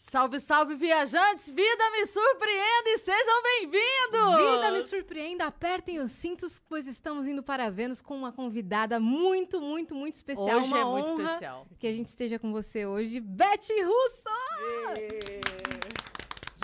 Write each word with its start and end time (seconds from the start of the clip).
Salve, 0.00 0.40
salve, 0.40 0.74
viajantes! 0.76 1.46
Vida 1.50 1.90
me 1.92 2.06
surpreenda 2.06 2.88
e 2.88 2.98
sejam 2.98 3.42
bem-vindos! 3.42 4.38
Vida 4.38 4.72
me 4.72 4.82
surpreenda, 4.82 5.44
apertem 5.44 6.00
os 6.00 6.10
cintos, 6.10 6.58
pois 6.58 6.86
estamos 6.86 7.26
indo 7.26 7.42
para 7.42 7.68
Vênus 7.68 8.00
com 8.00 8.16
uma 8.16 8.32
convidada 8.32 8.98
muito, 8.98 9.60
muito, 9.60 9.94
muito 9.94 10.14
especial. 10.14 10.60
Hoje 10.60 10.68
uma 10.68 10.78
é 10.78 10.84
muito 10.84 11.06
honra 11.10 11.24
especial. 11.24 11.66
que 11.78 11.86
a 11.86 11.92
gente 11.92 12.06
esteja 12.06 12.38
com 12.38 12.50
você 12.50 12.86
hoje, 12.86 13.20
Beth 13.20 13.68
Russo! 13.84 14.30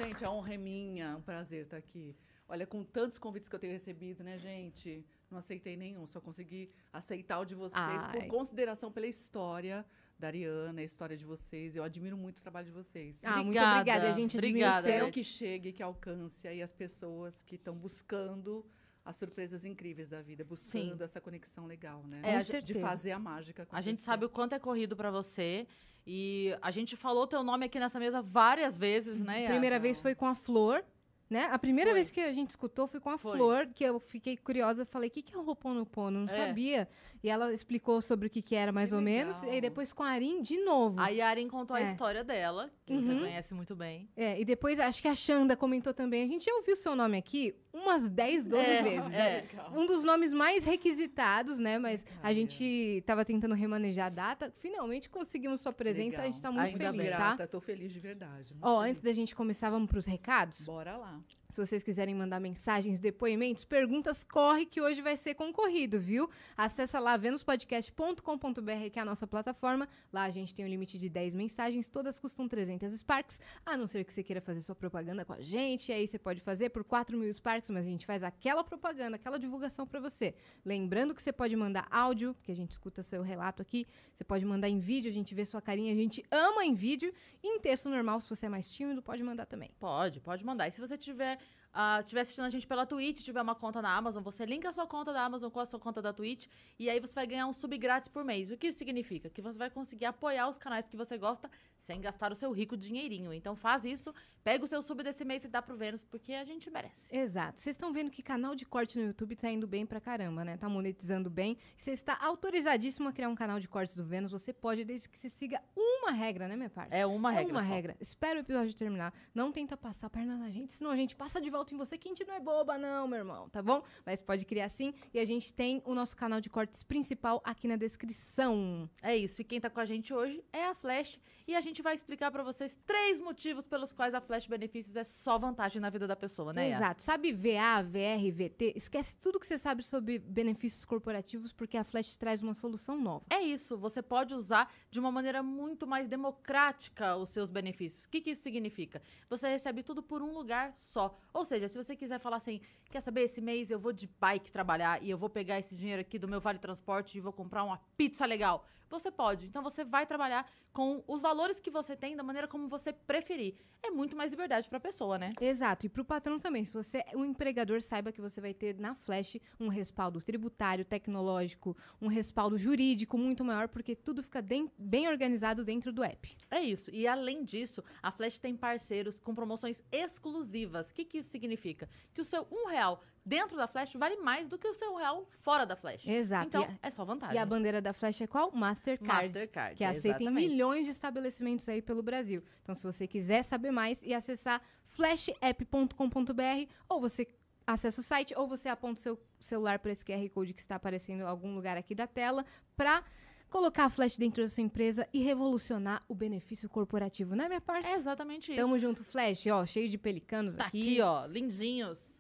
Gente, 0.01 0.25
a 0.25 0.31
honra 0.31 0.55
é 0.55 0.57
minha, 0.57 1.05
é 1.05 1.17
um 1.17 1.21
prazer 1.21 1.65
estar 1.65 1.77
aqui. 1.77 2.17
Olha, 2.49 2.67
com 2.67 2.83
tantos 2.83 3.19
convites 3.19 3.51
que 3.51 3.55
eu 3.55 3.61
tenho 3.61 3.75
recebido, 3.75 4.25
né, 4.25 4.39
gente? 4.39 5.05
Não 5.31 5.41
aceitei 5.41 5.77
nenhum, 5.77 6.07
só 6.07 6.23
consegui 6.23 6.71
aceitar 6.91 7.39
o 7.41 7.45
de 7.45 7.55
vocês 7.55 7.75
Ai. 7.75 8.13
por 8.13 8.27
consideração 8.29 8.91
pela 8.91 9.07
história 9.07 9.85
da 10.19 10.29
Ariana, 10.29 10.81
a 10.81 10.85
história 10.85 11.17
de 11.17 11.25
vocês. 11.25 11.77
Eu 11.77 11.85
admiro 11.85 12.17
muito 12.17 12.39
o 12.39 12.43
trabalho 12.43 12.67
de 12.67 12.73
vocês. 12.73 13.23
Ah, 13.25 13.37
muito 13.37 13.49
Obrigada, 13.49 13.81
obrigada, 13.81 14.11
a 14.11 14.13
gente 14.13 14.37
admira 14.39 14.69
obrigada, 14.69 14.89
o 14.89 15.01
seu. 15.01 15.13
Que 15.13 15.25
chegue, 15.25 15.73
que 15.73 15.83
alcance 15.83 16.49
aí 16.49 16.63
as 16.63 16.73
pessoas 16.73 17.43
que 17.43 17.57
estão 17.57 17.75
buscando 17.75 18.65
as 19.05 19.17
surpresas 19.17 19.65
incríveis 19.65 20.09
da 20.09 20.21
vida, 20.21 20.43
buscando 20.45 20.97
Sim. 20.99 21.05
essa 21.05 21.21
conexão 21.21 21.67
legal, 21.67 22.03
né? 22.05 22.21
É, 22.25 22.37
a 22.37 22.41
de 22.41 22.47
certeza. 22.47 22.81
fazer 22.81 23.13
a 23.13 23.19
mágica 23.19 23.63
acontecer. 23.63 23.79
A 23.79 23.83
gente 23.83 24.01
sabe 24.01 24.25
o 24.25 24.29
quanto 24.29 24.55
é 24.55 24.59
corrido 24.59 24.97
pra 24.97 25.11
você. 25.11 25.67
E 26.05 26.57
a 26.63 26.71
gente 26.71 26.97
falou 26.97 27.27
teu 27.27 27.43
nome 27.43 27.67
aqui 27.67 27.79
nessa 27.79 27.99
mesa 28.01 28.23
várias 28.23 28.77
vezes, 28.79 29.21
né? 29.21 29.47
A 29.47 29.51
primeira 29.51 29.79
vez 29.79 29.99
foi 30.01 30.15
com 30.15 30.27
a 30.27 30.35
Flor, 30.35 30.83
né? 31.29 31.49
A 31.51 31.59
primeira 31.59 31.91
Foi. 31.91 32.01
vez 32.01 32.11
que 32.13 32.21
a 32.21 32.33
gente 32.33 32.51
escutou 32.51 32.87
foi 32.87 33.01
com 33.01 33.11
a 33.11 33.19
Foi. 33.19 33.37
Flor, 33.37 33.67
que 33.75 33.83
eu 33.85 33.99
fiquei 33.99 34.37
curiosa, 34.37 34.85
falei, 34.85 35.09
o 35.09 35.13
que, 35.13 35.23
que 35.23 35.35
é 35.35 35.39
o 35.39 35.45
Ho'oponopono? 35.45 36.21
Não 36.25 36.33
É. 36.33 36.47
sabia. 36.49 36.89
E 37.27 37.29
ela 37.29 37.53
explicou 37.53 38.01
sobre 38.01 38.29
o 38.29 38.31
que, 38.31 38.41
que 38.41 38.55
era 38.55 38.71
mais 38.71 38.91
Que 38.91 38.95
ou 38.95 39.01
legal. 39.01 39.27
menos. 39.27 39.43
E 39.53 39.61
depois 39.61 39.93
com 39.93 40.05
a 40.05 40.11
Arin 40.11 40.41
de 40.43 40.61
novo. 40.65 41.01
A 41.01 41.09
Yarin 41.09 41.49
contou 41.49 41.75
a 41.77 41.81
É. 41.81 41.85
história 41.91 42.23
dela, 42.23 42.71
que 42.87 42.95
você 42.95 43.11
Uhum. 43.11 43.19
conhece 43.19 43.53
muito 43.53 43.75
bem. 43.75 44.09
É, 44.17 44.41
e 44.41 44.45
depois 44.45 44.79
acho 44.79 45.03
que 45.03 45.09
a 45.09 45.15
Xanda 45.17 45.57
comentou 45.57 45.93
também. 45.93 46.23
A 46.23 46.29
gente 46.29 46.45
já 46.45 46.55
ouviu 46.55 46.77
seu 46.77 46.95
nome 46.95 47.19
aqui 47.19 47.53
umas 47.73 48.09
10, 48.09 48.47
12 48.47 48.65
É, 48.65 48.81
vezes. 48.83 49.13
é. 49.13 49.41
Legal. 49.51 49.73
Um 49.75 49.87
dos 49.87 50.05
nomes 50.05 50.33
mais 50.33 50.63
requisitados, 50.65 51.59
né? 51.59 51.81
Mas 51.81 52.07
a 52.23 52.29
Legal. 52.29 52.35
gente 52.35 53.03
tava 53.05 53.25
tentando 53.25 53.57
remanejar 53.57 54.07
a 54.07 54.11
data. 54.11 54.55
Finalmente 54.59 55.11
conseguimos 55.11 55.61
sua 55.61 55.73
presença. 55.73 56.23
A 56.23 56.27
gente 56.27 56.41
tá 56.41 56.53
muito 56.53 56.75
Ainda 56.75 56.93
feliz, 56.93 57.07
grata, 57.09 57.37
tá? 57.39 57.47
Tô 57.49 57.61
feliz 57.61 57.93
de 57.93 57.99
verdade. 57.99 58.55
Ó, 58.63 58.79
feliz. 58.83 58.91
antes 58.93 59.03
da 59.03 59.13
gente 59.13 59.35
começar, 59.35 59.69
vamos 59.69 59.91
pros 59.91 60.07
recados? 60.07 60.65
Bora 60.65 60.97
lá. 60.97 61.21
Se 61.49 61.65
vocês 61.65 61.83
quiserem 61.83 62.15
mandar 62.15 62.41
mensagens, 62.41 62.99
depoimentos, 62.99 63.65
perguntas, 63.65 64.25
corre 64.25 64.67
que 64.67 64.81
hoje 64.81 65.01
vai 65.01 65.17
ser 65.17 65.35
concorrido, 65.35 66.01
viu? 66.01 66.29
Acessa 66.57 66.99
lá 66.99 67.17
venuspodcast.com.br, 67.17 68.91
que 68.93 68.99
é 68.99 69.03
a 69.03 69.05
nossa 69.05 69.27
plataforma. 69.27 69.89
Lá 70.13 70.25
a 70.25 70.31
gente 70.31 70.55
tem 70.55 70.65
um 70.65 70.69
limite 70.69 70.99
de 70.99 71.09
10 71.09 71.35
mensagens, 71.35 71.89
todas 71.89 72.19
custam 72.19 72.49
300 72.49 72.93
Sparks, 72.99 73.41
a 73.65 73.77
não 73.77 73.87
ser 73.87 74.05
que 74.05 74.13
você 74.13 74.23
queira 74.23 74.41
fazer 74.41 74.61
sua 74.63 74.75
propaganda 74.75 75.25
com 75.25 75.33
a 75.33 75.41
gente. 75.41 75.93
Aí 75.93 76.07
você 76.07 76.19
pode 76.19 76.41
fazer 76.41 76.71
por 76.71 76.83
4 76.83 77.17
mil 77.17 77.33
Sparks, 77.33 77.71
mas 77.71 77.87
a 77.87 77.89
gente 77.89 78.05
faz 78.05 78.23
aquela 78.23 78.65
propaganda, 78.65 79.17
aquela 79.17 79.39
divulgação 79.39 79.87
pra 79.87 80.01
você. 80.01 80.35
Lembrando 80.65 81.15
que 81.15 81.23
você 81.23 81.33
pode 81.33 81.55
mandar 81.55 81.87
áudio, 81.91 82.35
porque 82.35 82.53
a 82.53 82.57
gente 82.57 82.73
escuta 82.73 83.03
seu 83.03 83.23
relato 83.23 83.63
aqui. 83.63 83.87
Você 84.13 84.25
pode 84.25 84.45
mandar 84.45 84.69
em 84.69 84.81
vídeo, 84.81 85.11
a 85.11 85.15
gente 85.15 85.35
vê 85.35 85.45
sua 85.45 85.63
carinha, 85.63 85.93
a 85.93 85.97
gente 85.97 86.25
ama 86.31 86.65
em 86.65 86.75
vídeo. 86.75 87.15
E 87.43 87.49
em 87.49 87.61
texto 87.61 87.89
normal, 87.89 88.21
se 88.21 88.29
você 88.29 88.47
é 88.47 88.49
mais 88.49 88.69
tímido, 88.69 89.01
pode 89.01 89.23
mandar 89.23 89.47
também. 89.47 89.71
Pode, 89.79 90.21
pode 90.21 90.45
mandar. 90.45 90.69
E 90.69 90.73
se 90.73 90.81
você 90.81 90.99
tiver, 90.99 91.36
ah, 91.79 92.01
estiver 92.01 92.23
assistindo 92.23 92.47
a 92.47 92.49
gente 92.49 92.67
pela 92.67 92.87
Twitch, 92.87 93.21
tiver 93.23 93.43
uma 93.43 93.55
conta 93.55 93.83
na 93.83 93.95
Amazon, 93.95 94.23
você 94.23 94.47
linka 94.47 94.71
a 94.71 94.73
sua 94.73 94.87
conta 94.87 95.13
da 95.13 95.23
Amazon 95.23 95.51
com 95.51 95.61
a 95.61 95.67
sua 95.67 95.79
conta 95.79 96.01
da 96.01 96.11
Twitch 96.11 96.47
e 96.79 96.89
aí 96.89 96.99
você 96.99 97.15
vai 97.15 97.27
ganhar 97.27 97.47
um 97.47 97.53
sub 97.53 97.77
grátis 97.77 98.09
por 98.09 98.25
mês. 98.25 98.51
O 98.51 98.57
que 98.57 98.69
isso 98.69 98.79
significa? 98.79 99.29
Que 99.29 99.43
você 99.43 99.59
vai 99.59 99.69
conseguir 99.69 100.07
apoiar 100.07 100.49
os 100.49 100.57
canais 100.57 100.89
que 100.89 100.97
você 100.97 101.19
gosta 101.19 101.51
sem 101.79 102.01
gastar 102.01 102.33
o 102.33 102.35
seu 102.35 102.51
rico 102.51 102.79
dinheirinho. 102.79 103.31
Então 103.31 103.55
faz 103.55 103.85
isso, 103.85 104.15
pega 104.43 104.65
o 104.65 104.67
seu 104.67 104.81
sub 104.81 105.03
desse 105.03 105.23
mês 105.23 105.45
e 105.45 105.49
dá 105.49 105.61
pro 105.61 105.77
Vênus, 105.77 106.03
porque 106.07 106.33
a 106.33 106.45
gente 106.45 106.71
merece. 106.71 107.15
Exato. 107.15 107.61
Vocês 107.61 107.77
estão 107.77 107.93
vendo 107.93 108.11
que 108.11 108.23
canal 108.23 108.55
de 108.55 108.65
corte 108.65 108.99
no 108.99 109.05
YouTube 109.05 109.37
tá 109.37 109.51
indo 109.51 109.67
bem 109.67 109.85
pra 109.85 110.01
caramba, 110.01 110.47
né? 110.47 110.57
Tá 110.57 110.71
monetizando 110.71 111.29
bem. 111.29 111.59
Você 111.77 111.91
está 111.91 112.17
autorizadíssimo 112.23 113.09
a 113.09 113.13
criar 113.13 113.29
um 113.29 113.35
canal 113.35 113.61
de 113.61 113.69
cortes 113.69 113.95
do 113.95 114.05
Vênus. 114.05 114.33
Você 114.33 114.51
pode, 114.51 114.83
desde 114.83 115.11
que 115.11 115.19
você 115.19 115.29
siga 115.29 115.61
uma 115.77 116.11
regra, 116.11 116.49
né, 116.49 116.57
minha 116.57 116.71
parça? 116.71 116.97
É 116.97 117.05
uma 117.05 117.31
regra. 117.31 117.53
uma 117.53 117.63
só. 117.63 117.69
regra. 117.69 117.97
Espera 118.01 118.39
o 118.39 118.41
episódio 118.41 118.75
terminar. 118.75 119.13
Não 119.35 119.53
tenta 119.53 119.77
passar 119.77 120.07
a 120.07 120.11
perna 120.11 120.37
na 120.39 120.51
gente, 120.51 120.73
senão 120.73 120.91
a 120.91 120.97
gente 120.97 121.15
passa 121.15 121.39
de 121.39 121.51
volta 121.51 121.66
em 121.75 121.79
você, 121.79 121.97
que 121.99 122.09
a 122.09 122.11
gente 122.11 122.25
não 122.25 122.35
é 122.35 122.41
boba, 122.41 122.79
não, 122.79 123.07
meu 123.07 123.19
irmão, 123.19 123.49
tá 123.49 123.63
bom? 123.63 123.83
Mas 124.05 124.21
pode 124.21 124.45
criar 124.45 124.69
sim. 124.69 124.95
E 125.13 125.19
a 125.19 125.25
gente 125.25 125.53
tem 125.53 125.83
o 125.85 125.95
nosso 125.95 126.17
canal 126.17 126.41
de 126.41 126.51
cortes 126.51 126.83
principal 126.83 127.41
aqui 127.45 127.69
na 127.69 127.77
descrição. 127.77 128.89
É 129.03 129.17
isso. 129.17 129.41
E 129.41 129.45
quem 129.45 129.61
tá 129.61 129.71
com 129.71 129.81
a 129.81 129.85
gente 129.85 130.13
hoje 130.13 130.43
é 130.53 130.67
a 130.67 130.75
Flash. 130.75 131.19
E 131.49 131.55
a 131.55 131.61
gente 131.61 131.81
vai 131.81 131.95
explicar 131.95 132.31
pra 132.33 132.43
vocês 132.43 132.77
três 132.85 133.21
motivos 133.21 133.69
pelos 133.69 133.93
quais 133.93 134.15
a 134.15 134.21
Flash 134.21 134.49
Benefícios 134.49 134.97
é 134.97 135.05
só 135.05 135.39
vantagem 135.39 135.81
na 135.81 135.89
vida 135.89 136.07
da 136.07 136.17
pessoa, 136.17 136.53
né? 136.53 136.71
Yas? 136.71 136.81
Exato. 136.81 137.03
Sabe 137.03 137.33
VA, 137.33 137.83
VR, 137.83 138.33
VT? 138.33 138.73
Esquece 138.75 139.17
tudo 139.17 139.39
que 139.39 139.47
você 139.47 139.57
sabe 139.57 139.83
sobre 139.85 140.19
benefícios 140.19 140.85
corporativos, 140.85 141.53
porque 141.53 141.77
a 141.77 141.85
Flash 141.85 142.17
traz 142.17 142.43
uma 142.43 142.53
solução 142.53 143.01
nova. 143.01 143.25
É 143.31 143.41
isso, 143.41 143.79
você 143.79 144.03
pode 144.03 144.35
usar 144.35 144.73
de 144.91 144.99
uma 144.99 145.13
maneira 145.13 145.41
muito 145.43 145.87
mais 145.87 146.09
democrática 146.09 147.17
os 147.17 147.31
seus 147.31 147.49
benefícios. 147.49 148.05
O 148.05 148.09
que, 148.09 148.21
que 148.21 148.31
isso 148.31 148.43
significa? 148.43 149.01
Você 149.31 149.49
recebe 149.49 149.85
tudo 149.85 150.03
por 150.03 150.23
um 150.23 150.33
lugar 150.33 150.75
só. 150.77 151.17
Ou 151.33 151.45
seja, 151.45 151.56
se 151.69 151.77
você 151.77 151.97
quiser 151.97 152.19
falar 152.19 152.37
assim, 152.37 152.61
quer 152.91 153.01
saber, 153.01 153.23
esse 153.23 153.41
mês 153.41 153.71
eu 153.71 153.79
vou 153.79 153.93
de 153.93 154.09
bike 154.21 154.53
trabalhar 154.53 155.03
e 155.03 155.11
eu 155.11 155.19
vou 155.19 155.29
pegar 155.29 155.59
esse 155.59 155.75
dinheiro 155.75 156.01
aqui 156.01 156.19
do 156.19 156.29
meu 156.29 156.41
vale 156.41 156.59
transporte 156.59 157.17
e 157.17 157.21
vou 157.21 157.33
comprar 157.33 157.65
uma 157.65 157.79
pizza 157.97 158.27
legal. 158.27 158.67
Você 158.89 159.11
pode. 159.11 159.47
Então 159.47 159.63
você 159.63 159.85
vai 159.85 160.07
trabalhar 160.07 160.49
com 160.73 161.03
os 161.09 161.23
valores 161.23 161.59
que 161.59 161.71
você 161.71 161.97
tem 161.97 162.15
da 162.15 162.23
maneira 162.23 162.47
como 162.47 162.69
você 162.69 162.93
preferir. 162.93 163.55
É 163.83 163.91
muito 163.91 164.17
mais 164.17 164.31
liberdade 164.31 164.69
pra 164.69 164.79
pessoa, 164.79 165.19
né? 165.19 165.33
Exato, 165.41 165.87
e 165.87 165.89
para 165.89 166.03
o 166.03 166.05
patrão 166.05 166.39
também. 166.39 166.65
Se 166.65 166.73
você 166.73 167.03
é 167.07 167.17
um 167.17 167.25
empregador, 167.25 167.81
saiba 167.81 168.13
que 168.13 168.21
você 168.21 168.41
vai 168.41 168.53
ter 168.53 168.79
na 168.79 168.95
Flash 168.95 169.39
um 169.59 169.69
respaldo 169.69 170.21
tributário, 170.21 170.85
tecnológico, 170.85 171.77
um 172.01 172.09
respaldo 172.09 172.59
jurídico 172.59 173.17
muito 173.17 173.45
maior, 173.45 173.69
porque 173.69 173.95
tudo 173.95 174.23
fica 174.23 174.45
bem 174.77 175.09
organizado 175.09 175.65
dentro 175.65 175.93
do 175.93 176.05
app. 176.05 176.37
É 176.51 176.61
isso. 176.61 176.91
E 176.91 177.07
além 177.07 177.45
disso, 177.45 177.83
a 178.03 178.11
Flash 178.11 178.39
tem 178.39 178.57
parceiros 178.57 179.19
com 179.19 179.35
promoções 179.35 179.83
exclusivas. 179.91 180.91
O 180.91 180.95
que, 180.95 181.05
que 181.05 181.19
isso 181.19 181.31
significa? 181.31 181.89
Que 182.13 182.21
o 182.21 182.25
seu 182.25 182.47
um 182.51 182.67
real 182.67 183.03
dentro 183.27 183.57
da 183.57 183.67
Flash 183.67 183.93
vale 183.95 184.17
mais 184.19 184.47
do 184.49 184.57
que 184.57 184.69
o 184.69 184.73
seu 184.73 184.95
real 184.95 185.27
fora 185.41 185.67
da 185.67 185.75
Flash. 185.75 186.07
Exato. 186.07 186.47
Então, 186.47 186.63
a- 186.63 186.79
é 186.81 186.91
só 186.91 187.05
vantagem. 187.05 187.35
E 187.35 187.39
a 187.39 187.45
bandeira 187.45 187.83
da 187.83 187.93
Flash 187.93 188.21
é 188.21 188.27
qual? 188.29 188.53
Mastercard. 188.53 189.27
Mastercard, 189.27 189.77
Que 189.77 189.83
aceita 189.85 190.23
em 190.23 190.31
milhões 190.31 190.87
de 190.87 190.93
estabelecimentos 190.93 191.69
aí 191.69 191.83
pelo 191.83 192.03
Brasil. 192.05 192.43
Então, 192.63 192.75
se 192.75 192.85
você 192.85 193.07
quiser 193.07 193.43
saber 193.43 193.73
mais 193.73 194.01
e 194.05 194.15
acessar 194.15 194.63
flashapp.com.br, 194.85 196.71
ou 196.89 197.01
você 197.01 197.27
acessa 197.67 198.01
o 198.01 198.05
site, 198.05 198.33
ou 198.37 198.47
você 198.47 198.69
aponta 198.69 198.99
o 199.01 199.03
seu 199.03 199.21
celular 199.41 199.79
para 199.81 199.91
esse 199.91 200.05
QR 200.05 200.29
Code 200.31 200.55
que 200.55 200.61
está 200.61 200.77
aparecendo 200.77 201.21
em 201.21 201.25
algum 201.27 201.55
lugar 201.55 201.77
aqui 201.77 201.95
da 201.95 202.07
tela, 202.07 202.45
para 202.77 203.03
colocar 203.51 203.85
a 203.87 203.91
Flash 203.91 204.17
dentro 204.17 204.43
da 204.43 204.49
sua 204.49 204.63
empresa 204.63 205.09
e 205.13 205.21
revolucionar 205.23 206.03
o 206.09 206.15
benefício 206.15 206.69
corporativo, 206.69 207.35
né, 207.35 207.49
minha 207.49 207.61
parça? 207.61 207.89
É 207.89 207.95
exatamente 207.95 208.53
isso. 208.53 208.61
Tamo 208.61 208.79
junto, 208.79 209.05
Flash, 209.05 209.47
ó, 209.47 209.65
cheio 209.67 209.89
de 209.89 209.99
pelicanos 209.99 210.57
tá 210.57 210.67
aqui. 210.67 210.81
aqui, 210.81 211.01
ó, 211.01 211.27
lindinhos. 211.27 212.16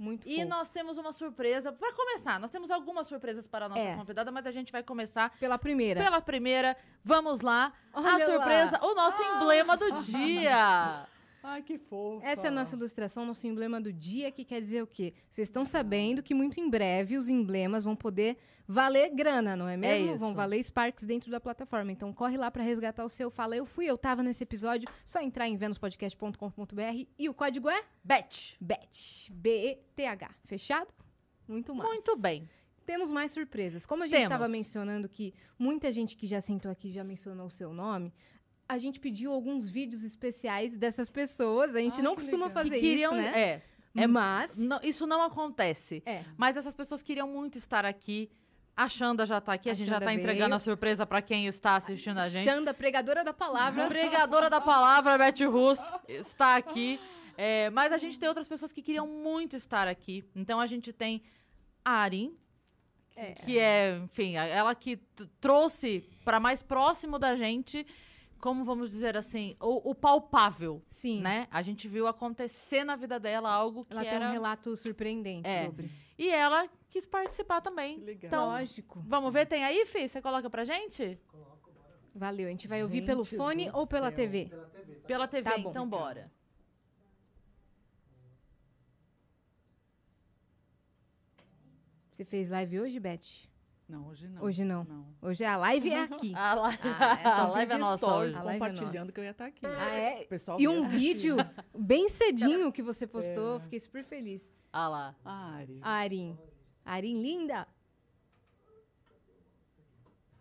Muito 0.00 0.26
E 0.26 0.36
fofo. 0.36 0.48
nós 0.48 0.70
temos 0.70 0.96
uma 0.96 1.12
surpresa. 1.12 1.70
Pra 1.72 1.92
começar, 1.92 2.40
nós 2.40 2.50
temos 2.50 2.70
algumas 2.70 3.06
surpresas 3.06 3.46
para 3.46 3.66
a 3.66 3.68
nossa 3.68 3.80
É. 3.82 3.94
convidada, 3.94 4.32
mas 4.32 4.46
a 4.46 4.50
gente 4.50 4.72
vai 4.72 4.82
começar 4.82 5.30
Pela 5.38 5.58
primeira. 5.58 6.02
pela 6.02 6.22
primeira. 6.22 6.74
Vamos 7.04 7.42
lá. 7.42 7.70
Olha 7.92 8.14
a 8.14 8.20
surpresa, 8.20 8.80
o 8.82 8.94
nosso 8.94 9.22
emblema 9.22 9.76
do 9.76 9.92
dia. 10.02 11.06
Ai, 11.42 11.62
que 11.62 11.78
fofo. 11.78 12.24
Essa 12.24 12.46
é 12.46 12.48
a 12.48 12.50
nossa 12.50 12.76
ilustração, 12.76 13.24
nosso 13.24 13.46
emblema 13.46 13.80
do 13.80 13.92
dia, 13.92 14.30
que 14.30 14.44
quer 14.44 14.60
dizer 14.60 14.82
o 14.82 14.86
quê? 14.86 15.14
Vocês 15.30 15.48
estão 15.48 15.64
sabendo 15.64 16.22
que 16.22 16.34
muito 16.34 16.60
em 16.60 16.68
breve 16.68 17.16
os 17.16 17.28
emblemas 17.28 17.84
vão 17.84 17.96
poder 17.96 18.36
valer 18.68 19.10
grana, 19.14 19.56
não 19.56 19.66
é 19.66 19.76
mesmo? 19.76 20.10
isso. 20.10 20.18
Vão 20.18 20.34
valer 20.34 20.62
Sparks 20.62 21.04
dentro 21.04 21.30
da 21.30 21.40
plataforma. 21.40 21.90
Então 21.90 22.12
corre 22.12 22.36
lá 22.36 22.50
pra 22.50 22.62
resgatar 22.62 23.04
o 23.04 23.08
seu. 23.08 23.30
Fala, 23.30 23.56
eu 23.56 23.66
fui, 23.66 23.86
eu 23.86 23.98
tava 23.98 24.22
nesse 24.22 24.44
episódio. 24.44 24.88
Só 25.04 25.20
entrar 25.20 25.48
em 25.48 25.56
venuspodcast.com.br 25.56 27.06
e 27.18 27.28
o 27.28 27.34
código 27.34 27.68
é 27.68 27.82
Bet. 28.04 28.56
BET. 28.60 29.32
B-E-T-H. 29.32 30.30
Fechado? 30.44 30.88
Muito 31.48 31.74
mais. 31.74 31.88
Muito 31.90 32.16
bem. 32.16 32.48
Temos 32.86 33.10
mais 33.10 33.32
surpresas. 33.32 33.84
Como 33.86 34.04
a 34.04 34.06
gente 34.06 34.22
estava 34.22 34.48
mencionando 34.48 35.08
que 35.08 35.34
muita 35.58 35.90
gente 35.90 36.16
que 36.16 36.26
já 36.26 36.40
sentou 36.40 36.70
aqui 36.70 36.92
já 36.92 37.04
mencionou 37.04 37.46
o 37.46 37.50
seu 37.50 37.72
nome, 37.72 38.12
a 38.74 38.78
gente 38.78 38.98
pediu 39.00 39.32
alguns 39.32 39.68
vídeos 39.68 40.02
especiais 40.04 40.76
dessas 40.76 41.08
pessoas. 41.10 41.74
A 41.74 41.80
gente 41.80 42.00
Ah, 42.00 42.02
não 42.04 42.14
costuma 42.14 42.46
legal. 42.46 42.62
fazer 42.62 42.70
que 42.76 42.80
queriam, 42.80 43.12
isso, 43.14 43.22
né? 43.22 43.40
é, 43.40 43.62
é 43.96 44.06
Mas. 44.06 44.56
não- 44.56 44.80
isso 44.82 45.06
não 45.06 45.22
acontece. 45.22 46.02
É. 46.06 46.24
Mas 46.36 46.56
essas 46.56 46.74
pessoas 46.74 47.02
queriam 47.02 47.28
muito 47.28 47.58
estar 47.58 47.84
aqui. 47.84 48.30
A 48.76 48.88
Xanda 48.88 49.26
já 49.26 49.40
tá 49.40 49.52
aqui, 49.54 49.68
a, 49.68 49.72
A 49.72 49.74
gente 49.74 49.86
já 49.88 49.94
Xanda 49.94 50.06
tá 50.06 50.14
entregando 50.14 50.46
veio. 50.50 50.54
a 50.56 50.58
surpresa 50.60 51.04
pra 51.04 51.20
quem 51.20 51.46
está 51.46 51.76
assistindo 51.76 52.18
a 52.18 52.28
gente. 52.28 52.44
Xanda, 52.44 52.72
pregadora 52.72 53.22
da 53.24 53.32
palavra. 53.32 53.88
Pregadora 53.88 54.48
da 54.48 54.60
palavra, 54.60 55.18
Beth 55.18 55.44
Russo, 55.50 55.92
está 56.08 56.56
aqui. 56.56 56.98
É, 57.36 57.68
mas 57.70 57.92
a 57.92 57.98
gente 57.98 58.18
tem 58.20 58.28
outras 58.28 58.46
pessoas 58.48 58.72
que 58.72 58.80
queriam 58.82 59.06
muito 59.06 59.56
estar 59.56 59.88
aqui. 59.88 60.24
Então 60.36 60.60
a 60.60 60.66
gente 60.66 60.92
tem 60.92 61.22
a 61.84 61.90
Arin, 61.90 62.34
É. 63.16 63.32
que 63.32 63.58
é, 63.58 63.98
enfim, 64.04 64.36
a- 64.36 64.46
ela 64.46 64.74
que 64.74 64.96
trouxe 65.40 66.04
para 66.24 66.38
mais 66.38 66.62
próximo 66.62 67.18
da 67.18 67.34
gente 67.34 67.84
como 68.40 68.64
vamos 68.64 68.90
dizer 68.90 69.16
assim, 69.16 69.56
o, 69.60 69.90
o 69.90 69.94
palpável, 69.94 70.82
Sim. 70.88 71.20
né? 71.20 71.46
A 71.50 71.62
gente 71.62 71.86
viu 71.88 72.06
acontecer 72.06 72.82
na 72.84 72.96
vida 72.96 73.20
dela 73.20 73.50
algo 73.50 73.84
que 73.84 73.92
Ela 73.92 74.02
tem 74.02 74.14
era... 74.14 74.28
um 74.28 74.32
relato 74.32 74.76
surpreendente 74.76 75.48
É. 75.48 75.66
sobre. 75.66 75.90
E 76.18 76.28
ela 76.30 76.68
quis 76.88 77.06
participar 77.06 77.60
também. 77.60 77.98
Legal. 77.98 78.26
Então, 78.28 78.46
Lógico. 78.46 79.02
vamos 79.06 79.32
ver, 79.32 79.46
tem 79.46 79.64
aí, 79.64 79.86
Fih? 79.86 80.08
Você 80.08 80.20
coloca 80.20 80.48
pra 80.50 80.64
gente? 80.64 81.18
Valeu. 82.14 82.48
A 82.48 82.50
gente 82.50 82.66
vai 82.66 82.82
ouvir 82.82 83.02
pelo 83.06 83.24
fone 83.24 83.70
ou 83.72 83.86
pela 83.86 84.08
céu. 84.08 84.16
TV? 84.16 84.50
Pela 85.06 85.28
TV, 85.28 85.50
Tá 85.50 85.58
bom. 85.58 85.70
então 85.70 85.88
bora. 85.88 86.30
Você 92.12 92.24
fez 92.24 92.50
live 92.50 92.80
hoje, 92.80 93.00
Beth? 93.00 93.48
Não, 93.90 94.06
hoje 94.06 94.28
não. 94.28 94.42
Hoje 94.44 94.64
não. 94.64 94.84
Não. 94.84 95.06
Hoje 95.20 95.44
a 95.44 95.56
live 95.56 95.90
é 95.90 96.00
aqui. 96.04 96.34
A 96.34 96.54
live, 96.54 96.78
Ah, 96.98 97.20
é, 97.20 97.26
a 97.26 97.46
live 97.48 97.72
é 97.72 97.78
nossa 97.78 97.96
stories 97.98 98.34
hoje. 98.34 98.38
A 98.38 98.42
live 98.44 98.62
é 98.64 98.68
compartilhando 98.68 99.12
que 99.12 99.20
eu 99.20 99.24
ia 99.24 99.30
estar 99.30 99.46
aqui. 99.46 99.66
Ah, 99.66 99.90
é? 99.90 100.22
O 100.22 100.28
pessoal 100.28 100.60
E 100.60 100.68
um 100.68 100.80
assistir. 100.84 100.98
vídeo 100.98 101.36
bem 101.76 102.08
cedinho 102.08 102.70
que 102.72 102.82
você 102.82 103.06
postou. 103.08 103.56
É. 103.56 103.60
Fiquei 103.60 103.80
super 103.80 104.04
feliz. 104.04 104.52
Ah 104.72 104.88
lá. 104.88 105.14
Ah, 105.24 105.54
Ari. 105.56 105.78
Arin. 105.82 106.38
Arin, 106.84 107.20
linda. 107.22 107.66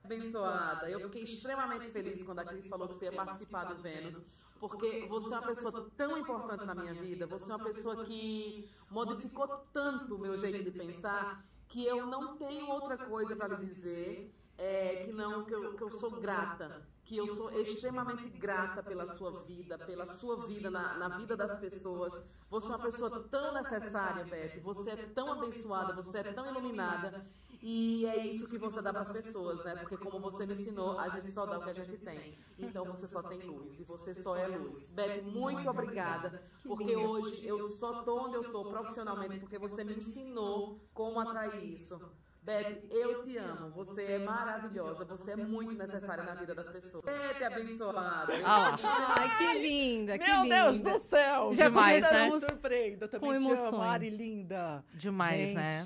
abençoada. 0.04 0.90
Eu 0.90 1.00
fiquei 1.02 1.24
extremamente 1.24 1.90
feliz 1.92 2.24
quando 2.24 2.40
a 2.40 2.46
Cris 2.46 2.68
falou 2.68 2.88
que 2.88 2.96
você 2.96 3.06
ia 3.06 3.12
participar 3.12 3.66
do 3.66 3.82
Vênus, 3.82 4.16
porque 4.60 5.06
você 5.08 5.34
é 5.34 5.38
uma 5.38 5.48
pessoa 5.48 5.90
tão 5.96 6.18
importante 6.18 6.66
na 6.66 6.74
minha 6.76 6.94
vida, 6.94 7.28
você 7.28 7.52
é 7.52 7.56
uma 7.56 7.64
pessoa 7.66 8.04
que 8.06 8.70
modificou 8.90 9.48
tanto 9.72 10.16
o 10.16 10.20
meu 10.20 10.36
jeito 10.38 10.64
de 10.64 10.72
pensar 10.72 11.46
que 11.70 11.86
eu 11.86 12.06
não 12.06 12.36
tenho 12.36 12.68
outra 12.70 12.98
coisa 12.98 13.36
para 13.36 13.56
lhe 13.56 13.66
dizer 13.68 14.36
é, 14.58 15.06
que 15.06 15.14
não 15.14 15.46
que 15.46 15.54
eu, 15.54 15.76
que 15.76 15.84
eu 15.84 15.90
sou 15.90 16.20
grata, 16.20 16.86
que 17.06 17.16
eu 17.16 17.28
sou 17.28 17.52
extremamente 17.60 18.28
grata 18.30 18.84
pela 18.84 19.08
sua 19.16 19.32
vida, 19.44 19.78
pela 19.78 20.06
sua 20.06 20.48
vida 20.48 20.70
na, 20.70 20.98
na 20.98 21.08
vida 21.10 21.38
das 21.38 21.58
pessoas. 21.58 22.14
Você 22.50 22.68
é 22.68 22.76
uma 22.76 22.84
pessoa 22.84 23.24
tão 23.30 23.54
necessária, 23.54 24.26
Beth. 24.26 24.60
Você 24.62 24.90
é 24.90 24.96
tão 24.96 25.32
abençoada, 25.32 25.94
você 25.94 26.20
é 26.20 26.34
tão 26.34 26.50
iluminada. 26.50 27.26
E 27.62 28.06
é 28.06 28.26
isso 28.26 28.48
que 28.48 28.58
você 28.58 28.82
dá 28.82 28.92
para 28.94 29.02
as 29.02 29.12
pessoas, 29.12 29.64
né? 29.66 29.76
Porque 29.76 29.98
como 29.98 30.20
você 30.20 30.46
me 30.46 30.54
ensinou, 30.54 30.98
a 31.00 31.10
gente 31.10 31.30
só 31.30 31.46
dá 31.46 31.60
o 31.60 31.64
que 31.64 31.70
a 31.70 31.74
gente 31.74 31.98
tem. 31.98 32.34
Então 32.58 32.86
você 32.86 33.06
só 33.08 33.22
tem 33.22 33.40
luz 33.40 33.80
e 33.80 33.84
você 33.84 34.14
só 34.14 34.36
é 34.36 34.48
luz. 34.48 34.90
Beth, 34.90 35.24
muito 35.24 35.70
obrigada, 35.70 36.42
porque 36.64 36.96
hoje 36.96 37.46
eu 37.46 37.66
só 37.66 38.02
tô 38.04 38.26
onde 38.26 38.36
eu 38.36 38.52
tô 38.52 38.64
profissionalmente 38.66 39.40
porque 39.40 39.58
você 39.58 39.84
me 39.84 39.96
ensinou 39.96 40.80
como 40.94 41.20
atrair 41.20 41.74
isso. 41.74 42.00
Beth, 42.42 42.84
eu 42.90 43.22
te 43.24 43.38
amo. 43.38 43.70
Você 43.72 44.04
é 44.04 44.20
maravilhosa. 44.20 45.04
Você 45.06 45.32
é 45.32 45.36
muito 45.36 45.76
necessária 45.76 46.24
na 46.24 46.34
vida 46.34 46.56
das 46.56 46.70
pessoas. 46.70 47.04
Beth, 47.04 47.44
abençoada. 47.46 48.34
Ah. 48.46 48.76
Ai, 49.20 49.38
que 49.38 49.60
linda, 49.60 50.18
que 50.18 50.26
Meu 50.26 50.44
linda. 50.44 50.64
Deus 50.64 50.82
do 50.82 51.00
céu! 51.00 51.54
Já 51.54 51.66
Demais, 51.66 52.02
né? 52.10 52.40
Surpreenda. 52.40 53.06
Eu 53.06 53.10
também 53.10 53.30
com 53.30 53.38
te 53.38 53.44
emoções. 53.44 53.74
amo, 53.74 53.82
Ari, 53.82 54.10
linda. 54.10 54.84
Demais, 54.96 55.54
né? 55.54 55.84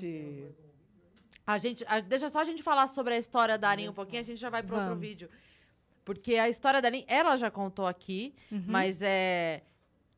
A 1.46 1.58
gente, 1.58 1.84
a- 1.86 2.00
deixa 2.00 2.30
só 2.30 2.38
a 2.40 2.44
gente 2.44 2.62
falar 2.62 2.88
sobre 2.88 3.14
a 3.14 3.18
história 3.18 3.58
da 3.58 3.68
Arin 3.68 3.88
um 3.88 3.92
pouquinho, 3.92 4.22
a 4.22 4.24
gente 4.24 4.38
já 4.38 4.48
vai 4.50 4.62
para 4.62 4.78
outro 4.78 4.96
vídeo. 4.96 5.28
Porque 6.04 6.36
a 6.36 6.48
história 6.48 6.80
da 6.80 6.88
Arin, 6.88 7.04
ela 7.06 7.36
já 7.36 7.50
contou 7.50 7.86
aqui, 7.86 8.34
Uhum. 8.50 8.64
mas 8.66 9.00
é, 9.02 9.62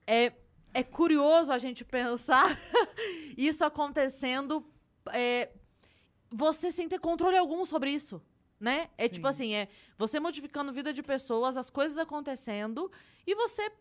é 0.06 0.32
é 0.74 0.82
curioso 0.82 1.50
a 1.50 1.56
gente 1.56 1.84
pensar 1.86 2.44
isso 3.36 3.64
acontecendo, 3.64 4.62
é, 5.10 5.48
você 6.30 6.70
sem 6.70 6.86
ter 6.86 6.98
controle 7.00 7.34
algum 7.38 7.64
sobre 7.64 7.90
isso, 7.92 8.20
né? 8.60 8.90
É 8.98 9.08
tipo 9.08 9.26
Sim. 9.26 9.30
assim, 9.30 9.54
é 9.54 9.68
você 9.96 10.20
modificando 10.20 10.70
a 10.70 10.74
vida 10.74 10.92
de 10.92 11.02
pessoas, 11.02 11.56
as 11.56 11.70
coisas 11.70 11.96
acontecendo 11.96 12.92
e 13.26 13.34
você 13.34 13.72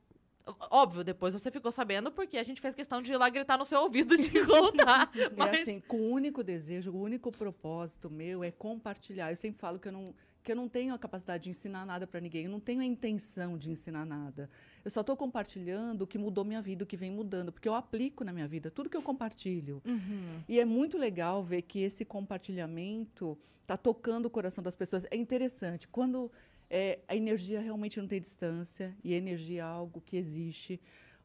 Óbvio, 0.69 1.03
depois 1.03 1.33
você 1.33 1.50
ficou 1.50 1.71
sabendo 1.71 2.12
porque 2.12 2.38
a 2.38 2.44
gente 2.44 2.62
fez 2.62 2.75
questão 2.75 3.01
de 3.01 3.12
ir 3.12 3.18
lá 3.18 3.30
gritar 3.30 3.57
no 3.57 3.65
seu 3.65 3.81
ouvido 3.81 4.15
de 4.15 4.30
contar. 4.45 5.12
É 5.15 5.30
mas 5.36 5.62
assim, 5.62 5.80
com 5.80 5.97
o 5.97 6.09
único 6.12 6.44
desejo, 6.44 6.92
o 6.92 7.01
único 7.01 7.31
propósito 7.31 8.09
meu 8.09 8.44
é 8.44 8.51
compartilhar. 8.51 9.31
Eu 9.31 9.36
sempre 9.36 9.59
falo 9.59 9.80
que 9.80 9.88
eu 9.88 9.92
não, 9.92 10.13
que 10.44 10.51
eu 10.51 10.56
não 10.56 10.69
tenho 10.69 10.94
a 10.94 11.00
capacidade 11.00 11.45
de 11.45 11.50
ensinar 11.50 11.86
nada 11.86 12.06
para 12.06 12.19
ninguém, 12.19 12.45
eu 12.45 12.51
não 12.51 12.59
tenho 12.59 12.81
a 12.81 12.86
intenção 12.86 13.57
de 13.57 13.71
ensinar 13.71 14.06
nada. 14.06 14.50
Eu 14.83 14.92
só 14.92 15.01
estou 15.01 15.18
compartilhando 15.18 16.03
o 16.03 16.07
que 16.07 16.18
mudou 16.18 16.45
minha 16.45 16.62
vida, 16.62 16.83
o 16.83 16.88
que 16.88 16.95
vem 16.95 17.12
mudando, 17.12 17.51
porque 17.51 17.68
eu 17.68 17.74
aplico 17.74 18.24
na 18.24 18.31
minha 18.31 18.47
vida 18.47 18.69
tudo 18.69 18.89
que 18.89 18.95
eu 18.95 19.01
compartilho. 19.01 19.81
Uhum. 19.86 20.44
E 20.47 20.59
é 20.59 20.65
muito 20.65 20.97
legal 20.97 21.44
ver 21.44 21.63
que 21.63 21.80
esse 21.80 22.06
compartilhamento 22.06 23.38
está 23.62 23.75
tocando 23.75 24.27
o 24.27 24.30
coração 24.30 24.63
das 24.63 24.75
pessoas. 24.75 25.06
É 25.09 25.15
interessante. 25.15 25.88
Quando 25.88 26.31
é, 26.69 27.00
a 27.07 27.15
energia 27.15 27.59
realmente 27.59 28.00
não 28.00 28.07
tem 28.07 28.19
distância, 28.19 28.95
e 29.03 29.13
a 29.13 29.17
energia 29.17 29.62
é 29.62 29.63
algo 29.63 30.01
que 30.01 30.17
existe, 30.17 30.79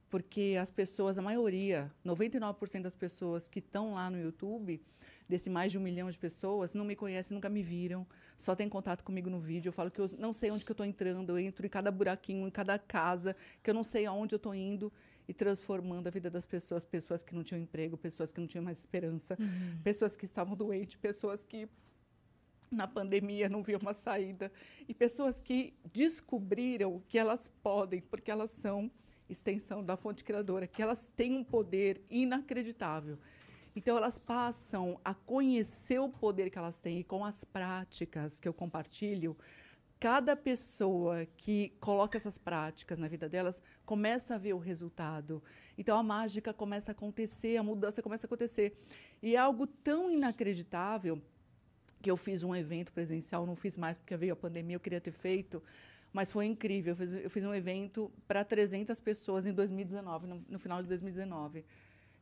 porque 0.08 0.56
as 0.60 0.70
pessoas, 0.70 1.16
a 1.18 1.22
maioria, 1.22 1.90
99% 2.04 2.82
das 2.82 2.94
pessoas 2.94 3.48
que 3.48 3.60
estão 3.60 3.94
lá 3.94 4.10
no 4.10 4.20
YouTube, 4.20 4.80
desse 5.28 5.48
mais 5.48 5.70
de 5.70 5.78
um 5.78 5.80
milhão 5.80 6.10
de 6.10 6.18
pessoas, 6.18 6.74
não 6.74 6.84
me 6.84 6.96
conhecem, 6.96 7.34
nunca 7.34 7.48
me 7.48 7.62
viram, 7.62 8.04
só 8.36 8.56
tem 8.56 8.68
contato 8.68 9.04
comigo 9.04 9.30
no 9.30 9.38
vídeo. 9.38 9.68
Eu 9.68 9.72
falo 9.72 9.90
que 9.90 10.00
eu 10.00 10.10
não 10.18 10.32
sei 10.32 10.50
onde 10.50 10.64
que 10.64 10.70
eu 10.70 10.74
estou 10.74 10.84
entrando, 10.84 11.30
eu 11.30 11.38
entro 11.38 11.64
em 11.64 11.68
cada 11.68 11.90
buraquinho, 11.90 12.48
em 12.48 12.50
cada 12.50 12.78
casa, 12.78 13.36
que 13.62 13.70
eu 13.70 13.74
não 13.74 13.84
sei 13.84 14.04
aonde 14.06 14.34
eu 14.34 14.38
estou 14.38 14.54
indo 14.54 14.92
e 15.28 15.32
transformando 15.32 16.08
a 16.08 16.10
vida 16.10 16.28
das 16.28 16.44
pessoas, 16.44 16.84
pessoas 16.84 17.22
que 17.22 17.32
não 17.32 17.44
tinham 17.44 17.62
emprego, 17.62 17.96
pessoas 17.96 18.32
que 18.32 18.40
não 18.40 18.48
tinham 18.48 18.64
mais 18.64 18.78
esperança, 18.78 19.38
pessoas 19.84 20.16
que 20.16 20.24
estavam 20.24 20.56
doentes, 20.56 20.96
pessoas 20.96 21.44
que 21.44 21.68
na 22.70 22.86
pandemia 22.86 23.48
não 23.48 23.62
viam 23.62 23.80
uma 23.80 23.92
saída 23.92 24.52
e 24.88 24.94
pessoas 24.94 25.40
que 25.40 25.74
descobriram 25.92 27.02
que 27.08 27.18
elas 27.18 27.50
podem, 27.62 28.00
porque 28.00 28.30
elas 28.30 28.50
são 28.52 28.90
extensão 29.28 29.84
da 29.84 29.96
fonte 29.96 30.24
criadora, 30.24 30.66
que 30.66 30.82
elas 30.82 31.10
têm 31.16 31.36
um 31.36 31.44
poder 31.44 32.00
inacreditável. 32.08 33.18
Então 33.74 33.96
elas 33.96 34.18
passam 34.18 35.00
a 35.04 35.14
conhecer 35.14 35.98
o 36.00 36.08
poder 36.08 36.50
que 36.50 36.58
elas 36.58 36.80
têm 36.80 37.00
e 37.00 37.04
com 37.04 37.24
as 37.24 37.44
práticas 37.44 38.40
que 38.40 38.48
eu 38.48 38.52
compartilho, 38.52 39.36
cada 40.00 40.34
pessoa 40.34 41.26
que 41.36 41.74
coloca 41.78 42.16
essas 42.16 42.38
práticas 42.38 42.98
na 42.98 43.06
vida 43.06 43.28
delas 43.28 43.62
começa 43.84 44.34
a 44.34 44.38
ver 44.38 44.54
o 44.54 44.58
resultado. 44.58 45.42
Então 45.76 45.96
a 45.96 46.02
mágica 46.02 46.54
começa 46.54 46.90
a 46.90 46.92
acontecer, 46.92 47.56
a 47.58 47.62
mudança 47.62 48.02
começa 48.02 48.26
a 48.26 48.28
acontecer. 48.28 48.74
E 49.22 49.36
é 49.36 49.38
algo 49.38 49.66
tão 49.66 50.10
inacreditável 50.10 51.20
que 52.02 52.10
eu 52.10 52.16
fiz 52.16 52.42
um 52.42 52.54
evento 52.54 52.92
presencial, 52.92 53.46
não 53.46 53.56
fiz 53.56 53.76
mais 53.76 53.98
porque 53.98 54.16
veio 54.16 54.32
a 54.32 54.36
pandemia, 54.36 54.76
eu 54.76 54.80
queria 54.80 55.00
ter 55.00 55.12
feito, 55.12 55.62
mas 56.12 56.30
foi 56.30 56.46
incrível. 56.46 56.92
Eu 56.92 56.96
fiz, 56.96 57.14
eu 57.14 57.30
fiz 57.30 57.44
um 57.44 57.54
evento 57.54 58.10
para 58.26 58.44
300 58.44 58.98
pessoas 59.00 59.46
em 59.46 59.52
2019, 59.52 60.26
no, 60.26 60.44
no 60.48 60.58
final 60.58 60.82
de 60.82 60.88
2019. 60.88 61.64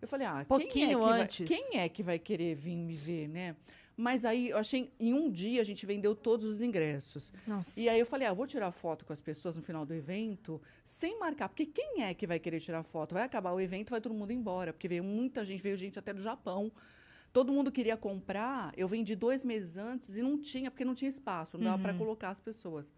Eu 0.00 0.06
falei, 0.06 0.26
ah, 0.26 0.32
quem, 0.32 0.40
é 0.40 0.44
Pouquinho 0.44 0.88
que 0.88 0.96
vai, 0.96 1.20
antes. 1.22 1.48
quem 1.48 1.78
é 1.78 1.88
que 1.88 2.02
vai 2.02 2.18
querer 2.18 2.54
vir 2.54 2.76
me 2.76 2.94
ver, 2.94 3.28
né? 3.28 3.56
Mas 3.96 4.24
aí, 4.24 4.50
eu 4.50 4.58
achei, 4.58 4.92
em 5.00 5.12
um 5.12 5.28
dia 5.28 5.60
a 5.60 5.64
gente 5.64 5.84
vendeu 5.84 6.14
todos 6.14 6.46
os 6.46 6.62
ingressos. 6.62 7.32
Nossa. 7.44 7.80
E 7.80 7.88
aí 7.88 7.98
eu 7.98 8.06
falei, 8.06 8.28
ah, 8.28 8.32
vou 8.32 8.46
tirar 8.46 8.70
foto 8.70 9.04
com 9.04 9.12
as 9.12 9.20
pessoas 9.20 9.56
no 9.56 9.62
final 9.62 9.84
do 9.84 9.92
evento, 9.92 10.62
sem 10.84 11.18
marcar, 11.18 11.48
porque 11.48 11.66
quem 11.66 12.04
é 12.04 12.14
que 12.14 12.24
vai 12.24 12.38
querer 12.38 12.60
tirar 12.60 12.84
foto? 12.84 13.14
Vai 13.14 13.24
acabar 13.24 13.52
o 13.52 13.60
evento, 13.60 13.90
vai 13.90 14.00
todo 14.00 14.14
mundo 14.14 14.32
embora, 14.32 14.72
porque 14.72 14.86
veio 14.86 15.02
muita 15.02 15.44
gente, 15.44 15.60
veio 15.60 15.76
gente 15.76 15.98
até 15.98 16.12
do 16.12 16.20
Japão. 16.20 16.70
Todo 17.32 17.52
mundo 17.52 17.70
queria 17.70 17.96
comprar, 17.96 18.72
eu 18.76 18.88
vendi 18.88 19.14
dois 19.14 19.44
meses 19.44 19.76
antes 19.76 20.16
e 20.16 20.22
não 20.22 20.38
tinha, 20.38 20.70
porque 20.70 20.84
não 20.84 20.94
tinha 20.94 21.08
espaço, 21.08 21.56
não 21.58 21.64
dava 21.64 21.82
para 21.82 21.94
colocar 21.94 22.30
as 22.30 22.40
pessoas. 22.40 22.92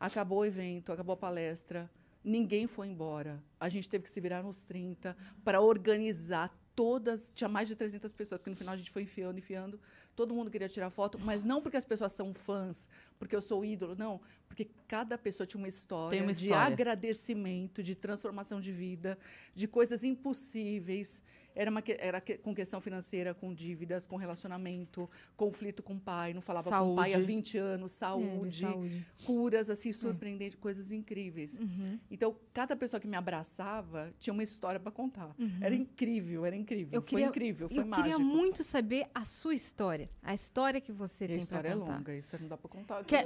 Acabou 0.00 0.38
o 0.38 0.44
evento, 0.44 0.90
acabou 0.92 1.14
a 1.14 1.16
palestra, 1.16 1.90
ninguém 2.24 2.66
foi 2.66 2.88
embora. 2.88 3.42
A 3.60 3.68
gente 3.68 3.88
teve 3.88 4.04
que 4.04 4.10
se 4.10 4.20
virar 4.20 4.42
nos 4.42 4.64
30 4.64 5.16
para 5.44 5.60
organizar 5.60 6.56
todas, 6.74 7.32
tinha 7.34 7.48
mais 7.48 7.66
de 7.66 7.74
300 7.74 8.12
pessoas, 8.12 8.38
porque 8.38 8.50
no 8.50 8.56
final 8.56 8.74
a 8.74 8.76
gente 8.76 8.90
foi 8.90 9.02
enfiando, 9.02 9.38
enfiando. 9.38 9.80
Todo 10.14 10.32
mundo 10.32 10.50
queria 10.50 10.68
tirar 10.68 10.90
foto, 10.90 11.18
mas 11.18 11.42
não 11.42 11.60
porque 11.60 11.76
as 11.76 11.84
pessoas 11.84 12.12
são 12.12 12.32
fãs, 12.32 12.88
porque 13.18 13.34
eu 13.34 13.40
sou 13.40 13.64
ídolo, 13.64 13.96
não. 13.96 14.20
Porque 14.46 14.68
cada 14.86 15.18
pessoa 15.18 15.46
tinha 15.46 15.60
uma 15.60 15.68
história, 15.68 16.22
uma 16.22 16.32
de 16.32 16.46
história. 16.46 16.72
agradecimento, 16.72 17.82
de 17.82 17.94
transformação 17.94 18.60
de 18.60 18.70
vida, 18.70 19.18
de 19.54 19.66
coisas 19.66 20.04
impossíveis. 20.04 21.22
Era, 21.54 21.70
uma, 21.70 21.82
que- 21.82 21.96
era 21.98 22.20
que- 22.20 22.38
com 22.38 22.54
questão 22.54 22.80
financeira, 22.80 23.34
com 23.34 23.52
dívidas, 23.52 24.06
com 24.06 24.16
relacionamento, 24.16 25.10
conflito 25.36 25.82
com 25.82 25.94
o 25.94 26.00
pai, 26.00 26.32
não 26.32 26.40
falava 26.40 26.70
com 26.70 26.92
o 26.92 26.96
pai 26.96 27.10
há 27.10 27.14
Saúde. 27.14 27.26
20 27.26 27.58
anos, 27.58 27.90
É, 27.90 27.94
de 27.94 27.98
saúde, 27.98 28.60
saúde. 28.60 29.06
curas 29.26 29.68
assim 29.70 29.92
surpreendentes, 29.92 30.58
coisas 30.58 30.92
incríveis. 30.92 31.58
Uhum. 31.58 31.98
Então, 32.10 32.36
cada 32.52 32.76
pessoa 32.76 33.00
que 33.00 33.08
me 33.08 33.16
abraçava 33.16 34.12
tinha 34.18 34.32
uma 34.32 34.42
história 34.42 34.78
para 34.78 34.92
contar. 34.92 35.34
Era 35.60 35.74
incrível, 35.74 36.44
era 36.44 36.54
incrível. 36.54 36.90
Eu 36.96 37.00
foi 37.02 37.08
queria- 37.08 37.26
incrível, 37.26 37.68
foi 37.68 37.78
Eu 37.78 37.86
mágico. 37.86 38.02
queria 38.08 38.18
muito 38.18 38.62
saber 38.62 39.06
a 39.14 39.24
sua 39.24 39.54
história. 39.54 40.08
A 40.22 40.34
história 40.34 40.80
que 40.80 40.92
você 40.92 41.24
E 41.24 41.26
a 41.26 41.28
tem 41.28 41.38
história 41.38 41.68
é 41.68 41.70
pra 41.72 41.80
contar. 41.80 41.96
longa, 41.98 42.14
isso 42.14 42.36
não 42.40 42.48
dá 42.48 42.56
para 42.56 42.68
contar. 42.68 43.04
Quer-. 43.04 43.24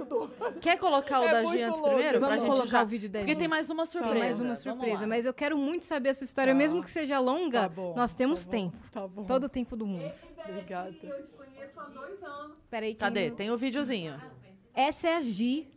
Quer 0.60 0.78
colocar 0.78 1.20
o 1.20 1.24
É 1.24 1.32
da 1.32 1.42
muito 1.42 1.56
Gi 1.56 1.62
antes 1.64 1.74
longo. 1.80 1.88
primeiro? 1.88 2.20
Vamos 2.20 2.36
gente 2.40 2.48
colocar 2.48 2.68
já- 2.70 2.82
o 2.82 2.86
vídeo 2.86 3.10
da 3.10 3.18
Porque 3.18 3.36
tem 3.36 3.48
mais 3.48 3.68
uma 3.68 3.82
Tem 3.84 3.92
surpresa. 3.92 4.18
mais 4.18 4.40
uma 4.40 4.56
surpresa, 4.56 5.06
mas 5.06 5.26
eu 5.26 5.34
quero 5.34 5.58
muito 5.58 5.84
saber 5.84 6.10
a 6.10 6.14
sua 6.14 6.24
história, 6.24 6.52
Tá. 6.52 6.58
mesmo 6.58 6.82
que 6.82 6.90
seja 6.90 7.18
longa. 7.18 7.62
Tá 7.62 7.68
bom, 7.68 7.94
nós 7.94 8.12
temos 8.12 8.21
tá 8.30 8.44
bom, 8.44 8.50
tempo. 8.50 8.76
Tá 8.92 9.08
bom. 9.08 9.24
Todo 9.24 9.44
o 9.44 9.48
tempo 9.48 9.76
do 9.76 9.86
mundo. 9.86 10.10
Obrigada. 10.48 10.88
Eu 11.02 11.24
te 11.24 11.30
conheço 11.32 11.80
há 11.80 11.84
dois 11.88 12.22
anos. 12.22 12.56
Peraí, 12.70 12.94
que 12.94 13.00
Cadê? 13.00 13.28
não- 13.30 13.36
Tem 13.36 13.50
o 13.50 13.56
videozinho. 13.56 14.20
Essa 14.74 15.08
é 15.08 15.16
a 15.16 15.20
Gi. 15.20 15.68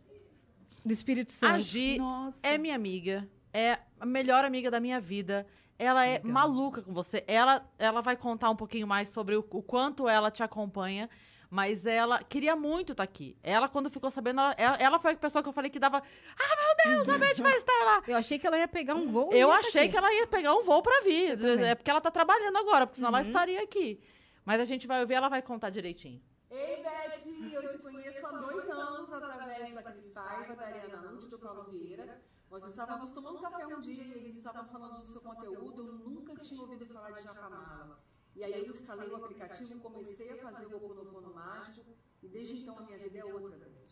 Do 0.84 0.92
Espírito 0.92 1.32
Santo. 1.32 1.52
A 1.54 1.58
Gi 1.58 1.98
Nossa. 1.98 2.40
é 2.46 2.56
minha 2.56 2.74
amiga, 2.76 3.28
é 3.52 3.78
a 3.98 4.06
melhor 4.06 4.44
amiga 4.44 4.70
da 4.70 4.78
minha 4.80 5.00
vida. 5.00 5.46
Ela 5.78 6.06
é 6.06 6.14
Legal. 6.18 6.32
maluca 6.32 6.80
com 6.80 6.92
você. 6.94 7.22
Ela, 7.26 7.68
ela 7.78 8.00
vai 8.00 8.16
contar 8.16 8.48
um 8.50 8.56
pouquinho 8.56 8.86
mais 8.86 9.08
sobre 9.10 9.34
o, 9.36 9.40
o 9.50 9.62
quanto 9.62 10.08
ela 10.08 10.30
te 10.30 10.42
acompanha. 10.42 11.10
Mas 11.50 11.86
ela 11.86 12.22
queria 12.24 12.56
muito 12.56 12.92
estar 12.92 13.04
aqui. 13.04 13.36
Ela, 13.42 13.68
quando 13.68 13.88
ficou 13.90 14.10
sabendo, 14.10 14.40
ela, 14.40 14.54
ela, 14.58 14.76
ela 14.76 14.98
foi 14.98 15.12
a 15.12 15.16
pessoa 15.16 15.42
que 15.42 15.48
eu 15.48 15.52
falei 15.52 15.70
que 15.70 15.78
dava. 15.78 15.98
Ah, 15.98 16.56
meu 16.84 16.96
Deus, 17.04 17.08
a 17.08 17.18
Beth 17.18 17.40
vai 17.42 17.56
estar 17.56 17.84
lá. 17.84 18.02
Eu 18.08 18.16
achei 18.16 18.38
que 18.38 18.46
ela 18.46 18.58
ia 18.58 18.66
pegar 18.68 18.94
um 18.94 19.06
voo. 19.10 19.32
Eu 19.32 19.48
tá 19.48 19.58
achei 19.58 19.82
aqui. 19.82 19.90
que 19.92 19.96
ela 19.96 20.12
ia 20.12 20.26
pegar 20.26 20.54
um 20.54 20.62
voo 20.64 20.82
pra 20.82 21.00
vir. 21.02 21.38
É 21.62 21.74
porque 21.74 21.90
ela 21.90 22.00
tá 22.00 22.10
trabalhando 22.10 22.56
agora, 22.58 22.86
porque 22.86 22.96
senão 22.96 23.08
ela 23.10 23.20
Uhum. 23.20 23.26
estaria 23.26 23.62
aqui. 23.62 24.00
Mas 24.44 24.60
a 24.60 24.64
gente 24.64 24.86
vai 24.86 25.00
ouvir, 25.00 25.14
ela 25.14 25.28
vai 25.28 25.42
contar 25.42 25.70
direitinho. 25.70 26.20
Ei, 26.50 26.82
Beth, 26.82 27.52
eu 27.52 27.68
te 27.68 27.78
conheço 27.78 28.24
há 28.26 28.30
dois 28.30 28.68
anos 28.70 29.12
através 29.12 29.74
da 29.74 29.82
Cris 29.82 30.08
Paiva, 30.10 30.54
da 30.54 30.64
Ariana 30.66 31.10
Lute, 31.10 31.28
do 31.28 31.38
Paulo 31.38 31.64
Vieira. 31.64 32.22
Nós 32.50 32.64
estávamos 32.64 33.10
tomando 33.12 33.40
café 33.40 33.66
um 33.66 33.80
dia 33.80 34.02
e 34.02 34.12
eles 34.12 34.36
estavam 34.36 34.64
falando 34.68 34.98
do 35.00 35.06
seu 35.06 35.20
conteúdo. 35.20 35.86
Eu 35.86 35.92
nunca 35.94 36.36
tinha 36.36 36.60
ouvido 36.60 36.86
falar 36.86 37.10
de 37.10 37.22
Japamala. 37.24 37.98
E 38.36 38.44
aí 38.44 38.52
eu 38.52 38.70
instalei 38.70 39.08
o 39.08 39.16
aplicativo, 39.16 39.80
comecei 39.80 40.30
a 40.30 40.36
fazer 40.36 40.66
o 40.66 40.76
Oponopono 40.76 41.32
Mágico 41.32 41.90
e 42.22 42.28
desde 42.28 42.58
então 42.58 42.78
a 42.78 42.82
minha 42.82 42.98
vida 42.98 43.18
é 43.18 43.24
outra, 43.24 43.56
Beth. 43.56 43.86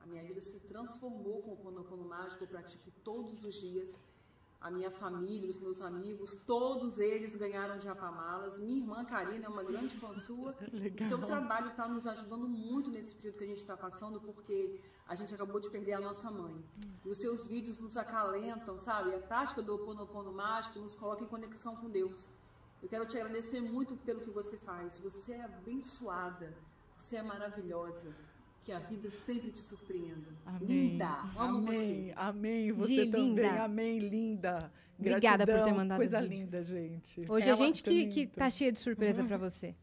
A 0.00 0.06
minha 0.06 0.24
vida 0.24 0.40
se 0.40 0.60
transformou 0.60 1.42
com 1.42 1.50
o 1.50 1.54
Oponopono 1.54 2.04
Mágico, 2.06 2.42
eu 2.42 2.48
pratico 2.48 2.90
todos 3.04 3.44
os 3.44 3.54
dias. 3.54 4.00
A 4.62 4.70
minha 4.70 4.90
família, 4.90 5.50
os 5.50 5.58
meus 5.58 5.80
amigos, 5.82 6.36
todos 6.46 6.98
eles 6.98 7.34
ganharam 7.34 7.78
japamalas. 7.80 8.56
Minha 8.56 8.78
irmã 8.78 9.04
Karina 9.04 9.46
é 9.46 9.48
uma 9.48 9.62
grande 9.62 9.94
fã 9.96 10.14
sua. 10.14 10.56
Legal. 10.72 11.08
Seu 11.08 11.18
trabalho 11.18 11.68
está 11.70 11.86
nos 11.86 12.06
ajudando 12.06 12.48
muito 12.48 12.88
nesse 12.88 13.14
período 13.14 13.38
que 13.38 13.44
a 13.44 13.48
gente 13.48 13.60
está 13.60 13.76
passando, 13.76 14.20
porque 14.20 14.80
a 15.06 15.14
gente 15.14 15.34
acabou 15.34 15.60
de 15.60 15.68
perder 15.68 15.94
a 15.94 16.00
nossa 16.00 16.30
mãe. 16.30 16.64
E 17.04 17.10
os 17.10 17.18
seus 17.18 17.46
vídeos 17.46 17.78
nos 17.78 17.96
acalentam, 17.96 18.78
sabe? 18.78 19.14
A 19.14 19.20
tática 19.20 19.60
do 19.60 19.72
Ho 19.72 19.82
Oponopono 19.82 20.32
mágico 20.32 20.78
nos 20.78 20.94
coloca 20.94 21.24
em 21.24 21.26
conexão 21.26 21.76
com 21.76 21.90
Deus. 21.90 22.30
Eu 22.82 22.88
quero 22.88 23.06
te 23.06 23.16
agradecer 23.16 23.60
muito 23.60 23.96
pelo 23.96 24.20
que 24.20 24.30
você 24.30 24.56
faz. 24.58 24.98
Você 24.98 25.32
é 25.34 25.44
abençoada. 25.44 26.52
Você 26.98 27.16
é 27.16 27.22
maravilhosa. 27.22 28.12
Que 28.64 28.72
a 28.72 28.78
vida 28.78 29.10
sempre 29.10 29.50
te 29.50 29.60
surpreenda. 29.60 30.28
Amém. 30.46 30.66
Linda. 30.90 31.08
Amo 31.36 31.58
Amém. 31.58 32.06
você. 32.06 32.12
Amém. 32.16 32.72
Você 32.72 33.04
Gi, 33.06 33.10
também. 33.10 33.28
linda. 33.34 33.64
Amém, 33.64 33.98
linda. 33.98 34.72
Obrigada 34.98 35.44
por 35.44 35.46
ter 35.46 35.52
Gratidão, 35.54 35.76
mandado 35.78 35.98
Coisa 35.98 36.20
vídeo. 36.20 36.36
linda, 36.38 36.62
gente. 36.62 37.24
Hoje 37.28 37.48
Ela 37.48 37.54
a 37.54 37.56
gente 37.66 37.82
que, 37.82 38.06
tá 38.06 38.12
que 38.12 38.26
tá 38.26 38.50
cheia 38.50 38.70
de 38.70 38.78
surpresa 38.78 39.24
pra 39.24 39.36
você. 39.38 39.74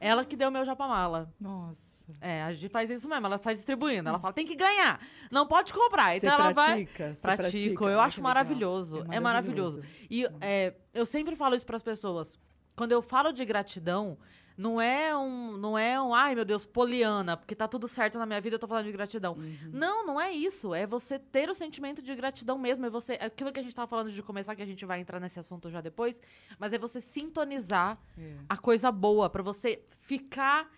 Ela 0.00 0.24
que 0.24 0.36
deu 0.36 0.50
meu 0.50 0.64
japamala. 0.64 1.32
Nossa. 1.38 1.93
É, 2.20 2.42
a 2.42 2.52
Gi 2.52 2.68
faz 2.68 2.90
isso 2.90 3.08
mesmo, 3.08 3.24
ela 3.26 3.38
sai 3.38 3.54
distribuindo. 3.54 4.08
Ela 4.08 4.18
fala, 4.18 4.32
tem 4.34 4.44
que 4.46 4.54
ganhar, 4.54 5.00
não 5.30 5.46
pode 5.46 5.72
comprar. 5.72 6.16
Então 6.16 6.28
Você 6.30 6.34
ela 6.34 6.52
vai. 6.52 6.84
pratica? 6.84 7.14
Você 7.14 7.20
Pratico, 7.22 7.50
pratica? 7.50 7.84
eu 7.86 8.00
acho 8.00 8.14
que 8.16 8.20
legal. 8.20 8.30
maravilhoso. 8.34 9.06
É 9.10 9.20
maravilhoso. 9.20 9.82
E 10.10 10.26
é, 10.40 10.74
eu 10.92 11.06
sempre 11.06 11.34
falo 11.36 11.54
isso 11.54 11.64
para 11.66 11.76
as 11.76 11.82
pessoas. 11.82 12.38
Quando 12.76 12.92
eu 12.92 13.00
falo 13.00 13.32
de 13.32 13.44
gratidão, 13.44 14.18
não 14.56 14.80
é 14.80 15.16
um, 15.16 15.56
não 15.56 15.76
é 15.78 16.00
um, 16.00 16.14
ai 16.14 16.34
meu 16.34 16.44
Deus, 16.44 16.64
poliana, 16.66 17.36
porque 17.36 17.54
tá 17.56 17.66
tudo 17.66 17.88
certo 17.88 18.18
na 18.18 18.26
minha 18.26 18.40
vida, 18.40 18.54
eu 18.56 18.58
tô 18.60 18.68
falando 18.68 18.84
de 18.84 18.92
gratidão. 18.92 19.32
Uhum. 19.34 19.70
Não, 19.72 20.06
não 20.06 20.20
é 20.20 20.30
isso. 20.30 20.74
É 20.74 20.86
você 20.86 21.18
ter 21.18 21.48
o 21.48 21.54
sentimento 21.54 22.02
de 22.02 22.14
gratidão 22.14 22.58
mesmo. 22.58 22.84
É 22.86 22.90
você, 22.90 23.14
é 23.14 23.24
aquilo 23.24 23.50
que 23.52 23.58
a 23.58 23.62
gente 23.62 23.74
tava 23.74 23.88
falando 23.88 24.12
de 24.12 24.22
começar, 24.22 24.54
que 24.54 24.62
a 24.62 24.66
gente 24.66 24.84
vai 24.84 25.00
entrar 25.00 25.18
nesse 25.20 25.40
assunto 25.40 25.70
já 25.70 25.80
depois, 25.80 26.20
mas 26.58 26.72
é 26.72 26.78
você 26.78 27.00
sintonizar 27.00 27.98
É. 28.18 28.34
a 28.48 28.56
coisa 28.56 28.92
boa, 28.92 29.28
pra 29.30 29.42
você 29.42 29.82
ficar, 30.00 30.68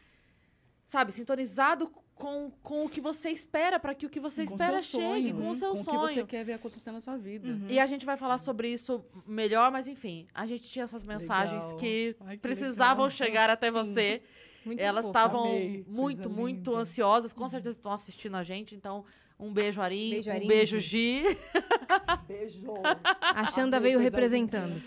sabe, 0.87 1.13
sintonizado 1.13 1.91
com, 2.15 2.51
com 2.63 2.85
o 2.87 2.89
que 2.89 3.01
você 3.01 3.31
espera, 3.31 3.79
pra 3.79 3.95
que 3.95 4.07
o 4.07 4.11
que 4.11 4.19
você 4.19 4.45
Com 4.47 4.53
espera 4.55 4.81
chegue, 4.83 5.33
com 5.33 5.41
o 5.41 5.43
sonhos, 5.55 5.59
seu 5.59 5.69
com 5.69 5.75
o 5.75 5.79
que 5.79 5.85
sonho. 5.85 6.15
você 6.15 6.25
quer 6.25 6.45
ver 6.45 6.55
acontecer 6.55 6.91
na 6.91 7.01
sua 7.01 7.17
vida. 7.19 7.49
Uhum. 7.49 7.67
E 7.69 7.79
a 7.79 7.85
gente 7.87 8.07
vai 8.07 8.17
falar 8.17 8.39
sobre 8.39 8.73
isso 8.73 9.05
melhor, 9.27 9.71
mas 9.71 9.87
enfim, 9.87 10.27
a 10.35 10.47
gente 10.47 10.63
tinha 10.63 10.85
essas 10.85 11.05
mensagens 11.05 11.63
Legal. 11.63 11.77
que 11.79 12.17
Ai, 12.25 12.37
que 12.37 12.43
precisavam 12.43 13.05
legal. 13.05 13.11
chegar 13.11 13.51
até 13.51 13.67
Sim. 13.67 13.73
você. 13.73 14.23
Muito 14.65 14.81
Elas 14.81 15.07
estavam 15.07 15.47
muito, 15.87 16.25
coisa 16.25 16.29
muito 16.41 16.71
linda. 16.71 16.81
ansiosas. 16.83 17.33
Com 17.33 17.49
certeza 17.49 17.77
estão 17.77 17.93
assistindo 17.93 18.35
a 18.37 18.43
gente. 18.43 18.75
Então, 18.75 19.05
um 19.39 19.53
beijo, 19.53 19.81
Arim. 19.81 20.11
Beijo, 20.11 20.29
um 20.31 20.33
Arim, 20.33 20.49
beijo, 20.49 20.81
Gi. 20.81 21.23
Beijo. 22.27 22.65
A 23.21 23.45
Xanda 23.53 23.77
Amei, 23.77 23.91
veio 23.93 24.01
representando. 24.03 24.83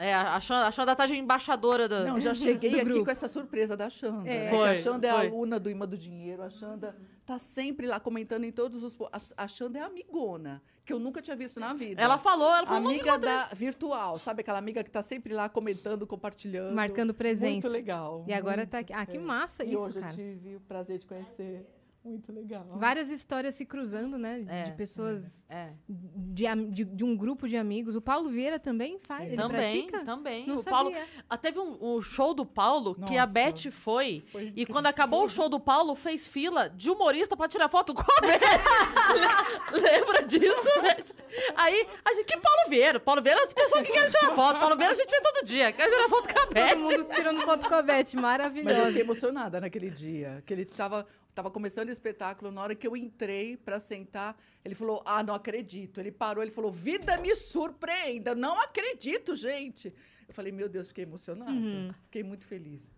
É, 0.00 0.14
a 0.14 0.40
Xanda, 0.40 0.66
a 0.66 0.70
Xanda 0.72 0.96
tá 0.96 1.04
de 1.06 1.14
embaixadora 1.14 1.88
da. 1.88 2.04
Não, 2.04 2.18
já 2.18 2.32
cheguei 2.34 2.74
aqui 2.76 2.84
grupo. 2.84 3.04
com 3.04 3.10
essa 3.10 3.28
surpresa 3.28 3.76
da 3.76 3.90
Xanda. 3.90 4.28
É. 4.28 4.44
né? 4.44 4.50
Foi, 4.50 4.68
a 4.70 4.74
Xanda 4.74 5.06
é 5.08 5.12
foi. 5.12 5.26
aluna 5.26 5.60
do 5.60 5.68
Imã 5.70 5.86
do 5.86 5.98
Dinheiro. 5.98 6.42
A 6.42 6.48
Xanda 6.48 6.96
tá 7.26 7.36
sempre 7.38 7.86
lá 7.86 8.00
comentando 8.00 8.44
em 8.44 8.50
todos 8.52 8.82
os. 8.82 8.96
A, 9.12 9.44
a 9.44 9.46
Xanda 9.46 9.78
é 9.78 9.82
amigona, 9.82 10.62
que 10.84 10.92
eu 10.92 10.98
nunca 10.98 11.20
tinha 11.20 11.36
visto 11.36 11.60
na 11.60 11.74
vida. 11.74 12.00
Ela 12.00 12.16
falou, 12.16 12.48
ela 12.54 12.66
falou, 12.66 12.88
Amiga 12.90 13.18
da 13.18 13.46
virtual, 13.54 14.18
sabe 14.18 14.40
aquela 14.40 14.58
amiga 14.58 14.82
que 14.82 14.90
tá 14.90 15.02
sempre 15.02 15.34
lá 15.34 15.48
comentando, 15.48 16.06
compartilhando. 16.06 16.74
Marcando 16.74 17.12
presença. 17.12 17.50
Muito 17.52 17.68
legal. 17.68 18.24
E 18.26 18.32
agora 18.32 18.58
muito. 18.58 18.70
tá 18.70 18.78
aqui. 18.78 18.92
Ah, 18.92 19.04
que 19.04 19.18
É. 19.18 19.20
massa 19.20 19.64
E 19.64 19.74
isso, 19.74 19.82
hoje 19.82 20.00
cara. 20.00 20.12
eu 20.12 20.16
tive 20.16 20.56
o 20.56 20.60
prazer 20.60 20.98
de 20.98 21.06
conhecer. 21.06 21.66
Muito 22.02 22.32
legal. 22.32 22.64
Várias 22.76 23.10
histórias 23.10 23.54
se 23.54 23.66
cruzando, 23.66 24.16
né? 24.16 24.42
É. 24.48 24.62
De 24.64 24.72
pessoas. 24.72 25.22
É, 25.50 25.68
De, 25.86 26.46
am- 26.46 26.70
de, 26.70 26.84
de 26.84 27.04
um 27.04 27.14
grupo 27.14 27.46
de 27.46 27.56
amigos. 27.58 27.94
O 27.94 28.00
Paulo 28.00 28.30
Vieira 28.30 28.58
também 28.58 28.98
faz. 29.02 29.28
Ele 29.28 29.36
também, 29.36 29.86
pratica? 29.86 30.04
também. 30.06 30.46
Não 30.46 30.54
o 30.54 30.58
sabia. 30.58 30.70
Paulo. 30.72 30.94
Ah, 31.28 31.36
teve 31.36 31.58
um, 31.58 31.96
um 31.96 32.00
show 32.00 32.32
do 32.32 32.46
Paulo 32.46 32.94
que 32.94 33.18
a 33.18 33.26
Nossa. 33.26 33.32
Beth 33.34 33.70
foi. 33.70 34.24
Foi 34.32 34.44
E 34.44 34.48
incrível. 34.48 34.72
quando 34.74 34.86
acabou 34.86 35.24
o 35.24 35.28
show 35.28 35.48
do 35.48 35.60
Paulo, 35.60 35.94
fez 35.94 36.26
fila 36.26 36.68
de 36.70 36.90
humorista 36.90 37.36
pra 37.36 37.46
tirar 37.48 37.68
foto 37.68 37.92
com 37.92 38.00
a 38.02 38.20
Beth. 38.22 38.40
Lembra 39.72 40.22
disso, 40.22 40.80
Beth? 40.82 41.14
Aí, 41.54 41.86
a 42.04 42.12
gente, 42.14 42.24
que 42.24 42.36
Paulo 42.38 42.68
Vieira? 42.68 42.98
Paulo 43.00 43.22
Vieira 43.22 43.40
é 43.40 43.44
as 43.44 43.52
pessoas 43.52 43.86
que 43.86 43.92
querem 43.92 44.10
tirar 44.10 44.34
foto. 44.34 44.58
Paulo 44.58 44.76
Vieira 44.76 44.94
a 44.94 44.96
gente 44.96 45.10
vê 45.10 45.20
todo 45.20 45.44
dia. 45.44 45.72
Quer 45.72 45.88
tirar 45.88 46.08
foto 46.08 46.32
com 46.32 46.38
a 46.40 46.42
Todo 46.46 46.54
Beth. 46.54 46.76
mundo 46.76 47.04
tirando 47.14 47.40
foto 47.42 47.68
com 47.68 47.74
a 47.74 47.82
Beth. 47.82 48.06
Mas 48.14 48.78
eu 48.78 48.86
fiquei 48.86 49.02
emocionada 49.02 49.60
naquele 49.60 49.90
dia. 49.90 50.42
Que 50.46 50.52
ele 50.54 50.64
tava, 50.64 51.06
tava 51.34 51.50
começando 51.50 51.88
o 51.88 51.92
espetáculo. 51.92 52.50
Na 52.50 52.62
hora 52.62 52.74
que 52.74 52.86
eu 52.86 52.96
entrei 52.96 53.56
pra 53.56 53.78
sentar, 53.78 54.36
ele 54.64 54.74
falou: 54.74 55.02
Ah, 55.04 55.22
não 55.22 55.34
acredito. 55.34 56.00
Ele 56.00 56.12
parou, 56.12 56.42
ele 56.42 56.50
falou: 56.50 56.70
Vida 56.70 57.16
me 57.18 57.34
surpreenda. 57.34 58.34
Não 58.34 58.60
acredito, 58.60 59.34
gente. 59.34 59.94
Eu 60.28 60.34
falei: 60.34 60.52
Meu 60.52 60.68
Deus, 60.68 60.88
fiquei 60.88 61.04
emocionada. 61.04 61.50
Uhum. 61.50 61.92
Fiquei 62.04 62.22
muito 62.22 62.46
feliz. 62.46 62.92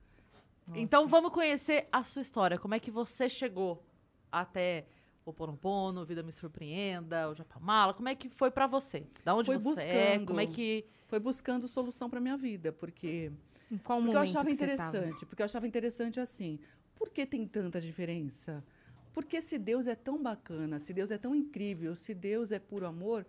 Nossa. 0.66 0.80
Então 0.80 1.06
vamos 1.06 1.30
conhecer 1.32 1.88
a 1.90 2.04
sua 2.04 2.22
história. 2.22 2.58
Como 2.58 2.74
é 2.74 2.78
que 2.78 2.90
você 2.90 3.28
chegou 3.28 3.84
até 4.30 4.86
o 5.24 5.32
Ponopono, 5.32 6.04
Vida 6.04 6.22
Me 6.22 6.32
Surpreenda, 6.32 7.28
o 7.30 7.34
Japamala? 7.34 7.94
Como 7.94 8.08
é 8.08 8.14
que 8.14 8.28
foi 8.28 8.50
pra 8.50 8.66
você? 8.66 9.06
Da 9.24 9.34
onde 9.34 9.46
Foi 9.46 9.58
você 9.58 9.82
é? 9.82 10.10
buscando. 10.10 10.26
Como 10.26 10.40
é 10.40 10.46
que... 10.46 10.84
Foi 11.06 11.20
buscando 11.20 11.68
solução 11.68 12.08
pra 12.08 12.20
minha 12.20 12.36
vida, 12.36 12.72
porque 12.72 13.30
Em 13.70 13.78
qual 13.78 14.00
Porque 14.00 14.16
eu 14.16 14.20
achava 14.20 14.50
interessante, 14.50 15.26
porque 15.26 15.42
eu 15.42 15.44
achava 15.44 15.66
interessante 15.66 16.18
assim. 16.18 16.58
Por 17.02 17.10
que 17.10 17.26
tem 17.26 17.44
tanta 17.48 17.80
diferença? 17.80 18.64
Porque 19.12 19.42
se 19.42 19.58
Deus 19.58 19.88
é 19.88 19.94
tão 19.96 20.22
bacana, 20.22 20.78
se 20.78 20.94
Deus 20.94 21.10
é 21.10 21.18
tão 21.18 21.34
incrível, 21.34 21.96
se 21.96 22.14
Deus 22.14 22.52
é 22.52 22.60
puro 22.60 22.86
amor, 22.86 23.26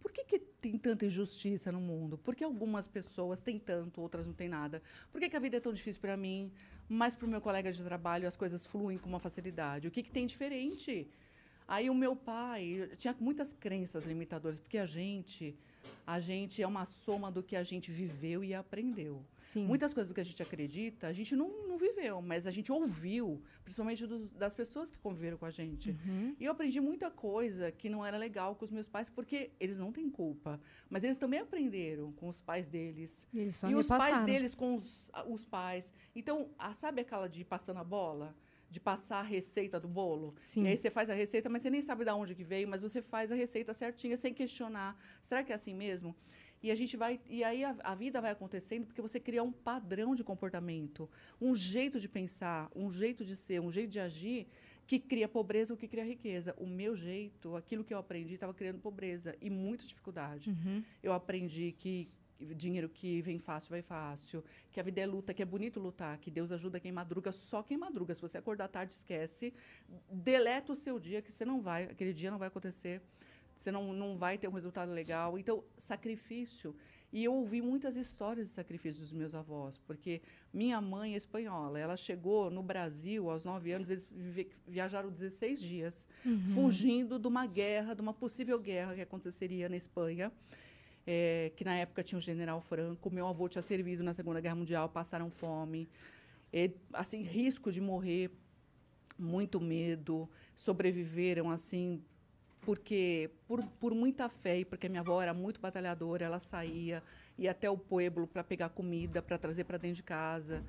por 0.00 0.12
que, 0.12 0.24
que 0.24 0.38
tem 0.38 0.78
tanta 0.78 1.06
injustiça 1.06 1.72
no 1.72 1.80
mundo? 1.80 2.16
Por 2.16 2.36
que 2.36 2.44
algumas 2.44 2.86
pessoas 2.86 3.40
têm 3.40 3.58
tanto, 3.58 4.00
outras 4.00 4.28
não 4.28 4.32
têm 4.32 4.48
nada? 4.48 4.80
Por 5.10 5.20
que, 5.20 5.28
que 5.28 5.36
a 5.36 5.40
vida 5.40 5.56
é 5.56 5.60
tão 5.60 5.72
difícil 5.72 6.00
para 6.00 6.16
mim, 6.16 6.52
mas 6.88 7.16
para 7.16 7.26
o 7.26 7.28
meu 7.28 7.40
colega 7.40 7.72
de 7.72 7.82
trabalho 7.82 8.28
as 8.28 8.36
coisas 8.36 8.64
fluem 8.64 8.96
com 8.96 9.08
uma 9.08 9.18
facilidade? 9.18 9.88
O 9.88 9.90
que, 9.90 10.04
que 10.04 10.10
tem 10.12 10.24
diferente? 10.24 11.10
Aí 11.66 11.90
o 11.90 11.94
meu 11.94 12.14
pai 12.14 12.88
tinha 12.96 13.14
muitas 13.18 13.52
crenças 13.52 14.04
limitadoras, 14.04 14.60
porque 14.60 14.78
a 14.78 14.86
gente, 14.86 15.58
a 16.06 16.20
gente 16.20 16.62
é 16.62 16.66
uma 16.66 16.84
soma 16.84 17.30
do 17.32 17.42
que 17.42 17.56
a 17.56 17.62
gente 17.64 17.90
viveu 17.90 18.44
e 18.44 18.54
aprendeu. 18.54 19.22
Sim. 19.38 19.64
Muitas 19.66 19.92
coisas 19.92 20.08
do 20.08 20.14
que 20.14 20.20
a 20.20 20.24
gente 20.24 20.40
acredita, 20.42 21.06
a 21.08 21.12
gente 21.12 21.34
não, 21.34 21.66
não 21.66 21.76
viveu, 21.78 22.22
mas 22.22 22.46
a 22.46 22.50
gente 22.50 22.70
ouviu, 22.70 23.42
principalmente 23.64 24.06
das 24.38 24.54
pessoas 24.54 24.90
que 24.90 24.98
conviveram 24.98 25.36
com 25.36 25.46
a 25.46 25.50
gente. 25.50 25.90
Uhum. 25.90 26.34
E 26.38 26.44
eu 26.44 26.52
aprendi 26.52 26.80
muita 26.80 27.10
coisa 27.10 27.70
que 27.72 27.88
não 27.88 28.04
era 28.04 28.16
legal 28.16 28.54
com 28.54 28.64
os 28.64 28.70
meus 28.70 28.88
pais, 28.88 29.08
porque 29.08 29.50
eles 29.58 29.76
não 29.78 29.90
têm 29.92 30.08
culpa. 30.08 30.60
Mas 30.88 31.02
eles 31.04 31.16
também 31.16 31.40
aprenderam 31.40 32.12
com 32.12 32.28
os 32.28 32.40
pais 32.40 32.66
deles. 32.66 33.26
E 33.32 33.38
eles 33.40 33.56
só 33.56 33.68
e 33.68 33.74
os 33.74 33.86
pais 33.86 34.02
repassaram. 34.04 34.26
deles 34.26 34.54
com 34.54 34.76
os, 34.76 35.10
os 35.28 35.44
pais. 35.44 35.92
Então, 36.14 36.48
a- 36.58 36.74
sabe 36.74 37.00
aquela 37.00 37.28
de 37.28 37.44
passando 37.44 37.78
a 37.78 37.84
bola? 37.84 38.34
De 38.76 38.80
passar 38.80 39.20
a 39.20 39.22
receita 39.22 39.80
do 39.80 39.88
bolo? 39.88 40.34
Sim. 40.38 40.64
E 40.64 40.68
aí 40.68 40.76
você 40.76 40.90
faz 40.90 41.08
a 41.08 41.14
receita, 41.14 41.48
mas 41.48 41.62
você 41.62 41.70
nem 41.70 41.80
sabe 41.80 42.04
de 42.04 42.10
onde 42.10 42.34
que 42.34 42.44
veio, 42.44 42.68
mas 42.68 42.82
você 42.82 43.00
faz 43.00 43.32
a 43.32 43.34
receita 43.34 43.72
certinha, 43.72 44.18
sem 44.18 44.34
questionar. 44.34 44.92
Será 45.22 45.42
que 45.42 45.50
é 45.50 45.54
assim 45.54 45.74
mesmo? 45.74 46.14
E 46.62 46.70
a 46.70 46.74
gente 46.74 46.94
vai. 46.94 47.18
E 47.26 47.42
aí 47.42 47.64
a, 47.64 47.74
a 47.82 47.94
vida 47.94 48.20
vai 48.20 48.32
acontecendo 48.32 48.84
porque 48.84 49.00
você 49.00 49.18
cria 49.18 49.42
um 49.42 49.50
padrão 49.50 50.14
de 50.14 50.22
comportamento, 50.22 51.08
um 51.40 51.54
jeito 51.56 51.98
de 51.98 52.06
pensar, 52.06 52.70
um 52.76 52.90
jeito 52.90 53.24
de 53.24 53.34
ser, 53.34 53.60
um 53.62 53.72
jeito 53.72 53.90
de 53.92 54.00
agir 54.00 54.46
que 54.86 54.98
cria 54.98 55.26
pobreza 55.26 55.72
ou 55.72 55.76
que 55.78 55.88
cria 55.88 56.04
riqueza. 56.04 56.54
O 56.58 56.66
meu 56.66 56.94
jeito, 56.94 57.56
aquilo 57.56 57.82
que 57.82 57.94
eu 57.94 57.98
aprendi, 57.98 58.34
estava 58.34 58.52
criando 58.52 58.78
pobreza 58.78 59.34
e 59.40 59.48
muita 59.48 59.86
dificuldade. 59.86 60.50
Uhum. 60.50 60.82
Eu 61.02 61.14
aprendi 61.14 61.74
que 61.78 62.10
dinheiro 62.38 62.88
que 62.88 63.20
vem 63.22 63.38
fácil 63.38 63.70
vai 63.70 63.82
fácil, 63.82 64.44
que 64.70 64.78
a 64.78 64.82
vida 64.82 65.00
é 65.00 65.06
luta, 65.06 65.32
que 65.32 65.42
é 65.42 65.44
bonito 65.44 65.80
lutar, 65.80 66.18
que 66.18 66.30
Deus 66.30 66.52
ajuda 66.52 66.78
quem 66.78 66.92
madruga, 66.92 67.32
só 67.32 67.62
quem 67.62 67.76
madruga. 67.76 68.14
Se 68.14 68.20
você 68.20 68.38
acordar 68.38 68.68
tarde, 68.68 68.94
esquece, 68.94 69.54
deleta 70.10 70.72
o 70.72 70.76
seu 70.76 70.98
dia, 70.98 71.22
que 71.22 71.32
você 71.32 71.44
não 71.44 71.60
vai, 71.60 71.84
aquele 71.84 72.12
dia 72.12 72.30
não 72.30 72.38
vai 72.38 72.48
acontecer, 72.48 73.00
você 73.56 73.70
não, 73.70 73.92
não 73.92 74.16
vai 74.16 74.36
ter 74.36 74.48
um 74.48 74.52
resultado 74.52 74.92
legal. 74.92 75.38
Então, 75.38 75.64
sacrifício. 75.78 76.74
E 77.12 77.24
eu 77.24 77.32
ouvi 77.32 77.62
muitas 77.62 77.96
histórias 77.96 78.48
de 78.48 78.54
sacrifício 78.54 79.00
dos 79.00 79.12
meus 79.12 79.34
avós, 79.34 79.78
porque 79.78 80.20
minha 80.52 80.80
mãe 80.80 81.14
é 81.14 81.16
espanhola, 81.16 81.78
ela 81.78 81.96
chegou 81.96 82.50
no 82.50 82.62
Brasil 82.62 83.30
aos 83.30 83.44
nove 83.44 83.72
anos, 83.72 83.88
eles 83.88 84.06
viajaram 84.66 85.10
16 85.10 85.60
dias, 85.60 86.08
uhum. 86.24 86.38
fugindo 86.48 87.18
de 87.18 87.26
uma 87.26 87.46
guerra, 87.46 87.94
de 87.94 88.02
uma 88.02 88.12
possível 88.12 88.58
guerra 88.58 88.96
que 88.96 89.00
aconteceria 89.00 89.68
na 89.68 89.76
Espanha 89.76 90.30
é, 91.06 91.52
que 91.56 91.64
na 91.64 91.76
época 91.76 92.02
tinha 92.02 92.18
o 92.18 92.22
general 92.22 92.60
Franco, 92.60 93.10
meu 93.10 93.26
avô 93.26 93.48
tinha 93.48 93.62
servido 93.62 94.02
na 94.02 94.12
Segunda 94.12 94.40
Guerra 94.40 94.56
Mundial, 94.56 94.88
passaram 94.88 95.30
fome, 95.30 95.88
e, 96.52 96.70
assim, 96.92 97.22
risco 97.22 97.70
de 97.70 97.80
morrer, 97.80 98.30
muito 99.18 99.60
medo, 99.60 100.28
sobreviveram 100.56 101.50
assim 101.50 102.02
porque 102.60 103.30
por, 103.46 103.64
por 103.78 103.94
muita 103.94 104.28
fé 104.28 104.58
e 104.58 104.64
porque 104.64 104.88
minha 104.88 105.00
avó 105.00 105.22
era 105.22 105.32
muito 105.32 105.60
batalhadora, 105.60 106.24
ela 106.24 106.40
saía 106.40 107.02
ia 107.38 107.50
até 107.50 107.68
o 107.70 107.76
pueblo 107.76 108.26
para 108.26 108.42
pegar 108.42 108.70
comida, 108.70 109.22
para 109.22 109.38
trazer 109.38 109.64
para 109.64 109.78
dentro 109.78 109.96
de 109.96 110.02
casa. 110.02 110.64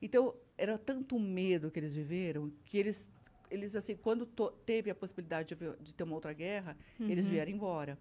Então, 0.00 0.34
era 0.56 0.78
tanto 0.78 1.18
medo 1.18 1.70
que 1.70 1.78
eles 1.78 1.94
viveram 1.94 2.50
que 2.64 2.78
eles 2.78 3.10
eles 3.50 3.76
assim, 3.76 3.94
quando 3.94 4.24
teve 4.64 4.90
a 4.90 4.94
possibilidade 4.94 5.54
de, 5.54 5.76
de, 5.78 5.92
ter 5.92 6.04
uma 6.04 6.14
outra 6.14 6.32
guerra, 6.32 6.74
uhum. 6.98 7.10
eles 7.10 7.28
vieram 7.28 7.52
embora. 7.52 7.98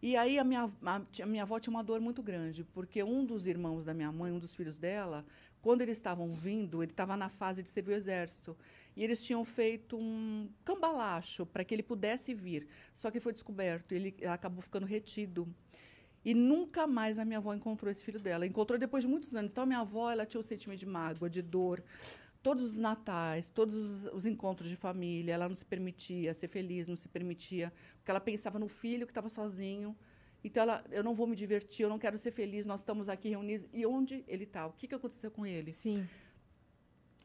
E 0.00 0.16
aí 0.16 0.38
a 0.38 0.44
minha, 0.44 0.70
a, 0.82 1.26
minha 1.26 1.42
avó 1.42 1.58
tinha 1.58 1.74
uma 1.74 1.82
dor 1.82 2.00
muito 2.00 2.22
grande, 2.22 2.62
porque 2.62 3.02
um 3.02 3.24
dos 3.24 3.46
irmãos 3.46 3.84
da 3.84 3.92
minha 3.92 4.12
mãe, 4.12 4.30
um 4.30 4.38
dos 4.38 4.54
filhos 4.54 4.78
dela, 4.78 5.24
quando 5.60 5.82
eles 5.82 5.98
estavam 5.98 6.32
vindo, 6.32 6.82
ele 6.82 6.92
estava 6.92 7.16
na 7.16 7.28
fase 7.28 7.62
de 7.62 7.68
servir 7.68 7.92
o 7.92 7.96
exército. 7.96 8.56
E 8.96 9.02
eles 9.04 9.22
tinham 9.22 9.44
feito 9.44 9.96
um 9.96 10.48
cambalacho 10.64 11.46
para 11.46 11.64
que 11.64 11.74
ele 11.74 11.82
pudesse 11.82 12.34
vir. 12.34 12.68
Só 12.94 13.10
que 13.10 13.20
foi 13.20 13.32
descoberto, 13.32 13.92
ele 13.92 14.14
acabou 14.26 14.62
ficando 14.62 14.86
retido. 14.86 15.48
E 16.24 16.34
nunca 16.34 16.86
mais 16.86 17.18
a 17.18 17.24
minha 17.24 17.38
avó 17.38 17.54
encontrou 17.54 17.90
esse 17.90 18.02
filho 18.02 18.20
dela. 18.20 18.46
Encontrou 18.46 18.78
depois 18.78 19.04
de 19.04 19.08
muitos 19.08 19.34
anos. 19.34 19.52
Então, 19.52 19.64
a 19.64 19.66
minha 19.66 19.80
avó 19.80 20.10
ela 20.10 20.26
tinha 20.26 20.40
um 20.40 20.44
sentimento 20.44 20.80
de 20.80 20.86
mágoa, 20.86 21.30
de 21.30 21.42
dor. 21.42 21.82
Todos 22.42 22.72
os 22.72 22.78
natais, 22.78 23.48
todos 23.48 23.74
os, 23.74 24.12
os 24.12 24.26
encontros 24.26 24.68
de 24.68 24.76
família, 24.76 25.34
ela 25.34 25.48
não 25.48 25.54
se 25.54 25.64
permitia 25.64 26.32
ser 26.32 26.48
feliz, 26.48 26.86
não 26.86 26.96
se 26.96 27.08
permitia 27.08 27.72
porque 27.96 28.10
ela 28.10 28.20
pensava 28.20 28.58
no 28.58 28.68
filho 28.68 29.06
que 29.06 29.10
estava 29.10 29.28
sozinho. 29.28 29.96
Então, 30.42 30.62
ela, 30.62 30.84
eu 30.90 31.02
não 31.02 31.14
vou 31.14 31.26
me 31.26 31.34
divertir, 31.34 31.82
eu 31.82 31.88
não 31.88 31.98
quero 31.98 32.16
ser 32.16 32.30
feliz, 32.30 32.64
nós 32.64 32.80
estamos 32.80 33.08
aqui 33.08 33.28
reunidos. 33.28 33.68
E 33.72 33.84
onde 33.84 34.24
ele 34.26 34.44
está? 34.44 34.66
O 34.66 34.72
que, 34.72 34.86
que 34.86 34.94
aconteceu 34.94 35.30
com 35.30 35.44
ele? 35.44 35.72
Sim. 35.72 36.08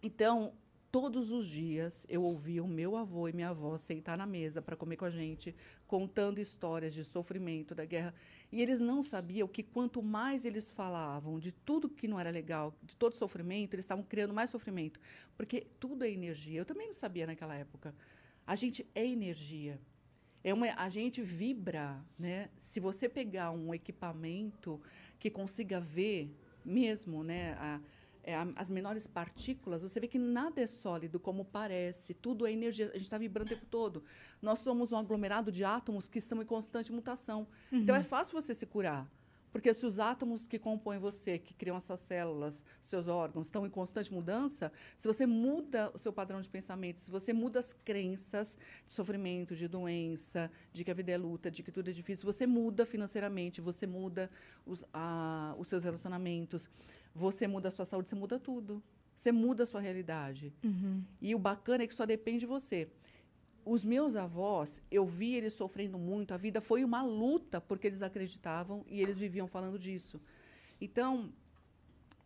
Então, 0.02 0.54
todos 0.94 1.32
os 1.32 1.48
dias 1.48 2.06
eu 2.08 2.22
ouvia 2.22 2.64
o 2.64 2.68
meu 2.68 2.96
avô 2.96 3.28
e 3.28 3.34
minha 3.34 3.50
avó 3.50 3.76
sentar 3.80 4.16
na 4.16 4.28
mesa 4.28 4.62
para 4.62 4.76
comer 4.76 4.96
com 4.96 5.06
a 5.06 5.10
gente, 5.10 5.56
contando 5.88 6.38
histórias 6.38 6.94
de 6.94 7.04
sofrimento, 7.04 7.74
da 7.74 7.84
guerra. 7.84 8.14
E 8.52 8.62
eles 8.62 8.80
não 8.80 9.02
sabiam 9.02 9.48
que 9.48 9.64
quanto 9.64 10.04
mais 10.04 10.46
eles 10.46 10.70
falavam 10.70 11.40
de 11.40 11.52
tudo 11.52 11.90
que 11.90 12.08
não 12.08 12.20
era 12.20 12.30
legal, 12.30 12.76
de 12.84 12.96
todo 12.96 13.16
sofrimento, 13.16 13.74
eles 13.74 13.86
estavam 13.86 14.04
criando 14.04 14.36
mais 14.36 14.52
sofrimento. 14.52 15.00
Porque 15.36 15.66
tudo 15.80 16.04
é 16.04 16.12
energia. 16.12 16.60
Eu 16.60 16.66
também 16.66 16.86
não 16.86 16.94
sabia 16.94 17.26
naquela 17.26 17.56
época. 17.56 17.96
A 18.46 18.56
gente 18.56 18.86
é 18.94 19.04
energia. 19.04 19.82
É 20.44 20.54
uma, 20.54 20.68
a 20.76 20.90
gente 20.90 21.24
vibra, 21.24 22.06
né? 22.20 22.52
Se 22.56 22.80
você 22.80 23.10
pegar 23.10 23.50
um 23.50 23.74
equipamento 23.74 24.80
que 25.18 25.32
consiga 25.32 25.80
ver 25.80 26.30
mesmo, 26.64 27.24
né, 27.24 27.54
a, 27.54 27.82
é, 28.24 28.36
as 28.56 28.70
menores 28.70 29.06
partículas, 29.06 29.82
você 29.82 30.00
vê 30.00 30.08
que 30.08 30.18
nada 30.18 30.62
é 30.62 30.68
sólido 30.68 31.20
como 31.20 31.44
parece, 31.44 32.14
tudo 32.14 32.48
é 32.48 32.52
energia, 32.52 32.88
a 32.88 32.94
gente 32.94 33.04
está 33.04 33.18
vibrando 33.18 33.48
o 33.48 33.50
tempo 33.50 33.66
todo. 33.66 34.04
Nós 34.42 34.60
somos 34.60 34.92
um 34.92 34.98
aglomerado 34.98 35.52
de 35.52 35.64
átomos 35.64 36.08
que 36.08 36.20
estão 36.20 36.42
em 36.42 36.46
constante 36.46 36.92
mutação. 36.92 37.48
Uhum. 37.72 37.80
Então 37.80 37.96
é 37.96 38.04
fácil 38.04 38.42
você 38.42 38.56
se 38.56 38.66
curar. 38.66 39.10
Porque 39.54 39.72
se 39.72 39.86
os 39.86 40.00
átomos 40.00 40.48
que 40.48 40.58
compõem 40.58 40.98
você, 40.98 41.38
que 41.38 41.54
criam 41.54 41.78
essas 41.78 42.02
células, 42.02 42.66
seus 42.82 43.08
órgãos, 43.08 43.46
estão 43.46 43.68
em 43.68 43.70
constante 43.70 44.12
mudança, 44.12 44.72
se 44.98 45.08
você 45.08 45.28
muda 45.28 45.92
o 45.94 46.00
seu 46.00 46.12
padrão 46.12 46.42
de 46.42 46.50
pensamento, 46.50 47.00
se 47.00 47.12
você 47.12 47.32
muda 47.32 47.60
as 47.60 47.72
crenças 47.72 48.58
de 48.88 48.94
sofrimento, 48.96 49.56
de 49.56 49.68
doença, 49.68 50.50
de 50.74 50.84
que 50.84 50.90
a 50.90 50.94
vida 50.96 51.12
é 51.12 51.18
luta, 51.18 51.52
de 51.52 51.62
que 51.62 51.72
tudo 51.72 51.92
é 51.92 51.94
difícil, 51.94 52.26
você 52.26 52.48
muda 52.48 52.84
financeiramente, 52.84 53.62
você 53.62 53.86
muda 53.86 54.28
os, 54.66 54.84
a, 54.92 55.54
os 55.60 55.68
seus 55.68 55.84
relacionamentos, 55.84 56.68
você 57.14 57.48
muda 57.48 57.68
a 57.68 57.72
sua 57.72 57.86
saúde, 57.86 58.10
você 58.10 58.16
muda 58.16 58.40
tudo. 58.40 58.82
Você 59.16 59.32
muda 59.32 59.64
a 59.64 59.66
sua 59.66 59.80
realidade. 59.80 60.52
Uhum. 60.64 61.04
E 61.22 61.36
o 61.36 61.40
bacana 61.40 61.84
é 61.84 61.88
que 61.88 61.94
só 61.94 62.06
depende 62.06 62.40
de 62.40 62.46
você 62.46 62.90
os 63.66 63.84
meus 63.84 64.16
avós, 64.16 64.82
eu 64.92 65.06
vi 65.06 65.36
eles 65.36 65.54
sofrendo 65.54 65.98
muito. 65.98 66.34
A 66.34 66.38
vida 66.38 66.60
foi 66.60 66.84
uma 66.84 67.02
luta 67.02 67.62
porque 67.62 67.88
eles 67.88 68.02
acreditavam 68.02 68.84
e 68.88 69.02
eles 69.02 69.18
viviam 69.18 69.48
falando 69.48 69.80
disso. 69.80 70.22
Então, 70.82 71.32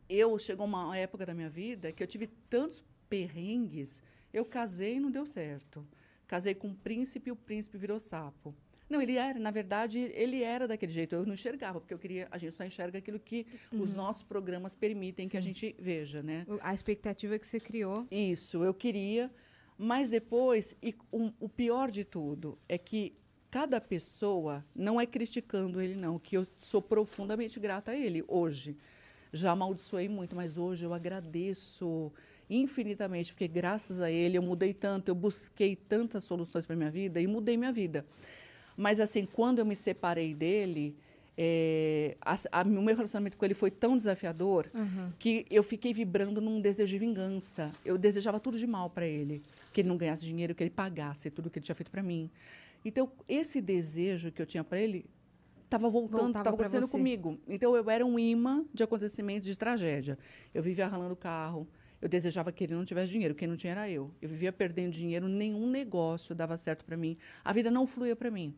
eu 0.10 0.38
chegou 0.39 0.65
uma 0.65 0.97
época 0.97 1.26
da 1.26 1.34
minha 1.34 1.50
vida 1.50 1.91
que 1.91 2.02
eu 2.02 2.08
tive 2.08 2.28
tantos 2.50 2.84
perrengues. 3.10 4.02
Eu 4.34 4.45
casei 4.45 4.95
e 4.95 5.00
não 5.00 5.12
deu 5.12 5.26
certo. 5.26 5.86
Casei 6.28 6.56
com 6.56 6.69
um 6.69 6.73
príncipe 6.73 7.30
e 7.30 7.32
o 7.32 7.36
príncipe 7.36 7.78
virou 7.78 8.00
sapo. 8.00 8.54
Não, 8.89 9.02
ele 9.02 9.17
era, 9.17 9.38
na 9.38 9.52
verdade, 9.52 10.00
ele 10.15 10.41
era 10.41 10.67
daquele 10.67 10.91
jeito. 10.91 11.15
Eu 11.15 11.26
não 11.26 11.34
enxergava, 11.34 11.80
porque 11.80 11.93
eu 11.93 12.00
queria, 12.00 12.28
a 12.32 12.38
gente 12.38 12.54
só 12.54 12.63
enxerga 12.63 13.00
aquilo 13.00 13.19
que 13.19 13.45
uhum. 13.71 13.82
os 13.82 13.93
nossos 13.93 14.23
programas 14.23 14.73
permitem 14.73 15.26
Sim. 15.26 15.32
que 15.32 15.38
a 15.38 15.41
gente 15.41 15.76
veja, 15.78 16.23
né? 16.23 16.45
A 16.62 16.73
expectativa 16.73 17.38
que 17.38 17.45
você 17.45 17.60
criou. 17.60 18.08
Isso, 18.10 18.63
eu 18.63 18.73
queria 18.73 19.32
mas 19.78 20.10
depois, 20.10 20.76
e 20.82 20.95
um, 21.13 21.32
o 21.39 21.47
pior 21.47 21.91
de 21.91 22.04
tudo 22.04 22.58
é 22.67 22.78
que 22.78 23.13
cada 23.52 23.80
pessoa, 23.80 24.65
não 24.76 25.00
é 25.00 25.06
criticando 25.06 25.80
ele, 25.80 25.95
não, 25.95 26.17
que 26.17 26.36
eu 26.36 26.45
sou 26.58 26.82
profundamente 26.82 27.60
grata 27.60 27.91
a 27.91 27.95
ele 27.95 28.23
hoje. 28.28 28.76
Já 29.32 29.52
amaldiçoei 29.52 30.10
muito, 30.10 30.36
mas 30.36 30.58
hoje 30.58 30.84
eu 30.84 30.93
agradeço 30.93 32.12
infinitamente, 32.50 33.34
porque 33.34 33.47
graças 33.47 34.00
a 34.00 34.10
ele 34.10 34.38
eu 34.38 34.41
mudei 34.41 34.73
tanto, 34.73 35.10
eu 35.10 35.15
busquei 35.15 35.76
tantas 35.76 36.23
soluções 36.23 36.65
para 36.65 36.76
minha 36.76 36.89
vida 36.89 37.21
e 37.21 37.28
mudei 37.28 37.56
minha 37.56 37.71
vida. 37.71 38.06
Mas 38.78 39.00
assim, 39.00 39.26
quando 39.26 39.60
eu 39.60 39.66
me 39.66 39.76
separei 39.76 40.36
dele, 40.36 40.96
é, 41.36 42.16
a, 42.22 42.38
a, 42.52 42.62
o 42.63 42.68
meu 42.68 42.96
relacionamento 42.96 43.38
com 43.38 43.44
ele 43.44 43.54
foi 43.54 43.72
tão 43.72 43.98
desafiador 43.98 44.70
uhum. 44.74 45.12
que 45.20 45.46
eu 45.50 45.63
fiquei 45.63 45.94
vibrando 45.94 46.40
num 46.40 46.62
desejo 46.62 46.92
de 46.92 46.98
vingança. 46.98 47.72
Eu 47.84 47.98
desejava 47.98 48.40
tudo 48.40 48.58
de 48.58 48.68
mal 48.68 48.90
para 48.90 49.06
ele 49.06 49.42
que 49.74 49.82
ele 49.82 49.90
não 49.90 49.98
ganhasse 49.98 50.24
dinheiro, 50.24 50.56
que 50.56 50.63
ele 50.63 50.70
pagasse 50.70 51.30
tudo 51.30 51.50
que 51.50 51.60
ele 51.60 51.66
tinha 51.66 51.76
feito 51.76 51.92
para 51.92 52.02
mim. 52.02 52.30
Então, 52.84 53.12
esse 53.28 53.62
desejo 53.62 54.32
que 54.32 54.42
eu 54.42 54.46
tinha 54.46 54.63
para 54.63 54.80
ele 54.80 55.06
estava 55.66 55.90
voltando, 55.90 56.30
estava 56.30 56.50
acontecendo 56.50 56.88
comigo. 56.88 57.38
Então, 57.48 57.76
eu 57.76 57.90
era 57.90 58.06
um 58.06 58.18
imã 58.18 58.66
de 58.74 58.82
acontecimentos 58.82 59.48
de 59.48 59.58
tragédia. 59.58 60.18
Eu 60.54 60.63
vivia 60.63 60.88
ralando 60.88 61.13
o 61.13 61.18
carro, 61.18 61.68
eu 62.02 62.08
desejava 62.08 62.52
que 62.52 62.64
ele 62.64 62.76
não 62.76 62.86
tivesse 62.86 63.12
dinheiro, 63.12 63.34
quem 63.34 63.48
não 63.48 63.56
tinha 63.56 63.72
era 63.72 63.90
eu. 63.90 64.12
Eu 64.22 64.30
vivia 64.30 64.54
perdendo 64.54 64.92
dinheiro, 64.92 65.28
nenhum 65.28 65.68
negócio 65.70 66.36
dava 66.36 66.58
certo 66.58 66.86
para 66.86 66.96
mim. 66.96 67.18
A 67.44 67.52
vida 67.52 67.72
não 67.72 67.88
fluía 67.88 68.16
para 68.16 68.30
mim. 68.30 68.56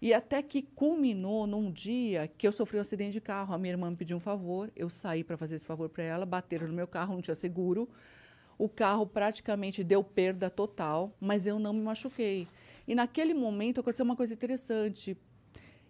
E 0.00 0.14
até 0.14 0.42
que 0.42 0.62
culminou 0.62 1.46
num 1.46 1.70
dia 1.70 2.26
que 2.26 2.46
eu 2.46 2.52
sofri 2.52 2.78
um 2.78 2.80
acidente 2.80 3.12
de 3.12 3.20
carro. 3.20 3.52
A 3.52 3.58
minha 3.58 3.74
irmã 3.74 3.90
me 3.90 3.96
pediu 3.96 4.16
um 4.16 4.20
favor, 4.20 4.70
eu 4.74 4.88
saí 4.88 5.22
para 5.22 5.36
fazer 5.36 5.56
esse 5.56 5.66
favor 5.66 5.88
para 5.88 6.02
ela, 6.02 6.24
bateram 6.24 6.68
no 6.68 6.72
meu 6.72 6.86
carro, 6.86 7.14
não 7.14 7.20
tinha 7.20 7.34
seguro. 7.34 7.88
O 8.56 8.68
carro 8.68 9.06
praticamente 9.06 9.84
deu 9.84 10.02
perda 10.02 10.48
total, 10.48 11.14
mas 11.20 11.46
eu 11.46 11.58
não 11.58 11.72
me 11.72 11.82
machuquei. 11.82 12.46
E 12.86 12.94
naquele 12.94 13.34
momento 13.34 13.80
aconteceu 13.80 14.04
uma 14.04 14.16
coisa 14.16 14.32
interessante. 14.32 15.16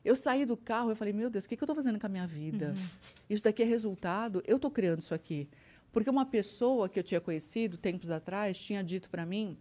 Eu 0.05 0.17
saí 0.17 0.45
do 0.45 0.57
carro 0.57 0.91
e 0.91 0.95
falei, 0.95 1.13
meu 1.13 1.29
Deus, 1.31 1.45
o 1.45 1.49
que, 1.49 1.57
que 1.57 1.63
eu 1.63 1.67
estou 1.67 1.77
fazendo 1.77 2.01
com 2.01 2.07
a 2.07 2.09
minha 2.09 2.27
vida? 2.27 2.75
Uhum. 2.77 2.89
Isso 3.29 3.45
daqui 3.45 3.63
é 3.63 3.67
resultado, 3.67 4.43
eu 4.47 4.57
estou 4.57 4.71
criando 4.71 5.01
isso 5.01 5.15
aqui. 5.15 5.49
Porque 5.93 6.09
uma 6.09 6.25
pessoa 6.25 6.89
que 6.89 6.99
eu 6.99 7.03
tinha 7.03 7.21
conhecido 7.21 7.77
tempos 7.77 8.11
atrás 8.11 8.59
tinha 8.59 8.83
dito 8.83 9.11
para 9.11 9.27
mim 9.27 9.57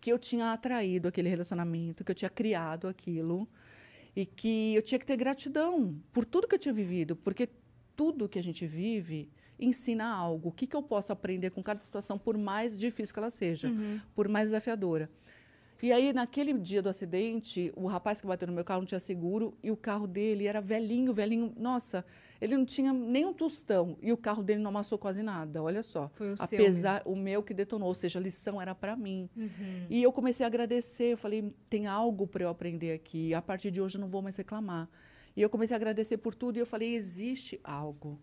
que 0.00 0.12
eu 0.12 0.18
tinha 0.18 0.52
atraído 0.52 1.08
aquele 1.08 1.28
relacionamento, 1.28 2.04
que 2.04 2.10
eu 2.10 2.14
tinha 2.14 2.30
criado 2.30 2.86
aquilo 2.86 3.48
e 4.14 4.24
que 4.24 4.74
eu 4.74 4.82
tinha 4.82 4.98
que 4.98 5.06
ter 5.06 5.16
gratidão 5.16 6.00
por 6.12 6.24
tudo 6.24 6.46
que 6.46 6.54
eu 6.54 6.58
tinha 6.58 6.72
vivido, 6.72 7.16
porque 7.16 7.48
tudo 7.96 8.28
que 8.28 8.38
a 8.38 8.42
gente 8.42 8.66
vive 8.66 9.28
ensina 9.58 10.06
algo. 10.06 10.50
O 10.50 10.52
que, 10.52 10.66
que 10.66 10.76
eu 10.76 10.82
posso 10.82 11.12
aprender 11.12 11.50
com 11.50 11.62
cada 11.62 11.80
situação, 11.80 12.16
por 12.16 12.38
mais 12.38 12.78
difícil 12.78 13.12
que 13.12 13.18
ela 13.18 13.30
seja, 13.30 13.68
uhum. 13.68 14.00
por 14.14 14.28
mais 14.28 14.50
desafiadora. 14.50 15.10
E 15.82 15.92
aí, 15.92 16.12
naquele 16.12 16.52
dia 16.54 16.82
do 16.82 16.88
acidente, 16.88 17.72
o 17.76 17.86
rapaz 17.86 18.20
que 18.20 18.26
bateu 18.26 18.48
no 18.48 18.54
meu 18.54 18.64
carro 18.64 18.80
não 18.80 18.86
tinha 18.86 18.98
seguro 18.98 19.56
e 19.62 19.70
o 19.70 19.76
carro 19.76 20.06
dele 20.06 20.46
era 20.46 20.60
velhinho, 20.60 21.12
velhinho. 21.12 21.52
Nossa, 21.56 22.04
ele 22.40 22.56
não 22.56 22.64
tinha 22.64 22.92
nem 22.92 23.26
um 23.26 23.32
tostão 23.32 23.96
e 24.00 24.12
o 24.12 24.16
carro 24.16 24.42
dele 24.42 24.60
não 24.60 24.70
amassou 24.70 24.96
quase 24.98 25.22
nada. 25.22 25.62
Olha 25.62 25.82
só. 25.82 26.08
Foi 26.14 26.32
o 26.32 26.36
Apesar, 26.38 27.02
seu, 27.02 27.12
o 27.12 27.16
meu 27.16 27.42
que 27.42 27.52
detonou, 27.52 27.88
ou 27.88 27.94
seja, 27.94 28.18
a 28.18 28.22
lição 28.22 28.60
era 28.60 28.74
para 28.74 28.96
mim. 28.96 29.28
Uhum. 29.36 29.86
E 29.90 30.02
eu 30.02 30.12
comecei 30.12 30.44
a 30.44 30.46
agradecer. 30.46 31.12
Eu 31.12 31.18
falei, 31.18 31.52
tem 31.68 31.86
algo 31.86 32.26
para 32.26 32.44
eu 32.44 32.48
aprender 32.48 32.92
aqui. 32.92 33.34
A 33.34 33.42
partir 33.42 33.70
de 33.70 33.80
hoje 33.80 33.96
eu 33.96 34.00
não 34.00 34.08
vou 34.08 34.22
mais 34.22 34.36
reclamar. 34.36 34.88
E 35.36 35.42
eu 35.42 35.50
comecei 35.50 35.74
a 35.74 35.78
agradecer 35.78 36.18
por 36.18 36.34
tudo 36.34 36.56
e 36.56 36.60
eu 36.60 36.66
falei, 36.66 36.94
existe 36.94 37.60
algo 37.62 38.20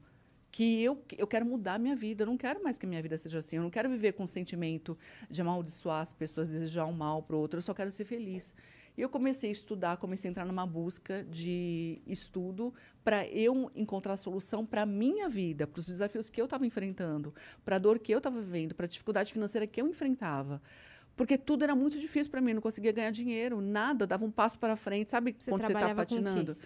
que 0.51 0.81
eu, 0.81 1.03
eu 1.17 1.27
quero 1.27 1.45
mudar 1.45 1.73
a 1.73 1.77
minha 1.77 1.95
vida. 1.97 2.23
Eu 2.23 2.27
não 2.27 2.37
quero 2.37 2.63
mais 2.63 2.77
que 2.77 2.85
a 2.85 2.89
minha 2.89 3.01
vida 3.01 3.17
seja 3.17 3.39
assim. 3.39 3.57
Eu 3.57 3.63
não 3.63 3.69
quero 3.69 3.89
viver 3.89 4.13
com 4.13 4.23
o 4.23 4.27
sentimento 4.27 4.97
de 5.29 5.41
amaldiçoar 5.41 6.01
as 6.01 6.13
pessoas, 6.13 6.47
desejar 6.47 6.85
o 6.85 6.89
um 6.89 6.93
mal 6.93 7.21
para 7.21 7.35
o 7.35 7.39
outro. 7.39 7.57
Eu 7.57 7.61
só 7.61 7.73
quero 7.73 7.91
ser 7.91 8.05
feliz. 8.05 8.53
E 8.97 9.01
eu 9.01 9.09
comecei 9.09 9.49
a 9.49 9.53
estudar, 9.53 9.97
comecei 9.97 10.29
a 10.29 10.31
entrar 10.31 10.45
numa 10.45 10.65
busca 10.65 11.23
de 11.23 12.01
estudo 12.07 12.73
para 13.03 13.27
eu 13.27 13.69
encontrar 13.75 14.13
a 14.13 14.17
solução 14.17 14.65
para 14.65 14.83
a 14.83 14.85
minha 14.85 15.27
vida, 15.27 15.67
para 15.67 15.79
os 15.79 15.85
desafios 15.85 16.29
que 16.29 16.39
eu 16.39 16.45
estava 16.45 16.65
enfrentando, 16.65 17.33
para 17.63 17.75
a 17.75 17.79
dor 17.79 17.99
que 17.99 18.13
eu 18.13 18.19
estava 18.19 18.39
vivendo, 18.41 18.73
para 18.73 18.85
a 18.85 18.89
dificuldade 18.89 19.33
financeira 19.33 19.67
que 19.67 19.81
eu 19.81 19.87
enfrentava. 19.87 20.61
Porque 21.15 21.37
tudo 21.37 21.63
era 21.63 21.75
muito 21.75 21.99
difícil 21.99 22.31
para 22.31 22.41
mim, 22.41 22.53
não 22.53 22.61
conseguia 22.61 22.91
ganhar 22.91 23.11
dinheiro, 23.11 23.61
nada, 23.61 24.05
dava 24.05 24.25
um 24.25 24.31
passo 24.31 24.57
para 24.59 24.75
frente. 24.75 25.11
Sabe 25.11 25.35
Você 25.37 25.49
quando 25.49 25.61
você 25.61 25.73
está 25.73 25.95
patinando? 25.95 26.57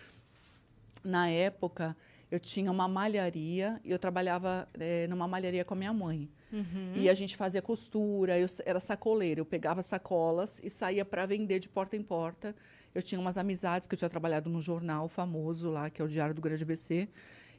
Na 1.03 1.29
época, 1.29 1.95
eu 2.31 2.39
tinha 2.39 2.71
uma 2.71 2.87
malharia 2.87 3.79
e 3.83 3.91
eu 3.91 3.99
trabalhava 3.99 4.67
é, 4.73 5.07
numa 5.07 5.27
malharia 5.27 5.63
com 5.63 5.73
a 5.73 5.77
minha 5.77 5.93
mãe. 5.93 6.29
Uhum. 6.51 6.93
E 6.95 7.09
a 7.09 7.13
gente 7.13 7.37
fazia 7.37 7.61
costura, 7.61 8.39
eu 8.39 8.47
era 8.65 8.79
sacoleira, 8.79 9.39
eu 9.39 9.45
pegava 9.45 9.81
sacolas 9.81 10.59
e 10.63 10.69
saía 10.69 11.05
para 11.05 11.25
vender 11.25 11.59
de 11.59 11.69
porta 11.69 11.95
em 11.95 12.01
porta. 12.01 12.55
Eu 12.93 13.01
tinha 13.03 13.19
umas 13.19 13.37
amizades 13.37 13.87
que 13.87 13.93
eu 13.93 13.97
tinha 13.97 14.09
trabalhado 14.09 14.49
num 14.49 14.61
jornal 14.61 15.07
famoso 15.07 15.69
lá, 15.69 15.89
que 15.89 16.01
é 16.01 16.05
o 16.05 16.07
Diário 16.07 16.33
do 16.33 16.41
Grande 16.41 16.63
ABC. 16.63 17.07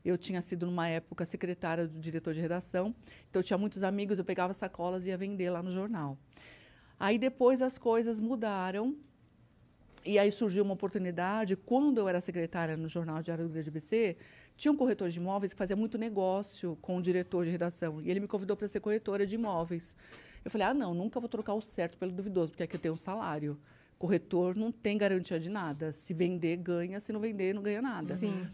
Eu 0.05 0.17
tinha 0.17 0.41
sido, 0.41 0.67
numa 0.67 0.89
época, 0.89 1.25
secretária 1.25 1.87
do 1.87 1.99
diretor 1.99 2.33
de 2.35 2.41
redação. 2.41 2.95
Então, 3.29 3.41
eu 3.41 3.45
tinha 3.45 3.59
muitos 3.59 3.83
amigos, 3.83 4.19
eu 4.19 4.25
pegava 4.25 4.53
sacolas 4.53 5.07
e 5.07 5.11
ia 5.11 5.17
vender 5.17 5.51
lá 5.51 5.63
no 5.63 5.71
jornal. 5.71 6.19
Aí, 6.99 7.19
depois, 7.19 7.63
as 7.63 7.79
coisas 7.79 8.19
mudaram. 8.19 8.97
E 10.03 10.19
aí 10.19 10.33
surgiu 10.33 10.65
uma 10.65 10.73
oportunidade, 10.73 11.55
quando 11.55 11.99
eu 11.99 12.09
era 12.09 12.23
secretária 12.23 12.75
no 12.75 12.89
jornal 12.89 13.23
Diário 13.23 13.45
do 13.45 13.53
Grande 13.53 13.69
ABC, 13.69 14.17
tinha 14.61 14.71
um 14.71 14.77
corretor 14.77 15.09
de 15.09 15.19
imóveis 15.19 15.55
que 15.55 15.59
fazia 15.59 15.75
muito 15.75 15.97
negócio 15.97 16.77
com 16.83 16.99
o 16.99 17.03
diretor 17.03 17.47
de 17.47 17.51
redação. 17.51 17.99
E 18.03 18.11
ele 18.11 18.21
me 18.21 18.29
convidou 18.29 18.55
para 18.55 18.69
ser 18.69 18.79
corretora 18.81 19.27
de 19.27 19.35
imóveis. 19.35 19.97
Eu 20.45 20.51
falei: 20.51 20.67
ah, 20.67 20.75
não, 20.75 20.93
nunca 20.93 21.19
vou 21.19 21.31
trocar 21.31 21.55
o 21.55 21.63
certo 21.63 21.97
pelo 21.97 22.13
duvidoso, 22.13 22.53
porque 22.53 22.65
aqui 22.65 22.77
eu 22.77 22.81
tenho 22.81 22.93
um 22.93 22.97
salário. 22.99 23.59
Corretor 23.99 24.55
não 24.55 24.71
tem 24.71 24.99
garantia 24.99 25.41
de 25.41 25.49
nada. 25.49 25.93
Se 25.93 26.13
vender, 26.13 26.59
ganha. 26.59 27.01
Se 27.01 27.11
não 27.11 27.21
vender, 27.21 27.55
não 27.55 27.63
ganha 27.63 27.81
nada. 27.81 28.15
Sim. 28.15 28.47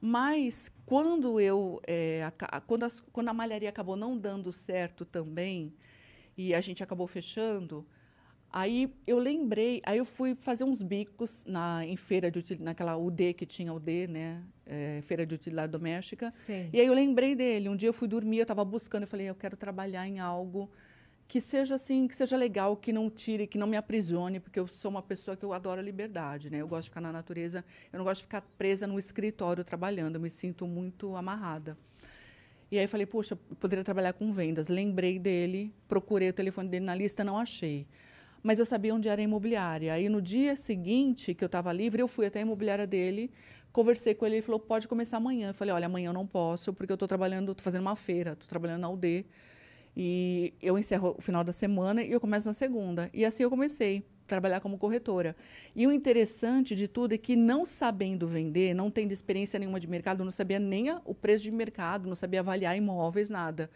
Mas 0.00 0.72
quando 0.86 1.38
eu. 1.38 1.82
É, 1.86 2.30
a, 2.40 2.60
quando, 2.62 2.84
as, 2.84 3.00
quando 3.12 3.28
a 3.28 3.34
malharia 3.34 3.68
acabou 3.68 3.94
não 3.94 4.16
dando 4.16 4.50
certo 4.54 5.04
também, 5.04 5.74
e 6.34 6.54
a 6.54 6.62
gente 6.62 6.82
acabou 6.82 7.06
fechando, 7.06 7.86
Aí 8.52 8.92
eu 9.06 9.18
lembrei, 9.18 9.80
aí 9.82 9.96
eu 9.96 10.04
fui 10.04 10.34
fazer 10.34 10.62
uns 10.64 10.82
bicos 10.82 11.42
na, 11.46 11.86
em 11.86 11.96
feira 11.96 12.30
de 12.30 12.38
utilidade, 12.38 12.64
naquela 12.66 12.98
UD 12.98 13.32
que 13.32 13.46
tinha 13.46 13.72
UD, 13.72 14.06
né? 14.08 14.42
É, 14.66 15.00
feira 15.04 15.24
de 15.24 15.34
utilidade 15.34 15.72
doméstica. 15.72 16.30
Sim. 16.32 16.68
E 16.70 16.78
aí 16.78 16.86
eu 16.86 16.92
lembrei 16.92 17.34
dele. 17.34 17.70
Um 17.70 17.76
dia 17.76 17.88
eu 17.88 17.94
fui 17.94 18.06
dormir, 18.06 18.38
eu 18.38 18.42
estava 18.42 18.62
buscando, 18.62 19.04
eu 19.04 19.08
falei, 19.08 19.30
eu 19.30 19.34
quero 19.34 19.56
trabalhar 19.56 20.06
em 20.06 20.20
algo 20.20 20.70
que 21.26 21.40
seja 21.40 21.76
assim, 21.76 22.06
que 22.06 22.14
seja 22.14 22.36
legal, 22.36 22.76
que 22.76 22.92
não 22.92 23.08
tire, 23.08 23.46
que 23.46 23.56
não 23.56 23.66
me 23.66 23.74
aprisione, 23.74 24.38
porque 24.38 24.60
eu 24.60 24.66
sou 24.66 24.90
uma 24.90 25.00
pessoa 25.00 25.34
que 25.34 25.46
eu 25.46 25.54
adoro 25.54 25.80
a 25.80 25.82
liberdade, 25.82 26.50
né? 26.50 26.58
Eu 26.58 26.68
gosto 26.68 26.84
de 26.84 26.90
ficar 26.90 27.00
na 27.00 27.10
natureza, 27.10 27.64
eu 27.90 27.96
não 27.96 28.04
gosto 28.04 28.18
de 28.18 28.24
ficar 28.24 28.42
presa 28.58 28.86
no 28.86 28.98
escritório 28.98 29.64
trabalhando, 29.64 30.16
eu 30.16 30.20
me 30.20 30.28
sinto 30.28 30.66
muito 30.66 31.16
amarrada. 31.16 31.74
E 32.70 32.76
aí 32.76 32.84
eu 32.84 32.88
falei, 32.88 33.06
poxa, 33.06 33.34
poderia 33.58 33.82
trabalhar 33.82 34.12
com 34.12 34.30
vendas. 34.30 34.68
Lembrei 34.68 35.18
dele, 35.18 35.72
procurei 35.88 36.28
o 36.28 36.32
telefone 36.34 36.68
dele 36.68 36.84
na 36.84 36.94
lista, 36.94 37.24
não 37.24 37.38
achei 37.38 37.86
mas 38.42 38.58
eu 38.58 38.66
sabia 38.66 38.94
onde 38.94 39.08
era 39.08 39.20
a 39.20 39.24
imobiliária. 39.24 39.92
Aí 39.92 40.08
no 40.08 40.20
dia 40.20 40.56
seguinte 40.56 41.34
que 41.34 41.44
eu 41.44 41.46
estava 41.46 41.72
livre, 41.72 42.02
eu 42.02 42.08
fui 42.08 42.26
até 42.26 42.40
a 42.40 42.42
imobiliária 42.42 42.86
dele, 42.86 43.30
conversei 43.72 44.14
com 44.14 44.26
ele, 44.26 44.36
ele 44.36 44.42
falou: 44.42 44.60
pode 44.60 44.88
começar 44.88 45.18
amanhã. 45.18 45.50
Eu 45.50 45.54
falei: 45.54 45.74
olha, 45.74 45.86
amanhã 45.86 46.08
eu 46.08 46.12
não 46.12 46.26
posso, 46.26 46.72
porque 46.72 46.92
eu 46.92 46.94
estou 46.94 47.08
trabalhando, 47.08 47.52
estou 47.52 47.62
fazendo 47.62 47.82
uma 47.82 47.96
feira, 47.96 48.32
estou 48.32 48.48
trabalhando 48.48 48.80
na 48.80 48.90
UD. 48.90 49.24
E 49.96 50.54
eu 50.62 50.78
encerro 50.78 51.14
o 51.18 51.20
final 51.20 51.44
da 51.44 51.52
semana 51.52 52.02
e 52.02 52.10
eu 52.10 52.20
começo 52.20 52.48
na 52.48 52.54
segunda. 52.54 53.10
E 53.12 53.24
assim 53.24 53.42
eu 53.42 53.50
comecei 53.50 53.98
a 54.24 54.28
trabalhar 54.28 54.60
como 54.60 54.78
corretora. 54.78 55.36
E 55.76 55.86
o 55.86 55.92
interessante 55.92 56.74
de 56.74 56.88
tudo 56.88 57.12
é 57.12 57.18
que, 57.18 57.36
não 57.36 57.66
sabendo 57.66 58.26
vender, 58.26 58.74
não 58.74 58.90
tendo 58.90 59.12
experiência 59.12 59.58
nenhuma 59.58 59.78
de 59.78 59.86
mercado, 59.86 60.24
não 60.24 60.30
sabia 60.30 60.58
nem 60.58 60.86
o 61.04 61.14
preço 61.14 61.44
de 61.44 61.50
mercado, 61.50 62.08
não 62.08 62.14
sabia 62.14 62.40
avaliar 62.40 62.74
imóveis, 62.74 63.28
nada. 63.28 63.70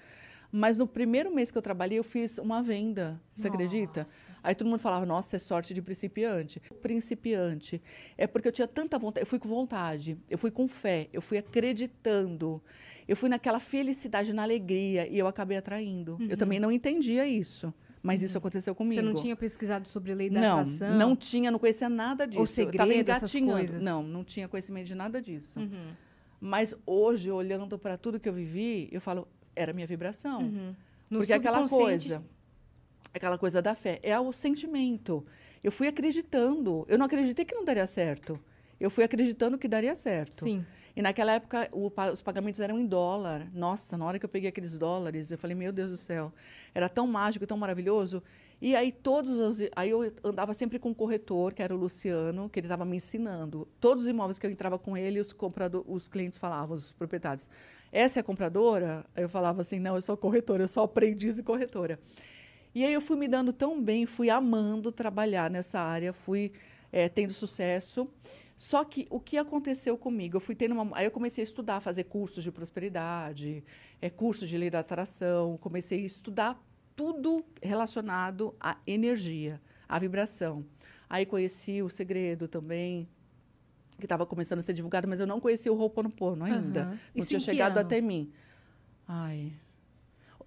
Mas 0.56 0.78
no 0.78 0.86
primeiro 0.86 1.30
mês 1.34 1.50
que 1.50 1.58
eu 1.58 1.60
trabalhei, 1.60 1.98
eu 1.98 2.02
fiz 2.02 2.38
uma 2.38 2.62
venda. 2.62 3.20
Você 3.34 3.46
nossa. 3.46 3.54
acredita? 3.54 4.06
Aí 4.42 4.54
todo 4.54 4.66
mundo 4.66 4.80
falava, 4.80 5.04
nossa, 5.04 5.36
é 5.36 5.38
sorte 5.38 5.74
de 5.74 5.82
principiante. 5.82 6.62
Principiante. 6.80 7.82
É 8.16 8.26
porque 8.26 8.48
eu 8.48 8.52
tinha 8.52 8.66
tanta 8.66 8.98
vontade. 8.98 9.20
Eu 9.20 9.26
fui 9.26 9.38
com 9.38 9.50
vontade, 9.50 10.16
eu 10.30 10.38
fui 10.38 10.50
com 10.50 10.66
fé, 10.66 11.10
eu 11.12 11.20
fui 11.20 11.36
acreditando. 11.36 12.62
Eu 13.06 13.14
fui 13.18 13.28
naquela 13.28 13.60
felicidade, 13.60 14.32
na 14.32 14.44
alegria, 14.44 15.06
e 15.06 15.18
eu 15.18 15.26
acabei 15.26 15.58
atraindo. 15.58 16.16
Uhum. 16.18 16.28
Eu 16.30 16.38
também 16.38 16.58
não 16.58 16.72
entendia 16.72 17.26
isso. 17.26 17.72
Mas 18.02 18.20
uhum. 18.20 18.26
isso 18.26 18.38
aconteceu 18.38 18.74
comigo. 18.74 19.02
Você 19.02 19.06
não 19.06 19.14
tinha 19.14 19.36
pesquisado 19.36 19.86
sobre 19.86 20.14
lei 20.14 20.30
da 20.30 20.40
não, 20.40 20.60
atração? 20.60 20.90
Não, 20.92 21.08
não 21.10 21.16
tinha, 21.16 21.50
não 21.50 21.58
conhecia 21.58 21.90
nada 21.90 22.26
disso. 22.26 22.42
O 22.42 22.46
segredo, 22.46 23.10
eu 23.10 23.14
essas 23.14 23.30
coisas? 23.30 23.82
Não, 23.82 24.02
não 24.02 24.24
tinha 24.24 24.48
conhecimento 24.48 24.86
de 24.86 24.94
nada 24.94 25.20
disso. 25.20 25.60
Uhum. 25.60 25.92
Mas 26.40 26.74
hoje, 26.86 27.30
olhando 27.30 27.78
para 27.78 27.98
tudo 27.98 28.18
que 28.18 28.28
eu 28.28 28.32
vivi, 28.32 28.88
eu 28.90 29.02
falo, 29.02 29.28
era 29.56 29.72
a 29.72 29.74
minha 29.74 29.86
vibração. 29.86 30.42
Uhum. 30.42 30.74
Porque 31.08 31.32
aquela 31.32 31.68
coisa, 31.68 32.22
aquela 33.12 33.38
coisa 33.38 33.62
da 33.62 33.74
fé, 33.74 33.98
é 34.02 34.18
o 34.18 34.32
sentimento. 34.32 35.24
Eu 35.64 35.72
fui 35.72 35.88
acreditando. 35.88 36.84
Eu 36.88 36.98
não 36.98 37.06
acreditei 37.06 37.44
que 37.44 37.54
não 37.54 37.64
daria 37.64 37.86
certo. 37.86 38.38
Eu 38.78 38.90
fui 38.90 39.02
acreditando 39.02 39.58
que 39.58 39.66
daria 39.66 39.94
certo. 39.94 40.44
Sim. 40.44 40.64
E 40.94 41.02
naquela 41.02 41.32
época 41.32 41.68
o, 41.72 41.92
os 42.12 42.22
pagamentos 42.22 42.60
eram 42.60 42.78
em 42.78 42.86
dólar. 42.86 43.48
Nossa, 43.52 43.96
na 43.96 44.04
hora 44.04 44.18
que 44.18 44.24
eu 44.24 44.28
peguei 44.28 44.48
aqueles 44.48 44.78
dólares, 44.78 45.30
eu 45.30 45.38
falei, 45.38 45.54
meu 45.54 45.72
Deus 45.72 45.90
do 45.90 45.96
céu, 45.96 46.32
era 46.74 46.88
tão 46.88 47.06
mágico, 47.06 47.46
tão 47.46 47.58
maravilhoso. 47.58 48.22
E 48.60 48.74
aí 48.74 48.90
todos 48.90 49.38
os, 49.38 49.68
aí 49.76 49.90
eu 49.90 50.12
andava 50.24 50.54
sempre 50.54 50.78
com 50.78 50.90
um 50.90 50.94
corretor, 50.94 51.52
que 51.52 51.62
era 51.62 51.74
o 51.74 51.76
Luciano, 51.76 52.48
que 52.48 52.58
ele 52.58 52.66
estava 52.66 52.84
me 52.84 52.96
ensinando. 52.96 53.68
Todos 53.78 54.04
os 54.04 54.10
imóveis 54.10 54.38
que 54.38 54.46
eu 54.46 54.50
entrava 54.50 54.78
com 54.78 54.96
ele, 54.96 55.20
os 55.20 55.32
comprador, 55.32 55.84
os 55.86 56.08
clientes 56.08 56.38
falavam, 56.38 56.74
os 56.74 56.90
proprietários, 56.92 57.48
essa 57.92 58.18
é 58.18 58.22
a 58.22 58.24
compradora? 58.24 59.04
Eu 59.14 59.28
falava 59.28 59.60
assim, 59.60 59.78
não, 59.78 59.94
eu 59.94 60.02
sou 60.02 60.16
corretora, 60.16 60.64
eu 60.64 60.68
sou 60.68 60.84
aprendiz 60.84 61.38
e 61.38 61.42
corretora. 61.42 61.98
E 62.74 62.84
aí 62.84 62.92
eu 62.92 63.00
fui 63.00 63.16
me 63.16 63.28
dando 63.28 63.52
tão 63.52 63.80
bem, 63.80 64.06
fui 64.06 64.30
amando 64.30 64.90
trabalhar 64.90 65.50
nessa 65.50 65.80
área, 65.80 66.12
fui 66.12 66.52
é, 66.90 67.08
tendo 67.08 67.32
sucesso. 67.32 68.08
Só 68.56 68.84
que 68.84 69.06
o 69.10 69.20
que 69.20 69.36
aconteceu 69.36 69.98
comigo? 69.98 70.36
Eu 70.36 70.40
fui 70.40 70.54
tendo 70.54 70.72
uma, 70.72 70.96
aí 70.96 71.04
eu 71.04 71.10
comecei 71.10 71.42
a 71.42 71.46
estudar, 71.46 71.80
fazer 71.80 72.04
cursos 72.04 72.42
de 72.42 72.50
prosperidade, 72.50 73.62
é, 74.00 74.08
cursos 74.08 74.48
de 74.48 74.56
lei 74.56 74.70
da 74.70 74.78
atração, 74.80 75.58
comecei 75.58 76.02
a 76.02 76.06
estudar 76.06 76.65
tudo 76.96 77.44
relacionado 77.62 78.54
à 78.58 78.78
energia, 78.86 79.60
à 79.86 79.98
vibração. 79.98 80.64
Aí 81.08 81.24
conheci 81.24 81.82
o 81.82 81.90
segredo 81.90 82.48
também, 82.48 83.06
que 83.98 84.06
estava 84.06 84.26
começando 84.26 84.58
a 84.58 84.62
ser 84.62 84.72
divulgado, 84.72 85.06
mas 85.06 85.20
eu 85.20 85.26
não 85.26 85.38
conhecia 85.38 85.72
o 85.72 85.78
Ho'oponopono 85.78 86.44
ainda. 86.44 86.84
Uhum. 86.84 86.90
Não 86.90 86.98
Isso 87.14 87.28
tinha 87.28 87.40
chegado 87.40 87.78
até 87.78 88.00
mim. 88.00 88.32
Ai. 89.06 89.52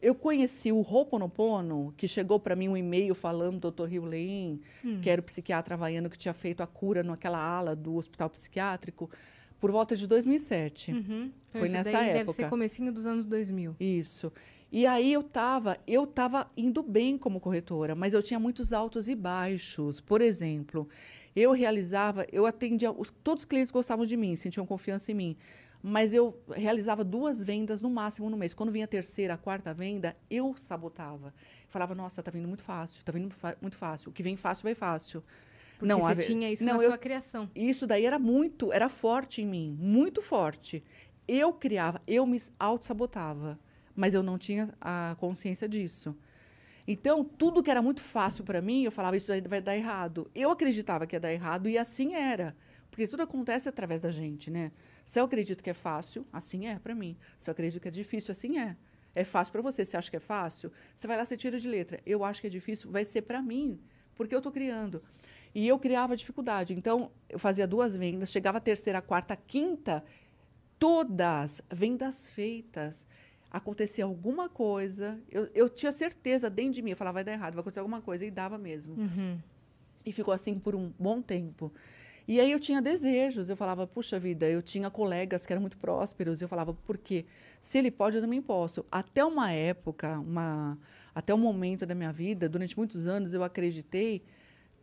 Eu 0.01 0.15
conheci 0.15 0.71
o 0.71 0.79
Ho'oponopono, 0.79 1.93
que 1.97 2.07
chegou 2.07 2.39
para 2.39 2.55
mim 2.55 2.69
um 2.69 2.77
e-mail 2.77 3.13
falando 3.13 3.69
do 3.69 3.71
Dr. 3.71 3.93
Hewlin, 3.93 4.62
hum. 4.83 4.99
que 5.01 5.09
era 5.09 5.19
o 5.19 5.23
psiquiatra 5.23 5.75
havaiano 5.75 6.09
que 6.09 6.17
tinha 6.17 6.33
feito 6.33 6.62
a 6.62 6.67
cura 6.67 7.03
naquela 7.03 7.38
ala 7.38 7.75
do 7.75 7.95
hospital 7.95 8.29
psiquiátrico, 8.29 9.09
por 9.59 9.71
volta 9.71 9.95
de 9.95 10.07
2007. 10.07 10.91
Uhum. 10.91 11.31
Foi 11.51 11.65
Isso 11.65 11.73
nessa 11.73 11.89
época. 11.89 12.13
Deve 12.13 12.33
ser 12.33 12.49
comecinho 12.49 12.93
dos 12.93 13.05
anos 13.05 13.25
2000. 13.25 13.75
Isso. 13.79 14.31
E 14.71 14.86
aí 14.86 15.12
eu 15.12 15.21
estava, 15.21 15.77
eu 15.88 16.05
tava 16.05 16.49
indo 16.55 16.84
bem 16.84 17.17
como 17.17 17.39
corretora, 17.39 17.95
mas 17.95 18.13
eu 18.13 18.21
tinha 18.21 18.39
muitos 18.39 18.71
altos 18.71 19.10
e 19.10 19.15
baixos. 19.15 19.99
Por 19.99 20.21
exemplo, 20.21 20.88
eu 21.36 21.51
realizava, 21.51 22.27
eu 22.32 22.45
atendia, 22.45 22.91
os, 22.91 23.10
todos 23.23 23.43
os 23.43 23.45
clientes 23.45 23.71
gostavam 23.71 24.05
de 24.05 24.15
mim, 24.15 24.36
sentiam 24.36 24.67
confiança 24.67 25.12
em 25.12 25.15
mim, 25.15 25.38
mas 25.82 26.13
eu 26.13 26.39
realizava 26.51 27.03
duas 27.03 27.43
vendas 27.43 27.82
no 27.82 27.89
máximo 27.89 28.29
no 28.29 28.38
mês. 28.38 28.53
Quando 28.53 28.71
vinha 28.71 28.86
a 28.86 28.88
terceira, 28.88 29.34
a 29.34 29.38
quarta 29.38 29.73
venda, 29.73 30.15
eu 30.29 30.55
sabotava. 30.55 31.34
Falava, 31.67 31.95
nossa, 31.95 32.21
tá 32.21 32.29
vindo 32.29 32.47
muito 32.47 32.63
fácil, 32.63 33.03
tá 33.03 33.12
vindo 33.12 33.34
muito 33.60 33.75
fácil. 33.75 34.10
O 34.10 34.13
que 34.13 34.21
vem 34.21 34.36
fácil, 34.36 34.63
vai 34.63 34.75
fácil. 34.75 35.23
Porque 35.79 35.91
não, 35.91 36.01
você 36.01 36.12
a... 36.12 36.23
tinha 36.23 36.51
isso 36.51 36.63
não, 36.63 36.77
na 36.77 36.84
eu... 36.84 36.89
sua 36.89 36.97
criação. 36.97 37.49
Isso 37.55 37.88
daí 37.88 38.05
era 38.05 38.19
muito, 38.19 38.71
era 38.71 38.88
forte 38.88 39.41
em 39.41 39.47
mim, 39.47 39.75
muito 39.79 40.21
forte. 40.21 40.84
Eu 41.27 41.53
criava, 41.53 42.01
eu 42.05 42.27
me 42.27 42.39
auto-sabotava 42.60 43.58
mas 43.99 44.13
eu 44.13 44.23
não 44.23 44.38
tinha 44.38 44.73
a 44.79 45.13
consciência 45.19 45.67
disso. 45.67 46.15
Então, 46.88 47.21
tudo 47.21 47.62
que 47.62 47.69
era 47.69 47.81
muito 47.81 48.01
fácil 48.01 48.45
para 48.45 48.62
mim, 48.62 48.83
eu 48.83 48.91
falava, 48.91 49.17
isso 49.17 49.29
vai 49.47 49.62
dar 49.62 49.75
errado. 49.75 50.31
Eu 50.33 50.49
acreditava 50.49 51.05
que 51.05 51.17
ia 51.17 51.19
dar 51.19 51.33
errado 51.33 51.67
e 51.67 51.77
assim 51.77 52.15
era. 52.15 52.55
Porque 52.89 53.05
tudo 53.05 53.23
acontece 53.23 53.67
através 53.67 53.99
da 53.99 54.09
gente, 54.09 54.49
né? 54.49 54.71
Se 55.05 55.19
eu 55.19 55.25
acredito 55.25 55.62
que 55.62 55.69
é 55.69 55.73
fácil, 55.73 56.25
assim 56.31 56.65
é 56.65 56.79
para 56.79 56.95
mim. 56.95 57.17
Se 57.38 57.49
eu 57.49 57.51
acredito 57.51 57.81
que 57.81 57.89
é 57.89 57.91
difícil, 57.91 58.31
assim 58.31 58.57
é. 58.57 58.77
É 59.13 59.25
fácil 59.25 59.51
para 59.51 59.62
você. 59.62 59.83
Você 59.83 59.97
acha 59.97 60.09
que 60.09 60.15
é 60.15 60.21
fácil? 60.21 60.71
Você 60.95 61.05
vai 61.05 61.17
lá, 61.17 61.25
você 61.25 61.35
tira 61.35 61.59
de 61.59 61.67
letra. 61.67 61.99
Eu 62.05 62.23
acho 62.23 62.39
que 62.39 62.47
é 62.47 62.49
difícil, 62.49 62.89
vai 62.89 63.03
ser 63.03 63.23
para 63.23 63.41
mim, 63.41 63.79
porque 64.15 64.33
eu 64.33 64.39
estou 64.39 64.51
criando. 64.51 65.03
E 65.53 65.67
eu 65.67 65.77
criava 65.77 66.15
dificuldade. 66.15 66.73
Então, 66.73 67.12
eu 67.27 67.38
fazia 67.38 67.67
duas 67.67 67.97
vendas, 67.97 68.31
chegava 68.31 68.59
a 68.59 68.62
terceira, 68.62 68.99
a 68.99 69.01
quarta, 69.01 69.33
a 69.33 69.38
quinta, 69.38 70.05
todas 70.79 71.62
vendas 71.69 72.29
feitas. 72.29 73.05
Acontecia 73.51 74.05
alguma 74.05 74.47
coisa, 74.47 75.19
eu, 75.31 75.49
eu 75.55 75.67
tinha 75.67 75.91
certeza 75.91 76.49
dentro 76.49 76.73
de 76.73 76.81
mim, 76.81 76.91
eu 76.91 76.97
falava, 76.97 77.15
vai 77.15 77.23
dar 77.23 77.33
errado, 77.33 77.53
vai 77.53 77.62
acontecer 77.62 77.79
alguma 77.79 78.01
coisa, 78.01 78.23
e 78.25 78.29
dava 78.29 78.57
mesmo. 78.57 78.95
Uhum. 78.95 79.39
E 80.05 80.12
ficou 80.12 80.33
assim 80.33 80.59
por 80.59 80.75
um 80.75 80.91
bom 80.99 81.21
tempo. 81.21 81.73
E 82.27 82.39
aí 82.39 82.51
eu 82.51 82.59
tinha 82.59 82.79
desejos, 82.79 83.49
eu 83.49 83.57
falava, 83.57 83.88
puxa 83.88 84.19
vida, 84.19 84.47
eu 84.47 84.62
tinha 84.62 84.88
colegas 84.91 85.47
que 85.47 85.51
eram 85.51 85.62
muito 85.62 85.79
prósperos, 85.79 86.39
eu 86.41 86.47
falava, 86.47 86.75
por 86.75 86.95
quê? 86.95 87.25
Se 87.59 87.79
ele 87.79 87.89
pode, 87.89 88.17
eu 88.17 88.21
também 88.21 88.39
posso. 88.39 88.85
Até 88.91 89.25
uma 89.25 89.51
época, 89.51 90.19
uma, 90.19 90.77
até 91.15 91.33
um 91.33 91.39
momento 91.39 91.88
da 91.88 91.95
minha 91.95 92.12
vida, 92.12 92.47
durante 92.47 92.77
muitos 92.77 93.07
anos, 93.07 93.33
eu 93.33 93.43
acreditei 93.43 94.21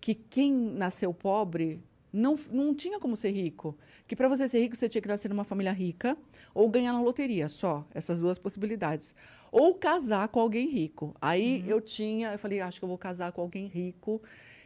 que 0.00 0.12
quem 0.12 0.52
nasceu 0.52 1.14
pobre 1.14 1.80
não, 2.16 2.38
não 2.50 2.74
tinha 2.74 2.98
como 2.98 3.14
ser 3.16 3.30
rico. 3.30 3.76
Que 4.06 4.16
para 4.16 4.28
você 4.28 4.48
ser 4.48 4.60
rico, 4.60 4.74
você 4.74 4.88
tinha 4.88 5.02
que 5.02 5.08
nascer 5.08 5.28
numa 5.28 5.44
família 5.44 5.72
rica 5.72 6.16
ou 6.54 6.68
ganhar 6.68 6.92
na 6.92 7.00
loteria, 7.02 7.48
só. 7.48 7.86
Essas 7.94 8.18
duas 8.18 8.38
possibilidades. 8.38 9.14
Ou 9.52 9.74
casar 9.74 10.28
com 10.28 10.40
alguém 10.40 10.68
rico. 10.68 11.14
Aí 11.20 11.62
eu 11.68 11.80
tinha, 11.80 12.32
eu 12.32 12.38
falei, 12.38 12.60
acho 12.60 12.78
que 12.80 12.84
eu 12.84 12.88
vou 12.88 12.98
casar 12.98 13.32
com 13.32 13.42
alguém 13.42 13.66
rico. 13.66 14.22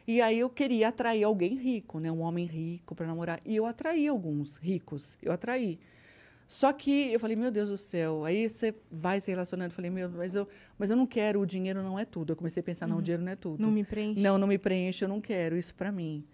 E 0.06 0.20
aí 0.20 0.38
eu 0.38 0.48
queria 0.48 0.88
atrair 0.88 1.24
alguém 1.24 1.54
rico, 1.54 1.98
né? 1.98 2.10
Um 2.10 2.20
homem 2.20 2.46
rico 2.46 2.94
para 2.94 3.06
namorar. 3.06 3.40
E 3.44 3.56
eu 3.56 3.66
atraí 3.66 4.06
alguns 4.06 4.56
ricos. 4.56 5.18
Eu 5.22 5.32
atraí. 5.32 5.78
Só 6.48 6.72
que 6.72 7.12
eu 7.12 7.20
falei, 7.20 7.36
meu 7.36 7.50
Deus 7.50 7.68
do 7.68 7.76
céu. 7.76 8.24
Aí 8.24 8.48
você 8.48 8.74
vai 8.90 9.20
se 9.20 9.30
relacionando. 9.30 9.70
Eu 9.70 9.74
falei, 9.74 9.90
meu, 9.90 10.08
mas 10.10 10.34
eu, 10.34 10.48
mas 10.78 10.90
eu 10.90 10.96
não 10.96 11.06
quero. 11.06 11.40
O 11.40 11.46
dinheiro 11.46 11.82
não 11.82 11.98
é 11.98 12.04
tudo. 12.04 12.32
Eu 12.32 12.36
comecei 12.36 12.60
a 12.60 12.64
pensar, 12.64 12.86
não, 12.88 12.98
o 12.98 13.02
dinheiro 13.02 13.22
não 13.22 13.32
é 13.32 13.36
tudo. 13.36 13.60
Não 13.60 13.70
me 13.70 13.84
preenche. 13.84 14.20
Não, 14.20 14.36
não 14.38 14.48
me 14.48 14.58
preenche, 14.58 15.04
eu 15.04 15.08
não 15.08 15.20
quero 15.20 15.56
isso 15.56 15.74
para 15.74 15.92
mim. 15.92 16.24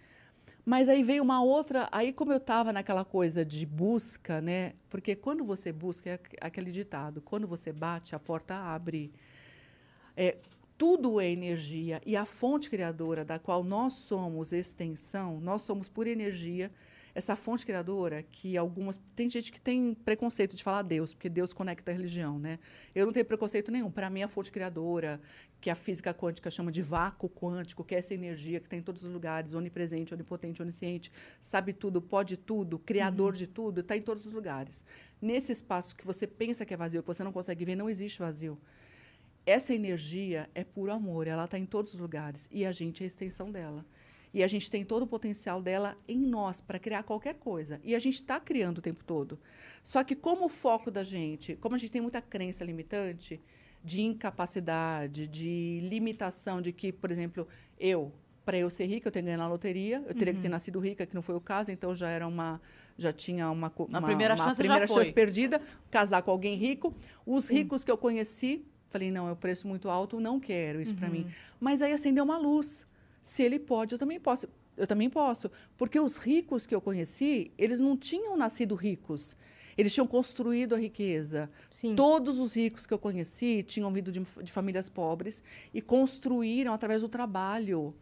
Mas 0.67 0.89
aí 0.89 1.03
veio 1.05 1.23
uma 1.23 1.43
outra, 1.43 1.89
aí 1.93 2.13
como 2.13 2.33
eu 2.33 2.39
estava 2.39 2.73
naquela 2.73 3.05
coisa 3.05 3.45
de 3.45 3.65
busca, 3.65 4.41
né? 4.41 4.75
Porque 4.91 5.15
quando 5.15 5.45
você 5.45 5.73
busca, 5.73 6.11
é 6.11 6.15
aqu- 6.15 6.37
aquele 6.41 6.73
ditado, 6.73 7.21
quando 7.23 7.47
você 7.47 7.73
bate, 7.73 8.17
a 8.17 8.19
porta 8.19 8.57
abre. 8.57 9.13
É, 10.17 10.37
tudo 10.77 11.21
é 11.21 11.31
energia 11.31 12.03
e 12.05 12.17
a 12.17 12.25
fonte 12.25 12.69
criadora 12.69 13.25
da 13.25 13.39
qual 13.39 13.63
nós 13.65 13.95
somos 13.95 14.53
extensão, 14.53 15.41
nós 15.41 15.63
somos 15.63 15.89
por 15.89 16.07
energia. 16.07 16.71
Essa 17.17 17.35
fonte 17.35 17.65
criadora 17.65 18.23
que 18.23 18.59
algumas 18.59 19.01
tem 19.15 19.31
gente 19.31 19.51
que 19.51 19.59
tem 19.59 19.95
preconceito 19.95 20.55
de 20.55 20.63
falar 20.63 20.83
Deus, 20.83 21.15
porque 21.15 21.31
Deus 21.31 21.51
conecta 21.51 21.91
a 21.91 21.95
religião, 21.95 22.39
né? 22.39 22.59
Eu 22.95 23.07
não 23.07 23.13
tenho 23.15 23.25
preconceito 23.25 23.73
nenhum. 23.73 23.91
Para 23.91 24.11
mim 24.11 24.23
a 24.23 24.29
fonte 24.29 24.53
criadora, 24.53 25.19
que 25.59 25.71
a 25.71 25.75
física 25.75 26.13
quântica 26.13 26.51
chama 26.51 26.71
de 26.71 26.83
vácuo 26.83 27.31
quântico, 27.31 27.83
que 27.83 27.95
é 27.95 27.99
essa 28.01 28.13
energia 28.13 28.61
que 28.61 28.67
está 28.67 28.77
em 28.77 28.83
todos 28.83 29.03
os 29.03 29.11
lugares, 29.11 29.55
onipresente, 29.55 30.13
onipotente, 30.13 30.61
onisciente, 30.61 31.11
sabe 31.41 31.73
tudo, 31.73 32.03
pode 32.03 32.37
tudo, 32.37 32.79
criador 32.79 33.33
de 33.33 33.47
tudo, 33.47 33.81
está 33.81 33.97
em 33.97 34.03
todos 34.03 34.27
os 34.27 34.33
lugares. 34.35 34.85
Nesse 35.19 35.53
espaço 35.53 35.97
que 35.97 36.05
você 36.05 36.27
pensa 36.27 36.67
que 36.67 36.75
é 36.75 36.77
vazio, 36.77 37.01
que 37.01 37.09
você 37.09 37.25
não 37.25 37.33
consegue 37.33 37.65
ver, 37.65 37.77
não 37.77 37.89
existe 37.89 38.19
vazio. 38.19 38.61
Essa 39.47 39.73
energia 39.73 40.51
é 40.55 40.63
puro 40.63 40.93
amor, 40.93 41.27
ela 41.27 41.47
está 41.47 41.59
em 41.59 41.65
todos 41.65 41.95
os 41.95 41.99
lugares 42.01 42.47
e 42.53 42.67
a 42.67 42.73
gente 42.73 43.03
é 43.03 43.05
a 43.05 43.07
extensão 43.07 43.51
dela. 43.51 43.87
E 44.37 44.45
a 44.45 44.47
gente 44.47 44.71
tem 44.71 44.85
todo 44.85 45.05
o 45.05 45.07
potencial 45.07 45.63
dela 45.63 45.97
em 46.07 46.19
nós 46.19 46.61
para 46.61 46.79
criar 46.79 47.05
qualquer 47.05 47.37
coisa. 47.37 47.81
E 47.83 47.95
a 47.95 47.99
gente 47.99 48.17
está 48.17 48.39
criando 48.39 48.77
o 48.77 48.83
tempo 48.83 49.03
todo. 49.03 49.39
Só 49.83 50.05
que 50.05 50.15
como 50.15 50.45
o 50.45 50.49
foco 50.51 50.91
da 50.91 51.03
gente, 51.03 51.57
como 51.57 51.75
a 51.75 51.79
gente 51.79 51.91
tem 51.91 52.03
muita 52.03 52.21
crença 52.21 52.63
limitante 52.63 53.41
de 53.83 54.03
incapacidade, 54.03 55.27
de 55.27 55.81
limitação, 55.85 56.61
de 56.61 56.71
que, 56.71 56.93
por 56.93 57.11
exemplo, 57.11 57.49
eu, 57.81 58.13
para 58.45 58.59
eu 58.59 58.69
ser 58.69 58.85
rica, 58.85 59.09
eu 59.09 59.13
tenho 59.13 59.25
que 59.25 59.29
ganhar 59.29 59.39
na 59.39 59.49
loteria, 59.49 60.05
eu 60.07 60.15
teria 60.15 60.35
que 60.35 60.41
ter 60.43 60.51
nascido 60.51 60.79
rica, 60.81 61.07
que 61.07 61.15
não 61.15 61.23
foi 61.23 61.35
o 61.35 61.41
caso, 61.41 61.73
então 61.73 61.95
já 61.95 62.11
era 62.11 62.27
uma 62.27 62.61
já 62.99 63.15
tinha 63.15 63.51
uma 63.51 63.73
uma, 63.75 64.03
primeira 64.03 64.35
uma 64.35 64.45
chance 64.45 64.59
primeira 64.59 64.87
chance 64.87 65.13
perdida, 65.15 65.63
casar 65.91 66.21
com 66.21 66.31
alguém 66.31 66.57
rico. 66.57 66.95
Os 67.25 67.49
ricos 67.49 67.85
que 67.85 67.91
eu 67.91 67.97
conheci, 67.97 68.67
falei, 68.91 69.11
não, 69.11 69.27
é 69.29 69.33
um 69.33 69.37
preço 69.37 69.67
muito 69.67 69.89
alto, 69.89 70.21
não 70.21 70.39
quero 70.39 70.83
isso 70.83 70.95
para 70.95 71.09
mim. 71.09 71.27
Mas 71.59 71.81
aí 71.81 71.95
acendeu 71.95 72.23
uma 72.23 72.37
luz. 72.37 72.87
Se 73.27 73.43
ele 73.43 73.59
pode, 73.59 73.93
eu 73.93 73.99
também 73.99 74.21
posso. 74.21 74.49
Eu 74.77 74.87
também 74.87 75.11
posso. 75.11 75.51
Porque 75.77 75.99
os 75.99 76.17
ricos 76.17 76.65
que 76.65 76.75
eu 76.75 76.81
conheci, 76.81 77.51
eles 77.59 77.81
não 77.81 77.97
tinham 77.97 78.37
nascido 78.37 78.75
ricos. 78.77 79.37
Eles 79.77 79.93
tinham 79.93 80.07
construído 80.07 80.77
a 80.77 80.79
riqueza. 80.79 81.51
Sim. 81.71 81.97
Todos 81.97 82.39
os 82.39 82.55
ricos 82.55 82.87
que 82.87 82.95
eu 82.95 82.99
conheci 82.99 83.65
tinham 83.65 83.93
vindo 83.93 84.13
de, 84.13 84.21
de 84.21 84.53
famílias 84.53 84.89
pobres 84.89 85.43
e 85.75 85.83
construíram 85.83 86.73
através 86.73 87.03
do 87.03 87.09
trabalho, 87.09 87.95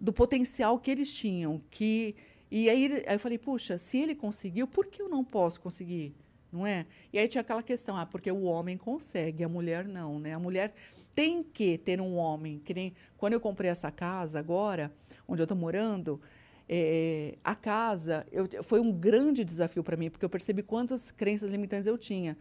do 0.00 0.12
potencial 0.12 0.78
que 0.78 0.90
eles 0.90 1.12
tinham. 1.12 1.60
Que, 1.68 2.14
e 2.48 2.70
aí, 2.70 3.04
aí 3.06 3.16
eu 3.16 3.18
falei, 3.18 3.36
puxa, 3.36 3.76
se 3.76 3.98
ele 3.98 4.14
conseguiu, 4.14 4.68
por 4.68 4.86
que 4.86 5.02
eu 5.02 5.08
não 5.08 5.24
posso 5.24 5.60
conseguir? 5.60 6.14
Não 6.52 6.64
é? 6.64 6.86
E 7.12 7.18
aí 7.18 7.26
tinha 7.26 7.42
aquela 7.42 7.62
questão, 7.62 7.96
ah, 7.96 8.06
porque 8.06 8.30
o 8.30 8.42
homem 8.42 8.78
consegue, 8.78 9.42
a 9.42 9.48
mulher 9.48 9.86
não, 9.86 10.18
né? 10.18 10.32
A 10.34 10.38
mulher 10.38 10.74
tem 11.14 11.42
que 11.42 11.78
ter 11.78 12.00
um 12.00 12.16
homem. 12.16 12.58
Que 12.64 12.72
nem 12.74 12.94
quando 13.16 13.32
eu 13.34 13.40
comprei 13.40 13.70
essa 13.70 13.90
casa 13.90 14.38
agora, 14.38 14.92
onde 15.28 15.40
eu 15.42 15.44
estou 15.44 15.56
morando, 15.56 16.20
eh, 16.68 17.36
a 17.42 17.54
casa 17.54 18.26
eu, 18.30 18.48
foi 18.62 18.80
um 18.80 18.92
grande 18.92 19.44
desafio 19.44 19.82
para 19.82 19.96
mim, 19.96 20.10
porque 20.10 20.24
eu 20.24 20.30
percebi 20.30 20.62
quantas 20.62 21.10
crenças 21.10 21.50
limitantes 21.50 21.86
eu 21.86 21.98
tinha. 21.98 22.36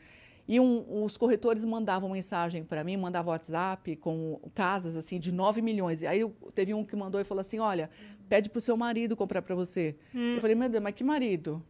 E 0.47 0.60
um- 0.60 1.03
os 1.03 1.15
corretores 1.15 1.63
mandavam 1.63 2.10
mensagem 2.10 2.63
para 2.63 2.84
mim, 2.84 2.97
mandavam 2.97 3.32
WhatsApp 3.32 3.95
com 3.97 4.39
casas 4.55 4.95
assim 4.95 5.19
de 5.19 5.32
9 5.32 5.62
milhões. 5.62 6.01
E 6.01 6.08
aí 6.08 6.21
eu- 6.21 6.36
teve 6.55 6.73
um 6.73 6.84
que 6.84 6.95
mandou 6.95 7.21
e 7.21 7.23
falou 7.23 7.41
assim: 7.41 7.60
Olha, 7.60 7.88
pede 8.27 8.49
para 8.49 8.58
o 8.58 8.62
seu 8.62 8.75
marido 8.75 9.15
comprar 9.15 9.43
para 9.43 9.53
você. 9.53 9.95
Eu 10.36 10.41
falei: 10.41 10.55
Meu 10.55 10.67
Deus, 10.67 10.82
mas 10.84 10.95
que 10.95 11.03
marido? 11.03 11.63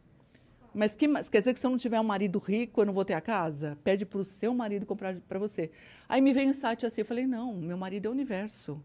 Mas 0.74 0.96
que, 0.96 1.08
quer 1.08 1.40
dizer 1.40 1.54
que 1.54 1.60
se 1.60 1.66
eu 1.66 1.72
não 1.72 1.78
tiver 1.78 2.00
um 2.00 2.04
marido 2.04 2.38
rico, 2.40 2.82
eu 2.82 2.86
não 2.86 2.94
vou 2.94 3.04
ter 3.04 3.14
a 3.14 3.22
casa? 3.22 3.78
Pede 3.84 4.06
para 4.06 4.20
o 4.20 4.26
seu 4.26 4.54
marido 4.54 4.86
comprar 4.86 5.16
para 5.28 5.40
você. 5.40 5.72
Aí 6.08 6.22
me 6.22 6.32
veio 6.32 6.48
um 6.48 6.52
insight 6.52 6.86
assim, 6.86 7.02
eu 7.02 7.06
falei, 7.06 7.26
não, 7.26 7.54
meu 7.54 7.78
marido 7.78 8.06
é 8.06 8.10
o 8.10 8.12
universo. 8.12 8.82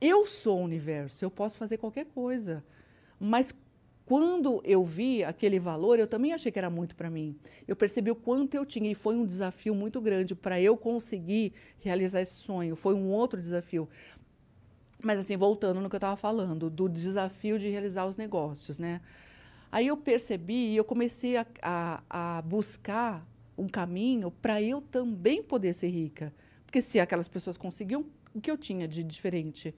Eu 0.00 0.24
sou 0.24 0.60
o 0.60 0.64
universo, 0.64 1.24
eu 1.24 1.30
posso 1.30 1.58
fazer 1.58 1.78
qualquer 1.78 2.06
coisa. 2.06 2.62
Mas 3.18 3.52
quando 4.08 4.62
eu 4.64 4.84
vi 4.84 5.22
aquele 5.22 5.58
valor, 5.58 5.98
eu 5.98 6.06
também 6.06 6.32
achei 6.32 6.50
que 6.50 6.58
era 6.58 6.70
muito 6.70 6.96
para 6.96 7.10
mim. 7.10 7.36
Eu 7.66 7.76
percebi 7.76 8.10
o 8.10 8.14
quanto 8.14 8.54
eu 8.54 8.64
tinha 8.64 8.90
e 8.90 8.94
foi 8.94 9.16
um 9.16 9.26
desafio 9.26 9.74
muito 9.74 10.00
grande 10.00 10.34
para 10.34 10.60
eu 10.60 10.76
conseguir 10.76 11.52
realizar 11.80 12.22
esse 12.22 12.32
sonho. 12.32 12.74
Foi 12.74 12.94
um 12.94 13.10
outro 13.10 13.40
desafio. 13.40 13.88
Mas 15.02 15.18
assim, 15.18 15.36
voltando 15.36 15.80
no 15.80 15.90
que 15.90 15.94
eu 15.94 15.98
estava 15.98 16.16
falando, 16.16 16.70
do 16.70 16.88
desafio 16.88 17.58
de 17.58 17.68
realizar 17.68 18.06
os 18.06 18.16
negócios, 18.16 18.78
né? 18.78 19.00
Aí 19.70 19.86
eu 19.86 19.96
percebi 19.96 20.72
e 20.72 20.76
eu 20.76 20.84
comecei 20.84 21.36
a, 21.36 21.46
a, 21.62 22.02
a 22.38 22.42
buscar 22.42 23.26
um 23.56 23.68
caminho 23.68 24.30
para 24.30 24.62
eu 24.62 24.80
também 24.80 25.42
poder 25.42 25.72
ser 25.72 25.88
rica. 25.88 26.32
Porque 26.64 26.80
se 26.80 27.00
aquelas 27.00 27.28
pessoas 27.28 27.56
conseguiam, 27.56 28.06
o 28.34 28.40
que 28.40 28.50
eu 28.50 28.56
tinha 28.56 28.86
de 28.86 29.02
diferente? 29.02 29.74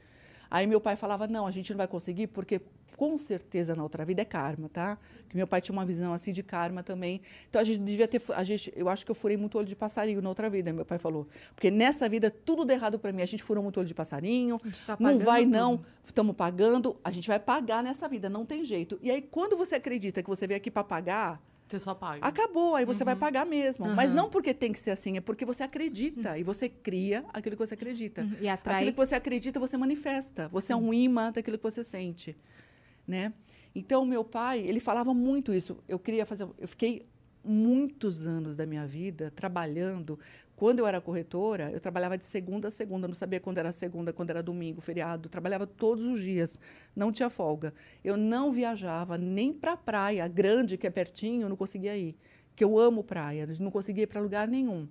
Aí 0.50 0.66
meu 0.66 0.80
pai 0.80 0.96
falava, 0.96 1.26
não, 1.26 1.46
a 1.46 1.50
gente 1.50 1.70
não 1.70 1.78
vai 1.78 1.88
conseguir 1.88 2.26
porque 2.28 2.60
com 3.00 3.16
certeza 3.16 3.74
na 3.74 3.82
outra 3.82 4.04
vida 4.04 4.20
é 4.20 4.26
karma, 4.26 4.68
tá? 4.68 4.98
Que 5.26 5.34
meu 5.34 5.46
pai 5.46 5.62
tinha 5.62 5.72
uma 5.72 5.86
visão 5.86 6.12
assim 6.12 6.34
de 6.34 6.42
karma 6.42 6.82
também. 6.82 7.22
Então 7.48 7.58
a 7.58 7.64
gente 7.64 7.78
devia 7.80 8.06
ter, 8.06 8.20
a 8.34 8.44
gente, 8.44 8.70
eu 8.76 8.90
acho 8.90 9.06
que 9.06 9.10
eu 9.10 9.14
furei 9.14 9.38
muito 9.38 9.56
olho 9.56 9.66
de 9.66 9.74
passarinho 9.74 10.20
na 10.20 10.28
outra 10.28 10.50
vida, 10.50 10.70
meu 10.70 10.84
pai 10.84 10.98
falou. 10.98 11.26
Porque 11.54 11.70
nessa 11.70 12.06
vida 12.10 12.30
tudo 12.30 12.62
deu 12.62 12.76
errado 12.76 12.98
para 12.98 13.10
mim, 13.10 13.22
a 13.22 13.26
gente 13.26 13.42
furou 13.42 13.62
muito 13.64 13.78
olho 13.80 13.88
de 13.88 13.94
passarinho, 13.94 14.60
tá 14.86 14.98
não 15.00 15.18
vai 15.18 15.44
tudo. 15.44 15.52
não, 15.52 15.82
estamos 16.04 16.36
pagando, 16.36 16.94
a 17.02 17.10
gente 17.10 17.26
vai 17.26 17.40
pagar 17.40 17.82
nessa 17.82 18.06
vida, 18.06 18.28
não 18.28 18.44
tem 18.44 18.66
jeito. 18.66 18.98
E 19.00 19.10
aí 19.10 19.22
quando 19.22 19.56
você 19.56 19.76
acredita 19.76 20.22
que 20.22 20.28
você 20.28 20.46
veio 20.46 20.58
aqui 20.58 20.70
para 20.70 20.84
pagar, 20.84 21.40
Você 21.70 21.78
só 21.78 21.94
paga. 21.94 22.18
acabou, 22.26 22.74
aí 22.74 22.84
você 22.84 23.02
vai 23.04 23.16
pagar 23.16 23.46
mesmo. 23.46 23.86
Mas 23.94 24.10
Uhum. 24.10 24.16
não 24.16 24.28
porque 24.28 24.52
tem 24.52 24.72
que 24.72 24.80
ser 24.80 24.90
assim, 24.90 25.16
é 25.16 25.20
porque 25.22 25.46
você 25.46 25.62
acredita 25.62 26.36
e 26.36 26.42
você 26.42 26.68
cria 26.68 27.24
aquilo 27.32 27.56
que 27.56 27.64
você 27.66 27.74
acredita. 27.74 28.28
E 28.40 28.46
atrai. 28.48 28.74
Aquilo 28.82 28.92
que 28.92 28.98
você 28.98 29.14
acredita, 29.14 29.58
você 29.58 29.76
manifesta. 29.78 30.48
Você 30.48 30.72
é 30.72 30.76
um 30.76 30.92
imã 30.92 31.30
daquilo 31.32 31.56
que 31.56 31.62
você 31.62 31.82
sente, 31.84 32.36
né? 33.10 33.34
Então, 33.74 34.06
meu 34.06 34.24
pai, 34.24 34.60
ele 34.60 34.80
falava 34.80 35.12
muito 35.12 35.52
isso. 35.52 35.76
Eu 35.88 35.98
queria 35.98 36.24
fazer... 36.24 36.48
Eu 36.58 36.68
fiquei 36.68 37.06
muitos 37.44 38.26
anos 38.26 38.56
da 38.56 38.64
minha 38.64 38.86
vida 38.86 39.32
trabalhando. 39.34 40.18
Quando 40.56 40.78
eu 40.78 40.86
era 40.86 41.00
corretora, 41.00 41.70
eu 41.70 41.80
trabalhava 41.80 42.16
de 42.16 42.24
segunda 42.24 42.68
a 42.68 42.70
segunda. 42.70 43.08
Não 43.08 43.14
sabia 43.14 43.40
quando 43.40 43.58
era 43.58 43.72
segunda, 43.72 44.12
quando 44.12 44.30
era 44.30 44.42
domingo, 44.42 44.80
feriado. 44.80 45.28
Trabalhava 45.28 45.66
todos 45.66 46.04
os 46.04 46.20
dias. 46.20 46.58
Não 46.94 47.12
tinha 47.12 47.30
folga. 47.30 47.72
Eu 48.04 48.16
não 48.16 48.52
viajava 48.52 49.18
nem 49.18 49.52
para 49.52 49.72
a 49.72 49.76
praia 49.76 50.26
grande, 50.28 50.76
que 50.76 50.86
é 50.86 50.90
pertinho, 50.90 51.42
eu 51.42 51.48
não 51.48 51.56
conseguia 51.56 51.96
ir. 51.96 52.16
Que 52.54 52.64
eu 52.64 52.78
amo 52.78 53.02
praia. 53.02 53.48
Não 53.58 53.70
conseguia 53.70 54.04
ir 54.04 54.06
para 54.06 54.20
lugar 54.20 54.46
nenhum. 54.48 54.86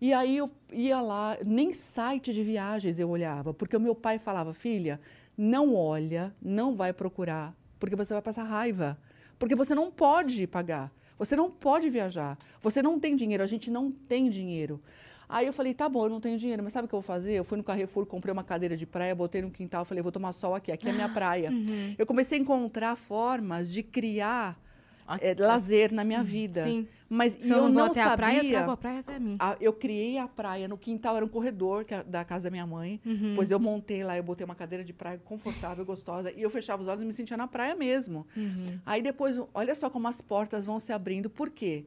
E 0.00 0.14
aí 0.14 0.38
eu 0.38 0.50
ia 0.72 1.00
lá, 1.00 1.36
nem 1.44 1.74
site 1.74 2.32
de 2.32 2.42
viagens 2.42 2.98
eu 2.98 3.10
olhava, 3.10 3.52
porque 3.52 3.76
o 3.76 3.80
meu 3.80 3.94
pai 3.94 4.18
falava, 4.18 4.54
filha, 4.54 4.98
não 5.40 5.74
olha, 5.74 6.34
não 6.42 6.76
vai 6.76 6.92
procurar, 6.92 7.56
porque 7.78 7.96
você 7.96 8.12
vai 8.12 8.20
passar 8.20 8.42
raiva. 8.44 8.98
Porque 9.38 9.54
você 9.54 9.74
não 9.74 9.90
pode 9.90 10.46
pagar, 10.46 10.92
você 11.18 11.34
não 11.34 11.50
pode 11.50 11.88
viajar, 11.88 12.36
você 12.60 12.82
não 12.82 13.00
tem 13.00 13.16
dinheiro, 13.16 13.42
a 13.42 13.46
gente 13.46 13.70
não 13.70 13.90
tem 13.90 14.28
dinheiro. 14.28 14.82
Aí 15.26 15.46
eu 15.46 15.52
falei, 15.52 15.72
tá 15.72 15.88
bom, 15.88 16.04
eu 16.04 16.10
não 16.10 16.20
tenho 16.20 16.36
dinheiro, 16.36 16.62
mas 16.62 16.74
sabe 16.74 16.84
o 16.84 16.88
que 16.88 16.94
eu 16.94 17.00
vou 17.00 17.06
fazer? 17.06 17.32
Eu 17.32 17.44
fui 17.44 17.56
no 17.56 17.64
Carrefour, 17.64 18.04
comprei 18.04 18.30
uma 18.30 18.44
cadeira 18.44 18.76
de 18.76 18.84
praia, 18.84 19.14
botei 19.14 19.40
no 19.40 19.50
quintal, 19.50 19.86
falei, 19.86 20.02
vou 20.02 20.12
tomar 20.12 20.32
sol 20.32 20.54
aqui, 20.54 20.70
aqui 20.72 20.88
é 20.88 20.90
a 20.90 20.94
minha 20.94 21.08
praia. 21.08 21.50
Uhum. 21.50 21.94
Eu 21.96 22.04
comecei 22.04 22.36
a 22.38 22.42
encontrar 22.42 22.94
formas 22.94 23.72
de 23.72 23.82
criar 23.82 24.60
Eh, 25.20 25.34
lazer 25.38 25.92
na 25.92 26.04
minha 26.04 26.22
vida. 26.22 26.64
Sim. 26.64 26.86
Mas 27.08 27.32
Se 27.32 27.50
eu 27.50 27.56
eu 27.56 27.62
não 27.64 27.70
não 27.70 27.84
até 27.86 27.94
sabia. 28.02 28.12
a 28.12 28.16
praia, 28.16 28.42
eu 28.44 28.48
trago 28.50 28.70
a 28.70 28.76
praia 28.76 29.00
até 29.00 29.18
mim. 29.18 29.36
a- 29.40 29.56
eu 29.60 29.72
criei 29.72 30.16
a 30.18 30.28
praia 30.28 30.68
no 30.68 30.78
quintal, 30.78 31.16
era 31.16 31.24
um 31.24 31.28
corredor 31.28 31.84
é 31.88 32.02
da 32.04 32.24
casa 32.24 32.44
da 32.44 32.50
minha 32.50 32.66
mãe. 32.66 33.00
Uhum. 33.04 33.32
Pois 33.34 33.50
eu 33.50 33.58
montei 33.58 34.04
lá, 34.04 34.16
eu 34.16 34.22
botei 34.22 34.44
uma 34.44 34.54
cadeira 34.54 34.84
de 34.84 34.92
praia 34.92 35.18
confortável, 35.24 35.84
gostosa, 35.84 36.30
e 36.30 36.40
eu 36.42 36.50
fechava 36.50 36.82
os 36.82 36.88
olhos 36.88 37.02
e 37.02 37.06
me 37.06 37.12
sentia 37.12 37.36
na 37.36 37.48
praia 37.48 37.74
mesmo. 37.74 38.26
Uhum. 38.36 38.78
Aí 38.86 39.02
depois, 39.02 39.40
olha 39.52 39.74
só 39.74 39.90
como 39.90 40.06
as 40.06 40.20
portas 40.20 40.64
vão 40.64 40.78
se 40.78 40.92
abrindo. 40.92 41.28
Por 41.28 41.50
quê? 41.50 41.86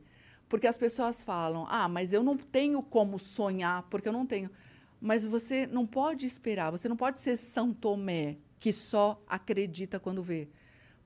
Porque 0.49 0.67
as 0.67 0.75
pessoas 0.75 1.23
falam: 1.23 1.65
"Ah, 1.69 1.87
mas 1.87 2.11
eu 2.11 2.21
não 2.21 2.35
tenho 2.35 2.83
como 2.83 3.17
sonhar, 3.17 3.83
porque 3.89 4.09
eu 4.09 4.13
não 4.13 4.25
tenho". 4.25 4.49
Mas 4.99 5.25
você 5.25 5.65
não 5.67 5.85
pode 5.85 6.25
esperar, 6.25 6.69
você 6.71 6.87
não 6.89 6.95
pode 6.97 7.19
ser 7.19 7.37
São 7.37 7.73
Tomé 7.73 8.37
que 8.59 8.71
só 8.73 9.21
acredita 9.27 9.99
quando 9.99 10.21
vê. 10.21 10.47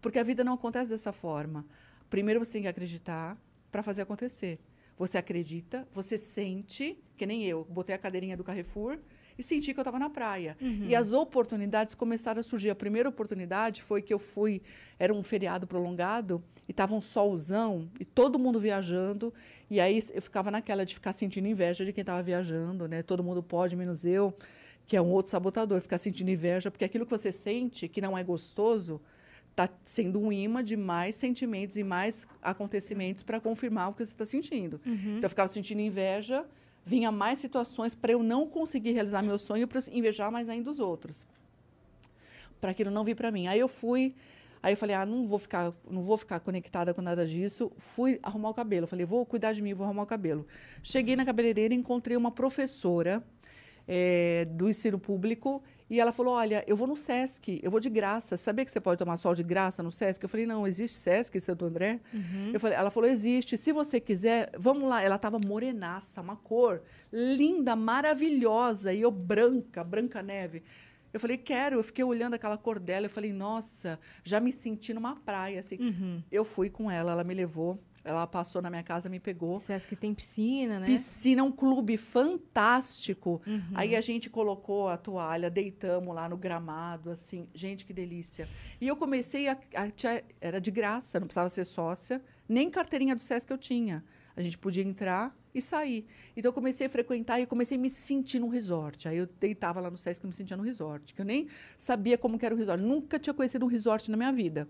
Porque 0.02 0.20
a 0.20 0.24
vida 0.24 0.44
não 0.44 0.54
acontece 0.54 0.92
dessa 0.92 1.12
forma. 1.12 1.66
Primeiro 2.10 2.44
você 2.44 2.54
tem 2.54 2.62
que 2.64 2.68
acreditar 2.68 3.38
para 3.72 3.84
fazer 3.84 4.02
acontecer. 4.02 4.60
Você 4.98 5.18
acredita, 5.18 5.88
você 5.92 6.18
sente, 6.18 6.98
que 7.16 7.26
nem 7.26 7.44
eu, 7.46 7.66
botei 7.70 7.94
a 7.94 7.98
cadeirinha 8.00 8.36
do 8.36 8.44
Carrefour 8.44 8.98
e 9.38 9.44
senti 9.44 9.72
que 9.72 9.80
eu 9.80 9.84
estava 9.84 10.00
na 10.00 10.10
praia. 10.10 10.58
E 10.60 10.96
as 10.96 11.12
oportunidades 11.12 11.94
começaram 11.94 12.40
a 12.40 12.44
surgir. 12.44 12.72
A 12.72 12.76
primeira 12.76 13.08
oportunidade 13.08 13.84
foi 13.84 14.02
que 14.02 14.12
eu 14.12 14.18
fui, 14.18 14.62
era 14.98 15.14
um 15.14 15.22
feriado 15.22 15.68
prolongado, 15.68 16.44
e 16.68 16.72
estava 16.72 16.96
um 16.96 17.02
solzão, 17.02 17.88
e 18.00 18.06
todo 18.06 18.40
mundo 18.40 18.60
viajando, 18.60 19.32
e 19.70 19.80
aí 19.80 20.02
eu 20.12 20.22
ficava 20.22 20.50
naquela 20.50 20.84
de 20.84 20.96
ficar 20.96 21.14
sentindo 21.14 21.48
inveja 21.48 21.86
de 21.86 21.94
quem 21.94 22.02
estava 22.02 22.24
viajando, 22.24 22.88
né? 22.88 23.04
Todo 23.04 23.24
mundo 23.24 23.44
pode, 23.44 23.76
menos 23.76 24.04
eu, 24.04 24.36
que 24.88 24.98
é 24.98 25.02
um 25.02 25.12
outro 25.12 25.30
sabotador, 25.30 25.80
ficar 25.82 26.00
sentindo 26.00 26.32
inveja, 26.32 26.72
porque 26.72 26.84
aquilo 26.84 27.06
que 27.06 27.12
você 27.12 27.32
sente, 27.32 27.88
que 27.88 28.02
não 28.02 28.18
é 28.18 28.24
gostoso, 28.24 29.00
está 29.58 29.68
sendo 29.84 30.20
um 30.20 30.32
imã 30.32 30.64
de 30.64 30.78
mais 30.78 31.16
sentimentos 31.16 31.78
e 31.78 31.84
mais 31.84 32.28
acontecimentos 32.42 33.24
para 33.24 33.40
confirmar 33.40 33.90
o 33.90 33.94
que 33.94 34.06
você 34.06 34.12
está 34.12 34.26
sentindo. 34.26 34.80
Então, 35.18 35.24
eu 35.24 35.30
ficava 35.30 35.48
sentindo 35.48 35.82
inveja, 35.82 36.46
vinha 36.86 37.12
mais 37.12 37.40
situações 37.40 37.96
para 37.96 38.12
eu 38.12 38.22
não 38.22 38.46
conseguir 38.48 38.92
realizar 38.92 39.24
meu 39.24 39.40
sonho, 39.40 39.68
para 39.68 39.82
invejar 39.92 40.32
mais 40.32 40.48
ainda 40.48 40.70
os 40.70 40.80
outros. 40.80 41.26
Para 42.62 42.70
aquilo 42.70 42.92
não 42.92 43.04
vir 43.04 43.16
para 43.16 43.32
mim. 43.32 43.48
Aí 43.48 43.60
eu 43.60 43.68
fui, 43.68 44.14
aí 44.62 44.74
eu 44.74 44.78
falei, 44.78 44.96
ah, 44.96 45.08
não 45.08 45.26
vou 45.26 45.40
ficar, 45.40 45.74
não 45.90 46.04
vou 46.04 46.20
ficar 46.20 46.40
conectada 46.40 46.94
com 46.94 47.02
nada 47.02 47.26
disso. 47.26 47.72
Fui 47.78 48.20
arrumar 48.22 48.52
o 48.52 48.54
cabelo. 48.54 48.86
Falei, 48.86 49.08
vou 49.08 49.26
cuidar 49.26 49.54
de 49.54 49.62
mim, 49.64 49.74
vou 49.74 49.86
arrumar 49.86 50.04
o 50.04 50.08
cabelo. 50.08 50.46
Cheguei 50.84 51.16
na 51.16 51.26
cabeleireira 51.26 51.74
encontrei 51.74 52.16
uma 52.16 52.32
professora 52.32 53.24
eh, 53.88 54.46
do 54.52 54.70
ensino 54.70 55.00
público 55.00 55.64
e 55.90 56.00
ela 56.00 56.12
falou, 56.12 56.34
olha, 56.34 56.64
eu 56.68 56.76
vou 56.76 56.86
no 56.86 56.98
Sesc, 56.98 57.62
eu 57.64 57.72
vou 57.72 57.80
de 57.80 57.90
graça. 57.90 58.36
Sabia 58.36 58.66
que 58.66 58.72
você 58.72 58.80
pode 58.80 59.00
tomar 59.00 59.16
sol 59.16 59.34
de 59.34 59.44
graça 59.44 59.82
no 59.82 59.92
Sesc? 59.92 60.22
Eu 60.22 60.30
falei, 60.30 60.46
não, 60.46 60.68
existe 60.68 60.98
Sesc 60.98 61.38
em 61.38 61.40
Santo 61.40 61.64
André? 61.64 62.02
Eu 62.54 62.60
falei, 62.60 62.78
ela 62.78 62.92
falou, 62.92 63.10
existe. 63.10 63.58
Se 63.58 63.72
você 63.72 64.00
quiser, 64.00 64.52
vamos 64.58 64.84
lá. 64.84 65.02
Ela 65.02 65.16
estava 65.16 65.40
morenaça, 65.40 66.22
uma 66.22 66.36
cor 66.36 66.82
linda, 67.12 67.74
maravilhosa. 67.76 68.94
E 68.94 69.02
eu 69.02 69.12
branca, 69.12 69.82
branca 69.82 70.22
neve. 70.22 70.62
Eu 71.14 71.22
falei, 71.22 71.38
quero. 71.38 71.78
Eu 71.78 71.84
fiquei 71.84 72.04
olhando 72.04 72.34
aquela 72.34 72.58
cor 72.58 72.80
dela. 72.80 73.06
Eu 73.06 73.10
falei, 73.10 73.32
nossa, 73.32 73.98
já 74.26 74.42
me 74.42 74.52
senti 74.52 74.94
numa 74.94 75.16
praia. 75.16 75.62
Assim. 75.62 75.78
Uhum. 75.80 76.22
Eu 76.30 76.44
fui 76.44 76.70
com 76.70 76.92
ela, 76.92 77.14
ela 77.14 77.24
me 77.24 77.34
levou. 77.34 77.80
Ela 78.08 78.26
passou 78.26 78.62
na 78.62 78.70
minha 78.70 78.84
casa, 78.84 79.10
me 79.10 79.20
pegou. 79.20 79.60
Sesc 79.60 79.96
tem 79.96 80.14
piscina, 80.14 80.80
né? 80.80 80.86
Piscina, 80.86 81.44
um 81.44 81.52
clube 81.52 81.98
fantástico. 81.98 83.42
Uhum. 83.46 83.62
Aí 83.74 83.96
a 83.96 84.02
gente 84.02 84.30
colocou 84.30 84.88
a 84.88 84.98
toalha, 84.98 85.50
deitamos 85.50 86.14
lá 86.16 86.28
no 86.30 86.38
gramado, 86.38 87.10
assim. 87.12 87.48
Gente, 87.54 87.86
que 87.86 87.94
delícia. 87.94 88.48
E 88.80 88.88
eu 88.88 88.96
comecei 88.96 89.48
a, 89.50 89.58
a 89.76 89.90
tinha- 89.90 90.24
era 90.40 90.60
de 90.62 90.72
graça, 90.72 91.20
não 91.20 91.28
precisava 91.28 91.50
ser 91.50 91.66
sócia, 91.66 92.22
nem 92.48 92.70
carteirinha 92.70 93.16
do 93.16 93.22
SESC 93.24 93.52
eu 93.52 93.58
tinha. 93.58 94.04
A 94.36 94.42
gente 94.42 94.58
podia 94.58 94.84
entrar 94.84 95.36
e 95.54 95.60
sair. 95.62 96.06
Então 96.36 96.50
eu 96.50 96.54
comecei 96.54 96.86
a 96.86 96.90
frequentar 96.90 97.40
e 97.42 97.48
comecei 97.48 97.76
a 97.76 97.82
me 97.82 97.90
sentir 97.90 98.38
no 98.40 98.48
resort. 98.48 99.08
Aí 99.08 99.18
eu 99.18 99.26
deitava 99.40 99.80
lá 99.80 99.90
no 99.90 99.98
SESC 99.98 100.24
e 100.24 100.28
me 100.28 100.34
sentia 100.34 100.56
no 100.56 100.62
resort, 100.62 101.14
que 101.16 101.22
eu 101.22 101.26
nem 101.26 101.48
sabia 101.76 102.18
como 102.20 102.38
era 102.42 102.54
o 102.54 102.58
resort. 102.58 102.82
Nunca 102.84 103.18
tinha 103.18 103.34
conhecido 103.34 103.66
um 103.66 103.68
resort 103.68 104.12
na 104.12 104.16
minha 104.18 104.32
vida. 104.32 104.68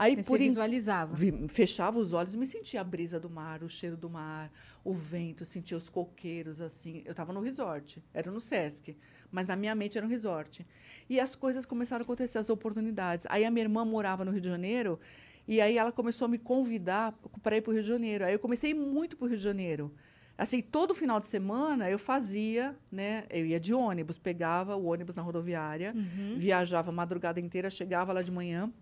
Aí 0.00 0.16
Você 0.16 0.22
por 0.24 0.40
in- 0.40 0.48
visualizava. 0.48 1.14
Vi- 1.14 1.46
fechava 1.48 1.98
os 1.98 2.12
olhos 2.14 2.34
me 2.34 2.46
sentia 2.46 2.80
a 2.80 2.84
brisa 2.84 3.20
do 3.20 3.28
mar, 3.28 3.62
o 3.62 3.68
cheiro 3.68 3.96
do 3.98 4.08
mar, 4.08 4.50
o 4.82 4.94
vento, 4.94 5.44
sentia 5.44 5.76
os 5.76 5.90
coqueiros, 5.90 6.60
assim. 6.60 7.02
Eu 7.04 7.10
estava 7.10 7.32
no 7.34 7.40
resort, 7.40 8.02
era 8.14 8.30
no 8.30 8.40
Sesc, 8.40 8.96
mas 9.30 9.46
na 9.46 9.54
minha 9.56 9.74
mente 9.74 9.98
era 9.98 10.06
um 10.06 10.10
resort. 10.10 10.66
E 11.08 11.20
as 11.20 11.34
coisas 11.34 11.66
começaram 11.66 12.02
a 12.02 12.04
acontecer, 12.04 12.38
as 12.38 12.48
oportunidades. 12.48 13.26
Aí 13.28 13.44
a 13.44 13.50
minha 13.50 13.64
irmã 13.64 13.84
morava 13.84 14.24
no 14.24 14.30
Rio 14.30 14.40
de 14.40 14.48
Janeiro, 14.48 14.98
e 15.46 15.60
aí 15.60 15.76
ela 15.76 15.92
começou 15.92 16.24
a 16.24 16.28
me 16.28 16.38
convidar 16.38 17.12
para 17.42 17.56
ir 17.56 17.60
para 17.60 17.70
o 17.70 17.74
Rio 17.74 17.82
de 17.82 17.88
Janeiro. 17.88 18.24
Aí 18.24 18.32
eu 18.32 18.38
comecei 18.38 18.72
muito 18.72 19.16
para 19.18 19.26
o 19.26 19.28
Rio 19.28 19.36
de 19.36 19.44
Janeiro. 19.44 19.92
Assim, 20.38 20.62
todo 20.62 20.94
final 20.94 21.20
de 21.20 21.26
semana 21.26 21.90
eu 21.90 21.98
fazia, 21.98 22.74
né? 22.90 23.24
Eu 23.28 23.44
ia 23.44 23.60
de 23.60 23.74
ônibus, 23.74 24.16
pegava 24.16 24.74
o 24.76 24.86
ônibus 24.86 25.14
na 25.14 25.20
rodoviária, 25.20 25.92
viajava 26.38 26.88
a 26.88 26.92
madrugada 26.94 27.38
inteira, 27.38 27.68
chegava 27.68 28.12
lá 28.14 28.22
de 28.22 28.30
manhã, 28.30 28.72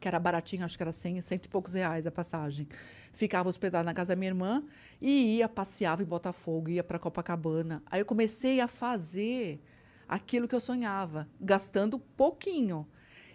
que 0.00 0.06
era 0.08 0.18
baratinho, 0.18 0.64
acho 0.64 0.76
que 0.76 0.82
era 0.82 0.92
100, 0.92 1.20
cento 1.22 1.46
e 1.46 1.48
poucos 1.48 1.72
reais 1.72 2.06
a 2.06 2.10
passagem. 2.10 2.68
Ficava 3.12 3.48
hospedada 3.48 3.84
na 3.84 3.94
casa 3.94 4.14
da 4.14 4.16
minha 4.16 4.30
irmã 4.30 4.62
e 5.00 5.36
ia, 5.36 5.48
passeava 5.48 6.02
em 6.02 6.06
Botafogo, 6.06 6.70
ia 6.70 6.84
para 6.84 6.98
Copacabana. 6.98 7.82
Aí 7.90 8.00
eu 8.00 8.06
comecei 8.06 8.60
a 8.60 8.68
fazer 8.68 9.60
aquilo 10.08 10.46
que 10.48 10.54
eu 10.54 10.60
sonhava, 10.60 11.28
gastando 11.40 11.98
pouquinho. 11.98 12.86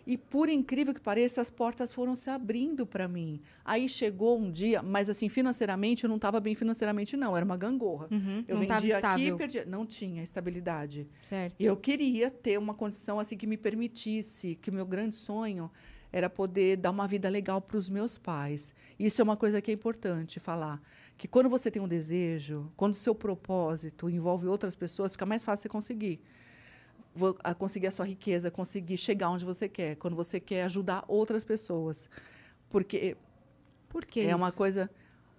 E 0.06 0.18
por 0.18 0.50
incrível 0.50 0.94
que 0.94 1.00
pareça, 1.00 1.40
as 1.40 1.50
portas 1.50 1.94
foram 1.94 2.16
se 2.16 2.30
abrindo 2.30 2.86
para 2.86 3.08
mim. 3.08 3.40
Aí 3.64 3.88
chegou 3.88 4.38
um 4.38 4.52
dia, 4.52 4.84
mas 4.84 5.10
assim, 5.10 5.30
financeiramente, 5.30 6.04
eu 6.04 6.10
não 6.10 6.18
estava 6.18 6.42
bem 6.42 6.54
financeiramente, 6.56 7.16
não, 7.16 7.36
era 7.38 7.46
uma 7.46 7.56
gangorra. 7.56 8.10
Uhum. 8.12 8.44
Eu 8.46 8.58
não 8.58 8.68
vendia 8.68 8.98
aqui 8.98 9.28
e 9.28 9.36
perdia. 9.36 9.66
Não 9.66 9.86
tinha 9.86 10.22
estabilidade. 10.22 11.08
Certo. 11.24 11.56
Eu 11.60 11.78
queria 11.78 12.30
ter 12.30 12.58
uma 12.58 12.74
condição 12.74 13.18
assim 13.18 13.38
que 13.38 13.48
me 13.48 13.56
permitisse, 13.56 14.56
que 14.56 14.70
o 14.70 14.74
meu 14.74 14.86
grande 14.86 15.16
sonho 15.16 15.72
era 16.14 16.30
poder 16.30 16.78
dar 16.78 16.92
uma 16.92 17.08
vida 17.08 17.28
legal 17.28 17.60
para 17.60 17.76
os 17.76 17.90
meus 17.90 18.18
pais. 18.20 18.74
Isso 19.00 19.20
é 19.20 19.24
uma 19.24 19.36
coisa 19.36 19.60
que 19.62 19.72
é 19.72 19.74
importante 19.74 20.40
falar, 20.40 20.80
que 21.18 21.28
quando 21.28 21.50
você 21.50 21.72
tem 21.72 21.82
um 21.82 21.88
desejo, 21.88 22.72
quando 22.78 22.94
o 22.94 22.96
seu 22.96 23.16
propósito 23.16 24.08
envolve 24.10 24.48
outras 24.48 24.76
pessoas, 24.76 25.12
fica 25.14 25.26
mais 25.26 25.44
fácil 25.44 25.64
você 25.64 25.70
conseguir. 25.70 26.22
Vo- 27.16 27.38
a 27.44 27.54
conseguir 27.54 27.88
a 27.88 27.92
sua 27.92 28.06
riqueza, 28.06 28.50
conseguir 28.52 28.98
chegar 28.98 29.30
onde 29.30 29.44
você 29.46 29.68
quer, 29.68 29.96
quando 29.98 30.16
você 30.16 30.40
quer 30.40 30.64
ajudar 30.64 31.04
outras 31.08 31.44
pessoas. 31.44 32.08
Porque 32.70 33.18
Por 33.90 34.06
que 34.06 34.22
é 34.22 34.36
uma 34.36 34.50
isso? 34.50 34.58
coisa 34.58 34.90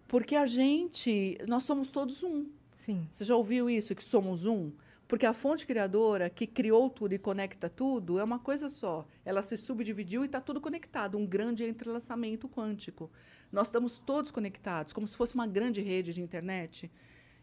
porque 0.06 0.36
a 0.36 0.46
gente, 0.46 1.38
nós 1.48 1.62
somos 1.64 1.90
todos 1.90 2.22
um. 2.22 2.46
Sim. 2.76 3.08
Você 3.12 3.24
já 3.24 3.34
ouviu 3.34 3.68
isso, 3.70 3.94
que 3.94 4.04
somos 4.04 4.44
um? 4.44 4.70
Porque 5.06 5.26
a 5.26 5.32
fonte 5.32 5.66
criadora, 5.66 6.30
que 6.30 6.46
criou 6.46 6.88
tudo 6.88 7.14
e 7.14 7.18
conecta 7.18 7.68
tudo, 7.68 8.18
é 8.18 8.24
uma 8.24 8.38
coisa 8.38 8.68
só. 8.68 9.06
Ela 9.24 9.42
se 9.42 9.56
subdividiu 9.56 10.22
e 10.22 10.26
está 10.26 10.40
tudo 10.40 10.60
conectado, 10.60 11.18
um 11.18 11.26
grande 11.26 11.64
entrelaçamento 11.64 12.48
quântico. 12.48 13.10
Nós 13.52 13.68
estamos 13.68 13.98
todos 13.98 14.30
conectados, 14.30 14.92
como 14.92 15.06
se 15.06 15.16
fosse 15.16 15.34
uma 15.34 15.46
grande 15.46 15.80
rede 15.82 16.14
de 16.14 16.22
internet 16.22 16.90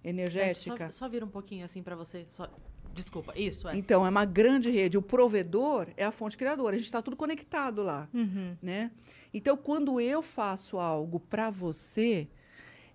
energética. 0.04 0.91
Só, 0.91 1.06
só 1.06 1.10
vira 1.10 1.26
um 1.26 1.30
pouquinho 1.30 1.63
assim 1.63 1.84
pra 1.84 1.95
você. 1.95 2.26
Só... 2.28 2.50
Desculpa, 2.93 3.34
isso 3.38 3.69
é. 3.69 3.78
Então, 3.78 4.06
é 4.06 4.10
uma 4.10 4.26
grande 4.26 4.69
rede. 4.69 4.97
O 4.97 5.02
provedor 5.02 5.88
é 5.95 6.04
a 6.04 6.12
fonte 6.12 6.36
criadora. 6.36 6.76
A 6.76 6.78
gente 6.78 6.88
está 6.88 7.02
tudo 7.02 7.15
conectado 7.15 7.84
lá. 7.84 8.10
Uhum. 8.13 8.58
né? 8.62 8.91
Então, 9.34 9.56
quando 9.56 10.02
eu 10.02 10.21
faço 10.21 10.78
algo 10.78 11.19
para 11.19 11.50
você, 11.50 12.28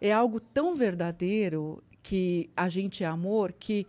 é 0.00 0.12
algo 0.12 0.38
tão 0.38 0.74
verdadeiro 0.74 1.82
que 2.02 2.50
a 2.54 2.68
gente 2.68 3.02
é 3.02 3.06
amor 3.06 3.52
que 3.52 3.86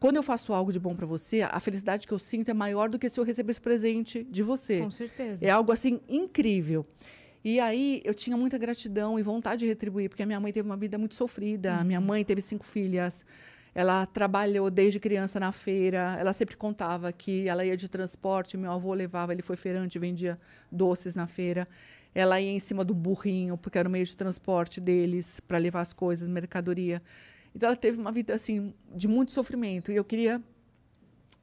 quando 0.00 0.16
eu 0.16 0.22
faço 0.22 0.52
algo 0.52 0.72
de 0.72 0.78
bom 0.78 0.94
para 0.94 1.06
você, 1.06 1.42
a 1.42 1.58
felicidade 1.58 2.06
que 2.06 2.12
eu 2.12 2.18
sinto 2.18 2.50
é 2.50 2.54
maior 2.54 2.88
do 2.88 2.98
que 2.98 3.08
se 3.08 3.18
eu 3.18 3.24
recebesse 3.24 3.60
presente 3.60 4.24
de 4.24 4.42
você. 4.42 4.80
Com 4.80 4.90
certeza. 4.90 5.44
É 5.44 5.50
algo 5.50 5.72
assim 5.72 6.00
incrível. 6.08 6.86
E 7.44 7.58
aí 7.58 8.00
eu 8.04 8.14
tinha 8.14 8.36
muita 8.36 8.58
gratidão 8.58 9.18
e 9.18 9.22
vontade 9.22 9.60
de 9.60 9.66
retribuir, 9.66 10.08
porque 10.08 10.22
a 10.22 10.26
minha 10.26 10.38
mãe 10.38 10.52
teve 10.52 10.68
uma 10.68 10.76
vida 10.76 10.98
muito 10.98 11.14
sofrida. 11.14 11.74
A 11.76 11.84
minha 11.84 12.00
mãe 12.00 12.24
teve 12.24 12.40
cinco 12.40 12.64
filhas. 12.64 13.24
Ela 13.74 14.06
trabalhou 14.06 14.70
desde 14.70 15.00
criança 15.00 15.38
na 15.40 15.52
feira. 15.52 16.16
Ela 16.18 16.32
sempre 16.32 16.56
contava 16.56 17.12
que 17.12 17.48
ela 17.48 17.64
ia 17.64 17.76
de 17.76 17.88
transporte, 17.88 18.56
meu 18.56 18.72
avô 18.72 18.92
levava, 18.94 19.32
ele 19.32 19.42
foi 19.42 19.56
feirante, 19.56 19.98
vendia 19.98 20.38
doces 20.70 21.14
na 21.14 21.26
feira. 21.26 21.66
Ela 22.14 22.40
ia 22.40 22.50
em 22.50 22.58
cima 22.58 22.84
do 22.84 22.94
burrinho, 22.94 23.56
porque 23.56 23.78
era 23.78 23.88
o 23.88 23.92
meio 23.92 24.04
de 24.04 24.16
transporte 24.16 24.80
deles, 24.80 25.40
para 25.40 25.58
levar 25.58 25.80
as 25.80 25.92
coisas, 25.92 26.28
mercadoria. 26.28 27.02
Então 27.58 27.66
ela 27.70 27.76
teve 27.76 27.98
uma 27.98 28.12
vida 28.12 28.32
assim 28.32 28.72
de 28.94 29.08
muito 29.08 29.32
sofrimento. 29.32 29.90
E 29.90 29.96
eu 29.96 30.04
queria 30.04 30.40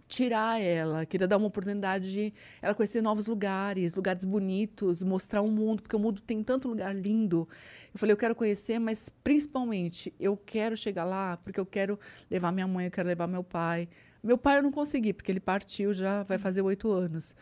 tirar 0.07 0.61
ela, 0.61 1.05
queria 1.05 1.27
dar 1.27 1.35
uma 1.35 1.47
oportunidade 1.47 2.09
de 2.09 2.33
ela 2.61 2.73
conhecer 2.73 3.01
novos 3.01 3.27
lugares, 3.27 3.95
lugares 3.95 4.23
bonitos, 4.23 5.03
mostrar 5.03 5.41
o 5.41 5.51
mundo, 5.51 5.83
porque 5.83 5.95
o 5.95 5.99
mundo 5.99 6.21
tem 6.21 6.41
tanto 6.41 6.69
lugar 6.69 6.95
lindo. 6.95 7.49
Eu 7.93 7.99
falei, 7.99 8.13
eu 8.13 8.17
quero 8.17 8.33
conhecer, 8.33 8.79
mas 8.79 9.09
principalmente 9.25 10.13
eu 10.17 10.37
quero 10.37 10.77
chegar 10.77 11.03
lá 11.03 11.35
porque 11.35 11.59
eu 11.59 11.65
quero 11.65 11.99
levar 12.31 12.49
minha 12.53 12.67
mãe, 12.67 12.85
eu 12.85 12.91
quero 12.91 13.09
levar 13.09 13.27
meu 13.27 13.43
pai. 13.43 13.89
Meu 14.23 14.37
pai 14.37 14.59
eu 14.59 14.63
não 14.63 14.71
consegui, 14.71 15.11
porque 15.11 15.29
ele 15.29 15.41
partiu 15.41 15.93
já 15.93 16.23
vai 16.23 16.37
fazer 16.37 16.61
oito 16.61 16.89
anos. 16.89 17.35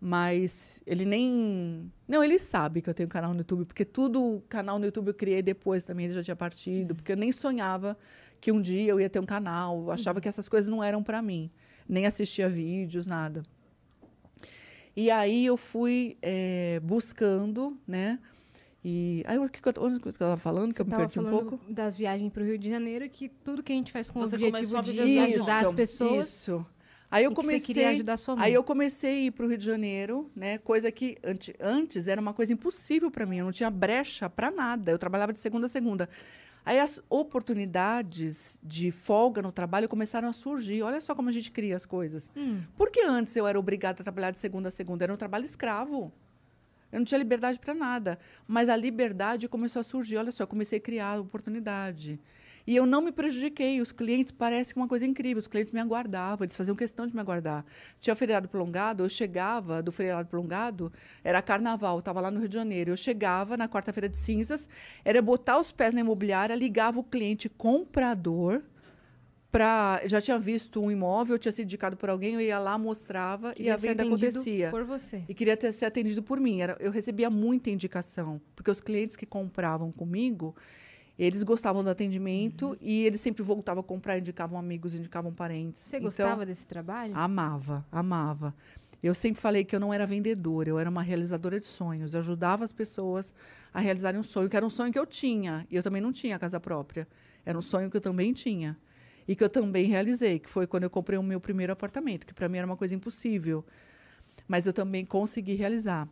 Mas 0.00 0.80
ele 0.86 1.04
nem. 1.04 1.90
Não, 2.06 2.22
ele 2.22 2.38
sabe 2.38 2.82
que 2.82 2.90
eu 2.90 2.94
tenho 2.94 3.08
canal 3.08 3.32
no 3.32 3.38
YouTube, 3.38 3.64
porque 3.64 3.84
tudo 3.84 4.42
canal 4.48 4.78
no 4.78 4.84
YouTube 4.84 5.08
eu 5.08 5.14
criei 5.14 5.42
depois 5.42 5.84
também, 5.84 6.06
ele 6.06 6.14
já 6.14 6.22
tinha 6.22 6.36
partido, 6.36 6.94
porque 6.94 7.12
eu 7.12 7.16
nem 7.16 7.32
sonhava 7.32 7.96
que 8.40 8.52
um 8.52 8.60
dia 8.60 8.90
eu 8.90 9.00
ia 9.00 9.08
ter 9.08 9.18
um 9.18 9.26
canal, 9.26 9.84
eu 9.84 9.90
achava 9.90 10.20
que 10.20 10.28
essas 10.28 10.48
coisas 10.48 10.68
não 10.68 10.84
eram 10.84 11.02
para 11.02 11.22
mim, 11.22 11.50
nem 11.88 12.04
assistia 12.04 12.48
vídeos, 12.48 13.06
nada. 13.06 13.42
E 14.94 15.10
aí 15.10 15.44
eu 15.44 15.56
fui 15.56 16.16
é, 16.22 16.80
buscando, 16.80 17.78
né? 17.86 18.18
E 18.88 19.24
aí, 19.26 19.36
o 19.36 19.48
que, 19.48 19.60
que 19.60 19.68
eu, 19.68 19.74
onde 19.82 19.98
que 19.98 20.06
eu 20.06 20.10
estava 20.10 20.36
falando? 20.36 20.70
Você 20.70 20.76
que 20.76 20.80
eu 20.82 20.84
me 20.84 20.90
tava 20.92 21.08
perdi 21.08 21.18
um 21.18 21.28
pouco? 21.28 21.60
das 21.68 21.96
viagens 21.96 22.32
para 22.32 22.42
o 22.42 22.46
Rio 22.46 22.56
de 22.56 22.70
Janeiro, 22.70 23.08
que 23.10 23.28
tudo 23.28 23.60
que 23.60 23.72
a 23.72 23.74
gente 23.74 23.90
faz 23.90 24.08
com 24.08 24.20
o 24.20 24.22
Você 24.22 24.36
objetivo 24.36 24.74
começou 24.74 24.78
a 24.78 24.82
de 24.82 25.18
ajudar 25.18 25.66
as 25.66 25.72
pessoas. 25.72 26.28
Isso. 26.28 26.66
Aí 27.10 27.24
eu 27.24 27.30
que 27.30 27.36
você 27.36 27.42
comecei. 27.46 27.74
queria 27.74 27.90
ajudar 27.90 28.16
sua 28.16 28.34
mãe. 28.36 28.44
Aí 28.46 28.52
eu 28.54 28.64
comecei 28.64 29.10
a 29.10 29.26
ir 29.26 29.30
para 29.30 29.46
o 29.46 29.48
Rio 29.48 29.56
de 29.58 29.64
Janeiro, 29.64 30.30
né? 30.34 30.58
Coisa 30.58 30.90
que 30.90 31.16
ante- 31.22 31.54
antes 31.60 32.08
era 32.08 32.20
uma 32.20 32.34
coisa 32.34 32.52
impossível 32.52 33.10
para 33.10 33.24
mim. 33.24 33.38
Eu 33.38 33.44
não 33.44 33.52
tinha 33.52 33.70
brecha 33.70 34.28
para 34.28 34.50
nada. 34.50 34.90
Eu 34.90 34.98
trabalhava 34.98 35.32
de 35.32 35.38
segunda 35.38 35.66
a 35.66 35.68
segunda. 35.68 36.08
Aí 36.64 36.80
as 36.80 37.00
oportunidades 37.08 38.58
de 38.62 38.90
folga 38.90 39.40
no 39.40 39.52
trabalho 39.52 39.88
começaram 39.88 40.28
a 40.28 40.32
surgir. 40.32 40.82
Olha 40.82 41.00
só 41.00 41.14
como 41.14 41.28
a 41.28 41.32
gente 41.32 41.50
cria 41.50 41.76
as 41.76 41.86
coisas. 41.86 42.28
Hum. 42.36 42.60
Porque 42.76 43.00
antes 43.00 43.34
eu 43.36 43.46
era 43.46 43.58
obrigada 43.58 44.00
a 44.00 44.04
trabalhar 44.04 44.32
de 44.32 44.38
segunda 44.38 44.68
a 44.68 44.72
segunda. 44.72 45.04
Era 45.04 45.12
um 45.14 45.16
trabalho 45.16 45.44
escravo. 45.44 46.12
Eu 46.92 46.98
não 47.00 47.04
tinha 47.04 47.18
liberdade 47.18 47.58
para 47.58 47.72
nada. 47.74 48.18
Mas 48.46 48.68
a 48.68 48.76
liberdade 48.76 49.48
começou 49.48 49.80
a 49.80 49.82
surgir. 49.84 50.16
Olha 50.16 50.32
só, 50.32 50.42
eu 50.42 50.46
comecei 50.48 50.78
a 50.78 50.80
criar 50.80 51.20
oportunidade. 51.20 52.18
E 52.66 52.74
eu 52.74 52.84
não 52.84 53.00
me 53.00 53.12
prejudiquei. 53.12 53.80
Os 53.80 53.92
clientes 53.92 54.32
parece 54.32 54.74
que 54.74 54.80
uma 54.80 54.88
coisa 54.88 55.06
incrível. 55.06 55.38
Os 55.38 55.46
clientes 55.46 55.72
me 55.72 55.80
aguardavam, 55.80 56.44
eles 56.44 56.56
faziam 56.56 56.74
questão 56.74 57.06
de 57.06 57.14
me 57.14 57.20
aguardar. 57.20 57.64
Tinha 58.00 58.16
feriado 58.16 58.48
prolongado, 58.48 59.04
eu 59.04 59.08
chegava 59.08 59.82
do 59.82 59.92
feriado 59.92 60.28
prolongado, 60.28 60.92
era 61.22 61.40
carnaval, 61.40 62.00
estava 62.00 62.20
lá 62.20 62.30
no 62.30 62.40
Rio 62.40 62.48
de 62.48 62.54
Janeiro. 62.54 62.90
Eu 62.90 62.96
chegava 62.96 63.56
na 63.56 63.68
quarta-feira 63.68 64.08
de 64.08 64.18
cinzas, 64.18 64.68
era 65.04 65.22
botar 65.22 65.58
os 65.58 65.70
pés 65.70 65.94
na 65.94 66.00
imobiliária, 66.00 66.54
ligava 66.54 66.98
o 66.98 67.04
cliente 67.04 67.48
comprador 67.48 68.62
para 69.56 70.02
já 70.04 70.20
tinha 70.20 70.38
visto 70.38 70.82
um 70.82 70.90
imóvel, 70.90 71.38
tinha 71.38 71.50
sido 71.50 71.64
indicado 71.64 71.96
por 71.96 72.10
alguém, 72.10 72.34
eu 72.34 72.40
ia 72.42 72.58
lá, 72.58 72.76
mostrava 72.76 73.52
e 73.52 73.54
Queria 73.54 73.74
a 73.74 73.78
ser 73.78 73.88
venda 73.88 74.02
acontecia. 74.02 74.70
Por 74.70 74.84
você. 74.84 75.22
E 75.26 75.32
queria 75.32 75.56
ter, 75.56 75.72
ser 75.72 75.86
atendido 75.86 76.22
por 76.22 76.38
mim. 76.38 76.60
Era, 76.60 76.76
eu 76.78 76.90
recebia 76.90 77.30
muita 77.30 77.70
indicação, 77.70 78.38
porque 78.54 78.70
os 78.70 78.82
clientes 78.82 79.16
que 79.16 79.24
compravam 79.24 79.90
comigo, 79.90 80.54
eles 81.18 81.42
gostavam 81.42 81.82
do 81.82 81.90
atendimento 81.90 82.68
Uhum. 82.70 82.76
e 82.80 83.04
eles 83.04 83.20
sempre 83.20 83.42
voltavam 83.42 83.80
a 83.80 83.84
comprar, 83.84 84.18
indicavam 84.18 84.58
amigos, 84.58 84.94
indicavam 84.94 85.32
parentes. 85.32 85.82
Você 85.82 85.96
Então, 85.96 86.06
gostava 86.06 86.44
desse 86.44 86.66
trabalho? 86.66 87.16
Amava, 87.16 87.84
amava. 87.90 88.54
Eu 89.02 89.14
sempre 89.14 89.40
falei 89.40 89.64
que 89.64 89.74
eu 89.74 89.80
não 89.80 89.92
era 89.94 90.06
vendedora, 90.06 90.68
eu 90.68 90.78
era 90.78 90.90
uma 90.90 91.02
realizadora 91.02 91.60
de 91.60 91.66
sonhos. 91.66 92.12
Eu 92.14 92.20
ajudava 92.20 92.64
as 92.64 92.72
pessoas 92.72 93.32
a 93.72 93.80
realizarem 93.80 94.18
um 94.18 94.22
sonho, 94.22 94.48
que 94.48 94.56
era 94.56 94.66
um 94.66 94.70
sonho 94.70 94.92
que 94.92 94.98
eu 94.98 95.06
tinha. 95.06 95.66
E 95.70 95.76
eu 95.76 95.82
também 95.82 96.02
não 96.02 96.12
tinha 96.12 96.38
casa 96.38 96.58
própria. 96.58 97.06
Era 97.44 97.56
um 97.56 97.62
sonho 97.62 97.90
que 97.90 97.96
eu 97.96 98.00
também 98.00 98.32
tinha. 98.32 98.76
E 99.28 99.36
que 99.36 99.44
eu 99.44 99.48
também 99.48 99.86
realizei, 99.86 100.38
que 100.38 100.48
foi 100.48 100.66
quando 100.66 100.84
eu 100.84 100.90
comprei 100.90 101.18
o 101.18 101.22
meu 101.22 101.40
primeiro 101.40 101.72
apartamento, 101.72 102.26
que 102.26 102.34
para 102.34 102.48
mim 102.48 102.58
era 102.58 102.66
uma 102.66 102.76
coisa 102.76 102.94
impossível. 102.94 103.64
Mas 104.48 104.66
eu 104.66 104.72
também 104.72 105.04
consegui 105.04 105.54
realizar. 105.54 106.08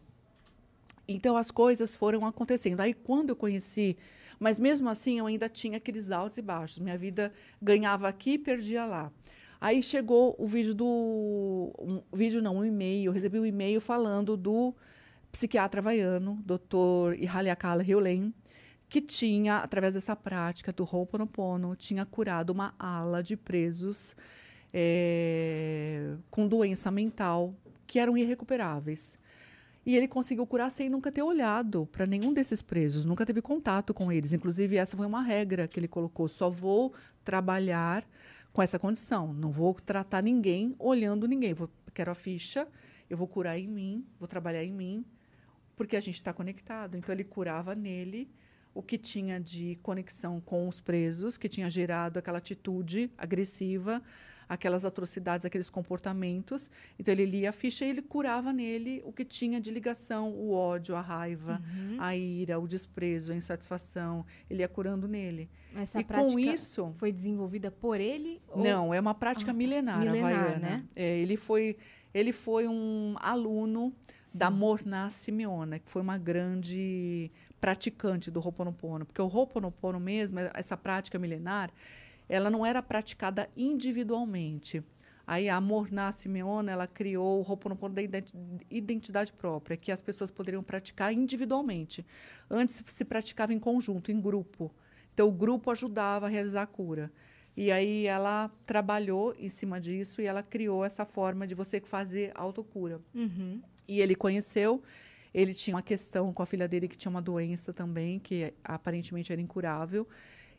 Então 1.07 1.37
as 1.37 1.51
coisas 1.51 1.95
foram 1.97 2.25
acontecendo. 2.27 2.81
Aí 2.81 2.95
quando 2.95 3.31
eu 3.31 3.37
conheci, 3.37 3.97
mas 4.45 4.61
mesmo 4.61 4.91
assim 4.91 5.21
eu 5.21 5.25
ainda 5.25 5.49
tinha 5.49 5.79
aqueles 5.79 6.11
altos 6.11 6.37
e 6.37 6.43
baixos. 6.43 6.79
Minha 6.79 6.99
vida 6.99 7.33
ganhava 7.63 8.07
aqui 8.07 8.33
e 8.33 8.39
perdia 8.39 8.85
lá. 8.85 9.11
Aí 9.59 9.83
chegou 9.83 10.37
o 10.39 10.47
vídeo 10.47 10.75
do. 10.75 11.73
Um 11.79 12.03
vídeo 12.13 12.43
não, 12.43 12.59
um 12.59 12.65
e-mail. 12.67 13.07
Eu 13.07 13.13
recebi 13.13 13.41
um 13.41 13.47
e-mail 13.47 13.81
falando 13.81 14.37
do 14.37 14.75
psiquiatra 15.33 15.81
havaiano, 15.81 16.45
Dr. 16.45 17.19
Ihaliakala 17.19 17.83
Heulen, 17.83 18.35
que 18.87 19.01
tinha, 19.01 19.61
através 19.61 19.95
dessa 19.95 20.15
prática 20.15 20.71
do 20.75 20.85
Ho'oponopono, 20.85 21.75
tinha 21.75 22.05
curado 22.05 22.51
uma 22.51 22.75
ala 22.79 23.23
de 23.23 23.39
presos 23.39 24.15
eh, 24.75 26.17
com 26.31 26.47
doença 26.47 26.91
mental 26.91 27.55
que 27.87 27.99
eram 27.99 28.15
irrecuperáveis. 28.15 29.17
E 29.87 29.95
ele 29.95 30.09
conseguiu 30.09 30.47
curar 30.47 30.71
sem 30.71 30.89
nunca 30.89 31.13
ter 31.13 31.23
olhado 31.23 31.87
para 31.93 32.07
nenhum 32.07 32.33
desses 32.33 32.63
presos, 32.63 33.05
nunca 33.05 33.27
teve 33.27 33.43
contato 33.43 33.93
com 33.93 34.11
eles. 34.11 34.33
Inclusive, 34.33 34.77
essa 34.77 34.97
foi 34.97 35.07
uma 35.07 35.23
regra 35.23 35.69
que 35.69 35.79
ele 35.79 35.89
colocou: 35.89 36.27
só 36.29 36.49
vou 36.49 36.95
trabalhar 37.23 38.05
com 38.53 38.63
essa 38.63 38.79
condição, 38.79 39.35
não 39.35 39.51
vou 39.51 39.75
tratar 39.75 40.23
ninguém 40.23 40.75
olhando 40.79 41.29
ninguém. 41.29 41.53
Vou, 41.53 41.69
quero 41.93 42.11
a 42.11 42.15
ficha, 42.15 42.67
eu 43.11 43.17
vou 43.17 43.27
curar 43.27 43.59
em 43.59 43.69
mim, 43.69 44.07
vou 44.19 44.27
trabalhar 44.27 44.65
em 44.65 44.73
mim, 44.73 45.05
porque 45.77 45.97
a 45.97 46.01
gente 46.01 46.15
está 46.15 46.33
conectado. 46.33 46.97
Então, 46.97 47.13
ele 47.15 47.25
curava 47.25 47.75
nele 47.75 48.31
o 48.73 48.83
que 48.83 48.97
tinha 48.99 49.39
de 49.39 49.79
conexão 49.83 50.41
com 50.41 50.67
os 50.67 50.81
presos, 50.81 51.37
que 51.37 51.49
tinha 51.49 51.69
gerado 51.69 52.19
aquela 52.19 52.39
atitude 52.39 53.11
agressiva, 53.17 54.03
aquelas 54.49 54.85
atrocidades, 54.85 55.45
aqueles 55.45 55.71
comportamentos. 55.71 56.71
Então 56.99 57.13
ele 57.13 57.25
lia 57.27 57.51
a 57.51 57.53
ficha 57.53 57.85
e 57.85 57.91
ele 57.91 58.03
curava 58.03 58.53
nele 58.53 59.03
o 59.05 59.13
que 59.13 59.25
tinha 59.25 59.61
de 59.61 59.71
ligação, 59.71 60.31
o 60.33 60.53
ódio, 60.53 60.95
a 60.97 61.01
raiva, 61.01 61.63
Uhum. 61.77 61.97
a 61.99 62.17
ira, 62.17 62.59
o 62.59 62.67
desprezo, 62.69 63.33
a 63.33 63.37
insatisfação. 63.37 64.25
Ele 64.49 64.61
ia 64.63 64.69
curando 64.69 65.09
nele. 65.09 65.49
Essa 65.75 66.01
e 66.01 66.05
prática 66.05 66.33
com 66.33 66.39
isso, 66.39 66.93
foi 66.97 67.11
desenvolvida 67.11 67.71
por 67.71 68.01
ele? 68.01 68.41
ou- 68.49 68.63
não, 68.63 68.95
é 68.95 69.01
uma 69.01 69.15
prática 69.15 69.51
Ah, 69.51 69.55
milenar, 69.55 69.99
milenar, 69.99 70.33
havaiana. 70.33 70.59
né? 70.59 70.85
É, 70.95 71.19
ele 71.19 71.37
foi 71.37 71.77
ele 72.13 72.33
foi 72.33 72.69
um 72.69 73.17
aluno 73.19 73.93
da 74.33 74.49
Sim. 74.49 74.57
Morná 74.57 75.11
Simeona, 75.11 75.81
que 75.81 75.91
foi 75.91 76.01
uma 76.01 76.17
grande 76.17 77.29
praticante 77.61 78.31
do 78.31 78.39
Ho'oponopono, 78.41 79.05
porque 79.05 79.21
o 79.21 79.27
Ho'oponopono 79.27 79.99
mesmo, 79.99 80.39
essa 80.55 80.77
prática 80.77 81.19
milenar, 81.19 81.71
ela 82.29 82.51
não 82.51 82.65
era 82.65 82.83
praticada 82.83 83.49
individualmente. 83.57 84.83
Aí 85.27 85.49
a 85.49 85.59
Morná 85.61 86.13
Simeona, 86.13 86.71
ela 86.71 86.87
criou 86.87 87.41
o 87.41 87.51
Ho'oponopono 87.51 87.95
da 87.95 88.03
identi- 88.03 88.37
identidade 88.71 89.33
própria, 89.33 89.77
que 89.77 89.91
as 89.91 90.03
pessoas 90.03 90.31
poderiam 90.31 90.63
praticar 90.63 91.13
individualmente. 91.15 92.05
Antes 92.51 92.83
se 92.87 93.05
praticava 93.05 93.55
em 93.55 93.59
conjunto, 93.59 94.13
em 94.13 94.21
grupo. 94.21 94.71
Então 95.15 95.29
o 95.29 95.33
grupo 95.33 95.71
ajudava 95.71 96.27
a 96.27 96.29
realizar 96.29 96.63
a 96.63 96.67
cura. 96.67 97.11
E 97.57 97.71
aí 97.71 98.07
ela 98.07 98.51
trabalhou 98.67 99.35
em 99.39 99.49
cima 99.49 99.81
disso 99.81 100.21
e 100.21 100.27
ela 100.27 100.43
criou 100.43 100.85
essa 100.85 101.07
forma 101.07 101.47
de 101.47 101.55
você 101.55 101.81
fazer 101.81 102.33
autocura. 102.35 103.01
Uhum. 103.15 103.63
E 103.87 104.01
ele 104.01 104.15
conheceu, 104.15 104.83
ele 105.33 105.55
tinha 105.55 105.75
uma 105.75 105.83
questão 105.83 106.33
com 106.33 106.43
a 106.43 106.47
filha 106.47 106.67
dele 106.67 106.89
que 106.89 106.97
tinha 106.97 107.11
uma 107.11 107.23
doença 107.23 107.73
também, 107.73 108.19
que 108.19 108.53
aparentemente 108.63 109.33
era 109.33 109.41
incurável. 109.41 110.07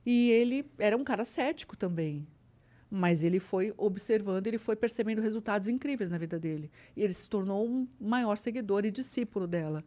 E 0.06 0.30
ele 0.30 0.66
era 0.78 0.95
um 0.95 1.03
cara 1.03 1.24
cético 1.24 1.76
também. 1.76 2.28
Mas 2.89 3.24
ele 3.24 3.39
foi 3.39 3.74
observando, 3.76 4.45
ele 4.47 4.58
foi 4.58 4.76
percebendo 4.76 5.22
resultados 5.22 5.68
incríveis 5.68 6.12
na 6.12 6.18
vida 6.18 6.39
dele. 6.39 6.72
E 6.95 7.01
ele 7.01 7.14
se 7.14 7.28
tornou 7.28 7.68
um 7.68 7.88
maior 7.99 8.38
seguidor 8.38 8.86
e 8.86 8.91
discípulo 8.91 9.47
dela. 9.47 9.84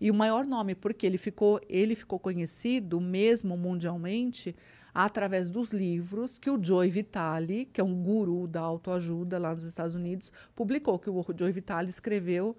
E 0.00 0.10
o 0.10 0.14
maior 0.14 0.46
nome, 0.46 0.74
porque 0.74 1.06
ele 1.06 1.18
ficou, 1.18 1.60
ele 1.68 1.94
ficou 1.94 2.18
conhecido 2.18 3.00
mesmo 3.00 3.56
mundialmente 3.56 4.54
através 4.94 5.50
dos 5.50 5.72
livros 5.72 6.38
que 6.38 6.50
o 6.50 6.62
Joe 6.62 6.88
Vitale, 6.88 7.66
que 7.66 7.80
é 7.80 7.84
um 7.84 8.02
guru 8.02 8.46
da 8.46 8.60
autoajuda 8.60 9.38
lá 9.38 9.54
nos 9.54 9.64
Estados 9.64 9.94
Unidos, 9.94 10.32
publicou, 10.54 10.98
que 10.98 11.10
o 11.10 11.24
Joe 11.36 11.52
Vitale 11.52 11.90
escreveu 11.90 12.56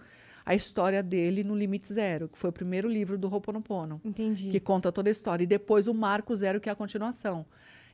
a 0.47 0.55
história 0.55 1.03
dele 1.03 1.43
no 1.43 1.53
Limite 1.53 1.93
Zero, 1.93 2.29
que 2.29 2.37
foi 2.37 2.51
o 2.51 2.53
primeiro 2.53 2.87
livro 2.87 3.17
do 3.17 3.27
Ho'oponopono 3.27 3.99
Entendi. 4.05 4.49
que 4.49 4.61
conta 4.61 4.93
toda 4.93 5.09
a 5.09 5.11
história. 5.11 5.43
E 5.43 5.45
depois 5.45 5.89
o 5.89 5.93
Marco 5.93 6.33
Zero, 6.33 6.61
que 6.61 6.69
é 6.69 6.71
a 6.71 6.75
continuação. 6.75 7.45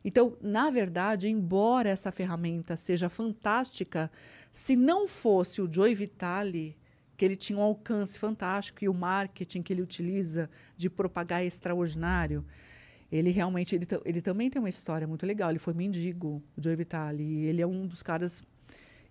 Então, 0.05 0.37
na 0.39 0.69
verdade, 0.69 1.27
embora 1.27 1.89
essa 1.89 2.11
ferramenta 2.11 2.75
seja 2.75 3.09
fantástica, 3.09 4.11
se 4.51 4.75
não 4.75 5.07
fosse 5.07 5.63
o 5.63 5.73
Joey 5.73 5.95
Vitale, 5.95 6.77
que 7.17 7.25
ele 7.25 7.35
tinha 7.35 7.57
um 7.57 7.63
alcance 7.63 8.19
fantástico 8.19 8.85
e 8.85 8.87
o 8.87 8.93
marketing 8.93 9.63
que 9.63 9.73
ele 9.73 9.81
utiliza 9.81 10.47
de 10.77 10.91
propagar 10.91 11.41
é 11.41 11.47
extraordinário, 11.47 12.45
ele 13.11 13.31
realmente 13.31 13.73
ele, 13.73 13.87
ele 14.05 14.21
também 14.21 14.51
tem 14.51 14.59
uma 14.59 14.69
história 14.69 15.07
muito 15.07 15.25
legal. 15.25 15.49
Ele 15.49 15.57
foi 15.57 15.73
mendigo, 15.73 16.43
o 16.55 16.61
Joey 16.61 16.75
Vitale, 16.75 17.23
e 17.23 17.45
ele 17.45 17.63
é 17.63 17.65
um 17.65 17.87
dos 17.87 18.03
caras 18.03 18.43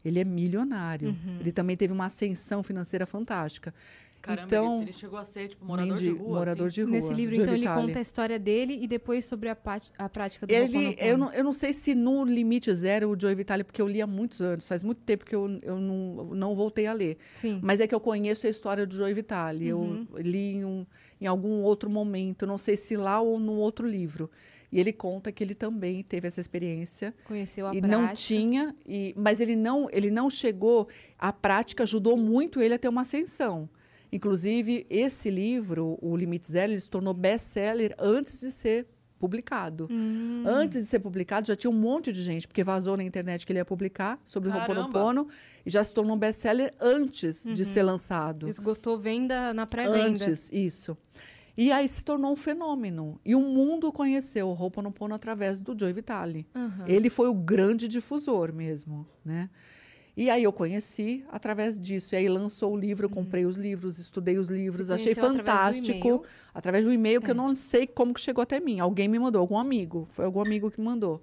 ele 0.05 0.19
é 0.21 0.25
milionário. 0.25 1.09
Uhum. 1.11 1.39
Ele 1.41 1.53
também 1.53 1.77
teve 1.77 1.93
uma 1.93 2.07
ascensão 2.07 2.63
financeira 2.63 3.07
fantástica. 3.07 3.73
Caramba, 4.21 4.47
Então, 4.47 4.75
ele, 4.77 4.85
ele 4.85 4.93
chegou 4.93 5.19
a 5.19 5.25
ser, 5.25 5.49
tipo, 5.49 5.65
morador 5.65 5.97
de 5.97 6.11
rua. 6.11 6.39
morador 6.39 6.67
assim. 6.69 6.75
de 6.77 6.83
rua. 6.83 6.91
Nesse 6.93 7.13
livro, 7.13 7.35
então, 7.35 7.53
ele 7.55 7.63
Vitale. 7.63 7.87
conta 7.87 7.99
a 7.99 8.03
história 8.03 8.39
dele 8.39 8.79
e 8.81 8.87
depois 8.87 9.25
sobre 9.25 9.49
a, 9.49 9.57
a 9.99 10.09
prática 10.09 10.47
do 10.47 10.51
Ele, 10.53 10.95
eu, 10.97 11.19
não, 11.19 11.33
eu 11.33 11.43
não 11.43 11.53
sei 11.53 11.73
se 11.73 11.93
no 11.93 12.25
Limite 12.25 12.73
Zero 12.73 13.11
o 13.11 13.21
Joe 13.21 13.35
Vitale, 13.35 13.65
porque 13.65 13.83
eu 13.83 13.89
li 13.89 14.01
há 14.01 14.07
muitos 14.07 14.41
anos, 14.41 14.69
faz 14.69 14.85
muito 14.85 15.01
tempo 15.01 15.25
que 15.25 15.35
eu, 15.35 15.59
eu 15.63 15.77
não, 15.81 16.27
não 16.37 16.55
voltei 16.55 16.87
a 16.87 16.93
ler. 16.93 17.19
Sim. 17.39 17.59
Mas 17.61 17.81
é 17.81 17.87
que 17.89 17.95
eu 17.95 17.99
conheço 17.99 18.47
a 18.47 18.51
história 18.51 18.87
do 18.87 18.95
Joe 18.95 19.13
Vitale. 19.13 19.73
Uhum. 19.73 20.07
Eu 20.15 20.23
li 20.23 20.55
em, 20.55 20.65
um- 20.65 20.87
em 21.21 21.27
algum 21.27 21.61
outro 21.63 21.91
momento, 21.91 22.47
não 22.47 22.59
sei 22.59 22.77
se 22.77 22.97
lá 22.97 23.21
ou 23.21 23.41
num 23.41 23.57
outro 23.57 23.89
livro. 23.89 24.31
E 24.73 24.81
ele 24.81 24.93
conta 24.93 25.31
que 25.31 25.45
ele 25.45 25.55
também 25.55 26.03
teve 26.03 26.27
essa 26.27 26.41
experiência 26.41 27.15
Conheceu 27.25 27.67
a 27.67 27.75
e 27.75 27.81
prática. 27.81 27.99
não 28.01 28.15
tinha, 28.15 28.75
e, 28.87 29.13
mas 29.17 29.39
ele 29.39 29.55
não, 29.55 29.87
ele 29.93 30.11
não 30.11 30.31
chegou. 30.31 30.89
A 31.19 31.31
prática 31.33 31.83
ajudou 31.83 32.17
muito 32.17 32.61
ele 32.63 32.73
a 32.75 32.79
ter 32.79 32.89
uma 32.89 33.03
ascensão. 33.03 33.69
Inclusive, 34.11 34.87
esse 34.91 35.31
livro, 35.31 35.99
O 36.01 36.17
Limite 36.17 36.51
Zero, 36.51 36.73
ele 36.73 36.81
se 36.81 36.89
tornou 36.89 37.15
best-seller 37.15 37.95
antes 37.99 38.41
de 38.41 38.51
ser 38.51 38.87
publicado. 39.19 39.87
Hum. 39.91 40.43
Antes 40.47 40.81
de 40.83 40.87
ser 40.87 40.99
publicado, 40.99 41.47
já 41.47 41.55
tinha 41.55 41.71
um 41.71 41.75
monte 41.75 42.11
de 42.13 42.23
gente, 42.23 42.47
porque 42.49 42.65
vazou 42.65 42.97
na 42.97 43.05
internet 43.05 43.47
que 43.47 43.53
ele 43.53 43.61
ia 43.61 43.65
publicar 43.65 44.21
sobre 44.27 44.49
o 44.49 44.53
Caramba! 44.53 44.81
Ho'oponopono 44.81 45.29
e 45.65 45.71
já 45.71 45.83
se 45.85 45.95
tornou 45.95 46.17
um 46.17 46.19
best-seller 46.19 46.75
antes 46.81 47.45
de 47.45 47.63
Uhum. 47.63 47.69
ser 47.69 47.83
lançado. 47.85 48.49
Esgotou 48.49 48.99
venda 48.99 49.55
na 49.55 49.65
pré-venda. 49.65 50.25
Antes, 50.25 50.51
isso. 50.53 50.97
E 51.57 51.71
aí 51.71 51.87
se 51.87 52.03
tornou 52.03 52.33
um 52.33 52.37
fenômeno. 52.37 53.21
E 53.25 53.35
o 53.35 53.41
mundo 53.41 53.93
conheceu 53.93 54.49
o 54.49 54.53
Ho'oponopono 54.55 55.15
através 55.15 55.61
do 55.61 55.79
Joe 55.79 55.93
Vitale. 55.93 56.47
Aham. 56.55 56.85
Ele 56.87 57.11
foi 57.11 57.29
o 57.29 57.35
grande 57.35 57.87
difusor 57.89 58.53
mesmo, 58.53 59.07
né? 59.25 59.51
E 60.17 60.29
aí 60.29 60.43
eu 60.45 60.53
conheci 60.53 61.25
através 61.31 61.79
disso. 61.81 62.15
E 62.15 62.17
aí 62.17 62.29
lançou 62.29 62.73
o 62.73 62.77
livro, 62.77 63.07
eu 63.07 63.11
comprei 63.11 63.45
os 63.47 63.57
livros, 63.57 63.99
estudei 63.99 64.39
os 64.39 64.49
livros, 64.51 64.91
achei 64.91 65.15
fantástico. 65.15 65.89
e-mail? 66.07 66.23
Através 66.55 66.85
do 66.85 66.93
e-mail, 66.93 67.21
que 67.21 67.29
É. 67.29 67.31
eu 67.31 67.35
não 67.35 67.55
sei 67.57 67.87
como 67.87 68.13
que 68.15 68.21
chegou 68.21 68.43
até 68.43 68.61
mim. 68.61 68.79
Alguém 68.81 69.09
me 69.09 69.19
mandou, 69.19 69.41
algum 69.41 69.59
amigo. 69.59 70.07
Foi 70.13 70.25
algum 70.25 70.41
amigo 70.41 70.71
que 70.71 70.81
mandou. 70.81 71.23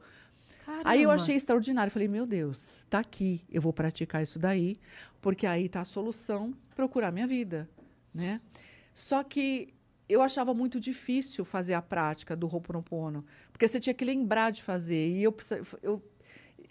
Aí 0.83 1.01
eu 1.03 1.09
Caramba. 1.09 1.13
achei 1.23 1.35
extraordinário. 1.35 1.91
Falei, 1.91 2.07
meu 2.07 2.25
Deus, 2.27 2.85
tá 2.89 2.99
aqui. 2.99 3.41
Eu 3.51 3.61
vou 3.61 3.73
praticar 3.73 4.21
isso 4.23 4.37
daí, 4.39 4.79
porque 5.21 5.45
aí 5.47 5.67
tá 5.69 5.81
a 5.81 5.85
solução 5.85 6.53
procurar 6.75 7.11
minha 7.11 7.25
vida, 7.27 7.67
né? 8.13 8.39
Só 8.93 9.23
que 9.23 9.73
eu 10.09 10.21
achava 10.21 10.53
muito 10.53 10.79
difícil 10.79 11.45
fazer 11.45 11.75
a 11.75 11.81
prática 11.81 12.35
do 12.35 12.47
Ho'oponopono, 12.47 13.23
porque 13.51 13.67
você 13.67 13.79
tinha 13.79 13.93
que 13.93 14.03
lembrar 14.03 14.51
de 14.51 14.63
fazer. 14.63 15.07
E 15.09 15.23
eu, 15.23 15.35
eu 15.83 16.03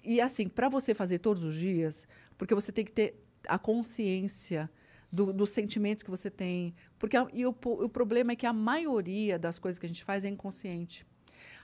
e 0.05 0.21
assim, 0.21 0.49
para 0.49 0.69
você 0.69 0.93
fazer 0.93 1.19
todos 1.21 1.43
os 1.45 1.55
dias, 1.55 2.07
porque 2.37 2.55
você 2.55 2.73
tem 2.73 2.85
que 2.85 2.93
ter 2.93 3.23
a 3.47 3.59
consciência 3.59 4.69
do- 5.11 5.33
dos 5.33 5.51
sentimentos 5.51 6.03
que 6.03 6.11
você 6.11 6.31
tem. 6.31 6.75
Porque 6.99 7.17
a- 7.17 7.29
e 7.33 7.47
o, 7.47 7.51
o 7.51 7.89
problema 7.89 8.33
é 8.33 8.37
que 8.37 8.47
a 8.47 8.53
maioria 8.53 9.39
das 9.39 9.59
coisas 9.59 9.79
que 9.79 9.87
a 9.87 9.89
gente 9.89 10.05
faz 10.05 10.25
é 10.25 10.29
inconsciente. 10.29 11.07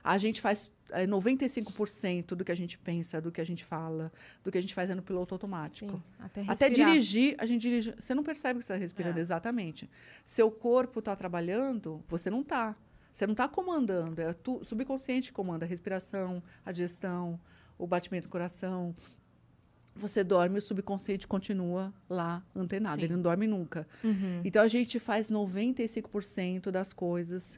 A 0.03 0.17
gente 0.17 0.39
faz 0.41 0.71
é, 0.91 1.07
95% 1.07 2.35
do 2.35 2.45
que 2.45 2.51
a 2.51 2.55
gente 2.55 2.77
pensa, 2.77 3.19
do 3.19 3.31
que 3.31 3.41
a 3.41 3.45
gente 3.45 3.63
fala, 3.63 4.11
do 4.43 4.51
que 4.51 4.57
a 4.57 4.61
gente 4.61 4.73
faz 4.73 4.89
é 4.89 4.95
no 4.95 5.01
piloto 5.01 5.33
automático. 5.33 5.91
Sim, 5.91 6.03
até, 6.19 6.43
Até 6.47 6.69
dirigir, 6.69 7.35
a 7.37 7.45
gente 7.45 7.61
dirige. 7.61 7.93
Você 7.97 8.13
não 8.13 8.23
percebe 8.23 8.59
que 8.59 8.65
você 8.65 8.73
está 8.73 8.79
respirando 8.79 9.17
É. 9.19 9.21
exatamente. 9.21 9.89
Seu 10.25 10.51
corpo 10.51 10.99
está 10.99 11.15
trabalhando, 11.15 12.03
você 12.07 12.29
não 12.29 12.41
está. 12.41 12.75
Você 13.11 13.25
não 13.25 13.31
está 13.31 13.47
comandando. 13.47 14.21
É 14.21 14.35
o 14.47 14.63
subconsciente 14.63 15.29
que 15.29 15.33
comanda 15.33 15.65
a 15.65 15.67
respiração, 15.67 16.43
a 16.65 16.71
digestão, 16.71 17.39
o 17.77 17.87
batimento 17.87 18.27
do 18.27 18.31
coração. 18.31 18.93
Você 19.95 20.21
dorme, 20.25 20.59
o 20.59 20.61
subconsciente 20.61 21.25
continua 21.25 21.93
lá 22.09 22.43
antenado. 22.53 22.99
Sim. 22.99 23.05
Ele 23.05 23.13
não 23.15 23.21
dorme 23.21 23.47
nunca. 23.47 23.87
Uhum. 24.03 24.41
Então 24.43 24.61
a 24.61 24.67
gente 24.67 24.99
faz 24.99 25.31
95% 25.31 26.69
das 26.69 26.91
coisas 26.91 27.57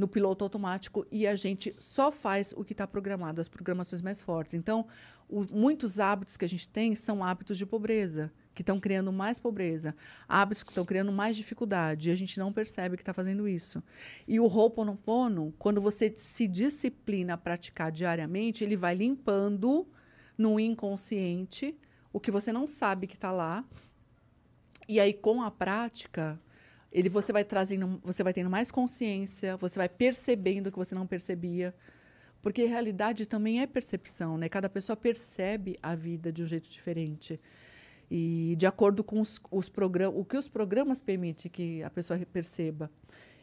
no 0.00 0.08
piloto 0.08 0.42
automático 0.42 1.06
e 1.12 1.26
a 1.26 1.36
gente 1.36 1.74
só 1.78 2.10
faz 2.10 2.54
o 2.56 2.64
que 2.64 2.72
está 2.72 2.86
programado, 2.86 3.38
as 3.40 3.48
programações 3.48 4.00
mais 4.00 4.18
fortes. 4.18 4.54
Então, 4.54 4.86
o- 5.28 5.44
muitos 5.50 6.00
hábitos 6.00 6.38
que 6.38 6.44
a 6.44 6.48
gente 6.48 6.66
tem 6.68 6.96
são 6.96 7.22
hábitos 7.22 7.58
de 7.58 7.66
pobreza, 7.66 8.32
que 8.54 8.62
estão 8.62 8.80
criando 8.80 9.12
mais 9.12 9.38
pobreza, 9.38 9.94
hábitos 10.26 10.62
que 10.62 10.70
estão 10.70 10.86
criando 10.86 11.12
mais 11.12 11.36
dificuldade, 11.36 12.08
e 12.08 12.12
a 12.12 12.16
gente 12.16 12.38
não 12.38 12.50
percebe 12.50 12.96
que 12.96 13.02
está 13.02 13.12
fazendo 13.12 13.46
isso. 13.46 13.82
E 14.26 14.40
o 14.40 14.46
Ho'oponopono, 14.46 15.52
quando 15.58 15.82
você 15.82 16.12
se 16.16 16.48
disciplina 16.48 17.34
a 17.34 17.36
praticar 17.38 17.92
diariamente, 17.92 18.64
ele 18.64 18.76
vai 18.76 18.94
limpando 18.94 19.86
no 20.36 20.58
inconsciente 20.58 21.76
o 22.10 22.18
que 22.18 22.30
você 22.30 22.50
não 22.50 22.66
sabe 22.66 23.06
que 23.06 23.14
está 23.14 23.30
lá. 23.30 23.64
E 24.88 24.98
aí, 24.98 25.12
com 25.12 25.42
a 25.42 25.50
prática, 25.50 26.40
ele 26.92 27.08
você 27.08 27.32
vai 27.32 27.44
trazendo, 27.44 28.00
você 28.02 28.22
vai 28.22 28.32
tendo 28.32 28.50
mais 28.50 28.70
consciência, 28.70 29.56
você 29.56 29.78
vai 29.78 29.88
percebendo 29.88 30.68
o 30.68 30.72
que 30.72 30.78
você 30.78 30.94
não 30.94 31.06
percebia. 31.06 31.74
Porque 32.42 32.64
realidade 32.64 33.26
também 33.26 33.60
é 33.60 33.66
percepção, 33.66 34.38
né? 34.38 34.48
Cada 34.48 34.68
pessoa 34.68 34.96
percebe 34.96 35.78
a 35.82 35.94
vida 35.94 36.32
de 36.32 36.42
um 36.42 36.46
jeito 36.46 36.68
diferente. 36.68 37.38
E 38.10 38.56
de 38.58 38.66
acordo 38.66 39.04
com 39.04 39.20
os, 39.20 39.38
os 39.50 39.68
programas, 39.68 40.18
o 40.18 40.24
que 40.24 40.36
os 40.36 40.48
programas 40.48 41.00
permitem 41.00 41.50
que 41.50 41.82
a 41.82 41.90
pessoa 41.90 42.18
perceba. 42.32 42.90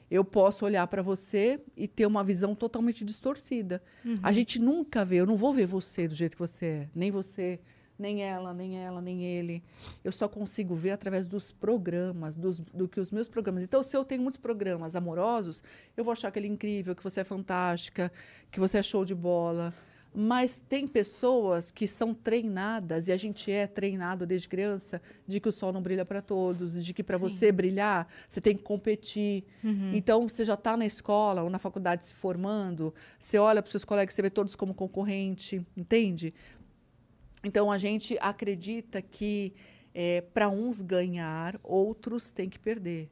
Eu 0.10 0.24
posso 0.24 0.66
olhar 0.66 0.88
para 0.88 1.02
você 1.02 1.60
e 1.76 1.88
ter 1.88 2.06
uma 2.06 2.24
visão 2.24 2.56
totalmente 2.56 3.06
distorcida. 3.06 3.82
A 4.24 4.32
gente 4.32 4.60
nunca 4.60 5.06
vê, 5.06 5.18
eu 5.18 5.26
não 5.26 5.36
vou 5.36 5.54
ver 5.54 5.66
você 5.66 6.08
do 6.08 6.16
jeito 6.16 6.34
que 6.36 6.40
você 6.40 6.66
é, 6.66 6.90
nem 6.96 7.12
você, 7.12 7.60
nem 7.98 8.24
ela, 8.24 8.54
nem 8.54 8.78
ela, 8.78 9.02
nem 9.02 9.24
ele. 9.24 9.64
Eu 10.04 10.12
só 10.12 10.28
consigo 10.28 10.76
ver 10.76 10.92
através 10.92 11.28
dos 11.28 11.52
programas, 11.52 12.36
dos, 12.36 12.60
do 12.60 12.88
que 12.88 13.00
os 13.00 13.12
meus 13.12 13.28
programas. 13.28 13.64
Então, 13.64 13.82
se 13.82 13.96
eu 13.98 14.06
tenho 14.06 14.22
muitos 14.22 14.40
programas 14.40 14.96
amorosos, 14.96 15.64
eu 15.96 16.04
vou 16.04 16.12
achar 16.12 16.32
que 16.32 16.40
ele 16.40 16.48
é 16.48 16.52
incrível, 16.52 16.96
que 16.96 17.04
você 17.04 17.22
é 17.22 17.24
fantástica, 17.24 18.12
que 18.52 18.60
você 18.60 18.78
é 18.78 18.84
show 18.84 19.04
de 19.04 19.16
bola. 19.16 19.74
Mas 20.20 20.60
tem 20.68 20.88
pessoas 20.88 21.70
que 21.70 21.88
são 21.88 22.12
treinadas, 22.12 23.08
e 23.08 23.12
a 23.12 23.18
gente 23.18 23.52
é 23.52 23.68
treinado 23.68 24.26
desde 24.26 24.48
criança, 24.48 25.00
de 25.28 25.40
que 25.40 25.48
o 25.48 25.52
sol 25.52 25.72
não 25.72 25.82
brilha 25.82 26.04
para 26.06 26.22
todos, 26.24 26.84
de 26.84 26.92
que 26.92 27.04
para 27.04 27.18
você 27.20 27.52
brilhar, 27.52 28.08
você 28.28 28.42
tem 28.42 28.56
que 28.58 28.64
competir. 28.64 29.44
Uhum. 29.64 29.92
Então, 29.94 30.28
você 30.28 30.44
já 30.44 30.56
está 30.56 30.76
na 30.76 30.88
escola 30.88 31.44
ou 31.44 31.50
na 31.52 31.60
faculdade 31.60 32.06
se 32.06 32.14
formando, 32.16 32.94
você 33.20 33.38
olha 33.38 33.62
para 33.62 33.68
os 33.68 33.72
seus 33.72 33.86
colegas, 33.86 34.16
você 34.16 34.22
vê 34.24 34.30
todos 34.30 34.56
como 34.56 34.74
concorrente, 34.74 35.64
entende? 35.76 36.34
Então, 37.44 37.72
a 37.72 37.78
gente 37.78 38.18
acredita 38.20 39.02
que 39.02 39.54
para 40.34 40.48
uns 40.48 40.82
ganhar, 40.82 41.60
outros 41.64 42.30
têm 42.30 42.50
que 42.50 42.60
perder. 42.60 43.10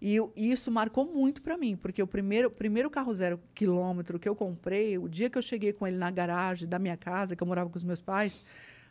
E, 0.00 0.14
eu- 0.14 0.30
e 0.36 0.52
isso 0.52 0.70
marcou 0.70 1.06
muito 1.06 1.40
para 1.42 1.56
mim, 1.56 1.76
porque 1.76 2.02
o 2.02 2.06
primeiro, 2.06 2.50
primeiro 2.50 2.88
carro 2.90 3.12
zero 3.12 3.40
quilômetro 3.54 4.18
que 4.18 4.28
eu 4.28 4.36
comprei, 4.36 4.96
o 4.98 5.08
dia 5.08 5.28
que 5.30 5.36
eu 5.38 5.42
cheguei 5.42 5.72
com 5.72 5.86
ele 5.86 5.96
na 5.96 6.10
garagem 6.10 6.68
da 6.68 6.78
minha 6.78 6.96
casa, 6.96 7.34
que 7.34 7.42
eu 7.42 7.46
morava 7.46 7.68
com 7.70 7.76
os 7.76 7.82
meus 7.82 8.00
pais, 8.00 8.44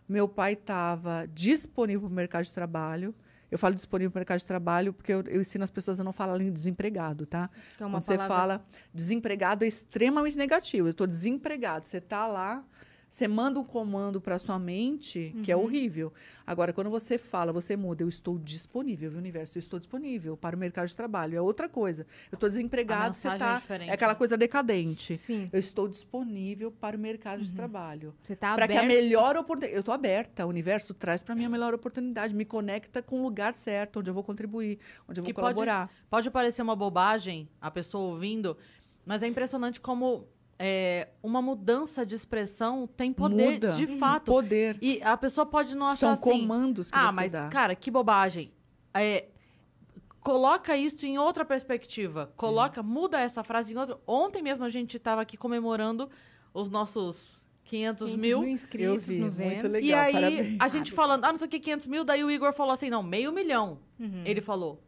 meu 0.10 0.28
pai 0.28 0.54
estava 0.54 1.28
disponível 1.34 2.02
para 2.08 2.12
o 2.14 2.16
mercado 2.16 2.44
de 2.46 2.52
trabalho. 2.52 3.14
Eu 3.50 3.58
falo 3.58 3.74
disponível 3.76 4.12
para 4.12 4.18
o 4.18 4.22
mercado 4.22 4.40
de 4.40 4.46
trabalho 4.46 4.92
porque 4.92 5.14
eu, 5.14 5.22
eu 5.28 5.40
ensino 5.40 5.64
as 5.64 5.70
pessoas 5.70 6.00
a 6.02 6.04
não 6.04 6.12
falarem 6.12 6.52
desempregado, 6.52 7.26
tá? 7.26 7.50
Que 7.78 7.84
é 7.84 7.86
uma 7.86 8.00
Quando 8.00 8.04
você 8.04 8.18
palavra- 8.18 8.36
fala 8.36 8.66
desempregado 8.94 9.64
é 9.64 9.68
extremamente 9.68 10.36
negativo. 10.36 10.88
Eu 10.88 10.92
estou 10.92 11.08
desempregado. 11.08 11.88
Você 11.88 12.00
está 12.00 12.28
lá, 12.28 12.66
você 13.18 13.28
manda 13.28 13.59
um 13.59 13.63
comando 13.63 14.22
para 14.22 14.38
sua 14.38 14.59
mente, 14.59 15.36
que 15.43 15.51
é 15.51 15.55
Uhum. 15.55 15.63
horrível. 15.63 16.13
Agora, 16.45 16.72
quando 16.72 16.88
você 16.91 17.18
fala, 17.18 17.51
você 17.51 17.76
muda, 17.76 18.03
eu 18.03 18.07
estou 18.07 18.38
disponível, 18.38 19.09
viu, 19.09 19.18
universo? 19.20 19.57
Eu 19.57 19.59
estou 19.59 19.80
disponível 19.80 20.38
para 20.38 20.55
o 20.55 20.59
mercado 20.59 20.88
de 20.88 20.95
trabalho. 20.95 21.36
É 21.36 21.41
outra 21.41 21.68
coisa. 21.68 22.05
Eu 22.32 22.36
estou 22.36 22.47
desempregado, 22.47 23.15
você 23.15 23.28
mensagem 23.28 23.88
é 23.88 23.89
É 23.89 23.91
aquela 23.93 24.13
coisa 24.13 24.38
decadente. 24.38 25.18
Sim, 25.18 25.49
Eu 25.51 25.59
estou 25.59 25.88
disponível 25.88 26.72
para 26.72 26.95
o 26.95 26.99
mercado 26.99 27.41
de 27.43 27.51
trabalho. 27.51 28.13
você 28.22 28.36
tá 28.36 28.53
Para 28.53 28.68
que 28.68 28.78
a 28.78 28.84
melhor 28.84 29.36
oportunidade. 29.36 29.74
Eu 29.76 29.80
estou 29.80 29.93
aberta. 29.95 30.45
O 30.45 30.49
universo 30.49 30.93
traz 30.93 31.24
para 31.24 31.34
mim 31.34 31.45
a 31.45 31.49
melhor 31.49 31.74
oportunidade. 31.74 32.36
Me 32.36 32.45
conecta 32.45 33.01
com 33.01 33.20
o 33.20 33.24
lugar 33.24 33.55
certo, 33.55 33.99
onde 33.99 34.11
eu 34.11 34.13
vou 34.13 34.24
contribuir, 34.24 34.78
onde 35.09 35.20
eu 35.20 35.24
vou 35.24 35.28
Que 35.28 35.34
pode- 35.34 35.55
colaborar. 35.55 35.89
Pode 36.07 36.30
parecer 36.30 36.61
uma 36.61 36.76
bobagem 36.76 37.49
a 37.59 37.72
pessoa 37.72 38.13
ouvindo, 38.13 38.55
mas 39.03 39.24
é 39.24 39.28
impressionante 39.28 39.82
como 39.82 40.28
é, 40.60 41.10
uma 41.22 41.41
mudança 41.41 42.05
de 42.05 42.16
expressão 42.16 42.88
tem 42.88 43.14
poder 43.14 43.53
Muda. 43.53 43.72
de 43.74 43.86
Uhum. 43.86 43.97
fato. 43.99 44.26
Poder. 44.32 44.78
E 44.82 45.01
a 45.03 45.16
pessoa 45.18 45.45
pode 45.45 45.76
não 45.76 45.86
São 45.95 46.12
achar 46.12 46.14
assim. 46.14 46.41
comandos 46.41 46.89
que 46.89 46.97
Ah, 46.97 47.10
você 47.10 47.16
mas, 47.16 47.32
dá. 47.32 47.47
cara, 47.49 47.76
que 47.76 47.91
bobagem. 47.91 48.51
É, 48.93 49.26
coloca 50.22 50.76
isso 50.76 51.05
em 51.05 51.18
outra 51.18 51.45
perspectiva. 51.45 52.32
Coloca, 52.36 52.82
muda 52.84 53.20
essa 53.20 53.43
frase 53.43 53.74
em 53.74 53.78
outra. 53.78 53.97
Ontem 54.05 54.41
mesmo 54.41 54.64
a 54.66 54.70
gente 54.70 54.97
estava 54.97 55.22
aqui 55.22 55.38
comemorando 55.38 56.10
os 56.53 56.70
nossos 56.70 57.38
500, 57.66 58.08
500 58.08 58.16
mil. 58.16 58.39
mil 58.41 58.49
inscritos 58.49 59.08
vi, 59.08 59.20
no 59.20 59.32
muito 59.32 59.68
legal. 59.68 59.82
e 59.82 59.93
aí, 59.93 60.14
parabéns. 60.14 60.58
a 60.60 60.68
gente 60.68 60.91
falando, 60.91 61.26
ah, 61.26 61.32
não 61.32 61.38
sei 61.39 61.47
o 61.47 61.51
que, 61.51 61.60
500 61.60 61.88
mil. 61.88 62.03
Daí 62.03 62.24
o 62.24 62.32
Igor 62.32 62.51
falou 62.53 62.72
assim, 62.74 62.89
não, 62.89 63.03
meio 63.03 63.32
milhão. 63.32 63.80
Uhum. 63.99 64.24
Ele 64.26 64.41
falou. 64.41 64.82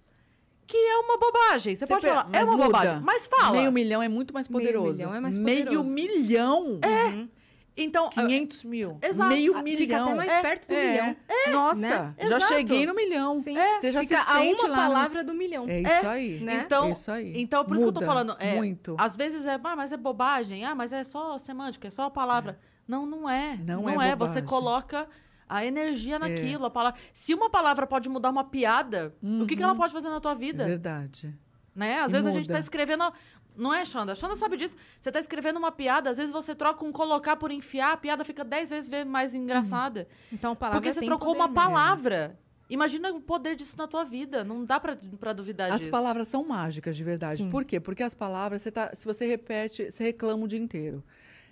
Que 0.70 0.78
é 0.78 0.98
uma 0.98 1.18
bobagem. 1.18 1.76
Você 1.76 1.86
Você 1.88 1.94
pode 1.94 2.06
per- 2.06 2.16
falar, 2.16 2.30
é 2.32 2.44
uma 2.44 2.52
muda. 2.52 2.66
bobagem. 2.66 3.02
Mas 3.02 3.26
fala. 3.26 3.52
Meio 3.58 3.72
milhão 3.72 4.04
é 4.04 4.08
muito 4.08 4.32
mais 4.36 4.48
Meio 4.48 4.62
poderoso. 4.62 4.94
milhão 5.00 5.16
é 5.16 5.20
mais 5.20 5.36
Meio 5.36 5.66
poderoso. 5.66 5.90
milhão? 5.90 6.64
Uhum. 6.86 7.30
Então, 7.76 8.10
500 8.10 8.64
mil. 8.66 8.98
Exato. 9.02 9.30
Meio 9.34 9.56
Ah, 9.58 9.64
milhão. 9.64 9.78
Fica 9.80 10.04
até 10.04 10.14
mais 10.14 10.32
É, 10.32 10.42
perto 10.42 10.68
do 10.68 10.74
É. 10.76 10.92
milhão. 10.92 11.16
Nossa, 11.52 11.82
né? 11.82 12.14
já 12.20 12.26
Exato. 12.36 12.48
cheguei 12.50 12.86
no 12.86 12.94
milhão. 12.94 13.38
Sim. 13.38 13.56
Você 13.80 13.92
já 13.92 14.02
Fica 14.02 14.16
se 14.24 14.30
a 14.30 14.42
uma 14.42 14.68
lá 14.68 14.68
no- 14.68 14.76
palavra 14.94 15.24
do 15.24 15.34
milhão. 15.34 15.66
É 15.68 15.80
isso 15.80 15.90
É, 15.92 16.06
aí. 16.08 16.40
né? 16.42 16.64
Então, 16.66 16.86
é 16.88 16.92
isso 16.92 17.12
aí. 17.12 17.34
então 17.42 17.64
por 17.66 17.76
isso 17.76 17.84
que 17.86 17.90
eu 17.90 17.94
tô 17.94 18.02
Muda 18.02 18.12
falando. 18.12 18.36
É, 18.38 18.58
muito. 18.58 18.96
Às 19.00 19.16
vezes 19.16 19.46
é, 19.46 19.58
ah, 19.64 19.76
mas 19.76 19.92
é 19.92 19.98
bobagem. 19.98 20.66
Ah, 20.66 20.76
mas 20.76 20.92
é 20.94 21.04
só 21.04 21.38
semântica, 21.40 21.88
é 21.88 21.92
só 21.92 22.04
a 22.04 22.12
palavra. 22.12 22.60
Não, 22.88 23.06
não 23.08 23.30
é. 23.30 23.58
Não 23.66 23.82
Não, 23.84 24.02
é 24.02 24.10
é. 24.10 24.16
Você 24.16 24.42
coloca 24.42 25.08
a 25.50 25.66
energia 25.66 26.20
naquilo, 26.20 26.66
a 26.66 26.70
palavra. 26.70 27.00
Se 27.12 27.34
uma 27.34 27.50
palavra 27.50 27.88
pode 27.88 28.08
mudar 28.08 28.30
uma 28.30 28.44
piada, 28.44 29.14
o 29.22 29.46
que, 29.48 29.56
que 29.56 29.64
ela 29.64 29.76
pode 29.76 29.92
fazer 29.92 30.08
na 30.10 30.22
tua 30.22 30.34
É 30.34 30.36
vida? 30.36 30.66
verdade. 30.66 31.36
Né? 31.76 32.00
Às 32.02 32.12
E 32.12 32.14
vezes 32.14 32.28
a 32.28 32.32
gente 32.32 32.44
muda. 32.44 32.54
tá 32.54 32.60
escrevendo. 32.60 33.12
Não 33.58 33.74
é, 33.74 33.84
Xanda? 33.84 34.16
Xanda 34.16 34.36
sabe 34.36 34.56
disso. 34.56 34.76
Você 35.02 35.12
tá 35.12 35.20
escrevendo 35.20 35.58
uma 35.58 35.72
piada, 35.72 36.10
às 36.12 36.18
vezes 36.18 36.32
você 36.32 36.54
troca 36.56 36.86
um 36.86 36.92
colocar 36.92 37.36
por 37.36 37.52
enfiar, 37.52 37.94
a 37.94 37.98
piada 37.98 38.24
fica 38.24 38.44
dez 38.46 38.70
vezes 38.70 38.88
ve- 38.90 39.04
mais 39.04 39.34
engraçada. 39.36 40.08
Então, 40.32 40.52
a 40.54 40.56
palavra 40.56 40.80
porque 40.80 40.94
você 40.94 41.00
tem 41.02 41.10
trocou 41.10 41.30
poder 41.34 41.40
uma 41.40 41.48
mesmo. 41.48 41.56
palavra. 41.62 42.40
Imagina 42.70 43.12
o 43.12 43.20
poder 43.20 43.56
disso 43.56 43.76
na 43.78 43.88
tua 43.88 44.04
vida. 44.06 44.44
Não 44.44 44.64
dá 44.64 44.80
pra, 44.80 44.96
pra 45.20 45.34
duvidar 45.34 45.72
As 45.72 45.80
disso. 45.80 45.90
palavras 45.92 46.28
são 46.28 46.46
mágicas, 46.48 46.96
de 46.96 47.04
verdade. 47.04 47.38
Sim. 47.38 47.50
Por 47.50 47.66
quê? 47.66 47.80
Porque 47.80 48.04
as 48.04 48.14
palavras, 48.14 48.62
você 48.62 48.72
tá, 48.72 48.92
se 48.96 49.06
você 49.06 49.26
repete, 49.26 49.90
você 49.92 50.04
reclama 50.04 50.44
o 50.46 50.48
dia 50.48 50.60
inteiro. 50.60 51.04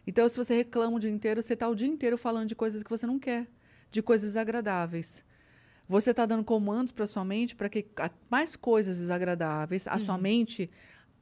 Então, 0.05 0.29
se 0.29 0.37
você 0.37 0.55
reclama 0.55 0.95
o 0.95 0.99
dia 0.99 1.09
inteiro, 1.09 1.41
você 1.41 1.53
está 1.55 1.67
o 1.67 1.75
dia 1.75 1.87
inteiro 1.87 2.17
falando 2.17 2.47
de 2.47 2.55
coisas 2.55 2.83
que 2.83 2.89
você 2.89 3.05
não 3.07 3.17
quer, 3.19 3.47
de 3.97 4.03
coisas 4.03 4.27
desagradáveis. 4.29 5.25
Você 5.89 6.11
está 6.11 6.23
dando 6.25 6.43
comandos 6.43 6.91
para 6.91 7.07
sua 7.07 7.25
mente 7.25 7.55
para 7.55 7.67
que 7.67 7.87
mais 8.29 8.55
coisas 8.55 8.97
desagradáveis, 8.97 9.87
a 9.87 9.93
Uhum. 9.93 9.99
sua 9.99 10.17
mente, 10.19 10.69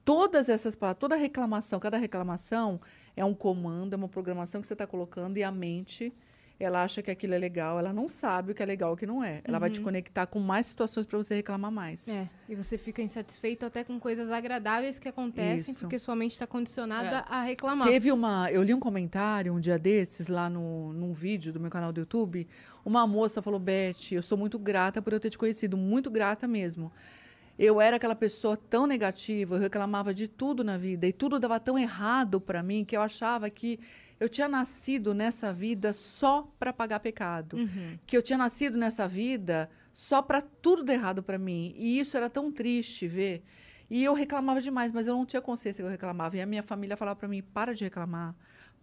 todas 0.04 0.50
essas 0.50 0.76
palavras, 0.76 1.00
toda 1.00 1.16
reclamação, 1.16 1.80
cada 1.80 1.98
reclamação 1.98 2.82
é 3.16 3.24
um 3.24 3.34
comando, 3.34 3.94
é 3.94 3.96
uma 3.96 4.10
programação 4.10 4.60
que 4.60 4.68
você 4.68 4.74
está 4.74 4.86
colocando 4.86 5.38
e 5.38 5.44
a 5.44 5.52
mente, 5.52 6.14
ela 6.60 6.84
acha 6.84 7.02
que 7.02 7.12
aquilo 7.12 7.34
é 7.34 7.38
legal, 7.38 7.78
ela 7.78 7.92
não 7.92 8.08
sabe 8.08 8.52
o 8.52 8.56
que 8.56 8.64
é 8.64 8.66
legal 8.66 8.92
e 8.92 8.94
o 8.94 8.98
que 8.98 9.06
não 9.06 9.24
é. 9.24 9.42
Ela 9.44 9.60
vai 9.60 9.70
te 9.70 9.82
conectar 9.82 10.26
com 10.26 10.40
mais 10.40 10.66
situações 10.68 11.06
para 11.06 11.18
você 11.18 11.36
reclamar 11.36 11.70
mais. 11.72 12.08
Uhum. 12.08 12.16
É, 12.20 12.30
e 12.48 12.56
você 12.56 12.78
fica 12.78 13.02
insatisfeito 13.02 13.66
até 13.66 13.84
com 13.84 14.00
coisas 14.00 14.32
agradáveis 14.32 14.98
que 14.98 15.10
acontecem 15.10 15.72
Isso. 15.74 15.82
porque 15.82 16.00
sua 16.00 16.16
mente 16.16 16.32
está 16.32 16.48
condicionada 16.48 17.18
É. 17.18 17.24
a 17.28 17.42
reclamar. 17.44 17.88
Teve 17.88 18.12
uma. 18.12 18.50
Eu 18.52 18.64
li 18.64 18.74
um 18.74 18.80
comentário 18.80 19.54
um 19.54 19.60
dia 19.60 19.78
desses 19.78 20.30
lá 20.30 20.50
no, 20.50 20.94
num 20.94 21.12
vídeo 21.12 21.52
do 21.52 21.60
meu 21.60 21.70
canal 21.70 21.92
do 21.92 22.00
YouTube. 22.00 22.48
Uma 22.86 23.06
moça 23.06 23.42
falou: 23.42 23.60
Beth, 23.60 24.12
eu 24.14 24.24
sou 24.24 24.38
muito 24.38 24.58
grata 24.58 25.02
por 25.02 25.12
eu 25.12 25.20
ter 25.20 25.30
te 25.30 25.38
conhecido, 25.38 25.76
muito 25.76 26.10
grata 26.10 26.48
mesmo. 26.48 26.92
Eu 27.58 27.80
era 27.80 27.96
aquela 27.96 28.16
pessoa 28.16 28.58
tão 28.58 28.86
negativa, 28.86 29.56
eu 29.56 29.60
reclamava 29.62 30.14
de 30.14 30.28
tudo 30.28 30.62
na 30.62 30.78
vida 30.78 31.08
e 31.08 31.14
tudo 31.14 31.40
dava 31.40 31.58
tão 31.58 31.80
errado 31.80 32.40
para 32.42 32.62
mim 32.62 32.84
que 32.84 32.98
eu 32.98 33.02
achava 33.02 33.50
que 33.50 33.80
eu 34.20 34.30
tinha 34.30 34.48
nascido 34.48 35.14
nessa 35.14 35.52
vida 35.52 35.92
só 35.94 36.48
para 36.58 36.72
pagar 36.72 37.00
pecado 37.00 37.58
Uhum. 37.58 38.00
que 38.06 38.16
eu 38.16 38.22
tinha 38.22 38.38
nascido 38.38 38.78
nessa 38.78 39.08
vida 39.08 39.70
só 39.94 40.22
para 40.22 40.42
tudo 40.42 40.84
dar 40.84 40.94
errado 40.94 41.22
para 41.24 41.38
mim. 41.38 41.74
E 41.78 42.00
isso 42.00 42.16
era 42.18 42.30
tão 42.30 42.52
triste 42.52 43.08
ver. 43.08 43.44
E 43.90 44.04
eu 44.04 44.14
reclamava 44.14 44.60
demais, 44.62 44.92
mas 44.92 45.06
eu 45.08 45.16
não 45.16 45.26
tinha 45.26 45.42
consciência 45.42 45.82
que 45.82 45.86
eu 45.86 45.92
reclamava. 45.92 46.36
E 46.38 46.42
a 46.42 46.46
minha 46.46 46.64
família 46.64 46.98
falava 46.98 47.16
para 47.18 47.28
mim: 47.28 47.42
para 47.42 47.74
de 47.74 47.84
reclamar, 47.84 48.36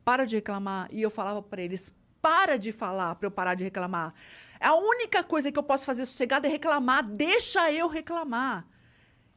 para 0.05 0.25
de 0.25 0.37
reclamar. 0.37 0.89
E 0.93 1.03
eu 1.03 1.11
falava 1.11 1.43
para 1.43 1.61
eles: 1.61 1.93
para 2.21 2.57
de 2.57 2.71
falar 2.73 3.15
para 3.17 3.27
eu 3.27 3.31
parar 3.31 3.55
de 3.55 3.65
reclamar. 3.65 4.15
A 4.61 4.75
única 4.77 5.25
coisa 5.25 5.51
que 5.51 5.59
eu 5.59 5.63
posso 5.63 5.85
fazer 5.85 6.07
sossegada 6.07 6.47
é 6.47 6.51
reclamar, 6.51 7.03
deixa 7.03 7.73
eu 7.73 7.89
reclamar. 7.89 8.65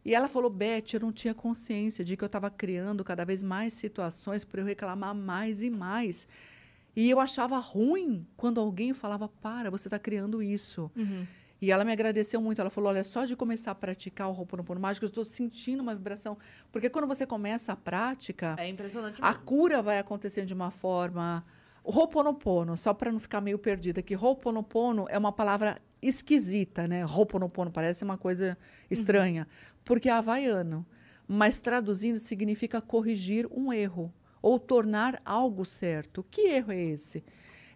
E 0.06 0.14
ela 0.14 0.28
falou, 0.28 0.52
Beth, 0.52 0.94
eu 0.94 1.00
não 1.00 1.12
tinha 1.12 1.34
consciência 1.34 2.06
de 2.06 2.16
que 2.16 2.24
eu 2.24 2.28
estava 2.28 2.50
criando 2.52 3.04
cada 3.04 3.26
vez 3.26 3.42
mais 3.42 3.74
situações 3.74 4.46
para 4.46 4.62
eu 4.62 4.66
reclamar 4.66 5.16
mais 5.16 5.64
e 5.64 5.70
mais. 5.72 6.28
E 6.96 7.10
eu 7.10 7.20
achava 7.20 7.58
ruim 7.58 8.26
quando 8.38 8.62
alguém 8.62 8.94
falava, 8.94 9.28
para, 9.28 9.72
você 9.72 9.88
está 9.88 9.98
criando 9.98 10.44
isso. 10.44 10.92
Uhum. 10.96 11.26
E 11.60 11.72
ela 11.72 11.84
me 11.84 11.92
agradeceu 11.92 12.40
muito. 12.40 12.62
Ela 12.62 12.70
falou: 12.70 12.90
olha, 12.90 13.04
só 13.04 13.26
de 13.26 13.36
começar 13.36 13.72
a 13.72 13.76
praticar 13.76 14.30
o 14.30 14.32
Ho'oponopono 14.32 14.80
mágico, 14.80 15.06
eu 15.06 15.10
estou 15.10 15.26
sentindo 15.26 15.82
uma 15.82 15.96
vibração. 15.96 16.38
Porque 16.72 16.90
quando 16.90 17.08
você 17.08 17.26
começa 17.26 17.74
a 17.74 17.76
prática, 17.76 18.56
É 18.60 18.70
impressionante 18.70 19.20
a 19.22 19.30
mesmo. 19.32 19.44
cura 19.44 19.82
vai 19.82 19.98
acontecendo 19.98 20.46
de 20.46 20.54
uma 20.54 20.70
forma. 20.70 21.44
O 21.86 21.92
Ho'oponopono, 21.92 22.76
só 22.76 22.96
para 22.96 23.12
não 23.12 23.20
ficar 23.20 23.40
meio 23.40 23.60
perdida 23.60 24.00
aqui, 24.00 24.16
Ho'oponopono 24.16 25.06
é 25.08 25.20
uma 25.20 25.32
palavra 25.32 25.80
esquisita, 26.02 26.88
né? 26.88 27.06
Ho'oponopono 27.06 27.70
parece 27.70 28.04
uma 28.04 28.18
coisa 28.18 28.58
estranha, 28.90 29.48
porque 29.84 30.10
é 30.10 30.12
havaiano. 30.12 30.84
Mas 31.28 31.60
traduzindo 31.60 32.18
significa 32.18 32.82
corrigir 32.82 33.48
um 33.52 33.72
erro 33.72 34.12
ou 34.42 34.58
tornar 34.58 35.22
algo 35.24 35.64
certo. 35.64 36.26
Que 36.32 36.48
erro 36.48 36.72
é 36.72 36.82
esse? 36.82 37.24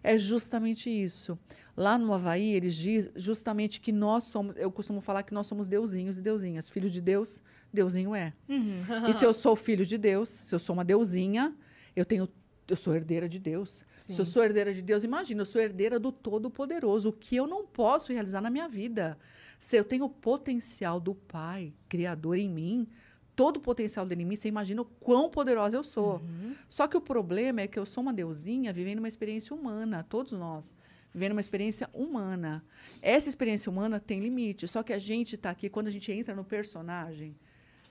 É 0.02 0.18
justamente 0.18 0.90
isso. 0.90 1.38
Lá 1.76 1.96
no 1.96 2.12
Havaí, 2.12 2.52
eles 2.52 2.74
dizem 2.74 3.12
justamente 3.14 3.80
que 3.80 3.92
nós 3.92 4.24
somos, 4.24 4.56
eu 4.56 4.72
costumo 4.72 5.00
falar 5.00 5.22
que 5.22 5.32
nós 5.32 5.46
somos 5.46 5.68
deusinhos 5.68 6.18
e 6.18 6.22
deusinhas. 6.22 6.68
Filho 6.68 6.90
de 6.90 7.00
Deus, 7.00 7.40
deusinho 7.72 8.12
é. 8.12 8.32
Uhum. 8.48 9.08
E 9.08 9.12
se 9.12 9.24
eu 9.24 9.32
sou 9.34 9.54
filho 9.54 9.86
de 9.86 9.96
Deus, 9.96 10.28
se 10.28 10.54
eu 10.54 10.58
sou 10.58 10.74
uma 10.74 10.84
deusinha, 10.84 11.54
eu 11.94 12.04
tenho 12.04 12.28
eu 12.70 12.76
sou 12.76 12.94
herdeira 12.94 13.28
de 13.28 13.38
Deus. 13.38 13.84
Se 13.98 14.18
eu 14.18 14.24
Sim. 14.24 14.32
sou 14.32 14.44
herdeira 14.44 14.72
de 14.72 14.82
Deus, 14.82 15.04
imagina, 15.04 15.42
eu 15.42 15.46
sou 15.46 15.60
herdeira 15.60 15.98
do 15.98 16.10
Todo-Poderoso, 16.10 17.08
o 17.08 17.12
que 17.12 17.36
eu 17.36 17.46
não 17.46 17.66
posso 17.66 18.12
realizar 18.12 18.40
na 18.40 18.50
minha 18.50 18.68
vida. 18.68 19.18
Se 19.58 19.76
eu 19.76 19.84
tenho 19.84 20.04
o 20.06 20.10
potencial 20.10 20.98
do 20.98 21.14
Pai, 21.14 21.72
Criador 21.88 22.36
em 22.36 22.48
mim, 22.48 22.88
todo 23.36 23.58
o 23.58 23.60
potencial 23.60 24.06
dele 24.06 24.22
em 24.22 24.26
mim, 24.26 24.36
você 24.36 24.48
imagina 24.48 24.82
o 24.82 24.84
quão 24.84 25.30
poderosa 25.30 25.76
eu 25.76 25.84
sou. 25.84 26.16
Uhum. 26.16 26.54
Só 26.68 26.86
que 26.86 26.96
o 26.96 27.00
problema 27.00 27.60
é 27.60 27.66
que 27.66 27.78
eu 27.78 27.86
sou 27.86 28.02
uma 28.02 28.12
deusinha 28.12 28.72
vivendo 28.72 28.98
uma 28.98 29.08
experiência 29.08 29.54
humana, 29.54 30.02
todos 30.02 30.32
nós, 30.32 30.74
vivendo 31.12 31.32
uma 31.32 31.40
experiência 31.40 31.88
humana. 31.92 32.64
Essa 33.02 33.28
experiência 33.28 33.70
humana 33.70 33.98
tem 33.98 34.20
limite, 34.20 34.66
só 34.68 34.82
que 34.82 34.92
a 34.92 34.98
gente 34.98 35.36
está 35.36 35.50
aqui, 35.50 35.68
quando 35.68 35.88
a 35.88 35.90
gente 35.90 36.10
entra 36.12 36.34
no 36.34 36.44
personagem, 36.44 37.36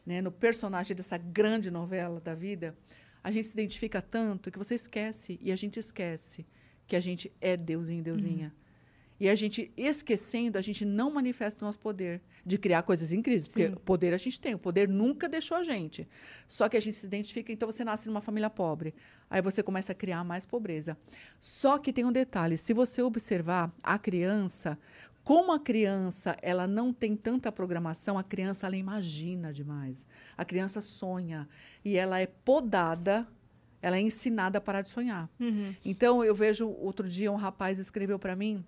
né, 0.06 0.22
no 0.22 0.32
personagem 0.32 0.96
dessa 0.96 1.18
grande 1.18 1.70
novela 1.70 2.20
da 2.20 2.34
vida, 2.34 2.76
a 3.24 3.32
gente 3.32 3.48
se 3.48 3.54
identifica 3.54 4.02
tanto 4.02 4.52
que 4.52 4.58
você 4.58 4.76
esquece, 4.76 5.40
e 5.42 5.52
a 5.52 5.56
gente 5.56 5.80
esquece 5.80 6.46
que 6.88 6.96
a 6.96 7.00
gente 7.00 7.32
é 7.40 7.56
deusinho, 7.56 8.04
deusinha. 8.04 8.54
E 9.20 9.28
a 9.28 9.36
gente, 9.36 9.70
esquecendo, 9.76 10.58
a 10.58 10.62
gente 10.62 10.86
não 10.86 11.12
manifesta 11.12 11.64
o 11.64 11.68
nosso 11.68 11.78
poder 11.78 12.22
de 12.46 12.58
criar 12.58 12.84
coisas 12.84 13.12
incríveis. 13.12 13.44
Sim. 13.44 13.52
Porque 13.52 13.70
poder 13.82 14.14
a 14.14 14.18
gente 14.18 14.40
tem, 14.40 14.56
o 14.56 14.60
poder 14.60 14.88
nunca 14.88 15.28
deixou 15.28 15.58
a 15.58 15.64
gente. 15.64 16.08
Só 16.48 16.70
que 16.70 16.78
a 16.78 16.80
gente 16.80 16.96
se 16.96 17.06
identifica, 17.06 17.52
então 17.52 17.70
você 17.70 17.84
nasce 17.84 18.08
numa 18.08 18.22
família 18.22 18.50
pobre. 18.50 18.96
Aí 19.30 19.42
você 19.42 19.62
começa 19.62 19.92
a 19.92 19.96
criar 19.96 20.24
mais 20.24 20.46
pobreza. 20.46 20.98
Só 21.42 21.78
que 21.78 21.92
tem 21.92 22.06
um 22.06 22.14
detalhe: 22.14 22.58
se 22.58 22.74
você 22.74 23.02
observar 23.02 23.76
a 23.84 24.00
criança, 24.00 24.80
como 25.30 25.52
a 25.52 25.60
criança 25.60 26.36
ela 26.42 26.66
não 26.66 26.92
tem 26.92 27.16
tanta 27.16 27.52
programação, 27.52 28.18
a 28.18 28.24
criança 28.24 28.66
ela 28.66 28.76
imagina 28.76 29.54
demais. 29.54 30.04
A 30.36 30.44
criança 30.44 30.82
sonha. 30.82 31.48
E 31.86 31.96
ela 31.96 32.20
é 32.20 32.26
podada, 32.26 33.28
ela 33.80 33.98
é 33.98 34.02
ensinada 34.02 34.58
a 34.58 34.62
parar 34.62 34.82
de 34.82 34.90
sonhar. 34.90 35.30
Uhum. 35.40 35.76
Então, 35.86 36.26
eu 36.26 36.34
vejo, 36.34 36.68
outro 36.68 37.08
dia, 37.08 37.32
um 37.32 37.36
rapaz 37.36 37.78
escreveu 37.78 38.18
para 38.18 38.36
mim 38.36 38.66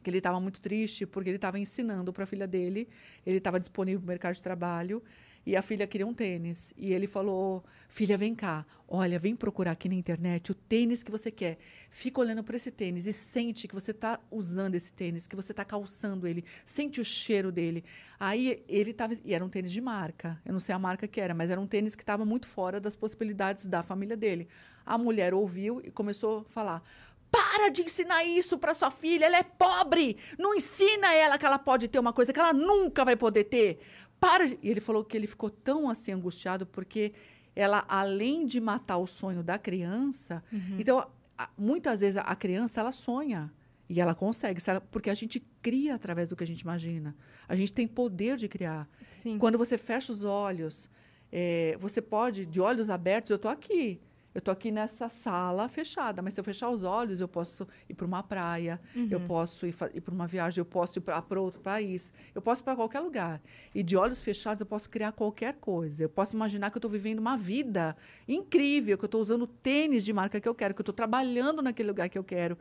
que 0.00 0.08
ele 0.10 0.18
estava 0.18 0.38
muito 0.38 0.60
triste 0.60 1.06
porque 1.06 1.28
ele 1.28 1.38
estava 1.38 1.58
ensinando 1.58 2.12
para 2.12 2.22
a 2.22 2.26
filha 2.26 2.46
dele, 2.46 2.88
ele 3.26 3.38
estava 3.38 3.58
disponível 3.58 4.00
no 4.00 4.06
mercado 4.06 4.34
de 4.36 4.42
trabalho 4.44 5.02
e 5.46 5.56
a 5.56 5.62
filha 5.62 5.86
queria 5.86 6.06
um 6.06 6.14
tênis. 6.14 6.72
E 6.76 6.92
ele 6.92 7.06
falou: 7.06 7.64
Filha, 7.88 8.18
vem 8.18 8.34
cá, 8.34 8.64
olha, 8.88 9.18
vem 9.18 9.36
procurar 9.36 9.72
aqui 9.72 9.88
na 9.88 9.94
internet 9.94 10.50
o 10.52 10.54
tênis 10.54 11.02
que 11.02 11.10
você 11.10 11.30
quer. 11.30 11.58
Fica 11.90 12.20
olhando 12.20 12.42
para 12.42 12.56
esse 12.56 12.70
tênis 12.70 13.06
e 13.06 13.12
sente 13.12 13.68
que 13.68 13.74
você 13.74 13.90
está 13.90 14.18
usando 14.30 14.74
esse 14.74 14.90
tênis, 14.90 15.26
que 15.26 15.36
você 15.36 15.52
está 15.52 15.64
calçando 15.64 16.26
ele, 16.26 16.44
sente 16.66 17.00
o 17.00 17.04
cheiro 17.04 17.52
dele. 17.52 17.84
Aí 18.18 18.64
ele 18.68 18.90
estava. 18.90 19.14
E 19.24 19.34
era 19.34 19.44
um 19.44 19.48
tênis 19.48 19.70
de 19.70 19.80
marca, 19.80 20.40
eu 20.44 20.52
não 20.52 20.60
sei 20.60 20.74
a 20.74 20.78
marca 20.78 21.06
que 21.06 21.20
era, 21.20 21.34
mas 21.34 21.50
era 21.50 21.60
um 21.60 21.66
tênis 21.66 21.94
que 21.94 22.02
estava 22.02 22.24
muito 22.24 22.46
fora 22.46 22.80
das 22.80 22.96
possibilidades 22.96 23.66
da 23.66 23.82
família 23.82 24.16
dele. 24.16 24.48
A 24.84 24.98
mulher 24.98 25.34
ouviu 25.34 25.80
e 25.84 25.90
começou 25.90 26.40
a 26.40 26.44
falar. 26.44 26.82
Para 27.30 27.68
de 27.68 27.82
ensinar 27.82 28.24
isso 28.24 28.56
para 28.56 28.74
sua 28.74 28.92
filha, 28.92 29.24
ela 29.24 29.38
é 29.38 29.42
pobre. 29.42 30.16
Não 30.38 30.54
ensina 30.54 31.12
ela 31.12 31.36
que 31.36 31.44
ela 31.44 31.58
pode 31.58 31.88
ter 31.88 31.98
uma 31.98 32.12
coisa 32.12 32.32
que 32.32 32.38
ela 32.38 32.52
nunca 32.52 33.04
vai 33.04 33.16
poder 33.16 33.44
ter. 33.44 33.80
Para. 34.26 34.46
de-" 34.48 34.58
E 34.62 34.68
ele 34.70 34.80
falou 34.80 35.04
que 35.04 35.16
ele 35.16 35.26
ficou 35.26 35.50
tão 35.50 35.88
assim 35.88 36.12
angustiado 36.12 36.64
porque 36.66 37.12
ela, 37.54 37.84
além 37.88 38.46
de 38.46 38.60
matar 38.60 38.96
o 38.98 39.06
sonho 39.06 39.42
da 39.42 39.58
criança, 39.58 40.42
então 40.78 41.06
a- 41.38 41.48
muitas 41.56 42.00
vezes 42.00 42.16
a 42.16 42.34
criança 42.36 42.80
ela 42.80 42.92
sonha 42.92 43.52
e 43.88 44.00
ela 44.00 44.14
consegue, 44.14 44.60
ela- 44.66 44.80
porque 44.80 45.10
a 45.10 45.14
gente 45.14 45.38
cria 45.62 45.94
através 45.94 46.28
do 46.30 46.36
que 46.36 46.42
a 46.42 46.46
gente 46.46 46.60
imagina. 46.60 47.14
A 47.48 47.54
gente 47.54 47.72
tem 47.72 47.86
poder 47.86 48.36
de 48.36 48.48
criar. 48.48 48.88
Sim. 49.22 49.38
Quando 49.38 49.58
você 49.58 49.76
fecha 49.78 50.12
os 50.12 50.24
olhos, 50.24 50.88
é, 51.30 51.76
você 51.78 52.00
pode, 52.00 52.46
de 52.46 52.60
olhos 52.60 52.88
abertos, 52.90 53.30
eu 53.30 53.36
estou 53.36 53.50
aqui. 53.50 54.00
Eu 54.34 54.40
tô 54.40 54.50
aqui 54.50 54.72
nessa 54.72 55.08
sala 55.08 55.68
fechada, 55.68 56.20
mas 56.20 56.34
se 56.34 56.40
eu 56.40 56.44
fechar 56.44 56.68
os 56.68 56.82
olhos, 56.82 57.20
eu 57.20 57.28
posso 57.28 57.68
ir 57.88 57.94
para 57.94 58.04
uma 58.04 58.20
praia, 58.20 58.80
eu 59.08 59.20
posso 59.20 59.64
ir, 59.64 59.74
ir 59.94 60.00
para 60.00 60.12
uma 60.12 60.26
viagem, 60.26 60.60
eu 60.60 60.64
posso 60.64 60.98
ir 60.98 61.02
para 61.02 61.40
outro 61.40 61.60
país, 61.60 62.12
eu 62.34 62.42
posso 62.42 62.60
ir 62.60 62.64
para 62.64 62.74
qualquer 62.74 62.98
lugar. 62.98 63.40
E 63.72 63.80
de 63.80 63.96
olhos 63.96 64.22
fechados, 64.22 64.60
eu 64.60 64.66
posso 64.66 64.90
criar 64.90 65.12
qualquer 65.12 65.54
coisa. 65.54 66.02
Eu 66.02 66.08
posso 66.08 66.34
imaginar 66.34 66.70
que 66.70 66.76
eu 66.76 66.80
estou 66.80 66.90
vivendo 66.90 67.20
uma 67.20 67.36
vida 67.36 67.96
incrível, 68.26 68.98
que 68.98 69.04
eu 69.04 69.06
estou 69.06 69.20
usando 69.20 69.46
tênis 69.46 70.04
de 70.04 70.12
marca 70.12 70.40
que 70.40 70.48
eu 70.48 70.54
quero, 70.54 70.74
que 70.74 70.80
eu 70.80 70.82
estou 70.82 70.94
trabalhando 70.94 71.62
naquele 71.62 71.88
lugar 71.88 72.08
que 72.08 72.18
eu 72.18 72.24
quero, 72.24 72.58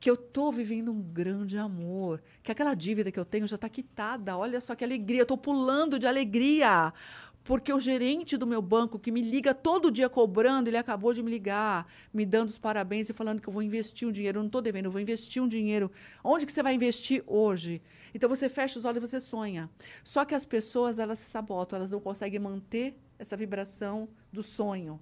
que 0.00 0.10
eu 0.10 0.14
estou 0.14 0.50
vivendo 0.50 0.90
um 0.90 1.00
grande 1.00 1.56
amor, 1.56 2.20
que 2.42 2.50
aquela 2.50 2.74
dívida 2.74 3.12
que 3.12 3.18
eu 3.18 3.24
tenho 3.24 3.46
já 3.46 3.54
está 3.54 3.68
quitada. 3.68 4.36
Olha 4.36 4.60
só 4.60 4.74
que 4.74 4.84
alegria, 4.84 5.20
eu 5.20 5.22
estou 5.22 5.38
pulando 5.38 5.96
de 5.96 6.06
alegria. 6.08 6.92
Porque 7.44 7.70
o 7.70 7.78
gerente 7.78 8.38
do 8.38 8.46
meu 8.46 8.62
banco, 8.62 8.98
que 8.98 9.12
me 9.12 9.20
liga 9.20 9.54
todo 9.54 9.90
dia 9.90 10.08
cobrando, 10.08 10.68
ele 10.68 10.78
acabou 10.78 11.12
de 11.12 11.22
me 11.22 11.30
ligar, 11.30 11.86
me 12.12 12.24
dando 12.24 12.48
os 12.48 12.56
parabéns 12.56 13.10
e 13.10 13.12
falando 13.12 13.42
que 13.42 13.46
eu 13.46 13.52
vou 13.52 13.62
investir 13.62 14.08
um 14.08 14.10
dinheiro. 14.10 14.38
Eu 14.38 14.42
não 14.42 14.46
estou 14.46 14.62
devendo, 14.62 14.86
eu 14.86 14.90
vou 14.90 15.00
investir 15.00 15.42
um 15.42 15.46
dinheiro. 15.46 15.92
Onde 16.24 16.46
que 16.46 16.52
você 16.52 16.62
vai 16.62 16.74
investir 16.74 17.22
hoje? 17.26 17.82
Então 18.14 18.30
você 18.30 18.48
fecha 18.48 18.78
os 18.78 18.86
olhos 18.86 19.04
e 19.04 19.06
você 19.06 19.20
sonha. 19.20 19.68
Só 20.02 20.24
que 20.24 20.34
as 20.34 20.46
pessoas, 20.46 20.98
elas 20.98 21.18
se 21.18 21.30
sabotam, 21.30 21.76
elas 21.76 21.90
não 21.90 22.00
conseguem 22.00 22.40
manter 22.40 22.96
essa 23.18 23.36
vibração 23.36 24.08
do 24.32 24.42
sonho. 24.42 24.98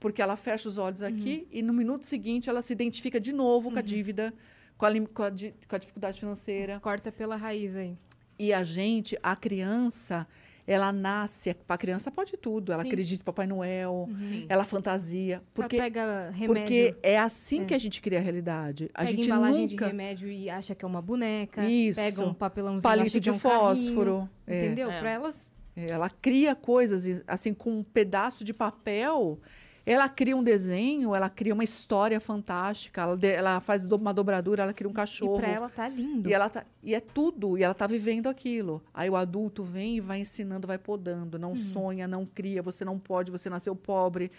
Porque 0.00 0.20
ela 0.20 0.36
fecha 0.36 0.68
os 0.68 0.78
olhos 0.78 1.00
aqui 1.00 1.46
e 1.50 1.62
no 1.62 1.72
minuto 1.72 2.04
seguinte 2.06 2.50
ela 2.50 2.60
se 2.60 2.72
identifica 2.72 3.20
de 3.20 3.32
novo 3.32 3.70
com 3.70 3.78
a 3.78 3.82
dívida, 3.82 4.34
com 4.76 4.84
a, 4.84 4.90
com 4.92 5.22
a 5.22 5.30
com 5.30 5.76
a 5.76 5.78
dificuldade 5.78 6.18
financeira. 6.18 6.80
Corta 6.80 7.12
pela 7.12 7.36
raiz 7.36 7.76
aí. 7.76 7.96
E 8.36 8.52
a 8.52 8.62
gente, 8.62 9.18
a 9.22 9.34
criança, 9.34 10.26
ela 10.70 10.92
nasce. 10.92 11.56
A 11.68 11.78
criança 11.78 12.10
pode 12.10 12.36
tudo. 12.36 12.72
Ela 12.72 12.82
Sim. 12.82 12.88
acredita 12.88 13.22
em 13.22 13.24
Papai 13.24 13.46
Noel, 13.46 14.08
Sim. 14.18 14.44
ela 14.48 14.64
fantasia. 14.64 15.42
Porque, 15.54 15.76
Ela 15.76 15.84
pega 15.84 16.30
remédio. 16.30 16.54
porque 16.62 16.94
é 17.02 17.18
assim 17.18 17.62
É. 17.62 17.64
que 17.64 17.74
a 17.74 17.78
gente 17.78 18.00
cria 18.02 18.18
a 18.18 18.22
realidade. 18.22 18.90
A 18.92 18.98
pega 19.04 19.10
gente 19.16 19.26
embalagem 19.26 19.62
nunca. 19.62 19.76
de 19.76 19.84
remédio 19.84 20.28
e 20.30 20.50
acha 20.50 20.74
que 20.74 20.84
é 20.84 20.88
uma 20.88 21.00
boneca. 21.00 21.64
Isso. 21.64 21.98
Pega 21.98 22.22
um 22.22 22.34
papelãozinho 22.34 22.82
palito 22.82 23.06
acha 23.06 23.12
que 23.14 23.20
de 23.20 23.28
é 23.30 23.32
um 23.32 23.38
carrinho, 23.38 23.60
fósforo. 23.60 24.28
é. 24.46 24.58
Entendeu? 24.66 24.90
É. 24.90 25.00
Pra 25.00 25.10
elas. 25.10 25.50
É, 25.74 25.90
Ela 25.90 26.10
cria 26.10 26.54
coisas, 26.56 27.22
assim, 27.26 27.54
com 27.54 27.70
um 27.78 27.82
pedaço 27.84 28.44
de 28.44 28.52
papel. 28.52 29.38
Ela 29.90 30.08
cria 30.08 30.36
um 30.36 30.42
desenho, 30.42 31.14
ela 31.14 31.30
cria 31.30 31.54
uma 31.54 31.64
história 31.64 32.20
fantástica. 32.20 33.00
Ela, 33.00 33.16
de- 33.16 33.26
ela 33.32 33.58
faz 33.60 33.86
do- 33.86 33.96
uma 33.96 34.12
dobradura, 34.12 34.62
ela 34.64 34.72
cria 34.74 34.88
um 34.88 34.92
E 34.92 34.94
cachorro. 34.94 35.38
pra 35.38 35.48
ela 35.48 35.68
tá 35.70 35.88
lindo. 35.88 36.28
E, 36.28 36.34
ela 36.34 36.48
tá, 36.50 36.64
e 36.82 36.94
é 36.94 37.00
tudo, 37.00 37.56
e 37.56 37.62
ela 37.62 37.72
tá 37.74 37.86
vivendo 37.86 38.26
aquilo. 38.28 38.82
Aí 38.92 39.08
o 39.08 39.16
adulto 39.16 39.62
vem 39.64 39.96
e 39.96 40.00
vai 40.00 40.20
ensinando, 40.20 40.66
vai 40.66 40.76
podando. 40.76 41.38
Não 41.38 41.56
sonha, 41.56 42.06
não 42.06 42.26
cria, 42.26 42.60
você 42.62 42.84
não 42.84 42.98
pode, 42.98 43.30
você 43.30 43.48
nasceu 43.48 43.74
pobre. 43.74 44.30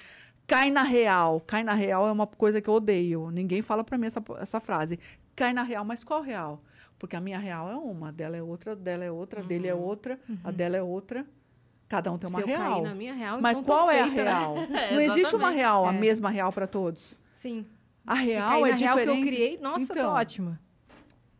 Cai 0.45 0.69
na 0.69 0.83
real. 0.83 1.41
Cai 1.47 1.63
na 1.63 1.73
real 1.73 2.07
é 2.07 2.11
uma 2.11 2.27
coisa 2.27 2.61
que 2.61 2.69
eu 2.69 2.73
odeio. 2.75 3.29
Ninguém 3.31 3.61
fala 3.61 3.83
pra 3.83 3.97
mim 3.97 4.05
essa, 4.07 4.23
essa 4.39 4.59
frase. 4.59 4.99
Cai 5.35 5.51
na 5.53 5.63
real, 5.63 5.83
mas 5.83 6.03
qual 6.03 6.21
real? 6.21 6.61
Porque 6.99 7.15
a 7.15 7.21
minha 7.21 7.39
real 7.39 7.71
é 7.71 7.75
uma, 7.75 8.09
a 8.09 8.11
dela 8.11 8.35
é 8.35 8.43
outra, 8.43 8.73
a 8.73 8.75
dela 8.75 9.03
é 9.05 9.09
outra, 9.11 9.39
a 9.39 9.43
dele 9.43 9.67
é 9.67 9.73
outra, 9.73 10.19
a 10.43 10.51
dela 10.51 10.75
é 10.77 10.83
outra. 10.83 11.25
Cada 11.89 12.11
um 12.11 12.17
tem 12.19 12.29
uma 12.29 12.37
Se 12.39 12.43
eu 12.43 12.47
real. 12.47 12.71
cair 12.73 12.81
na 12.83 12.93
minha 12.95 13.13
real, 13.13 13.41
Mas 13.41 13.51
então 13.57 13.63
tô 13.63 13.73
qual 13.73 13.89
é 13.91 13.99
a 13.99 14.05
feita, 14.05 14.23
né? 14.23 14.29
real? 14.31 14.57
É, 14.57 14.93
não 14.93 15.01
existe 15.01 15.35
uma 15.35 15.49
real, 15.49 15.85
a 15.87 15.93
É. 15.93 15.97
mesma 15.99 16.29
real 16.29 16.53
para 16.53 16.67
todos. 16.67 17.17
Sim. 17.33 17.65
A 18.05 18.13
real 18.13 18.65
é 18.65 18.69
na 18.71 18.75
real 18.75 18.95
que 18.97 19.03
diferente. 19.03 19.19
eu 19.27 19.33
criei, 19.33 19.57
nossa, 19.57 19.87
tô 19.87 19.93
Então, 19.93 20.11
ótima. 20.13 20.59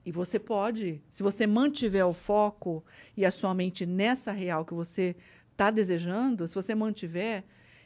E 0.06 0.12
você 0.12 0.40
pode, 0.40 1.02
se 1.12 1.22
você 1.22 1.46
mantiver 1.46 2.06
o 2.06 2.14
foco 2.14 2.84
e 3.16 3.24
a 3.26 3.32
sua 3.32 3.54
mente 3.54 3.86
nessa 3.86 4.32
real 4.32 4.66
que 4.66 4.74
você 4.74 5.16
está 5.52 5.70
desejando, 5.70 6.48
se 6.48 6.56
você 6.56 6.74
mantiver, 6.74 7.44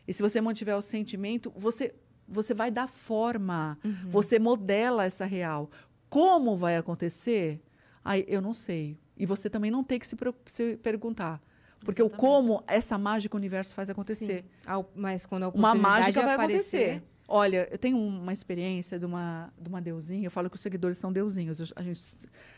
e 0.07 0.13
se 0.13 0.21
você 0.21 0.39
mantiver 0.39 0.77
o 0.77 0.81
sentimento, 0.81 1.51
você, 1.55 1.93
você 2.27 2.53
vai 2.53 2.71
dar 2.71 2.87
forma, 2.87 3.77
Uhum. 3.83 4.09
você 4.09 4.39
modela 4.39 5.03
essa 5.03 5.25
real. 5.25 5.69
Como 6.09 6.55
vai 6.55 6.77
acontecer? 6.77 7.61
Aí 8.05 8.23
eu 8.27 8.41
não 8.41 8.53
sei. 8.53 8.97
E 9.17 9.25
você 9.25 9.49
também 9.49 9.69
não 9.71 9.83
tem 9.83 9.99
que 9.99 10.07
se, 10.07 10.15
se 10.45 10.77
perguntar. 10.77 11.41
Porque 11.83 12.01
o 12.01 12.05
Exatamente. 12.07 12.19
como 12.19 12.63
essa 12.67 12.97
mágica 12.97 13.35
o 13.35 13.39
universo 13.39 13.73
faz 13.73 13.89
acontecer. 13.89 14.43
Sim. 14.43 14.85
Mas 14.95 15.25
quando 15.25 15.43
a 15.43 15.49
Uma 15.49 15.75
mágica 15.75 16.21
vai 16.21 16.35
aparecer, 16.35 16.77
acontecer. 16.91 17.03
Olha, 17.27 17.67
eu 17.71 17.77
tenho 17.77 17.97
uma 17.97 18.33
experiência 18.33 18.99
de 18.99 19.05
uma, 19.05 19.51
de 19.59 19.67
uma 19.69 19.81
deusinha. 19.81 20.27
Eu 20.27 20.31
falo 20.31 20.49
que 20.49 20.55
os 20.55 20.61
seguidores 20.61 20.97
são 20.97 21.11
deusinhos. 21.11 21.59
Eu- 21.59 21.67
a, 21.75 21.81
gente, 21.81 22.01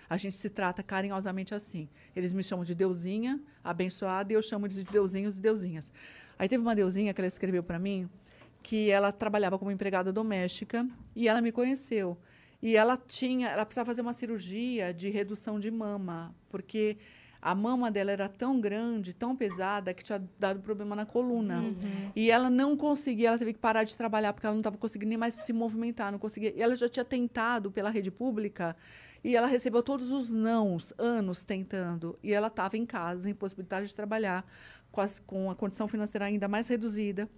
a 0.10 0.18
gente 0.18 0.36
se 0.36 0.50
trata 0.50 0.82
carinhosamente 0.84 1.54
assim. 1.54 1.88
Eles 2.16 2.34
me 2.34 2.44
chamam 2.44 2.66
de 2.66 2.74
deusinha, 2.76 3.40
abençoada, 3.64 4.34
e 4.34 4.36
eu 4.36 4.42
chamo 4.42 4.68
de 4.68 4.84
deusinhos 4.84 5.38
e 5.38 5.42
deusinhas. 5.42 5.92
Aí 6.38 6.50
teve 6.50 6.62
uma 6.62 6.76
deusinha 6.76 7.14
que 7.14 7.22
ela 7.22 7.28
escreveu 7.28 7.64
para 7.64 7.80
mim 7.80 8.10
que 8.62 8.90
ela 8.90 9.12
trabalhava 9.12 9.60
como 9.60 9.70
empregada 9.70 10.12
doméstica 10.12 10.88
e 11.16 11.28
ela 11.28 11.40
me 11.40 11.52
conheceu. 11.52 12.18
E 12.62 12.76
ela 12.76 12.98
tinha, 12.98 13.48
ela 13.50 13.64
precisava 13.64 13.86
fazer 13.86 14.02
uma 14.02 14.12
cirurgia 14.14 14.92
de 14.92 15.08
redução 15.12 15.60
de 15.60 15.70
mama, 15.70 16.34
porque 16.50 16.98
a 17.46 17.54
mama 17.54 17.92
dela 17.92 18.12
era 18.12 18.28
tão 18.28 18.60
grande, 18.60 19.14
tão 19.14 19.36
pesada, 19.36 19.94
que 19.94 20.04
tinha 20.04 20.20
dado 20.40 20.60
problema 20.62 20.96
na 20.96 21.06
coluna. 21.06 21.62
E 22.16 22.32
ela 22.32 22.50
não 22.50 22.76
conseguia, 22.76 23.28
ela 23.30 23.38
teve 23.38 23.54
que 23.54 23.60
parar 23.60 23.84
de 23.84 23.96
trabalhar 23.96 24.34
porque 24.34 24.48
ela 24.48 24.54
não 24.56 24.62
estava 24.62 24.78
conseguindo 24.78 25.10
nem 25.10 25.18
mais 25.18 25.36
se 25.36 25.54
movimentar, 25.54 26.12
não 26.12 26.18
conseguia. 26.18 26.52
E 26.56 26.62
ela 26.62 26.76
já 26.76 26.90
tinha 26.90 27.06
tentado 27.06 27.70
pela 27.72 27.90
rede 27.92 28.10
pública 28.10 28.76
e 29.24 29.36
ela 29.36 29.46
recebeu 29.48 29.84
todos 29.84 30.12
os 30.12 30.34
nãos, 30.34 30.92
anos 30.98 31.44
tentando. 31.44 32.18
E 32.24 32.34
ela 32.34 32.48
estava 32.48 32.78
em 32.78 32.86
casa, 32.86 33.30
impossibilitada 33.30 33.86
de 33.86 33.94
trabalhar, 33.94 34.44
com, 34.92 35.02
as- 35.02 35.20
com 35.20 35.52
a 35.52 35.56
condição 35.56 35.88
financeira 35.88 36.26
ainda 36.26 36.48
mais 36.48 36.68
reduzida. 36.68 37.30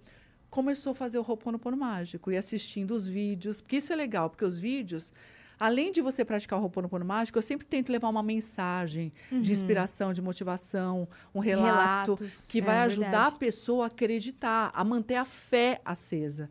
Começou 0.48 0.92
a 0.92 0.94
fazer 0.94 1.18
o 1.18 1.22
Ho'oponopono 1.22 1.76
mágico 1.76 2.32
e 2.32 2.36
assistindo 2.38 2.92
os 2.92 3.06
vídeos, 3.06 3.60
porque 3.60 3.76
isso 3.76 3.92
é 3.92 3.96
legal, 3.96 4.30
porque 4.30 4.44
os 4.46 4.58
vídeos, 4.58 5.12
além 5.58 5.90
de 5.92 6.00
você 6.00 6.24
praticar 6.24 6.58
o 6.58 6.62
Ho'oponopono 6.62 7.04
mágico, 7.04 7.38
eu 7.38 7.42
sempre 7.42 7.66
tento 7.66 7.90
levar 7.90 8.08
uma 8.08 8.22
mensagem 8.22 9.12
de 9.30 9.52
inspiração, 9.52 10.12
de 10.12 10.22
motivação, 10.22 11.08
um 11.34 11.40
relato, 11.40 12.14
Relatos, 12.14 12.46
que 12.48 12.58
é 12.58 12.62
vai 12.62 12.76
verdade. 12.76 12.92
ajudar 12.92 13.26
a 13.28 13.32
pessoa 13.32 13.84
a 13.84 13.86
acreditar, 13.88 14.70
a 14.74 14.84
manter 14.84 15.16
a 15.16 15.24
fé 15.24 15.80
acesa. 15.84 16.50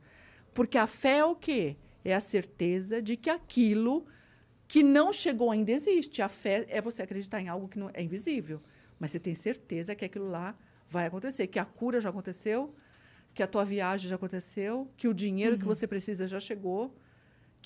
Porque 0.53 0.77
a 0.77 0.87
fé 0.87 1.17
é 1.19 1.25
o 1.25 1.35
quê? 1.35 1.77
É 2.03 2.13
a 2.15 2.19
certeza 2.19 3.01
de 3.01 3.15
que 3.17 3.29
aquilo 3.29 4.05
que 4.67 4.83
não 4.83 5.13
chegou 5.13 5.51
ainda 5.51 5.71
existe. 5.71 6.21
A 6.21 6.29
fé 6.29 6.65
é 6.69 6.81
você 6.81 7.01
acreditar 7.01 7.41
em 7.41 7.47
algo 7.47 7.67
que 7.67 7.79
não 7.79 7.89
é 7.93 8.01
invisível, 8.01 8.61
mas 8.99 9.11
você 9.11 9.19
tem 9.19 9.35
certeza 9.35 9.95
que 9.95 10.03
aquilo 10.05 10.29
lá 10.29 10.55
vai 10.89 11.05
acontecer, 11.05 11.47
que 11.47 11.59
a 11.59 11.65
cura 11.65 11.99
já 12.01 12.09
aconteceu, 12.09 12.73
que 13.33 13.43
a 13.43 13.47
tua 13.47 13.63
viagem 13.63 14.09
já 14.09 14.15
aconteceu, 14.15 14.89
que 14.97 15.07
o 15.07 15.13
dinheiro 15.13 15.57
que 15.57 15.63
Uhum. 15.63 15.69
você 15.75 15.85
precisa 15.87 16.27
já 16.27 16.39
chegou, 16.39 16.93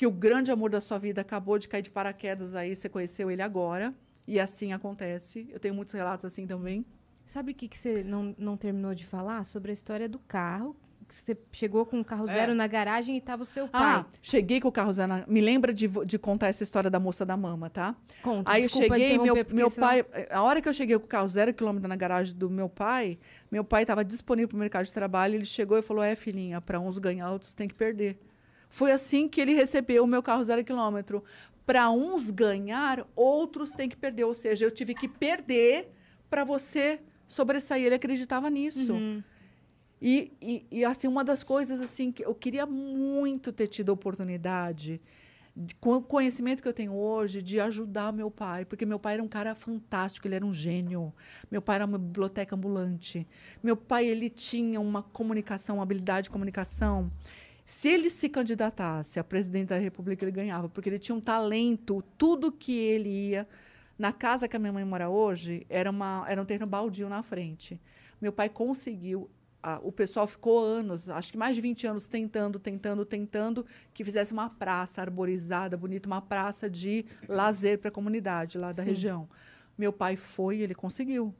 que 0.01 0.07
o 0.07 0.11
grande 0.11 0.49
amor 0.51 0.71
da 0.71 0.81
sua 0.81 0.97
vida 0.97 1.21
acabou 1.21 1.59
de 1.59 1.67
cair 1.67 1.83
de 1.83 1.91
paraquedas 1.91 2.55
aí, 2.55 2.75
você 2.75 2.89
conheceu 2.89 3.29
ele 3.29 3.43
agora, 3.43 3.93
e 4.27 4.39
assim 4.39 4.73
acontece. 4.73 5.47
Eu 5.51 5.59
tenho 5.59 5.75
muitos 5.75 5.93
relatos 5.93 6.25
assim 6.25 6.47
também. 6.47 6.83
Sabe 7.23 7.51
o 7.51 7.55
que, 7.55 7.67
que 7.67 7.77
você 7.77 8.03
não, 8.03 8.33
não 8.35 8.57
terminou 8.57 8.95
de 8.95 9.05
falar? 9.05 9.43
Sobre 9.43 9.69
a 9.69 9.73
história 9.75 10.09
do 10.09 10.17
carro. 10.17 10.75
Que 11.07 11.13
você 11.13 11.37
chegou 11.51 11.85
com 11.85 11.99
o 11.99 12.03
carro 12.05 12.27
É. 12.27 12.33
zero 12.33 12.55
na 12.55 12.65
garagem 12.65 13.15
e 13.15 13.21
tava 13.21 13.43
o 13.43 13.45
seu 13.45 13.65
Ah, 13.65 13.69
pai. 13.69 14.05
cheguei 14.23 14.59
com 14.59 14.69
o 14.69 14.71
carro 14.71 14.91
zero. 14.91 15.07
na- 15.07 15.23
Me 15.27 15.39
lembra 15.39 15.71
de, 15.71 15.87
de 15.87 16.17
contar 16.17 16.47
essa 16.47 16.63
história 16.63 16.89
da 16.89 16.99
moça 16.99 17.23
da 17.23 17.37
mama, 17.37 17.69
tá? 17.69 17.95
Conta, 18.23 18.49
Aí 18.51 18.63
eu 18.63 18.69
cheguei, 18.69 19.19
meu, 19.19 19.35
meu 19.51 19.69
senão- 19.69 19.87
pai, 19.87 20.03
a 20.31 20.41
hora 20.41 20.59
que 20.63 20.67
eu 20.69 20.73
cheguei 20.73 20.97
com 20.97 21.05
o 21.05 21.07
carro 21.07 21.27
zero 21.29 21.53
quilômetro 21.53 21.87
na 21.87 21.95
garagem 21.95 22.35
do 22.35 22.49
meu 22.49 22.67
pai, 22.67 23.19
meu 23.51 23.63
pai 23.63 23.83
estava 23.83 24.03
disponível 24.03 24.47
para 24.47 24.55
o 24.55 24.59
mercado 24.59 24.83
de 24.85 24.93
trabalho, 24.93 25.35
ele 25.35 25.45
chegou 25.45 25.77
e 25.77 25.83
falou, 25.83 26.03
é 26.03 26.15
filhinha, 26.15 26.59
para 26.59 26.79
uns 26.79 26.97
ganhar, 26.97 27.29
outros 27.31 27.53
tem 27.53 27.67
que 27.67 27.75
perder. 27.75 28.17
Foi 28.71 28.89
assim 28.93 29.27
que 29.27 29.41
ele 29.41 29.53
recebeu 29.53 30.05
o 30.05 30.07
meu 30.07 30.23
carro 30.23 30.41
zero 30.45 30.63
quilômetro. 30.63 31.21
Para 31.65 31.91
uns 31.91 32.31
ganhar, 32.31 33.05
outros 33.15 33.73
têm 33.73 33.89
que 33.89 33.97
perder. 33.97 34.23
Ou 34.23 34.33
seja, 34.33 34.63
eu 34.65 34.71
tive 34.71 34.95
que 34.95 35.09
perder 35.09 35.91
para 36.29 36.45
você 36.45 37.01
sobressair. 37.27 37.85
Ele 37.85 37.95
acreditava 37.95 38.49
nisso. 38.49 38.93
Uhum. 38.93 39.21
E, 40.01 40.31
e, 40.41 40.65
e, 40.71 40.85
assim, 40.85 41.05
uma 41.07 41.21
das 41.23 41.43
coisas 41.43 41.81
assim 41.81 42.13
que 42.13 42.25
eu 42.25 42.33
queria 42.33 42.65
muito 42.65 43.51
ter 43.51 43.67
tido 43.67 43.89
a 43.89 43.93
oportunidade, 43.93 45.01
de- 45.55 45.75
com 45.75 45.97
o 45.97 46.01
conhecimento 46.01 46.63
que 46.63 46.67
eu 46.67 46.73
tenho 46.73 46.93
hoje, 46.93 47.41
de 47.41 47.59
ajudar 47.59 48.13
meu 48.13 48.31
pai, 48.31 48.63
porque 48.63 48.85
meu 48.85 48.97
pai 48.97 49.15
era 49.15 49.23
um 49.23 49.27
cara 49.27 49.53
fantástico, 49.53 50.27
ele 50.27 50.35
era 50.35 50.45
um 50.45 50.53
gênio. 50.53 51.13
Meu 51.51 51.61
pai 51.61 51.75
era 51.75 51.85
uma 51.85 51.97
biblioteca 51.99 52.55
ambulante. 52.55 53.27
Meu 53.61 53.75
pai 53.75 54.07
ele 54.07 54.29
tinha 54.29 54.79
uma 54.79 55.03
comunicação, 55.03 55.75
uma 55.75 55.83
habilidade 55.83 56.23
de 56.25 56.29
comunicação. 56.31 57.11
Se 57.65 57.87
ele 57.89 58.09
se 58.09 58.27
candidatasse 58.27 59.19
a 59.19 59.23
presidente 59.23 59.69
da 59.69 59.77
República, 59.77 60.23
ele 60.25 60.31
ganhava, 60.31 60.67
porque 60.67 60.89
ele 60.89 60.99
tinha 60.99 61.15
um 61.15 61.21
talento, 61.21 62.03
tudo 62.17 62.51
que 62.51 62.77
ele 62.77 63.29
ia. 63.29 63.47
Na 63.97 64.11
casa 64.11 64.47
que 64.47 64.55
a 64.55 64.59
minha 64.59 64.73
mãe 64.73 64.83
mora 64.83 65.09
hoje, 65.09 65.65
era, 65.69 65.89
uma, 65.89 66.25
era 66.27 66.41
um 66.41 66.45
terreno 66.45 66.65
baldio 66.65 67.07
na 67.07 67.21
frente. 67.21 67.79
Meu 68.21 68.31
pai 68.33 68.49
conseguiu. 68.49 69.29
a- 69.63 69.79
o 69.83 69.91
pessoal 69.91 70.25
ficou 70.25 70.57
anos, 70.59 71.07
acho 71.07 71.31
que 71.31 71.37
mais 71.37 71.53
de 71.55 71.61
20 71.61 71.85
anos, 71.85 72.07
tentando, 72.07 72.57
tentando, 72.57 73.05
tentando 73.05 73.63
que 73.93 74.03
fizesse 74.03 74.33
uma 74.33 74.49
praça 74.49 75.01
arborizada, 75.01 75.77
bonita, 75.77 76.07
uma 76.07 76.19
praça 76.19 76.67
de 76.67 77.05
lazer 77.29 77.77
para 77.77 77.89
a 77.89 77.91
comunidade 77.91 78.57
lá 78.57 78.69
da 78.71 78.81
Sim. 78.81 78.89
região. 78.89 79.29
Meu 79.77 79.93
pai 79.93 80.15
foi 80.15 80.57
e 80.57 80.61
ele 80.63 80.73
conseguiu. 80.73 81.31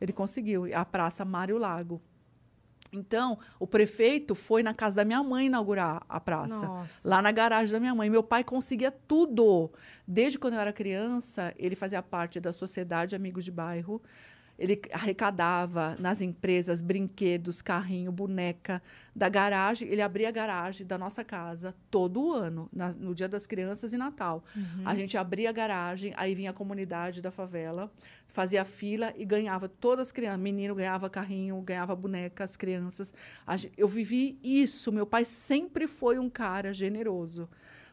Ele 0.00 0.10
conseguiu. 0.10 0.74
A 0.74 0.86
Praça 0.86 1.22
Mário 1.22 1.58
Lago. 1.58 2.00
Então, 2.92 3.38
o 3.58 3.66
prefeito 3.66 4.34
foi 4.34 4.62
na 4.62 4.74
casa 4.74 4.96
da 4.96 5.04
minha 5.04 5.22
mãe 5.22 5.46
inaugurar 5.46 6.02
a 6.08 6.20
praça. 6.20 6.66
Nossa. 6.66 7.08
Lá 7.08 7.20
na 7.20 7.32
garagem 7.32 7.72
da 7.72 7.80
minha 7.80 7.94
mãe. 7.94 8.08
Meu 8.08 8.22
pai 8.22 8.44
conseguia 8.44 8.90
tudo. 8.90 9.70
Desde 10.06 10.38
quando 10.38 10.54
eu 10.54 10.60
era 10.60 10.72
criança, 10.72 11.54
ele 11.58 11.74
fazia 11.74 12.02
parte 12.02 12.40
da 12.40 12.52
Sociedade 12.52 13.14
Amigos 13.14 13.44
de 13.44 13.50
Bairro. 13.50 14.00
Ele 14.58 14.80
arrecadava 14.92 15.96
nas 15.98 16.20
empresas 16.22 16.80
brinquedos, 16.80 17.60
carrinho, 17.60 18.10
boneca 18.10 18.82
da 19.14 19.28
garagem. 19.28 19.86
Ele 19.88 20.00
abria 20.00 20.28
a 20.28 20.32
garagem 20.32 20.86
da 20.86 20.96
nossa 20.96 21.22
casa 21.22 21.74
todo 21.90 22.32
ano, 22.32 22.68
na- 22.72 22.92
no 22.92 23.14
Dia 23.14 23.28
das 23.28 23.46
Crianças 23.46 23.92
e 23.92 23.98
Natal. 23.98 24.42
A 24.84 24.94
gente 24.94 25.16
abria 25.18 25.50
a 25.50 25.52
garagem, 25.52 26.12
aí 26.16 26.34
vinha 26.34 26.50
a 26.50 26.54
comunidade 26.54 27.20
da 27.20 27.30
favela, 27.30 27.92
fazia 28.28 28.64
fila 28.64 29.12
e 29.16 29.24
ganhava 29.26 29.68
todas 29.68 30.08
as 30.08 30.12
crianças. 30.12 30.40
Menino 30.40 30.74
ganhava 30.74 31.10
carrinho, 31.10 31.60
ganhava 31.60 31.94
boneca, 31.94 32.42
as 32.44 32.56
crianças. 32.56 33.12
Eu 33.76 33.86
vivi 33.88 34.38
isso. 34.42 34.90
Meu 34.90 35.06
pai 35.06 35.24
sempre 35.26 35.86
foi 35.86 36.18
um 36.18 36.30
cara 36.30 36.72
generoso, 36.72 37.48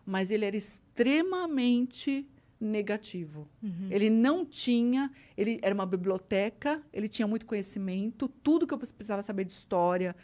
mas 0.05 0.31
ele 0.31 0.45
era 0.45 0.55
extremamente 0.57 2.25
negativo. 2.63 3.47
Ele 3.91 4.09
não 4.09 4.45
tinha, 4.45 5.11
ele 5.37 5.59
era 5.61 5.73
uma 5.73 5.85
biblioteca, 5.85 6.81
ele 6.91 7.07
tinha 7.07 7.27
muito 7.27 7.45
conhecimento, 7.45 8.27
tudo 8.27 8.65
que 8.65 8.73
eu 8.73 8.77
precisava 8.77 9.21
saber 9.21 9.45
de 9.45 9.51
história, 9.51 10.15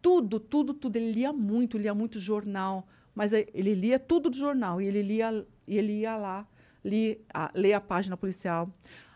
tudo, 0.00 0.40
tudo, 0.40 0.74
tudo. 0.74 0.96
Ele 0.96 1.12
lia 1.12 1.32
muito, 1.32 1.78
lia 1.78 1.94
muito 1.94 2.18
jornal, 2.18 2.86
mas 3.14 3.32
ele 3.32 3.74
lia 3.74 3.98
tudo 3.98 4.30
do 4.30 4.36
jornal 4.36 4.80
e 4.80 4.86
ele 4.86 5.02
lia, 5.02 5.46
e 5.66 5.78
ele 5.78 6.00
ia 6.00 6.16
lá, 6.16 6.46
li, 6.84 7.20
a, 7.32 7.50
ler 7.54 7.74
a 7.74 7.80
página 7.80 8.16
policial. 8.16 8.68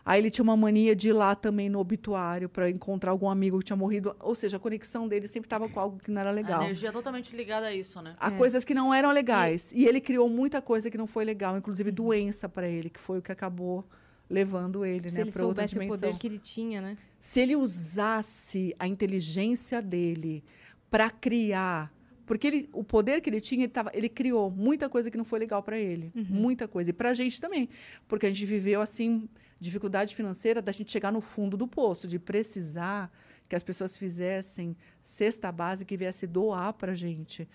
Aí 0.05 0.21
ele 0.21 0.29
tinha 0.31 0.43
uma 0.43 0.55
mania 0.55 0.95
de 0.95 1.09
ir 1.09 1.13
lá 1.13 1.35
também 1.35 1.67
no 1.69 1.79
obituário 1.79 2.47
para 2.47 2.69
encontrar 2.69 3.11
algum 3.11 3.29
amigo 3.29 3.59
que 3.59 3.65
tinha 3.65 3.75
morrido, 3.75 4.15
ou 4.21 4.33
seja, 4.35 4.55
a 4.55 4.59
conexão 4.59 5.05
dele 5.05 5.27
sempre 5.27 5.47
estava 5.47 5.67
com 5.67 5.77
algo 5.81 5.99
que 5.99 6.09
não 6.09 6.21
era 6.21 6.31
legal 6.31 6.61
A 6.61 6.63
energia 6.63 6.87
é 6.87 6.91
totalmente 6.93 7.35
ligada 7.35 7.65
a 7.67 7.73
isso, 7.75 8.01
né? 8.01 8.15
a 8.17 8.29
É. 8.29 8.31
coisas 8.31 8.63
que 8.63 8.73
não 8.73 8.93
eram 8.93 9.11
legais. 9.11 9.73
E 9.73 9.85
ele 9.85 9.99
criou 9.99 10.29
muita 10.29 10.61
coisa 10.61 10.89
que 10.89 10.97
não 10.97 11.07
foi 11.07 11.25
legal, 11.25 11.57
inclusive 11.57 11.91
doença 11.91 12.47
para 12.47 12.69
ele, 12.69 12.89
que 12.89 13.01
foi 13.01 13.17
o 13.19 13.21
que 13.21 13.33
acabou 13.33 13.83
levando 14.29 14.85
ele, 14.85 15.09
Se 15.09 15.15
né, 15.17 15.21
ele 15.23 15.31
para 15.31 15.45
outra 15.45 15.67
soubesse 15.67 15.75
o 15.77 15.79
dimensão. 15.81 15.99
poder 16.09 16.17
que 16.19 16.27
ele 16.27 16.39
tinha, 16.39 16.79
né? 16.81 16.97
Se 17.19 17.41
ele 17.41 17.55
usasse 17.57 18.73
a 18.79 18.87
inteligência 18.87 19.81
dele 19.81 20.41
para 20.89 21.09
criar, 21.09 21.91
porque 22.27 22.45
ele, 22.45 22.69
o 22.73 22.83
poder 22.83 23.21
que 23.21 23.29
ele 23.29 23.39
tinha, 23.39 23.63
ele, 23.63 23.71
tava, 23.71 23.89
ele 23.93 24.09
criou 24.09 24.51
muita 24.51 24.89
coisa 24.89 25.09
que 25.09 25.17
não 25.17 25.23
foi 25.23 25.39
legal 25.39 25.63
para 25.63 25.79
ele, 25.79 26.11
muita 26.13 26.67
coisa. 26.67 26.89
E 26.89 26.93
para 26.93 27.09
a 27.09 27.13
gente 27.13 27.39
também, 27.39 27.69
porque 28.05 28.25
a 28.25 28.29
gente 28.29 28.45
viveu 28.45 28.81
assim 28.81 29.27
dificuldade 29.59 30.13
financeira 30.13 30.61
da 30.61 30.71
gente 30.71 30.91
chegar 30.91 31.11
no 31.11 31.21
fundo 31.21 31.55
do 31.55 31.67
poço, 31.67 32.05
de 32.05 32.19
precisar 32.19 33.09
que 33.47 33.55
as 33.55 33.63
pessoas 33.63 33.95
fizessem 33.95 34.75
cesta 35.01 35.51
básica 35.51 35.93
e 35.93 35.97
viesse 35.97 36.27
doar 36.27 36.73
para 36.73 36.91
a 36.91 36.95
gente, 36.95 37.47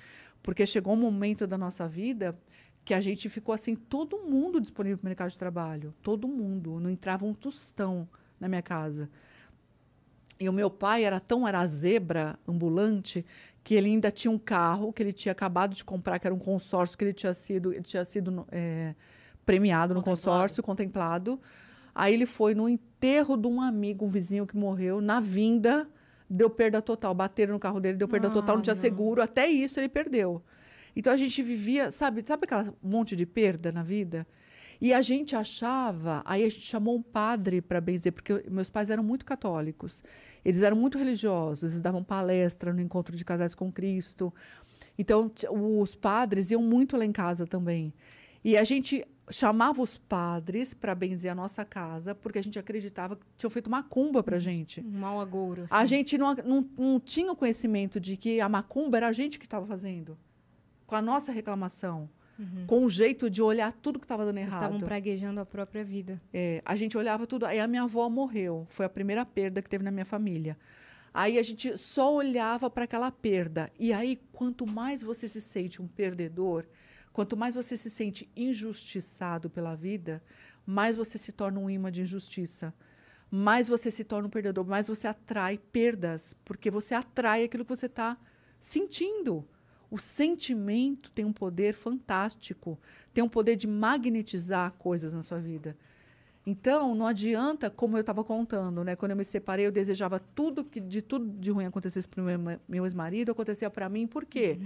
porque 0.43 0.65
chegou 0.65 0.95
um 0.95 0.97
momento 0.97 1.47
da 1.47 1.59
nossa 1.59 1.87
vida 1.87 2.37
que 2.83 2.95
a 2.95 3.01
gente 3.01 3.29
ficou 3.29 3.55
assim, 3.55 3.77
todo 3.77 4.23
mundo 4.23 4.59
disponível 4.59 4.97
para 4.97 5.05
o 5.05 5.09
mercado 5.11 5.31
de 5.31 5.39
trabalho, 5.39 5.95
todo 6.03 6.27
mundo, 6.27 6.81
não 6.81 6.89
entrava 6.89 7.27
um 7.27 7.35
tostão 7.35 8.09
na 8.41 8.49
minha 8.49 8.63
casa. 8.63 9.09
E 10.41 10.49
o 10.49 10.53
meu 10.53 10.69
pai 10.69 11.05
era 11.05 11.21
tão 11.21 11.47
era 11.47 11.65
zebra 11.69 12.37
ambulante 12.49 13.25
que 13.65 13.75
ele 13.75 13.89
ainda 13.89 14.11
tinha 14.11 14.31
um 14.31 14.39
carro 14.39 14.93
que 14.93 15.03
ele 15.03 15.13
tinha 15.13 15.33
acabado 15.33 15.75
de 15.75 15.85
comprar, 15.85 16.19
que 16.19 16.27
era 16.27 16.35
um 16.35 16.39
consórcio 16.39 16.97
que 16.99 17.05
ele 17.05 17.13
tinha 17.13 17.33
sido, 17.33 17.73
ele 17.73 17.83
tinha 17.83 18.05
sido 18.05 18.47
é, 18.51 18.95
premiado 19.47 19.95
no 19.95 20.03
consórcio, 20.03 20.63
contemplado. 20.63 21.41
Aí 21.95 22.15
ele 22.15 22.27
foi 22.27 22.55
no 22.55 22.69
enterro 22.69 23.37
de 23.37 23.47
um 23.47 23.61
amigo, 23.61 24.05
um 24.05 24.09
vizinho 24.09 24.47
que 24.47 24.57
morreu, 24.57 25.01
na 25.01 25.21
vinda, 25.21 25.89
deu 26.29 26.49
perda 26.51 26.81
total. 26.83 27.15
Bateram 27.15 27.53
no 27.55 27.61
carro 27.61 27.79
dele, 27.81 27.99
deu 27.99 28.09
perda 28.09 28.29
Ah, 28.29 28.31
total, 28.33 28.57
não 28.57 28.63
tinha 28.63 28.75
não. 28.75 28.81
seguro. 28.81 29.23
Até 29.23 29.47
isso 29.47 29.79
ele 29.79 29.89
perdeu. 29.89 30.43
Então 30.97 31.13
a 31.13 31.17
gente 31.17 31.43
vivia, 31.43 31.91
sabe, 31.91 32.23
sabe 32.27 32.45
aquela 32.45 32.75
monte 32.83 33.15
de 33.15 33.27
perda 33.27 33.71
na 33.71 33.83
vida? 33.83 34.27
E 34.81 34.93
a 34.93 35.01
gente 35.01 35.37
achava, 35.37 36.23
aí 36.25 36.45
a 36.45 36.49
gente 36.49 36.67
chamou 36.67 36.97
um 36.97 37.03
padre 37.03 37.61
para 37.61 37.81
benzer, 37.81 38.13
porque 38.13 38.45
meus 38.51 38.69
pais 38.69 38.91
eram 38.91 39.05
muito 39.05 39.25
católicos. 39.25 40.03
Eles 40.45 40.63
eram 40.63 40.77
muito 40.77 40.99
religiosos, 40.99 41.71
eles 41.71 41.83
davam 41.83 42.03
palestra 42.03 42.73
no 42.73 42.81
encontro 42.81 43.17
de 43.17 43.25
casais 43.25 43.55
com 43.55 43.71
Cristo. 43.71 44.33
Então, 44.99 45.31
os 45.51 45.95
padres 45.95 46.51
iam 46.51 46.63
muito 46.63 46.97
lá 46.97 47.05
em 47.05 47.13
casa 47.13 47.47
também. 47.47 47.93
E 48.45 48.57
a 48.57 48.65
gente 48.65 49.07
chamava 49.31 49.81
os 49.81 49.99
padres 49.99 50.75
para 50.75 50.95
benzer 50.95 51.31
a 51.31 51.35
nossa 51.35 51.65
casa, 51.65 52.15
porque 52.15 52.39
a 52.39 52.43
gente 52.43 52.59
acreditava 52.59 53.17
que 53.17 53.25
tinham 53.37 53.51
feito 53.51 53.71
macumba 53.71 54.23
para 54.23 54.39
gente. 54.39 54.81
Um 54.81 54.99
mau 54.99 55.21
agouro. 55.21 55.65
A 55.71 55.81
assim. 55.81 55.87
gente 55.87 56.19
não, 56.19 56.35
não, 56.35 56.61
não 56.77 57.01
tinha 57.01 57.31
o 57.33 57.37
conhecimento 57.37 58.01
de 58.01 58.17
que 58.17 58.41
a 58.41 58.49
macumba 58.49 58.97
era 58.97 59.09
a 59.09 59.13
gente 59.13 59.39
que 59.39 59.47
estava 59.47 59.67
fazendo. 59.67 60.19
Com 60.87 60.97
a 60.97 61.03
nossa 61.03 61.33
reclamação. 61.33 62.11
Com 62.67 62.85
o 62.85 62.91
jeito 62.91 63.31
de 63.31 63.41
olhar 63.43 63.73
tudo 63.73 63.99
que 63.99 64.05
estava 64.05 64.25
dando 64.25 64.37
Vocês 64.37 64.49
errado. 64.49 64.63
estavam 64.63 64.81
praguejando 64.81 65.41
a 65.41 65.47
própria 65.47 65.85
vida. 65.85 66.21
É, 66.33 66.61
a 66.65 66.75
gente 66.75 66.97
olhava 66.99 67.27
tudo. 67.27 67.47
Aí 67.47 67.61
a 67.61 67.67
minha 67.69 67.83
avó 67.83 68.09
morreu. 68.09 68.67
Foi 68.69 68.85
a 68.87 68.89
primeira 68.89 69.25
perda 69.25 69.63
que 69.63 69.69
teve 69.69 69.85
na 69.85 69.91
minha 69.91 70.05
família. 70.05 70.57
Aí 71.15 71.39
a 71.39 71.43
gente 71.43 71.77
só 71.77 72.15
olhava 72.15 72.71
para 72.71 72.85
aquela 72.85 73.11
perda. 73.11 73.71
E 73.79 73.93
aí, 73.93 74.19
quanto 74.33 74.67
mais 74.67 75.03
você 75.03 75.29
se 75.29 75.41
sente 75.41 75.83
um 75.83 75.87
perdedor, 75.87 76.65
quanto 77.13 77.37
mais 77.37 77.55
você 77.55 77.77
se 77.77 77.91
sente 77.91 78.31
injustiçado 78.35 79.51
pela 79.51 79.75
vida, 79.75 80.23
mais 80.65 80.97
você 80.97 81.19
se 81.19 81.31
torna 81.31 81.61
um 81.61 81.69
imã 81.69 81.93
de 81.93 82.03
injustiça. 82.03 82.73
Mais 83.31 83.69
você 83.69 83.91
se 83.91 84.05
torna 84.05 84.29
um 84.29 84.31
perdedor, 84.31 84.65
mais 84.65 84.89
você 84.89 85.07
atrai 85.07 85.59
perdas, 85.59 86.35
porque 86.45 86.71
você 86.71 86.95
atrai 86.95 87.45
aquilo 87.45 87.65
que 87.65 87.77
você 87.77 87.87
está 87.87 88.17
sentindo. 88.61 89.47
O 89.93 89.99
sentimento 89.99 91.11
tem 91.11 91.23
um 91.23 91.35
poder 91.35 91.75
fantástico, 91.75 92.81
tem 93.13 93.23
um 93.23 93.29
poder 93.29 93.57
de 93.57 93.67
magnetizar 93.67 94.73
coisas 94.79 95.13
na 95.13 95.21
sua 95.21 95.39
vida. 95.39 95.77
Então, 96.47 96.95
não 96.95 97.07
adianta, 97.07 97.69
como 97.69 97.99
eu 97.99 98.01
estava 98.01 98.25
contando, 98.25 98.83
né? 98.83 98.97
Quando 98.97 99.11
eu 99.11 99.17
me 99.19 99.25
separei, 99.25 99.67
eu 99.67 99.71
desejava 99.71 100.19
tudo 100.19 100.65
que 100.65 100.81
de 100.81 101.03
tudo 101.03 101.29
de 101.39 101.51
ruim 101.51 101.67
acontecesse 101.67 102.09
para 102.09 102.23
o 102.23 102.25
meu, 102.25 102.59
meu 102.67 102.87
ex-marido, 102.87 103.33
acontecia 103.33 103.69
para 103.69 103.87
mim. 103.91 104.07
Por 104.07 104.25
quê? 104.25 104.59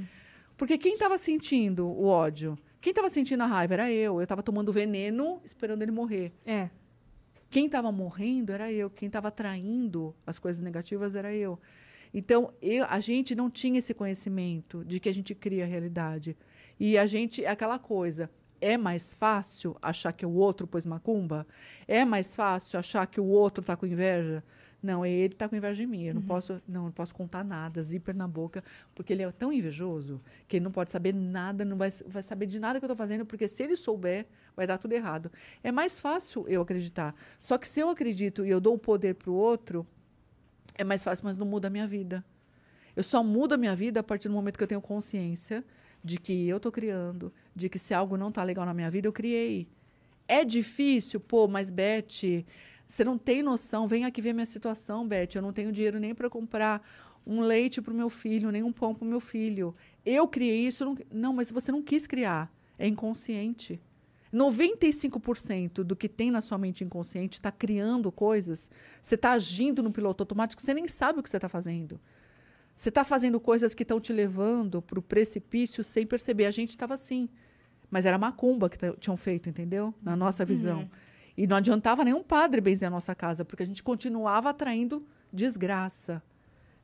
Porque 0.56 0.78
quem 0.78 0.94
estava 0.94 1.18
sentindo 1.18 1.88
o 1.88 2.06
ódio, 2.06 2.56
quem 2.80 2.92
estava 2.92 3.10
sentindo 3.10 3.42
a 3.42 3.46
raiva 3.46 3.74
era 3.74 3.90
eu. 3.90 4.18
Eu 4.18 4.22
estava 4.22 4.44
tomando 4.44 4.72
veneno, 4.72 5.40
esperando 5.44 5.82
ele 5.82 5.90
morrer. 5.90 6.32
É. 6.46 6.70
Quem 7.50 7.66
estava 7.66 7.90
morrendo 7.90 8.52
era 8.52 8.70
eu. 8.70 8.88
Quem 8.88 9.08
estava 9.08 9.26
atraindo 9.26 10.14
as 10.24 10.38
coisas 10.38 10.62
negativas 10.62 11.16
era 11.16 11.34
eu. 11.34 11.58
Então, 12.18 12.50
eu, 12.62 12.86
a 12.88 12.98
gente 12.98 13.34
não 13.34 13.50
tinha 13.50 13.78
esse 13.78 13.92
conhecimento 13.92 14.82
de 14.86 14.98
que 14.98 15.06
a 15.06 15.12
gente 15.12 15.34
cria 15.34 15.64
a 15.64 15.66
realidade. 15.66 16.34
E 16.80 16.96
a 16.96 17.04
gente, 17.04 17.44
aquela 17.44 17.78
coisa, 17.78 18.30
é 18.58 18.78
mais 18.78 19.12
fácil 19.12 19.76
achar 19.82 20.14
que 20.14 20.24
o 20.24 20.32
outro 20.32 20.66
pôs 20.66 20.86
macumba? 20.86 21.46
É 21.86 22.06
mais 22.06 22.34
fácil 22.34 22.78
achar 22.78 23.06
que 23.06 23.20
o 23.20 23.26
outro 23.26 23.60
está 23.60 23.76
com 23.76 23.84
inveja? 23.84 24.42
Não, 24.82 25.04
é 25.04 25.10
ele 25.10 25.34
está 25.34 25.46
com 25.46 25.56
inveja 25.56 25.82
de 25.82 25.86
mim. 25.86 26.04
Eu 26.04 26.14
não 26.14 26.22
posso, 26.22 26.62
não, 26.66 26.84
não 26.84 26.90
posso 26.90 27.14
contar 27.14 27.44
nada, 27.44 27.82
zíper 27.82 28.14
na 28.14 28.26
boca, 28.26 28.64
porque 28.94 29.12
ele 29.12 29.22
é 29.22 29.30
tão 29.30 29.52
invejoso 29.52 30.18
que 30.48 30.56
ele 30.56 30.64
não 30.64 30.72
pode 30.72 30.92
saber 30.92 31.12
nada, 31.12 31.66
não 31.66 31.76
vai, 31.76 31.90
vai 32.06 32.22
saber 32.22 32.46
de 32.46 32.58
nada 32.58 32.78
que 32.78 32.84
eu 32.86 32.90
estou 32.90 32.96
fazendo, 32.96 33.26
porque 33.26 33.46
se 33.46 33.62
ele 33.62 33.76
souber, 33.76 34.24
vai 34.56 34.66
dar 34.66 34.78
tudo 34.78 34.92
errado. 34.94 35.30
É 35.62 35.70
mais 35.70 36.00
fácil 36.00 36.48
eu 36.48 36.62
acreditar. 36.62 37.14
Só 37.38 37.58
que 37.58 37.68
se 37.68 37.78
eu 37.78 37.90
acredito 37.90 38.46
e 38.46 38.48
eu 38.48 38.58
dou 38.58 38.72
o 38.72 38.78
poder 38.78 39.16
para 39.16 39.30
o 39.30 39.34
outro, 39.34 39.86
é 40.74 40.84
mais 40.84 41.02
fácil, 41.04 41.24
mas 41.24 41.36
não 41.36 41.46
muda 41.46 41.68
a 41.68 41.70
minha 41.70 41.86
vida. 41.86 42.24
Eu 42.94 43.02
só 43.02 43.22
mudo 43.22 43.54
a 43.54 43.56
minha 43.58 43.76
vida 43.76 44.00
a 44.00 44.02
partir 44.02 44.28
do 44.28 44.34
momento 44.34 44.56
que 44.56 44.64
eu 44.64 44.68
tenho 44.68 44.80
consciência 44.80 45.64
de 46.02 46.18
que 46.18 46.48
eu 46.48 46.56
estou 46.56 46.72
criando, 46.72 47.32
de 47.54 47.68
que 47.68 47.78
se 47.78 47.92
algo 47.92 48.16
não 48.16 48.28
está 48.28 48.42
legal 48.42 48.64
na 48.64 48.72
minha 48.72 48.90
vida, 48.90 49.08
eu 49.08 49.12
criei. 49.12 49.68
É 50.28 50.44
difícil, 50.44 51.20
pô, 51.20 51.46
mas 51.46 51.68
Beth, 51.68 52.44
você 52.86 53.04
não 53.04 53.18
tem 53.18 53.42
noção. 53.42 53.86
Vem 53.86 54.04
aqui 54.04 54.22
ver 54.22 54.32
minha 54.32 54.46
situação, 54.46 55.06
Beth. 55.06 55.30
Eu 55.34 55.42
não 55.42 55.52
tenho 55.52 55.72
dinheiro 55.72 55.98
nem 55.98 56.14
para 56.14 56.30
comprar 56.30 56.86
um 57.26 57.40
leite 57.40 57.82
para 57.82 57.92
o 57.92 57.96
meu 57.96 58.08
filho, 58.08 58.50
nem 58.50 58.62
um 58.62 58.72
pão 58.72 58.94
para 58.94 59.04
o 59.04 59.08
meu 59.08 59.20
filho. 59.20 59.74
Eu 60.04 60.28
criei 60.28 60.66
isso. 60.66 60.84
Não, 60.84 60.96
não, 61.10 61.32
mas 61.32 61.50
você 61.50 61.72
não 61.72 61.82
quis 61.82 62.06
criar. 62.06 62.52
É 62.78 62.86
inconsciente. 62.86 63.80
95% 64.36 65.82
do 65.82 65.96
que 65.96 66.08
tem 66.08 66.30
na 66.30 66.40
sua 66.40 66.58
mente 66.58 66.84
inconsciente 66.84 67.38
está 67.38 67.50
criando 67.50 68.12
coisas. 68.12 68.70
Você 69.02 69.14
está 69.14 69.32
agindo 69.32 69.82
no 69.82 69.90
piloto 69.90 70.22
automático, 70.22 70.60
você 70.60 70.74
nem 70.74 70.86
sabe 70.86 71.20
o 71.20 71.22
que 71.22 71.30
você 71.30 71.38
está 71.38 71.48
fazendo. 71.48 71.98
Você 72.76 72.90
está 72.90 73.02
fazendo 73.02 73.40
coisas 73.40 73.74
que 73.74 73.82
estão 73.82 73.98
te 73.98 74.12
levando 74.12 74.82
para 74.82 74.98
o 74.98 75.02
precipício 75.02 75.82
sem 75.82 76.06
perceber. 76.06 76.44
A 76.44 76.50
gente 76.50 76.70
estava 76.70 76.92
assim. 76.92 77.28
Mas 77.90 78.04
era 78.04 78.18
macumba 78.18 78.68
que 78.68 78.76
tinham 78.98 79.16
feito, 79.16 79.48
entendeu? 79.48 79.94
Na 80.02 80.14
nossa 80.14 80.44
visão. 80.44 80.90
E 81.36 81.46
não 81.46 81.56
adiantava 81.56 82.04
nenhum 82.04 82.22
padre 82.22 82.60
benzer 82.60 82.88
a 82.88 82.90
nossa 82.90 83.14
casa, 83.14 83.44
porque 83.44 83.62
a 83.62 83.66
gente 83.66 83.82
continuava 83.82 84.50
atraindo 84.50 85.06
desgraça. 85.32 86.22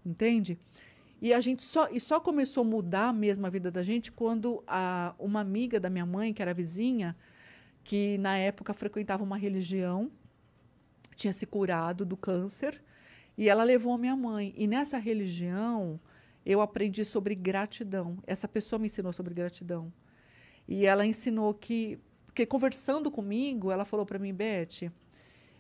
Entende? 0.05 0.59
E 1.21 1.33
a 1.33 1.41
gente 1.41 1.63
só, 1.63 1.89
e 1.91 2.01
só 2.01 2.19
começou 2.19 2.63
a 2.63 2.67
mudar 2.67 3.13
mesmo 3.13 3.47
a 3.47 3.51
vida 3.51 3.71
da 3.71 3.83
gente 3.83 4.11
quando 4.11 4.63
a, 4.67 5.15
uma 5.19 5.41
amiga 5.41 5.79
da 5.79 5.91
minha 5.91 6.07
mãe, 6.07 6.33
que 6.33 6.43
era 6.43 6.55
vizinha, 6.55 7.17
que 7.85 8.17
na 8.19 8.37
época 8.37 8.73
frequentava 8.73 9.23
uma 9.23 9.37
religião, 9.37 10.11
tinha 11.15 11.33
se 11.33 11.47
curado 11.47 12.05
do 12.05 12.17
câncer 12.17 12.83
E 13.37 13.49
ela 13.49 13.65
levou 13.65 13.95
a 13.95 13.99
minha 13.99 14.17
mãe. 14.17 14.53
E 14.57 14.67
nessa 14.67 14.99
religião, 14.99 15.99
eu 16.45 16.61
aprendi 16.61 17.05
sobre 17.05 17.35
gratidão. 17.35 18.19
Essa 18.27 18.47
pessoa 18.47 18.79
me 18.79 18.87
ensinou 18.87 19.13
sobre 19.13 19.33
gratidão. 19.35 19.93
E 20.69 20.85
ela 20.85 21.07
ensinou 21.07 21.55
que. 21.55 21.99
Porque 22.27 22.47
conversando 22.47 23.11
comigo, 23.11 23.71
ela 23.71 23.85
falou 23.85 24.07
para 24.07 24.19
mim, 24.19 24.33
Beth, 24.35 24.91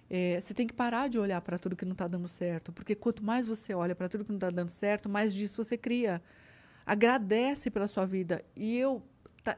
é, 0.09 0.41
você 0.41 0.55
tem 0.55 0.67
que 0.67 0.75
parar 0.75 1.09
de 1.09 1.19
olhar 1.19 1.41
para 1.41 1.59
tudo 1.59 1.77
que 1.77 1.85
não 1.85 1.93
está 1.93 2.07
dando 2.07 2.29
certo. 2.29 2.73
Porque 2.73 2.95
quanto 2.95 3.25
mais 3.25 3.47
você 3.47 3.75
olha 3.75 3.95
para 3.95 4.09
tudo 4.09 4.25
que 4.25 4.31
não 4.31 4.37
está 4.37 4.51
dando 4.51 4.71
certo, 4.71 5.09
mais 5.09 5.33
disso 5.35 5.63
você 5.63 5.77
cria. 5.77 6.23
Agradece 6.85 7.71
pela 7.71 7.87
sua 7.87 8.05
vida. 8.05 8.45
E 8.55 8.77
eu 8.77 9.03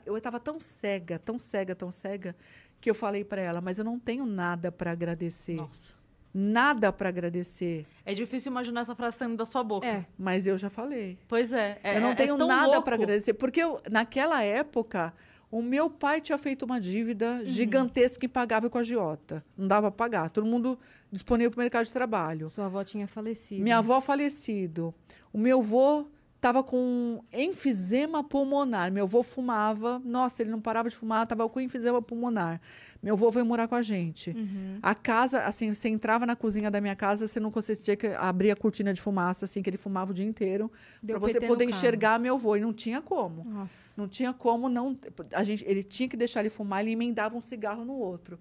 eu 0.07 0.16
estava 0.16 0.39
tão 0.41 0.59
cega, 0.61 1.18
tão 1.18 1.39
cega, 1.39 1.74
tão 1.74 1.91
cega, 1.91 2.35
que 2.80 2.91
eu 2.91 2.95
falei 2.95 3.24
para 3.24 3.41
ela, 3.41 3.61
mas 3.61 3.78
eu 3.78 3.85
não 3.85 3.99
tenho 3.99 4.26
nada 4.26 4.70
para 4.72 4.91
agradecer. 4.93 5.55
Nossa. 5.55 5.95
Nada 6.37 6.93
para 6.93 7.09
agradecer. 7.11 7.87
É 8.05 8.12
difícil 8.12 8.51
imaginar 8.51 8.80
essa 8.80 8.95
frase 8.95 9.16
saindo 9.18 9.37
da 9.37 9.47
sua 9.47 9.62
boca. 9.62 9.87
É. 9.87 10.05
Mas 10.18 10.47
eu 10.47 10.59
já 10.59 10.68
falei. 10.68 11.16
Pois 11.28 11.53
é. 11.53 11.78
é 11.82 11.97
eu 11.97 12.01
não 12.01 12.11
é- 12.11 12.14
tenho 12.16 12.35
é 12.35 12.39
tão 12.39 12.49
nada 12.49 12.82
para 12.82 12.97
agradecer. 12.97 13.35
Porque 13.35 13.61
eu, 13.62 13.80
naquela 13.89 14.43
época, 14.43 15.14
o 15.49 15.62
meu 15.62 15.89
pai 15.89 16.20
tinha 16.20 16.37
feito 16.37 16.64
uma 16.64 16.80
dívida 16.80 17.35
Uhum. 17.39 17.47
gigantesca 17.47 18.26
impagável 18.26 18.68
com 18.68 18.78
a 18.78 18.80
agiota. 18.80 19.45
Não 19.57 19.68
dava 19.68 19.93
para 19.93 19.97
pagar. 19.97 20.30
Todo 20.30 20.45
mundo 20.45 20.76
disponível 21.12 21.53
para 21.53 21.59
o 21.59 21.62
mercado 21.62 21.85
de 21.87 21.93
trabalho. 21.93 22.51
Sua 22.51 22.66
avó 22.66 22.82
tinha 22.82 23.07
falecido. 23.07 23.62
Minha 23.62 23.78
avó 23.78 24.01
falecido. 24.01 24.93
O 25.32 25.39
meu 25.39 25.61
avô 25.61 26.09
estava 26.45 26.62
com 26.62 27.24
enfisema 27.32 28.22
pulmonar. 28.22 28.92
Meu 28.92 29.05
avô 29.05 29.22
fumava. 29.22 29.99
Nossa, 30.05 30.42
ele 30.42 30.51
não 30.51 30.61
parava 30.61 30.90
de 30.90 30.95
fumar, 30.95 31.22
estava 31.22 31.49
com 31.49 31.59
enfisema 31.59 32.03
pulmonar. 32.03 32.61
Meu 33.03 33.14
avô 33.14 33.30
veio 33.30 33.47
morar 33.47 33.66
com 33.66 33.74
a 33.74 33.80
gente. 33.80 34.30
Uhum. 34.30 34.78
A 34.82 34.95
casa, 34.95 35.42
assim, 35.45 35.72
você 35.72 35.88
entrava 35.88 36.26
na 36.26 36.36
cozinha 36.36 36.70
da 36.70 36.82
minha 36.82 36.95
casa, 36.95 37.26
você 37.26 37.40
não 37.40 37.51
conseguia 37.51 38.18
abrir 38.18 38.51
a 38.51 38.57
cortina 38.57 38.92
de 38.92 39.01
fumaça, 39.01 39.47
assim, 39.47 39.62
que 39.62 39.70
ele 39.70 39.78
fumava 39.78 40.11
o 40.11 40.14
dia 40.14 40.24
inteiro, 40.24 40.70
para 41.07 41.18
você 41.18 41.40
poder 41.40 41.64
carro. 41.64 41.78
enxergar 41.78 42.18
meu 42.18 42.34
avô. 42.34 42.57
E 42.57 42.61
não 42.61 42.74
tinha 42.74 43.01
como. 43.01 43.42
Nossa. 43.45 43.99
Não 43.99 44.07
tinha 44.07 44.34
como 44.34 44.68
não. 44.68 44.99
A 45.32 45.42
gente, 45.45 45.64
ele 45.66 45.82
tinha 45.82 46.09
que 46.09 46.16
deixar 46.16 46.40
ele 46.40 46.51
fumar, 46.51 46.82
ele 46.82 46.92
emendava 46.92 47.34
um 47.34 47.40
cigarro 47.40 47.86
no 47.86 47.95
outro. 47.95 48.38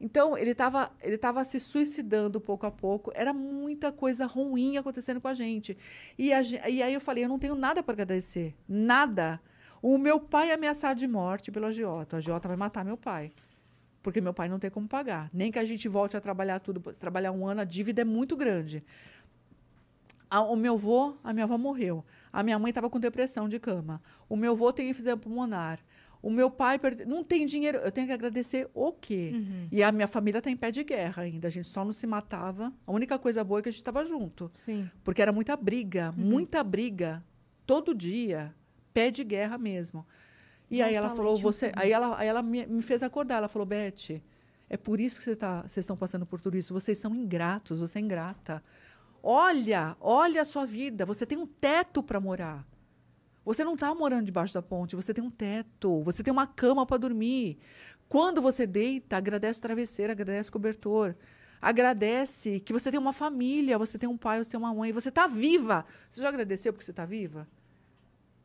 Então, 0.00 0.36
ele 0.36 0.50
estava 0.50 0.90
ele 1.02 1.16
tava 1.16 1.42
se 1.44 1.58
suicidando 1.58 2.40
pouco 2.40 2.66
a 2.66 2.70
pouco. 2.70 3.10
Era 3.14 3.32
muita 3.32 3.90
coisa 3.90 4.26
ruim 4.26 4.76
acontecendo 4.76 5.20
com 5.20 5.28
a 5.28 5.34
gente. 5.34 5.76
E, 6.18 6.32
a 6.32 6.42
e 6.42 6.82
aí 6.82 6.92
eu 6.94 7.00
falei: 7.00 7.24
eu 7.24 7.28
não 7.28 7.38
tenho 7.38 7.54
nada 7.54 7.82
para 7.82 7.92
agradecer. 7.94 8.54
Nada. 8.68 9.40
O 9.82 9.96
meu 9.98 10.18
pai 10.20 10.50
é 10.50 10.54
ameaçado 10.54 10.98
de 10.98 11.06
morte 11.06 11.50
pelo 11.50 11.66
agiota. 11.66 12.16
O 12.16 12.18
agiota 12.18 12.48
vai 12.48 12.56
matar 12.56 12.84
meu 12.84 12.96
pai. 12.96 13.32
Porque 14.02 14.20
meu 14.20 14.34
pai 14.34 14.48
não 14.48 14.58
tem 14.58 14.70
como 14.70 14.86
pagar. 14.88 15.30
Nem 15.32 15.50
que 15.50 15.58
a 15.58 15.64
gente 15.64 15.88
volte 15.88 16.16
a 16.16 16.20
trabalhar 16.20 16.60
tudo, 16.60 16.80
trabalhar 16.94 17.32
um 17.32 17.46
ano, 17.46 17.62
a 17.62 17.64
dívida 17.64 18.02
é 18.02 18.04
muito 18.04 18.36
grande. 18.36 18.84
A- 20.30 20.42
o 20.42 20.56
meu 20.56 20.74
avô, 20.74 21.16
a 21.22 21.32
minha 21.32 21.44
avó 21.44 21.56
morreu. 21.56 22.04
A 22.32 22.42
minha 22.42 22.58
mãe 22.58 22.70
estava 22.70 22.90
com 22.90 22.98
depressão 23.00 23.48
de 23.48 23.58
cama. 23.58 24.02
O 24.28 24.36
meu 24.36 24.52
avô 24.52 24.72
tem 24.72 24.90
enfisema 24.90 25.16
pulmonar. 25.16 25.78
O 26.26 26.30
meu 26.30 26.50
pai 26.50 26.76
perde... 26.76 27.04
não 27.04 27.22
tem 27.22 27.46
dinheiro. 27.46 27.78
Eu 27.78 27.92
tenho 27.92 28.08
que 28.08 28.12
agradecer 28.12 28.68
o 28.74 28.90
quê? 28.90 29.30
Uhum. 29.32 29.68
E 29.70 29.80
a 29.80 29.92
minha 29.92 30.08
família 30.08 30.38
está 30.38 30.50
em 30.50 30.56
pé 30.56 30.72
de 30.72 30.82
guerra 30.82 31.22
ainda. 31.22 31.46
A 31.46 31.50
gente 31.52 31.68
só 31.68 31.84
não 31.84 31.92
se 31.92 32.04
matava. 32.04 32.72
A 32.84 32.90
única 32.90 33.16
coisa 33.16 33.44
boa 33.44 33.60
é 33.60 33.62
que 33.62 33.68
a 33.68 33.70
gente 33.70 33.78
estava 33.78 34.04
junto. 34.04 34.50
Sim. 34.52 34.90
Porque 35.04 35.22
era 35.22 35.30
muita 35.30 35.54
briga, 35.56 36.12
muita 36.16 36.64
briga. 36.64 37.22
Todo 37.64 37.94
dia. 37.94 38.52
Pé 38.92 39.08
de 39.08 39.22
guerra 39.22 39.56
mesmo. 39.56 40.04
E 40.68 40.82
aí 40.82 40.96
ela 40.96 41.06
Volta 41.10 41.22
falou, 41.22 41.38
você. 41.38 41.70
Aí 41.76 41.92
ela, 41.92 42.18
aí 42.18 42.26
ela 42.26 42.42
me, 42.42 42.66
me 42.66 42.82
fez 42.82 43.04
acordar. 43.04 43.36
Ela 43.36 43.46
falou, 43.46 43.64
Beth, 43.64 44.20
é 44.68 44.76
por 44.76 44.98
isso 44.98 45.22
que 45.22 45.36
tá, 45.36 45.62
vocês 45.62 45.84
estão 45.84 45.96
passando 45.96 46.26
por 46.26 46.40
tudo 46.40 46.56
isso. 46.56 46.74
Vocês 46.74 46.98
são 46.98 47.14
ingratos, 47.14 47.78
você 47.78 48.00
é 48.00 48.02
ingrata. 48.02 48.60
Olha, 49.22 49.96
olha 50.00 50.42
a 50.42 50.44
sua 50.44 50.66
vida. 50.66 51.06
Você 51.06 51.24
tem 51.24 51.38
um 51.38 51.46
teto 51.46 52.02
para 52.02 52.18
morar. 52.18 52.66
Você 53.46 53.62
não 53.62 53.74
está 53.74 53.94
morando 53.94 54.24
debaixo 54.24 54.52
da 54.52 54.60
ponte, 54.60 54.96
você 54.96 55.14
tem 55.14 55.22
um 55.22 55.30
teto, 55.30 56.02
você 56.02 56.20
tem 56.20 56.32
uma 56.32 56.48
cama 56.48 56.84
para 56.84 56.96
dormir. 56.96 57.58
Quando 58.08 58.42
você 58.42 58.66
deita, 58.66 59.16
agradece 59.16 59.60
o 59.60 59.62
travesseiro, 59.62 60.10
agradece 60.10 60.48
o 60.48 60.52
cobertor. 60.52 61.14
Agradece 61.62 62.58
que 62.58 62.72
você 62.72 62.90
tem 62.90 62.98
uma 62.98 63.12
família, 63.12 63.78
você 63.78 63.96
tem 63.96 64.08
um 64.08 64.16
pai, 64.16 64.42
você 64.42 64.50
tem 64.50 64.58
uma 64.58 64.74
mãe, 64.74 64.90
você 64.90 65.10
está 65.10 65.28
viva. 65.28 65.86
Você 66.10 66.22
já 66.22 66.28
agradeceu 66.28 66.72
porque 66.72 66.84
você 66.84 66.90
está 66.90 67.04
viva? 67.04 67.46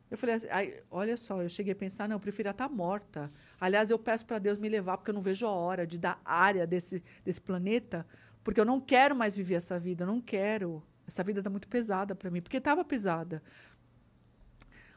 Eu 0.08 0.16
falei 0.16 0.36
assim, 0.36 0.46
ai, 0.50 0.80
olha 0.88 1.16
só, 1.16 1.42
eu 1.42 1.48
cheguei 1.48 1.72
a 1.72 1.76
pensar, 1.76 2.08
não, 2.08 2.14
eu 2.16 2.20
prefiro 2.20 2.50
estar 2.50 2.68
morta. 2.68 3.28
Aliás, 3.60 3.90
eu 3.90 3.98
peço 3.98 4.24
para 4.24 4.38
Deus 4.38 4.56
me 4.56 4.68
levar, 4.68 4.98
porque 4.98 5.10
eu 5.10 5.14
não 5.14 5.22
vejo 5.22 5.46
a 5.46 5.50
hora 5.50 5.84
de 5.84 5.98
dar 5.98 6.20
área 6.24 6.64
desse, 6.64 7.02
desse 7.24 7.40
planeta, 7.40 8.06
porque 8.44 8.60
eu 8.60 8.64
não 8.64 8.80
quero 8.80 9.16
mais 9.16 9.36
viver 9.36 9.56
essa 9.56 9.80
vida, 9.80 10.04
eu 10.04 10.06
não 10.06 10.20
quero. 10.20 10.80
Essa 11.08 11.24
vida 11.24 11.40
está 11.40 11.50
muito 11.50 11.66
pesada 11.66 12.14
para 12.14 12.30
mim, 12.30 12.40
porque 12.40 12.58
estava 12.58 12.84
pesada. 12.84 13.42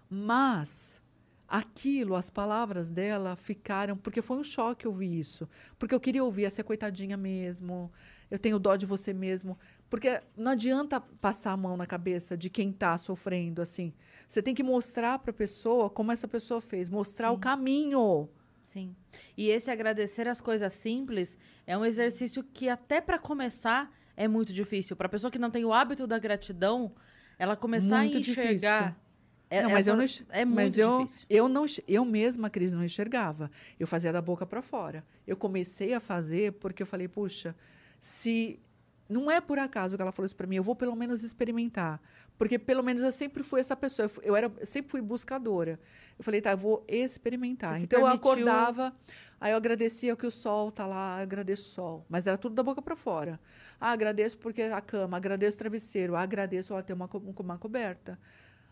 Mas 0.10 1.02
aquilo, 1.48 2.16
as 2.16 2.30
palavras 2.30 2.90
dela 2.90 3.36
ficaram, 3.36 3.96
porque 3.96 4.22
foi 4.22 4.38
um 4.38 4.44
choque 4.44 4.88
ouvir 4.88 5.20
isso. 5.20 5.48
Porque 5.78 5.94
eu 5.94 6.00
queria 6.00 6.24
ouvir 6.24 6.46
essa 6.46 6.64
coitadinha 6.64 7.18
mesmo. 7.18 7.92
Eu 8.30 8.40
tenho 8.40 8.60
dó 8.60 8.76
de 8.76 8.86
você 8.86 9.14
mesmo. 9.14 9.58
Porque 9.90 10.20
não 10.36 10.52
adianta 10.52 11.00
passar 11.00 11.52
a 11.52 11.58
mão 11.58 11.78
na 11.78 11.86
cabeça 11.86 12.36
de 12.36 12.50
quem 12.50 12.70
está 12.72 12.98
sofrendo 12.98 13.62
assim. 13.62 13.94
Você 14.28 14.42
tem 14.42 14.56
que 14.56 14.64
mostrar 14.64 15.20
para 15.20 15.32
a 15.32 15.34
pessoa 15.34 15.90
como 15.90 16.12
essa 16.12 16.28
pessoa 16.28 16.60
fez, 16.60 16.90
mostrar 16.90 17.32
o 17.32 17.36
Sim. 17.36 17.42
caminho. 17.42 18.28
Sim. 18.64 18.96
E 19.38 19.50
esse 19.50 19.70
agradecer 19.70 20.28
as 20.28 20.42
coisas 20.42 20.74
simples 20.74 21.38
é 21.66 21.78
um 21.78 21.86
exercício 21.86 22.44
que 22.44 22.68
até 22.68 23.00
para 23.00 23.20
começar 23.20 23.92
é 24.18 24.28
muito 24.28 24.52
difícil. 24.52 24.96
Para 24.96 25.08
pessoa 25.08 25.30
que 25.30 25.40
não 25.40 25.52
tem 25.52 25.64
o 25.64 25.72
hábito 25.72 26.08
da 26.08 26.18
gratidão, 26.18 26.92
ela 27.38 27.56
começar 27.56 28.00
Muito 28.00 28.18
a 28.18 28.20
enxergar. 28.20 28.80
difícil. 28.80 29.05
É- 29.50 29.62
não, 29.64 29.70
mas 29.70 29.88
essa- 29.88 29.90
eu 29.92 29.96
não, 29.98 30.04
é 30.36 30.46
muito 30.46 30.56
mas 30.56 30.78
eu, 30.78 31.00
difícil. 31.06 31.26
eu 31.30 31.48
não, 31.50 31.66
eu 31.88 32.06
mesma, 32.06 32.50
Cris, 32.50 32.72
não 32.72 32.84
enxergava. 32.84 33.50
Eu 33.80 33.86
fazia 33.88 34.12
da 34.12 34.22
boca 34.22 34.46
para 34.46 34.62
fora. 34.62 35.04
Eu 35.28 35.38
comecei 35.38 35.94
a 35.94 36.00
fazer 36.00 36.54
porque 36.54 36.84
eu 36.84 36.88
falei, 36.88 37.08
puxa, 37.08 37.56
se 38.00 38.60
não 39.08 39.30
é 39.30 39.40
por 39.40 39.60
acaso 39.60 39.96
que 39.96 40.02
ela 40.02 40.12
falou 40.12 40.26
isso 40.26 40.36
para 40.36 40.48
mim, 40.48 40.56
eu 40.56 40.64
vou 40.64 40.76
pelo 40.76 40.96
menos 40.96 41.24
experimentar, 41.24 42.02
porque 42.38 42.58
pelo 42.58 42.82
menos 42.84 43.04
eu 43.04 43.12
sempre 43.12 43.44
fui 43.44 43.60
essa 43.60 43.76
pessoa. 43.76 44.10
Eu, 44.24 44.36
era, 44.36 44.52
eu 44.60 44.66
sempre 44.66 44.90
fui 44.92 45.02
buscadora. 45.02 45.80
Eu 46.18 46.24
falei, 46.24 46.42
tá, 46.42 46.52
eu 46.52 46.58
vou 46.58 46.84
experimentar. 46.88 47.78
Você 47.78 47.84
então 47.84 48.00
eu 48.00 48.08
acordava, 48.08 48.96
aí 49.40 49.52
eu 49.52 49.58
agradecia 49.58 50.16
que 50.16 50.26
o 50.26 50.32
sol 50.32 50.72
tá 50.72 50.86
lá, 50.88 51.18
agradeço 51.22 51.70
o 51.70 51.74
sol, 51.74 52.06
mas 52.10 52.26
era 52.26 52.38
tudo 52.38 52.56
da 52.56 52.64
boca 52.64 52.82
para 52.82 52.96
fora. 52.96 53.40
Ah, 53.80 53.92
agradeço 53.92 54.38
porque 54.38 54.62
a 54.64 54.82
cama, 54.82 55.18
agradeço 55.18 55.56
o 55.56 55.60
travesseiro, 55.60 56.16
agradece 56.16 56.72
ó, 56.74 56.82
ter 56.82 56.94
uma, 56.94 57.10
uma 57.40 57.58
coberta. 57.58 58.18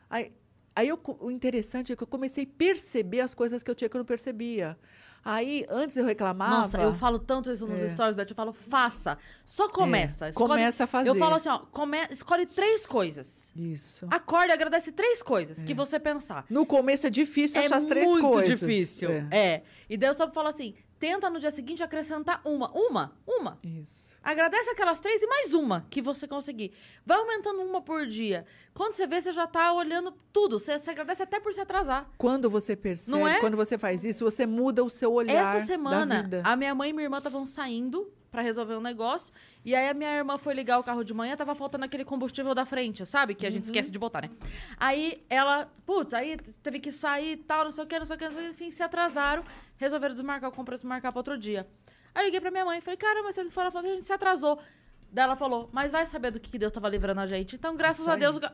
Aí, 0.09 0.31
aí 0.75 0.87
eu 0.89 0.99
o 1.19 1.29
interessante 1.31 1.91
é 1.91 1.95
que 1.95 2.03
eu 2.03 2.07
comecei 2.07 2.43
a 2.45 2.57
perceber 2.57 3.21
as 3.21 3.33
coisas 3.33 3.61
que 3.63 3.69
eu 3.71 3.75
tinha 3.75 3.89
que 3.89 3.95
eu 3.95 3.99
não 3.99 4.05
percebia. 4.05 4.77
Aí, 5.25 5.65
antes 5.69 5.95
eu 5.95 6.03
reclamava. 6.03 6.57
Nossa, 6.57 6.81
eu 6.81 6.93
falo 6.93 7.17
tanto 7.17 7.49
isso 7.49 7.65
nos 7.65 7.81
É. 7.81 7.87
stories, 7.87 8.13
Beth. 8.13 8.25
Eu 8.31 8.35
falo, 8.35 8.51
faça. 8.51 9.17
Só 9.45 9.69
começa. 9.69 10.25
É, 10.25 10.29
escolhe- 10.31 10.49
começa 10.49 10.83
a 10.83 10.87
fazer. 10.87 11.07
Eu 11.09 11.15
falo 11.15 11.35
assim, 11.35 11.47
ó, 11.47 11.59
come... 11.59 11.97
escolhe 12.11 12.45
três 12.45 12.85
coisas. 12.85 13.53
Isso. 13.55 14.05
Acorde 14.11 14.49
e 14.49 14.51
agradece 14.51 14.91
três 14.91 15.23
coisas 15.23 15.63
que 15.63 15.73
você 15.73 15.97
pensar. 15.97 16.45
No 16.49 16.65
começo 16.65 17.07
é 17.07 17.09
difícil 17.09 17.61
achar 17.61 17.77
as 17.77 17.85
três 17.85 18.05
muito 18.05 18.31
coisas. 18.31 18.59
difícil. 18.59 19.11
É. 19.11 19.27
É. 19.31 19.63
E 19.89 19.95
daí 19.95 20.09
eu 20.09 20.13
só 20.13 20.29
falo 20.29 20.49
assim, 20.49 20.75
tenta 20.99 21.29
no 21.29 21.39
dia 21.39 21.51
seguinte 21.51 21.81
acrescentar 21.81 22.41
uma. 22.43 22.69
Uma. 22.73 23.13
Uma. 23.25 23.57
Isso. 23.63 24.12
Agradece 24.23 24.69
aquelas 24.69 25.01
três 25.01 25.21
e 25.21 25.27
mais 25.27 25.53
uma 25.53 25.85
que 25.89 26.01
você 26.01 26.25
conseguir. 26.25 26.71
Vai 27.05 27.17
aumentando 27.17 27.61
uma 27.61 27.81
por 27.81 28.07
dia. 28.07 28.45
Quando 28.73 28.93
você 28.93 29.05
vê, 29.05 29.19
você 29.19 29.33
já 29.33 29.45
tá 29.45 29.73
olhando 29.73 30.13
tudo. 30.31 30.57
Você, 30.57 30.77
você 30.77 30.91
agradece 30.91 31.21
até 31.23 31.41
por 31.41 31.53
se 31.53 31.59
atrasar. 31.59 32.09
Quando 32.17 32.49
você 32.49 32.73
percebe, 32.75 33.21
é? 33.21 33.39
quando 33.41 33.57
você 33.57 33.77
faz 33.77 34.03
isso, 34.05 34.23
você 34.23 34.45
muda 34.45 34.81
o 34.81 34.89
seu 34.89 35.11
olhar 35.11 35.55
Essa 35.55 35.65
semana, 35.65 36.29
a 36.43 36.55
minha 36.55 36.73
mãe 36.73 36.91
e 36.91 36.93
minha 36.93 37.03
irmã 37.05 37.17
estavam 37.17 37.45
saindo 37.45 38.09
pra 38.31 38.41
resolver 38.41 38.75
um 38.75 38.81
negócio. 38.81 39.31
E 39.63 39.75
aí 39.75 39.89
a 39.89 39.93
minha 39.93 40.15
irmã 40.15 40.37
foi 40.37 40.53
ligar 40.55 40.79
o 40.79 40.83
carro 40.83 41.03
de 41.03 41.13
manhã, 41.13 41.35
tava 41.35 41.53
faltando 41.53 41.83
aquele 41.85 42.03
combustível 42.05 42.55
da 42.55 42.65
frente, 42.65 43.05
sabe? 43.05 43.35
Que 43.35 43.45
a 43.45 43.49
Uhum. 43.49 43.55
gente 43.55 43.65
esquece 43.65 43.91
de 43.91 43.99
botar, 43.99 44.21
né? 44.23 44.29
Aí 44.77 45.23
ela, 45.29 45.69
putz, 45.85 46.13
aí 46.15 46.37
teve 46.63 46.79
que 46.79 46.91
sair 46.91 47.33
e 47.33 47.37
tal, 47.37 47.65
não 47.65 47.71
sei 47.71 47.83
o 47.83 47.87
que, 47.87 47.99
não 47.99 48.05
sei 48.05 48.15
o 48.15 48.19
que, 48.19 48.25
não 48.25 48.31
sei 48.31 48.41
o 48.41 48.45
que, 48.45 48.51
enfim, 48.51 48.71
se 48.71 48.81
atrasaram. 48.81 49.43
Resolvereram 49.77 50.15
desmarcar 50.15 50.49
o 50.49 50.53
compra 50.53 50.75
desmarcar 50.75 51.11
pra 51.11 51.19
outro 51.19 51.37
dia. 51.37 51.67
Aí 52.15 52.21
eu 52.23 52.25
liguei 52.25 52.39
pra 52.41 52.51
minha 52.51 52.65
mãe, 52.65 52.79
falei, 52.81 52.97
caramba, 52.97 53.31
vocês 53.31 53.51
foram 53.53 53.71
fazer, 53.71 53.87
a 53.89 53.93
gente 53.95 54.05
se 54.05 54.13
atrasou. 54.13 54.59
Daí 55.11 55.23
ela 55.25 55.35
falou, 55.35 55.69
mas 55.71 55.91
vai 55.91 56.05
saber 56.05 56.31
do 56.31 56.39
que 56.39 56.49
que 56.49 56.57
Deus 56.59 56.71
tava 56.71 56.89
livrando 56.89 57.21
a 57.21 57.27
gente. 57.27 57.55
Então, 57.55 57.75
graças 57.75 58.01
Isso 58.01 58.09
a. 58.11 58.15
Deus. 58.15 58.37
ga- 58.37 58.53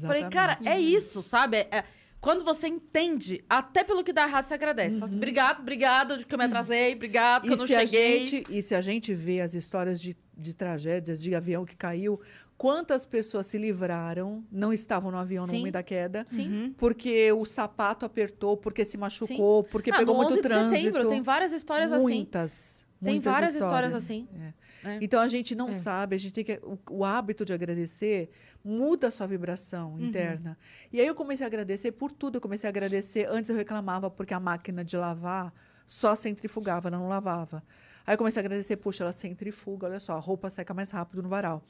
Falei, 0.00 0.24
cara, 0.30 0.58
é 0.64 0.78
isso, 0.80 1.22
sabe? 1.22 1.58
É- 1.58 1.68
é- 1.78 1.84
quando 2.20 2.44
você 2.44 2.66
entende, 2.66 3.44
até 3.48 3.84
pelo 3.84 4.02
que 4.02 4.12
dá 4.12 4.22
errado, 4.26 4.44
você 4.44 4.54
agradece. 4.54 4.94
Fala 4.98 5.04
assim, 5.06 5.16
obrigado, 5.16 5.60
obrigado 5.60 6.18
de 6.18 6.24
que 6.26 6.34
eu 6.34 6.38
me 6.38 6.44
atrasei, 6.44 6.94
obrigado 6.94 7.42
que 7.42 7.48
eu 7.48 7.52
Uhum. 7.52 7.56
E 7.56 7.60
não 7.60 7.66
se, 7.66 7.74
a 7.76 7.80
cheguei. 7.86 8.26
gente, 8.26 8.46
e 8.50 8.62
se 8.62 8.74
a 8.74 8.80
gente 8.80 9.14
vê 9.14 9.40
as 9.40 9.54
histórias 9.54 10.00
de, 10.00 10.16
de 10.36 10.54
tragédias, 10.56 11.20
de 11.22 11.34
avião 11.34 11.64
que 11.64 11.76
caiu, 11.76 12.20
quantas 12.58 13.04
pessoas 13.04 13.46
se 13.46 13.58
livraram, 13.58 14.44
não 14.50 14.72
estavam 14.72 15.10
no 15.10 15.18
avião 15.18 15.44
no 15.44 15.50
Sim. 15.50 15.58
momento 15.58 15.74
da 15.74 15.82
queda, 15.82 16.24
Sim. 16.26 16.74
porque 16.76 17.30
o 17.32 17.44
sapato 17.44 18.04
apertou, 18.06 18.56
porque 18.56 18.84
se 18.84 18.96
machucou, 18.96 19.62
porque 19.64 19.90
Ah, 19.90 19.98
pegou 19.98 20.14
no 20.14 20.20
muito 20.22 20.32
11 20.32 20.42
de 20.42 20.48
trânsito. 20.48 20.76
setembro, 20.76 21.08
tem 21.08 21.22
várias 21.22 21.52
histórias 21.52 21.92
assim. 21.92 22.02
muitas, 22.02 22.84
Tem 23.02 23.14
muitas 23.14 23.32
várias 23.32 23.54
histórias 23.54 23.94
assim. 23.94 24.26
É. 24.40 24.52
É. 24.84 24.98
Então 25.00 25.20
a 25.20 25.28
gente 25.28 25.54
não 25.54 25.68
É. 25.68 25.72
sabe, 25.72 26.14
a 26.14 26.18
gente 26.18 26.32
tem 26.32 26.44
que. 26.44 26.60
O, 26.62 26.78
o 26.90 27.04
hábito 27.04 27.44
de 27.44 27.52
agradecer 27.52 28.30
muda 28.64 29.08
a 29.08 29.10
sua 29.10 29.26
vibração 29.26 29.98
interna. 30.00 30.56
E 30.92 31.00
aí 31.00 31.06
eu 31.06 31.14
comecei 31.14 31.44
a 31.44 31.48
agradecer 31.48 31.92
por 31.92 32.12
tudo. 32.12 32.36
Eu 32.36 32.40
comecei 32.40 32.68
a 32.68 32.70
agradecer. 32.70 33.26
Antes 33.28 33.50
eu 33.50 33.56
reclamava 33.56 34.10
porque 34.10 34.32
a 34.32 34.38
máquina 34.40 34.84
de 34.84 34.96
lavar 34.96 35.52
só 35.86 36.14
centrifugava, 36.14 36.88
ela 36.88 36.98
não 36.98 37.08
lavava. 37.08 37.62
Aí 38.06 38.14
eu 38.14 38.18
comecei 38.18 38.40
a 38.40 38.44
agradecer, 38.44 38.76
puxa, 38.76 39.02
ela 39.02 39.12
centrifuga, 39.12 39.86
olha 39.86 39.98
só, 39.98 40.12
a 40.14 40.20
roupa 40.20 40.48
seca 40.48 40.72
mais 40.72 40.90
rápido 40.90 41.22
no 41.22 41.28
varal. 41.28 41.62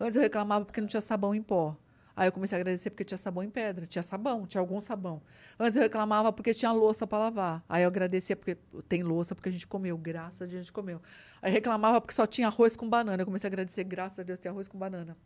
Antes 0.00 0.16
eu 0.16 0.22
reclamava 0.22 0.64
porque 0.64 0.80
não 0.80 0.88
tinha 0.88 1.00
sabão 1.00 1.34
em 1.34 1.42
pó. 1.42 1.76
Aí 2.14 2.28
eu 2.28 2.32
comecei 2.32 2.56
a 2.56 2.60
agradecer 2.60 2.90
porque 2.90 3.04
tinha 3.04 3.18
sabão 3.18 3.42
em 3.42 3.50
pedra, 3.50 3.86
tinha 3.86 4.02
sabão, 4.02 4.46
tinha 4.46 4.60
algum 4.60 4.80
sabão. 4.80 5.22
Antes 5.58 5.76
eu 5.76 5.82
reclamava 5.82 6.32
porque 6.32 6.52
tinha 6.52 6.70
louça 6.70 7.06
para 7.06 7.18
lavar. 7.18 7.64
Aí 7.68 7.82
eu 7.82 7.88
agradecia 7.88 8.36
porque 8.36 8.56
tem 8.88 9.02
louça 9.02 9.34
porque 9.34 9.48
a 9.48 9.52
gente 9.52 9.66
comeu, 9.66 9.96
graças 9.96 10.42
a 10.42 10.44
Deus 10.44 10.60
a 10.60 10.62
gente 10.62 10.72
comeu. 10.72 11.00
Aí 11.40 11.50
reclamava 11.50 12.00
porque 12.00 12.14
só 12.14 12.26
tinha 12.26 12.48
arroz 12.48 12.76
com 12.76 12.88
banana. 12.88 13.22
Eu 13.22 13.26
comecei 13.26 13.48
a 13.48 13.50
agradecer, 13.50 13.84
graças 13.84 14.18
a 14.18 14.22
Deus 14.22 14.38
tem 14.38 14.50
arroz 14.50 14.68
com 14.68 14.78
banana. 14.78 15.16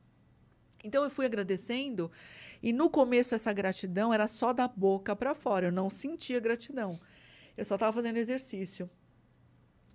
Então 0.85 1.03
eu 1.03 1.11
fui 1.11 1.27
agradecendo 1.27 2.11
e 2.63 2.73
no 2.73 2.89
começo 2.89 3.35
essa 3.35 3.53
gratidão 3.53 4.15
era 4.15 4.29
só 4.29 4.53
da 4.53 4.69
boca 4.69 5.17
para 5.17 5.35
fora, 5.35 5.67
eu 5.67 5.73
não 5.73 5.91
sentia 5.91 6.39
gratidão. 6.39 7.01
Eu 7.57 7.65
só 7.65 7.75
estava 7.75 7.93
fazendo 7.93 8.17
exercício. 8.17 8.89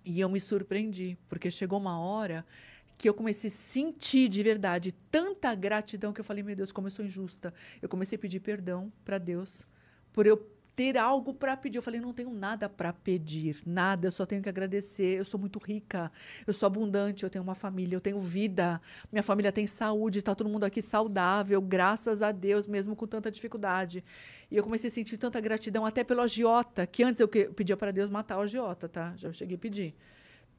E 0.04 0.20
eu 0.20 0.28
me 0.28 0.40
surpreendi, 0.40 1.16
porque 1.28 1.50
chegou 1.50 1.78
uma 1.78 1.98
hora 1.98 2.44
que 2.98 3.08
eu 3.08 3.14
comecei 3.14 3.48
a 3.48 3.52
sentir 3.52 4.28
de 4.28 4.42
verdade 4.42 4.92
tanta 5.10 5.54
gratidão 5.54 6.12
que 6.12 6.20
eu 6.20 6.24
falei, 6.24 6.42
meu 6.42 6.54
Deus, 6.54 6.70
como 6.70 6.86
eu 6.86 6.90
sou 6.90 7.04
injusta. 7.04 7.52
Eu 7.80 7.88
comecei 7.88 8.16
a 8.16 8.18
pedir 8.18 8.40
perdão 8.40 8.92
para 9.04 9.18
Deus 9.18 9.66
por 10.12 10.26
eu 10.26 10.36
ter 10.74 10.96
algo 10.96 11.34
para 11.34 11.56
pedir. 11.56 11.78
Eu 11.78 11.82
falei, 11.82 12.00
não 12.00 12.12
tenho 12.12 12.30
nada 12.30 12.68
para 12.68 12.92
pedir, 12.92 13.62
nada, 13.66 14.06
eu 14.06 14.12
só 14.12 14.24
tenho 14.24 14.42
que 14.42 14.48
agradecer. 14.48 15.18
Eu 15.18 15.24
sou 15.24 15.38
muito 15.38 15.58
rica, 15.58 16.10
eu 16.46 16.52
sou 16.52 16.66
abundante, 16.66 17.24
eu 17.24 17.30
tenho 17.30 17.44
uma 17.44 17.54
família, 17.54 17.96
eu 17.96 18.00
tenho 18.00 18.20
vida, 18.20 18.80
minha 19.10 19.22
família 19.22 19.52
tem 19.52 19.66
saúde, 19.66 20.18
está 20.20 20.34
todo 20.34 20.48
mundo 20.48 20.64
aqui 20.64 20.80
saudável, 20.80 21.60
graças 21.60 22.22
a 22.22 22.32
Deus, 22.32 22.66
mesmo 22.66 22.96
com 22.96 23.06
tanta 23.06 23.30
dificuldade. 23.30 24.04
E 24.50 24.56
eu 24.56 24.62
comecei 24.62 24.88
a 24.88 24.90
sentir 24.90 25.16
tanta 25.16 25.40
gratidão 25.40 25.86
até 25.86 26.04
pelo 26.04 26.20
agiota, 26.20 26.86
que 26.86 27.02
antes 27.02 27.20
eu 27.20 27.28
pedia 27.28 27.76
para 27.76 27.90
Deus 27.90 28.10
matar 28.10 28.38
o 28.38 28.42
agiota, 28.42 28.88
tá? 28.88 29.14
Já 29.16 29.32
cheguei 29.32 29.56
a 29.56 29.58
pedir. 29.58 29.94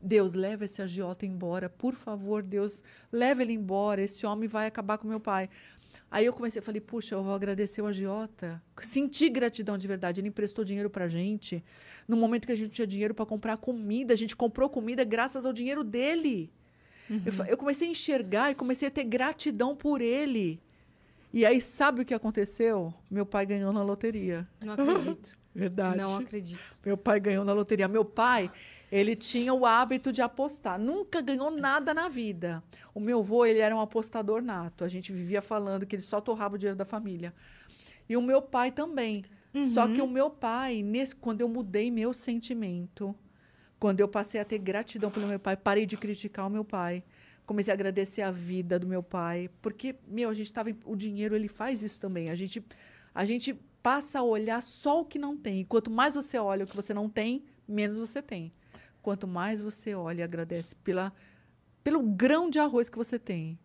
Deus, 0.03 0.33
leva 0.33 0.65
esse 0.65 0.81
agiota 0.81 1.25
embora, 1.25 1.69
por 1.69 1.95
favor, 1.95 2.43
Deus, 2.43 2.83
leva 3.09 3.41
ele 3.41 3.53
embora, 3.53 4.01
esse 4.01 4.25
homem 4.25 4.49
vai 4.49 4.67
acabar 4.67 4.97
com 4.97 5.07
meu 5.07 5.19
pai. 5.19 5.49
Aí 6.15 6.25
eu 6.27 6.33
comecei, 6.33 6.61
falei, 6.61 6.79
puxa, 6.79 7.15
eu 7.15 7.23
vou 7.23 7.33
agradecer 7.33 7.81
o 7.81 7.87
agiota. 7.87 8.61
Senti 8.81 9.27
gratidão 9.29 9.79
de 9.79 9.87
verdade, 9.87 10.21
ele 10.21 10.27
emprestou 10.27 10.63
dinheiro 10.63 10.87
pra 10.89 11.07
gente. 11.07 11.63
No 12.07 12.15
momento 12.15 12.45
que 12.45 12.51
a 12.51 12.55
gente 12.55 12.69
tinha 12.69 12.85
dinheiro 12.85 13.15
para 13.15 13.25
comprar 13.25 13.57
comida, 13.57 14.13
a 14.13 14.15
gente 14.15 14.35
comprou 14.35 14.69
comida 14.69 15.03
graças 15.03 15.43
ao 15.43 15.51
dinheiro 15.51 15.83
dele. 15.83 16.51
Eu, 17.25 17.31
fa- 17.31 17.45
eu 17.47 17.57
comecei 17.57 17.87
a 17.87 17.91
enxergar 17.91 18.51
e 18.51 18.55
comecei 18.55 18.87
a 18.87 18.91
ter 18.91 19.03
gratidão 19.05 19.75
por 19.75 20.01
ele. 20.01 20.61
E 21.33 21.47
aí, 21.47 21.59
sabe 21.59 22.03
o 22.03 22.05
que 22.05 22.13
aconteceu? 22.13 22.93
Meu 23.09 23.25
pai 23.25 23.45
ganhou 23.47 23.73
na 23.73 23.81
loteria. 23.81 24.47
Não 24.61 24.73
acredito. 24.73 25.35
Verdade. 25.55 25.97
Não 25.97 26.15
acredito. 26.17 26.61
Meu 26.85 26.95
pai 26.97 27.19
ganhou 27.19 27.43
na 27.43 27.53
loteria. 27.53 27.87
Meu 27.87 28.05
pai, 28.05 28.51
ele 28.95 29.15
tinha 29.15 29.51
o 29.53 29.65
hábito 29.65 30.11
de 30.11 30.21
apostar. 30.21 30.77
Nunca 30.79 31.19
ganhou 31.19 31.49
nada 31.49 31.93
na 31.95 32.07
vida. 32.07 32.63
O 32.93 32.99
meu 32.99 33.19
avô, 33.19 33.43
ele 33.43 33.57
era 33.59 33.75
um 33.75 33.79
apostador 33.79 34.39
nato. 34.41 34.83
A 34.83 34.87
gente 34.87 35.11
vivia 35.11 35.41
falando 35.41 35.83
que 35.85 35.95
ele 35.95 36.03
só 36.03 36.21
torrava 36.21 36.53
o 36.55 36.57
dinheiro 36.59 36.77
da 36.77 36.85
família. 36.85 37.33
E 38.07 38.15
o 38.15 38.21
meu 38.21 38.39
pai 38.39 38.71
também. 38.71 39.23
Só 39.73 39.87
que 39.87 39.99
o 40.01 40.07
meu 40.07 40.29
pai, 40.29 40.83
nesse, 40.83 41.15
quando 41.15 41.41
eu 41.41 41.47
mudei 41.49 41.89
meu 41.89 42.13
sentimento, 42.13 43.15
quando 43.79 43.99
eu 43.99 44.07
passei 44.07 44.39
a 44.39 44.45
ter 44.45 44.59
gratidão 44.59 45.09
pelo 45.09 45.25
meu 45.27 45.39
pai, 45.39 45.55
parei 45.57 45.85
de 45.87 45.97
criticar 45.97 46.45
o 46.45 46.49
meu 46.49 46.63
pai. 46.63 47.03
Comecei 47.47 47.71
a 47.71 47.75
agradecer 47.75 48.21
a 48.21 48.31
vida 48.31 48.77
do 48.79 48.87
meu 48.87 49.01
pai, 49.03 49.49
porque 49.61 49.95
meu, 50.07 50.29
a 50.29 50.33
gente 50.33 50.53
tava 50.53 50.69
em- 50.69 50.77
o 50.85 50.95
dinheiro 50.95 51.35
ele 51.35 51.47
faz 51.47 51.81
isso 51.83 51.99
também. 51.99 52.29
A 52.29 52.35
gente 52.35 52.63
a 53.13 53.25
gente 53.25 53.53
passa 53.81 54.19
a 54.19 54.23
olhar 54.23 54.61
só 54.63 55.01
o 55.01 55.05
que 55.05 55.19
não 55.19 55.35
tem. 55.37 55.61
E 55.61 55.65
quanto 55.65 55.89
mais 55.91 56.15
você 56.15 56.37
olha 56.37 56.63
o 56.63 56.67
que 56.67 56.75
você 56.75 56.93
não 56.93 57.07
tem, 57.09 57.43
menos 57.67 57.97
você 57.99 58.21
tem. 58.21 58.51
Quanto 59.03 59.27
mais 59.27 59.61
você 59.61 59.93
olha 59.93 60.21
e 60.21 60.23
agradece 60.23 60.73
pela 60.75 61.13
pelo 61.83 62.01
grão 62.01 62.49
de 62.49 62.57
arroz 62.57 62.87
que 62.87 62.97
você 62.97 63.19
tem. 63.19 63.59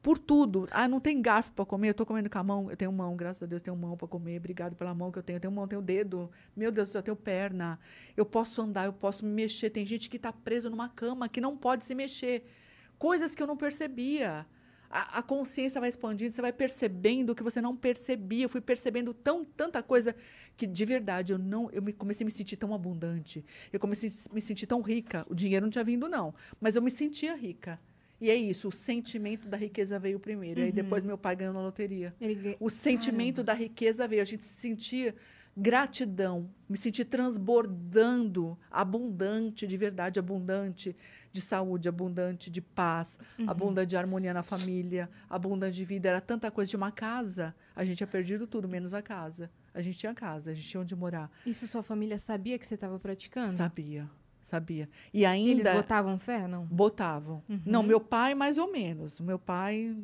Por 0.00 0.16
tudo. 0.16 0.68
Ah, 0.70 0.86
não 0.86 1.00
tem 1.00 1.20
garfo 1.20 1.52
para 1.52 1.66
comer, 1.66 1.88
eu 1.88 1.94
tô 1.94 2.06
comendo 2.06 2.30
com 2.30 2.38
a 2.38 2.44
mão. 2.44 2.70
Eu 2.70 2.76
tenho 2.76 2.92
mão, 2.92 3.16
graças 3.16 3.42
a 3.42 3.46
Deus, 3.46 3.58
eu 3.58 3.64
tenho 3.64 3.76
mão 3.76 3.96
para 3.96 4.06
comer. 4.06 4.38
Obrigado 4.38 4.76
pela 4.76 4.94
mão 4.94 5.10
que 5.10 5.18
eu 5.18 5.22
tenho. 5.24 5.38
Eu 5.38 5.40
tenho 5.40 5.52
mão, 5.52 5.64
eu 5.64 5.68
tenho 5.68 5.82
dedo. 5.82 6.30
Meu 6.54 6.70
Deus 6.70 6.94
eu 6.94 7.02
tenho 7.02 7.16
perna. 7.16 7.80
Eu 8.16 8.24
posso 8.24 8.62
andar, 8.62 8.84
eu 8.84 8.92
posso 8.92 9.26
me 9.26 9.32
mexer. 9.32 9.68
Tem 9.70 9.84
gente 9.84 10.08
que 10.08 10.16
está 10.16 10.32
preso 10.32 10.70
numa 10.70 10.88
cama 10.88 11.28
que 11.28 11.40
não 11.40 11.56
pode 11.56 11.84
se 11.84 11.92
mexer. 11.92 12.48
Coisas 12.96 13.34
que 13.34 13.42
eu 13.42 13.46
não 13.48 13.56
percebia. 13.56 14.46
A, 14.90 15.18
a 15.18 15.22
consciência 15.22 15.80
vai 15.80 15.88
expandindo, 15.88 16.32
você 16.32 16.42
vai 16.42 16.52
percebendo 16.52 17.30
o 17.30 17.34
que 17.34 17.42
você 17.42 17.60
não 17.60 17.76
percebia. 17.76 18.44
Eu 18.44 18.48
fui 18.48 18.60
percebendo 18.60 19.12
tão, 19.12 19.44
tanta 19.44 19.82
coisa 19.82 20.14
que, 20.56 20.66
de 20.66 20.84
verdade, 20.84 21.32
eu 21.32 21.38
não, 21.38 21.70
eu 21.70 21.82
me, 21.82 21.92
comecei 21.92 22.24
a 22.24 22.26
me 22.26 22.30
sentir 22.30 22.56
tão 22.56 22.74
abundante. 22.74 23.44
Eu 23.72 23.80
comecei 23.80 24.10
a 24.10 24.34
me 24.34 24.40
sentir 24.40 24.66
tão 24.66 24.80
rica. 24.80 25.26
O 25.28 25.34
dinheiro 25.34 25.66
não 25.66 25.70
tinha 25.70 25.84
vindo, 25.84 26.08
não. 26.08 26.34
Mas 26.60 26.76
eu 26.76 26.82
me 26.82 26.90
sentia 26.90 27.34
rica. 27.34 27.78
E 28.20 28.30
é 28.30 28.34
isso, 28.34 28.68
o 28.68 28.72
sentimento 28.72 29.46
da 29.46 29.56
riqueza 29.56 29.98
veio 29.98 30.18
primeiro. 30.18 30.60
E 30.60 30.62
aí 30.64 30.72
depois 30.72 31.04
meu 31.04 31.18
pai 31.18 31.36
ganhou 31.36 31.52
na 31.52 31.60
loteria. 31.60 32.14
Ele 32.20 32.56
O 32.58 32.70
sentimento 32.70 33.42
da 33.42 33.52
riqueza 33.52 34.08
veio. 34.08 34.22
A 34.22 34.24
gente 34.24 34.44
se 34.44 34.54
sentia 34.54 35.14
gratidão, 35.56 36.50
me 36.68 36.76
sentir 36.76 37.06
transbordando, 37.06 38.58
abundante, 38.70 39.66
de 39.66 39.76
verdade, 39.76 40.18
abundante 40.18 40.94
de 41.36 41.42
saúde, 41.42 41.88
abundante 41.88 42.50
de 42.50 42.60
paz, 42.60 43.18
abundante 43.46 43.88
de 43.90 43.96
harmonia 43.96 44.32
na 44.34 44.42
família, 44.42 45.08
abundante 45.28 45.76
de 45.76 45.84
vida. 45.84 46.08
Era 46.08 46.20
tanta 46.20 46.50
coisa 46.50 46.68
de 46.70 46.76
uma 46.76 46.90
casa. 46.90 47.54
A 47.74 47.84
gente 47.84 47.98
tinha 47.98 48.06
perdido 48.06 48.46
tudo, 48.46 48.66
menos 48.68 48.94
a 48.94 49.02
casa. 49.02 49.50
A 49.74 49.82
gente 49.82 49.98
tinha 49.98 50.14
casa, 50.14 50.50
a 50.50 50.54
gente 50.54 50.66
tinha 50.66 50.80
onde 50.80 50.96
morar. 50.96 51.30
Isso 51.44 51.68
sua 51.68 51.82
família 51.82 52.16
sabia 52.16 52.58
que 52.58 52.66
você 52.66 52.74
estava 52.74 52.98
praticando? 52.98 53.52
Sabia, 53.52 54.08
sabia. 54.40 54.88
E 55.12 55.24
Eles 55.24 55.28
ainda. 55.66 55.74
botavam 55.74 56.18
fé, 56.18 56.48
não? 56.48 56.64
Botavam. 56.64 57.42
Não, 57.64 57.82
meu 57.82 58.00
pai 58.00 58.34
mais 58.34 58.56
ou 58.56 58.72
menos. 58.72 59.20
Meu 59.20 59.38
pai, 59.38 59.94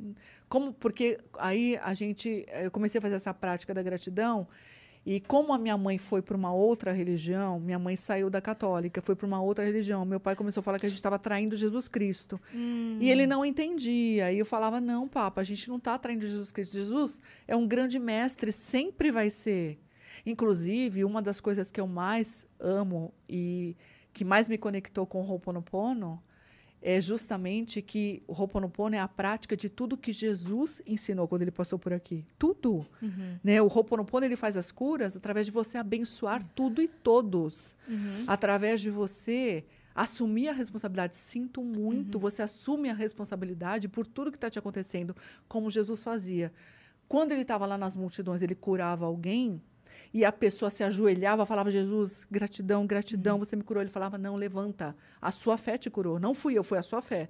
como 0.49 0.75
porque 0.75 1.19
aí 1.39 1.79
a 1.83 1.95
gente, 1.95 2.45
eu 2.63 2.71
comecei 2.71 2.99
a 2.99 3.03
fazer 3.03 3.15
essa 3.15 3.33
prática 3.33 3.73
da 3.73 3.83
gratidão 3.83 4.47
e 5.05 5.21
como 5.21 5.53
a 5.53 5.59
minha 5.59 5.77
mãe 5.77 5.99
foi 5.99 6.23
para 6.23 6.37
uma 6.37 6.53
outra 6.53 6.93
religião, 6.93 7.59
minha 7.59 7.79
mãe 7.79 7.97
saiu 7.97 8.31
da 8.31 8.41
católica, 8.41 9.03
foi 9.03 9.17
para 9.17 9.27
uma 9.27 9.43
outra 9.43 9.65
religião. 9.65 10.05
Meu 10.05 10.21
pai 10.21 10.37
começou 10.37 10.61
a 10.61 10.65
falar 10.65 10.79
que 10.79 10.87
a 10.87 10.89
gente 10.89 10.99
estava 10.99 11.19
traindo 11.19 11.57
Jesus 11.57 11.89
Cristo. 11.89 12.41
E 13.01 13.11
ele 13.11 13.27
não 13.27 13.45
entendia. 13.45 14.27
Aí 14.27 14.39
eu 14.39 14.47
falava: 14.47 14.81
"Não, 14.81 15.09
papa, 15.09 15.41
a 15.41 15.45
gente 15.45 15.69
não 15.69 15.77
está 15.77 15.99
traindo 15.99 16.27
Jesus 16.27 16.53
Cristo. 16.53 16.75
Jesus 16.75 17.21
é 17.49 17.57
um 17.57 17.67
grande 17.67 17.99
mestre, 17.99 18.53
sempre 18.53 19.11
vai 19.11 19.29
ser". 19.29 19.79
Inclusive, 20.25 21.05
uma 21.05 21.21
das 21.21 21.41
coisas 21.41 21.71
que 21.71 21.81
eu 21.81 21.87
mais 21.89 22.47
amo 22.61 23.13
e 23.29 23.77
que 24.13 24.25
mais 24.25 24.47
me 24.47 24.57
conectou 24.57 25.05
com 25.05 25.21
o 25.21 25.29
Ho'oponopono 25.29 26.23
é 26.83 27.01
justamente 27.01 27.81
que 27.81 28.23
o 28.27 28.33
Ho'oponopono 28.33 28.97
é 28.97 28.99
a 28.99 29.07
prática 29.07 29.57
de 29.57 29.69
tudo 29.69 29.97
que 29.97 30.13
Jesus 30.13 30.83
ensinou 30.85 31.29
quando 31.29 31.43
ele 31.43 31.53
passou 31.53 31.79
por 31.79 31.93
aqui. 31.93 32.25
Tudo. 32.37 32.85
Né? 33.43 33.63
O 33.63 33.67
Ho'oponopono 33.67 34.27
ele 34.27 34.35
faz 34.35 34.57
as 34.57 34.73
curas 34.73 35.17
através 35.17 35.47
de 35.47 35.53
você 35.53 35.79
abençoar 35.79 36.43
tudo 36.43 36.83
e 36.83 36.89
todos. 36.89 37.77
Através 38.27 38.81
de 38.81 38.91
você 38.91 39.65
assumir 39.95 40.49
a 40.49 40.53
responsabilidade. 40.53 41.17
Sinto 41.17 41.63
muito. 41.63 42.19
Você 42.19 42.43
assume 42.43 42.91
a 42.91 42.95
responsabilidade 42.95 43.89
por 43.89 44.05
tudo 44.05 44.33
que 44.33 44.37
está 44.37 44.51
te 44.51 44.59
acontecendo, 44.59 45.15
como 45.47 45.71
Jesus 45.71 46.03
fazia. 46.03 46.53
Quando 47.07 47.33
ele 47.33 47.43
estava 47.43 47.65
lá 47.65 47.79
nas 47.79 47.95
multidões, 47.95 48.43
ele 48.43 48.55
curava 48.55 49.07
alguém 49.07 49.63
e 50.15 50.25
a 50.25 50.33
pessoa 50.33 50.71
se 50.71 50.85
ajoelhava, 50.85 51.47
falava: 51.47 51.71
Jesus, 51.71 52.27
gratidão, 52.31 52.87
gratidão, 52.87 53.39
você 53.39 53.57
me 53.57 53.63
curou. 53.63 53.83
Ele 53.83 53.91
falava: 53.91 54.19
Não, 54.19 54.37
levanta, 54.37 54.95
a 55.21 55.31
sua 55.31 55.57
fé 55.57 55.79
te 55.79 55.89
curou. 55.91 56.19
Não 56.21 56.35
fui 56.35 56.55
eu, 56.59 56.63
foi 56.65 56.79
a 56.79 56.83
sua 56.83 57.01
fé. 57.01 57.29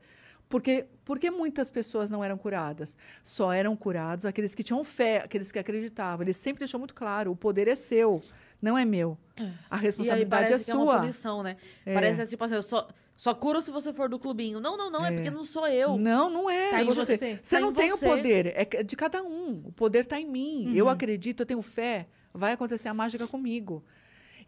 Porque, 0.49 0.85
porque 1.05 1.31
muitas 1.31 1.71
pessoas 1.71 2.11
não 2.11 2.23
eram 2.23 2.37
curadas? 2.37 2.97
Só 3.25 3.53
eram 3.53 3.75
curados 3.75 4.27
aqueles 4.27 4.55
que 4.55 4.63
tinham 4.63 4.85
fé, 4.85 5.19
aqueles 5.25 5.51
que 5.51 5.59
acreditavam. 5.59 6.25
Ele 6.25 6.33
sempre 6.35 6.59
deixou 6.61 6.79
muito 6.79 6.95
claro: 6.95 7.31
o 7.31 7.37
poder 7.37 7.69
é 7.69 7.75
seu, 7.77 8.21
não 8.61 8.77
é 8.77 8.85
meu. 8.85 9.17
A 9.39 9.43
E 9.43 9.47
aí 9.71 9.81
responsabilidade 9.81 10.53
é 10.53 10.59
que 10.59 10.71
é 10.71 10.75
uma 10.75 10.85
sua. 10.85 10.99
punição, 11.01 11.43
né? 11.43 11.57
É. 11.87 11.95
Parece 11.95 12.27
tipo 12.27 12.45
assim, 12.45 12.57
eu 12.57 12.63
só, 12.63 12.87
só 13.17 13.33
curo 13.35 13.63
se 13.63 13.71
você 13.71 13.95
for 13.95 14.11
do 14.11 14.19
clubinho. 14.19 14.61
Não, 14.61 14.77
não, 14.77 14.91
não, 14.91 15.03
é, 15.07 15.09
É. 15.09 15.13
porque 15.15 15.31
não 15.31 15.45
sou 15.45 15.67
eu. 15.69 15.97
Não, 15.97 16.29
não 16.29 16.51
é. 16.51 16.71
Tá 16.71 16.85
você 16.85 17.17
você. 17.17 17.39
você 17.43 17.57
Tá 17.57 17.61
não 17.61 17.71
em 17.71 17.75
tem 17.75 17.91
você. 17.91 18.05
o 18.05 18.09
poder. 18.11 18.53
É 18.55 18.83
de 18.83 18.95
cada 18.97 19.23
um. 19.23 19.63
O 19.65 19.73
poder 19.73 20.01
está 20.01 20.21
em 20.21 20.27
mim. 20.27 20.67
Uhum. 20.69 20.75
Eu 20.75 20.89
acredito, 20.91 21.41
eu 21.41 21.47
tenho 21.47 21.63
fé. 21.63 22.09
Vai 22.35 22.53
acontecer 22.53 22.89
a 22.89 22.95
mágica 22.95 23.27
comigo. 23.27 23.83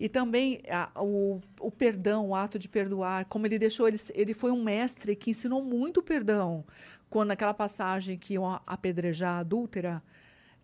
E 0.00 0.08
também 0.08 0.60
a- 0.68 0.90
o, 1.02 1.40
o 1.60 1.70
perdão, 1.70 2.28
o 2.30 2.34
ato 2.34 2.58
de 2.58 2.68
perdoar, 2.68 3.24
como 3.26 3.46
ele 3.46 3.58
deixou, 3.58 3.86
ele, 3.86 3.98
ele 4.14 4.34
foi 4.34 4.50
um 4.50 4.62
mestre 4.62 5.14
que 5.14 5.30
ensinou 5.30 5.62
muito 5.62 6.02
perdão. 6.02 6.64
Quando 7.08 7.28
naquela 7.28 7.54
passagem 7.54 8.18
que 8.18 8.34
iam 8.34 8.60
apedrejar 8.66 9.36
a 9.36 9.38
adúltera, 9.38 10.02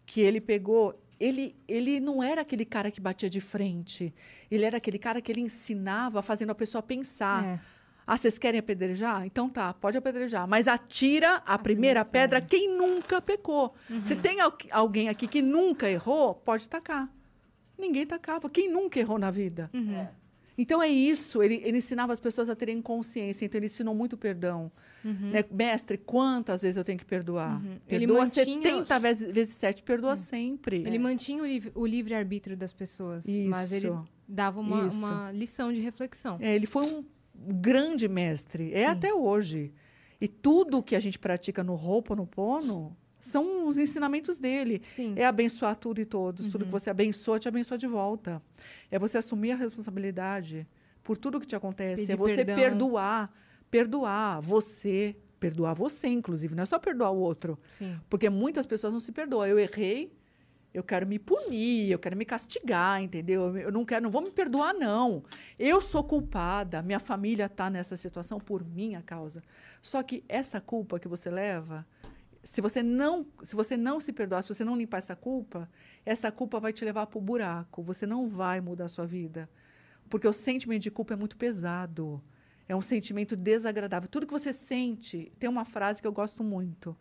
que 0.04 0.20
ele 0.20 0.40
pegou, 0.40 1.00
ele, 1.20 1.54
ele 1.68 2.00
não 2.00 2.20
era 2.22 2.40
aquele 2.40 2.64
cara 2.64 2.90
que 2.90 3.00
batia 3.00 3.30
de 3.30 3.40
frente. 3.40 4.12
Ele 4.50 4.64
era 4.64 4.78
aquele 4.78 4.98
cara 4.98 5.20
que 5.20 5.30
ele 5.30 5.42
ensinava, 5.42 6.22
fazendo 6.22 6.50
a 6.50 6.54
pessoa 6.54 6.82
pensar. 6.82 7.44
É. 7.44 7.60
Ah, 8.06 8.16
vocês 8.16 8.38
querem 8.38 8.58
apedrejar? 8.60 9.24
Então 9.24 9.48
tá, 9.48 9.72
pode 9.72 9.96
apedrejar. 9.96 10.46
Mas 10.48 10.66
atira 10.66 11.36
a 11.46 11.56
primeira 11.58 12.04
pedra 12.04 12.40
quem 12.40 12.76
nunca 12.76 13.20
pecou. 13.20 13.74
Se 14.00 14.16
tem 14.16 14.40
al- 14.40 14.56
alguém 14.70 15.08
aqui 15.08 15.26
que 15.28 15.40
nunca 15.40 15.88
errou, 15.88 16.34
pode 16.34 16.68
tacar. 16.68 17.08
Ninguém 17.78 18.06
tacava. 18.06 18.50
Quem 18.50 18.70
nunca 18.70 18.98
errou 18.98 19.18
na 19.18 19.30
vida? 19.30 19.70
Uhum. 19.72 20.06
Então 20.58 20.82
é 20.82 20.88
isso. 20.88 21.42
Ele, 21.42 21.62
ele 21.64 21.78
ensinava 21.78 22.12
as 22.12 22.18
pessoas 22.20 22.50
a 22.50 22.56
terem 22.56 22.82
consciência. 22.82 23.44
Então 23.46 23.58
ele 23.58 23.66
ensinou 23.66 23.94
muito 23.94 24.16
perdão. 24.18 24.70
Né? 25.02 25.42
Mestre, 25.50 25.96
quantas 25.96 26.60
vezes 26.60 26.76
eu 26.76 26.84
tenho 26.84 26.98
que 26.98 27.06
perdoar? 27.06 27.56
Uhum. 27.64 27.78
Ele 27.88 28.06
Perdoa 28.06 28.18
mantinha- 28.18 28.44
70 28.62 28.98
vezes, 28.98 29.32
vezes 29.32 29.54
7. 29.54 29.82
Perdoa 29.82 30.14
sempre. 30.16 30.78
Ele 30.86 30.98
mantinha 30.98 31.42
o, 31.42 31.46
liv- 31.46 31.72
o 31.74 31.86
livre-arbítrio 31.86 32.54
das 32.56 32.72
pessoas, 32.74 33.24
mas 33.48 33.72
ele 33.72 33.86
Isso. 33.86 34.04
dava 34.28 34.60
uma, 34.60 34.88
Isso. 34.88 34.98
uma 34.98 35.32
lição 35.32 35.72
de 35.72 35.80
reflexão. 35.80 36.36
É, 36.40 36.54
ele 36.54 36.66
foi 36.66 36.84
um 36.84 37.02
grande 37.40 38.08
mestre, 38.08 38.72
é 38.74 38.80
Sim. 38.80 38.84
até 38.86 39.14
hoje. 39.14 39.72
E 40.20 40.28
tudo 40.28 40.82
que 40.82 40.94
a 40.94 41.00
gente 41.00 41.18
pratica 41.18 41.64
no 41.64 41.74
Ho'oponopono 41.74 42.96
são 43.18 43.66
os 43.66 43.78
ensinamentos 43.78 44.38
dele. 44.38 44.82
Sim. 44.88 45.14
É 45.16 45.24
abençoar 45.26 45.76
tudo 45.76 46.00
e 46.00 46.04
todos. 46.04 46.48
Tudo 46.50 46.62
Uhum. 46.62 46.66
que 46.66 46.72
você 46.72 46.90
abençoa, 46.90 47.38
te 47.38 47.48
abençoa 47.48 47.78
de 47.78 47.86
volta. 47.86 48.42
É 48.90 48.98
você 48.98 49.18
assumir 49.18 49.52
a 49.52 49.56
responsabilidade 49.56 50.66
por 51.02 51.16
tudo 51.16 51.40
que 51.40 51.46
te 51.46 51.56
acontece. 51.56 52.02
Pedir 52.02 52.12
é 52.12 52.16
você 52.16 52.44
perdão. 52.44 52.56
perdoar. 52.56 53.32
Perdoar 53.70 54.40
você. 54.40 55.16
Perdoar 55.38 55.74
você, 55.74 56.08
inclusive. 56.08 56.54
Não 56.54 56.62
é 56.64 56.66
só 56.66 56.78
perdoar 56.78 57.10
o 57.12 57.18
outro. 57.18 57.58
Sim. 57.70 57.98
Porque 58.10 58.28
muitas 58.28 58.66
pessoas 58.66 58.92
não 58.92 59.00
se 59.00 59.10
perdoam. 59.12 59.46
Eu 59.46 59.58
errei, 59.58 60.12
eu 60.72 60.84
quero 60.84 61.06
me 61.06 61.18
punir, 61.18 61.90
eu 61.90 61.98
quero 61.98 62.16
me 62.16 62.24
castigar, 62.24 63.02
entendeu? 63.02 63.56
Eu 63.58 63.72
não 63.72 63.84
quero, 63.84 64.04
não 64.04 64.10
vou 64.10 64.22
me 64.22 64.30
perdoar 64.30 64.72
não. 64.72 65.24
Eu 65.58 65.80
sou 65.80 66.04
culpada, 66.04 66.80
minha 66.80 67.00
família 67.00 67.46
está 67.46 67.68
nessa 67.68 67.96
situação 67.96 68.38
por 68.38 68.64
minha 68.64 69.02
causa. 69.02 69.42
Só 69.82 70.02
que 70.02 70.22
essa 70.28 70.60
culpa 70.60 71.00
que 71.00 71.08
você 71.08 71.28
leva, 71.28 71.84
se 72.44 72.60
você 72.60 72.82
não, 72.82 73.26
se 73.42 73.56
você 73.56 73.76
não 73.76 73.98
se 73.98 74.12
perdoar, 74.12 74.42
se 74.42 74.54
você 74.54 74.64
não 74.64 74.76
limpar 74.76 74.98
essa 74.98 75.16
culpa, 75.16 75.68
essa 76.06 76.30
culpa 76.30 76.60
vai 76.60 76.72
te 76.72 76.84
levar 76.84 77.06
para 77.06 77.18
o 77.18 77.22
buraco. 77.22 77.82
Você 77.82 78.06
não 78.06 78.28
vai 78.28 78.60
mudar 78.60 78.84
a 78.84 78.88
sua 78.88 79.06
vida. 79.06 79.50
Porque 80.08 80.26
o 80.26 80.32
sentimento 80.32 80.82
de 80.82 80.90
culpa 80.90 81.14
é 81.14 81.16
muito 81.16 81.36
pesado. 81.36 82.22
É 82.68 82.76
um 82.76 82.82
sentimento 82.82 83.34
desagradável. 83.34 84.08
Tudo 84.08 84.26
que 84.26 84.32
você 84.32 84.52
sente, 84.52 85.32
tem 85.38 85.50
uma 85.50 85.64
frase 85.64 86.00
que 86.00 86.06
eu 86.06 86.12
gosto 86.12 86.44
muito, 86.44 86.96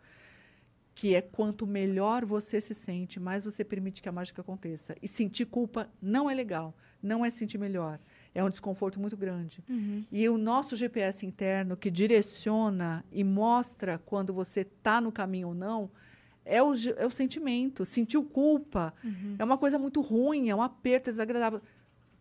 que 0.94 1.14
é 1.14 1.20
quanto 1.20 1.66
melhor 1.66 2.24
você 2.24 2.60
se 2.60 2.74
sente, 2.74 3.18
mais 3.18 3.44
você 3.44 3.64
permite 3.64 4.02
que 4.02 4.08
a 4.08 4.12
mágica 4.12 4.42
aconteça. 4.42 4.94
E 5.02 5.08
sentir 5.08 5.46
culpa 5.46 5.88
não 6.00 6.28
é 6.28 6.34
legal, 6.34 6.74
não 7.02 7.24
é 7.24 7.30
sentir 7.30 7.58
melhor. 7.58 7.98
É 8.34 8.44
um 8.44 8.50
desconforto 8.50 9.00
muito 9.00 9.16
grande. 9.16 9.62
Uhum. 9.68 10.04
E 10.10 10.28
o 10.28 10.38
nosso 10.38 10.76
GPS 10.76 11.26
interno, 11.26 11.76
que 11.76 11.90
direciona 11.90 13.04
e 13.10 13.24
mostra 13.24 13.98
quando 13.98 14.32
você 14.32 14.60
está 14.60 15.00
no 15.00 15.10
caminho 15.10 15.48
ou 15.48 15.54
não, 15.54 15.90
é 16.44 16.62
o, 16.62 16.72
é 16.96 17.06
o 17.06 17.10
sentimento. 17.10 17.84
Sentiu 17.84 18.24
culpa 18.24 18.92
Uhum. 19.02 19.36
é 19.38 19.44
uma 19.44 19.58
coisa 19.58 19.78
muito 19.78 20.00
ruim, 20.00 20.48
é 20.48 20.54
um 20.54 20.62
aperto, 20.62 21.10
é 21.10 21.12
desagradável. 21.12 21.60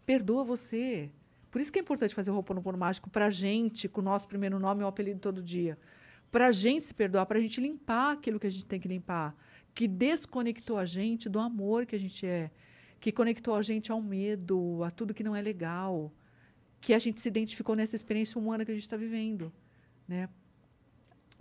Perdoa 0.06 0.44
você. 0.44 1.10
Por 1.52 1.60
isso 1.62 1.72
que 1.72 1.80
é 1.80 1.82
importante 1.82 2.14
fazer 2.14 2.32
o 2.32 2.36
Ho'oponopono 2.36 2.78
mágico 2.78 3.10
para 3.10 3.26
a 3.26 3.30
gente, 3.30 3.88
com 3.88 4.02
o 4.02 4.04
nosso 4.04 4.28
primeiro 4.28 4.60
nome 4.60 4.82
e 4.82 4.84
o 4.84 4.88
apelido 4.88 5.20
todo 5.20 5.42
dia. 5.42 5.78
Para 6.32 6.48
a 6.48 6.52
gente 6.52 6.86
se 6.86 6.94
perdoar, 6.94 7.26
para 7.26 7.40
a 7.40 7.42
gente 7.42 7.60
limpar 7.60 8.14
aquilo 8.14 8.40
que 8.40 8.48
a 8.48 8.50
gente 8.50 8.66
tem 8.66 8.80
que 8.80 8.88
limpar. 8.88 9.36
Que 9.74 9.88
desconectou 9.88 10.78
a 10.78 10.86
gente 10.86 11.28
do 11.30 11.40
amor 11.40 11.86
que 11.86 11.96
a 11.96 12.00
gente 12.00 12.26
é. 12.26 12.52
Que 13.00 13.12
conectou 13.12 13.56
a 13.56 13.62
gente 13.62 13.92
ao 13.92 14.02
medo, 14.02 14.84
a 14.84 14.92
tudo 14.92 15.14
que 15.14 15.24
não 15.24 15.36
é 15.36 15.42
legal. 15.42 16.12
Que 16.82 16.94
a 16.94 17.00
gente 17.00 17.20
se 17.20 17.28
identificou 17.28 17.76
nessa 17.76 17.96
experiência 17.96 18.40
humana 18.40 18.64
que 18.64 18.72
a 18.72 18.74
gente 18.74 18.84
está 18.84 18.98
vivendo. 18.98 19.52
Né? 20.08 20.30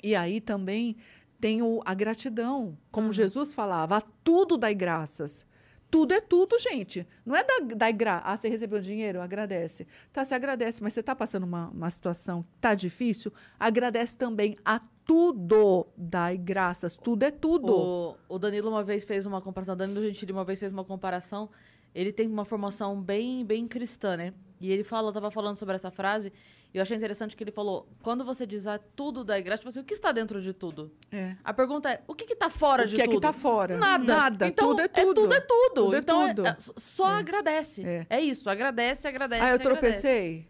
E 0.03 0.15
aí 0.15 0.41
também 0.41 0.97
tem 1.41 1.63
o, 1.63 1.83
a 1.85 1.95
gratidão. 1.95 2.77
Como 2.91 3.13
Jesus 3.13 3.53
falava, 3.53 3.97
a 3.97 4.01
tudo 4.01 4.57
dai 4.57 4.75
graças. 4.75 5.47
Tudo 5.91 6.13
é 6.13 6.21
tudo, 6.21 6.59
gente. 6.59 7.07
Não 7.25 7.35
é 7.35 7.43
dar, 7.43 7.61
dar 7.75 7.93
gra... 7.93 8.21
Ah, 8.25 8.37
você 8.37 8.49
recebeu 8.49 8.79
dinheiro? 8.79 9.21
Agradece. 9.21 9.87
Tá, 10.13 10.25
você 10.25 10.35
agradece, 10.35 10.83
mas 10.83 10.93
você 10.93 11.01
está 11.01 11.15
passando 11.15 11.45
uma, 11.45 11.69
uma 11.69 11.89
situação 11.89 12.43
que 12.43 12.59
tá 12.61 12.75
difícil? 12.75 13.33
Agradece 13.59 14.17
também. 14.17 14.57
A 14.65 14.81
tudo 15.09 15.87
dai 15.97 16.37
graças. 16.37 16.95
Tudo 16.95 17.23
é 17.23 17.31
tudo. 17.31 17.73
O, 17.73 18.17
o 18.29 18.39
Danilo 18.39 18.69
uma 18.69 18.85
vez 18.85 19.07
fez 19.07 19.25
uma 19.25 19.41
comparação, 19.41 19.75
Danilo 19.75 20.03
Gentili 20.03 20.33
uma 20.33 20.45
vez 20.45 20.61
fez 20.61 20.71
uma 20.71 20.85
comparação. 20.85 21.49
Ele 21.95 22.13
tem 22.13 22.29
uma 22.29 22.45
formação 22.45 23.01
bem, 23.01 23.43
bem 23.43 23.67
cristã, 23.67 24.19
né? 24.19 24.35
E 24.61 24.71
ele 24.71 24.85
falou, 24.85 25.11
tava 25.11 25.31
falando 25.31 25.57
sobre 25.57 25.77
essa 25.77 25.91
frase, 25.91 26.31
e 26.73 26.77
eu 26.79 26.83
achei 26.83 26.97
interessante 26.97 27.35
que 27.37 27.43
ele 27.43 27.51
falou: 27.51 27.89
quando 28.03 28.25
você 28.25 28.47
diz 28.47 28.67
ah, 28.67 28.79
tudo 28.95 29.25
da 29.25 29.39
igreja, 29.39 29.59
tipo 29.59 29.69
assim, 29.71 29.81
o 29.81 29.85
que 29.85 29.95
está 29.95 30.13
dentro 30.13 30.41
de 30.43 30.53
tudo? 30.53 30.93
É. 31.11 31.35
A 31.43 31.53
pergunta 31.55 31.91
é: 31.91 32.03
o 32.07 32.15
que 32.15 32.31
está 32.33 32.51
fora 32.51 32.85
O 32.85 32.87
de 32.87 32.97
que 32.97 33.03
é 33.03 33.05
tudo? 33.07 33.15
que 33.15 33.21
tá 33.21 33.33
fora? 33.33 33.77
Nada. 33.77 34.05
Nada. 34.05 34.47
Então, 34.47 34.69
Tudo 34.69 34.81
é 34.81 34.89
tudo. 34.89 35.15
tudo 35.15 35.35
é 35.35 35.41
tudo. 35.41 35.75
Tudo 35.75 35.97
é 35.97 35.99
então, 35.99 36.29
tudo. 36.29 36.47
é- 36.47 36.57
só 36.77 37.07
agradece. 37.07 37.87
É. 37.87 38.07
É. 38.11 38.21
isso, 38.21 38.51
agradece, 38.51 39.09
agradece. 39.09 39.43
Ah, 39.43 39.49
eu 39.49 39.55
agradece. 39.55 39.79
tropecei. 39.81 40.49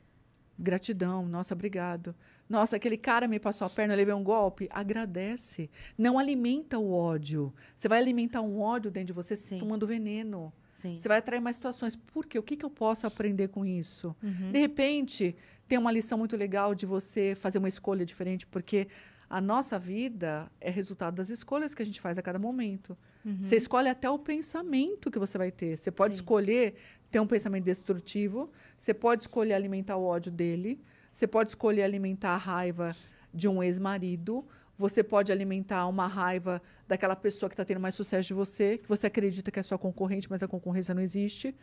Gratidão, 0.58 1.24
nossa, 1.26 1.54
obrigado. 1.54 2.14
Nossa, 2.48 2.76
aquele 2.76 2.96
cara 2.96 3.28
me 3.28 3.38
passou 3.38 3.66
a 3.66 3.70
perna, 3.70 3.94
levei 3.94 4.14
um 4.14 4.24
golpe. 4.24 4.68
Agradece. 4.72 5.70
Não 5.96 6.18
alimenta 6.18 6.78
o 6.78 6.92
ódio. 6.92 7.54
Você 7.76 7.86
vai 7.88 7.98
alimentar 8.00 8.40
um 8.40 8.60
ódio 8.60 8.90
dentro 8.90 9.08
de 9.08 9.12
você 9.12 9.36
Sim. 9.36 9.58
tomando 9.58 9.86
veneno. 9.86 10.52
Sim. 10.70 10.96
Você 10.98 11.06
vai 11.08 11.18
atrair 11.18 11.40
mais 11.40 11.56
situações. 11.56 11.94
Por 11.94 12.24
quê? 12.26 12.38
O 12.38 12.42
que, 12.42 12.56
que 12.56 12.64
eu 12.64 12.70
posso 12.70 13.06
aprender 13.06 13.48
com 13.48 13.66
isso? 13.66 14.16
Uhum. 14.22 14.50
De 14.50 14.58
repente, 14.58 15.36
tem 15.68 15.78
uma 15.78 15.92
lição 15.92 16.16
muito 16.16 16.36
legal 16.36 16.74
de 16.74 16.86
você 16.86 17.34
fazer 17.34 17.58
uma 17.58 17.68
escolha 17.68 18.04
diferente, 18.04 18.46
porque 18.46 18.88
a 19.28 19.40
nossa 19.40 19.78
vida 19.78 20.50
é 20.60 20.70
resultado 20.70 21.16
das 21.16 21.28
escolhas 21.28 21.74
que 21.74 21.82
a 21.82 21.86
gente 21.86 22.00
faz 22.00 22.16
a 22.16 22.22
cada 22.22 22.38
momento. 22.38 22.96
Você 23.42 23.56
escolhe 23.56 23.88
até 23.88 24.08
o 24.08 24.18
pensamento 24.18 25.10
que 25.10 25.18
você 25.18 25.36
vai 25.36 25.50
ter. 25.50 25.76
Você 25.76 25.90
pode 25.90 26.14
Sim. 26.14 26.22
escolher 26.22 26.74
ter 27.10 27.20
um 27.20 27.26
pensamento 27.26 27.64
destrutivo, 27.64 28.50
você 28.78 28.94
pode 28.94 29.24
escolher 29.24 29.52
alimentar 29.52 29.96
o 29.96 30.04
ódio 30.04 30.32
dele, 30.32 30.80
você 31.12 31.26
pode 31.26 31.50
escolher 31.50 31.82
alimentar 31.82 32.30
a 32.30 32.36
raiva 32.36 32.96
de 33.32 33.46
um 33.48 33.62
ex-marido, 33.62 34.46
você 34.78 35.02
pode 35.02 35.30
alimentar 35.32 35.86
uma 35.88 36.06
raiva 36.06 36.62
daquela 36.86 37.16
pessoa 37.16 37.50
que 37.50 37.54
está 37.54 37.64
tendo 37.64 37.80
mais 37.80 37.94
sucesso 37.94 38.28
de 38.28 38.34
você, 38.34 38.78
que 38.78 38.88
você 38.88 39.08
acredita 39.08 39.50
que 39.50 39.58
é 39.58 39.62
sua 39.62 39.78
concorrente, 39.78 40.30
mas 40.30 40.42
a 40.42 40.48
concorrência 40.48 40.94
não 40.94 41.02
existe. 41.02 41.54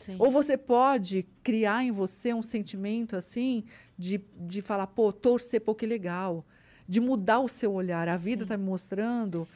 Sim. 0.00 0.16
Ou 0.18 0.30
você 0.30 0.56
pode 0.56 1.26
criar 1.42 1.84
em 1.84 1.90
você 1.90 2.32
um 2.32 2.42
sentimento 2.42 3.16
assim 3.16 3.64
de, 3.98 4.20
de 4.36 4.62
falar, 4.62 4.86
pô, 4.86 5.12
torcer, 5.12 5.60
pô, 5.60 5.74
que 5.74 5.86
legal. 5.86 6.44
De 6.88 7.00
mudar 7.00 7.40
o 7.40 7.48
seu 7.48 7.72
olhar. 7.72 8.08
A 8.08 8.16
vida 8.16 8.42
está 8.42 8.56
me 8.56 8.64
mostrando. 8.64 9.46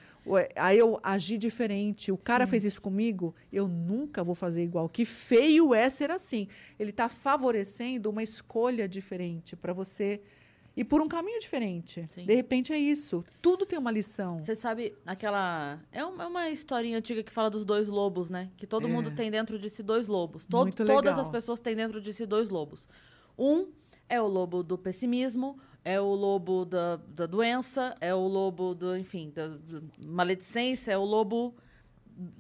Aí 0.56 0.78
eu 0.78 1.00
agi 1.02 1.36
diferente. 1.36 2.12
O 2.12 2.16
cara 2.16 2.44
Sim. 2.44 2.50
fez 2.50 2.64
isso 2.64 2.80
comigo, 2.80 3.34
eu 3.52 3.66
nunca 3.66 4.22
vou 4.22 4.34
fazer 4.34 4.62
igual. 4.62 4.88
Que 4.88 5.04
feio 5.04 5.74
é 5.74 5.88
ser 5.88 6.10
assim. 6.10 6.48
Ele 6.78 6.90
está 6.90 7.08
favorecendo 7.08 8.10
uma 8.10 8.22
escolha 8.22 8.88
diferente 8.88 9.56
para 9.56 9.72
você 9.72 10.20
ir 10.76 10.84
por 10.84 11.00
um 11.00 11.08
caminho 11.08 11.38
diferente. 11.40 12.06
Sim. 12.10 12.24
De 12.26 12.34
repente 12.34 12.72
é 12.72 12.78
isso. 12.78 13.24
Tudo 13.40 13.64
tem 13.64 13.78
uma 13.78 13.90
lição. 13.90 14.38
Você 14.40 14.54
sabe 14.56 14.94
aquela. 15.06 15.78
É 15.92 16.04
um- 16.04 16.20
é 16.20 16.26
uma 16.26 16.48
historinha 16.50 16.98
antiga 16.98 17.22
que 17.22 17.30
fala 17.32 17.48
dos 17.50 17.64
dois 17.64 17.86
lobos, 17.88 18.28
né? 18.30 18.50
Que 18.56 18.66
todo 18.66 18.88
mundo 18.88 19.10
tem 19.12 19.30
dentro 19.30 19.58
de 19.58 19.70
si 19.70 19.82
dois 19.82 20.06
lobos. 20.06 20.44
To- 20.46 20.58
Muito 20.58 20.84
todas 20.84 21.04
legal. 21.04 21.20
as 21.20 21.28
pessoas 21.28 21.60
têm 21.60 21.76
dentro 21.76 22.00
de 22.00 22.12
si 22.12 22.26
dois 22.26 22.48
lobos. 22.48 22.88
Um 23.38 23.68
é 24.08 24.20
o 24.20 24.26
lobo 24.26 24.62
do 24.62 24.76
pessimismo, 24.76 25.58
é 25.84 26.00
o 26.00 26.14
lobo 26.14 26.64
da, 26.64 26.96
da 27.08 27.26
doença, 27.26 27.96
é 28.00 28.14
o 28.14 28.26
lobo 28.26 28.74
do, 28.74 28.96
enfim, 28.96 29.30
da, 29.34 29.48
da 29.48 29.80
maledicência, 30.00 30.92
é 30.92 30.98
o 30.98 31.04
lobo 31.04 31.54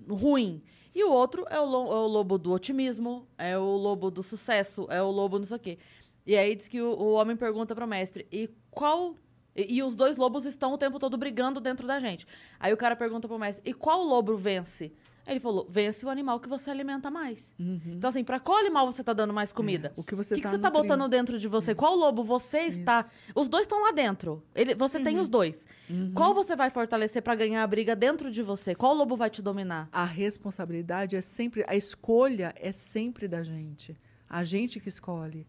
ruim. 0.08 0.62
E 0.94 1.02
o 1.02 1.10
outro 1.10 1.44
é 1.50 1.58
o, 1.60 1.64
lo- 1.64 1.92
é 1.92 1.96
o 1.96 2.06
lobo 2.06 2.38
do 2.38 2.52
otimismo, 2.52 3.26
é 3.36 3.58
o 3.58 3.76
lobo 3.76 4.10
do 4.10 4.22
sucesso, 4.22 4.86
é 4.90 5.02
o 5.02 5.10
lobo 5.10 5.38
não 5.38 5.46
sei 5.46 5.56
o 5.56 5.60
quê. 5.60 5.78
E 6.26 6.36
aí 6.36 6.54
diz 6.54 6.68
que 6.68 6.80
o, 6.80 6.88
o 6.88 7.12
homem 7.12 7.36
pergunta 7.36 7.74
pro 7.74 7.86
mestre, 7.86 8.26
e 8.32 8.48
qual... 8.70 9.14
E, 9.54 9.76
e 9.76 9.82
os 9.82 9.94
dois 9.94 10.16
lobos 10.16 10.46
estão 10.46 10.72
o 10.72 10.78
tempo 10.78 10.98
todo 10.98 11.16
brigando 11.16 11.60
dentro 11.60 11.86
da 11.86 11.98
gente. 11.98 12.26
Aí 12.58 12.72
o 12.72 12.76
cara 12.76 12.96
pergunta 12.96 13.28
pro 13.28 13.38
mestre, 13.38 13.62
e 13.68 13.72
qual 13.74 14.02
lobo 14.02 14.36
vence? 14.36 14.92
Aí 15.26 15.32
ele 15.32 15.40
falou, 15.40 15.66
vence 15.70 16.04
o 16.04 16.10
animal 16.10 16.38
que 16.38 16.46
você 16.48 16.70
alimenta 16.70 17.10
mais. 17.10 17.54
Então 17.86 18.08
assim, 18.08 18.22
pra 18.22 18.38
qual 18.38 18.58
animal 18.58 18.90
você 18.90 19.02
tá 19.02 19.14
dando 19.14 19.32
mais 19.32 19.52
comida? 19.52 19.90
O 19.96 20.04
que 20.04 20.14
você 20.14 20.34
que, 20.34 20.40
que 20.42 20.46
tá 20.46 20.50
você 20.50 20.58
tá 20.58 20.68
botando 20.70 21.08
dentro 21.08 21.38
de 21.38 21.48
você? 21.48 21.74
Qual 21.74 21.96
lobo 21.96 22.22
você 22.22 22.58
está... 22.60 23.00
Isso. 23.00 23.14
Os 23.34 23.48
dois 23.48 23.62
estão 23.62 23.82
lá 23.82 23.90
dentro. 23.90 24.42
Ele, 24.54 24.74
você 24.74 25.00
tem 25.00 25.18
os 25.18 25.26
dois. 25.28 25.66
Qual 26.14 26.34
você 26.34 26.54
vai 26.54 26.68
fortalecer 26.68 27.22
pra 27.22 27.34
ganhar 27.34 27.62
a 27.62 27.66
briga 27.66 27.96
dentro 27.96 28.30
de 28.30 28.42
você? 28.42 28.74
Qual 28.74 28.92
lobo 28.94 29.16
vai 29.16 29.30
te 29.30 29.40
dominar? 29.40 29.88
a 29.90 30.04
responsabilidade 30.04 31.16
é 31.16 31.22
sempre, 31.22 31.64
a 31.66 31.74
escolha 31.74 32.52
é 32.56 32.70
sempre 32.70 33.26
da 33.26 33.42
gente. 33.42 33.96
A 34.28 34.44
gente 34.44 34.78
que 34.78 34.90
escolhe. 34.90 35.46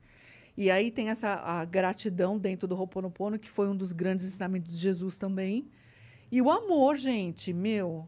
E 0.58 0.72
aí 0.72 0.90
tem 0.90 1.10
essa 1.10 1.36
a 1.36 1.66
gratidão 1.66 2.38
dentro 2.38 2.68
do 2.68 2.76
Ho'oponopono, 2.76 3.38
que 3.38 3.50
foi 3.50 3.68
um 3.68 3.76
dos 3.76 3.92
grandes 3.92 4.26
ensinamentos 4.26 4.72
de 4.72 4.78
Jesus 4.78 5.18
também. 5.18 5.68
E 6.32 6.42
o 6.42 6.50
amor, 6.50 6.96
gente, 6.96 7.52
meu, 7.52 8.08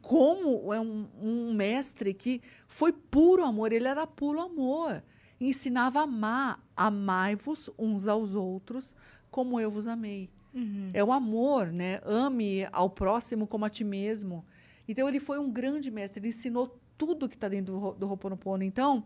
como 0.00 0.72
é 0.72 0.80
um, 0.80 1.06
um 1.20 1.52
mestre 1.52 2.14
que 2.14 2.40
foi 2.66 2.92
puro 2.92 3.44
amor, 3.44 3.72
ele 3.72 3.86
era 3.86 4.06
puro 4.06 4.40
amor. 4.40 5.02
ensinava 5.40 6.00
a 6.00 6.04
amar. 6.04 6.66
Amai-vos 6.74 7.68
uns 7.78 8.08
aos 8.08 8.34
outros 8.34 8.94
como 9.30 9.60
eu 9.60 9.70
vos 9.70 9.86
amei. 9.86 10.30
Uhum. 10.54 10.90
É 10.94 11.04
o 11.04 11.12
amor, 11.12 11.66
né? 11.66 12.00
Ame 12.04 12.66
ao 12.72 12.88
próximo 12.88 13.46
como 13.46 13.64
a 13.64 13.70
ti 13.70 13.84
mesmo. 13.84 14.44
Então, 14.88 15.08
ele 15.08 15.20
foi 15.20 15.38
um 15.38 15.50
grande 15.50 15.90
mestre. 15.90 16.20
Ele 16.20 16.28
ensinou 16.28 16.80
tudo 16.96 17.28
que 17.28 17.34
está 17.34 17.48
dentro 17.48 17.78
do, 17.78 17.92
do 17.92 18.08
Ho'oponopono. 18.08 18.64
Então, 18.64 19.04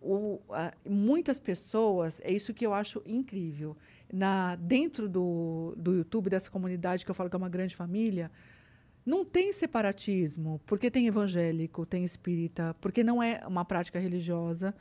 o, 0.00 0.40
a- 0.50 0.72
muitas 0.88 1.38
pessoas, 1.38 2.20
é 2.24 2.32
isso 2.32 2.54
que 2.54 2.66
eu 2.66 2.72
acho 2.72 3.02
incrível. 3.06 3.76
Na, 4.12 4.56
dentro 4.56 5.08
do, 5.08 5.74
do 5.76 5.94
YouTube, 5.94 6.30
dessa 6.30 6.50
comunidade 6.50 7.04
que 7.04 7.10
eu 7.10 7.14
falo 7.14 7.30
que 7.30 7.36
é 7.36 7.38
uma 7.38 7.48
grande 7.48 7.76
família, 7.76 8.30
não 9.04 9.24
tem 9.24 9.52
separatismo, 9.52 10.60
porque 10.66 10.90
tem 10.90 11.06
evangélico, 11.06 11.86
tem 11.86 12.04
espírita, 12.04 12.74
porque 12.80 13.02
não 13.04 13.22
é 13.22 13.42
uma 13.46 13.64
prática 13.64 13.98
religiosa. 13.98 14.74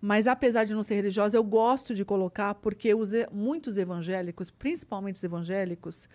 Mas, 0.00 0.26
apesar 0.26 0.64
de 0.64 0.74
não 0.74 0.82
ser 0.82 0.96
religiosa, 0.96 1.36
eu 1.36 1.42
gosto 1.44 1.94
de 1.94 2.04
colocar, 2.04 2.54
porque 2.56 2.94
os, 2.94 3.12
muitos 3.32 3.78
evangélicos, 3.78 4.50
principalmente 4.50 5.16
os 5.16 5.24
evangélicos, 5.24 6.08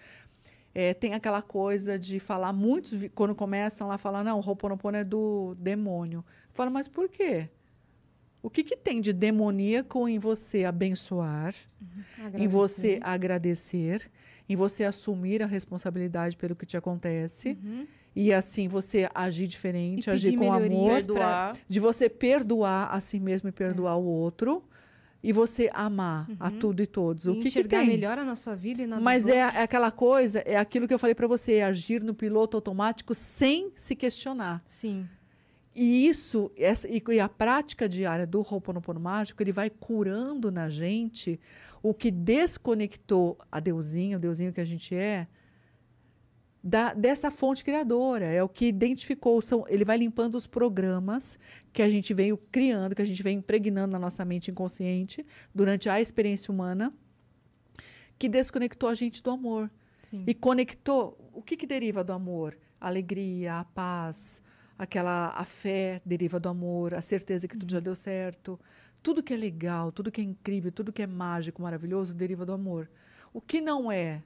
eh, 0.75 0.93
tem 0.93 1.13
aquela 1.15 1.41
coisa 1.41 1.97
de 1.97 2.19
falar, 2.19 2.53
muitos, 2.53 2.93
quando 3.15 3.33
começam 3.33 3.87
lá, 3.87 3.97
falar, 3.97 4.23
não, 4.23 4.39
o 4.39 4.43
Ho'oponopono 4.47 4.97
é 4.97 5.03
do 5.03 5.55
demônio. 5.57 6.23
Fala, 6.51 6.69
mas 6.69 6.87
por 6.87 7.09
quê? 7.09 7.49
O 8.41 8.49
que, 8.49 8.63
que 8.63 8.75
tem 8.77 9.01
de 9.01 9.11
demoníaco 9.11 10.07
em 10.07 10.17
você 10.17 10.63
abençoar, 10.63 11.53
em 12.33 12.47
você 12.47 12.99
agradecer, 13.01 14.09
em 14.47 14.55
você 14.55 14.83
assumir 14.83 15.43
a 15.43 15.45
responsabilidade 15.45 16.37
pelo 16.37 16.55
que 16.55 16.65
te 16.65 16.77
acontece, 16.77 17.57
Uhum. 17.63 17.85
e 18.15 18.33
assim 18.33 18.67
você 18.67 19.09
agir 19.13 19.45
diferente, 19.47 20.07
E 20.07 20.09
agir 20.11 20.35
com 20.37 20.51
amor, 20.51 20.91
Perdoar. 20.95 21.55
de 21.67 21.79
você 21.79 22.09
perdoar 22.09 22.93
a 22.93 22.99
si 23.01 23.19
mesmo 23.19 23.49
e 23.49 23.51
perdoar 23.51 23.97
o 23.97 24.05
outro, 24.05 24.63
e 25.21 25.33
você 25.33 25.69
amar 25.73 26.29
a 26.39 26.49
tudo 26.49 26.81
e 26.81 26.87
todos. 26.87 27.25
E 27.25 27.29
O 27.29 27.33
que, 27.35 27.41
que 27.41 27.47
enxergar 27.49 27.79
tem? 27.79 27.87
melhor 27.87 28.17
a 28.17 28.23
na 28.23 28.37
sua 28.37 28.55
vida 28.55 28.81
e 28.83 28.87
na 28.87 29.01
Mas 29.01 29.27
é, 29.27 29.39
é 29.39 29.63
aquela 29.63 29.91
coisa, 29.91 30.39
é 30.39 30.55
aquilo 30.55 30.87
que 30.87 30.93
eu 30.93 30.99
falei 30.99 31.13
para 31.13 31.27
você, 31.27 31.55
é 31.55 31.63
agir 31.65 32.01
no 32.01 32.13
piloto 32.13 32.55
automático 32.55 33.13
sem 33.13 33.69
se 33.75 33.97
questionar. 33.97 34.63
Sim. 34.65 35.05
E 35.73 36.07
isso, 36.07 36.51
essa, 36.57 36.87
e, 36.87 37.01
e 37.09 37.19
a 37.19 37.29
prática 37.29 37.87
diária 37.87 38.25
do 38.25 38.39
Ho'oponopono 38.39 38.99
mágico, 38.99 39.41
ele 39.41 39.51
vai 39.51 39.69
curando 39.69 40.51
na 40.51 40.67
gente 40.67 41.39
o 41.81 41.93
que 41.93 42.11
desconectou 42.11 43.37
a 43.51 43.59
Deusinho, 43.59 44.17
o 44.17 44.21
Deusinho 44.21 44.51
que 44.51 44.59
a 44.59 44.65
gente 44.65 44.93
é, 44.95 45.27
da, 46.63 46.93
dessa 46.93 47.31
fonte 47.31 47.63
criadora. 47.63 48.25
É 48.25 48.43
o 48.43 48.49
que 48.49 48.65
identificou. 48.65 49.41
São, 49.41 49.65
ele 49.67 49.85
vai 49.85 49.97
limpando 49.97 50.35
os 50.35 50.45
programas 50.45 51.39
que 51.71 51.81
a 51.81 51.89
gente 51.89 52.13
veio 52.13 52.37
criando, 52.51 52.95
que 52.95 53.01
a 53.01 53.05
gente 53.05 53.23
vem 53.23 53.37
impregnando 53.37 53.93
na 53.93 53.99
nossa 53.99 54.25
mente 54.25 54.51
inconsciente 54.51 55.25
durante 55.53 55.87
a 55.89 56.01
experiência 56.01 56.51
humana, 56.51 56.93
que 58.17 58.27
desconectou 58.27 58.89
a 58.89 58.95
gente 58.95 59.23
do 59.23 59.29
amor. 59.29 59.71
Sim. 59.97 60.23
E 60.25 60.33
conectou. 60.33 61.17
O 61.33 61.41
que, 61.41 61.55
que 61.55 61.67
deriva 61.67 62.03
do 62.03 62.11
amor? 62.11 62.57
A 62.81 62.87
alegria, 62.87 63.59
a 63.59 63.65
paz, 63.65 64.41
aquela 64.79 65.27
a 65.35 65.43
fé 65.45 66.01
deriva 66.05 66.39
do 66.39 66.49
amor, 66.49 66.95
a 66.95 67.01
certeza 67.01 67.47
que 67.47 67.55
tudo 67.57 67.69
já 67.71 67.79
deu 67.79 67.93
certo. 67.95 68.59
Tudo 69.03 69.21
que 69.21 69.33
é 69.33 69.37
legal, 69.37 69.91
tudo 69.91 70.11
que 70.11 70.19
é 70.21 70.23
incrível, 70.23 70.71
tudo 70.71 70.91
que 70.91 71.01
é 71.03 71.07
mágico, 71.07 71.61
maravilhoso, 71.61 72.13
deriva 72.13 72.45
do 72.45 72.53
amor. 72.53 72.89
O 73.33 73.39
que 73.39 73.61
não 73.61 73.91
é? 73.91 74.23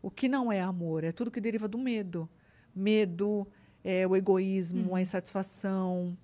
O 0.00 0.10
que 0.10 0.28
não 0.28 0.52
é 0.52 0.60
amor? 0.60 1.02
É 1.02 1.10
tudo 1.12 1.30
que 1.30 1.40
deriva 1.40 1.66
do 1.66 1.76
medo. 1.78 2.28
Medo, 2.74 3.46
é, 3.82 4.06
o 4.06 4.14
egoísmo, 4.14 4.94
a 4.94 5.00
insatisfação, 5.00 6.16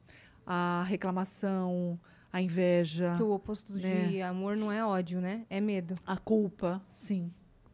a 0.47 0.85
reclamação, 0.86 1.99
a 2.32 2.40
inveja, 2.40 3.15
Que 3.16 3.23
o 3.23 3.31
oposto 3.32 3.73
de 3.78 4.19
É. 4.19 4.23
amor 4.23 4.57
não 4.57 4.70
é 4.73 4.85
ódio, 4.85 5.20
né? 5.20 5.44
É 5.51 5.61
medo. 5.61 5.94
a 6.07 6.16
culpa, 6.16 6.81
sim. 6.93 7.31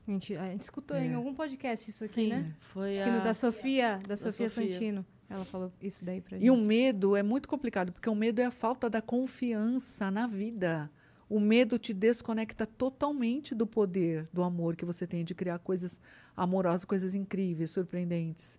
A 0.07 0.11
gente, 0.11 0.35
a 0.37 0.45
gente 0.47 0.63
escutou 0.63 0.97
em 0.97 1.11
É. 1.11 1.15
algum 1.15 1.35
podcast 1.35 1.91
isso 1.91 2.03
aqui, 2.05 2.15
Sim, 2.15 2.29
né? 2.31 2.55
foi 2.61 2.97
Acho 2.99 3.05
que 3.05 3.11
no 3.11 3.19
a... 3.19 3.25
da 3.25 3.35
Sofia, 3.35 4.01
da, 4.09 4.17
Sofia, 4.17 4.49
Sofia. 4.49 4.73
Santino. 4.73 5.07
Ela 5.31 5.45
falou 5.45 5.71
isso 5.83 6.05
daí 6.05 6.21
pra 6.21 6.37
gente. 6.37 6.47
E 6.47 6.51
o 6.51 6.57
medo 6.57 7.15
é 7.15 7.23
muito 7.23 7.49
complicado, 7.49 7.93
porque 7.93 8.09
o 8.09 8.15
medo 8.15 8.41
é 8.41 8.47
a 8.47 8.51
falta 8.51 8.89
da 8.89 9.03
confiança 9.03 10.11
na 10.11 10.27
vida. 10.27 10.91
O 11.29 11.39
medo 11.39 11.79
te 11.79 11.93
desconecta 11.93 12.67
totalmente 12.67 13.55
do 13.55 13.67
poder, 13.67 14.27
do 14.33 14.43
amor 14.43 14.75
que 14.75 14.87
você 14.87 15.07
tem 15.07 15.25
de 15.25 15.35
criar 15.35 15.59
coisas 15.59 16.01
amorosas, 16.35 16.85
coisas 16.85 17.15
incríveis, 17.15 17.71
surpreendentes. 17.71 18.59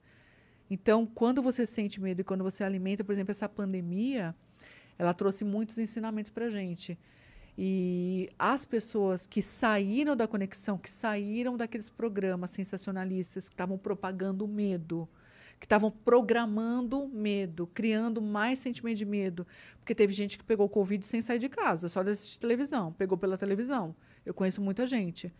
Então, 0.69 1.07
quando 1.07 1.41
você 1.41 1.65
sente 1.65 1.99
medo 1.99 2.21
e 2.21 2.23
quando 2.23 2.43
você 2.43 2.63
alimenta, 2.63 3.03
por 3.03 3.13
exemplo, 3.13 3.31
essa 3.31 3.49
pandemia, 3.49 4.35
ela 4.99 5.15
trouxe 5.15 5.43
muitos 5.43 5.79
ensinamentos 5.79 6.29
para 6.29 6.51
gente. 6.51 6.99
E 7.57 8.29
as 8.37 8.63
pessoas 8.63 9.25
que 9.25 9.41
saíram 9.41 10.15
da 10.15 10.27
conexão, 10.27 10.77
que 10.77 10.89
saíram 10.89 11.57
daqueles 11.57 11.89
programas 11.89 12.51
sensacionalistas 12.51 13.49
que 13.49 13.55
estavam 13.55 13.79
propagando 13.79 14.45
o 14.45 14.47
medo, 14.47 15.09
que 15.59 15.65
estavam 15.65 15.91
programando 15.91 17.07
medo, 17.07 17.67
criando 17.67 18.21
mais 18.21 18.59
sentimento 18.59 18.97
de 18.97 19.05
medo. 19.05 19.45
Porque 19.79 19.93
teve 19.93 20.13
gente 20.13 20.37
que 20.37 20.43
pegou 20.43 20.69
Covid 20.69 21.05
sem 21.05 21.21
sair 21.21 21.39
de 21.39 21.49
casa, 21.49 21.89
só 21.89 22.01
de 22.01 22.11
assistir 22.11 22.39
televisão, 22.39 22.93
pegou 22.93 23.17
pela 23.17 23.37
televisão. 23.37 23.95
Eu 24.25 24.33
conheço 24.33 24.61
muita 24.61 24.87
gente. 24.87 25.33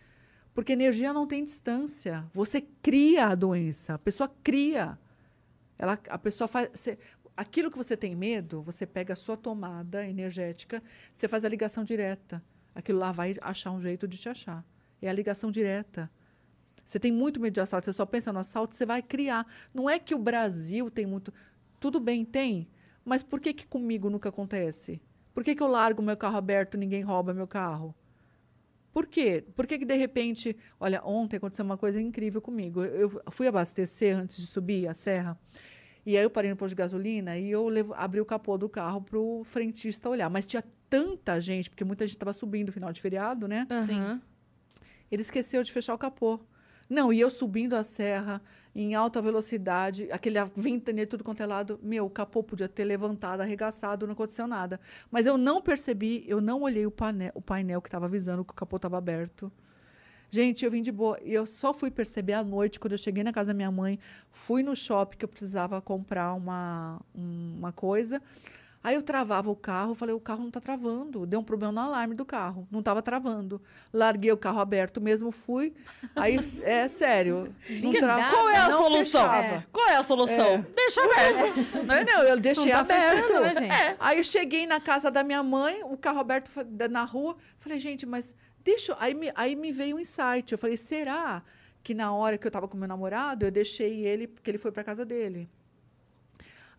Porque 0.53 0.73
energia 0.73 1.13
não 1.13 1.25
tem 1.25 1.43
distância. 1.43 2.25
Você 2.33 2.59
cria 2.81 3.27
a 3.27 3.35
doença, 3.35 3.93
a 3.93 3.97
pessoa 3.99 4.29
cria. 4.43 4.97
Ela, 5.77 5.97
a 6.09 6.17
pessoa 6.17 6.47
faz. 6.47 6.69
você- 6.73 6.97
aquilo 7.37 7.71
que 7.71 7.77
você 7.77 7.95
tem 7.95 8.13
medo, 8.13 8.61
você 8.61 8.85
pega 8.85 9.13
a 9.13 9.15
sua 9.15 9.37
tomada 9.37 10.05
energética, 10.05 10.83
você 11.13 11.25
faz 11.27 11.45
a 11.45 11.49
ligação 11.49 11.85
direta. 11.85 12.43
Aquilo 12.75 12.99
lá 12.99 13.13
vai 13.13 13.35
achar 13.41 13.71
um 13.71 13.79
jeito 13.79 14.05
de 14.05 14.17
te 14.17 14.27
achar. 14.27 14.65
É 15.01 15.07
a 15.09 15.13
ligação 15.13 15.49
direta. 15.49 16.11
Você 16.89 16.99
tem 16.99 17.11
muito 17.11 17.39
medo 17.39 17.53
de 17.53 17.61
assalto, 17.61 17.85
você 17.85 17.93
só 17.93 18.03
pensa 18.03 18.33
no 18.33 18.39
assalto, 18.39 18.75
você 18.75 18.83
vai 18.83 19.03
criar. 19.03 19.45
Não 19.71 19.87
é 19.87 19.99
que 19.99 20.15
o 20.15 20.17
Brasil 20.17 20.89
tem 20.89 21.05
muito. 21.05 21.31
Tudo 21.79 21.99
bem, 21.99 22.25
tem. 22.25 22.67
Mas 23.05 23.21
por 23.21 23.39
que, 23.39 23.53
que 23.53 23.67
comigo 23.67 24.09
nunca 24.09 24.29
acontece? 24.29 24.99
Por 25.31 25.43
que, 25.43 25.53
que 25.53 25.61
eu 25.61 25.67
largo 25.67 26.01
meu 26.01 26.17
carro 26.17 26.37
aberto 26.37 26.73
e 26.73 26.77
ninguém 26.79 27.03
rouba 27.03 27.31
meu 27.31 27.45
carro? 27.45 27.93
Por 28.91 29.05
quê? 29.05 29.43
Por 29.55 29.67
que, 29.67 29.77
que 29.77 29.85
de 29.85 29.95
repente. 29.95 30.57
Olha, 30.79 30.99
ontem 31.05 31.37
aconteceu 31.37 31.63
uma 31.63 31.77
coisa 31.77 32.01
incrível 32.01 32.41
comigo. 32.41 32.83
Eu 32.83 33.21
eu 33.23 33.31
fui 33.31 33.45
abastecer 33.47 34.17
antes 34.17 34.37
de 34.37 34.47
subir 34.47 34.87
a 34.87 34.95
serra. 34.95 35.37
E 36.03 36.17
aí 36.17 36.23
eu 36.23 36.29
parei 36.31 36.49
no 36.49 36.57
posto 36.57 36.69
de 36.71 36.75
gasolina 36.75 37.37
e 37.37 37.51
eu 37.51 37.67
levo- 37.67 37.93
abri 37.93 38.19
o 38.19 38.25
capô 38.25 38.57
do 38.57 38.67
carro 38.67 38.99
para 38.99 39.19
o 39.19 39.43
frentista 39.43 40.09
olhar. 40.09 40.27
Mas 40.27 40.47
tinha 40.47 40.63
tanta 40.89 41.39
gente, 41.39 41.69
porque 41.69 41.83
muita 41.83 42.07
gente 42.07 42.15
estava 42.15 42.33
subindo 42.33 42.67
no 42.69 42.73
final 42.73 42.91
de 42.91 42.99
feriado, 42.99 43.47
né? 43.47 43.67
Aham. 43.69 44.19
Ele 45.11 45.21
esqueceu 45.21 45.61
de 45.61 45.71
fechar 45.71 45.93
o 45.93 45.97
capô. 45.99 46.39
Não, 46.89 47.13
e 47.13 47.19
eu 47.19 47.29
subindo 47.29 47.75
a 47.75 47.83
serra 47.83 48.41
em 48.73 48.95
alta 48.95 49.21
velocidade, 49.21 50.11
aquele 50.11 50.37
ventania 50.55 51.05
tudo 51.05 51.23
quanto 51.23 51.41
é 51.41 51.45
lado, 51.45 51.79
meu, 51.83 52.05
o 52.05 52.09
capô 52.09 52.41
podia 52.43 52.67
ter 52.69 52.83
levantado, 52.85 53.41
arregaçado, 53.41 54.05
não 54.07 54.13
aconteceu 54.13 54.47
nada. 54.47 54.79
Mas 55.11 55.25
eu 55.25 55.37
não 55.37 55.61
percebi, 55.61 56.23
eu 56.27 56.39
não 56.41 56.61
olhei 56.61 56.85
o 56.85 56.91
painel, 56.91 57.31
o 57.35 57.41
painel 57.41 57.81
que 57.81 57.87
estava 57.87 58.05
avisando 58.05 58.43
que 58.45 58.51
o 58.51 58.55
capô 58.55 58.77
estava 58.77 58.97
aberto. 58.97 59.51
Gente, 60.31 60.63
eu 60.63 60.69
vim 60.69 60.81
de 60.83 60.91
boa. 60.91 61.19
E 61.23 61.33
eu 61.33 61.45
só 61.45 61.73
fui 61.73 61.89
perceber 61.89 62.33
à 62.33 62.43
noite, 62.43 62.79
quando 62.79 62.91
eu 62.91 62.97
cheguei 62.99 63.23
na 63.23 63.33
casa 63.33 63.47
da 63.51 63.53
minha 63.55 63.71
mãe, 63.71 63.99
fui 64.31 64.61
no 64.61 64.75
shopping 64.75 65.17
que 65.17 65.25
eu 65.25 65.29
precisava 65.29 65.81
comprar 65.81 66.33
uma, 66.35 67.01
um- 67.15 67.55
uma 67.57 67.71
coisa. 67.71 68.21
Aí 68.81 68.95
eu 68.95 69.03
travava 69.03 69.51
o 69.51 69.55
carro, 69.55 69.93
falei, 69.93 70.15
o 70.15 70.19
carro 70.21 70.43
não 70.43 70.51
tá 70.51 70.61
travando. 70.61 71.25
Deu 71.25 71.41
um 71.41 71.43
problema 71.43 71.71
no 71.73 71.81
alarme 71.81 72.15
do 72.15 72.23
carro, 72.23 72.65
não 72.71 72.81
tava 72.81 73.01
travando. 73.01 73.61
Larguei 73.91 74.31
o 74.31 74.37
carro 74.37 74.59
aberto 74.59 75.01
mesmo, 75.01 75.31
fui. 75.31 75.73
Aí, 76.15 76.39
é 76.63 76.87
sério. 76.87 77.53
Não 77.83 77.91
trava- 77.91 78.21
nada, 78.21 78.33
Qual 78.33 78.49
é 78.49 78.57
a 78.57 78.69
não 78.69 78.77
solução? 78.77 79.29
Qual 79.71 79.87
é 79.89 79.95
a 79.95 80.03
solução? 80.03 80.65
Deixa 80.75 81.01
aberto. 81.03 81.85
Não, 81.85 82.03
não, 82.03 82.23
eu 82.23 82.39
deixei 82.39 82.71
tá 82.71 82.79
aberto. 82.79 83.27
fechando, 83.27 83.41
né, 83.41 83.55
gente? 83.55 83.71
É. 83.71 83.95
Aí 83.99 84.17
eu 84.17 84.23
cheguei 84.23 84.65
na 84.65 84.79
casa 84.79 85.11
da 85.11 85.23
minha 85.23 85.43
mãe, 85.43 85.83
o 85.83 85.97
carro 85.97 86.19
aberto 86.19 86.49
na 86.89 87.03
rua. 87.03 87.35
Falei, 87.57 87.79
gente, 87.79 88.05
mas 88.05 88.33
deixa. 88.63 88.95
Aí 88.99 89.13
me, 89.13 89.31
aí 89.35 89.55
me 89.55 89.71
veio 89.71 89.97
um 89.97 89.99
insight. 89.99 90.51
Eu 90.51 90.57
falei, 90.57 90.77
será 90.77 91.43
que 91.83 91.93
na 91.93 92.13
hora 92.13 92.37
que 92.37 92.47
eu 92.47 92.51
tava 92.51 92.67
com 92.67 92.77
meu 92.77 92.87
namorado, 92.87 93.45
eu 93.45 93.51
deixei 93.51 94.05
ele, 94.05 94.27
porque 94.27 94.49
ele 94.49 94.57
foi 94.57 94.71
pra 94.71 94.83
casa 94.83 95.05
dele? 95.05 95.49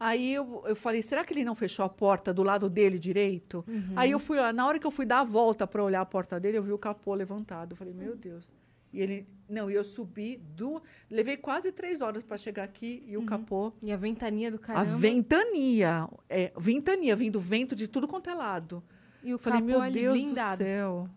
Aí 0.03 0.33
eu, 0.33 0.63
eu 0.67 0.75
falei, 0.75 1.03
será 1.03 1.23
que 1.23 1.35
ele 1.35 1.45
não 1.45 1.55
fechou 1.55 1.85
a 1.85 1.89
porta 1.89 2.33
do 2.33 2.43
lado 2.43 2.71
dele 2.71 2.99
direito? 2.99 3.63
Aí 3.95 4.11
eu 4.13 4.19
fui 4.19 4.39
lá, 4.39 4.51
na 4.51 4.67
hora 4.67 4.79
que 4.79 4.87
eu 4.87 4.91
fui 4.91 5.05
dar 5.05 5.21
a 5.21 5.25
volta 5.25 5.67
para 5.67 5.85
olhar 5.85 6.01
a 6.01 6.07
porta 6.07 6.41
dele, 6.41 6.57
eu 6.57 6.63
vi 6.63 6.73
o 6.73 6.79
capô 6.79 7.15
levantado. 7.15 7.73
Eu 7.73 7.77
falei, 7.77 7.93
meu 7.93 8.17
Deus. 8.17 8.51
E 8.93 9.01
ele, 9.01 9.29
não, 9.49 9.71
e 9.71 9.75
eu 9.75 9.85
subi 9.85 10.39
do. 10.39 10.83
Levei 11.11 11.37
quase 11.37 11.71
três 11.71 12.01
horas 12.01 12.23
para 12.23 12.37
chegar 12.39 12.65
aqui 12.65 13.05
e 13.07 13.17
o 13.17 13.23
capô 13.25 13.73
E 13.83 13.93
a 13.93 13.97
ventania 13.97 14.51
do 14.51 14.57
a 14.57 14.59
caramba. 14.59 14.97
ventania, 14.97 16.09
é, 16.29 16.51
ventania, 16.59 17.15
vindo 17.15 17.39
vento 17.39 17.77
de 17.77 17.87
tudo 17.87 18.09
quanto 18.09 18.29
é 18.31 18.35
lado. 18.35 18.83
E 19.23 19.33
o 19.33 19.35
Eu 19.35 19.39
falei, 19.39 19.61
capô 19.61 19.81
meu 19.81 19.93
Deus 19.93 20.15
blindado. 20.15 20.57
do 20.57 20.65
céu. 20.65 21.09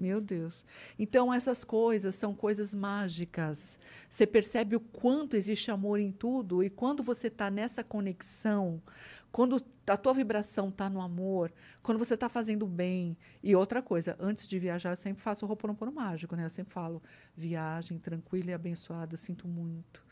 Meu 0.00 0.20
Deus. 0.20 0.64
Então, 0.98 1.32
essas 1.32 1.64
coisas 1.64 2.14
são 2.14 2.34
coisas 2.34 2.74
mágicas. 2.74 3.78
Você 4.08 4.26
percebe 4.26 4.76
o 4.76 4.80
quanto 4.80 5.36
existe 5.36 5.70
amor 5.70 5.98
em 5.98 6.12
tudo, 6.12 6.62
e 6.62 6.70
quando 6.70 7.02
você 7.02 7.26
está 7.26 7.50
nessa 7.50 7.82
conexão, 7.82 8.80
quando 9.32 9.60
a 9.86 9.96
tua 9.96 10.14
vibração 10.14 10.68
está 10.68 10.88
no 10.88 11.00
amor, 11.00 11.52
quando 11.82 11.98
você 11.98 12.14
está 12.14 12.28
fazendo 12.28 12.66
bem. 12.66 13.16
E 13.42 13.56
outra 13.56 13.82
coisa, 13.82 14.16
antes 14.20 14.46
de 14.46 14.58
viajar, 14.60 14.90
eu 14.90 14.96
sempre 14.96 15.22
faço 15.22 15.44
o 15.44 15.48
Roponopono 15.48 15.90
mágico, 15.90 16.36
né? 16.36 16.44
Eu 16.44 16.50
sempre 16.50 16.72
falo, 16.72 17.02
viagem 17.36 17.98
tranquila 17.98 18.50
e 18.50 18.54
abençoada, 18.54 19.16
sinto 19.16 19.48
muito. 19.48 20.04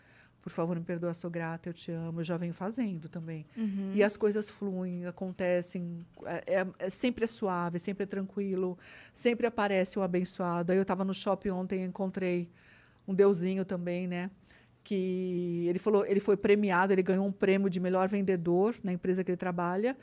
Por 0.43 0.51
favor, 0.51 0.77
me 0.77 0.85
perdoa, 0.85 1.15
sou 1.15 1.31
grata, 1.31 1.69
eu 1.69 1.73
te 1.73 1.93
amo. 1.93 2.21
Eu 2.21 2.25
já 2.25 2.37
venho 2.37 2.53
fazendo 2.53 3.09
também. 3.09 3.47
Uhum. 3.57 3.93
E 3.95 4.03
as 4.03 4.17
coisas 4.17 4.51
fluem, 4.51 5.07
acontecem. 5.07 6.05
É, 6.25 6.61
é- 6.61 6.67
é- 6.81 6.91
sempre 6.91 7.23
é 7.25 7.27
suave, 7.29 7.79
sempre 7.79 8.03
é 8.03 8.07
tranquilo. 8.07 8.77
Sempre 9.15 9.47
aparece 9.47 9.99
o 9.99 10.03
abençoado. 10.03 10.73
Aí 10.73 10.79
eu 10.79 10.83
estava 10.83 11.05
no 11.05 11.15
shopping 11.15 11.51
ontem 11.51 11.83
e 11.85 11.87
encontrei 11.87 12.49
um 13.07 13.15
deusinho 13.15 13.65
também, 13.65 14.09
né? 14.09 14.31
Que 14.83 15.65
ele 15.69 15.79
falou, 15.79 16.05
ele 16.05 16.19
foi 16.19 16.37
premiado, 16.37 16.93
ele 16.93 17.03
ganhou 17.05 17.25
um 17.25 17.31
prêmio 17.33 17.71
de 17.71 17.79
melhor 17.79 18.09
vendedor 18.09 18.75
na 18.83 18.93
empresa 18.93 19.23
que 19.23 19.31
ele 19.31 19.37
trabalha. 19.37 19.97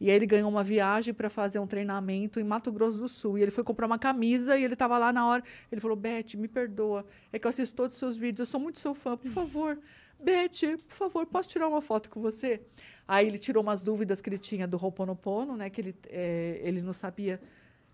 E 0.00 0.10
aí 0.10 0.16
ele 0.16 0.26
ganhou 0.26 0.50
uma 0.50 0.64
viagem 0.64 1.14
para 1.14 1.30
fazer 1.30 1.58
um 1.58 1.66
treinamento 1.66 2.40
em 2.40 2.44
Mato 2.44 2.72
Grosso 2.72 2.98
do 2.98 3.08
Sul. 3.08 3.38
E 3.38 3.42
ele 3.42 3.50
foi 3.50 3.62
comprar 3.62 3.86
uma 3.86 3.98
camisa 3.98 4.58
e 4.58 4.64
ele 4.64 4.74
estava 4.74 4.98
lá 4.98 5.12
na 5.12 5.26
hora. 5.26 5.42
Ele 5.70 5.80
falou: 5.80 5.96
Beth, 5.96 6.34
me 6.36 6.48
perdoa. 6.48 7.06
É 7.32 7.38
que 7.38 7.46
eu 7.46 7.48
assisto 7.48 7.74
todos 7.76 7.94
os 7.94 7.98
seus 7.98 8.16
vídeos, 8.16 8.40
eu 8.40 8.46
sou 8.50 8.60
muito 8.60 8.80
seu 8.80 8.94
fã, 8.94 9.16
por 9.16 9.30
favor. 9.30 9.78
Beth, 10.18 10.78
por 10.88 10.94
favor, 10.94 11.26
posso 11.26 11.48
tirar 11.48 11.68
uma 11.68 11.80
foto 11.80 12.08
com 12.10 12.20
você? 12.20 12.60
Aí 13.06 13.26
ele 13.26 13.38
tirou 13.38 13.62
umas 13.62 13.82
dúvidas 13.82 14.20
que 14.20 14.28
ele 14.28 14.38
tinha 14.38 14.66
do 14.66 14.76
Ho'oponopono, 14.82 15.56
né? 15.56 15.68
Que 15.68 15.80
ele, 15.80 15.94
eh, 16.08 16.60
ele 16.62 16.80
não 16.80 16.92
sabia, 16.92 17.40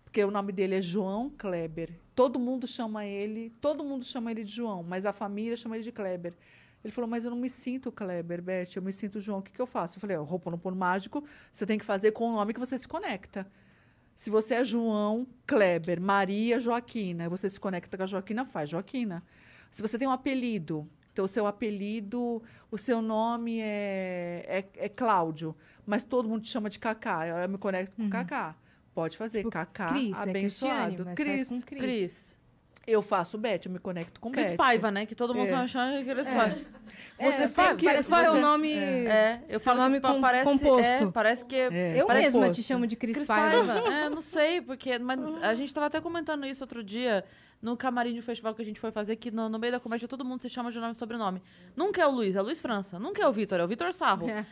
porque 0.04 0.22
o 0.22 0.30
nome 0.30 0.52
dele 0.52 0.76
é 0.76 0.80
João 0.80 1.30
Kleber. 1.30 1.90
Todo 2.14 2.38
mundo 2.38 2.66
chama 2.66 3.04
ele, 3.04 3.50
todo 3.60 3.82
mundo 3.82 4.04
chama 4.04 4.30
ele 4.30 4.44
de 4.44 4.52
João, 4.52 4.82
mas 4.82 5.04
a 5.04 5.12
família 5.12 5.56
chama 5.56 5.76
ele 5.76 5.84
de 5.84 5.92
Kleber. 5.92 6.34
Ele 6.82 6.92
falou, 6.92 7.08
mas 7.08 7.24
eu 7.24 7.30
não 7.30 7.36
me 7.38 7.50
sinto 7.50 7.92
Kleber, 7.92 8.40
Beth, 8.42 8.68
eu 8.76 8.82
me 8.82 8.92
sinto 8.92 9.20
João, 9.20 9.40
o 9.40 9.42
que, 9.42 9.52
que 9.52 9.60
eu 9.60 9.66
faço? 9.66 9.96
Eu 9.96 10.00
falei, 10.00 10.16
o 10.16 10.22
Ho'oponopono 10.22 10.74
mágico, 10.76 11.22
você 11.52 11.66
tem 11.66 11.78
que 11.78 11.84
fazer 11.84 12.12
com 12.12 12.30
o 12.30 12.32
nome 12.32 12.54
que 12.54 12.60
você 12.60 12.78
se 12.78 12.88
conecta. 12.88 13.46
Se 14.14 14.30
você 14.30 14.54
é 14.56 14.64
João 14.64 15.26
Kleber, 15.46 16.00
Maria 16.00 16.58
Joaquina, 16.58 17.28
você 17.28 17.48
se 17.50 17.58
conecta 17.60 17.96
com 17.96 18.02
a 18.02 18.06
Joaquina, 18.06 18.44
faz 18.44 18.70
Joaquina. 18.70 19.22
Se 19.70 19.80
você 19.82 19.98
tem 19.98 20.08
um 20.08 20.10
apelido, 20.10 20.88
então 21.12 21.24
o 21.24 21.28
seu 21.28 21.46
apelido, 21.46 22.42
o 22.70 22.78
seu 22.78 23.00
nome 23.02 23.60
é, 23.60 24.44
é, 24.46 24.84
é 24.86 24.88
Cláudio, 24.88 25.54
mas 25.86 26.02
todo 26.02 26.28
mundo 26.28 26.42
te 26.42 26.48
chama 26.48 26.68
de 26.70 26.78
Cacá, 26.78 27.26
eu 27.26 27.48
me 27.48 27.58
conecto 27.58 27.96
com 27.96 28.08
Cacá. 28.10 28.56
Pode 28.94 29.16
fazer, 29.16 29.38
Tipo, 29.38 29.50
Cacá, 29.50 29.88
Cris, 29.88 30.16
é 30.18 30.22
abençoado. 30.22 31.04
mas 31.04 31.14
Cris, 31.14 31.48
Cris. 31.64 31.80
Cris. 31.80 32.29
Eu 32.90 33.02
faço 33.02 33.38
Beth, 33.38 33.60
eu 33.66 33.70
me 33.72 33.78
conecto 33.78 34.20
com 34.20 34.30
Cris 34.30 34.50
Beth. 34.50 34.56
Paiva, 34.56 34.90
né? 34.90 35.06
Que 35.06 35.14
todo 35.14 35.34
mundo 35.34 35.46
É. 35.46 35.50
só 35.50 35.66
chama 35.66 35.98
de 35.98 36.04
Cris 36.04 36.28
Paiva. 36.28 36.56
É, 37.18 37.30
Você 37.30 37.48
você 37.48 37.54
tem 37.54 37.76
que- 37.76 37.84
parece 37.86 38.08
você- 38.10 38.24
seu 38.24 38.40
nome... 38.40 38.72
É, 38.74 39.42
eu 39.48 39.58
Seu 39.58 39.60
falo 39.60 39.80
nome 39.82 40.00
que 40.00 40.06
com- 40.06 40.20
parece, 40.20 40.44
composto. 40.44 40.80
É, 40.86 41.06
parece 41.10 41.44
que 41.44 41.56
É, 41.56 42.00
Eu 42.00 42.06
parece 42.06 42.26
mesma 42.26 42.46
posto. 42.46 42.60
te 42.60 42.66
chamo 42.66 42.86
de 42.86 42.96
Cris, 42.96 43.16
Cris 43.16 43.26
Paiva. 43.26 43.64
Paiva. 43.74 43.88
É, 43.94 44.08
não 44.08 44.20
sei, 44.20 44.60
porque 44.60 44.98
mas 44.98 45.18
a 45.42 45.54
gente 45.54 45.72
tava 45.74 45.86
até 45.86 46.00
comentando 46.00 46.46
isso 46.46 46.64
outro 46.64 46.82
dia 46.82 47.24
no 47.60 47.76
camarim 47.76 48.14
de 48.14 48.22
festival 48.22 48.54
que 48.54 48.62
a 48.62 48.64
gente 48.64 48.80
foi 48.80 48.90
fazer, 48.90 49.16
que 49.16 49.30
no, 49.30 49.48
no 49.50 49.58
meio 49.58 49.72
da 49.72 49.78
comédia 49.80 50.08
todo 50.08 50.24
mundo 50.24 50.40
se 50.40 50.48
chama 50.48 50.72
de 50.72 50.78
nome 50.80 50.92
e 50.92 50.96
sobrenome. 50.96 51.42
Nunca 51.76 52.00
é 52.00 52.06
o 52.06 52.10
Luiz, 52.10 52.36
é 52.36 52.40
o 52.40 52.44
Luiz 52.44 52.60
França. 52.60 52.98
Nunca 52.98 53.22
é 53.22 53.28
o 53.28 53.32
Vitor, 53.32 53.60
é 53.60 53.64
o 53.64 53.68
Vitor 53.68 53.92
Sarro. 53.92 54.28
É. 54.28 54.46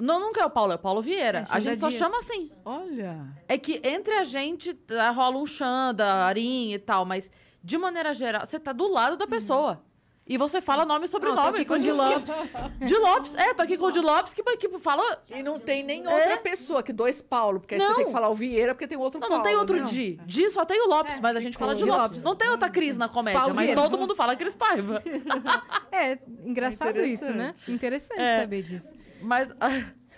Não, 0.00 0.20
nunca 0.20 0.40
é 0.40 0.44
o 0.44 0.50
Paulo, 0.50 0.72
é 0.72 0.76
o 0.76 0.78
Paulo 0.78 1.02
Vieira. 1.02 1.40
É, 1.40 1.44
a 1.50 1.58
gente 1.58 1.80
só 1.80 1.88
Dias. 1.88 1.98
chama 2.00 2.18
assim. 2.18 2.50
Olha, 2.64 3.16
É 3.48 3.58
que 3.58 3.80
entre 3.84 4.14
a 4.14 4.22
gente 4.24 4.72
tá, 4.74 5.10
rola 5.10 5.36
um 5.38 5.46
Xanda, 5.46 6.04
Arim 6.24 6.72
e 6.72 6.78
tal, 6.78 7.04
mas 7.04 7.28
de 7.68 7.76
maneira 7.76 8.14
geral, 8.14 8.46
você 8.46 8.58
tá 8.58 8.72
do 8.72 8.88
lado 8.90 9.16
da 9.18 9.26
pessoa. 9.26 9.82
E 10.26 10.36
você 10.36 10.60
fala 10.60 10.84
nome 10.84 11.06
e 11.06 11.08
Não, 11.08 11.20
tô 11.20 11.26
sobrenome. 11.26 11.48
aqui 11.56 11.64
com 11.64 11.74
o 11.74 11.78
Di 11.78 11.90
Lopes. 11.90 12.34
De 12.80 12.94
Lopes. 12.96 13.34
É, 13.34 13.54
tô 13.54 13.62
aqui 13.62 13.78
com 13.78 13.86
o 13.86 13.90
de 13.90 14.00
Lopes, 14.00 14.34
que, 14.34 14.42
que 14.56 14.78
fala. 14.78 15.02
e 15.34 15.42
não 15.42 15.58
tem 15.58 15.82
nem 15.82 16.06
outra 16.06 16.36
pessoa 16.36 16.82
que 16.82 16.92
dois 16.92 17.22
Paulo, 17.22 17.60
porque 17.60 17.74
aí 17.76 17.80
você 17.80 17.86
É? 17.86 17.88
Não. 17.88 17.96
tem 17.96 18.04
que 18.06 18.12
falar 18.12 18.28
o 18.28 18.34
Vieira, 18.34 18.74
porque 18.74 18.86
tem 18.86 18.98
outro 18.98 19.18
Não, 19.20 19.26
Paulo. 19.28 19.42
não 19.42 19.42
tem 19.50 19.56
outro 19.56 19.76
né? 19.78 19.84
Di. 19.84 20.20
Di 20.26 20.50
só 20.50 20.66
tem 20.66 20.82
o 20.82 20.88
Lopes, 20.88 21.16
É, 21.16 21.20
mas 21.20 21.34
a 21.36 21.40
gente 21.40 21.56
fala 21.56 21.74
de 21.74 21.82
Lopes. 21.84 22.02
Lopes. 22.02 22.22
Não 22.24 22.36
tem 22.36 22.48
outra 22.50 22.68
Cris 22.70 22.96
na 22.98 23.08
comédia, 23.08 23.40
Paulo 23.40 23.54
mas 23.54 23.64
Vieira. 23.66 23.80
todo 23.82 23.96
mundo 23.98 24.14
fala 24.14 24.36
Cris 24.36 24.54
Paiva. 24.54 25.02
É, 25.92 26.18
engraçado 26.44 27.00
isso, 27.02 27.30
né? 27.30 27.54
Interessante. 27.66 28.20
É. 28.20 28.40
saber 28.40 28.62
disso. 28.62 28.94
Mas. 29.22 29.50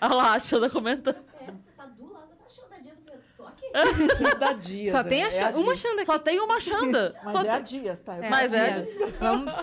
Olha 0.01 0.13
lá, 0.15 0.33
a 0.33 0.39
Xanda 0.39 0.69
comentando. 0.69 1.15
É, 1.39 1.45
você 1.45 1.71
tá 1.77 1.85
do 1.85 2.11
lado, 2.11 2.27
mas 2.37 2.45
achou 2.53 2.69
da 2.69 2.77
Dias, 2.77 2.97
eu 2.97 3.03
falei, 3.05 3.19
tô 3.37 3.43
aqui. 3.43 3.57
Da 4.39 4.53
Dias. 4.53 4.91
Só 4.91 5.03
tem 5.03 5.23
a 5.23 5.27
É 5.27 5.31
Xanda, 5.31 5.57
uma. 5.57 5.75
Xanda 5.75 5.95
aqui. 5.95 6.05
Só 6.05 6.19
tem 6.19 6.39
uma 6.39 6.59
Xanda. 6.59 7.15
Mas 7.23 7.31
Só 7.31 7.41
é 7.43 7.49
a 7.49 7.59
Dias, 7.59 7.99
tá? 8.01 8.15
É, 8.17 8.29
Mas 8.29 8.53
a 8.53 8.57
é- 8.57 8.71
Dias. 8.79 8.87
Vamos... 9.19 9.53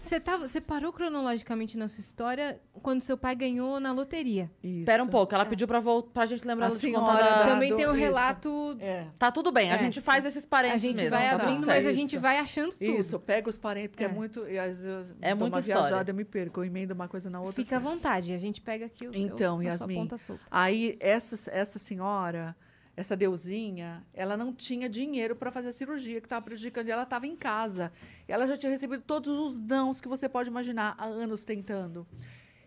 Você, 0.00 0.20
tava, 0.20 0.46
você 0.46 0.60
parou 0.60 0.92
cronologicamente 0.92 1.76
na 1.76 1.88
sua 1.88 2.00
história 2.00 2.60
quando 2.80 3.00
seu 3.00 3.18
pai 3.18 3.34
ganhou 3.34 3.80
na 3.80 3.90
loteria. 3.90 4.48
Isso. 4.62 4.84
Pera 4.84 5.02
um 5.02 5.08
pouco, 5.08 5.34
ela 5.34 5.44
pediu 5.44 5.66
pra, 5.66 5.80
vol- 5.80 6.04
pra 6.04 6.26
gente 6.26 6.46
lembrar 6.46 6.66
A 6.68 6.70
de 6.70 6.92
contar 6.92 7.16
da... 7.20 7.44
Também 7.46 7.74
tem 7.74 7.88
um 7.88 7.90
isso. 7.90 7.98
relato. 8.00 8.76
É. 8.78 9.06
Tá 9.18 9.32
tudo 9.32 9.50
bem, 9.50 9.72
a 9.72 9.74
É, 9.74 9.78
gente 9.78 9.94
sim. 9.98 10.06
faz 10.06 10.24
esses 10.24 10.46
parênteses 10.46 10.84
A 10.84 10.86
gente 10.86 10.96
mesmo, 10.98 11.10
vai 11.10 11.28
tá 11.28 11.34
abrindo, 11.34 11.54
tudo 11.56 11.66
mas 11.66 11.82
certo. 11.82 11.88
a 11.88 11.92
gente 11.98 12.12
Isso. 12.12 12.20
vai 12.20 12.38
achando 12.38 12.70
tudo. 12.70 12.84
Isso, 12.84 13.18
pega 13.18 13.50
os 13.50 13.56
parentes, 13.56 13.90
porque 13.90 14.04
é, 14.04 14.06
É. 14.06 14.10
muito. 14.10 14.42
Às 14.42 14.80
vezes 14.80 15.12
É 15.20 15.34
uma 15.34 15.46
história. 15.58 15.60
viajada, 15.80 16.10
eu 16.12 16.14
me 16.14 16.24
perco. 16.24 16.60
Eu 16.60 16.64
emendo 16.64 16.94
uma 16.94 17.08
coisa 17.08 17.28
na 17.28 17.40
outra. 17.40 17.54
Fica 17.54 17.74
à 17.74 17.80
vontade, 17.80 18.32
a 18.32 18.38
gente 18.38 18.60
pega 18.60 18.86
aqui 18.86 19.08
o 19.08 19.12
seu, 19.12 19.20
Então, 19.20 19.54
a 19.58 19.62
sua 19.62 19.70
Yasmin, 19.72 19.94
ponta 19.96 20.18
solta. 20.18 20.42
Aí, 20.52 20.96
essa, 21.00 21.50
essa 21.50 21.80
senhora, 21.80 22.54
essa 22.96 23.14
deusinha, 23.14 24.02
ela 24.14 24.36
não 24.36 24.54
tinha 24.54 24.88
dinheiro 24.88 25.36
para 25.36 25.50
fazer 25.50 25.68
a 25.68 25.72
cirurgia 25.72 26.18
que 26.18 26.26
estava 26.26 26.42
prejudicando 26.42 26.88
e 26.88 26.90
ela 26.90 27.02
estava 27.02 27.26
em 27.26 27.36
casa. 27.36 27.92
E 28.26 28.32
ela 28.32 28.46
já 28.46 28.56
tinha 28.56 28.70
recebido 28.70 29.02
todos 29.02 29.38
os 29.38 29.60
nãos 29.60 30.00
que 30.00 30.08
você 30.08 30.28
pode 30.28 30.48
imaginar 30.48 30.94
há 30.96 31.04
anos 31.04 31.44
tentando. 31.44 32.06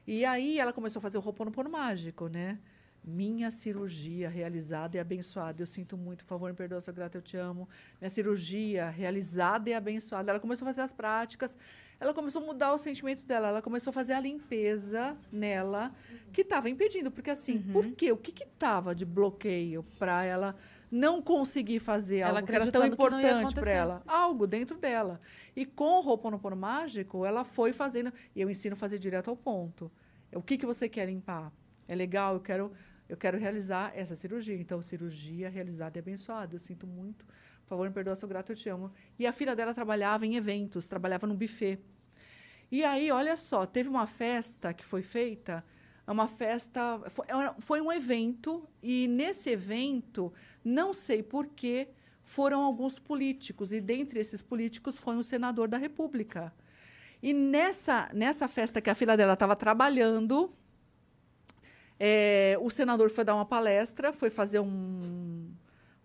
E 0.05 0.23
aí 0.23 0.59
ela 0.59 0.71
começou 0.71 0.99
a 0.99 1.01
fazer 1.01 1.17
o 1.17 1.21
Ho'oponopono 1.21 1.69
mágico, 1.69 2.27
né? 2.27 2.59
Minha 3.03 3.49
cirurgia 3.49 4.29
realizada 4.29 4.97
e 4.97 4.99
abençoada. 4.99 5.63
Eu 5.63 5.65
sinto 5.65 5.97
muito, 5.97 6.23
por 6.25 6.29
favor, 6.29 6.51
me 6.51 6.55
perdoa, 6.55 6.79
sou 6.79 6.93
grata, 6.93 7.17
eu 7.17 7.21
te 7.23 7.35
amo. 7.35 7.67
Minha 7.99 8.09
cirurgia 8.09 8.89
realizada 8.89 9.67
e 9.69 9.73
abençoada. 9.73 10.31
Ela 10.31 10.39
começou 10.39 10.65
a 10.65 10.69
fazer 10.69 10.81
as 10.81 10.93
práticas. 10.93 11.57
Ela 11.99 12.13
começou 12.13 12.41
a 12.41 12.45
mudar 12.45 12.73
o 12.73 12.77
sentimento 12.77 13.23
dela. 13.25 13.49
Ela 13.49 13.61
começou 13.61 13.91
a 13.91 13.93
fazer 13.93 14.13
a 14.13 14.19
limpeza 14.19 15.17
nela, 15.31 15.91
que 16.31 16.41
estava 16.41 16.69
impedindo. 16.69 17.11
Porque 17.11 17.29
assim, 17.29 17.59
por 17.59 17.91
quê? 17.91 18.11
O 18.11 18.17
que 18.17 18.43
estava 18.43 18.95
de 18.95 19.05
bloqueio 19.05 19.83
para 19.97 20.23
ela 20.23 20.55
não 20.91 21.21
conseguir 21.21 21.79
fazer 21.79 22.19
Ela 22.19 22.39
algo 22.39 22.47
que 22.47 22.55
era 22.55 22.71
tão 22.71 22.81
que 22.81 22.87
importante 22.87 23.53
para 23.53 23.71
ela? 23.71 24.03
Algo 24.07 24.47
dentro 24.47 24.77
dela. 24.77 25.19
E 25.55 25.65
com 25.65 25.99
o 25.99 26.07
Ho'oponopono 26.07 26.55
mágico, 26.55 27.25
ela 27.25 27.43
foi 27.43 27.73
fazendo. 27.73 28.11
E 28.35 28.41
eu 28.41 28.49
ensino 28.49 28.73
a 28.73 28.77
fazer 28.77 28.97
direto 28.97 29.29
ao 29.29 29.35
ponto. 29.35 29.91
O 30.33 30.41
que, 30.41 30.57
que 30.57 30.65
você 30.65 30.87
quer 30.87 31.05
limpar? 31.05 31.51
É 31.87 31.95
legal, 31.95 32.35
eu 32.35 32.39
quero, 32.39 32.71
eu 33.07 33.17
quero 33.17 33.37
realizar 33.37 33.91
essa 33.95 34.15
cirurgia. 34.15 34.55
Então, 34.55 34.81
cirurgia 34.81 35.49
realizada 35.49 35.97
e 35.97 35.99
abençoada. 35.99 36.55
Eu 36.55 36.59
sinto 36.59 36.87
muito. 36.87 37.25
Por 37.69 37.75
favor, 37.75 37.87
me 37.87 37.93
perdoa, 37.93 38.15
sou 38.15 38.27
grata, 38.27 38.51
eu 38.51 38.55
te 38.55 38.67
amo. 38.67 38.91
E 39.19 39.27
a 39.27 39.31
filha 39.31 39.55
dela 39.55 39.75
trabalhava 39.75 40.25
em 40.25 40.35
eventos, 40.35 40.87
trabalhava 40.87 41.27
num 41.27 41.35
buffet. 41.35 41.77
E 42.71 42.83
aí, 42.83 43.11
olha 43.11 43.37
só, 43.37 43.63
teve 43.63 43.87
uma 43.87 44.07
festa 44.07 44.73
que 44.73 44.83
foi 44.83 45.03
feita, 45.03 45.63
é 46.07 46.11
uma 46.11 46.27
festa, 46.27 46.99
foi, 47.09 47.27
foi 47.59 47.79
um 47.79 47.91
evento, 47.91 48.67
e 48.81 49.07
nesse 49.07 49.51
evento, 49.51 50.33
não 50.65 50.95
sei 50.95 51.21
porquê, 51.21 51.89
foram 52.23 52.63
alguns 52.63 52.97
políticos, 52.97 53.71
e 53.71 53.79
dentre 53.79 54.19
esses 54.19 54.41
políticos 54.41 54.97
foi 54.97 55.15
um 55.15 55.21
senador 55.21 55.67
da 55.67 55.77
República. 55.77 56.51
E 57.21 57.33
nessa, 57.33 58.09
nessa 58.15 58.47
festa 58.47 58.81
que 58.81 58.89
a 58.89 58.95
filha 58.95 59.15
dela 59.15 59.33
estava 59.33 59.55
trabalhando, 59.55 60.51
é, 61.99 62.57
o 62.59 62.71
senador 62.71 63.11
foi 63.11 63.23
dar 63.23 63.35
uma 63.35 63.45
palestra, 63.45 64.11
foi 64.11 64.31
fazer 64.31 64.59
um. 64.59 65.51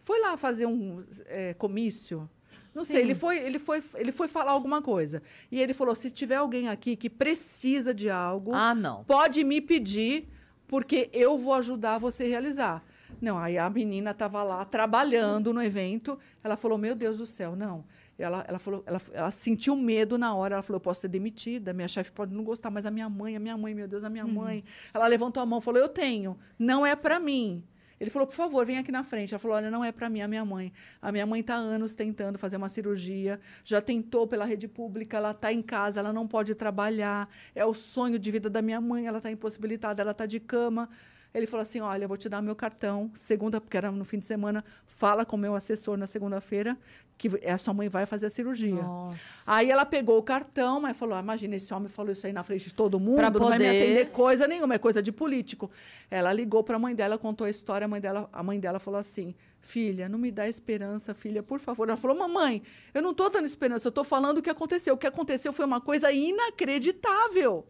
Foi 0.04 0.20
lá 0.20 0.36
fazer 0.36 0.66
um 0.66 1.02
é, 1.26 1.54
comício. 1.54 2.28
Não 2.74 2.84
sei, 2.84 2.96
Sim. 2.96 3.02
ele 3.02 3.14
foi, 3.14 3.38
ele, 3.38 3.58
foi, 3.58 3.82
ele 3.94 4.12
foi 4.12 4.28
falar 4.28 4.52
alguma 4.52 4.82
coisa. 4.82 5.22
E 5.50 5.60
ele 5.60 5.72
falou: 5.72 5.94
se 5.94 6.10
tiver 6.10 6.36
alguém 6.36 6.68
aqui 6.68 6.94
que 6.94 7.08
precisa 7.08 7.94
de 7.94 8.10
algo, 8.10 8.52
Ah, 8.54 8.74
não. 8.74 9.02
pode 9.04 9.42
me 9.44 9.60
pedir, 9.60 10.28
porque 10.68 11.08
eu 11.12 11.38
vou 11.38 11.54
ajudar 11.54 11.98
você 11.98 12.24
a 12.24 12.28
realizar. 12.28 12.84
Não, 13.20 13.38
aí 13.38 13.56
a 13.56 13.70
menina 13.70 14.10
estava 14.10 14.42
lá 14.42 14.64
trabalhando 14.64 15.52
no 15.54 15.62
evento. 15.62 16.18
Ela 16.42 16.56
falou: 16.56 16.76
Meu 16.76 16.94
Deus 16.94 17.18
do 17.18 17.26
céu, 17.26 17.56
não. 17.56 17.84
Ela, 18.16 18.44
ela 18.46 18.58
falou, 18.60 18.82
ela, 18.86 19.00
ela 19.12 19.30
sentiu 19.30 19.74
medo 19.74 20.16
na 20.18 20.34
hora. 20.34 20.56
Ela 20.56 20.62
falou: 20.62 20.76
Eu 20.76 20.80
posso 20.80 21.00
ser 21.00 21.08
demitida, 21.08 21.72
minha 21.72 21.88
chefe 21.88 22.10
pode 22.12 22.34
não 22.34 22.44
gostar, 22.44 22.70
mas 22.70 22.84
a 22.86 22.90
minha 22.90 23.08
mãe, 23.08 23.36
a 23.36 23.40
minha 23.40 23.56
mãe, 23.56 23.72
meu 23.74 23.88
Deus, 23.88 24.04
a 24.04 24.10
minha 24.10 24.26
mãe. 24.26 24.64
Ela 24.92 25.06
levantou 25.06 25.42
a 25.42 25.46
mão 25.46 25.60
e 25.60 25.62
falou: 25.62 25.80
Eu 25.80 25.88
tenho, 25.88 26.36
não 26.58 26.84
é 26.84 26.94
para 26.94 27.18
mim. 27.20 27.62
Ele 28.00 28.10
falou: 28.10 28.26
Por 28.26 28.34
favor, 28.34 28.64
vem 28.66 28.78
aqui 28.78 28.90
na 28.90 29.02
frente. 29.02 29.34
Ela 29.34 29.38
falou: 29.38 29.56
Olha, 29.56 29.70
não 29.70 29.84
é 29.84 29.92
para 29.92 30.08
mim, 30.08 30.20
é 30.20 30.24
a 30.24 30.28
minha 30.28 30.44
mãe. 30.44 30.72
A 31.00 31.12
minha 31.12 31.26
mãe 31.26 31.40
está 31.40 31.54
há 31.54 31.58
anos 31.58 31.94
tentando 31.94 32.38
fazer 32.38 32.56
uma 32.56 32.68
cirurgia, 32.68 33.40
já 33.64 33.80
tentou 33.80 34.26
pela 34.26 34.44
rede 34.44 34.68
pública, 34.68 35.16
ela 35.16 35.30
está 35.30 35.52
em 35.52 35.62
casa, 35.62 36.00
ela 36.00 36.12
não 36.12 36.26
pode 36.26 36.54
trabalhar. 36.54 37.28
É 37.54 37.64
o 37.64 37.74
sonho 37.74 38.18
de 38.18 38.30
vida 38.30 38.50
da 38.50 38.60
minha 38.62 38.80
mãe, 38.80 39.06
ela 39.06 39.18
está 39.18 39.30
impossibilitada, 39.30 40.02
ela 40.02 40.12
está 40.12 40.26
de 40.26 40.40
cama. 40.40 40.88
Ele 41.34 41.46
falou 41.46 41.62
assim: 41.62 41.80
olha, 41.80 42.04
eu 42.04 42.08
vou 42.08 42.16
te 42.16 42.28
dar 42.28 42.40
meu 42.40 42.54
cartão, 42.54 43.10
segunda, 43.16 43.60
porque 43.60 43.76
era 43.76 43.90
no 43.90 44.04
fim 44.04 44.18
de 44.20 44.24
semana, 44.26 44.64
fala 44.86 45.24
com 45.26 45.34
o 45.34 45.38
meu 45.38 45.56
assessor 45.56 45.96
na 45.96 46.06
segunda-feira, 46.06 46.78
que 47.18 47.28
a 47.44 47.58
sua 47.58 47.74
mãe 47.74 47.88
vai 47.88 48.06
fazer 48.06 48.26
a 48.26 48.30
cirurgia. 48.30 48.74
Nossa. 48.82 49.52
Aí 49.52 49.68
ela 49.68 49.84
pegou 49.84 50.16
o 50.16 50.22
cartão, 50.22 50.80
mas 50.80 50.96
falou: 50.96 51.16
ah, 51.16 51.20
imagina, 51.20 51.56
esse 51.56 51.74
homem 51.74 51.88
falou 51.88 52.12
isso 52.12 52.24
aí 52.24 52.32
na 52.32 52.44
frente 52.44 52.66
de 52.66 52.74
todo 52.74 53.00
mundo, 53.00 53.16
Pra 53.16 53.30
não 53.30 53.40
vai 53.40 53.58
me 53.58 53.64
poder- 53.64 53.82
atender 53.82 54.10
coisa 54.12 54.46
nenhuma, 54.46 54.74
é 54.74 54.78
coisa 54.78 55.02
de 55.02 55.10
político. 55.10 55.68
Ela 56.08 56.32
ligou 56.32 56.62
para 56.62 56.76
a 56.76 56.78
mãe 56.78 56.94
dela, 56.94 57.18
contou 57.18 57.46
a 57.46 57.50
história, 57.50 57.84
a 57.84 57.88
mãe 57.88 58.00
dela, 58.00 58.28
a 58.32 58.42
mãe 58.42 58.60
dela 58.60 58.78
falou 58.78 59.00
assim: 59.00 59.34
filha, 59.60 60.08
não 60.08 60.18
me 60.20 60.30
dá 60.30 60.48
esperança, 60.48 61.12
filha, 61.14 61.42
por 61.42 61.58
favor. 61.58 61.88
Ela 61.88 61.96
falou: 61.96 62.16
mamãe, 62.16 62.62
eu 62.94 63.02
não 63.02 63.10
estou 63.10 63.28
dando 63.28 63.44
esperança, 63.46 63.88
eu 63.88 63.90
estou 63.90 64.04
falando 64.04 64.38
o 64.38 64.42
que 64.42 64.50
aconteceu. 64.50 64.94
O 64.94 64.98
que 64.98 65.06
aconteceu 65.06 65.52
foi 65.52 65.64
uma 65.64 65.80
coisa 65.80 66.12
inacreditável. 66.12 67.66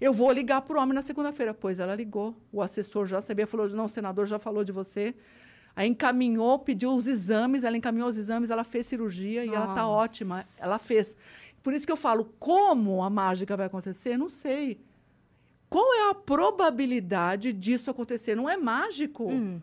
Eu 0.00 0.12
vou 0.12 0.30
ligar 0.30 0.62
para 0.62 0.76
o 0.78 0.80
homem 0.82 0.94
na 0.94 1.02
segunda-feira. 1.02 1.54
Pois 1.54 1.78
ela 1.80 1.94
ligou, 1.94 2.34
o 2.52 2.60
assessor 2.62 3.06
já 3.06 3.20
sabia, 3.20 3.46
falou: 3.46 3.68
não, 3.70 3.86
o 3.86 3.88
senador 3.88 4.26
já 4.26 4.38
falou 4.38 4.62
de 4.64 4.72
você. 4.72 5.14
Aí 5.74 5.88
encaminhou, 5.88 6.58
pediu 6.58 6.94
os 6.94 7.06
exames, 7.06 7.62
ela 7.62 7.76
encaminhou 7.76 8.08
os 8.08 8.16
exames, 8.16 8.48
ela 8.48 8.64
fez 8.64 8.86
cirurgia 8.86 9.44
e 9.44 9.48
ela 9.48 9.68
está 9.70 9.82
Nossa. 9.82 9.86
ótima. 9.86 10.44
Ela 10.60 10.78
fez. 10.78 11.16
Por 11.62 11.74
isso 11.74 11.84
que 11.84 11.92
eu 11.92 11.96
falo, 11.96 12.32
como 12.38 13.02
a 13.02 13.10
mágica 13.10 13.56
vai 13.56 13.66
acontecer? 13.66 14.16
Não 14.16 14.28
sei. 14.28 14.80
Qual 15.68 15.92
é 15.94 16.10
a 16.10 16.14
probabilidade 16.14 17.52
disso 17.52 17.90
acontecer? 17.90 18.34
Não 18.34 18.48
é 18.48 18.56
mágico. 18.56 19.30
Hum, 19.30 19.60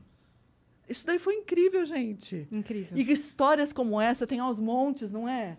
Isso 0.88 1.06
daí 1.06 1.18
foi 1.18 1.36
incrível, 1.36 1.86
gente. 1.86 2.48
incrível. 2.52 2.98
E 2.98 3.12
histórias 3.12 3.72
como 3.72 4.00
essa 4.00 4.28
tem 4.28 4.40
aos 4.40 4.60
montes, 4.60 5.12
não 5.12 5.28
é? 5.28 5.58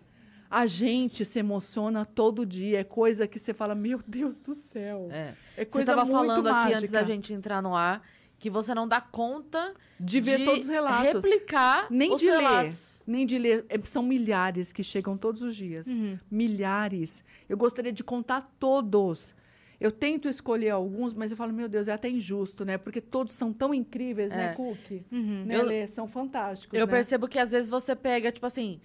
A 0.57 0.65
gente 0.67 1.25
se 1.25 1.37
emociona 1.39 2.05
todo 2.05 2.45
dia. 2.45 2.79
É 2.79 2.83
coisa 2.83 3.27
que 3.27 3.37
você 3.37 3.53
fala, 3.53 3.75
meu 3.75 3.99
Deus 4.07 4.39
do 4.39 4.53
céu. 4.55 5.09
É. 5.11 5.33
É 5.57 5.63
Você 5.63 5.65
coisa 5.65 5.87
tava 5.93 6.05
muito 6.05 6.15
falando 6.17 6.43
mágica. 6.43 6.67
aqui 6.67 6.73
antes 6.77 6.91
da 6.91 7.03
gente 7.03 7.33
entrar 7.33 7.61
no 7.61 7.75
ar 7.75 8.01
que 8.37 8.49
você 8.49 8.73
não 8.73 8.87
dá 8.87 9.01
conta 9.01 9.73
de 9.99 10.19
ver 10.21 10.45
todos 10.45 10.61
os 10.65 10.69
relatos. 10.69 11.23
replicar 11.23 11.87
Nem 11.89 12.13
os 12.13 12.21
de 12.21 12.27
ler. 12.29 12.35
relatos. 12.37 13.01
Nem 13.07 13.25
de 13.25 13.37
ler. 13.37 13.65
É, 13.69 13.77
São 13.83 14.01
milhares 14.03 14.71
que 14.71 14.83
chegam 14.83 15.17
todos 15.17 15.41
os 15.41 15.55
dias. 15.55 15.87
Uhum. 15.87 16.17
Milhares. 16.31 17.23
Eu 17.49 17.57
gostaria 17.57 17.91
de 17.91 18.03
contar 18.03 18.41
todos. 18.59 19.35
Eu 19.79 19.91
tento 19.91 20.29
escolher 20.29 20.69
alguns, 20.69 21.13
mas 21.13 21.31
eu 21.31 21.37
falo, 21.37 21.51
meu 21.51 21.67
Deus, 21.67 21.87
é 21.89 21.93
até 21.93 22.09
injusto, 22.09 22.63
né? 22.63 22.77
Porque 22.77 23.01
todos 23.01 23.33
são 23.33 23.51
tão 23.51 23.73
incríveis, 23.73 24.29
né, 24.29 24.51
É. 24.51 24.53
Cook? 24.53 25.03
Uhum. 25.11 25.43
Né, 25.45 25.57
Eu- 25.57 25.65
Lê? 25.65 25.85
São 25.87 26.07
fantásticos, 26.07 26.79
Eu 26.79 26.85
né? 26.85 26.91
percebo 26.93 27.27
que 27.27 27.37
às 27.37 27.51
vezes 27.51 27.69
você 27.69 27.93
pega, 27.93 28.31
tipo 28.31 28.45
assim, 28.45 28.79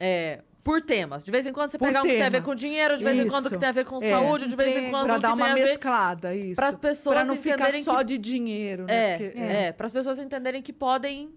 é, 0.00 0.42
por 0.62 0.80
temas. 0.82 1.24
De 1.24 1.30
vez 1.30 1.46
em 1.46 1.52
quando 1.52 1.70
você 1.70 1.78
Por 1.78 1.86
pega 1.88 2.00
um 2.00 2.02
que 2.02 2.08
tem 2.08 2.20
a 2.20 2.24
tema. 2.26 2.38
ver 2.38 2.42
com 2.44 2.54
dinheiro, 2.54 2.98
de 2.98 3.04
vez 3.04 3.18
em 3.18 3.28
quando 3.28 3.50
que 3.50 3.58
tem 3.58 3.68
a 3.68 3.72
ver 3.72 3.84
com 3.86 3.96
É. 4.02 4.10
saúde, 4.10 4.46
de 4.48 4.54
vez 4.56 4.76
em 4.76 4.90
quando 4.90 5.06
Pra 5.06 5.14
que 5.16 5.20
dar 5.22 5.28
tem 5.28 5.36
uma 5.36 5.50
a 5.50 5.54
ver... 5.54 5.64
mesclada, 5.64 6.34
isso. 6.34 6.56
Para 6.56 6.68
as 6.68 6.74
pessoas 6.76 7.14
Pra 7.16 7.24
não 7.24 7.36
ficar 7.36 7.54
entenderem 7.56 7.82
só 7.84 7.98
que... 7.98 8.04
de 8.04 8.18
dinheiro, 8.18 8.84
né? 8.84 8.94
É, 9.14 9.18
Porque- 9.18 9.38
é, 9.38 9.72
para 9.72 9.86
as 9.86 9.92
pessoas 9.92 10.18
entenderem 10.18 10.60
que 10.62 10.72
podem 10.72 11.30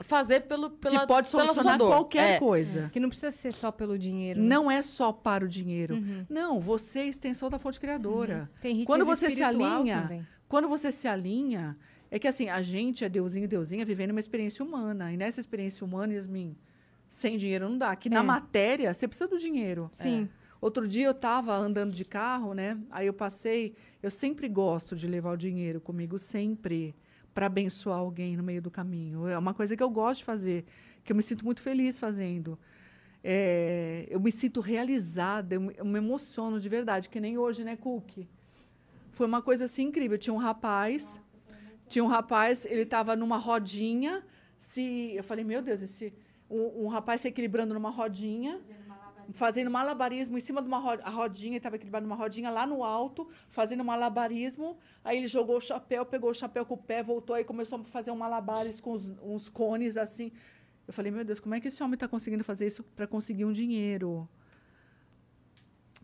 fazer 0.00 0.40
pelo, 0.42 0.70
pela, 0.70 1.00
que 1.00 1.06
pode 1.06 1.30
pela 1.30 1.44
sua 1.44 1.52
solucionar 1.54 1.78
dor. 1.78 1.88
qualquer 1.88 2.30
É. 2.36 2.38
coisa. 2.38 2.90
Que 2.92 2.98
não 2.98 3.08
precisa 3.08 3.30
ser 3.30 3.52
só 3.52 3.70
pelo 3.70 3.98
dinheiro. 3.98 4.40
né? 4.40 4.46
Não 4.48 4.70
é 4.70 4.82
só 4.82 5.12
para 5.12 5.44
o 5.44 5.48
dinheiro. 5.48 5.94
Uhum. 5.94 6.26
Não, 6.28 6.60
você 6.60 7.00
é 7.00 7.02
a 7.02 7.06
extensão 7.06 7.48
da 7.48 7.58
fonte 7.58 7.78
criadora. 7.78 8.50
Tem 8.60 8.72
riqueza 8.72 8.86
Quando 8.86 9.04
você 9.04 9.26
se 9.30 9.34
espiritual 9.40 9.78
alinha, 9.80 10.02
também. 10.02 10.26
Quando 10.48 10.68
você 10.68 10.90
se 10.90 11.06
alinha, 11.06 11.76
é 12.10 12.18
que 12.18 12.26
assim, 12.26 12.48
a 12.48 12.60
gente 12.62 13.04
é 13.04 13.08
deusinho 13.08 13.44
e 13.44 13.48
deusinha 13.48 13.84
vivendo 13.84 14.10
uma 14.10 14.20
experiência 14.20 14.64
humana. 14.64 15.12
E 15.12 15.16
nessa 15.16 15.40
experiência 15.40 15.84
humana, 15.84 16.12
Yasmin, 16.14 16.56
sem 17.12 17.36
dinheiro 17.36 17.68
não 17.68 17.76
dá. 17.76 17.94
Que 17.94 18.08
na 18.08 18.20
É. 18.20 18.22
matéria, 18.22 18.92
você 18.94 19.06
precisa 19.06 19.28
do 19.28 19.38
dinheiro. 19.38 19.90
Sim. 19.92 20.28
Outro 20.60 20.86
dia 20.88 21.04
eu 21.06 21.10
estava 21.12 21.54
andando 21.54 21.92
de 21.92 22.04
carro, 22.04 22.54
né? 22.54 22.78
Aí 22.90 23.06
eu 23.06 23.12
passei. 23.12 23.74
Eu 24.02 24.10
sempre 24.10 24.48
gosto 24.48 24.96
de 24.96 25.06
levar 25.06 25.32
o 25.32 25.36
dinheiro 25.36 25.80
comigo, 25.80 26.18
sempre, 26.18 26.94
para 27.34 27.46
abençoar 27.46 27.98
alguém 27.98 28.36
no 28.36 28.42
meio 28.42 28.62
do 28.62 28.70
caminho. 28.70 29.26
É 29.28 29.36
uma 29.36 29.52
coisa 29.52 29.76
que 29.76 29.82
eu 29.82 29.90
gosto 29.90 30.20
de 30.20 30.24
fazer, 30.24 30.64
que 31.04 31.12
eu 31.12 31.16
me 31.16 31.22
sinto 31.22 31.44
muito 31.44 31.60
feliz 31.60 31.98
fazendo. 31.98 32.58
É, 33.24 34.06
eu 34.08 34.18
me 34.20 34.32
sinto 34.32 34.60
realizada, 34.60 35.54
eu, 35.54 35.60
me- 35.60 35.74
eu 35.76 35.84
me 35.84 35.98
emociono 35.98 36.58
de 36.58 36.68
verdade, 36.68 37.08
que 37.08 37.20
nem 37.20 37.38
hoje, 37.38 37.62
né, 37.62 37.76
Cook? 37.76 38.26
Foi 39.12 39.26
uma 39.26 39.42
coisa 39.42 39.66
assim 39.66 39.84
incrível. 39.84 40.16
Tinha 40.18 40.32
um 40.34 40.38
rapaz, 40.38 41.20
tinha 41.88 42.02
um 42.04 42.08
rapaz, 42.08 42.64
ele 42.64 42.82
estava 42.82 43.14
numa 43.14 43.36
rodinha. 43.36 44.24
Se 44.58 45.12
eu 45.14 45.22
falei, 45.22 45.44
meu 45.44 45.60
Deus, 45.62 45.82
esse 45.82 46.12
um, 46.58 46.84
um 46.84 46.88
rapaz 46.88 47.20
se 47.22 47.28
equilibrando 47.28 47.72
numa 47.74 47.90
rodinha, 47.90 48.60
fazendo 49.32 49.70
malabarismo 49.70 50.36
em 50.36 50.40
cima 50.40 50.60
de 50.60 50.68
uma 50.68 50.78
ro- 50.78 51.00
a 51.02 51.10
rodinha, 51.10 51.56
estava 51.56 51.76
equilibrado 51.76 52.06
numa 52.06 52.16
rodinha 52.16 52.50
lá 52.50 52.66
no 52.66 52.84
alto, 52.84 53.28
fazendo 53.48 53.82
malabarismo. 53.84 54.76
Aí 55.02 55.16
ele 55.18 55.28
jogou 55.28 55.56
o 55.56 55.60
chapéu, 55.60 56.04
pegou 56.04 56.30
o 56.30 56.34
chapéu 56.34 56.66
com 56.66 56.74
o 56.74 56.76
pé, 56.78 57.02
voltou 57.02 57.38
e 57.38 57.44
começou 57.44 57.80
a 57.80 57.84
fazer 57.84 58.10
um 58.10 58.16
malabares 58.16 58.80
com 58.80 58.92
os, 58.92 59.04
uns 59.22 59.48
cones 59.48 59.96
assim. 59.96 60.30
Eu 60.86 60.92
falei, 60.92 61.10
meu 61.12 61.24
Deus, 61.24 61.40
como 61.40 61.54
é 61.54 61.60
que 61.60 61.68
esse 61.68 61.82
homem 61.82 61.94
está 61.94 62.08
conseguindo 62.08 62.44
fazer 62.44 62.66
isso 62.66 62.82
para 62.96 63.06
conseguir 63.06 63.44
um 63.44 63.52
dinheiro? 63.52 64.28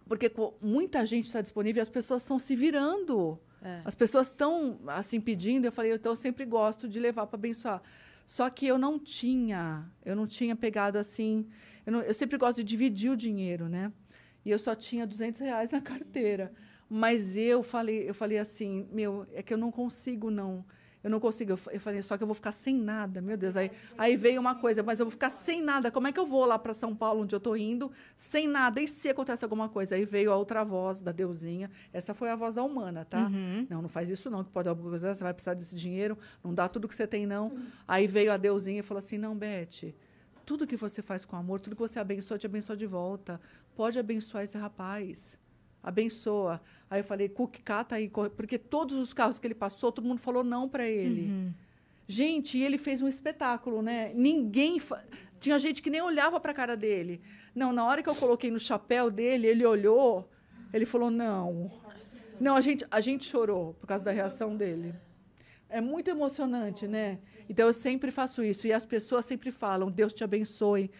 Porque 0.06 0.32
muita 0.62 1.04
gente 1.04 1.26
está 1.26 1.42
disponível 1.42 1.80
e 1.80 1.82
as 1.82 1.90
pessoas 1.90 2.22
estão 2.22 2.38
se 2.38 2.56
virando. 2.56 3.38
É. 3.60 3.82
As 3.84 3.94
pessoas 3.94 4.28
estão 4.28 4.78
assim 4.86 5.20
pedindo. 5.20 5.66
Eu 5.66 5.72
falei, 5.72 5.92
então 5.92 6.12
eu 6.12 6.16
sempre 6.16 6.46
gosto 6.46 6.88
de 6.88 6.98
levar 6.98 7.26
para 7.26 7.36
abençoar. 7.36 7.82
Só 8.28 8.50
que 8.50 8.66
eu 8.66 8.76
não 8.76 8.98
tinha, 8.98 9.90
eu 10.04 10.14
não 10.14 10.26
tinha 10.26 10.54
pegado 10.54 10.98
assim. 10.98 11.46
Eu, 11.86 11.92
não- 11.94 12.02
eu 12.02 12.12
sempre 12.12 12.36
gosto 12.36 12.58
de 12.58 12.64
dividir 12.64 13.10
o 13.10 13.16
dinheiro, 13.16 13.70
né? 13.70 13.90
E 14.44 14.50
eu 14.50 14.58
só 14.58 14.74
tinha 14.74 15.06
200 15.06 15.40
reais 15.40 15.70
na 15.70 15.80
carteira. 15.90 16.52
Mas 16.90 17.36
eu 17.36 17.62
falei, 17.62 18.06
eu 18.08 18.12
falei 18.12 18.36
assim, 18.38 18.86
meu, 18.92 19.26
é 19.32 19.42
que 19.42 19.54
eu 19.54 19.56
não 19.58 19.70
consigo 19.72 20.30
não. 20.30 20.62
Eu 21.02 21.10
não 21.10 21.20
consigo. 21.20 21.52
Eu 21.52 21.58
Eu 21.72 21.80
falei, 21.80 22.02
só 22.02 22.16
que 22.16 22.22
eu 22.22 22.26
vou 22.26 22.34
ficar 22.34 22.52
sem 22.52 22.76
nada, 22.76 23.20
meu 23.20 23.36
Deus. 23.36 23.56
Aí, 23.56 23.70
aí 23.96 24.16
veio 24.16 24.40
uma 24.40 24.54
coisa, 24.54 24.82
mas 24.82 24.98
eu 24.98 25.06
vou 25.06 25.10
ficar 25.10 25.30
sem 25.30 25.62
nada. 25.62 25.90
Como 25.90 26.06
é 26.08 26.12
que 26.12 26.18
eu 26.18 26.26
vou 26.26 26.44
lá 26.44 26.58
para 26.58 26.74
São 26.74 26.94
Paulo, 26.94 27.22
onde 27.22 27.34
eu 27.34 27.38
estou 27.38 27.56
indo, 27.56 27.90
sem 28.16 28.48
nada? 28.48 28.80
E 28.80 28.88
se 28.88 29.08
acontece 29.08 29.44
alguma 29.44 29.68
coisa? 29.68 29.94
Aí 29.94 30.04
veio 30.04 30.32
a 30.32 30.36
outra 30.36 30.64
voz 30.64 31.00
da 31.00 31.12
Deusinha. 31.12 31.70
Essa 31.92 32.12
foi 32.14 32.30
a 32.30 32.36
voz 32.36 32.56
da 32.56 32.62
humana, 32.62 33.04
tá? 33.04 33.26
Uhum. 33.26 33.66
Não, 33.70 33.82
não 33.82 33.88
faz 33.88 34.10
isso 34.10 34.30
não, 34.30 34.42
que 34.42 34.50
pode 34.50 34.68
alguma 34.68 34.90
coisa, 34.90 35.14
você 35.14 35.22
vai 35.22 35.32
precisar 35.32 35.54
desse 35.54 35.76
dinheiro, 35.76 36.18
não 36.42 36.52
dá 36.52 36.68
tudo 36.68 36.88
que 36.88 36.94
você 36.94 37.06
tem, 37.06 37.26
não. 37.26 37.52
Aí 37.86 38.06
veio 38.06 38.32
a 38.32 38.36
Deusinha 38.36 38.80
e 38.80 38.82
falou 38.82 38.98
assim, 38.98 39.18
não, 39.18 39.36
Beth, 39.36 39.94
tudo 40.44 40.66
que 40.66 40.76
você 40.76 41.02
faz 41.02 41.24
com 41.24 41.36
amor, 41.36 41.60
tudo 41.60 41.76
que 41.76 41.82
você 41.82 41.98
abençoa, 41.98 42.38
te 42.38 42.46
abençoa 42.46 42.76
de 42.76 42.86
volta. 42.86 43.40
Pode 43.76 43.98
abençoar 43.98 44.44
esse 44.44 44.58
rapaz. 44.58 45.38
Abençoa. 45.82 46.60
Aí 46.90 47.00
eu 47.00 47.04
falei, 47.04 47.28
Cook, 47.28 47.56
cata 47.64 47.96
aí, 47.96 48.10
porque 48.36 48.58
todos 48.58 48.96
os 48.96 49.12
carros 49.12 49.38
que 49.38 49.46
ele 49.46 49.54
passou, 49.54 49.92
todo 49.92 50.04
mundo 50.06 50.20
falou 50.20 50.42
não 50.42 50.68
para 50.68 50.86
ele. 50.86 51.30
Uhum. 51.30 51.52
Gente, 52.06 52.58
ele 52.58 52.78
fez 52.78 53.02
um 53.02 53.08
espetáculo, 53.08 53.82
né? 53.82 54.12
Ninguém. 54.14 54.80
fa- 54.80 55.04
Tinha 55.38 55.58
gente 55.58 55.82
que 55.82 55.90
nem 55.90 56.00
olhava 56.00 56.40
para 56.40 56.52
a 56.52 56.54
cara 56.54 56.76
dele. 56.76 57.20
Não, 57.54 57.72
na 57.72 57.84
hora 57.84 58.02
que 58.02 58.08
eu 58.08 58.14
coloquei 58.14 58.50
no 58.50 58.58
chapéu 58.58 59.10
dele, 59.10 59.46
ele 59.46 59.64
olhou, 59.66 60.28
ele 60.72 60.86
falou: 60.86 61.10
não. 61.10 61.70
Não, 62.40 62.56
a 62.56 62.60
gente, 62.62 62.86
a 62.90 63.00
gente 63.00 63.26
chorou 63.26 63.74
por 63.74 63.86
causa 63.86 64.04
da 64.04 64.10
reação 64.10 64.56
dele. 64.56 64.94
É 65.68 65.80
muito 65.82 66.08
emocionante, 66.08 66.86
né? 66.88 67.18
Então 67.48 67.66
eu 67.66 67.72
sempre 67.74 68.10
faço 68.10 68.42
isso. 68.42 68.66
E 68.66 68.72
as 68.72 68.86
pessoas 68.86 69.26
sempre 69.26 69.50
falam: 69.50 69.90
Deus 69.90 70.14
te 70.14 70.24
abençoe. 70.24 70.90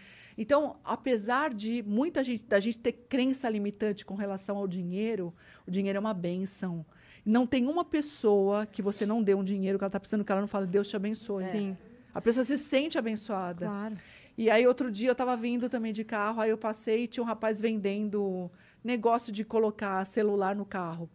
Então, 0.40 0.76
apesar 0.84 1.52
de 1.52 1.82
muita 1.82 2.22
gente, 2.22 2.44
da 2.44 2.60
gente 2.60 2.78
ter 2.78 2.92
crença 2.92 3.50
limitante 3.50 4.04
com 4.04 4.14
relação 4.14 4.56
ao 4.56 4.68
dinheiro, 4.68 5.34
o 5.66 5.70
dinheiro 5.70 5.96
é 5.96 6.00
uma 6.00 6.14
bênção. 6.14 6.86
Não 7.26 7.44
tem 7.44 7.66
uma 7.66 7.84
pessoa 7.84 8.64
que 8.64 8.80
você 8.80 9.04
não 9.04 9.20
dê 9.20 9.34
um 9.34 9.42
dinheiro 9.42 9.76
que 9.76 9.82
ela 9.84 9.88
está 9.88 9.98
precisando 9.98 10.24
que 10.24 10.30
ela 10.30 10.40
não 10.40 10.46
fala, 10.46 10.64
Deus 10.64 10.88
te 10.88 10.94
abençoe. 10.94 11.42
Sim, 11.44 11.76
A 12.14 12.20
pessoa 12.20 12.44
se 12.44 12.56
sente 12.56 12.96
abençoada. 12.96 13.66
claro. 13.66 13.96
E 14.36 14.48
aí, 14.48 14.64
outro 14.68 14.88
dia, 14.88 15.08
eu 15.08 15.12
estava 15.12 15.36
vindo 15.36 15.68
também 15.68 15.92
de 15.92 16.04
carro, 16.04 16.40
aí 16.40 16.50
eu 16.50 16.56
passei 16.56 17.02
e 17.02 17.08
tinha 17.08 17.24
um 17.24 17.26
rapaz 17.26 17.60
vendendo 17.60 18.48
negócio 18.84 19.32
de 19.32 19.44
colocar 19.44 20.06
celular 20.06 20.54
no 20.54 20.64
carro. 20.64 21.10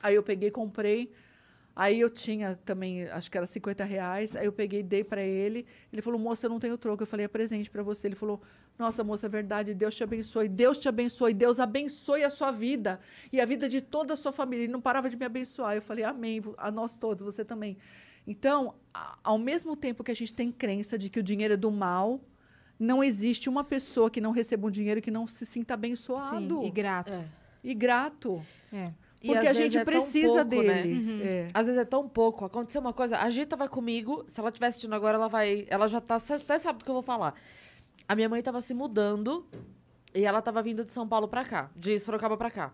Aí 0.00 0.14
eu 0.14 0.22
peguei, 0.22 0.48
comprei. 0.48 1.10
Aí 1.74 2.00
eu 2.00 2.10
tinha 2.10 2.58
também, 2.64 3.04
acho 3.04 3.30
que 3.30 3.36
era 3.36 3.46
50 3.46 3.82
reais. 3.84 4.36
Aí 4.36 4.44
eu 4.44 4.52
peguei, 4.52 4.82
dei 4.82 5.02
para 5.02 5.22
ele. 5.22 5.66
Ele 5.92 6.02
falou, 6.02 6.20
moça, 6.20 6.46
eu 6.46 6.50
não 6.50 6.60
tenho 6.60 6.76
troco. 6.76 7.02
Eu 7.02 7.06
falei, 7.06 7.24
é 7.24 7.28
presente 7.28 7.70
para 7.70 7.82
você. 7.82 8.08
Ele 8.08 8.14
falou, 8.14 8.42
nossa, 8.78 9.02
moça, 9.02 9.26
é 9.26 9.28
verdade. 9.28 9.72
Deus 9.72 9.94
te 9.94 10.04
abençoe. 10.04 10.48
Deus 10.48 10.78
te 10.78 10.88
abençoe. 10.88 11.32
Deus 11.32 11.58
abençoe 11.58 12.24
a 12.24 12.30
sua 12.30 12.50
vida 12.50 13.00
e 13.32 13.40
a 13.40 13.46
vida 13.46 13.68
de 13.68 13.80
toda 13.80 14.12
a 14.12 14.16
sua 14.16 14.32
família. 14.32 14.64
Ele 14.64 14.72
não 14.72 14.80
parava 14.80 15.08
de 15.08 15.16
me 15.16 15.24
abençoar. 15.24 15.74
Eu 15.74 15.82
falei, 15.82 16.04
amém. 16.04 16.42
A 16.58 16.70
nós 16.70 16.96
todos, 16.96 17.22
você 17.22 17.44
também. 17.44 17.78
Então, 18.26 18.74
ao 19.24 19.38
mesmo 19.38 19.74
tempo 19.74 20.04
que 20.04 20.10
a 20.10 20.14
gente 20.14 20.32
tem 20.32 20.52
crença 20.52 20.98
de 20.98 21.08
que 21.08 21.18
o 21.18 21.22
dinheiro 21.22 21.54
é 21.54 21.56
do 21.56 21.70
mal, 21.70 22.20
não 22.78 23.02
existe 23.02 23.48
uma 23.48 23.64
pessoa 23.64 24.10
que 24.10 24.20
não 24.20 24.30
receba 24.30 24.66
um 24.66 24.70
dinheiro 24.70 25.00
que 25.00 25.10
não 25.10 25.26
se 25.26 25.46
sinta 25.46 25.74
abençoado 25.74 26.60
Sim, 26.60 26.66
e 26.66 26.70
grato. 26.70 27.18
É. 27.18 27.28
e 27.64 27.74
grato. 27.74 28.44
É. 28.72 28.92
Porque 29.24 29.46
a 29.46 29.52
gente 29.52 29.78
é 29.78 29.84
precisa 29.84 30.44
pouco, 30.44 30.62
né? 30.62 30.82
dele. 30.82 30.98
Uhum. 30.98 31.20
É. 31.22 31.46
Às 31.54 31.66
vezes 31.66 31.80
é 31.80 31.84
tão 31.84 32.08
pouco. 32.08 32.44
Aconteceu 32.44 32.80
uma 32.80 32.92
coisa, 32.92 33.18
a 33.18 33.30
Gita 33.30 33.56
vai 33.56 33.68
comigo, 33.68 34.24
se 34.28 34.38
ela 34.40 34.48
estiver 34.48 34.66
assistindo 34.66 34.94
agora, 34.94 35.16
ela 35.16 35.28
vai. 35.28 35.66
Ela 35.68 35.86
já 35.86 36.00
tá. 36.00 36.16
Até 36.16 36.58
sabe 36.58 36.80
do 36.80 36.84
que 36.84 36.90
eu 36.90 36.94
vou 36.94 37.02
falar. 37.02 37.34
A 38.08 38.14
minha 38.16 38.28
mãe 38.28 38.42
tava 38.42 38.60
se 38.60 38.74
mudando 38.74 39.46
e 40.14 40.24
ela 40.24 40.42
tava 40.42 40.62
vindo 40.62 40.84
de 40.84 40.90
São 40.90 41.06
Paulo 41.06 41.28
pra 41.28 41.44
cá, 41.44 41.70
de 41.74 41.98
Sorocaba 41.98 42.36
pra 42.36 42.50
cá. 42.50 42.72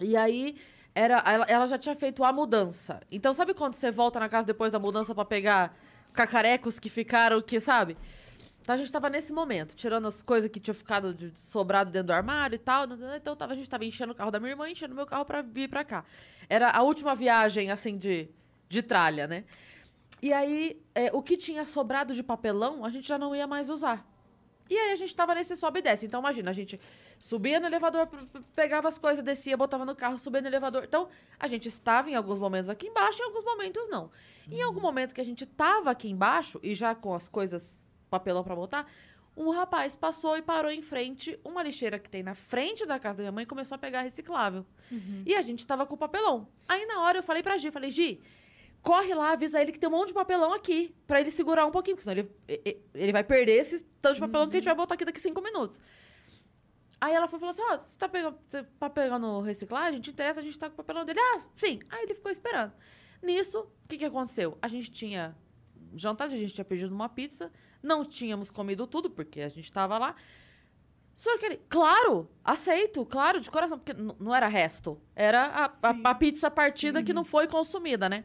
E 0.00 0.16
aí, 0.16 0.56
era, 0.94 1.22
ela, 1.26 1.44
ela 1.48 1.66
já 1.66 1.78
tinha 1.78 1.96
feito 1.96 2.22
a 2.22 2.32
mudança. 2.32 3.00
Então, 3.10 3.32
sabe 3.32 3.54
quando 3.54 3.74
você 3.74 3.90
volta 3.90 4.20
na 4.20 4.28
casa 4.28 4.46
depois 4.46 4.70
da 4.70 4.78
mudança 4.78 5.14
pra 5.14 5.24
pegar 5.24 5.76
cacarecos 6.12 6.78
que 6.78 6.88
ficaram, 6.88 7.42
que, 7.42 7.58
sabe? 7.58 7.96
Então 8.64 8.74
a 8.74 8.78
gente 8.78 8.90
tava 8.90 9.10
nesse 9.10 9.30
momento, 9.30 9.76
tirando 9.76 10.08
as 10.08 10.22
coisas 10.22 10.50
que 10.50 10.58
tinham 10.58 10.74
ficado 10.74 11.12
de- 11.12 11.30
sobrado 11.38 11.90
dentro 11.90 12.06
do 12.06 12.12
armário 12.14 12.56
e 12.56 12.58
tal. 12.58 12.86
Então 13.14 13.36
tava, 13.36 13.52
a 13.52 13.54
gente 13.56 13.68
tava 13.68 13.84
enchendo 13.84 14.12
o 14.12 14.14
carro 14.14 14.30
da 14.30 14.40
minha 14.40 14.52
irmã, 14.52 14.66
enchendo 14.70 14.94
meu 14.94 15.04
carro 15.04 15.22
pra 15.26 15.42
vir 15.42 15.68
pra 15.68 15.84
cá. 15.84 16.02
Era 16.48 16.70
a 16.70 16.82
última 16.82 17.14
viagem, 17.14 17.70
assim, 17.70 17.98
de, 17.98 18.26
de 18.66 18.82
tralha, 18.82 19.26
né? 19.26 19.44
E 20.22 20.32
aí, 20.32 20.80
é, 20.94 21.10
o 21.12 21.22
que 21.22 21.36
tinha 21.36 21.66
sobrado 21.66 22.14
de 22.14 22.22
papelão, 22.22 22.86
a 22.86 22.88
gente 22.88 23.06
já 23.06 23.18
não 23.18 23.36
ia 23.36 23.46
mais 23.46 23.68
usar. 23.68 24.02
E 24.70 24.74
aí 24.78 24.92
a 24.92 24.96
gente 24.96 25.14
tava 25.14 25.34
nesse 25.34 25.54
sobe 25.56 25.80
e 25.80 25.82
desce. 25.82 26.06
Então, 26.06 26.20
imagina, 26.20 26.48
a 26.50 26.54
gente 26.54 26.80
subia 27.20 27.60
no 27.60 27.66
elevador, 27.66 28.08
pegava 28.56 28.88
as 28.88 28.96
coisas, 28.96 29.22
descia, 29.22 29.58
botava 29.58 29.84
no 29.84 29.94
carro, 29.94 30.18
subia 30.18 30.40
no 30.40 30.46
elevador. 30.48 30.84
Então, 30.84 31.10
a 31.38 31.46
gente 31.46 31.68
estava 31.68 32.08
em 32.10 32.14
alguns 32.14 32.38
momentos 32.38 32.70
aqui 32.70 32.86
embaixo, 32.86 33.20
em 33.20 33.26
alguns 33.26 33.44
momentos 33.44 33.86
não. 33.90 34.10
Em 34.50 34.62
algum 34.62 34.80
momento 34.80 35.14
que 35.14 35.20
a 35.20 35.24
gente 35.24 35.44
tava 35.44 35.90
aqui 35.90 36.08
embaixo, 36.08 36.58
e 36.62 36.74
já 36.74 36.94
com 36.94 37.14
as 37.14 37.28
coisas, 37.28 37.78
papelão 38.14 38.44
pra 38.44 38.54
botar, 38.54 38.86
um 39.36 39.50
rapaz 39.50 39.96
passou 39.96 40.36
e 40.36 40.42
parou 40.42 40.70
em 40.70 40.80
frente, 40.80 41.38
uma 41.44 41.62
lixeira 41.62 41.98
que 41.98 42.08
tem 42.08 42.22
na 42.22 42.34
frente 42.34 42.86
da 42.86 42.98
casa 42.98 43.16
da 43.16 43.22
minha 43.24 43.32
mãe, 43.32 43.42
e 43.42 43.46
começou 43.46 43.74
a 43.74 43.78
pegar 43.78 44.02
reciclável. 44.02 44.64
E 45.26 45.34
a 45.34 45.42
gente 45.42 45.66
tava 45.66 45.84
com 45.86 45.94
o 45.94 45.98
papelão. 45.98 46.46
Aí, 46.68 46.86
na 46.86 47.00
hora, 47.02 47.18
eu 47.18 47.22
falei 47.22 47.42
pra 47.42 47.56
Gi, 47.56 47.70
falei, 47.70 47.90
Gi, 47.90 48.20
corre 48.80 49.12
lá, 49.14 49.32
avisa 49.32 49.60
ele 49.60 49.72
que 49.72 49.78
tem 49.78 49.88
um 49.88 49.92
monte 49.92 50.08
de 50.08 50.14
papelão 50.14 50.52
aqui, 50.52 50.94
pra 51.06 51.20
ele 51.20 51.30
segurar 51.30 51.66
um 51.66 51.72
pouquinho, 51.72 51.96
porque 51.96 52.08
senão 52.08 52.16
ele, 52.46 52.80
ele 52.94 53.12
vai 53.12 53.24
perder 53.24 53.60
esse 53.60 53.84
tanto 54.00 54.14
de 54.14 54.20
papelão 54.20 54.48
que 54.48 54.56
a 54.56 54.60
gente 54.60 54.66
vai 54.66 54.74
botar 54.76 54.94
aqui 54.94 55.04
daqui 55.04 55.20
cinco 55.20 55.40
minutos. 55.42 55.82
Aí 57.00 57.12
ela 57.12 57.26
foi, 57.26 57.38
falou 57.38 57.50
assim, 57.50 57.62
ó, 57.62 57.76
você 57.76 57.98
tá 57.98 58.08
pegando, 58.08 58.38
você 58.46 58.62
tá 58.62 58.88
pegando 58.88 59.40
reciclagem? 59.40 60.00
Te 60.00 60.10
interessa, 60.10 60.40
a 60.40 60.42
gente 60.42 60.58
tá 60.58 60.68
com 60.68 60.74
o 60.74 60.76
papelão 60.76 61.04
dele? 61.04 61.20
Ah, 61.20 61.38
sim. 61.54 61.80
Aí 61.90 62.04
ele 62.04 62.14
ficou 62.14 62.30
esperando. 62.30 62.72
Nisso, 63.20 63.60
o 63.60 63.88
que 63.88 63.98
que 63.98 64.04
aconteceu? 64.04 64.56
A 64.62 64.68
gente 64.68 64.90
tinha 64.90 65.36
jantar, 65.94 66.26
a 66.26 66.28
gente 66.28 66.54
tinha 66.54 66.64
pedido 66.64 66.94
uma 66.94 67.08
pizza, 67.08 67.50
não 67.84 68.04
tínhamos 68.04 68.50
comido 68.50 68.86
tudo, 68.86 69.08
porque 69.10 69.40
a 69.42 69.48
gente 69.48 69.70
tava 69.70 69.96
lá. 69.98 70.14
Que 71.38 71.46
ele, 71.46 71.60
claro, 71.68 72.28
aceito, 72.42 73.06
claro, 73.06 73.38
de 73.38 73.48
coração, 73.48 73.78
porque 73.78 73.92
não 74.18 74.34
era 74.34 74.48
resto. 74.48 75.00
Era 75.14 75.46
a, 75.46 75.64
a- 75.66 76.10
a 76.10 76.14
pizza 76.14 76.50
partida 76.50 77.02
que 77.04 77.12
não 77.12 77.22
foi 77.24 77.46
consumida, 77.46 78.08
né? 78.08 78.24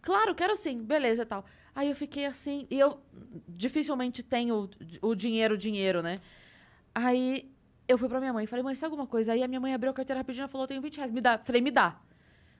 Claro, 0.00 0.34
quero 0.34 0.56
sim, 0.56 0.82
beleza 0.82 1.22
e 1.22 1.26
tal. 1.26 1.44
Aí 1.74 1.90
eu 1.90 1.96
fiquei 1.96 2.24
assim, 2.24 2.66
e 2.70 2.78
eu 2.78 2.98
dificilmente 3.48 4.22
tenho 4.22 4.70
o 5.02 5.14
dinheiro, 5.14 5.58
dinheiro, 5.58 6.00
né? 6.02 6.22
Aí 6.94 7.50
eu 7.86 7.98
fui 7.98 8.08
pra 8.08 8.18
minha 8.18 8.32
mãe 8.32 8.44
e 8.44 8.46
falei, 8.46 8.62
mãe, 8.62 8.74
sabe 8.74 8.92
alguma 8.92 9.06
coisa? 9.06 9.32
Aí 9.34 9.42
a 9.42 9.48
minha 9.48 9.60
mãe 9.60 9.74
abriu 9.74 9.90
a 9.90 9.94
carteira 9.94 10.20
rapidinho 10.20 10.46
e 10.46 10.48
falou, 10.48 10.66
tenho 10.66 10.80
20 10.80 10.96
reais, 10.96 11.10
me 11.10 11.20
dá. 11.20 11.36
Falei, 11.38 11.60
me 11.60 11.70
dá. 11.70 12.00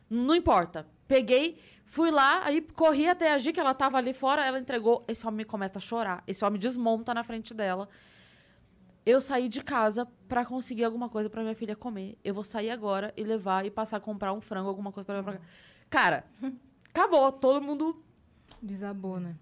Não 0.09 0.35
importa. 0.35 0.87
Peguei, 1.09 1.59
fui 1.85 2.11
lá, 2.11 2.45
aí 2.45 2.61
corri 2.61 3.09
até 3.09 3.33
a 3.33 3.39
Gi, 3.39 3.53
que 3.53 3.61
ela 3.61 3.75
tava 3.75 3.97
ali 3.99 4.13
fora, 4.13 4.45
ela 4.45 4.59
entregou. 4.59 5.05
Esse 5.07 5.27
homem 5.27 5.47
começa 5.47 5.79
a 5.79 5.81
chorar. 5.81 6.23
Esse 6.27 6.45
homem 6.45 6.61
desmonta 6.61 7.15
na 7.15 7.25
frente 7.25 7.55
dela. 7.55 7.89
Eu 9.05 9.21
saí 9.21 9.49
de 9.49 9.63
casa 9.63 10.07
pra 10.27 10.45
conseguir 10.45 10.83
alguma 10.83 11.09
coisa 11.09 11.31
pra 11.31 11.43
minha 11.43 11.55
filha 11.55 11.77
comer. 11.77 12.19
Eu 12.25 12.35
vou 12.35 12.43
sair 12.43 12.71
agora 12.71 13.15
e 13.17 13.23
levar 13.23 13.65
e 13.65 13.71
passar 13.71 13.99
a 13.99 14.01
comprar 14.01 14.33
um 14.33 14.41
frango, 14.41 14.69
alguma 14.69 14.91
coisa 14.91 15.05
pra 15.05 15.15
levar 15.17 15.33
pra 15.33 15.41
casa. 15.41 15.53
Cara, 15.89 16.25
acabou. 16.89 17.31
Todo 17.31 17.63
mundo. 17.63 17.97
Desabou, 18.61 19.21
né? 19.21 19.37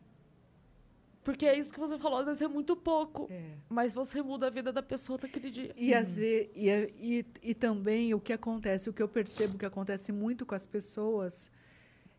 Porque 1.24 1.46
é 1.46 1.58
isso 1.58 1.72
que 1.72 1.80
você 1.80 1.98
falou, 1.98 2.18
às 2.18 2.26
vezes 2.26 2.42
é 2.42 2.46
muito 2.48 2.76
pouco. 2.76 3.26
É. 3.30 3.40
Mas 3.68 3.94
você 3.94 4.20
muda 4.22 4.46
a 4.46 4.50
vida 4.50 4.70
da 4.70 4.82
pessoa 4.82 5.18
daquele 5.18 5.50
dia. 5.50 5.72
E, 5.76 5.94
às 5.94 6.18
ve- 6.18 6.50
e, 6.54 6.68
é- 6.68 6.90
e, 7.00 7.24
e 7.42 7.54
também 7.54 8.12
o 8.12 8.20
que 8.20 8.32
acontece, 8.32 8.90
o 8.90 8.92
que 8.92 9.02
eu 9.02 9.08
percebo 9.08 9.56
que 9.58 9.64
acontece 9.64 10.12
muito 10.12 10.44
com 10.44 10.54
as 10.54 10.66
pessoas 10.66 11.50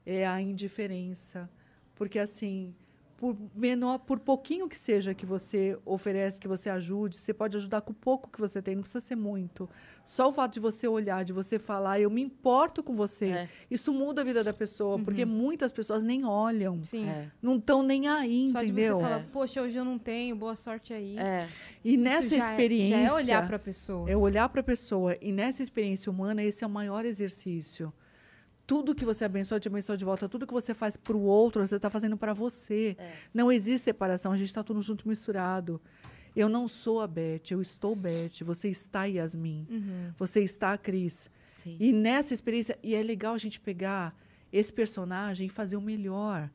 é 0.05 0.25
a 0.25 0.41
indiferença. 0.41 1.49
Porque, 1.93 2.17
assim, 2.19 2.73
por 3.17 3.35
menor, 3.55 3.99
por 3.99 4.19
pouquinho 4.19 4.67
que 4.67 4.77
seja 4.77 5.13
que 5.13 5.25
você 5.25 5.77
oferece, 5.85 6.37
que 6.39 6.47
você 6.49 6.69
ajude, 6.69 7.17
você 7.17 7.33
pode 7.33 7.55
ajudar 7.55 7.79
com 7.81 7.91
o 7.91 7.95
pouco 7.95 8.29
que 8.29 8.39
você 8.39 8.61
tem, 8.61 8.75
não 8.75 8.81
precisa 8.81 9.05
ser 9.05 9.15
muito. 9.15 9.69
Só 10.05 10.29
o 10.29 10.33
fato 10.33 10.53
de 10.53 10.59
você 10.59 10.85
olhar, 10.87 11.23
de 11.23 11.31
você 11.33 11.57
falar, 11.57 11.99
eu 11.99 12.09
me 12.09 12.21
importo 12.21 12.83
com 12.83 12.93
você, 12.93 13.25
É. 13.27 13.49
isso 13.71 13.93
muda 13.93 14.21
a 14.21 14.23
vida 14.25 14.43
da 14.43 14.53
pessoa, 14.53 14.99
porque 14.99 15.23
muitas 15.25 15.71
pessoas 15.71 16.03
nem 16.03 16.25
olham, 16.25 16.83
Sim. 16.83 17.07
É. 17.07 17.31
não 17.41 17.55
estão 17.55 17.81
nem 17.81 18.07
aí, 18.07 18.51
Só 18.51 18.59
de 18.59 18.65
entendeu? 18.65 18.97
você 18.97 19.01
falar, 19.03 19.25
poxa, 19.31 19.61
hoje 19.61 19.77
eu 19.77 19.85
não 19.85 19.97
tenho, 19.97 20.35
boa 20.35 20.55
sorte 20.57 20.93
aí. 20.93 21.17
É. 21.17 21.47
E 21.83 21.93
Isso 21.93 22.03
nessa 22.03 22.35
já 22.37 22.47
é- 22.49 22.51
experiência. 22.51 22.97
já 22.97 23.03
é 23.07 23.13
olhar 23.13 23.47
pra 23.47 23.57
pessoa. 23.57 24.09
É 24.11 24.15
olhar 24.17 24.49
para 24.49 24.59
a 24.59 24.63
pessoa. 24.63 25.17
E 25.21 25.31
nessa 25.31 25.63
experiência 25.63 26.11
humana, 26.11 26.43
esse 26.43 26.63
é 26.63 26.67
o 26.67 26.69
maior 26.69 27.05
exercício. 27.05 27.91
Tudo 28.67 28.95
que 28.95 29.05
você 29.05 29.25
abençoa, 29.25 29.59
te 29.59 29.67
abençoa 29.67 29.95
de 29.95 30.03
volta. 30.03 30.27
Tudo 30.27 30.47
que 30.47 30.53
você 30.53 30.73
faz 30.73 30.97
para 30.97 31.15
o 31.15 31.21
outro, 31.21 31.65
você 31.65 31.75
está 31.75 31.89
fazendo 31.89 32.17
para 32.17 32.33
você. 32.33 32.95
É. 32.97 33.13
Não 33.33 33.51
existe 33.51 33.85
separação. 33.85 34.31
A 34.31 34.37
gente 34.37 34.47
está 34.47 34.63
tudo 34.63 34.81
junto, 34.81 35.07
misturado. 35.07 35.79
Eu 36.35 36.49
não 36.49 36.67
sou 36.67 36.99
a 36.99 37.07
Beth, 37.07 37.51
eu 37.51 37.61
estou 37.61 37.95
Beth. 37.95 38.43
Você 38.43 38.69
está 38.69 39.05
Yasmin. 39.05 39.65
Uhum. 39.69 40.11
Você 40.17 40.41
está 40.41 40.73
a 40.73 40.77
Cris. 40.77 41.29
Sim. 41.47 41.77
E 41.79 41.93
nessa 41.93 42.33
experiência, 42.33 42.77
e 42.83 42.93
é 42.93 43.01
legal 43.01 43.33
a 43.33 43.37
gente 43.37 43.59
pegar 43.59 44.15
esse 44.51 44.71
personagem 44.71 45.47
e 45.47 45.49
fazer 45.49 45.77
o 45.77 45.81
melhor. 45.81 46.49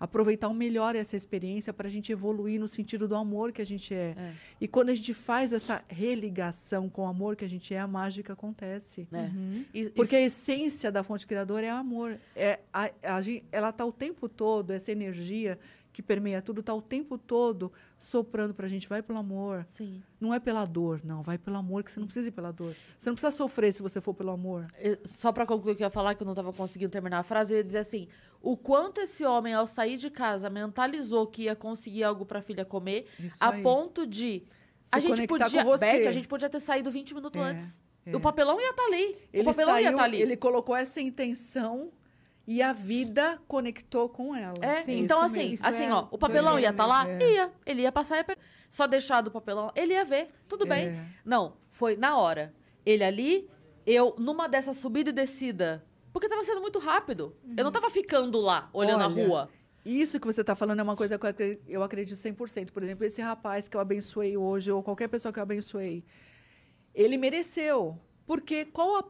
Aproveitar 0.00 0.48
o 0.48 0.54
melhor 0.54 0.94
essa 0.94 1.16
experiência 1.16 1.72
para 1.72 1.88
a 1.88 1.90
gente 1.90 2.12
evoluir 2.12 2.60
no 2.60 2.68
sentido 2.68 3.08
do 3.08 3.16
amor 3.16 3.50
que 3.50 3.60
a 3.60 3.66
gente 3.66 3.92
é. 3.92 4.14
É. 4.16 4.32
E 4.60 4.68
quando 4.68 4.90
a 4.90 4.94
gente 4.94 5.12
faz 5.12 5.52
essa 5.52 5.82
religação 5.88 6.88
com 6.88 7.02
o 7.02 7.06
amor 7.06 7.34
que 7.34 7.44
a 7.44 7.48
gente 7.48 7.74
é, 7.74 7.80
a 7.80 7.86
mágica 7.86 8.32
acontece. 8.32 9.08
É. 9.12 9.16
Uhum. 9.16 9.64
E- 9.74 9.90
Porque 9.90 10.14
a 10.14 10.20
essência 10.20 10.92
da 10.92 11.02
fonte 11.02 11.26
criadora 11.26 11.66
é 11.66 11.70
amor. 11.70 12.18
É 12.36 12.60
a, 12.72 12.84
a 12.84 13.18
ela 13.50 13.70
está 13.70 13.84
o 13.84 13.92
tempo 13.92 14.28
todo, 14.28 14.70
essa 14.70 14.92
energia 14.92 15.58
que 15.98 16.02
permeia 16.02 16.40
tudo, 16.40 16.60
está 16.60 16.72
o 16.72 16.80
tempo 16.80 17.18
todo 17.18 17.72
soprando 17.98 18.54
para 18.54 18.66
a 18.66 18.68
gente. 18.68 18.88
Vai 18.88 19.02
pelo 19.02 19.18
amor. 19.18 19.66
Sim. 19.68 20.00
Não 20.20 20.32
é 20.32 20.38
pela 20.38 20.64
dor, 20.64 21.00
não. 21.02 21.24
Vai 21.24 21.36
pelo 21.36 21.56
amor, 21.56 21.82
que 21.82 21.90
você 21.90 21.98
não 21.98 22.06
precisa 22.06 22.28
ir 22.28 22.30
pela 22.30 22.52
dor. 22.52 22.72
Você 22.96 23.10
não 23.10 23.16
precisa 23.16 23.32
sofrer 23.32 23.72
se 23.72 23.82
você 23.82 24.00
for 24.00 24.14
pelo 24.14 24.30
amor. 24.30 24.64
Eu- 24.78 24.96
Só 25.04 25.32
pra 25.32 25.44
concluir 25.44 25.72
o 25.72 25.76
que 25.76 25.82
eu 25.82 25.86
ia 25.86 25.90
falar, 25.90 26.14
que 26.14 26.22
eu 26.22 26.26
não 26.26 26.36
tava 26.36 26.52
conseguindo 26.52 26.88
terminar 26.92 27.18
a 27.18 27.22
frase, 27.24 27.52
eu 27.52 27.56
ia 27.58 27.64
dizer 27.64 27.78
assim: 27.78 28.06
o 28.40 28.56
quanto 28.56 29.00
esse 29.00 29.24
homem, 29.24 29.52
ao 29.54 29.66
sair 29.66 29.96
de 29.96 30.08
casa, 30.08 30.48
mentalizou 30.48 31.26
que 31.26 31.42
ia 31.42 31.56
conseguir 31.56 32.04
algo 32.04 32.24
pra 32.24 32.40
filha 32.40 32.64
comer, 32.64 33.08
Isso 33.18 33.36
a 33.40 33.50
aí. 33.50 33.60
ponto 33.64 34.06
de. 34.06 34.44
Se 34.84 34.94
a 34.94 35.00
gente 35.00 35.26
podia. 35.26 35.64
com. 35.64 35.76
Beth, 35.78 36.06
a 36.06 36.12
gente 36.12 36.28
podia 36.28 36.48
ter 36.48 36.60
saído 36.60 36.92
20 36.92 37.12
minutos 37.12 37.40
É, 37.42 37.44
antes. 37.44 37.80
é. 38.06 38.14
O 38.16 38.20
papelão 38.20 38.60
ia 38.60 38.70
estar 38.70 38.84
ali. 38.84 39.04
o 39.04 39.18
Ele 39.32 39.42
papelão 39.44 39.74
ia 39.74 39.82
saiu, 39.82 39.90
estar 39.90 40.04
ali. 40.04 40.22
ele 40.22 40.36
colocou 40.36 40.76
essa 40.76 41.00
intenção 41.00 41.90
e 42.48 42.62
a 42.62 42.72
vida 42.72 43.38
conectou 43.46 44.08
com 44.08 44.34
ela. 44.34 44.54
É, 44.62 44.76
Sim, 44.76 45.00
então 45.00 45.20
assim, 45.20 45.50
mesmo. 45.50 45.66
assim, 45.66 45.84
é 45.84 45.92
ó, 45.92 46.08
o 46.10 46.16
papelão 46.16 46.58
ia 46.58 46.70
estar 46.70 46.86
lá? 46.86 47.04
mesmo. 47.04 47.22
É. 47.22 47.32
Ia. 47.32 47.52
Ele 47.66 47.82
ia 47.82 47.92
passar 47.92 48.16
e 48.16 48.20
ia 48.20 48.24
pegar. 48.24 48.40
Só 48.70 48.86
deixar 48.86 49.20
do 49.20 49.30
papelão, 49.30 49.70
ele 49.76 49.92
ia 49.92 50.02
ver, 50.02 50.30
tudo 50.48 50.64
bem. 50.64 50.88
É. 50.88 51.04
Não, 51.22 51.58
foi 51.70 51.94
na 51.94 52.16
hora. 52.16 52.54
Ele 52.86 53.04
ali, 53.04 53.50
eu 53.84 54.14
numa 54.16 54.48
dessa 54.48 54.72
subida 54.72 55.10
e 55.10 55.12
descida. 55.12 55.84
Porque 56.10 56.26
tava 56.26 56.42
sendo 56.42 56.62
muito 56.62 56.78
rápido. 56.78 57.36
Eu 57.54 57.64
não 57.64 57.70
tava 57.70 57.90
ficando 57.90 58.40
lá, 58.40 58.70
olhando 58.72 59.02
a 59.02 59.08
Olha, 59.08 59.26
rua. 59.26 59.50
Isso 59.84 60.18
que 60.18 60.26
você 60.26 60.40
está 60.40 60.54
falando 60.54 60.80
é 60.80 60.82
uma 60.82 60.96
coisa 60.96 61.18
que 61.18 61.60
eu 61.68 61.82
acredito 61.82 62.16
100%. 62.16 62.70
Por 62.70 62.82
exemplo, 62.82 63.04
esse 63.04 63.20
rapaz 63.20 63.68
que 63.68 63.76
eu 63.76 63.80
abençoei 63.80 64.38
hoje, 64.38 64.72
ou 64.72 64.82
qualquer 64.82 65.08
pessoa 65.08 65.30
que 65.30 65.38
eu 65.38 65.42
abençoei, 65.42 66.02
ele 66.94 67.18
mereceu. 67.18 67.94
Porque 68.28 68.66
qual 68.66 68.98
a 68.98 69.04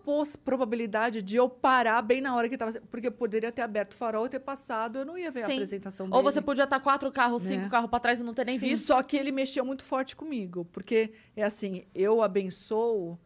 probabilidade 0.44 1.22
de 1.22 1.34
eu 1.34 1.48
parar 1.48 2.00
bem 2.02 2.20
na 2.20 2.36
hora 2.36 2.48
que 2.48 2.54
estava... 2.54 2.70
Porque 2.88 3.08
eu 3.08 3.12
poderia 3.12 3.50
ter 3.50 3.62
aberto 3.62 3.90
o 3.90 3.96
farol 3.96 4.26
e 4.26 4.28
ter 4.28 4.38
passado, 4.38 5.00
eu 5.00 5.04
não 5.04 5.18
ia 5.18 5.28
ver 5.28 5.44
Sim. 5.44 5.50
a 5.50 5.54
apresentação 5.56 6.06
dele. 6.06 6.16
Ou 6.16 6.22
você 6.22 6.40
podia 6.40 6.62
estar 6.62 6.78
quatro 6.78 7.10
carros, 7.10 7.42
Né? 7.42 7.56
cinco 7.56 7.68
carros 7.68 7.90
pra 7.90 7.98
trás 7.98 8.20
e 8.20 8.22
não 8.22 8.32
ter 8.32 8.46
nem 8.46 8.60
Sim, 8.60 8.68
visto. 8.68 8.86
Só 8.86 9.02
que 9.02 9.16
ele 9.16 9.32
mexeu 9.32 9.64
muito 9.64 9.82
forte 9.82 10.14
comigo. 10.14 10.64
Porque 10.66 11.12
é 11.34 11.42
assim, 11.42 11.84
eu 11.92 12.22
abençoo... 12.22 13.18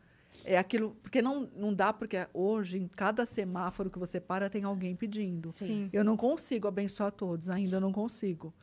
É 0.46 0.56
aquilo... 0.56 0.96
Porque 1.02 1.20
não, 1.20 1.46
não 1.54 1.74
dá, 1.74 1.92
porque 1.92 2.26
hoje, 2.32 2.78
em 2.78 2.88
cada 2.88 3.26
semáforo 3.26 3.90
que 3.90 3.98
você 3.98 4.18
para, 4.18 4.48
tem 4.48 4.64
alguém 4.64 4.96
pedindo. 4.96 5.52
Sim. 5.52 5.90
Eu 5.92 6.02
não 6.02 6.16
consigo 6.16 6.66
abençoar 6.66 7.12
todos, 7.12 7.50
ainda 7.50 7.78
não 7.78 7.92
consigo. 7.92 8.54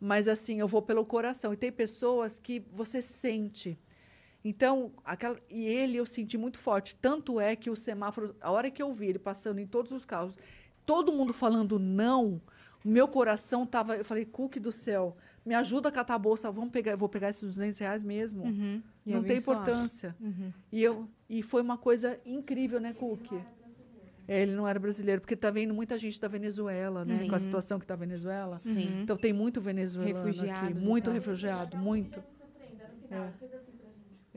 Mas 0.00 0.26
assim, 0.26 0.58
eu 0.58 0.66
vou 0.66 0.82
pelo 0.82 1.06
coração. 1.06 1.52
E 1.52 1.56
tem 1.56 1.70
pessoas 1.70 2.36
que 2.36 2.64
você 2.72 3.00
sente. 3.00 3.78
Então, 4.44 4.92
aquela, 5.02 5.38
e 5.48 5.64
ele 5.64 5.96
eu 5.96 6.04
senti 6.04 6.36
muito 6.36 6.58
forte. 6.58 6.94
Tanto 6.96 7.40
é 7.40 7.56
que 7.56 7.70
o 7.70 7.76
semáforo, 7.76 8.36
a 8.40 8.50
hora 8.50 8.70
que 8.70 8.82
eu 8.82 8.92
vi 8.92 9.06
ele 9.06 9.18
passando 9.18 9.58
em 9.58 9.66
todos 9.66 9.90
os 9.90 10.04
carros, 10.04 10.36
todo 10.84 11.12
mundo 11.12 11.32
falando 11.32 11.78
não, 11.78 12.42
o 12.84 12.88
meu 12.88 13.08
coração 13.08 13.64
tava. 13.64 13.96
Eu 13.96 14.04
falei, 14.04 14.26
Cook 14.26 14.56
do 14.56 14.70
céu, 14.70 15.16
me 15.46 15.54
ajuda 15.54 15.88
a 15.88 15.92
catar 15.92 16.16
a 16.16 16.18
bolsa, 16.18 16.50
vamos 16.50 16.70
pegar, 16.70 16.92
eu 16.92 16.98
vou 16.98 17.08
pegar 17.08 17.30
esses 17.30 17.42
200 17.42 17.78
reais 17.78 18.04
mesmo. 18.04 18.44
Uhum. 18.44 18.82
Não 19.06 19.24
tem 19.24 19.38
importância. 19.38 20.14
Uhum. 20.20 20.52
E, 20.70 20.82
eu, 20.82 21.08
e 21.28 21.42
foi 21.42 21.62
uma 21.62 21.78
coisa 21.78 22.20
incrível, 22.26 22.78
né, 22.78 22.92
Cook? 22.92 23.32
É, 24.26 24.42
ele 24.42 24.52
não 24.52 24.66
era 24.66 24.78
brasileiro, 24.78 25.20
porque 25.20 25.36
tá 25.36 25.50
vendo 25.50 25.74
muita 25.74 25.98
gente 25.98 26.18
da 26.20 26.28
Venezuela, 26.28 27.04
né? 27.04 27.18
Sim. 27.18 27.28
Com 27.28 27.34
a 27.34 27.38
situação 27.38 27.78
que 27.78 27.86
tá 27.86 27.92
a 27.92 27.96
Venezuela. 27.96 28.60
Sim. 28.62 29.02
Então 29.02 29.16
tem 29.16 29.32
muito 29.32 29.60
venezuelano 29.60 30.18
aqui, 30.18 30.26
Refugiados 30.26 30.82
e 30.82 30.86
muito 30.86 31.10
refugiado, 31.10 31.76
muito. 31.76 32.22
É. 33.10 33.30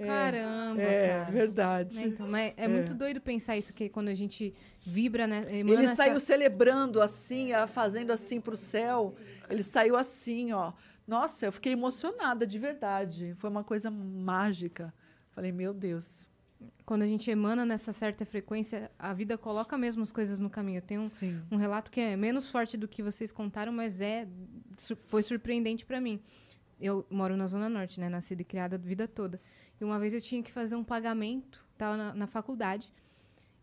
Caramba, 0.05 0.81
É, 0.81 1.07
cara. 1.19 1.31
verdade. 1.31 2.03
É, 2.03 2.07
então, 2.07 2.27
mas 2.27 2.53
é, 2.55 2.65
É. 2.65 2.67
muito 2.67 2.93
doido 2.93 3.19
pensar 3.19 3.57
isso, 3.57 3.73
que 3.73 3.89
quando 3.89 4.09
a 4.09 4.13
gente 4.13 4.53
vibra, 4.85 5.25
né? 5.25 5.39
emana 5.57 5.79
Ele 5.81 5.85
essa- 5.85 5.95
saiu 5.95 6.19
celebrando 6.19 7.01
assim, 7.01 7.49
fazendo 7.67 8.11
assim 8.11 8.39
pro 8.39 8.55
céu. 8.55 9.15
Ele 9.49 9.63
saiu 9.63 9.95
assim, 9.95 10.51
ó. 10.53 10.73
Nossa, 11.07 11.45
eu 11.45 11.51
fiquei 11.51 11.71
emocionada 11.73 12.45
de 12.45 12.59
verdade. 12.59 13.33
Foi 13.37 13.49
uma 13.49 13.63
coisa 13.63 13.89
mágica. 13.89 14.93
Falei, 15.31 15.51
meu 15.51 15.73
Deus. 15.73 16.27
Quando 16.85 17.03
a 17.03 17.07
gente 17.07 17.29
emana 17.29 17.65
nessa 17.65 17.93
certa 17.93 18.25
frequência, 18.25 18.89
a 18.97 19.13
vida 19.13 19.37
coloca 19.37 19.77
mesmo 19.77 20.01
as 20.03 20.11
coisas 20.11 20.39
no 20.39 20.49
caminho. 20.49 20.81
Tem 20.81 20.97
um, 20.97 21.09
um 21.51 21.55
relato 21.57 21.91
que 21.91 21.99
é 22.01 22.15
menos 22.17 22.49
forte 22.49 22.75
do 22.77 22.87
que 22.87 23.03
vocês 23.03 23.31
contaram, 23.31 23.71
mas 23.71 24.01
é 24.01 24.27
foi 25.07 25.21
surpreendente 25.23 25.85
pra 25.85 26.01
mim. 26.01 26.19
Eu 26.79 27.05
moro 27.09 27.35
na 27.37 27.47
Zona 27.47 27.67
Norte, 27.69 27.99
né? 27.99 28.09
Nascida 28.09 28.41
e 28.41 28.45
criada 28.45 28.75
a 28.75 28.79
vida 28.79 29.07
toda. 29.07 29.39
E 29.79 29.83
uma 29.83 29.99
vez 29.99 30.13
eu 30.13 30.21
tinha 30.21 30.41
que 30.41 30.51
fazer 30.51 30.75
um 30.75 30.83
pagamento, 30.83 31.63
tava 31.77 31.97
na, 31.97 32.13
na 32.13 32.27
faculdade. 32.27 32.91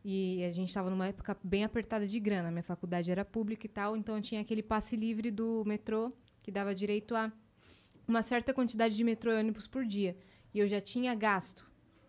E 0.05 0.45
a 0.45 0.53
gente 0.53 0.69
estava 0.69 0.91
numa 0.91 1.07
época 1.07 1.37
bem 1.43 1.65
apertada 1.65 2.07
de 2.07 2.21
grana. 2.21 2.51
Minha 2.51 2.63
faculdade 2.63 3.11
era 3.11 3.25
pública 3.25 3.67
e 3.67 3.69
tal, 3.69 3.97
então 3.97 4.21
tinha 4.21 4.41
aquele 4.41 4.63
passe 4.63 4.97
livre 4.97 5.31
do 5.31 5.65
metrô 5.65 6.13
que 6.43 6.53
dava 6.53 6.75
direito 6.75 7.15
a 7.15 7.33
uma 8.07 8.23
certa 8.23 8.53
quantidade 8.53 8.95
de 8.95 9.03
metrô 9.03 9.33
e 9.33 9.39
ônibus 9.39 9.67
por 9.67 9.85
dia. 9.85 10.17
E 10.53 10.59
eu 10.59 10.67
já 10.67 10.81
tinha 10.81 11.15
gasto 11.15 11.67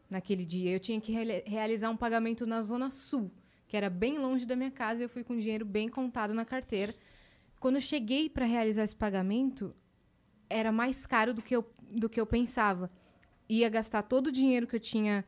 naquele 0.09 0.45
dia. 0.45 0.71
Eu 0.71 0.79
tinha 0.79 0.99
que 0.99 1.11
reali- 1.11 1.43
realizar 1.45 1.89
um 1.89 1.95
pagamento 1.97 2.45
na 2.45 2.61
Zona 2.61 2.91
Sul, 2.91 3.31
que 3.65 3.77
era 3.77 3.89
bem 3.89 4.17
longe 4.17 4.45
da 4.45 4.55
minha 4.55 4.71
casa, 4.71 5.01
e 5.01 5.05
eu 5.05 5.09
fui 5.09 5.23
com 5.23 5.35
dinheiro 5.35 5.65
bem 5.65 5.87
contado 5.87 6.33
na 6.33 6.43
carteira. 6.43 6.93
Quando 7.61 7.75
eu 7.75 7.81
cheguei 7.81 8.29
para 8.29 8.45
realizar 8.45 8.83
esse 8.83 8.95
pagamento, 8.95 9.73
era 10.49 10.71
mais 10.71 11.05
caro 11.05 11.33
do 11.33 11.41
que 11.41 11.55
eu, 11.55 11.65
do 11.89 12.09
que 12.09 12.19
eu 12.19 12.25
pensava. 12.25 12.91
Ia 13.47 13.69
gastar 13.69 14.03
todo 14.03 14.27
o 14.27 14.31
dinheiro 14.31 14.67
que 14.67 14.75
eu 14.75 14.79
tinha 14.79 15.25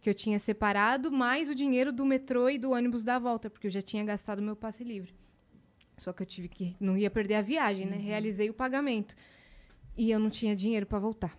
que 0.00 0.08
eu 0.08 0.14
tinha 0.14 0.38
separado, 0.38 1.10
mais 1.10 1.48
o 1.48 1.54
dinheiro 1.54 1.92
do 1.92 2.06
metrô 2.06 2.48
e 2.48 2.56
do 2.56 2.70
ônibus 2.70 3.02
da 3.02 3.18
volta, 3.18 3.50
porque 3.50 3.66
eu 3.66 3.70
já 3.70 3.82
tinha 3.82 4.04
gastado 4.04 4.40
meu 4.40 4.54
passe 4.54 4.84
livre. 4.84 5.12
Só 5.96 6.12
que 6.12 6.22
eu 6.22 6.26
tive 6.26 6.48
que 6.48 6.76
não 6.78 6.96
ia 6.96 7.10
perder 7.10 7.34
a 7.34 7.42
viagem, 7.42 7.86
né? 7.86 7.96
Realizei 7.96 8.48
o 8.48 8.54
pagamento. 8.54 9.16
E 9.96 10.10
eu 10.10 10.20
não 10.20 10.30
tinha 10.30 10.54
dinheiro 10.54 10.86
para 10.86 11.00
voltar. 11.00 11.36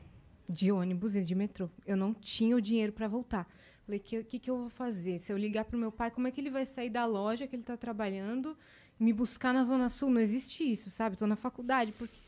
De 0.47 0.71
ônibus 0.71 1.15
e 1.15 1.23
de 1.23 1.33
metrô. 1.33 1.69
Eu 1.85 1.95
não 1.95 2.13
tinha 2.13 2.55
o 2.55 2.61
dinheiro 2.61 2.91
para 2.91 3.07
voltar. 3.07 3.47
Falei, 3.85 3.99
o 3.99 4.03
que, 4.03 4.23
que, 4.23 4.39
que 4.39 4.51
eu 4.51 4.57
vou 4.57 4.69
fazer? 4.69 5.17
Se 5.19 5.31
eu 5.31 5.37
ligar 5.37 5.63
pro 5.63 5.77
meu 5.77 5.91
pai, 5.91 6.11
como 6.11 6.27
é 6.27 6.31
que 6.31 6.41
ele 6.41 6.49
vai 6.49 6.65
sair 6.65 6.89
da 6.89 7.05
loja 7.05 7.47
que 7.47 7.55
ele 7.55 7.63
tá 7.63 7.77
trabalhando 7.77 8.57
e 8.99 9.03
me 9.03 9.13
buscar 9.13 9.53
na 9.53 9.63
Zona 9.63 9.87
Sul? 9.87 10.09
Não 10.09 10.19
existe 10.19 10.69
isso, 10.69 10.91
sabe? 10.91 11.15
Tô 11.15 11.25
na 11.25 11.35
faculdade, 11.35 11.93
porque 11.93 12.19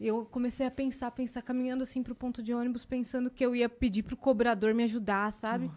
eu 0.00 0.26
comecei 0.26 0.66
a 0.66 0.70
pensar, 0.70 1.10
pensar, 1.10 1.42
caminhando 1.42 1.82
assim 1.82 2.02
pro 2.02 2.14
ponto 2.14 2.42
de 2.42 2.52
ônibus, 2.52 2.84
pensando 2.84 3.30
que 3.30 3.44
eu 3.44 3.54
ia 3.56 3.68
pedir 3.68 4.02
pro 4.02 4.16
cobrador 4.16 4.74
me 4.74 4.84
ajudar, 4.84 5.32
sabe? 5.32 5.70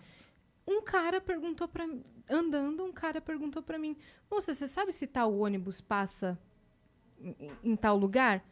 Um 0.68 0.82
cara 0.82 1.22
perguntou 1.22 1.68
pra 1.68 1.88
mim, 1.88 2.04
andando, 2.30 2.84
um 2.84 2.92
cara 2.92 3.22
perguntou 3.22 3.64
pra 3.64 3.80
mim, 3.80 3.96
moça, 4.30 4.54
você 4.54 4.68
sabe 4.68 4.92
se 4.92 5.08
tal 5.08 5.34
ônibus 5.34 5.82
passa 5.82 6.38
em, 7.20 7.52
em 7.64 7.76
tal 7.76 7.98
lugar? 7.98 8.44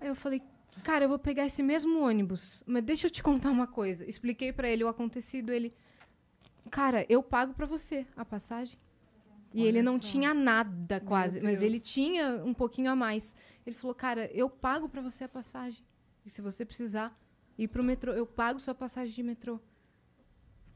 Aí 0.00 0.08
eu 0.08 0.14
falei, 0.14 0.42
cara, 0.82 1.04
eu 1.04 1.08
vou 1.08 1.18
pegar 1.18 1.46
esse 1.46 1.62
mesmo 1.62 2.00
ônibus, 2.00 2.62
mas 2.66 2.82
deixa 2.82 3.06
eu 3.06 3.10
te 3.10 3.22
contar 3.22 3.50
uma 3.50 3.66
coisa. 3.66 4.04
Expliquei 4.04 4.52
pra 4.52 4.68
ele 4.68 4.84
o 4.84 4.88
acontecido, 4.88 5.52
ele, 5.52 5.72
cara, 6.70 7.06
eu 7.08 7.22
pago 7.22 7.54
pra 7.54 7.66
você 7.66 8.06
a 8.16 8.24
passagem. 8.24 8.78
E 9.52 9.64
ele 9.64 9.82
não 9.82 9.94
só. 9.94 10.10
tinha 10.10 10.32
nada 10.32 11.00
quase, 11.00 11.40
mas 11.40 11.60
ele 11.60 11.80
tinha 11.80 12.42
um 12.44 12.54
pouquinho 12.54 12.90
a 12.90 12.96
mais. 12.96 13.34
Ele 13.66 13.74
falou, 13.74 13.94
cara, 13.94 14.30
eu 14.32 14.48
pago 14.48 14.88
pra 14.88 15.02
você 15.02 15.24
a 15.24 15.28
passagem. 15.28 15.84
E 16.24 16.30
se 16.30 16.40
você 16.40 16.64
precisar 16.64 17.18
ir 17.58 17.68
pro 17.68 17.84
metrô, 17.84 18.12
eu 18.12 18.26
pago 18.26 18.60
sua 18.60 18.74
passagem 18.74 19.12
de 19.14 19.22
metrô. 19.22 19.58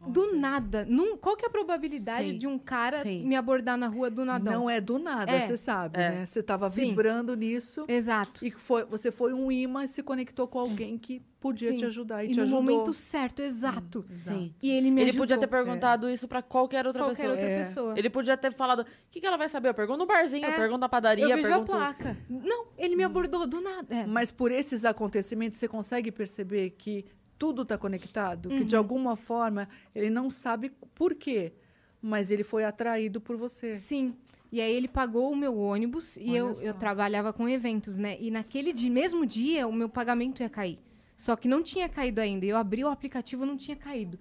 Do 0.09 0.36
nada. 0.36 0.85
Num, 0.89 1.16
qual 1.16 1.36
que 1.36 1.44
é 1.44 1.48
a 1.48 1.51
probabilidade 1.51 2.31
Sim. 2.31 2.39
de 2.39 2.47
um 2.47 2.59
cara 2.59 3.02
Sim. 3.02 3.24
me 3.24 3.35
abordar 3.36 3.76
na 3.76 3.86
rua 3.89 4.10
do 4.10 4.24
nadão? 4.24 4.52
Não 4.52 4.70
é 4.70 4.81
do 4.81 4.98
nada, 4.98 5.31
É. 5.32 5.40
você 5.40 5.56
sabe, 5.56 5.98
É. 6.01 6.10
né? 6.10 6.26
Você 6.26 6.40
estava 6.40 6.70
Sim. 6.70 6.89
vibrando 6.90 7.35
nisso 7.36 7.85
Exato. 7.89 8.44
e 8.44 8.51
foi, 8.51 8.85
você 8.85 9.10
foi 9.10 9.32
um 9.32 9.51
imã 9.51 9.85
e 9.85 9.89
se 9.89 10.02
conectou 10.02 10.47
com 10.47 10.59
alguém 10.59 10.98
que 10.98 11.22
podia 11.40 11.72
Sim. 11.72 11.76
te 11.76 11.85
ajudar 11.85 12.24
e, 12.24 12.28
E 12.28 12.31
te 12.31 12.36
no 12.39 12.43
ajudou. 12.44 12.62
momento 12.62 12.94
certo, 12.94 13.43
exato. 13.43 14.05
Sim. 14.14 14.55
E 14.62 14.70
ele 14.70 14.90
me 14.90 15.02
Ele 15.02 15.10
ajudou. 15.10 15.22
podia 15.26 15.39
ter 15.39 15.47
perguntado 15.47 16.09
isso 16.09 16.26
pra 16.26 16.40
qualquer 16.40 16.86
outra 16.86 17.02
qualquer 17.02 17.16
pessoa. 17.16 17.31
outra 17.32 17.48
É. 17.51 17.59
pessoa. 17.59 17.94
Ele 17.98 18.09
podia 18.10 18.36
ter 18.36 18.55
falado, 18.55 18.81
o 18.81 18.86
que, 19.10 19.20
que 19.20 19.26
ela 19.26 19.36
vai 19.36 19.48
saber? 19.48 19.68
Eu 19.68 19.74
pergunto 19.74 19.98
no 19.98 20.06
barzinho, 20.06 20.47
É. 20.47 20.48
eu 20.51 20.55
pergunto 20.56 20.81
na 20.81 20.89
padaria, 20.89 21.24
eu 21.24 21.36
vejo 21.36 21.43
pergunto... 21.48 21.72
a 21.72 21.76
placa. 21.76 22.16
Não, 22.31 22.66
ele 22.78 22.97
me 22.97 23.05
abordou 23.05 23.47
do 23.47 23.60
nada. 23.60 23.94
É. 23.94 24.06
Mas 24.06 24.31
por 24.31 24.51
esses 24.51 24.85
acontecimentos, 24.86 25.59
você 25.59 25.68
consegue 25.68 26.10
perceber 26.10 26.70
que 26.70 27.05
tudo 27.39 27.62
está 27.62 27.77
conectado? 27.78 28.48
Que 28.48 28.56
Uhum. 28.61 28.65
de 28.65 28.77
alguma 28.77 29.16
forma 29.16 29.69
ele 29.94 30.11
não 30.11 30.31
sabe 30.31 30.70
por 30.94 31.15
quê, 31.15 31.52
mas 32.01 32.31
ele 32.31 32.43
foi 32.44 32.65
atraído 32.65 33.20
por 33.20 33.36
você. 33.36 33.74
Sim. 33.74 34.15
E 34.52 34.61
aí 34.61 34.73
ele 34.73 34.86
pagou 34.86 35.32
o 35.32 35.36
meu 35.36 35.59
ônibus 35.59 36.16
e 36.16 36.31
Olha 36.31 36.36
eu, 36.39 36.55
só. 36.55 36.62
eu 36.65 36.74
trabalhava 36.74 37.32
com 37.32 37.48
eventos, 37.48 37.98
né? 37.98 38.16
E 38.20 38.31
naquele 38.31 38.73
di- 38.73 38.89
mesmo 38.90 39.27
dia 39.27 39.66
o 39.66 39.73
meu 39.73 39.89
pagamento 39.89 40.40
ia 40.43 40.48
cair. 40.48 40.78
Só 41.16 41.35
que 41.36 41.48
não 41.48 41.62
tinha 41.62 41.89
caído 41.89 42.20
ainda. 42.20 42.44
Eu 42.47 42.56
abri 42.56 42.85
o 42.85 42.89
aplicativo, 42.89 43.44
não 43.47 43.56
tinha 43.56 43.77
caído. 43.77 44.19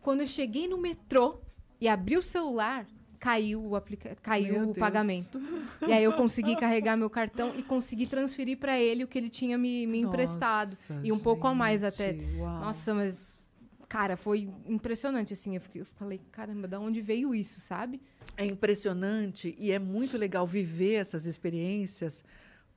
Quando 0.00 0.20
eu 0.22 0.26
cheguei 0.26 0.66
no 0.66 0.78
metrô 0.78 1.40
e 1.80 1.86
abri 1.88 2.16
o 2.16 2.22
celular, 2.22 2.86
caiu 3.26 3.60
o, 3.70 3.74
aplica 3.74 4.16
caiu 4.22 4.70
o 4.70 4.74
pagamento. 4.74 5.40
E 5.88 5.92
aí 5.92 6.04
eu 6.04 6.12
consegui 6.12 6.54
carregar 6.54 6.96
meu 6.96 7.10
cartão 7.10 7.52
e 7.56 7.62
consegui 7.62 8.06
transferir 8.06 8.56
para 8.56 8.78
ele 8.78 9.02
o 9.02 9.08
que 9.08 9.18
ele 9.18 9.28
tinha 9.28 9.58
me, 9.58 9.84
me 9.84 9.98
emprestado. 10.00 10.70
Nossa, 10.70 11.00
E 11.02 11.10
um 11.10 11.18
pouco 11.18 11.44
a 11.48 11.54
mais 11.54 11.82
até. 11.82 12.14
gente, 12.14 12.36
uau. 12.38 12.60
Nossa, 12.60 12.94
mas 12.94 13.36
cara, 13.88 14.16
foi 14.16 14.48
impressionante 14.68 15.32
assim. 15.32 15.56
Eu, 15.56 15.60
fiquei- 15.60 15.80
eu 15.82 15.86
falei, 15.86 16.20
caramba, 16.30 16.68
da 16.68 16.78
onde 16.78 17.00
veio 17.00 17.34
isso, 17.34 17.60
sabe? 17.60 18.00
É 18.36 18.44
impressionante 18.46 19.56
e 19.58 19.72
é 19.72 19.78
muito 19.78 20.16
legal 20.16 20.46
viver 20.46 20.94
essas 20.94 21.26
experiências 21.26 22.24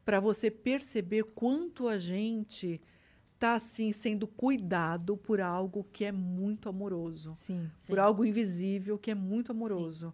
para 0.04 0.20
você 0.20 0.50
perceber 0.50 1.24
quanto 1.36 1.88
a 1.88 2.00
gente 2.00 2.82
está 3.36 3.54
assim 3.56 3.92
sendo 3.94 4.26
cuidado 4.28 5.16
por 5.16 5.40
algo 5.40 5.86
que 5.94 6.04
é 6.06 6.12
muito 6.12 6.68
amoroso, 6.68 7.34
Sim. 7.36 7.70
por 7.88 7.98
algo 8.00 8.26
invisível 8.26 8.98
que 8.98 9.12
é 9.12 9.16
muito 9.16 9.52
amoroso. 9.52 10.14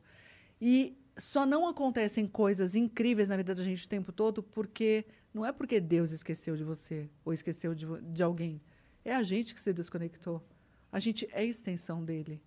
E 0.60 0.98
só 1.18 1.46
não 1.46 1.68
acontecem 1.68 2.28
coisas 2.28 2.76
incríveis 2.76 3.30
na 3.30 3.38
vida 3.38 3.56
da 3.56 3.64
gente 3.64 3.86
o 3.86 3.90
tempo 3.90 4.12
todo 4.12 4.44
porque 4.44 5.06
não 5.34 5.46
é 5.46 5.52
porque 5.52 5.80
Deus 5.80 6.12
esqueceu 6.12 6.56
de 6.56 6.64
você 6.64 7.10
ou 7.24 7.34
esqueceu 7.34 7.74
de, 7.74 7.86
de 8.02 8.24
alguém. 8.24 8.62
É 9.04 9.16
a 9.16 9.24
gente 9.24 9.54
que 9.54 9.60
se 9.60 9.72
desconectou. 9.72 10.44
A 10.92 11.00
gente 11.00 11.28
é 11.32 11.44
extensão 11.44 12.04
dele. 12.04 12.42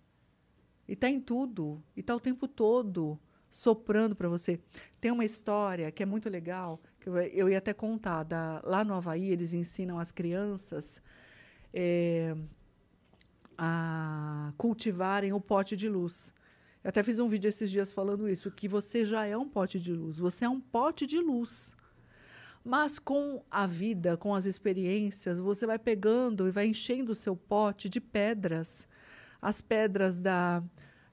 E 0.87 0.95
tá 0.95 1.09
em 1.09 1.21
tudo. 1.21 1.83
E 1.95 2.01
tá 2.01 2.15
o 2.15 2.19
tempo 2.19 2.47
todo 2.47 3.19
soprando 3.49 4.15
para 4.15 4.27
você. 4.27 4.59
Tem 4.99 5.11
uma 5.11 5.25
história 5.25 5.91
que 5.91 6.03
é 6.03 6.05
muito 6.05 6.29
legal, 6.29 6.81
que 6.99 7.09
eu, 7.09 7.17
eu 7.17 7.49
ia 7.49 7.57
até 7.57 7.73
contar. 7.73 8.23
Da, 8.23 8.61
lá 8.63 8.83
no 8.83 8.93
Havaí, 8.93 9.29
eles 9.29 9.53
ensinam 9.53 9.99
as 9.99 10.11
crianças 10.11 11.01
eh, 11.73 12.35
a 13.57 14.53
cultivarem 14.57 15.33
o 15.33 15.39
pote 15.39 15.75
de 15.75 15.89
luz. 15.89 16.33
Eu 16.83 16.89
até 16.89 17.03
fiz 17.03 17.19
um 17.19 17.27
vídeo 17.27 17.49
esses 17.49 17.69
dias 17.69 17.91
falando 17.91 18.29
isso, 18.29 18.49
que 18.49 18.67
você 18.67 19.03
já 19.03 19.25
é 19.25 19.37
um 19.37 19.47
pote 19.47 19.79
de 19.79 19.91
luz. 19.91 20.17
Você 20.17 20.45
é 20.45 20.49
um 20.49 20.59
pote 20.59 21.05
de 21.05 21.19
luz. 21.19 21.75
Mas 22.63 22.99
com 22.99 23.41
a 23.49 23.65
vida, 23.65 24.15
com 24.17 24.33
as 24.33 24.45
experiências, 24.45 25.39
você 25.39 25.65
vai 25.65 25.79
pegando 25.79 26.47
e 26.47 26.51
vai 26.51 26.67
enchendo 26.67 27.11
o 27.11 27.15
seu 27.15 27.35
pote 27.35 27.89
de 27.89 27.99
pedras. 27.99 28.87
As 29.41 29.61
pedras 29.61 30.21
da, 30.21 30.63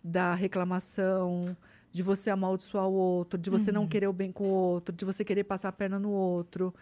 da 0.02 0.34
reclamação, 0.34 1.56
de 1.92 2.02
você 2.02 2.30
amaldiçoar 2.30 2.86
o 2.86 2.92
outro, 2.92 3.38
de 3.38 3.48
você 3.48 3.72
não 3.72 3.86
querer 3.88 4.06
o 4.06 4.12
bem 4.12 4.30
com 4.30 4.44
o 4.44 4.52
outro, 4.52 4.94
de 4.94 5.04
você 5.04 5.24
querer 5.24 5.44
passar 5.44 5.70
a 5.70 5.72
perna 5.72 5.98
no 5.98 6.10
outro, 6.10 6.74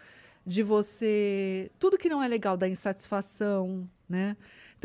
de 0.45 0.61
você. 0.61 1.71
Tudo 1.79 1.97
que 1.97 2.09
não 2.09 2.21
é 2.21 2.27
legal, 2.27 2.57
da 2.57 2.67
insatisfação, 2.67 3.89
né? 4.09 4.35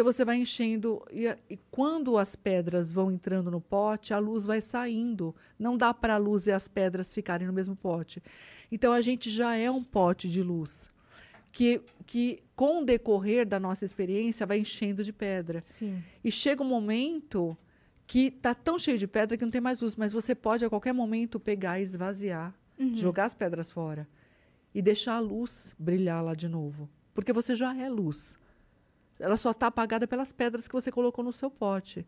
Então 0.00 0.10
você 0.10 0.24
vai 0.24 0.38
enchendo. 0.38 1.06
E, 1.12 1.26
e 1.50 1.58
quando 1.70 2.16
as 2.16 2.34
pedras 2.34 2.90
vão 2.90 3.12
entrando 3.12 3.50
no 3.50 3.60
pote, 3.60 4.14
a 4.14 4.18
luz 4.18 4.46
vai 4.46 4.58
saindo. 4.62 5.36
Não 5.58 5.76
dá 5.76 5.92
para 5.92 6.14
a 6.14 6.16
luz 6.16 6.46
e 6.46 6.52
as 6.52 6.66
pedras 6.66 7.12
ficarem 7.12 7.46
no 7.46 7.52
mesmo 7.52 7.76
pote. 7.76 8.22
Então 8.72 8.94
a 8.94 9.02
gente 9.02 9.28
já 9.28 9.56
é 9.56 9.70
um 9.70 9.84
pote 9.84 10.26
de 10.26 10.42
luz. 10.42 10.90
Que, 11.52 11.82
que 12.06 12.42
com 12.56 12.80
o 12.80 12.84
decorrer 12.86 13.46
da 13.46 13.60
nossa 13.60 13.84
experiência 13.84 14.46
vai 14.46 14.60
enchendo 14.60 15.04
de 15.04 15.12
pedra. 15.12 15.62
Sim. 15.66 16.02
E 16.24 16.32
chega 16.32 16.62
um 16.62 16.66
momento 16.66 17.54
que 18.06 18.30
tá 18.30 18.54
tão 18.54 18.78
cheio 18.78 18.96
de 18.96 19.06
pedra 19.06 19.36
que 19.36 19.44
não 19.44 19.52
tem 19.52 19.60
mais 19.60 19.82
luz, 19.82 19.96
mas 19.96 20.14
você 20.14 20.34
pode 20.34 20.64
a 20.64 20.70
qualquer 20.70 20.94
momento 20.94 21.38
pegar 21.38 21.78
e 21.78 21.82
esvaziar, 21.82 22.54
jogar 22.94 23.26
as 23.26 23.34
pedras 23.34 23.70
fora 23.70 24.08
e 24.74 24.80
deixar 24.80 25.16
a 25.16 25.20
luz 25.20 25.74
brilhar 25.78 26.24
lá 26.24 26.34
de 26.34 26.48
novo, 26.48 26.88
porque 27.12 27.34
você 27.34 27.54
já 27.54 27.76
é 27.76 27.90
luz. 27.90 28.39
Ela 29.20 29.36
só 29.36 29.50
está 29.50 29.66
apagada 29.68 30.06
pelas 30.06 30.32
pedras 30.32 30.66
que 30.66 30.72
você 30.74 30.90
colocou 30.90 31.24
no 31.24 31.32
seu 31.32 31.50
pote. 31.50 32.06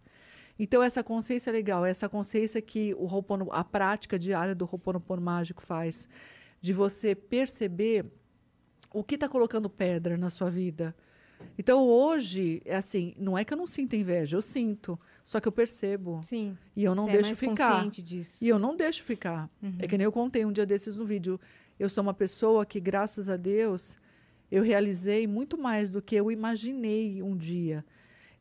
Então 0.59 0.83
essa 0.83 1.03
consciência 1.03 1.51
é 1.51 1.53
legal, 1.53 1.85
essa 1.85 2.09
consciência 2.09 2.61
que 2.61 2.95
o 2.95 3.05
Ho'opono- 3.07 3.49
a 3.53 3.65
prática 3.65 4.19
diária 4.19 4.55
do 4.55 4.65
Ho'oponopono 4.65 5.23
mágico 5.23 5.63
faz, 5.63 6.09
de 6.61 6.73
você 6.73 7.15
perceber 7.15 8.05
o 8.93 9.03
que 9.03 9.15
está 9.15 9.29
colocando 9.29 9.71
pedra 9.71 10.17
na 10.17 10.29
sua 10.31 10.51
vida. 10.51 10.95
Então 11.59 11.89
hoje, 11.89 12.63
é 12.65 12.77
assim, 12.77 13.15
não 13.19 13.37
é 13.37 13.45
que 13.45 13.53
eu 13.53 13.57
não 13.57 13.67
sinto 13.67 13.97
inveja, 13.97 14.37
eu 14.37 14.43
sinto. 14.43 14.99
Só 15.25 15.41
que 15.41 15.49
eu 15.49 15.53
percebo. 15.53 16.21
Sim. 16.25 16.57
E 16.77 16.85
eu 16.85 16.95
não 16.95 17.05
você 17.05 17.11
é 17.11 17.13
deixo 17.15 17.29
mais 17.29 17.39
ficar. 17.39 17.73
consciente 17.75 18.03
disso. 18.03 18.45
E 18.45 18.49
eu 18.49 18.59
não 18.59 18.77
deixo 18.77 19.03
ficar. 19.03 19.49
É 19.79 19.87
que 19.89 19.97
nem 19.97 20.05
eu 20.05 20.13
contei 20.13 20.45
um 20.45 20.53
dia 20.53 20.67
desses 20.67 20.97
no 20.97 21.05
vídeo. 21.05 21.41
Eu 21.79 21.89
sou 21.89 22.03
uma 22.03 22.15
pessoa 22.15 22.65
que, 22.67 22.79
graças 22.79 23.29
a 23.29 23.37
Deus, 23.37 23.97
eu 24.53 24.63
realizei 24.63 25.27
muito 25.27 25.57
mais 25.57 25.91
do 25.91 26.03
que 26.03 26.15
eu 26.15 26.31
imaginei 26.31 27.23
um 27.23 27.35
dia. 27.35 27.83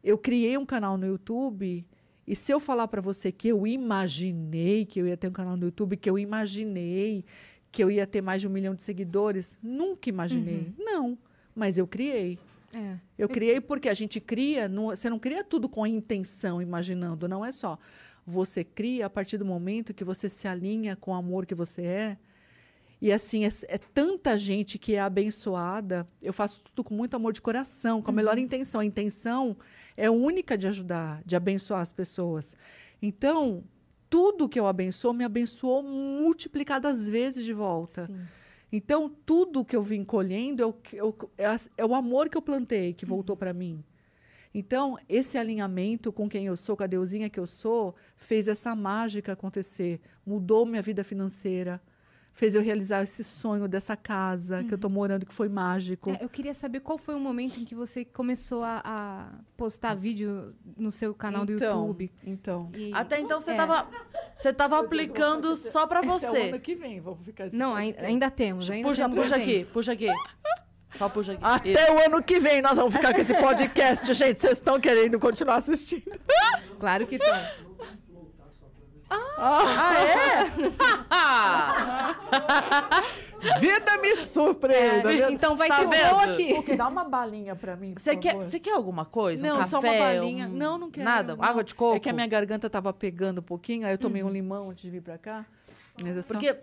Eu 0.04 0.18
criei 0.18 0.58
um 0.58 0.66
canal 0.66 0.98
no 0.98 1.06
YouTube 1.08 1.86
e 2.28 2.36
se 2.36 2.52
eu 2.52 2.60
falar 2.60 2.88
para 2.90 3.00
você 3.02 3.32
que 3.32 3.48
eu 3.48 3.66
imaginei 3.66 4.86
que 4.86 5.00
eu 5.00 5.08
ia 5.08 5.16
ter 5.16 5.30
um 5.30 5.32
canal 5.32 5.56
no 5.56 5.66
YouTube, 5.66 5.96
que 5.96 6.10
eu 6.10 6.20
imaginei 6.20 7.24
que 7.72 7.82
eu 7.82 7.90
ia 7.90 8.06
ter 8.06 8.22
mais 8.22 8.42
de 8.42 8.48
um 8.48 8.52
milhão 8.52 8.76
de 8.76 8.84
seguidores, 8.84 9.58
nunca 9.64 10.10
imaginei. 10.10 10.74
Não, 10.78 11.18
mas 11.56 11.78
eu 11.78 11.88
criei. 11.88 12.38
É. 12.74 12.98
Eu 13.18 13.30
criei 13.30 13.62
porque 13.62 13.88
a 13.88 13.94
gente 13.94 14.20
cria, 14.20 14.68
não- 14.68 14.88
você 14.88 15.10
não 15.10 15.18
cria 15.20 15.44
tudo 15.44 15.70
com 15.70 15.82
a 15.84 15.88
intenção, 15.90 16.62
imaginando, 16.62 17.28
não 17.30 17.46
é 17.46 17.52
só. 17.54 17.78
Você 18.28 18.64
cria 18.66 19.06
a 19.06 19.10
partir 19.10 19.38
do 19.38 19.46
momento 19.46 19.94
que 19.94 20.04
você 20.04 20.28
se 20.28 20.48
alinha 20.48 20.96
com 20.96 21.12
o 21.12 21.14
amor 21.14 21.46
que 21.46 21.56
você 21.56 21.82
é. 21.84 22.18
E 23.02 23.12
assim, 23.12 23.46
é, 23.46 23.50
é 23.68 23.78
tanta 23.80 24.38
gente 24.38 24.78
que 24.78 24.94
é 24.94 25.00
abençoada. 25.00 26.06
Eu 26.22 26.32
faço 26.32 26.62
tudo 26.62 26.84
com 26.84 26.94
muito 26.94 27.16
amor 27.16 27.34
de 27.34 27.42
coração, 27.42 28.00
com 28.02 28.12
a 28.12 28.14
melhor 28.14 28.38
intenção. 28.38 28.80
A 28.80 28.86
intenção 28.86 29.58
é 29.98 30.10
única 30.10 30.56
de 30.56 30.68
ajudar, 30.68 31.24
de 31.26 31.36
abençoar 31.36 31.82
as 31.82 31.92
pessoas. 31.92 32.56
Então, 33.02 33.64
tudo 34.08 34.48
que 34.48 34.60
eu 34.60 34.68
abençoo 34.68 35.14
me 35.14 35.24
abençoou 35.24 35.82
multiplicadas 35.82 37.10
vezes 37.10 37.44
de 37.44 37.54
volta. 37.54 38.06
Sim. 38.06 38.20
Então, 38.72 39.10
tudo 39.26 39.66
que 39.66 39.76
eu 39.76 39.82
vim 39.82 40.04
colhendo 40.04 40.62
é 40.62 40.66
o, 40.66 40.76
é 41.38 41.46
é 41.46 41.58
é 41.78 41.86
o 41.86 41.96
amor 41.96 42.30
que 42.30 42.38
eu 42.38 42.42
plantei 42.42 42.94
que 42.94 43.06
voltou 43.06 43.36
para 43.36 43.52
mim. 43.52 43.84
Então, 44.54 44.98
esse 45.08 45.38
alinhamento 45.38 46.12
com 46.12 46.30
quem 46.30 46.46
eu 46.46 46.56
sou, 46.56 46.78
com 46.78 46.84
a 46.84 46.88
deusinha 46.88 47.30
que 47.30 47.40
eu 47.40 47.48
sou, 47.48 47.96
fez 48.16 48.48
essa 48.48 48.76
mágica 48.76 49.32
acontecer. 49.32 50.00
Mudou 50.26 50.66
minha 50.66 50.82
vida 50.82 51.04
financeira. 51.04 51.82
Fez 52.42 52.56
eu 52.56 52.62
realizar 52.64 53.04
esse 53.04 53.24
sonho 53.24 53.68
dessa 53.68 53.96
casa 53.96 54.64
que 54.64 54.74
eu 54.74 54.78
tô 54.80 54.90
morando, 54.90 55.28
que 55.28 55.32
foi 55.34 55.48
mágico. 55.48 56.10
É, 56.10 56.24
eu 56.24 56.28
queria 56.28 56.56
saber 56.56 56.80
qual 56.80 56.98
foi 56.98 57.14
o 57.14 57.20
momento 57.20 57.60
em 57.60 57.64
que 57.66 57.76
você 57.76 58.04
começou 58.04 58.64
a, 58.64 58.82
a 58.84 59.28
postar 59.56 59.94
vídeo 59.94 60.56
no 60.76 60.92
seu 60.92 61.14
canal 61.14 61.46
do 61.46 61.54
Então, 61.54 61.82
YouTube. 61.82 62.12
Então. 62.26 62.72
E- 62.76 62.92
Até 62.96 63.20
então 63.20 63.40
você 63.40 63.52
É. 63.52 63.56
tava, 63.56 63.88
você 64.36 64.52
tava 64.52 64.80
aplicando 64.80 65.56
só 65.56 65.86
pra 65.86 66.00
Até 66.00 66.08
o 66.08 66.12
ano 66.14 66.20
você. 66.20 66.58
que 66.60 66.74
vem, 66.74 67.00
vamos 67.00 67.24
ficar 67.24 67.44
assim. 67.44 67.58
Não, 67.58 67.76
ai- 67.76 67.96
ainda 68.00 68.32
temos. 68.32 68.68
Ainda 68.72 68.88
Puxa, 68.90 69.04
temos 69.04 69.20
puxa 69.20 69.36
aqui, 69.36 69.66
puxa 69.66 69.92
aqui. 69.92 70.08
Só 70.98 71.10
puxa 71.10 71.34
aqui. 71.34 71.70
Isso. 71.70 71.80
Até 71.80 71.94
o 71.94 72.04
ano 72.04 72.24
que 72.24 72.40
vem 72.40 72.60
nós 72.60 72.76
vamos 72.76 72.92
ficar 72.96 73.14
com 73.14 73.22
esse 73.22 73.36
podcast, 73.36 74.04
gente. 74.16 74.42
Vocês 74.42 74.54
estão 74.54 74.80
querendo 74.80 75.20
continuar 75.20 75.58
assistindo. 75.58 76.20
Claro 76.80 77.06
que 77.06 77.18
estão. 77.18 77.71
Ah, 79.38 79.94
é? 80.06 80.46
Vida 83.60 83.98
me 83.98 84.16
surpreenda. 84.18 85.12
É, 85.14 85.32
então 85.32 85.56
vai 85.56 85.68
Tá 85.68 85.80
ter 85.80 85.88
vendo? 85.88 86.10
voo 86.12 86.20
aqui. 86.20 86.54
Hulk, 86.54 86.76
dá 86.78 86.88
uma 86.88 87.04
balinha 87.04 87.56
pra 87.56 87.76
mim, 87.76 87.96
Você 87.98 88.16
quer, 88.16 88.36
você 88.36 88.60
quer 88.60 88.74
alguma 88.74 89.04
coisa? 89.06 89.46
Não, 89.46 89.60
um 89.60 89.64
só 89.66 89.78
uma 89.80 89.84
café, 89.90 90.00
balinha. 90.00 90.46
um- 90.48 90.52
Não, 90.52 90.78
não 90.78 90.92
quero. 90.92 91.04
Nada? 91.06 91.36
não. 91.36 91.44
Água 91.44 91.64
de 91.64 91.74
coco? 91.74 91.96
É 91.98 92.00
que 92.00 92.10
a 92.10 92.14
minha 92.14 92.28
garganta 92.28 92.70
tava 92.70 92.94
pegando 92.94 93.40
um 93.40 93.44
pouquinho, 93.44 93.86
aí 93.88 93.94
eu 93.94 93.98
tomei 93.98 94.22
um 94.24 94.28
Uhum. 94.28 94.32
limão 94.34 94.70
antes 94.70 94.84
de 94.84 94.90
vir 94.92 95.02
pra 95.02 95.18
cá. 95.18 95.46
Mas 96.02 96.18
é 96.18 96.22
só- 96.22 96.34
Porque 96.34 96.56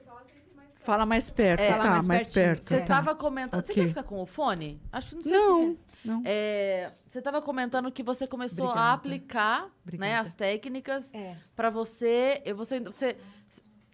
Fala 0.88 1.04
mais 1.04 1.28
perto, 1.28 1.60
É, 1.60 1.68
tá? 1.72 1.76
fala 1.76 1.90
mais 1.90 2.06
mais, 2.06 2.32
perto. 2.32 2.66
você 2.66 2.80
tá. 2.80 2.86
tava 2.86 3.14
comentando... 3.14 3.62
Você 3.62 3.72
Ok. 3.72 3.82
quer 3.82 3.88
ficar 3.90 4.02
com 4.04 4.22
o 4.22 4.24
fone? 4.24 4.80
Acho 4.90 5.10
que 5.10 5.14
não 5.16 5.22
sei 5.22 5.32
Não, 5.32 5.72
se... 5.72 5.78
não. 6.08 6.22
É, 6.24 6.90
você 7.10 7.20
tava 7.20 7.42
comentando 7.42 7.92
que 7.92 8.02
você 8.02 8.26
começou 8.26 8.68
a 8.68 8.70
Obrigada. 8.70 8.94
aplicar 8.94 9.70
né, 9.92 10.16
as 10.16 10.34
técnicas 10.34 11.04
É. 11.12 11.36
pra 11.54 11.68
você... 11.68 12.42
Você, 12.56 12.80
você... 12.80 13.16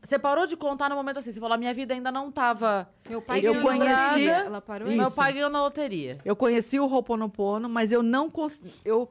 Você 0.05 0.19
parou 0.21 0.47
de 0.47 0.57
contar 0.57 0.89
no 0.89 0.95
momento 0.95 1.19
assim, 1.19 1.33
você 1.33 1.41
falou, 1.41 1.57
a 1.57 1.59
minha 1.59 1.75
vida 1.75 1.93
ainda 1.95 2.13
não 2.13 2.31
tava... 2.31 2.89
Meu 3.11 3.21
pai 3.21 3.41
Eu 3.45 3.55
ganhou 3.55 3.75
na 3.77 4.05
loteria. 4.07 4.33
Ela 4.37 4.61
parou 4.61 4.87
Isso. 4.89 4.97
Meu 4.97 5.11
pai 5.11 5.33
ganhou 5.33 5.51
na 5.51 5.63
loteria. 5.63 6.17
Eu 6.25 6.37
conheci 6.37 6.79
o 6.79 6.87
Ho'oponopono, 6.87 7.69
mas 7.69 7.91
eu 7.91 8.05
não 8.05 8.31
cons... 8.31 8.63
eu 8.85 9.11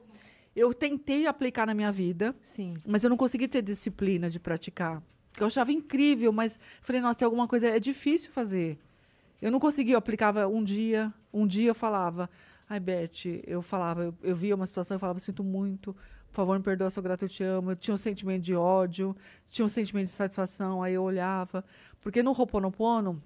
eu 0.56 0.72
tentei 0.72 1.26
aplicar 1.26 1.66
na 1.66 1.74
minha 1.74 1.92
vida, 1.92 2.34
Sim. 2.40 2.76
mas 2.86 3.02
eu 3.04 3.10
não 3.10 3.16
consegui 3.18 3.46
ter 3.46 3.60
disciplina 3.60 4.30
de 4.30 4.38
praticar. 4.40 5.02
Eu 5.38 5.46
achava 5.46 5.72
incrível, 5.72 6.32
mas 6.32 6.58
falei, 6.80 7.00
nossa, 7.00 7.18
tem 7.18 7.26
alguma 7.26 7.48
coisa 7.48 7.68
é 7.68 7.80
difícil 7.80 8.30
fazer. 8.30 8.78
Eu 9.42 9.50
não 9.50 9.58
conseguia, 9.58 9.94
eu 9.94 9.98
aplicava 9.98 10.46
um 10.46 10.62
dia, 10.62 11.12
um 11.32 11.46
dia 11.46 11.68
eu 11.68 11.74
falava, 11.74 12.30
ai 12.68 12.78
Beth, 12.78 13.42
eu 13.46 13.60
falava, 13.60 14.04
eu, 14.04 14.14
eu 14.22 14.36
via 14.36 14.54
uma 14.54 14.66
situação, 14.66 14.94
eu 14.94 14.98
falava, 15.00 15.18
sinto 15.18 15.42
muito, 15.42 15.94
por 16.34 16.38
favor, 16.38 16.58
me 16.58 16.64
perdoa, 16.64 16.90
sou 16.90 17.00
grata, 17.00 17.24
eu 17.24 17.28
te 17.28 17.44
amo. 17.44 17.70
Eu 17.70 17.76
tinha 17.76 17.94
um 17.94 17.98
sentimento 17.98 18.42
de 18.42 18.56
ódio, 18.56 19.16
tinha 19.48 19.64
um 19.64 19.68
sentimento 19.68 20.06
de 20.06 20.12
satisfação, 20.12 20.82
aí 20.82 20.94
eu 20.94 21.02
olhava. 21.04 21.64
Porque 22.00 22.24
no 22.24 22.32
Ho'oponopono, 22.32 23.22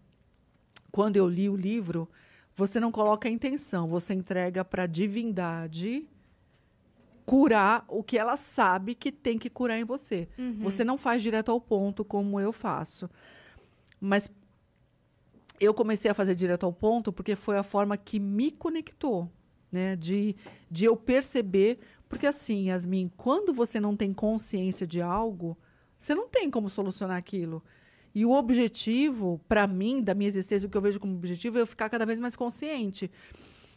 quando 0.92 1.16
eu 1.16 1.26
li 1.26 1.48
o 1.48 1.56
livro, 1.56 2.06
você 2.54 2.78
não 2.78 2.92
coloca 2.92 3.26
a 3.26 3.32
intenção, 3.32 3.88
você 3.88 4.12
entrega 4.12 4.62
para 4.62 4.82
a 4.82 4.86
divindade 4.86 6.06
curar 7.28 7.84
o 7.88 8.02
que 8.02 8.16
ela 8.16 8.38
sabe 8.38 8.94
que 8.94 9.12
tem 9.12 9.38
que 9.38 9.50
curar 9.50 9.78
em 9.78 9.84
você. 9.84 10.26
Você 10.62 10.82
não 10.82 10.96
faz 10.96 11.22
direto 11.22 11.50
ao 11.50 11.60
ponto 11.60 12.02
como 12.02 12.40
eu 12.40 12.54
faço. 12.54 13.08
Mas 14.00 14.30
eu 15.60 15.74
comecei 15.74 16.10
a 16.10 16.14
fazer 16.14 16.34
direto 16.34 16.64
ao 16.64 16.72
ponto 16.72 17.12
porque 17.12 17.36
foi 17.36 17.58
a 17.58 17.62
forma 17.62 17.98
que 17.98 18.18
me 18.18 18.50
conectou, 18.50 19.30
né? 19.70 19.94
De, 19.94 20.34
de 20.70 20.86
eu 20.86 20.96
perceber. 20.96 21.80
Porque 22.08 22.26
assim, 22.26 22.68
Yasmin, 22.68 23.12
quando 23.14 23.52
você 23.52 23.78
não 23.78 23.94
tem 23.94 24.14
consciência 24.14 24.86
de 24.86 25.02
algo, 25.02 25.54
você 25.98 26.14
não 26.14 26.28
tem 26.28 26.50
como 26.50 26.70
solucionar 26.70 27.18
aquilo. 27.18 27.62
E 28.14 28.24
o 28.24 28.32
objetivo, 28.32 29.38
para 29.46 29.66
mim, 29.66 30.02
da 30.02 30.14
minha 30.14 30.28
existência, 30.28 30.66
o 30.66 30.70
que 30.70 30.78
eu 30.78 30.80
vejo 30.80 30.98
como 30.98 31.14
objetivo 31.14 31.58
é 31.58 31.60
eu 31.60 31.66
ficar 31.66 31.90
cada 31.90 32.06
vez 32.06 32.18
mais 32.18 32.34
consciente. 32.34 33.10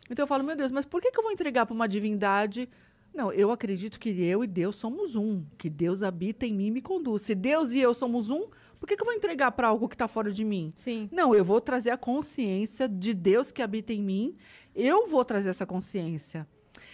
Então 0.10 0.24
eu 0.24 0.28
falo, 0.28 0.42
meu 0.42 0.56
Deus, 0.56 0.72
mas 0.72 0.86
por 0.86 1.02
que, 1.02 1.12
que 1.12 1.20
eu 1.20 1.24
vou 1.24 1.34
entregar 1.34 1.66
para 1.66 1.76
uma 1.76 1.86
divindade? 1.86 2.70
Não, 3.14 3.32
eu 3.32 3.52
acredito 3.52 4.00
que 4.00 4.10
eu 4.10 4.44
e 4.44 4.48
Deus 4.48 4.76
somos 4.78 5.16
um, 5.16 5.44
que 5.58 5.70
Deus 5.70 6.02
habita 6.02 6.46
em 6.46 6.54
mim 6.54 6.68
e 6.68 6.72
me 6.72 6.82
conduz. 6.82 7.24
Se 7.24 7.36
Deus 7.36 7.72
e 7.72 7.80
eu 7.80 7.94
somos 7.94 8.30
um, 8.30 8.48
por 8.80 8.88
que, 8.88 8.96
que 8.96 9.02
eu 9.04 9.06
vou 9.06 9.14
entregar 9.14 9.52
para 9.52 9.68
algo 9.68 9.88
que 9.88 9.96
está 9.96 10.08
fora 10.08 10.32
de 10.32 10.44
mim? 10.44 10.72
Sim. 10.76 11.10
Não, 11.12 11.36
eu 11.36 11.44
vou 11.46 11.62
trazer 11.62 11.92
a 11.92 11.98
consciência 11.98 12.90
de 12.90 13.14
Deus 13.14 13.52
que 13.52 13.62
habita 13.62 13.94
em 13.94 14.02
mim. 14.02 14.36
Eu 14.74 15.08
vou 15.08 15.24
trazer 15.26 15.50
essa 15.50 15.66
consciência. 15.66 16.48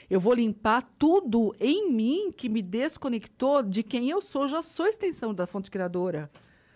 Eu 0.10 0.20
vou 0.20 0.34
limpar 0.34 0.82
tudo 0.98 1.56
em 1.60 1.92
mim 1.92 2.32
que 2.36 2.50
me 2.50 2.62
desconectou 2.62 3.62
de 3.62 3.84
quem 3.84 4.10
eu 4.10 4.22
sou. 4.22 4.48
Já 4.48 4.62
sou 4.62 4.88
extensão 4.88 5.34
da 5.34 5.46
fonte 5.46 5.70
criadora. 5.70 6.32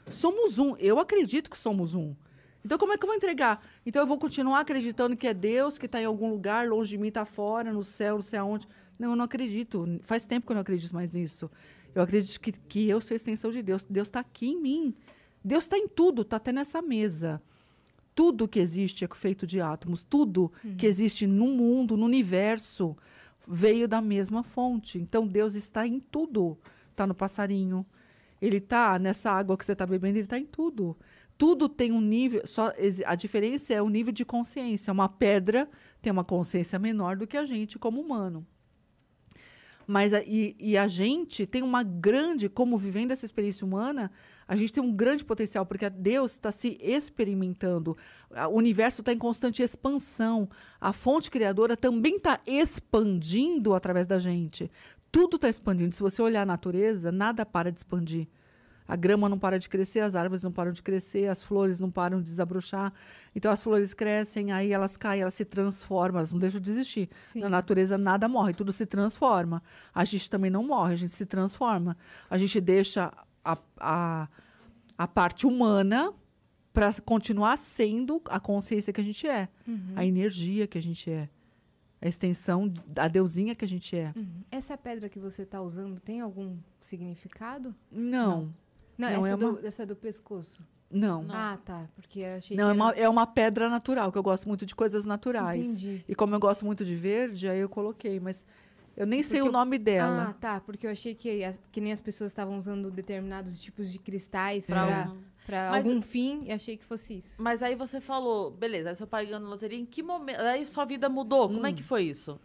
Somos 0.10 0.60
um. 0.60 0.76
Eu 0.78 1.00
acredito 1.00 1.50
que 1.50 1.58
somos 1.58 1.96
um. 1.96 2.16
Então, 2.64 2.78
como 2.78 2.94
é 2.94 2.98
que 2.98 3.04
eu 3.04 3.08
vou 3.08 3.16
entregar? 3.16 3.66
Então, 3.86 4.04
eu 4.04 4.08
vou 4.08 4.18
continuar 4.18 4.60
acreditando 4.60 5.18
que 5.18 5.28
é 5.28 5.34
Deus 5.34 5.78
que 5.78 5.88
está 5.88 6.02
em 6.02 6.06
algum 6.06 6.30
lugar, 6.30 6.68
longe 6.68 6.92
de 6.92 6.98
mim, 6.98 7.08
está 7.08 7.26
fora, 7.26 7.74
no 7.74 7.84
céu, 7.84 8.16
não 8.16 8.22
sei 8.22 8.38
aonde. 8.38 8.68
Não, 9.02 9.10
eu 9.10 9.16
não 9.16 9.26
acredito. 9.26 10.00
Faz 10.04 10.28
tempo 10.28 10.46
que 10.46 10.52
eu 10.52 10.54
não 10.54 10.62
acredito 10.62 10.94
mais 10.94 11.14
nisso. 11.16 11.50
Eu 11.96 12.04
acredito 12.04 12.40
que, 12.40 12.52
que 12.52 12.88
eu 12.88 13.02
sou 13.02 13.16
a 13.16 13.18
extensão 13.18 13.50
de 13.50 13.64
Deus. 13.64 13.84
Deus 13.84 14.08
está 14.08 14.20
aqui 14.20 14.50
em 14.50 14.62
mim. 14.62 14.94
Deus 15.44 15.64
está 15.64 15.76
em 15.76 15.88
tudo, 15.88 16.22
está 16.22 16.38
até 16.38 16.52
nessa 16.52 16.84
mesa. 16.84 17.42
Tudo 18.14 18.48
que 18.48 18.60
existe 18.60 19.04
é 19.04 19.08
feito 19.12 19.48
de 19.48 19.60
átomos. 19.60 20.04
Tudo 20.04 20.52
que 20.78 20.86
existe 20.86 21.26
no 21.26 21.48
mundo, 21.48 21.98
no 21.98 22.06
universo, 22.06 22.96
veio 23.48 23.88
da 23.88 24.00
mesma 24.02 24.44
fonte. 24.44 25.00
Então, 25.00 25.28
Deus 25.28 25.56
está 25.56 25.88
em 25.88 26.00
tudo. 26.00 26.56
Está 26.92 27.08
no 27.08 27.16
passarinho. 27.16 27.84
Ele 28.40 28.58
está 28.58 29.00
nessa 29.00 29.32
água 29.32 29.58
que 29.58 29.66
você 29.66 29.72
está 29.72 29.88
bebendo, 29.88 30.20
ele 30.20 30.26
está 30.26 30.38
em 30.38 30.46
tudo. 30.46 30.96
Tudo 31.40 31.68
tem 31.68 31.92
um 31.92 32.02
nível. 32.02 32.46
Só, 32.46 32.72
a 33.08 33.16
diferença 33.16 33.74
é 33.74 33.82
o 33.82 33.90
nível 33.90 34.14
de 34.14 34.24
consciência. 34.24 34.94
Uma 34.94 35.10
pedra 35.10 35.68
tem 36.04 36.14
uma 36.14 36.24
consciência 36.24 36.78
menor 36.78 37.18
do 37.18 37.26
que 37.26 37.36
a 37.36 37.46
gente 37.46 37.80
como 37.80 38.00
humano. 38.00 38.46
Mas 39.92 40.14
e, 40.14 40.56
e 40.58 40.78
a 40.78 40.88
gente 40.88 41.46
tem 41.46 41.62
uma 41.62 41.84
grande, 41.84 42.48
como 42.48 42.78
vivendo 42.78 43.12
essa 43.12 43.26
experiência 43.26 43.68
humana, 43.68 44.10
a 44.48 44.56
gente 44.56 44.72
tem 44.72 44.82
um 44.82 44.96
grande 44.96 45.26
potencial, 45.26 45.66
porque 45.66 45.90
Deus 45.90 46.32
está 46.32 46.50
se 46.50 46.78
experimentando. 46.82 47.98
O 48.50 48.56
universo 48.56 49.02
está 49.02 49.12
em 49.12 49.18
constante 49.18 49.62
expansão. 49.62 50.50
A 50.80 50.94
fonte 50.94 51.30
criadora 51.30 51.76
também 51.76 52.16
está 52.16 52.40
expandindo 52.48 53.74
através 53.74 54.08
da 54.08 54.18
gente. 54.18 54.72
Tudo 55.12 55.36
está 55.36 55.50
expandindo. 55.50 55.94
Se 55.94 56.02
você 56.02 56.22
olhar 56.22 56.44
a 56.44 56.46
natureza, 56.46 57.12
nada 57.12 57.46
para 57.46 57.70
de 57.70 57.80
expandir. 57.80 58.30
A 58.92 58.96
grama 58.98 59.30
não 59.30 59.40
para 59.40 59.58
de 59.58 59.70
crescer, 59.70 60.02
as 60.02 60.16
árvores 60.16 60.44
não 60.44 60.52
param 60.52 60.74
de 60.74 60.84
crescer, 60.84 61.30
as 61.30 61.42
flores 61.42 61.80
não 61.80 61.90
param 61.90 62.20
de 62.20 62.26
desabrochar. 62.26 62.92
Então 63.34 63.50
as 63.50 63.64
flores 63.64 63.94
crescem, 63.94 64.52
aí 64.52 64.74
elas 64.74 64.98
caem, 64.98 65.22
elas 65.22 65.34
se 65.34 65.46
transformam, 65.46 66.18
elas 66.18 66.34
não 66.34 66.38
deixam 66.38 66.60
de 66.60 66.70
existir. 66.70 67.10
Sim. 67.32 67.40
Na 67.40 67.48
natureza 67.48 67.98
nada 67.98 68.28
morre, 68.28 68.54
tudo 68.54 68.70
se 68.74 68.86
transforma. 68.86 69.64
A 69.96 70.04
gente 70.04 70.30
também 70.30 70.52
não 70.52 70.62
morre, 70.62 70.92
a 70.92 70.98
gente 70.98 71.14
se 71.14 71.26
transforma. 71.26 71.96
A 72.30 72.38
gente 72.38 72.60
deixa 72.60 73.14
a, 73.46 73.58
a, 73.80 74.28
a 74.98 75.08
parte 75.08 75.48
humana 75.48 76.14
para 76.74 76.94
continuar 77.06 77.58
sendo 77.58 78.22
a 78.26 78.42
consciência 78.42 78.92
que 78.92 79.00
a 79.00 79.04
gente 79.06 79.26
é, 79.26 79.48
a 79.96 80.04
energia 80.04 80.68
que 80.68 80.78
a 80.78 80.82
gente 80.82 81.10
é. 81.10 81.30
a 82.02 82.10
extensão 82.10 82.68
da 82.86 83.08
deusinha 83.08 83.56
que 83.56 83.64
a 83.64 83.68
gente 83.70 83.96
é. 83.96 84.12
Uhum. 84.18 84.42
Essa 84.52 84.78
pedra 84.78 85.08
que 85.08 85.18
você 85.18 85.46
tá 85.46 85.62
usando 85.62 85.98
tem 86.02 86.20
algum 86.20 86.58
significado? 86.82 87.74
Não, 87.90 88.42
Não, 88.42 88.54
Não, 88.98 89.08
essa, 89.26 89.28
é 89.30 89.38
do, 89.38 89.50
uma- 89.50 89.68
essa 89.68 89.86
do 89.86 89.96
pescoço. 89.96 90.64
não. 90.90 91.24
Não. 91.24 91.36
Ah, 91.36 91.58
tá. 91.64 91.88
Porque 91.96 92.20
eu 92.20 92.36
achei 92.38 92.56
Não, 92.58 92.66
que 92.66 92.72
é 92.72 92.82
uma, 92.84 92.92
é 92.92 93.10
uma 93.10 93.28
pedra 93.28 93.70
natural, 93.70 94.12
que 94.12 94.18
eu 94.18 94.24
gosto 94.24 94.48
muito 94.48 94.66
de 94.66 94.76
coisas 94.76 95.06
naturais. 95.06 95.68
Entendi. 95.68 96.04
E 96.08 96.14
como 96.16 96.36
eu 96.36 96.40
gosto 96.40 96.66
muito 96.66 96.84
de 96.84 96.96
verde, 96.96 97.48
aí 97.48 97.60
eu 97.60 97.70
coloquei, 97.70 98.20
mas 98.20 98.46
eu 98.98 99.06
nem 99.06 99.24
sei 99.24 99.40
Porque 99.40 99.44
o 99.44 99.48
eu- 99.50 99.54
nome 99.54 99.78
Ah, 99.78 99.80
dela. 99.80 100.36
tá. 100.40 100.60
Porque 100.60 100.86
eu 100.86 100.92
achei 100.92 101.16
que, 101.16 101.44
a- 101.44 101.54
que 101.72 101.80
nem 101.82 101.94
as 101.94 102.02
pessoas 102.02 102.32
estavam 102.32 102.58
usando 102.58 102.92
determinados 102.92 103.58
tipos 103.60 103.90
de 103.92 103.98
cristais 103.98 104.68
Pra 104.68 104.86
pra, 104.86 105.12
pra 105.46 105.70
Mas- 105.72 105.86
algum 105.86 106.02
fim 106.02 106.44
e 106.46 106.52
achei 106.52 106.76
que 106.78 106.84
fosse 106.86 107.18
isso. 107.20 107.42
Mas 107.42 107.64
aí 107.64 107.74
você 107.76 108.02
falou, 108.02 108.52
beleza, 108.52 108.90
aí 108.90 108.96
seu 108.96 109.08
pai 109.08 109.26
ganhou 109.26 109.40
na 109.40 109.48
loteria, 109.50 109.80
em 109.80 109.86
que 109.86 110.04
momento? 110.04 110.40
Aí 110.42 110.66
sua 110.66 110.84
vida 110.86 111.08
mudou, 111.10 111.48
como 111.48 111.62
Hum. 111.62 111.66
é 111.66 111.72
que 111.74 111.82
foi 111.84 112.04
isso? 112.04 112.40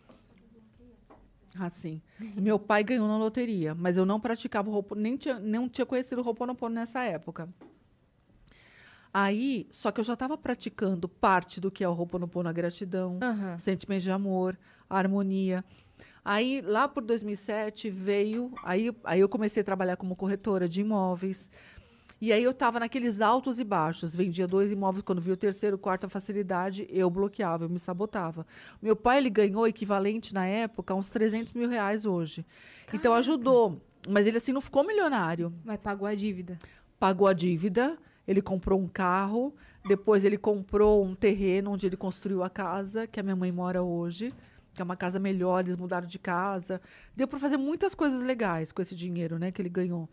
Ah, 1.59 1.71
sim. 1.71 2.03
Meu 2.37 2.59
pai 2.59 2.85
ganhou 2.85 3.09
na 3.09 3.17
loteria, 3.17 3.75
mas 3.75 3.97
eu 3.97 4.05
não 4.05 4.21
praticava 4.21 4.69
o 4.69 4.73
roupo, 4.73 4.95
nem 4.95 5.17
tinha, 5.17 5.39
não 5.41 5.69
tinha 5.69 5.87
conhecido 5.87 6.21
o 6.21 6.25
Ho'oponopono 6.27 6.75
nessa 6.75 7.03
época. 7.03 7.49
Aí, 9.13 9.67
só 9.71 9.91
que 9.91 9.99
eu 10.01 10.05
já 10.05 10.13
estava 10.13 10.37
praticando 10.37 11.09
parte 11.09 11.61
do 11.61 11.71
que 11.71 11.83
é 11.83 11.89
o 11.89 11.93
Ho'oponopono, 11.93 12.49
a 12.49 12.53
gratidão, 12.53 13.19
Aham. 13.23 13.59
sentimento 13.59 14.03
de 14.03 14.11
amor, 14.11 14.59
a 14.91 14.99
harmonia. 14.99 15.65
Aí, 16.23 16.61
lá 16.61 16.87
por 16.87 17.03
2007, 17.03 17.89
veio. 17.89 18.53
Aí, 18.63 18.95
aí 19.05 19.21
eu 19.21 19.29
comecei 19.29 19.61
a 19.61 19.65
trabalhar 19.65 19.97
como 19.97 20.17
corretora 20.17 20.69
de 20.69 20.81
imóveis. 20.83 21.51
E 22.21 22.33
aí 22.33 22.43
eu 22.43 22.53
estava 22.53 22.81
naqueles 22.81 23.21
altos 23.21 23.59
e 23.59 23.65
baixos. 23.65 24.17
Vendia 24.17 24.47
dois 24.47 24.73
imóveis, 24.73 25.03
quando 25.03 25.21
vi 25.21 25.31
o 25.33 25.37
terceiro, 25.37 25.77
quarta 25.77 26.09
facilidade, 26.09 26.87
eu 26.91 27.11
bloqueava, 27.11 27.65
eu 27.65 27.69
me 27.69 27.79
sabotava. 27.79 28.47
Meu 28.81 28.97
pai, 28.97 29.19
ele 29.19 29.29
ganhou 29.29 29.67
equivalente, 29.67 30.33
na 30.33 30.47
época, 30.47 30.95
a 30.95 30.97
uns 30.97 31.11
300 31.11 31.53
mil 31.53 31.69
reais 31.69 32.07
hoje. 32.07 32.45
Então, 32.93 33.13
ajudou. 33.13 33.81
Mas 34.09 34.27
ele, 34.27 34.39
assim, 34.39 34.53
não 34.53 34.61
ficou 34.61 34.87
milionário 34.87 35.53
Mas 35.65 35.79
pagou 35.79 36.07
a 36.07 36.15
dívida. 36.15 36.59
pagou 36.99 37.27
a 37.27 37.33
dívida, 37.33 37.99
ele 38.27 38.41
comprou 38.41 38.81
um 38.81 38.87
carro, 38.87 39.55
depois 39.87 40.25
ele 40.25 40.39
comprou 40.39 41.05
um 41.05 41.15
terreno 41.15 41.73
onde 41.73 41.87
ele 41.87 41.97
construiu 41.97 42.43
a 42.43 42.49
casa 42.49 43.07
que 43.07 43.21
a 43.21 43.23
minha 43.23 43.37
mãe 43.37 43.53
mora 43.53 43.83
hoje, 43.83 44.33
que 44.75 44.81
é 44.81 44.85
uma 44.85 44.97
casa 44.97 45.19
melhor, 45.19 45.61
eles 45.65 45.77
mudaram 45.77 46.07
de 46.07 46.19
casa. 46.19 46.81
Deu 47.15 47.27
para 47.29 47.39
fazer 47.39 47.57
muitas 47.57 47.95
coisas 47.95 48.23
legais 48.23 48.73
com 48.73 48.81
esse 48.81 48.95
dinheiro, 48.95 49.39
né, 49.39 49.51
que 49.51 49.61
ele 49.61 49.69
ganhou. 49.69 50.09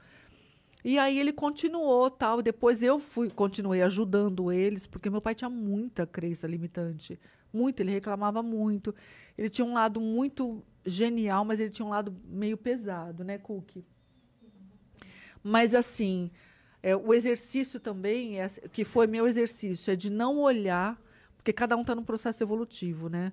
E 0.84 0.99
aí 0.99 1.18
ele 1.18 1.31
continuou, 1.31 2.10
tal, 2.11 2.41
depois 2.41 2.84
eu 2.84 2.99
fui, 2.99 3.30
continuei 3.30 3.81
ajudando 3.81 4.51
eles, 4.51 4.85
porque 4.85 5.10
meu 5.10 5.22
pai 5.22 5.34
tinha 5.34 5.49
muita 5.49 6.05
crença 6.05 6.45
limitante, 6.45 7.18
muito, 7.53 7.80
ele 7.80 7.91
reclamava 7.91 8.43
muito. 8.43 8.93
Ele 9.38 9.49
tinha 9.49 9.65
um 9.65 9.73
lado 9.73 10.01
muito 10.01 10.61
genial, 10.85 11.45
mas 11.45 11.60
ele 11.60 11.69
tinha 11.69 11.85
um 11.85 11.89
lado 11.89 12.14
meio 12.26 12.57
pesado, 12.57 13.23
né, 13.23 13.38
Cookie? 13.38 13.85
Mas 15.41 15.73
assim, 15.73 16.30
é, 16.81 16.95
o 16.95 17.14
exercício 17.14 17.80
também, 17.80 18.41
é, 18.41 18.47
que 18.72 18.84
foi 18.84 19.07
meu 19.07 19.26
exercício, 19.26 19.91
é 19.91 19.95
de 19.95 20.10
não 20.10 20.39
olhar, 20.39 21.01
porque 21.38 21.53
cada 21.53 21.77
um 21.77 21.81
está 21.81 21.95
num 21.95 22.03
processo 22.03 22.43
evolutivo, 22.43 23.07
né? 23.07 23.31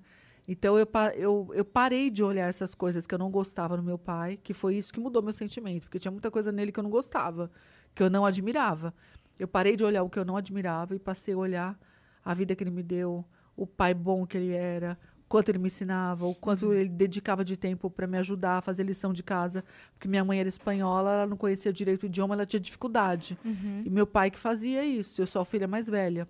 Então 0.48 0.78
eu, 0.78 0.88
eu, 1.16 1.50
eu 1.54 1.64
parei 1.64 2.10
de 2.10 2.22
olhar 2.22 2.48
essas 2.48 2.74
coisas 2.74 3.06
que 3.06 3.14
eu 3.14 3.18
não 3.18 3.30
gostava 3.30 3.76
no 3.76 3.82
meu 3.82 3.98
pai, 3.98 4.38
que 4.42 4.52
foi 4.52 4.76
isso 4.76 4.92
que 4.92 5.00
mudou 5.00 5.22
meu 5.22 5.32
sentimento, 5.32 5.82
porque 5.82 5.98
tinha 5.98 6.10
muita 6.10 6.30
coisa 6.30 6.50
nele 6.50 6.72
que 6.72 6.78
eu 6.78 6.84
não 6.84 6.90
gostava, 6.90 7.50
que 7.94 8.02
eu 8.02 8.10
não 8.10 8.26
admirava. 8.26 8.92
Eu 9.38 9.48
parei 9.48 9.76
de 9.76 9.84
olhar 9.84 10.02
o 10.02 10.10
que 10.10 10.18
eu 10.18 10.24
não 10.24 10.36
admirava 10.36 10.94
e 10.94 10.98
passei 10.98 11.34
a 11.34 11.38
olhar 11.38 11.78
a 12.24 12.34
vida 12.34 12.54
que 12.54 12.62
ele 12.62 12.70
me 12.70 12.82
deu, 12.82 13.24
o 13.56 13.66
pai 13.66 13.94
bom 13.94 14.26
que 14.26 14.36
ele 14.36 14.52
era, 14.52 14.98
quanto 15.30 15.48
ele 15.48 15.58
me 15.58 15.68
ensinava, 15.68 16.26
o 16.26 16.34
quanto 16.34 16.74
ele 16.74 16.88
dedicava 16.88 17.44
de 17.44 17.56
tempo 17.56 17.88
para 17.88 18.06
me 18.06 18.18
ajudar 18.18 18.58
a 18.58 18.60
fazer 18.60 18.82
lição 18.82 19.12
de 19.12 19.22
casa, 19.22 19.64
porque 19.92 20.08
minha 20.08 20.24
mãe 20.24 20.40
era 20.40 20.48
espanhola, 20.48 21.12
ela 21.12 21.26
não 21.26 21.36
conhecia 21.36 21.72
direito 21.72 22.02
o 22.02 22.06
idioma, 22.06 22.34
ela 22.34 22.44
tinha 22.44 22.58
dificuldade. 22.58 23.38
Uhum. 23.44 23.82
E 23.84 23.88
meu 23.88 24.06
pai 24.06 24.30
que 24.30 24.38
fazia 24.38 24.84
isso, 24.84 25.22
eu 25.22 25.28
sou 25.28 25.40
a 25.40 25.44
filha 25.44 25.68
mais 25.68 25.88
velha. 25.88 26.28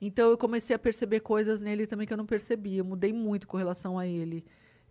Então 0.00 0.30
eu 0.30 0.38
comecei 0.38 0.74
a 0.76 0.78
perceber 0.78 1.20
coisas 1.20 1.60
nele 1.60 1.86
também 1.86 2.06
que 2.06 2.12
eu 2.12 2.16
não 2.16 2.26
percebia. 2.26 2.78
Eu 2.78 2.84
mudei 2.84 3.12
muito 3.12 3.46
com 3.46 3.56
relação 3.56 3.98
a 3.98 4.06
ele. 4.06 4.44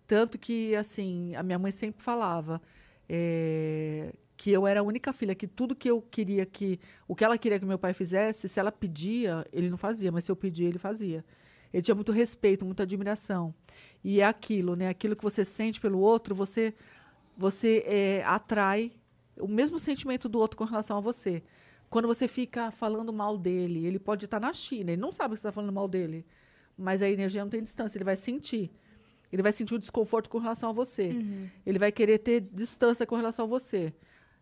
Tanto 0.06 0.38
que, 0.38 0.76
assim, 0.76 1.36
a 1.36 1.44
minha 1.44 1.60
mãe 1.60 1.72
sempre 1.72 2.02
falava 2.02 2.62
eh, 3.10 4.14
que 4.38 4.52
eu 4.52 4.68
era 4.68 4.80
a 4.82 4.84
única 4.84 5.12
filha, 5.12 5.36
que 5.36 5.48
tudo 5.48 5.76
que 5.76 5.90
eu 5.90 6.02
queria 6.02 6.46
que. 6.46 6.80
O 7.08 7.16
que 7.16 7.24
ela 7.26 7.38
queria 7.38 7.60
que 7.60 7.66
meu 7.66 7.80
pai 7.80 7.94
fizesse, 7.94 8.48
se 8.48 8.60
ela 8.60 8.72
pedia, 8.72 9.46
ele 9.52 9.70
não 9.70 9.78
fazia, 9.78 10.12
mas 10.12 10.24
se 10.24 10.32
eu 10.32 10.36
pedia, 10.36 10.68
ele 10.68 10.80
fazia. 10.80 11.26
Ele 11.74 11.84
tinha 11.84 11.96
muito 11.96 12.12
respeito, 12.12 12.66
muita 12.66 12.84
admiração. 12.84 13.54
E 14.04 14.22
é 14.22 14.26
aquilo, 14.26 14.76
né? 14.76 14.90
Aquilo 14.90 15.16
que 15.16 15.24
você 15.24 15.44
sente 15.44 15.82
pelo 15.82 16.00
outro, 16.00 16.34
você, 16.36 16.74
você 17.38 17.84
eh, 17.86 18.24
atrai 18.26 18.94
o 19.40 19.48
mesmo 19.48 19.80
sentimento 19.80 20.30
do 20.30 20.40
outro 20.40 20.58
com 20.58 20.64
relação 20.64 20.98
a 20.98 21.02
você. 21.02 21.44
Quando 21.89 22.07
você 22.07 22.27
fica 22.27 22.72
falando 22.72 23.14
mal 23.14 23.38
dele, 23.38 23.85
ele 23.85 23.99
pode 23.99 24.26
estar 24.26 24.39
na 24.39 24.51
China, 24.53 24.91
ele 24.91 25.01
não 25.01 25.11
sabe 25.11 25.34
que 25.34 25.39
você 25.39 25.47
está 25.47 25.51
falando 25.51 25.73
mal 25.73 25.88
dele, 25.88 26.26
mas 26.77 27.01
a 27.01 27.09
energia 27.09 27.43
não 27.43 27.49
tem 27.49 27.64
distância, 27.64 27.97
ele 27.97 28.03
vai 28.03 28.15
sentir. 28.15 28.72
Ele 29.31 29.41
vai 29.41 29.51
sentir 29.51 29.73
o 29.73 29.80
desconforto 29.80 30.30
com 30.30 30.38
relação 30.38 30.69
a 30.69 30.73
você. 30.73 31.11
Ele 31.65 31.80
vai 31.80 31.91
querer 31.91 32.19
ter 32.19 32.41
distância 32.41 33.05
com 33.05 33.15
relação 33.15 33.45
a 33.45 33.47
você. 33.47 33.93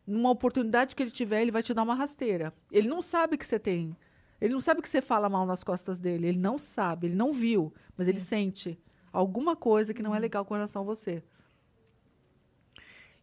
Numa 0.05 0.29
oportunidade 0.29 0.95
que 0.95 1.01
ele 1.01 1.11
tiver, 1.11 1.41
ele 1.41 1.51
vai 1.51 1.63
te 1.63 1.73
dar 1.73 1.81
uma 1.83 1.95
rasteira. 1.95 2.53
Ele 2.71 2.87
não 2.87 3.01
sabe 3.01 3.37
que 3.37 3.45
você 3.45 3.57
tem. 3.57 3.97
Ele 4.39 4.53
não 4.53 4.61
sabe 4.61 4.81
que 4.81 4.89
você 4.89 5.01
fala 5.01 5.27
mal 5.27 5.45
nas 5.45 5.63
costas 5.63 5.99
dele. 5.99 6.27
Ele 6.27 6.37
não 6.37 6.59
sabe, 6.59 7.07
ele 7.07 7.15
não 7.15 7.33
viu, 7.33 7.73
mas 7.97 8.07
ele 8.07 8.19
sente 8.19 8.79
alguma 9.11 9.55
coisa 9.55 9.93
que 9.93 10.03
não 10.03 10.13
é 10.13 10.19
legal 10.19 10.45
com 10.45 10.53
relação 10.53 10.83
a 10.83 10.85
você. 10.85 11.23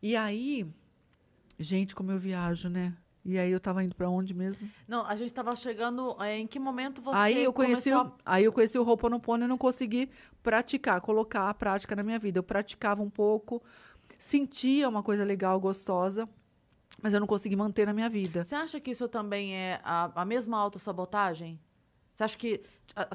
E 0.02 0.16
aí, 0.16 0.66
gente, 1.58 1.94
como 1.94 2.10
eu 2.10 2.18
viajo, 2.18 2.68
né? 2.68 2.96
E 3.24 3.38
aí 3.38 3.52
eu 3.52 3.60
tava 3.60 3.84
indo 3.84 3.94
pra 3.94 4.10
onde 4.10 4.34
mesmo? 4.34 4.68
Não, 4.86 5.06
a 5.06 5.14
gente 5.14 5.32
tava 5.32 5.54
chegando. 5.54 6.16
é, 6.20 6.38
em 6.38 6.46
que 6.46 6.58
momento 6.58 7.00
você. 7.00 7.16
aí 7.16 7.44
eu 7.44 7.52
conheci, 7.52 7.90
começou 7.90 8.12
o, 8.12 8.18
aí 8.26 8.44
eu 8.44 8.52
conheci 8.52 8.78
o 8.78 8.82
Ho'oponopono 8.82 9.44
e 9.44 9.48
não 9.48 9.56
consegui 9.56 10.10
praticar, 10.42 11.00
colocar 11.00 11.48
a 11.48 11.54
prática 11.54 11.94
na 11.94 12.02
minha 12.02 12.18
vida. 12.18 12.40
Eu 12.40 12.42
praticava 12.42 13.00
um 13.00 13.10
pouco, 13.10 13.62
sentia 14.18 14.88
uma 14.88 15.04
coisa 15.04 15.22
legal, 15.24 15.60
gostosa, 15.60 16.28
mas 17.00 17.14
eu 17.14 17.20
não 17.20 17.26
consegui 17.28 17.54
manter 17.54 17.86
na 17.86 17.92
minha 17.92 18.08
vida. 18.08 18.44
Você 18.44 18.56
acha 18.56 18.80
que 18.80 18.90
isso 18.90 19.08
também 19.08 19.54
é 19.54 19.80
a, 19.84 20.22
a 20.22 20.24
mesma 20.24 20.58
autossabotagem? 20.58 21.60
Você 22.14 22.24
acha 22.24 22.36
que. 22.36 22.60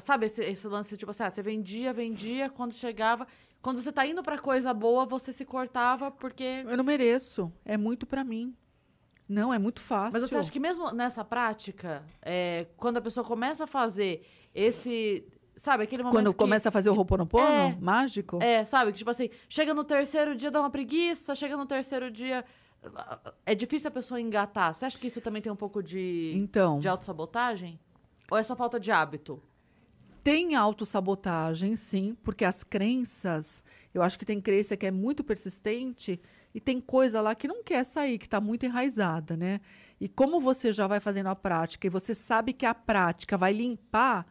Sabe 0.00 0.26
esse, 0.26 0.40
esse 0.42 0.66
lance, 0.66 0.96
tipo 0.96 1.10
assim, 1.10 1.22
ah, 1.22 1.30
você 1.30 1.42
vendia, 1.42 1.92
vendia, 1.92 2.48
quando 2.48 2.72
chegava. 2.72 3.26
Quando 3.60 3.80
você 3.80 3.92
tá 3.92 4.06
indo 4.06 4.22
pra 4.22 4.38
coisa 4.38 4.72
boa, 4.72 5.04
você 5.04 5.32
se 5.32 5.44
cortava 5.44 6.10
porque. 6.10 6.64
Eu 6.66 6.76
não 6.76 6.84
mereço, 6.84 7.52
é 7.64 7.76
muito 7.76 8.06
pra 8.06 8.24
mim. 8.24 8.56
Não, 9.28 9.52
é 9.52 9.58
muito 9.58 9.80
fácil. 9.80 10.12
Mas 10.18 10.22
você 10.30 10.36
acha 10.36 10.50
que 10.50 10.58
mesmo 10.60 10.90
nessa 10.92 11.22
prática, 11.24 12.02
é, 12.22 12.66
quando 12.76 12.96
a 12.96 13.00
pessoa 13.00 13.24
começa 13.24 13.64
a 13.64 13.66
fazer 13.66 14.24
esse. 14.54 15.24
Sabe, 15.56 15.82
aquele 15.82 16.02
momento. 16.04 16.14
quando 16.16 16.30
que- 16.32 16.38
começa 16.38 16.68
a 16.68 16.72
fazer 16.72 16.88
o 16.88 16.94
Ho'oponopono 16.94 17.44
É. 17.44 17.76
mágico? 17.80 18.38
É, 18.40 18.64
sabe? 18.64 18.92
Que 18.92 18.98
tipo 18.98 19.10
assim, 19.10 19.28
chega 19.48 19.74
no 19.74 19.82
terceiro 19.82 20.36
dia, 20.36 20.50
dá 20.52 20.60
uma 20.60 20.70
preguiça, 20.70 21.34
chega 21.34 21.56
no 21.56 21.66
terceiro 21.66 22.10
dia. 22.12 22.44
É 23.44 23.56
difícil 23.56 23.88
a 23.88 23.90
pessoa 23.90 24.20
engatar. 24.20 24.72
Você 24.72 24.86
acha 24.86 24.96
que 24.96 25.08
isso 25.08 25.20
também 25.20 25.42
tem 25.42 25.50
um 25.50 25.56
pouco 25.56 25.82
de, 25.82 26.32
Então, 26.36 26.78
de 26.78 26.86
autossabotagem? 26.86 27.78
Ou 28.30 28.38
é 28.38 28.42
só 28.44 28.54
falta 28.54 28.78
de 28.78 28.92
hábito? 28.92 29.42
Tem 30.22 30.54
autossabotagem, 30.54 31.74
sim, 31.76 32.16
porque 32.22 32.44
as 32.44 32.62
crenças, 32.62 33.64
eu 33.92 34.00
acho 34.02 34.16
que 34.18 34.24
tem 34.24 34.40
crença 34.40 34.76
que 34.76 34.86
é 34.86 34.90
muito 34.92 35.24
persistente 35.24 36.20
e 36.54 36.60
tem 36.60 36.80
coisa 36.80 37.20
lá 37.20 37.34
que 37.34 37.46
não 37.46 37.62
quer 37.62 37.84
sair, 37.84 38.18
que 38.18 38.26
está 38.26 38.40
muito 38.40 38.64
enraizada, 38.64 39.36
né? 39.36 39.60
E 40.00 40.08
como 40.08 40.40
você 40.40 40.72
já 40.72 40.86
vai 40.86 41.00
fazendo 41.00 41.28
a 41.28 41.36
prática 41.36 41.86
e 41.86 41.90
você 41.90 42.14
sabe 42.14 42.52
que 42.52 42.64
a 42.64 42.74
prática 42.74 43.36
vai 43.36 43.52
limpar, 43.52 44.26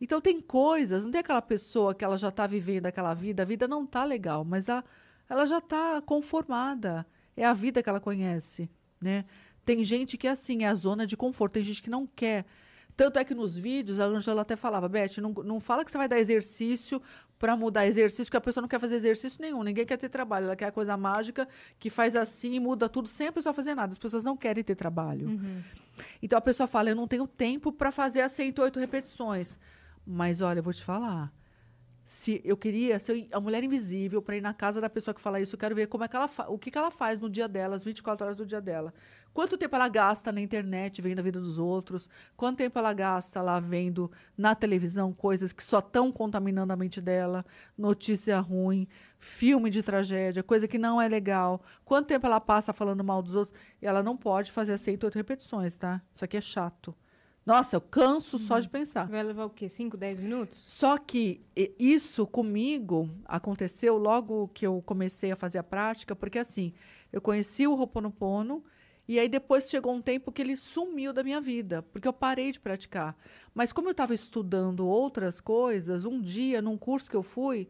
então 0.00 0.20
tem 0.20 0.40
coisas, 0.40 1.04
não 1.04 1.10
tem 1.10 1.20
aquela 1.20 1.42
pessoa 1.42 1.94
que 1.94 2.04
ela 2.04 2.16
já 2.16 2.28
está 2.28 2.46
vivendo 2.46 2.86
aquela 2.86 3.12
vida, 3.12 3.42
a 3.42 3.46
vida 3.46 3.68
não 3.68 3.86
tá 3.86 4.04
legal, 4.04 4.44
mas 4.44 4.68
a, 4.68 4.82
ela 5.28 5.44
já 5.44 5.58
está 5.58 6.00
conformada, 6.00 7.06
é 7.36 7.44
a 7.44 7.52
vida 7.52 7.82
que 7.82 7.88
ela 7.88 8.00
conhece, 8.00 8.70
né? 9.00 9.24
Tem 9.64 9.84
gente 9.84 10.16
que 10.16 10.26
é 10.26 10.30
assim, 10.30 10.64
é 10.64 10.68
a 10.68 10.74
zona 10.74 11.06
de 11.06 11.16
conforto, 11.16 11.52
tem 11.54 11.62
gente 11.62 11.82
que 11.82 11.90
não 11.90 12.06
quer. 12.06 12.46
Tanto 12.96 13.18
é 13.18 13.24
que 13.24 13.34
nos 13.34 13.56
vídeos 13.56 14.00
a 14.00 14.04
Angela 14.04 14.42
até 14.42 14.56
falava, 14.56 14.88
Beth, 14.88 15.18
não, 15.18 15.32
não 15.32 15.60
fala 15.60 15.84
que 15.84 15.90
você 15.90 15.98
vai 15.98 16.08
dar 16.08 16.18
exercício 16.18 17.00
para 17.40 17.56
mudar 17.56 17.86
exercício, 17.86 18.26
porque 18.26 18.36
a 18.36 18.40
pessoa 18.40 18.60
não 18.60 18.68
quer 18.68 18.78
fazer 18.78 18.96
exercício 18.96 19.40
nenhum, 19.40 19.62
ninguém 19.62 19.86
quer 19.86 19.96
ter 19.96 20.10
trabalho, 20.10 20.44
ela 20.44 20.54
quer 20.54 20.66
a 20.66 20.70
coisa 20.70 20.94
mágica 20.94 21.48
que 21.78 21.88
faz 21.88 22.14
assim 22.14 22.52
e 22.52 22.60
muda 22.60 22.86
tudo 22.86 23.08
sem 23.08 23.28
a 23.28 23.32
pessoa 23.32 23.54
fazer 23.54 23.74
nada. 23.74 23.90
As 23.90 23.98
pessoas 23.98 24.22
não 24.22 24.36
querem 24.36 24.62
ter 24.62 24.74
trabalho. 24.74 25.26
Então 26.22 26.38
a 26.38 26.42
pessoa 26.42 26.66
fala, 26.66 26.90
eu 26.90 26.94
não 26.94 27.08
tenho 27.08 27.26
tempo 27.26 27.72
para 27.72 27.90
fazer 27.90 28.20
as 28.20 28.32
108 28.32 28.78
repetições. 28.78 29.58
Mas 30.06 30.42
olha, 30.42 30.58
eu 30.58 30.62
vou 30.62 30.72
te 30.72 30.84
falar. 30.84 31.32
Se 32.04 32.42
eu 32.44 32.58
queria 32.58 32.98
ser 32.98 33.26
a 33.32 33.40
mulher 33.40 33.64
invisível 33.64 34.20
para 34.20 34.36
ir 34.36 34.42
na 34.42 34.52
casa 34.52 34.78
da 34.78 34.90
pessoa 34.90 35.14
que 35.14 35.20
fala 35.20 35.40
isso, 35.40 35.54
eu 35.54 35.58
quero 35.58 35.74
ver 35.74 35.86
como 35.86 36.04
é 36.04 36.08
que 36.08 36.16
ela 36.16 36.28
o 36.48 36.58
que, 36.58 36.70
que 36.70 36.76
ela 36.76 36.90
faz 36.90 37.18
no 37.18 37.30
dia 37.30 37.48
dela, 37.48 37.74
as 37.74 37.84
24 37.84 38.26
horas 38.26 38.36
do 38.36 38.44
dia 38.44 38.60
dela. 38.60 38.92
Quanto 39.32 39.56
tempo 39.56 39.76
ela 39.76 39.88
gasta 39.88 40.32
na 40.32 40.40
internet 40.40 41.00
vendo 41.00 41.20
a 41.20 41.22
vida 41.22 41.40
dos 41.40 41.56
outros? 41.58 42.08
Quanto 42.36 42.58
tempo 42.58 42.78
ela 42.78 42.92
gasta 42.92 43.40
lá 43.40 43.60
vendo 43.60 44.10
na 44.36 44.54
televisão 44.54 45.12
coisas 45.12 45.52
que 45.52 45.62
só 45.62 45.78
estão 45.78 46.10
contaminando 46.10 46.72
a 46.72 46.76
mente 46.76 47.00
dela? 47.00 47.44
Notícia 47.78 48.38
ruim, 48.40 48.88
filme 49.18 49.70
de 49.70 49.82
tragédia, 49.82 50.42
coisa 50.42 50.66
que 50.66 50.78
não 50.78 51.00
é 51.00 51.08
legal. 51.08 51.62
Quanto 51.84 52.08
tempo 52.08 52.26
ela 52.26 52.40
passa 52.40 52.72
falando 52.72 53.04
mal 53.04 53.22
dos 53.22 53.34
outros? 53.34 53.56
E 53.80 53.86
ela 53.86 54.02
não 54.02 54.16
pode 54.16 54.50
fazer 54.50 54.76
108 54.76 55.14
repetições, 55.14 55.76
tá? 55.76 56.02
Isso 56.14 56.24
aqui 56.24 56.36
é 56.36 56.40
chato. 56.40 56.94
Nossa, 57.46 57.74
eu 57.74 57.80
canso 57.80 58.38
só 58.38 58.58
de 58.58 58.68
pensar. 58.68 59.08
Vai 59.08 59.22
levar 59.22 59.46
o 59.46 59.50
quê? 59.50 59.68
5, 59.68 59.96
10 59.96 60.20
minutos? 60.20 60.58
Só 60.58 60.98
que 60.98 61.40
isso 61.78 62.26
comigo 62.26 63.08
aconteceu 63.24 63.96
logo 63.96 64.48
que 64.48 64.66
eu 64.66 64.82
comecei 64.84 65.32
a 65.32 65.36
fazer 65.36 65.58
a 65.58 65.62
prática, 65.62 66.14
porque 66.14 66.38
assim, 66.38 66.74
eu 67.10 67.20
conheci 67.20 67.66
o 67.66 67.74
Ho'oponopono 67.74 68.62
e 69.10 69.18
aí 69.18 69.28
depois 69.28 69.68
chegou 69.68 69.92
um 69.92 70.00
tempo 70.00 70.30
que 70.30 70.40
ele 70.40 70.56
sumiu 70.56 71.12
da 71.12 71.24
minha 71.24 71.40
vida, 71.40 71.82
porque 71.82 72.06
eu 72.06 72.12
parei 72.12 72.52
de 72.52 72.60
praticar. 72.60 73.18
Mas 73.52 73.72
como 73.72 73.88
eu 73.88 73.90
estava 73.90 74.14
estudando 74.14 74.86
outras 74.86 75.40
coisas, 75.40 76.04
um 76.04 76.20
dia, 76.20 76.62
num 76.62 76.78
curso 76.78 77.10
que 77.10 77.16
eu 77.16 77.22
fui, 77.24 77.66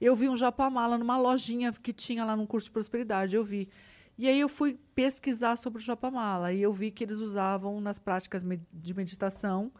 eu 0.00 0.16
vi 0.16 0.28
um 0.28 0.36
japamala 0.36 0.98
numa 0.98 1.16
lojinha 1.16 1.72
que 1.72 1.92
tinha 1.92 2.24
lá 2.24 2.34
num 2.34 2.44
curso 2.44 2.64
de 2.64 2.72
prosperidade, 2.72 3.36
eu 3.36 3.44
vi. 3.44 3.68
E 4.18 4.26
aí 4.26 4.40
eu 4.40 4.48
fui 4.48 4.80
pesquisar 4.92 5.54
sobre 5.54 5.80
o 5.80 5.80
japamala 5.80 6.52
e 6.52 6.60
eu 6.60 6.72
vi 6.72 6.90
que 6.90 7.04
eles 7.04 7.18
usavam 7.18 7.80
nas 7.80 8.00
práticas 8.00 8.42
de 8.72 8.92
meditação 8.92 9.70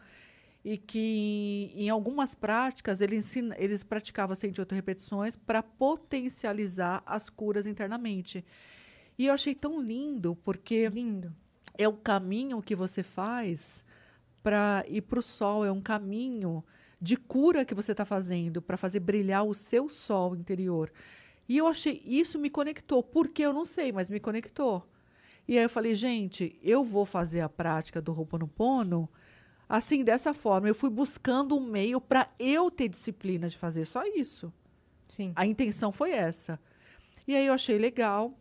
e 0.63 0.77
que 0.77 1.73
em 1.75 1.89
algumas 1.89 2.33
práticas 2.33 3.01
ele 3.01 3.17
ensina, 3.17 3.53
eles 3.59 3.83
praticavam 3.83 4.33
108 4.33 4.73
repetições 4.73 5.35
para 5.35 5.61
potencializar 5.61 7.03
as 7.05 7.29
curas 7.29 7.65
internamente. 7.65 8.45
E 9.17 9.27
eu 9.27 9.33
achei 9.33 9.53
tão 9.53 9.81
lindo, 9.81 10.35
porque 10.43 10.87
Lindo. 10.89 11.33
é 11.77 11.87
o 11.87 11.93
caminho 11.93 12.61
que 12.61 12.75
você 12.75 13.03
faz 13.03 13.85
para 14.41 14.83
ir 14.87 15.01
para 15.01 15.19
o 15.19 15.23
sol, 15.23 15.63
é 15.63 15.71
um 15.71 15.81
caminho 15.81 16.63
de 16.99 17.15
cura 17.15 17.65
que 17.65 17.75
você 17.75 17.91
está 17.91 18.05
fazendo 18.05 18.61
para 18.61 18.77
fazer 18.77 18.99
brilhar 18.99 19.43
o 19.43 19.53
seu 19.53 19.89
sol 19.89 20.35
interior. 20.35 20.91
E 21.47 21.57
eu 21.57 21.67
achei, 21.67 22.01
isso 22.05 22.39
me 22.39 22.49
conectou, 22.49 23.03
porque 23.03 23.43
eu 23.43 23.53
não 23.53 23.65
sei, 23.65 23.91
mas 23.91 24.09
me 24.09 24.19
conectou. 24.19 24.87
E 25.47 25.57
aí 25.57 25.63
eu 25.63 25.69
falei, 25.69 25.95
gente, 25.95 26.57
eu 26.61 26.83
vou 26.83 27.05
fazer 27.05 27.41
a 27.41 27.49
prática 27.49 28.01
do 28.01 28.17
Ho'oponopono 28.17 29.09
assim, 29.71 30.03
dessa 30.03 30.33
forma. 30.33 30.67
Eu 30.67 30.75
fui 30.75 30.89
buscando 30.89 31.55
um 31.55 31.61
meio 31.61 32.01
para 32.01 32.29
eu 32.37 32.69
ter 32.69 32.89
disciplina 32.89 33.47
de 33.47 33.57
fazer 33.57 33.85
só 33.85 34.03
isso. 34.05 34.53
Sim. 35.07 35.31
A 35.33 35.45
intenção 35.45 35.93
foi 35.93 36.11
essa. 36.11 36.59
E 37.25 37.35
aí 37.35 37.45
eu 37.45 37.53
achei 37.53 37.77
legal. 37.77 38.37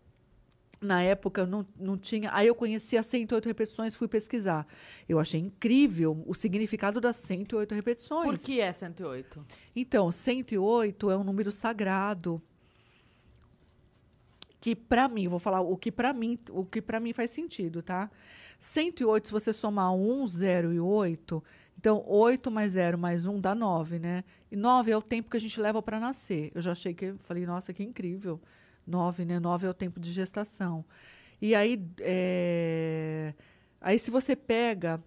Na 0.81 1.03
época 1.03 1.45
não, 1.47 1.67
não 1.79 1.97
tinha. 1.97 2.31
Aí 2.33 2.47
eu 2.47 2.55
conheci 2.55 2.97
as 2.97 3.05
108 3.07 3.47
repetições, 3.47 3.95
fui 3.95 4.09
pesquisar. 4.09 4.67
Eu 5.07 5.19
achei 5.19 5.39
incrível 5.39 6.25
o 6.27 6.35
significado 6.35 7.01
das 7.01 7.17
108 7.17 7.75
repetições. 7.75 8.41
Por 8.41 8.47
que 8.47 8.61
é 8.61 8.73
108? 8.73 9.45
Então, 9.77 10.11
108 10.11 11.11
é 11.11 11.17
um 11.17 11.25
número 11.25 11.53
sagrado 11.53 12.43
que 14.61 14.77
para 14.77 15.09
mim, 15.09 15.27
vou 15.27 15.39
falar 15.39 15.61
o 15.61 15.77
que 15.77 15.91
para 15.91 16.13
mim, 16.13 16.39
o 16.51 16.65
que 16.65 16.83
para 16.83 17.01
mim 17.01 17.13
faz 17.13 17.31
sentido, 17.31 17.83
tá? 17.83 18.11
108, 18.59 19.27
se 19.27 19.33
você 19.33 19.53
somar 19.53 19.95
1, 19.95 20.27
0 20.27 20.73
e 20.75 20.79
8, 20.79 21.43
então 21.79 22.05
8 22.07 22.51
mais 22.51 22.73
0 22.73 22.99
mais 22.99 23.25
1 23.25 23.41
dá 23.41 23.55
9, 23.55 23.99
né? 23.99 24.23
E 24.53 24.57
9 24.57 24.91
é 24.91 24.97
o 24.97 25.01
tempo 25.01 25.31
que 25.31 25.37
a 25.37 25.41
gente 25.41 25.59
leva 25.59 25.81
para 25.81 25.99
nascer. 25.99 26.53
Eu 26.55 26.61
já 26.61 26.73
achei 26.73 26.93
que, 26.93 27.15
falei, 27.21 27.47
nossa, 27.47 27.73
que 27.73 27.83
incrível. 27.83 28.39
9, 28.91 29.25
né? 29.25 29.39
9 29.41 29.67
é 29.67 29.71
o 29.71 29.75
tempo 29.75 29.99
de 30.01 30.13
gestação. 30.13 30.85
E 31.41 31.55
aí, 31.55 31.83
é, 32.01 33.33
aí 33.81 33.99
se 33.99 34.11
você 34.11 34.37
pega 34.37 35.03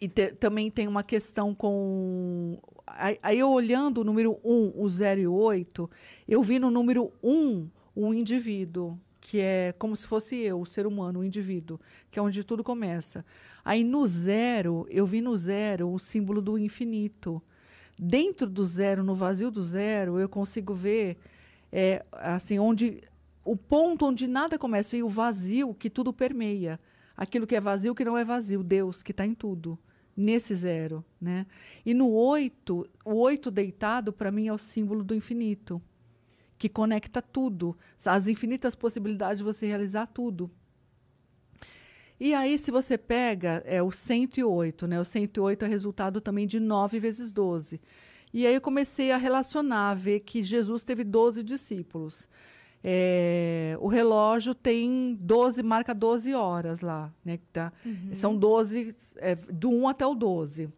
e 0.00 0.08
te- 0.08 0.32
também 0.32 0.70
tem 0.70 0.86
uma 0.88 1.02
questão 1.02 1.54
com. 1.54 2.58
Aí, 2.86 3.18
aí 3.22 3.38
eu 3.38 3.50
olhando 3.50 4.00
o 4.02 4.04
número 4.04 4.38
1, 4.44 4.72
o 4.76 4.88
0 4.88 5.20
e 5.20 5.26
o 5.26 5.32
8, 5.32 5.90
eu 6.28 6.42
vi 6.42 6.58
no 6.58 6.70
número 6.70 7.10
1 7.22 7.68
o 7.96 8.12
indivíduo, 8.12 8.98
que 9.20 9.40
é 9.40 9.72
como 9.78 9.96
se 9.96 10.06
fosse 10.06 10.36
eu, 10.36 10.60
o 10.60 10.66
ser 10.66 10.86
humano, 10.86 11.20
o 11.20 11.24
indivíduo, 11.24 11.80
que 12.10 12.18
é 12.18 12.22
onde 12.22 12.44
tudo 12.44 12.62
começa. 12.62 13.24
Aí 13.64 13.82
no 13.82 14.06
zero, 14.06 14.86
eu 14.90 15.06
vi 15.06 15.22
no 15.22 15.34
zero 15.36 15.90
o 15.90 15.98
símbolo 15.98 16.42
do 16.42 16.58
infinito. 16.58 17.42
Dentro 17.98 18.48
do 18.48 18.66
zero, 18.66 19.02
no 19.02 19.14
vazio 19.14 19.50
do 19.50 19.62
zero, 19.62 20.18
eu 20.18 20.28
consigo 20.28 20.74
ver 20.74 21.16
é, 21.76 22.06
assim, 22.12 22.56
onde 22.56 23.02
o 23.44 23.56
ponto 23.56 24.06
onde 24.06 24.28
nada 24.28 24.56
começa 24.56 24.96
e 24.96 25.02
o 25.02 25.08
vazio 25.08 25.74
que 25.74 25.90
tudo 25.90 26.12
permeia. 26.12 26.78
Aquilo 27.16 27.48
que 27.48 27.56
é 27.56 27.60
vazio 27.60 27.96
que 27.96 28.04
não 28.04 28.16
é 28.16 28.24
vazio, 28.24 28.62
Deus 28.62 29.02
que 29.02 29.10
está 29.10 29.26
em 29.26 29.34
tudo, 29.34 29.76
nesse 30.16 30.54
zero, 30.54 31.04
né? 31.20 31.46
E 31.84 31.92
no 31.92 32.08
oito, 32.10 32.88
o 33.04 33.14
oito 33.14 33.50
deitado 33.50 34.12
para 34.12 34.30
mim 34.30 34.46
é 34.46 34.52
o 34.52 34.58
símbolo 34.58 35.02
do 35.02 35.16
infinito, 35.16 35.82
que 36.56 36.68
conecta 36.68 37.20
tudo, 37.20 37.76
as 38.06 38.28
infinitas 38.28 38.76
possibilidades 38.76 39.38
de 39.38 39.44
você 39.44 39.66
realizar 39.66 40.06
tudo. 40.06 40.48
E 42.20 42.34
aí, 42.34 42.56
se 42.56 42.70
você 42.70 42.96
pega 42.96 43.64
é, 43.66 43.82
o 43.82 43.90
108, 43.90 44.86
né? 44.86 45.00
O 45.00 45.04
108 45.04 45.64
é 45.64 45.68
resultado 45.68 46.20
também 46.20 46.46
de 46.46 46.60
9 46.60 47.00
vezes 47.00 47.32
12. 47.32 47.80
E 48.34 48.48
aí 48.48 48.54
eu 48.56 48.60
comecei 48.60 49.12
a 49.12 49.16
relacionar, 49.16 49.90
a 49.90 49.94
ver 49.94 50.18
que 50.18 50.42
Jesus 50.42 50.82
teve 50.82 51.04
12 51.04 51.40
discípulos. 51.44 52.28
É, 52.82 53.78
o 53.80 53.86
relógio 53.86 54.56
tem 54.56 55.16
12, 55.20 55.62
marca 55.62 55.94
12 55.94 56.34
horas 56.34 56.80
lá, 56.80 57.14
né? 57.24 57.38
Tá? 57.52 57.72
São 58.16 58.36
12, 58.36 58.92
é, 59.18 59.36
do 59.36 59.70
1 59.70 59.88
até 59.88 60.04
o 60.04 60.16
12. 60.16 60.68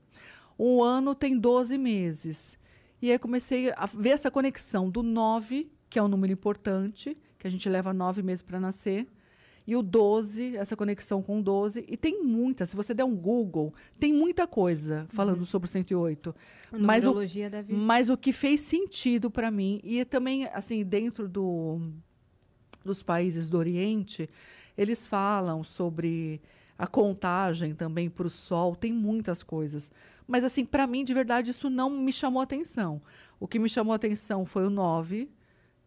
Um 0.58 0.82
ano 0.82 1.14
tem 1.14 1.38
12 1.38 1.78
meses. 1.78 2.58
E 3.00 3.10
aí 3.10 3.18
comecei 3.18 3.72
a 3.74 3.86
ver 3.86 4.10
essa 4.10 4.30
conexão 4.30 4.90
do 4.90 5.02
9, 5.02 5.72
que 5.88 5.98
é 5.98 6.02
um 6.02 6.08
número 6.08 6.34
importante, 6.34 7.16
que 7.38 7.46
a 7.46 7.50
gente 7.50 7.70
leva 7.70 7.90
9 7.90 8.22
meses 8.22 8.42
para 8.42 8.60
nascer, 8.60 9.08
e 9.66 9.74
o 9.74 9.82
12, 9.82 10.56
essa 10.56 10.76
conexão 10.76 11.20
com 11.22 11.40
o 11.40 11.42
12. 11.42 11.84
E 11.88 11.96
tem 11.96 12.22
muita, 12.22 12.64
se 12.64 12.76
você 12.76 12.94
der 12.94 13.04
um 13.04 13.16
Google, 13.16 13.74
tem 13.98 14.12
muita 14.12 14.46
coisa 14.46 15.06
falando 15.08 15.44
sobre 15.44 15.66
o 15.66 15.68
108. 15.70 16.34
A 16.72 16.78
Mas 16.78 17.04
o- 17.04 17.08
numerologia 17.08 17.50
deve... 17.50 17.72
Mas 17.74 18.08
o 18.08 18.16
que 18.16 18.32
fez 18.32 18.60
sentido 18.60 19.30
para 19.30 19.50
mim, 19.50 19.80
e 19.82 20.04
também, 20.04 20.44
assim, 20.46 20.84
dentro 20.84 21.28
do, 21.28 21.80
dos 22.84 23.02
países 23.02 23.48
do 23.48 23.58
Oriente, 23.58 24.30
eles 24.78 25.06
falam 25.06 25.64
sobre 25.64 26.40
a 26.78 26.86
contagem 26.86 27.74
também 27.74 28.08
para 28.10 28.26
o 28.26 28.30
sol, 28.30 28.76
tem 28.76 28.92
muitas 28.92 29.42
coisas. 29.42 29.90
Mas, 30.28 30.44
assim, 30.44 30.64
para 30.64 30.86
mim, 30.86 31.04
de 31.04 31.14
verdade, 31.14 31.50
isso 31.50 31.70
não 31.70 31.88
me 31.90 32.12
chamou 32.12 32.42
atenção. 32.42 33.00
O 33.40 33.48
que 33.48 33.58
me 33.58 33.68
chamou 33.68 33.94
atenção 33.94 34.44
foi 34.44 34.66
o 34.66 34.70
9, 34.70 35.28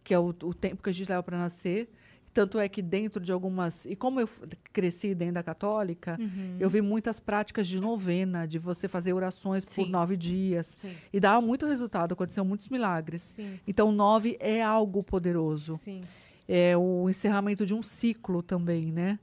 que 0.04 0.14
é 0.14 0.20
o, 0.20 0.30
o 0.44 0.54
tempo 0.54 0.82
que 0.82 0.90
a 0.90 0.94
gente 0.94 1.08
leva 1.10 1.22
para 1.24 1.38
nascer. 1.38 1.90
Tanto 2.40 2.57
é 2.57 2.70
que 2.70 2.82
dentro 2.82 3.22
de 3.22 3.34
algumas. 3.34 3.86
E 3.86 3.98
como 3.98 4.22
eu 4.22 4.30
cresci 4.72 5.14
dentro 5.14 5.34
da 5.34 5.44
católica, 5.44 6.16
Uhum. 6.18 6.56
eu 6.57 6.70
vi 6.70 6.80
muitas 6.82 7.20
práticas 7.20 7.68
de 7.68 7.82
novena, 7.82 8.48
de 8.48 8.57
você 8.57 8.88
fazer 8.88 9.11
orações 9.11 9.66
por 9.66 9.74
Sim. 9.74 9.90
nove 9.90 10.16
dias. 10.16 10.78
Sim. 10.80 10.94
E 11.11 11.20
dava 11.20 11.45
muito 11.45 11.66
resultado, 11.66 12.14
aconteceram 12.14 12.45
muitos 12.48 12.70
milagres. 12.70 13.24
Sim, 13.24 13.60
Então, 13.68 13.91
nove 13.91 14.38
é 14.40 14.64
algo 14.64 15.03
poderoso. 15.03 15.78
É 16.48 16.78
o 16.78 17.10
encerramento 17.10 17.66
de 17.66 17.74
um 17.74 17.84
ciclo 17.84 18.41
também, 18.41 18.90
né? 18.90 19.20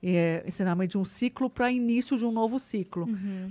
É 0.00 0.44
encerramento 0.46 0.92
de 0.92 0.98
um 0.98 1.04
ciclo 1.04 1.50
para 1.50 1.72
início 1.72 2.16
de 2.16 2.24
um 2.24 2.30
novo 2.30 2.60
ciclo. 2.60 3.06
Uhum. 3.06 3.50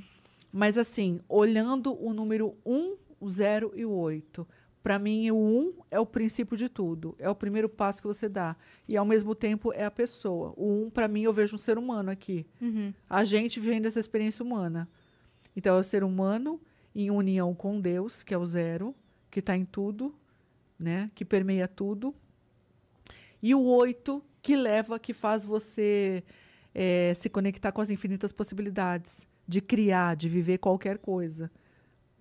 Mas, 0.49 0.77
assim, 0.77 1.19
olhando 1.27 1.93
o 2.01 2.13
número 2.13 2.55
1, 2.65 2.95
o 3.19 3.29
0 3.29 3.73
e 3.75 3.83
o 3.85 3.91
8, 3.91 4.47
para 4.89 4.97
mim, 4.97 5.29
o 5.29 5.37
1 5.37 5.73
é 5.91 5.99
o 5.99 6.05
princípio 6.05 6.57
de 6.57 6.67
tudo. 6.67 7.15
É 7.19 7.29
o 7.29 7.35
primeiro 7.35 7.69
passo 7.69 8.01
que 8.01 8.07
você 8.07 8.27
dá. 8.27 8.55
E, 8.87 8.97
ao 8.97 9.05
mesmo 9.05 9.35
tempo, 9.35 9.71
é 9.71 9.85
a 9.85 9.91
pessoa. 9.91 10.51
O 10.57 10.85
1, 10.85 10.89
para 10.89 11.07
mim, 11.07 11.21
eu 11.21 11.31
vejo 11.31 11.55
um 11.55 11.59
ser 11.59 11.77
humano 11.77 12.09
aqui. 12.09 12.43
Uhum. 12.59 12.91
A 13.07 13.23
gente 13.23 13.59
vivendo 13.59 13.85
essa 13.85 13.99
experiência 13.99 14.43
humana. 14.43 14.89
Então, 15.55 15.75
é 15.75 15.79
o 15.79 15.83
ser 15.83 16.03
humano 16.03 16.59
em 16.95 17.11
união 17.11 17.53
com 17.53 17.79
Deus, 17.79 18.23
que 18.23 18.33
é 18.33 18.37
o 18.39 18.47
zero, 18.47 18.95
que 19.29 19.41
está 19.41 19.55
em 19.55 19.63
tudo, 19.63 20.11
né? 20.79 21.11
que 21.13 21.23
permeia 21.23 21.67
tudo. 21.67 22.15
E 23.43 23.53
o 23.53 23.61
oito, 23.61 24.23
que 24.41 24.55
leva, 24.55 24.97
que 24.97 25.13
faz 25.13 25.45
você 25.45 26.23
eh, 26.73 27.13
se 27.15 27.29
conectar 27.29 27.71
com 27.71 27.81
as 27.81 27.91
infinitas 27.91 28.31
possibilidades 28.31 29.21
de 29.47 29.61
criar, 29.61 30.15
de 30.15 30.27
viver 30.27 30.57
qualquer 30.57 30.97
coisa. 30.97 31.51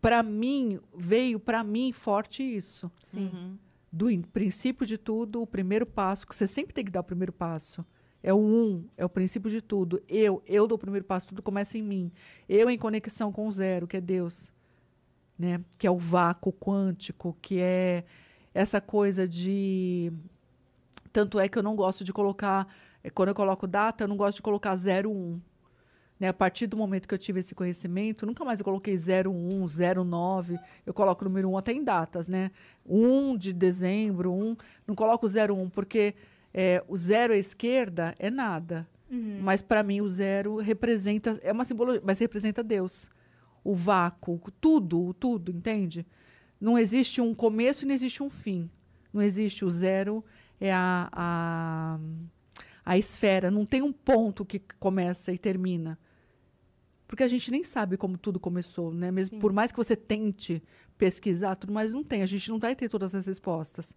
Para 0.00 0.22
mim, 0.22 0.78
veio 0.96 1.40
para 1.40 1.62
mim 1.64 1.92
forte 1.92 2.42
isso. 2.42 2.90
Sim. 3.02 3.30
Uhum. 3.32 3.56
Do 3.90 4.10
in- 4.10 4.22
princípio 4.22 4.86
de 4.86 4.96
tudo, 4.98 5.42
o 5.42 5.46
primeiro 5.46 5.86
passo, 5.86 6.26
que 6.26 6.34
você 6.34 6.46
sempre 6.46 6.72
tem 6.74 6.84
que 6.84 6.90
dar 6.90 7.00
o 7.00 7.04
primeiro 7.04 7.32
passo. 7.32 7.84
É 8.22 8.32
o 8.34 8.36
um, 8.38 8.84
é 8.96 9.04
o 9.04 9.08
princípio 9.08 9.50
de 9.50 9.62
tudo. 9.62 10.02
Eu, 10.08 10.42
eu 10.46 10.66
dou 10.66 10.76
o 10.76 10.78
primeiro 10.78 11.04
passo, 11.06 11.28
tudo 11.28 11.42
começa 11.42 11.78
em 11.78 11.82
mim. 11.82 12.12
Eu 12.48 12.68
em 12.68 12.76
conexão 12.78 13.32
com 13.32 13.48
o 13.48 13.52
zero, 13.52 13.86
que 13.86 13.96
é 13.96 14.00
Deus. 14.00 14.52
Né? 15.38 15.60
Que 15.78 15.86
é 15.86 15.90
o 15.90 15.96
vácuo 15.96 16.52
quântico, 16.52 17.36
que 17.40 17.58
é 17.60 18.04
essa 18.52 18.80
coisa 18.80 19.26
de. 19.26 20.12
Tanto 21.12 21.38
é 21.38 21.48
que 21.48 21.58
eu 21.58 21.62
não 21.62 21.74
gosto 21.76 22.04
de 22.04 22.12
colocar 22.12 22.66
É, 23.02 23.08
quando 23.10 23.28
eu 23.30 23.34
coloco 23.34 23.66
data, 23.66 24.02
eu 24.04 24.08
não 24.08 24.16
gosto 24.16 24.36
de 24.36 24.42
colocar 24.42 24.74
01. 24.76 25.40
Né? 26.18 26.28
A 26.28 26.32
partir 26.32 26.66
do 26.66 26.76
momento 26.76 27.06
que 27.06 27.14
eu 27.14 27.18
tive 27.18 27.40
esse 27.40 27.54
conhecimento, 27.54 28.26
nunca 28.26 28.44
mais 28.44 28.58
eu 28.58 28.64
coloquei 28.64 28.96
01, 28.96 29.66
09. 30.04 30.58
Eu 30.84 30.92
coloco 30.92 31.24
o 31.24 31.28
número 31.28 31.50
1 31.50 31.58
até 31.58 31.72
em 31.72 31.84
datas, 31.84 32.28
né? 32.28 32.50
1 32.86 33.36
de 33.36 33.52
dezembro, 33.52 34.32
1. 34.32 34.56
Não 34.86 34.94
coloco 34.94 35.26
01, 35.26 35.68
porque 35.70 36.14
é, 36.52 36.82
o 36.88 36.96
zero 36.96 37.32
à 37.32 37.36
esquerda 37.36 38.14
é 38.18 38.30
nada. 38.30 38.86
Uhum. 39.10 39.38
Mas 39.42 39.62
para 39.62 39.82
mim 39.82 40.00
o 40.00 40.08
zero 40.08 40.56
representa 40.56 41.38
é 41.42 41.52
uma 41.52 41.64
simbologia, 41.64 42.02
mas 42.04 42.18
representa 42.18 42.62
Deus. 42.62 43.08
O 43.64 43.74
vácuo, 43.74 44.40
tudo, 44.60 45.14
tudo, 45.14 45.52
entende? 45.52 46.06
Não 46.60 46.78
existe 46.78 47.20
um 47.20 47.34
começo 47.34 47.84
e 47.84 47.86
não 47.86 47.94
existe 47.94 48.22
um 48.22 48.28
fim. 48.28 48.68
Não 49.12 49.22
existe 49.22 49.64
o 49.64 49.70
zero 49.70 50.24
é 50.60 50.72
a, 50.72 51.08
a 51.12 51.98
a 52.88 52.96
esfera, 52.96 53.50
não 53.50 53.66
tem 53.66 53.82
um 53.82 53.92
ponto 53.92 54.46
que 54.46 54.58
começa 54.80 55.30
e 55.30 55.36
termina. 55.36 55.98
Porque 57.08 57.22
a 57.24 57.28
gente 57.28 57.50
nem 57.50 57.64
sabe 57.64 57.96
como 57.96 58.16
tudo 58.16 58.38
começou, 58.38 58.92
né? 58.94 59.10
Mesmo 59.10 59.36
Sim. 59.36 59.40
por 59.40 59.52
mais 59.52 59.72
que 59.72 59.76
você 59.78 59.96
tente 59.96 60.62
pesquisar, 60.96 61.56
tudo 61.56 61.72
mais 61.72 61.92
não 61.92 62.04
tem, 62.04 62.22
a 62.22 62.26
gente 62.26 62.48
não 62.50 62.58
vai 62.58 62.76
ter 62.76 62.88
todas 62.88 63.14
as 63.14 63.26
respostas. 63.26 63.94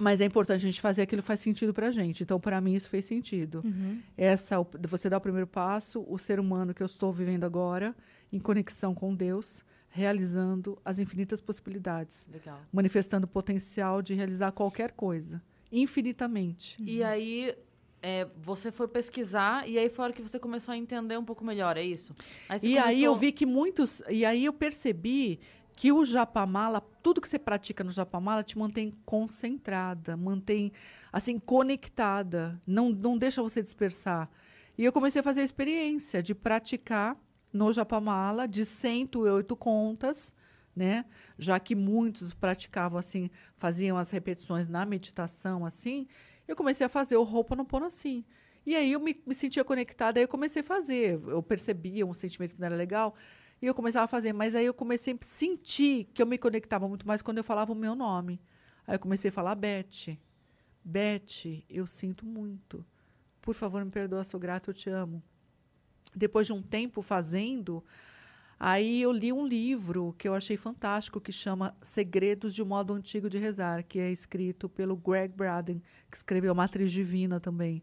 Mas 0.00 0.20
é 0.20 0.24
importante 0.24 0.58
a 0.62 0.66
gente 0.68 0.80
fazer 0.80 1.02
aquilo 1.02 1.22
que 1.22 1.26
faz 1.28 1.40
sentido 1.40 1.72
pra 1.74 1.90
gente. 1.90 2.22
Então, 2.22 2.38
para 2.38 2.60
mim, 2.60 2.74
isso 2.74 2.88
fez 2.88 3.04
sentido. 3.04 3.62
Uhum. 3.64 4.00
Essa, 4.16 4.60
o- 4.60 4.66
você 4.88 5.08
dá 5.10 5.16
o 5.16 5.20
primeiro 5.20 5.46
passo, 5.46 6.04
o 6.08 6.18
ser 6.18 6.38
humano 6.38 6.72
que 6.72 6.82
eu 6.82 6.86
estou 6.86 7.12
vivendo 7.12 7.44
agora, 7.44 7.96
em 8.32 8.38
conexão 8.38 8.94
com 8.94 9.12
Deus, 9.14 9.64
realizando 9.88 10.78
as 10.84 10.98
infinitas 11.00 11.40
possibilidades, 11.40 12.28
Legal. 12.32 12.60
manifestando 12.72 13.24
o 13.26 13.28
potencial 13.28 14.00
de 14.00 14.14
realizar 14.14 14.52
qualquer 14.52 14.92
coisa, 14.92 15.42
infinitamente. 15.72 16.80
E 16.80 17.02
aí, 17.02 17.56
é, 18.02 18.26
você 18.36 18.70
foi 18.70 18.86
pesquisar 18.88 19.68
e 19.68 19.78
aí 19.78 19.88
foi 19.88 20.02
a 20.02 20.06
hora 20.06 20.12
que 20.12 20.22
você 20.22 20.38
começou 20.38 20.72
a 20.72 20.76
entender 20.76 21.18
um 21.18 21.24
pouco 21.24 21.44
melhor, 21.44 21.76
é 21.76 21.82
isso? 21.82 22.14
você 22.48 22.66
E 22.68 22.78
aí 22.78 23.02
eu 23.02 23.12
começou- 23.12 23.16
vi 23.20 23.32
que 23.32 23.44
muitos, 23.46 24.02
e 24.08 24.24
aí 24.24 24.44
eu 24.44 24.52
percebi 24.52 25.40
que 25.76 25.92
o 25.92 26.04
japamala, 26.04 26.80
tudo 27.02 27.20
que 27.20 27.28
você 27.28 27.38
pratica 27.38 27.84
no 27.84 27.90
japamala 27.92 28.42
te 28.42 28.58
mantém 28.58 28.92
concentrada, 29.04 30.16
mantém 30.16 30.72
assim 31.12 31.38
conectada, 31.38 32.60
não 32.66 32.90
não 32.90 33.16
deixa 33.16 33.42
você 33.42 33.62
dispersar. 33.62 34.28
E 34.76 34.84
eu 34.84 34.92
comecei 34.92 35.20
a 35.20 35.22
fazer 35.24 35.40
a 35.40 35.44
experiência 35.44 36.22
de 36.22 36.34
praticar 36.34 37.16
no 37.52 37.72
japamala 37.72 38.46
de 38.46 38.64
108 38.64 39.56
contas, 39.56 40.34
né? 40.74 41.04
Já 41.38 41.58
que 41.58 41.74
muitos 41.74 42.32
praticavam 42.34 42.98
assim, 42.98 43.30
faziam 43.56 43.96
as 43.96 44.10
repetições 44.10 44.68
na 44.68 44.84
meditação 44.84 45.64
assim, 45.64 46.06
eu 46.48 46.56
comecei 46.56 46.86
a 46.86 46.88
fazer 46.88 47.16
o 47.16 47.22
Ho'oponopono 47.22 47.86
assim. 47.86 48.24
E 48.64 48.74
aí 48.74 48.92
eu 48.92 49.00
me, 49.00 49.22
me 49.26 49.34
sentia 49.34 49.62
conectada, 49.62 50.18
aí 50.18 50.24
eu 50.24 50.28
comecei 50.28 50.60
a 50.60 50.64
fazer. 50.64 51.20
Eu 51.26 51.42
percebia 51.42 52.06
um 52.06 52.14
sentimento 52.14 52.54
que 52.54 52.60
não 52.60 52.66
era 52.66 52.74
legal, 52.74 53.14
e 53.60 53.66
eu 53.66 53.74
começava 53.74 54.04
a 54.04 54.08
fazer. 54.08 54.32
Mas 54.32 54.54
aí 54.54 54.64
eu 54.64 54.74
comecei 54.74 55.14
a 55.14 55.24
sentir 55.24 56.04
que 56.14 56.22
eu 56.22 56.26
me 56.26 56.38
conectava 56.38 56.88
muito 56.88 57.06
mais 57.06 57.22
quando 57.22 57.38
eu 57.38 57.44
falava 57.44 57.72
o 57.72 57.76
meu 57.76 57.94
nome. 57.94 58.40
Aí 58.86 58.94
eu 58.94 58.98
comecei 58.98 59.28
a 59.28 59.32
falar 59.32 59.54
Beth. 59.54 60.18
Beth, 60.82 61.62
eu 61.68 61.86
sinto 61.86 62.24
muito. 62.24 62.84
Por 63.42 63.54
favor, 63.54 63.84
me 63.84 63.90
perdoa, 63.90 64.24
sou 64.24 64.40
grata, 64.40 64.70
eu 64.70 64.74
te 64.74 64.88
amo. 64.88 65.22
Depois 66.14 66.46
de 66.46 66.52
um 66.54 66.62
tempo 66.62 67.02
fazendo, 67.02 67.84
aí 68.58 69.02
eu 69.02 69.12
li 69.12 69.32
um 69.32 69.46
livro 69.46 70.14
que 70.18 70.28
eu 70.28 70.34
achei 70.34 70.56
fantástico, 70.56 71.20
que 71.20 71.32
chama 71.32 71.76
Segredos 71.82 72.54
de 72.54 72.64
Modo 72.64 72.92
Antigo 72.92 73.28
de 73.28 73.38
Rezar, 73.38 73.84
que 73.84 73.98
é 73.98 74.10
escrito 74.10 74.68
pelo 74.68 74.96
Greg 74.96 75.34
Braden, 75.34 75.82
que 76.10 76.16
escreveu 76.16 76.54
Matriz 76.54 76.90
Divina 76.90 77.38
também. 77.38 77.82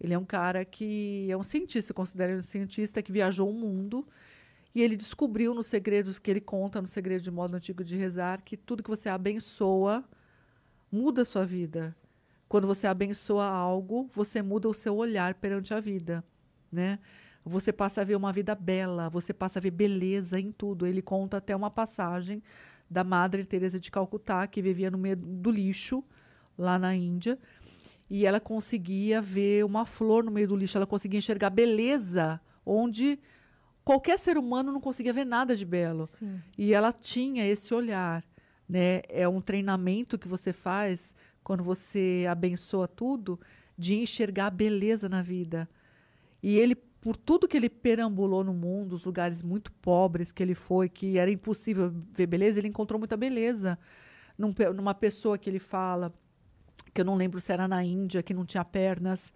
Ele 0.00 0.14
é 0.14 0.18
um 0.18 0.24
cara 0.24 0.64
que 0.64 1.26
é 1.30 1.36
um 1.36 1.42
cientista, 1.42 1.94
ele 2.18 2.36
um 2.36 2.42
cientista 2.42 3.02
que 3.02 3.12
viajou 3.12 3.48
o 3.48 3.54
mundo 3.54 4.06
e 4.74 4.82
ele 4.82 4.96
descobriu 4.96 5.54
nos 5.54 5.68
segredos 5.68 6.18
que 6.18 6.30
ele 6.30 6.40
conta 6.40 6.82
no 6.82 6.88
segredo 6.88 7.22
de 7.22 7.30
modo 7.30 7.54
antigo 7.54 7.84
de 7.84 7.96
rezar 7.96 8.42
que 8.42 8.56
tudo 8.56 8.82
que 8.82 8.90
você 8.90 9.08
abençoa 9.08 10.04
muda 10.90 11.22
a 11.22 11.24
sua 11.24 11.44
vida. 11.44 11.96
Quando 12.48 12.66
você 12.66 12.86
abençoa 12.86 13.46
algo, 13.46 14.08
você 14.12 14.42
muda 14.42 14.68
o 14.68 14.74
seu 14.74 14.96
olhar 14.96 15.34
perante 15.34 15.72
a 15.72 15.80
vida, 15.80 16.24
né? 16.70 16.98
Você 17.44 17.72
passa 17.72 18.00
a 18.00 18.04
ver 18.04 18.16
uma 18.16 18.32
vida 18.32 18.54
bela, 18.54 19.10
você 19.10 19.34
passa 19.34 19.58
a 19.58 19.62
ver 19.62 19.70
beleza 19.70 20.40
em 20.40 20.50
tudo. 20.50 20.86
Ele 20.86 21.02
conta 21.02 21.36
até 21.36 21.54
uma 21.54 21.70
passagem 21.70 22.42
da 22.88 23.04
Madre 23.04 23.44
Teresa 23.44 23.78
de 23.78 23.90
Calcutá, 23.90 24.46
que 24.46 24.62
vivia 24.62 24.90
no 24.90 24.98
meio 24.98 25.16
do 25.16 25.50
lixo 25.50 26.02
lá 26.56 26.78
na 26.78 26.94
Índia, 26.94 27.38
e 28.08 28.24
ela 28.24 28.38
conseguia 28.38 29.20
ver 29.20 29.64
uma 29.64 29.84
flor 29.84 30.22
no 30.22 30.30
meio 30.30 30.48
do 30.48 30.56
lixo, 30.56 30.78
ela 30.78 30.86
conseguia 30.86 31.18
enxergar 31.18 31.50
beleza 31.50 32.40
onde 32.64 33.18
qualquer 33.84 34.18
ser 34.18 34.38
humano 34.38 34.72
não 34.72 34.80
conseguia 34.80 35.12
ver 35.12 35.24
nada 35.24 35.56
de 35.56 35.64
belo. 35.64 36.06
Sim. 36.06 36.40
E 36.56 36.72
ela 36.72 36.92
tinha 36.92 37.46
esse 37.46 37.74
olhar, 37.74 38.24
né? 38.68 39.02
É 39.08 39.28
um 39.28 39.40
treinamento 39.40 40.18
que 40.18 40.28
você 40.28 40.52
faz 40.52 41.14
quando 41.42 41.62
você 41.62 42.26
abençoa 42.28 42.88
tudo 42.88 43.38
de 43.76 43.96
enxergar 43.96 44.46
a 44.46 44.50
beleza 44.50 45.08
na 45.08 45.20
vida. 45.20 45.68
E 46.42 46.56
ele, 46.56 46.76
por 47.04 47.18
tudo 47.18 47.46
que 47.46 47.54
ele 47.54 47.68
perambulou 47.68 48.42
no 48.42 48.54
mundo, 48.54 48.94
os 48.94 49.04
lugares 49.04 49.42
muito 49.42 49.70
pobres 49.70 50.32
que 50.32 50.42
ele 50.42 50.54
foi, 50.54 50.88
que 50.88 51.18
era 51.18 51.30
impossível 51.30 51.92
ver 52.10 52.26
beleza, 52.26 52.58
ele 52.58 52.68
encontrou 52.68 52.98
muita 52.98 53.14
beleza 53.14 53.78
num 54.38 54.54
numa 54.74 54.94
pessoa 54.94 55.36
que 55.36 55.50
ele 55.50 55.58
fala, 55.58 56.10
que 56.94 57.02
eu 57.02 57.04
não 57.04 57.14
lembro 57.14 57.38
se 57.40 57.52
era 57.52 57.68
na 57.68 57.84
Índia, 57.84 58.22
que 58.22 58.32
não 58.32 58.46
tinha 58.46 58.64
pernas, 58.64 59.34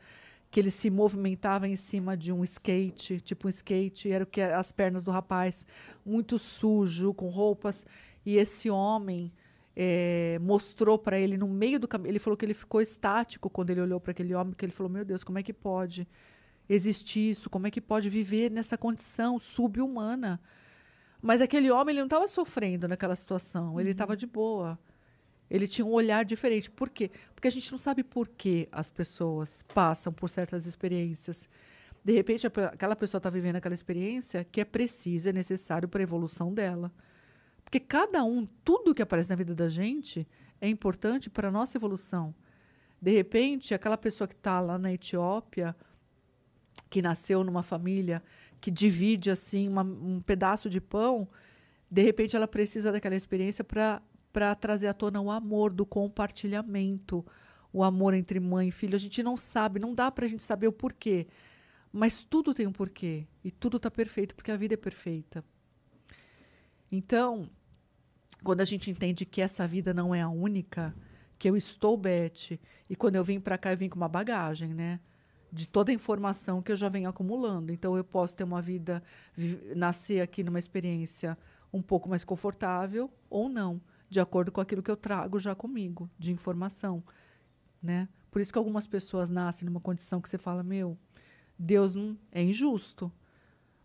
que 0.51 0.59
ele 0.59 0.71
se 0.71 0.89
movimentava 0.89 1.69
em 1.69 1.77
cima 1.77 2.17
de 2.17 2.33
um 2.33 2.43
skate, 2.43 3.21
tipo 3.21 3.49
um 3.49 3.51
skate, 3.51 4.11
era 4.11 4.25
o 4.25 4.27
que 4.27 4.41
as 4.41 4.73
pernas 4.73 5.05
do 5.05 5.11
rapaz, 5.11 5.67
muito 6.07 6.39
sujo, 6.39 7.13
com 7.13 7.29
roupas, 7.29 7.85
e 8.25 8.39
esse 8.39 8.71
homem 8.71 9.31
eh, 9.77 10.39
mostrou 10.41 10.99
para 10.99 11.21
ele 11.21 11.37
no 11.37 11.49
meio 11.49 11.79
do 11.79 11.87
caminho, 11.87 12.13
ele 12.13 12.19
falou 12.19 12.35
que 12.35 12.47
ele 12.47 12.55
ficou 12.55 12.81
estático 12.81 13.51
quando 13.51 13.69
ele 13.69 13.83
olhou 13.83 14.01
para 14.01 14.13
aquele 14.13 14.35
homem, 14.35 14.55
que 14.55 14.65
ele 14.65 14.73
falou, 14.73 14.91
meu 14.91 15.05
Deus, 15.05 15.23
como 15.23 15.39
é 15.39 15.43
que 15.43 15.53
pode 15.53 16.09
existir 16.69 17.31
isso? 17.31 17.49
Como 17.49 17.67
é 17.67 17.71
que 17.71 17.81
pode 17.81 18.09
viver 18.09 18.51
nessa 18.51 18.77
condição 18.77 19.39
subhumana? 19.39 20.41
Mas 21.21 21.41
aquele 21.41 21.71
homem, 21.71 21.93
ele 21.93 22.01
não 22.01 22.07
estava 22.07 22.29
sofrendo 22.29 22.87
naquela 22.87 23.17
situação, 23.17 23.81
ele 23.81 23.91
estava 23.91 24.17
de 24.17 24.27
boa. 24.27 24.79
Ele 25.51 25.67
tinha 25.67 25.85
um 25.85 25.93
olhar 25.93 26.25
diferente. 26.25 26.71
Por 26.71 26.91
quê? 26.91 27.11
Porque 27.35 27.49
a 27.49 27.51
gente 27.51 27.73
não 27.73 27.79
sabe 27.79 28.05
por 28.05 28.29
que 28.29 28.69
as 28.71 28.91
pessoas 28.91 29.65
passam 29.75 30.13
por 30.13 30.29
certas 30.29 30.67
experiências. 30.67 31.49
De 32.05 32.13
repente, 32.13 32.47
aquela 32.47 32.95
pessoa 32.95 33.19
está 33.19 33.31
vivendo 33.31 33.57
aquela 33.57 33.75
experiência 33.75 34.45
que 34.45 34.61
é 34.61 34.65
preciso, 34.65 35.29
é 35.29 35.33
necessário 35.33 35.89
para 35.89 36.01
a 36.01 36.03
evolução 36.03 36.53
dela. 36.53 36.93
Porque 37.65 37.81
cada 37.81 38.25
um, 38.25 38.47
tudo 38.65 38.95
que 38.95 39.03
aparece 39.03 39.31
na 39.31 39.37
vida 39.37 39.55
da 39.55 39.69
gente 39.69 40.27
é 40.61 40.69
importante 40.69 41.29
para 41.29 41.49
a 41.49 41.51
nossa 41.51 41.77
evolução. 41.77 42.35
De 43.01 43.11
repente, 43.11 43.75
aquela 43.75 43.97
pessoa 43.97 44.27
que 44.27 44.35
está 44.35 44.61
lá 44.61 44.79
na 44.79 44.93
Etiópia, 44.93 45.75
que 46.91 47.03
nasceu 47.03 47.45
numa 47.45 47.63
família 47.63 48.23
que 48.61 48.71
divide 48.71 49.31
assim 49.31 49.69
uma- 49.69 49.83
um 49.83 50.21
pedaço 50.21 50.69
de 50.69 50.81
pão, 50.81 51.29
de 51.91 52.03
repente 52.03 52.37
ela 52.37 52.49
precisa 52.49 52.91
daquela 52.93 53.15
experiência 53.15 53.65
para 53.65 54.55
trazer 54.57 54.89
à 54.89 54.95
tona 54.95 55.21
o 55.21 55.31
amor 55.31 55.73
do 55.73 55.87
compartilhamento, 55.87 57.25
o 57.73 57.83
amor 57.83 58.15
entre 58.15 58.41
mãe 58.41 58.69
e 58.69 58.73
filho. 58.73 58.97
A 58.97 58.99
gente 58.99 59.23
não 59.23 59.37
sabe, 59.37 59.79
não 59.79 59.95
dá 59.95 60.11
para 60.11 60.27
a 60.27 60.29
gente 60.29 60.43
saber 60.43 60.67
o 60.67 60.73
porquê, 60.73 61.27
mas 61.93 62.23
tudo 62.23 62.53
tem 62.53 62.67
um 62.67 62.73
porquê 62.73 63.27
e 63.45 63.51
tudo 63.51 63.77
está 63.77 63.91
perfeito 63.91 64.35
porque 64.35 64.51
a 64.51 64.57
vida 64.57 64.75
é 64.75 64.77
perfeita. 64.77 65.45
Então, 66.91 67.49
quando 68.43 68.61
a 68.61 68.65
gente 68.65 68.91
entende 68.91 69.25
que 69.25 69.41
essa 69.41 69.67
vida 69.67 69.93
não 69.93 70.15
é 70.15 70.21
a 70.21 70.29
única, 70.29 70.95
que 71.39 71.49
eu 71.49 71.57
estou 71.57 71.97
Beth, 71.97 72.59
e 72.91 72.97
quando 72.97 73.17
eu 73.17 73.25
vim 73.25 73.39
para 73.39 73.59
cá 73.59 73.73
eu 73.73 73.77
vim 73.77 73.89
com 73.89 73.97
uma 73.97 74.09
bagagem, 74.09 74.75
né? 74.75 75.01
De 75.51 75.69
toda 75.69 75.91
a 75.91 75.95
informação 75.95 76.61
que 76.61 76.71
eu 76.71 76.77
já 76.77 76.89
venho 76.89 77.09
acumulando. 77.09 77.73
Então 77.73 77.97
eu 77.97 78.05
posso 78.05 78.37
ter 78.37 78.45
uma 78.45 78.61
vida, 78.61 79.03
vi- 79.35 79.61
nascer 79.75 80.21
aqui 80.21 80.43
numa 80.43 80.59
experiência 80.59 81.37
um 81.73 81.83
pouco 81.83 82.09
mais 82.09 82.25
confortável 82.25 83.11
ou 83.29 83.49
não, 83.49 83.81
de 84.09 84.21
acordo 84.21 84.51
com 84.51 84.61
aquilo 84.61 84.83
que 84.83 84.91
eu 84.91 84.97
trago 84.97 85.39
já 85.39 85.55
comigo, 85.55 86.11
de 86.19 86.33
informação, 86.33 87.03
né? 87.83 88.09
Por 88.31 88.41
isso 88.41 88.53
que 88.53 88.59
algumas 88.59 88.87
pessoas 88.87 89.31
nascem 89.31 89.67
numa 89.67 89.81
condição 89.81 90.21
que 90.21 90.29
você 90.29 90.39
fala, 90.39 90.63
meu, 90.63 90.97
Deus 91.59 91.95
não 91.95 92.17
é 92.31 92.43
injusto. 92.43 93.11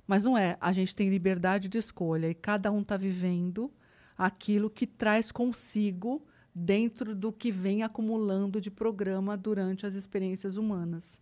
Mas 0.05 0.23
não 0.23 0.37
é, 0.37 0.57
a 0.59 0.73
gente 0.73 0.93
tem 0.93 1.09
liberdade 1.09 1.69
de 1.69 1.77
escolha 1.77 2.29
e 2.29 2.33
cada 2.33 2.71
um 2.71 2.81
está 2.81 2.97
vivendo 2.97 3.71
aquilo 4.17 4.69
que 4.69 4.85
traz 4.85 5.31
consigo 5.31 6.25
dentro 6.53 7.15
do 7.15 7.31
que 7.31 7.49
vem 7.51 7.83
acumulando 7.83 8.61
de 8.61 8.69
programa 8.69 9.35
durante 9.37 9.85
as 9.85 9.95
experiências 9.95 10.57
humanas. 10.57 11.21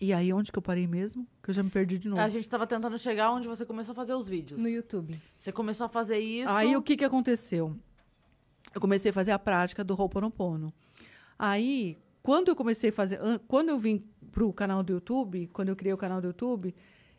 E 0.00 0.12
aí, 0.14 0.32
onde 0.32 0.50
que 0.50 0.58
eu 0.58 0.62
parei 0.62 0.86
mesmo? 0.86 1.26
Que 1.42 1.50
eu 1.50 1.54
já 1.54 1.62
me 1.62 1.68
perdi 1.68 1.98
de 1.98 2.08
novo. 2.08 2.22
A 2.22 2.28
gente 2.28 2.48
tava 2.48 2.66
tentando 2.66 2.98
chegar 2.98 3.30
onde 3.32 3.46
você 3.46 3.66
começou 3.66 3.92
a 3.92 3.94
fazer 3.94 4.14
os 4.14 4.26
vídeos. 4.26 4.58
No 4.60 4.68
YouTube. 4.68 5.20
Você 5.36 5.52
começou 5.52 5.84
a 5.84 5.88
fazer 5.90 6.18
isso. 6.18 6.48
Aí 6.50 6.74
o 6.74 6.80
que, 6.82 6.96
que 6.96 7.04
aconteceu? 7.04 7.76
Eu 8.74 8.80
comecei 8.80 9.10
a 9.10 9.12
fazer 9.12 9.32
a 9.32 9.38
prática 9.38 9.84
do 9.84 9.94
Ho'oponopono. 10.00 10.72
Aí, 11.38 11.98
quando 12.22 12.48
eu 12.48 12.56
comecei 12.56 12.90
a 12.90 12.92
fazer, 12.92 13.20
an- 13.20 13.40
quando 13.46 13.68
eu 13.68 13.78
vim 13.78 14.02
para 14.32 14.44
o 14.44 14.52
canal 14.52 14.82
do 14.82 14.92
YouTube, 14.94 15.48
quando 15.52 15.68
eu 15.68 15.76
criei 15.76 15.92
o 15.92 15.98
canal 15.98 16.20
do 16.20 16.28
YouTube, 16.28 16.74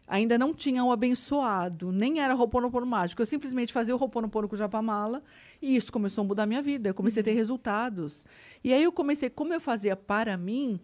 ainda 0.08 0.38
não 0.38 0.52
tinha 0.54 0.84
o 0.84 0.92
abençoado, 0.92 1.92
nem 1.92 2.20
era 2.20 2.34
Roponopono 2.34 2.86
mágico. 2.86 3.22
Eu 3.22 3.26
simplesmente 3.28 3.72
fazia 3.72 3.94
o 3.94 3.98
Roponopono 3.98 4.48
com 4.48 4.56
o 4.56 4.58
Japamala 4.58 5.22
e 5.62 5.76
isso 5.76 5.92
começou 5.92 6.24
a 6.24 6.28
mudar 6.28 6.44
a 6.44 6.46
minha 6.48 6.62
vida. 6.64 6.90
Eu 6.90 6.94
comecei 6.96 7.22
a 7.22 7.24
ter 7.24 7.34
resultados. 7.34 8.24
E 8.64 8.74
aí 8.74 8.82
eu 8.84 8.92
comecei, 8.92 9.30
como 9.30 9.54
eu 9.54 9.62
fazia 9.62 9.96
para 9.96 10.36
mim, 10.38 10.80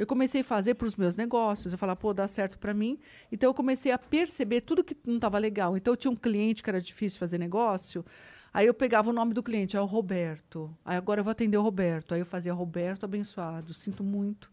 eu 0.00 0.06
comecei 0.06 0.40
a 0.40 0.44
fazer 0.44 0.76
para 0.76 0.86
os 0.86 0.96
meus 0.96 1.14
negócios. 1.14 1.74
Eu 1.74 1.78
falava, 1.78 2.00
pô, 2.00 2.14
dá 2.14 2.26
certo 2.26 2.58
para 2.58 2.72
mim. 2.72 2.98
Então 3.30 3.50
eu 3.50 3.52
comecei 3.52 3.92
a 3.92 3.98
perceber 3.98 4.62
tudo 4.62 4.82
que 4.82 4.96
não 5.04 5.16
estava 5.16 5.36
legal. 5.36 5.76
Então 5.76 5.92
eu 5.92 5.96
tinha 5.96 6.10
um 6.10 6.16
cliente 6.16 6.62
que 6.62 6.70
era 6.70 6.80
difícil 6.80 7.18
fazer 7.18 7.36
negócio. 7.36 8.02
Aí 8.50 8.66
eu 8.66 8.72
pegava 8.72 9.10
o 9.10 9.12
nome 9.12 9.34
do 9.34 9.42
cliente, 9.42 9.76
é 9.76 9.80
o 9.80 9.84
Roberto. 9.84 10.74
Aí 10.86 10.96
agora 10.96 11.20
eu 11.20 11.24
vou 11.24 11.30
atender 11.30 11.58
o 11.58 11.60
Roberto. 11.60 12.14
Aí 12.14 12.20
eu 12.20 12.24
fazia 12.24 12.54
Roberto 12.54 13.04
abençoado. 13.04 13.74
Sinto 13.74 14.02
muito. 14.02 14.50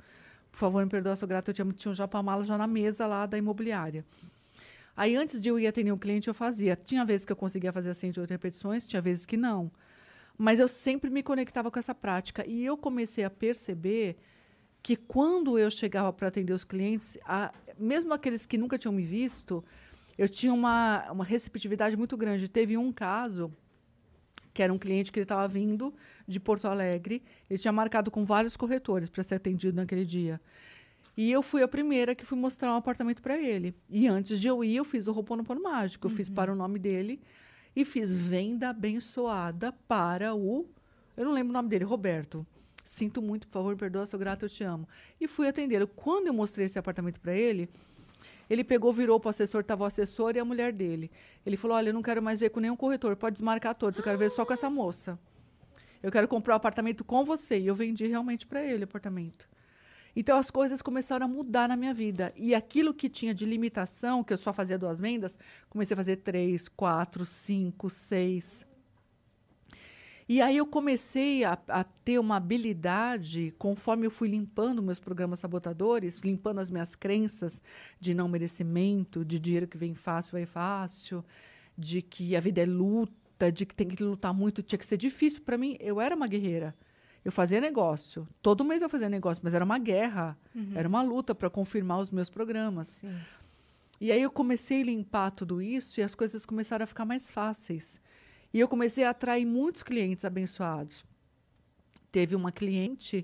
Por 0.51 0.57
favor, 0.57 0.83
me 0.83 0.91
perdoa, 0.91 1.15
sou 1.15 1.25
grata. 1.25 1.51
Eu 1.51 1.53
tinha, 1.53 1.71
tinha 1.71 1.93
um 1.93 1.95
japamala 1.95 2.43
já 2.43 2.57
na 2.57 2.67
mesa 2.67 3.07
lá 3.07 3.25
da 3.25 3.37
imobiliária. 3.37 4.03
Aí 4.97 5.15
antes 5.15 5.39
de 5.39 5.47
eu 5.47 5.57
ir 5.57 5.67
atender 5.67 5.93
um 5.93 5.97
cliente, 5.97 6.27
eu 6.27 6.33
fazia. 6.33 6.75
Tinha 6.75 7.05
vezes 7.05 7.25
que 7.25 7.31
eu 7.31 7.37
conseguia 7.37 7.71
fazer 7.71 7.91
as 7.91 7.97
108 7.97 8.29
repetições, 8.29 8.85
tinha 8.85 9.01
vezes 9.01 9.25
que 9.25 9.37
não. 9.37 9.71
Mas 10.37 10.59
eu 10.59 10.67
sempre 10.67 11.09
me 11.09 11.23
conectava 11.23 11.71
com 11.71 11.79
essa 11.79 11.95
prática. 11.95 12.45
E 12.45 12.65
eu 12.65 12.75
comecei 12.75 13.23
a 13.23 13.29
perceber 13.29 14.17
que 14.81 14.95
quando 14.95 15.57
eu 15.59 15.69
chegava 15.69 16.11
para 16.13 16.27
atender 16.29 16.53
os 16.53 16.63
clientes, 16.63 17.17
a- 17.25 17.53
mesmo 17.77 18.13
aqueles 18.13 18.45
que 18.45 18.57
nunca 18.57 18.77
tinham 18.77 18.93
me 18.93 19.03
visto, 19.03 19.63
eu 20.17 20.27
tinha 20.27 20.53
uma, 20.53 21.11
uma 21.11 21.23
receptividade 21.23 21.95
muito 21.95 22.15
grande. 22.17 22.47
Teve 22.47 22.77
um 22.77 22.91
caso 22.91 23.51
que 24.53 24.63
era 24.63 24.73
um 24.73 24.77
cliente 24.79 25.11
que 25.11 25.19
ele 25.19 25.25
estava 25.25 25.47
vindo 25.47 25.93
de 26.27 26.39
Porto 26.39 26.65
Alegre, 26.65 27.21
ele 27.47 27.59
tinha 27.59 27.71
marcado 27.71 28.09
com 28.09 28.25
vários 28.25 28.57
corretores 28.57 29.07
para 29.07 29.21
ser 29.21 29.35
atendido 29.35 29.75
naquele 29.75 30.03
dia. 30.03 30.41
E 31.15 31.31
eu 31.31 31.41
fui 31.43 31.61
a 31.61 31.67
primeira 31.67 32.15
que 32.15 32.25
fui 32.25 32.37
mostrar 32.37 32.71
um 32.73 32.75
apartamento 32.75 33.21
para 33.21 33.37
ele. 33.37 33.75
E 33.89 34.07
antes 34.07 34.39
de 34.39 34.47
eu 34.47 34.63
ir, 34.63 34.75
eu 34.75 34.83
fiz 34.85 35.07
o 35.07 35.11
Roponopono 35.11 35.61
Mágico. 35.61 36.07
Eu 36.07 36.11
fiz 36.11 36.29
para 36.29 36.51
o 36.51 36.55
nome 36.55 36.77
dele 36.79 37.19
e 37.75 37.83
fiz 37.85 38.11
venda 38.13 38.69
abençoada 38.69 39.71
para 39.87 40.35
o. 40.35 40.67
Eu 41.15 41.25
não 41.25 41.33
lembro 41.33 41.49
o 41.49 41.53
nome 41.53 41.69
dele, 41.69 41.85
Roberto. 41.85 42.45
Sinto 42.87 43.21
muito, 43.21 43.45
por 43.47 43.53
favor, 43.53 43.73
me 43.73 43.77
perdoa, 43.77 44.05
sou 44.05 44.17
grata, 44.17 44.45
eu 44.45 44.49
te 44.49 44.63
amo. 44.63 44.87
E 45.19 45.27
fui 45.27 45.45
atendê-lo. 45.45 45.87
Quando 45.87 46.27
eu 46.27 46.33
mostrei 46.33 46.65
esse 46.65 46.79
apartamento 46.79 47.19
para 47.19 47.33
ele, 47.33 47.69
ele 48.49 48.63
pegou, 48.63 48.93
virou 48.93 49.19
para 49.19 49.27
o 49.27 49.29
assessor, 49.29 49.59
estava 49.59 49.83
o 49.83 49.85
assessor 49.85 50.37
e 50.37 50.39
a 50.39 50.45
mulher 50.45 50.71
dele. 50.71 51.11
Ele 51.45 51.57
falou: 51.57 51.75
Olha, 51.75 51.89
eu 51.89 51.93
não 51.93 52.01
quero 52.01 52.21
mais 52.21 52.39
ver 52.39 52.49
com 52.49 52.61
nenhum 52.61 52.77
corretor, 52.77 53.17
pode 53.17 53.33
desmarcar 53.33 53.75
todos, 53.75 53.97
eu 53.97 54.03
quero 54.03 54.17
ver 54.17 54.31
só 54.31 54.45
com 54.45 54.53
essa 54.53 54.69
moça. 54.69 55.19
Eu 56.01 56.11
quero 56.11 56.29
comprar 56.29 56.53
o 56.53 56.57
apartamento 56.57 57.03
com 57.03 57.25
você. 57.25 57.59
E 57.59 57.67
eu 57.67 57.75
vendi 57.75 58.07
realmente 58.07 58.45
para 58.45 58.63
ele 58.63 58.83
o 58.83 58.85
apartamento. 58.85 59.49
Então 60.15 60.37
as 60.37 60.49
coisas 60.49 60.81
começaram 60.81 61.25
a 61.25 61.29
mudar 61.29 61.67
na 61.67 61.75
minha 61.75 61.93
vida. 61.93 62.33
E 62.35 62.55
aquilo 62.55 62.93
que 62.93 63.09
tinha 63.09 63.33
de 63.33 63.45
limitação, 63.45 64.23
que 64.23 64.33
eu 64.33 64.37
só 64.37 64.53
fazia 64.53 64.77
duas 64.77 64.99
vendas, 64.99 65.37
comecei 65.69 65.93
a 65.93 65.97
fazer 65.97 66.17
três, 66.17 66.67
quatro, 66.67 67.25
cinco, 67.25 67.89
seis. 67.89 68.66
E 70.29 70.41
aí 70.41 70.57
eu 70.57 70.65
comecei 70.65 71.45
a, 71.45 71.57
a 71.69 71.83
ter 71.83 72.19
uma 72.19 72.35
habilidade, 72.35 73.53
conforme 73.57 74.05
eu 74.05 74.11
fui 74.11 74.27
limpando 74.27 74.83
meus 74.83 74.99
programas 74.99 75.39
sabotadores, 75.39 76.19
limpando 76.19 76.59
as 76.59 76.69
minhas 76.69 76.95
crenças 76.95 77.61
de 77.97 78.13
não 78.13 78.27
merecimento, 78.27 79.23
de 79.23 79.39
dinheiro 79.39 79.67
que 79.67 79.77
vem 79.77 79.95
fácil, 79.95 80.33
vai 80.33 80.45
fácil, 80.45 81.23
de 81.77 82.01
que 82.01 82.35
a 82.35 82.41
vida 82.41 82.61
é 82.61 82.65
luta, 82.65 83.49
de 83.51 83.65
que 83.65 83.73
tem 83.73 83.87
que 83.87 84.03
lutar 84.03 84.33
muito, 84.33 84.61
tinha 84.61 84.77
que 84.77 84.85
ser 84.85 84.97
difícil 84.97 85.41
para 85.43 85.57
mim. 85.57 85.77
Eu 85.79 86.01
era 86.01 86.13
uma 86.13 86.27
guerreira. 86.27 86.75
Eu 87.23 87.31
fazia 87.31 87.61
negócio. 87.61 88.27
Todo 88.41 88.65
mês 88.65 88.81
eu 88.81 88.89
fazia 88.89 89.09
negócio, 89.09 89.41
mas 89.43 89.53
era 89.53 89.63
uma 89.63 89.79
guerra. 89.79 90.37
Era 90.75 90.89
uma 90.89 91.01
luta 91.01 91.33
para 91.33 91.49
confirmar 91.49 91.99
os 91.99 92.11
meus 92.11 92.29
programas. 92.29 92.87
Sim. 92.87 93.15
E 93.99 94.11
aí 94.11 94.21
eu 94.21 94.29
comecei 94.29 94.81
a 94.81 94.85
limpar 94.85 95.31
tudo 95.31 95.61
isso 95.61 95.99
e 95.99 96.03
as 96.03 96.13
coisas 96.13 96.45
começaram 96.45 96.83
a 96.83 96.87
ficar 96.87 97.05
mais 97.05 97.31
fáceis. 97.31 97.99
E 98.57 98.59
eu 98.59 98.67
comecei 98.67 99.03
a 99.03 99.11
atrair 99.11 99.45
muitos 99.45 99.83
clientes 99.83 100.25
abençoados. 100.25 101.05
Teve 102.11 102.35
uma 102.35 102.51
cliente 102.51 103.23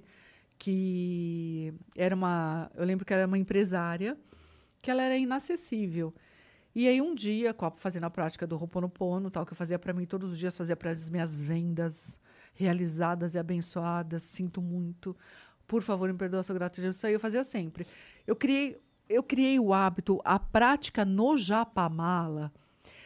que 0.60 1.74
era 1.98 2.14
uma, 2.14 2.70
eu 2.76 2.86
lembro 2.86 3.04
que 3.04 3.12
era 3.12 3.26
uma 3.26 3.40
empresária, 3.40 4.16
que 4.80 4.92
ela 4.92 5.02
era 5.02 5.18
inacessível. 5.18 6.14
E 6.76 6.88
aí 6.88 7.02
um 7.02 7.16
dia, 7.16 7.56
fazendo 7.78 8.04
a 8.04 8.12
prática 8.12 8.46
do 8.46 8.56
Ho'oponopono, 8.56 9.32
tal 9.32 9.44
que 9.44 9.54
eu 9.54 9.58
fazia 9.58 9.80
para 9.80 9.92
mim 9.92 10.06
todos 10.06 10.34
os 10.34 10.38
dias, 10.38 10.56
fazia 10.56 10.76
para 10.76 10.92
as 10.92 11.10
minhas 11.10 11.42
vendas 11.42 12.20
realizadas 12.54 13.34
e 13.34 13.40
abençoadas, 13.40 14.22
sinto 14.22 14.62
muito. 14.62 15.18
Por 15.66 15.82
favor, 15.82 16.14
me 16.14 16.18
perdoa, 16.20 16.44
sou 16.44 16.54
grata. 16.54 16.80
Isso 16.80 17.08
aí 17.08 17.14
eu 17.14 17.20
fazia 17.20 17.44
sempre. 17.44 17.88
Eu 18.28 18.36
criei, 18.36 18.80
eu 19.10 19.24
criei 19.24 19.60
o 19.60 19.74
hábito, 19.74 20.22
a 20.24 20.38
prática 20.38 21.04
no 21.04 21.40
Japamala 21.40 22.54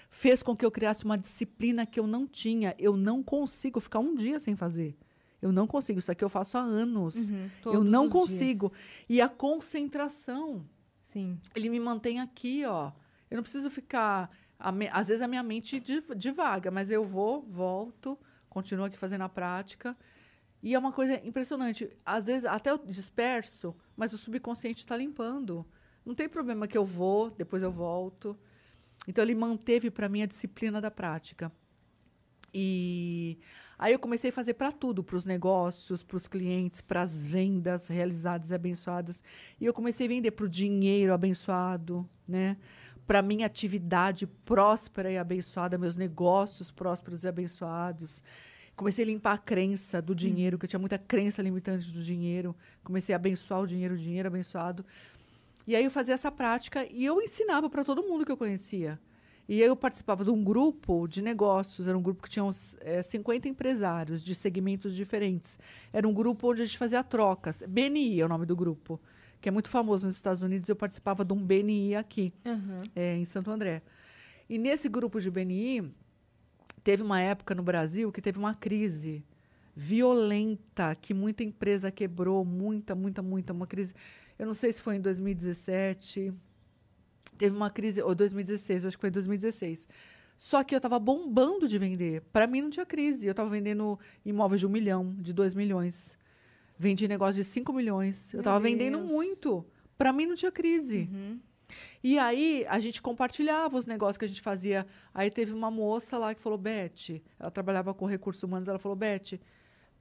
fez 0.10 0.42
com 0.44 0.56
que 0.56 0.66
eu 0.66 0.72
criasse 0.72 1.04
uma 1.06 1.18
disciplina 1.18 1.86
que 1.86 2.00
eu 2.00 2.08
não 2.08 2.26
tinha. 2.28 2.76
Eu 2.80 2.96
não 2.98 3.22
consigo 3.24 3.80
ficar 3.80 4.00
um 4.00 4.16
dia 4.16 4.40
sem 4.40 4.56
fazer. 4.56 4.98
Eu 5.42 5.52
não 5.52 5.68
consigo. 5.68 6.00
Isso 6.00 6.12
aqui 6.12 6.24
eu 6.24 6.30
faço 6.30 6.58
há 6.58 6.62
anos. 6.62 7.30
Uhum, 7.30 7.50
eu 7.66 7.84
não 7.84 8.10
consigo. 8.10 8.70
dias. 8.70 8.82
E 9.10 9.22
a 9.22 9.30
concentração 9.30 10.66
Sim. 11.02 11.40
ele 11.56 11.70
me 11.70 11.80
mantém 11.80 12.20
aqui, 12.20 12.64
ó. 12.66 12.92
Eu 13.30 13.36
não 13.36 13.44
preciso 13.44 13.70
ficar. 13.70 14.32
me- 14.74 14.90
Às 14.92 15.08
vezes 15.10 15.22
a 15.22 15.28
minha 15.28 15.44
mente 15.44 15.80
div- 15.80 16.16
divaga, 16.16 16.72
mas 16.72 16.90
eu 16.90 17.06
vou, 17.06 17.44
volto, 17.44 18.18
continuo 18.50 18.86
aqui 18.86 18.98
fazendo 18.98 19.22
a 19.22 19.30
prática. 19.30 19.96
E 20.64 20.74
é 20.74 20.80
uma 20.80 20.92
coisa 20.92 21.22
impressionante. 21.26 21.88
Às 22.04 22.26
vezes 22.26 22.46
até 22.46 22.72
eu 22.72 22.80
disperso, 22.80 23.76
mas 23.96 24.14
o 24.14 24.18
subconsciente 24.18 24.80
está 24.80 24.98
limpando. 24.98 25.64
Não 26.04 26.16
tem 26.16 26.28
problema 26.28 26.68
que 26.68 26.76
eu 26.78 26.84
vou, 26.86 27.30
depois 27.30 27.62
eu 27.62 27.72
volto. 27.72 28.36
Então 29.08 29.24
ele 29.24 29.34
manteve 29.34 29.90
para 29.90 30.10
mim 30.10 30.22
a 30.22 30.26
disciplina 30.26 30.82
da 30.82 30.92
prática. 30.92 31.52
E 32.54 33.38
aí 33.78 33.94
eu 33.94 34.00
comecei 34.00 34.30
a 34.30 34.34
fazer 34.34 34.56
para 34.56 34.72
tudo, 34.72 35.04
para 35.04 35.16
os 35.16 35.26
negócios, 35.26 36.04
para 36.04 36.18
os 36.18 36.28
clientes, 36.28 36.82
para 36.82 37.02
as 37.02 37.26
vendas 37.26 37.88
realizadas 37.88 38.52
e 38.52 38.56
abençoadas. 38.56 39.24
E 39.60 39.66
eu 39.66 39.74
comecei 39.74 40.08
a 40.08 40.10
vender 40.10 40.32
para 40.32 40.46
o 40.46 40.50
dinheiro 40.50 41.14
abençoado, 41.14 42.08
né? 42.28 42.58
Para 43.06 43.22
minha 43.22 43.46
atividade 43.46 44.28
próspera 44.28 45.10
e 45.10 45.18
abençoada, 45.18 45.78
meus 45.78 45.96
negócios 45.96 46.70
prósperos 46.70 47.24
e 47.24 47.28
abençoados. 47.28 48.22
Comecei 48.76 49.04
a 49.04 49.08
limpar 49.08 49.34
a 49.34 49.38
crença 49.38 50.02
do 50.02 50.14
dinheiro, 50.14 50.60
que 50.60 50.66
eu 50.66 50.70
tinha 50.70 50.80
muita 50.80 51.00
crença 51.00 51.42
limitante 51.42 51.92
do 51.92 52.04
dinheiro. 52.04 52.56
Comecei 52.84 53.14
a 53.14 53.16
abençoar 53.16 53.62
o 53.62 53.68
dinheiro, 53.68 53.96
o 53.96 53.98
dinheiro 53.98 54.28
abençoado. 54.28 54.86
E 55.68 55.76
aí 55.76 55.84
eu 55.84 55.92
fazia 55.92 56.14
essa 56.14 56.32
prática 56.32 56.88
e 56.90 57.04
eu 57.04 57.22
ensinava 57.22 57.70
para 57.70 57.84
todo 57.84 58.02
mundo 58.02 58.26
que 58.26 58.32
eu 58.32 58.38
conhecia. 58.38 58.98
E 59.50 59.62
eu 59.62 59.76
participava 59.76 60.26
de 60.26 60.30
um 60.30 60.44
grupo 60.44 61.08
de 61.08 61.22
negócios, 61.22 61.88
era 61.88 61.98
um 61.98 62.02
grupo 62.02 62.24
que 62.24 62.30
tinha 62.30 62.44
uns, 62.44 62.76
eh, 62.82 63.02
50 63.04 63.48
empresários 63.48 64.24
de 64.24 64.34
segmentos 64.36 64.94
diferentes. 64.96 65.58
Era 65.94 66.08
um 66.08 66.14
grupo 66.14 66.52
onde 66.52 66.62
a 66.62 66.66
gente 66.66 66.78
fazia 66.78 67.04
trocas. 67.04 67.64
BNI 67.68 68.20
é 68.20 68.26
o 68.26 68.30
nome 68.30 68.46
do 68.46 68.56
grupo, 68.56 69.00
que 69.40 69.48
é 69.48 69.52
muito 69.52 69.70
famoso 69.70 70.06
nos 70.06 70.16
Estados 70.16 70.42
Unidos. 70.42 70.68
Eu 70.68 70.76
participava 70.76 71.24
de 71.24 71.32
um 71.34 71.38
BNI 71.42 71.96
aqui, 71.96 72.34
Aham. 72.46 72.82
eh, 72.96 73.16
em 73.18 73.26
Santo 73.26 73.50
André. 73.52 73.82
E 74.50 74.58
nesse 74.58 74.90
grupo 74.90 75.20
de 75.22 75.32
BNI, 75.32 75.94
teve 76.84 77.04
uma 77.04 77.22
época 77.22 77.56
no 77.56 77.64
Brasil 77.64 78.12
que 78.12 78.22
teve 78.22 78.38
uma 78.38 78.54
crise 78.54 79.24
violenta, 79.76 80.96
que 80.96 81.14
muita 81.14 81.44
empresa 81.44 81.90
quebrou, 81.92 82.44
muita, 82.44 82.96
muita, 82.96 83.22
muita, 83.22 83.54
uma 83.54 83.68
crise. 83.68 83.94
Eu 84.38 84.46
não 84.46 84.54
sei 84.54 84.72
se 84.72 84.82
foi 84.82 84.96
em 84.96 85.02
2017, 85.02 86.34
teve 87.38 87.56
uma 87.56 87.70
crise, 87.70 88.02
ou 88.02 88.14
2016, 88.14 88.84
eu 88.84 88.88
acho 88.88 88.98
que 88.98 89.02
foi 89.02 89.10
em 89.10 89.14
2016. 89.14 89.88
Só 90.38 90.64
que 90.64 90.76
eu 90.76 90.78
estava 90.78 91.00
bombando 91.00 91.68
de 91.68 91.78
vender. 91.78 92.22
Para 92.32 92.46
mim 92.46 92.62
não 92.62 92.70
tinha 92.70 92.86
crise. 92.86 93.26
Eu 93.26 93.32
estava 93.32 93.50
vendendo 93.50 94.00
imóveis 94.24 94.60
de 94.60 94.68
um 94.68 94.70
milhão, 94.70 95.16
de 95.18 95.34
dois 95.34 95.54
milhões. 95.54 96.16
Vendi 96.78 97.08
negócio 97.08 97.42
de 97.42 97.44
5 97.44 97.74
milhões. 97.74 98.32
Eu 98.34 98.40
estava 98.40 98.60
vendendo 98.60 99.00
muito. 99.00 99.66
Para 99.98 100.14
mim 100.14 100.28
não 100.28 100.36
tinha 100.36 100.52
crise. 100.52 101.10
Uhum. 101.12 101.40
E 102.04 102.20
aí 102.20 102.66
a 102.70 102.80
gente 102.80 103.02
compartilhava 103.02 103.78
os 103.78 103.88
negócios 103.88 104.18
que 104.18 104.26
a 104.26 104.28
gente 104.28 104.42
fazia. 104.42 104.86
Aí 105.12 105.32
teve 105.32 105.54
uma 105.54 105.72
moça 105.72 106.18
lá 106.18 106.36
que 106.36 106.42
falou, 106.42 106.58
Beth, 106.58 107.22
ela 107.40 107.50
trabalhava 107.50 107.94
com 107.94 108.06
recursos 108.06 108.44
humanos, 108.44 108.68
ela 108.68 108.80
falou, 108.80 108.96
Beth, 108.96 109.40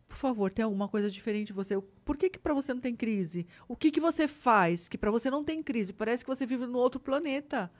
por 0.09 0.16
favor, 0.16 0.51
tem 0.51 0.65
alguma 0.65 0.89
coisa 0.89 1.11
diferente 1.11 1.49
de 1.49 1.53
você? 1.53 1.81
Por 2.05 2.16
que 2.16 2.31
que 2.31 2.39
para 2.39 2.55
você 2.55 2.73
não 2.73 2.81
tem 2.81 2.95
crise? 2.95 3.47
O 3.69 3.77
que 3.77 3.91
que 3.91 4.01
você 4.01 4.28
faz 4.28 4.89
que 4.89 4.97
para 4.97 5.11
você 5.11 5.31
não 5.31 5.45
tem 5.45 5.62
crise? 5.62 5.93
Parece 5.93 6.24
que 6.24 6.28
você 6.31 6.47
vive 6.47 6.66
no 6.66 6.78
outro 6.78 7.01
planeta. 7.01 7.70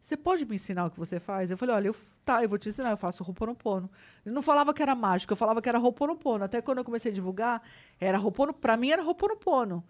Você 0.00 0.16
pode 0.16 0.44
me 0.44 0.56
ensinar 0.56 0.86
o 0.86 0.90
que 0.90 0.98
você 0.98 1.18
faz? 1.20 1.50
Eu 1.50 1.56
falei, 1.56 1.74
olha, 1.74 1.88
eu, 1.88 1.96
tá, 2.24 2.42
eu 2.42 2.48
vou 2.48 2.58
te 2.58 2.68
ensinar, 2.68 2.90
eu 2.90 2.96
faço 2.96 3.22
Ho'oponopono. 3.22 3.90
Eu 4.24 4.32
não 4.32 4.42
falava 4.42 4.72
que 4.72 4.82
era 4.82 4.94
mágico, 4.94 5.32
eu 5.32 5.36
falava 5.36 5.60
que 5.60 5.68
era 5.68 5.78
Ho'oponopono. 5.78 6.44
Até 6.44 6.60
quando 6.60 6.78
eu 6.78 6.84
comecei 6.84 7.10
a 7.10 7.14
divulgar, 7.14 7.62
era 8.00 8.18
Ho'oponopono, 8.18 8.54
para 8.54 8.76
mim 8.76 8.90
era 8.90 9.02
Ho'oponopono. 9.02 9.84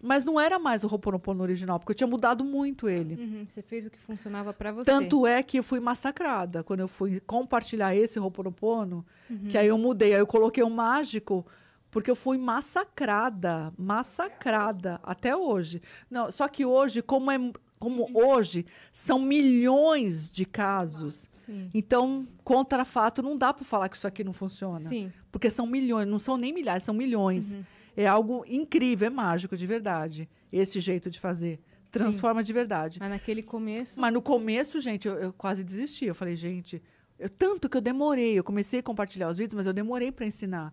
Mas 0.00 0.24
não 0.24 0.38
era 0.38 0.58
mais 0.58 0.84
o 0.84 0.86
Ho'oponopono 0.86 1.42
original, 1.42 1.78
porque 1.78 1.90
eu 1.90 1.96
tinha 1.96 2.06
mudado 2.06 2.44
muito 2.44 2.88
ele. 2.88 3.14
Uhum, 3.14 3.44
Você 3.46 3.62
fez 3.62 3.84
o 3.86 3.90
que 3.90 3.98
funcionava 4.00 4.52
pra 4.52 4.70
você. 4.70 4.84
Tanto 4.90 5.26
é 5.26 5.42
que 5.42 5.58
eu 5.58 5.62
fui 5.62 5.80
massacrada 5.80 6.62
quando 6.62 6.80
eu 6.80 6.88
fui 6.88 7.20
compartilhar 7.20 7.94
esse 7.96 8.18
Ho'oponopono, 8.18 9.04
que 9.50 9.58
aí 9.58 9.66
eu 9.66 9.76
mudei, 9.78 10.14
aí 10.14 10.20
eu 10.20 10.26
coloquei 10.26 10.62
o 10.62 10.70
mágico 10.70 11.44
Porque 11.90 12.10
eu 12.10 12.16
fui 12.16 12.36
massacrada, 12.38 13.72
massacrada 13.76 15.00
até 15.02 15.34
hoje. 15.34 15.80
Não, 16.10 16.30
só 16.30 16.46
que 16.46 16.64
hoje, 16.64 17.02
como 17.02 17.30
é 17.30 17.38
como 17.78 18.08
hoje 18.12 18.66
são 18.92 19.20
milhões 19.20 20.28
de 20.30 20.44
casos, 20.44 21.28
Sim. 21.36 21.70
então 21.72 22.26
contra 22.42 22.84
fato 22.84 23.22
não 23.22 23.36
dá 23.36 23.54
para 23.54 23.64
falar 23.64 23.88
que 23.88 23.96
isso 23.96 24.06
aqui 24.06 24.24
não 24.24 24.32
funciona, 24.32 24.80
Sim. 24.80 25.12
porque 25.30 25.48
são 25.48 25.64
milhões, 25.66 26.06
não 26.08 26.18
são 26.18 26.36
nem 26.36 26.52
milhares, 26.52 26.82
são 26.82 26.92
milhões. 26.94 27.56
É 28.00 28.06
algo 28.06 28.44
incrível, 28.46 29.06
é 29.08 29.10
mágico 29.10 29.56
de 29.56 29.66
verdade 29.66 30.28
esse 30.52 30.78
jeito 30.78 31.10
de 31.10 31.18
fazer, 31.18 31.58
transforma 31.90 32.44
de 32.44 32.52
verdade. 32.52 33.00
Mas 33.00 33.10
naquele 33.10 33.42
começo. 33.42 34.00
Mas 34.00 34.12
no 34.12 34.22
começo, 34.22 34.80
gente, 34.80 35.08
eu, 35.08 35.14
eu 35.14 35.32
quase 35.32 35.64
desisti. 35.64 36.04
Eu 36.04 36.14
falei, 36.14 36.36
gente, 36.36 36.80
eu- 37.18 37.28
tanto 37.28 37.68
que 37.68 37.76
eu 37.76 37.80
demorei. 37.80 38.38
Eu 38.38 38.44
comecei 38.44 38.78
a 38.78 38.82
compartilhar 38.84 39.28
os 39.28 39.36
vídeos, 39.36 39.54
mas 39.54 39.66
eu 39.66 39.72
demorei 39.72 40.12
para 40.12 40.24
ensinar. 40.24 40.72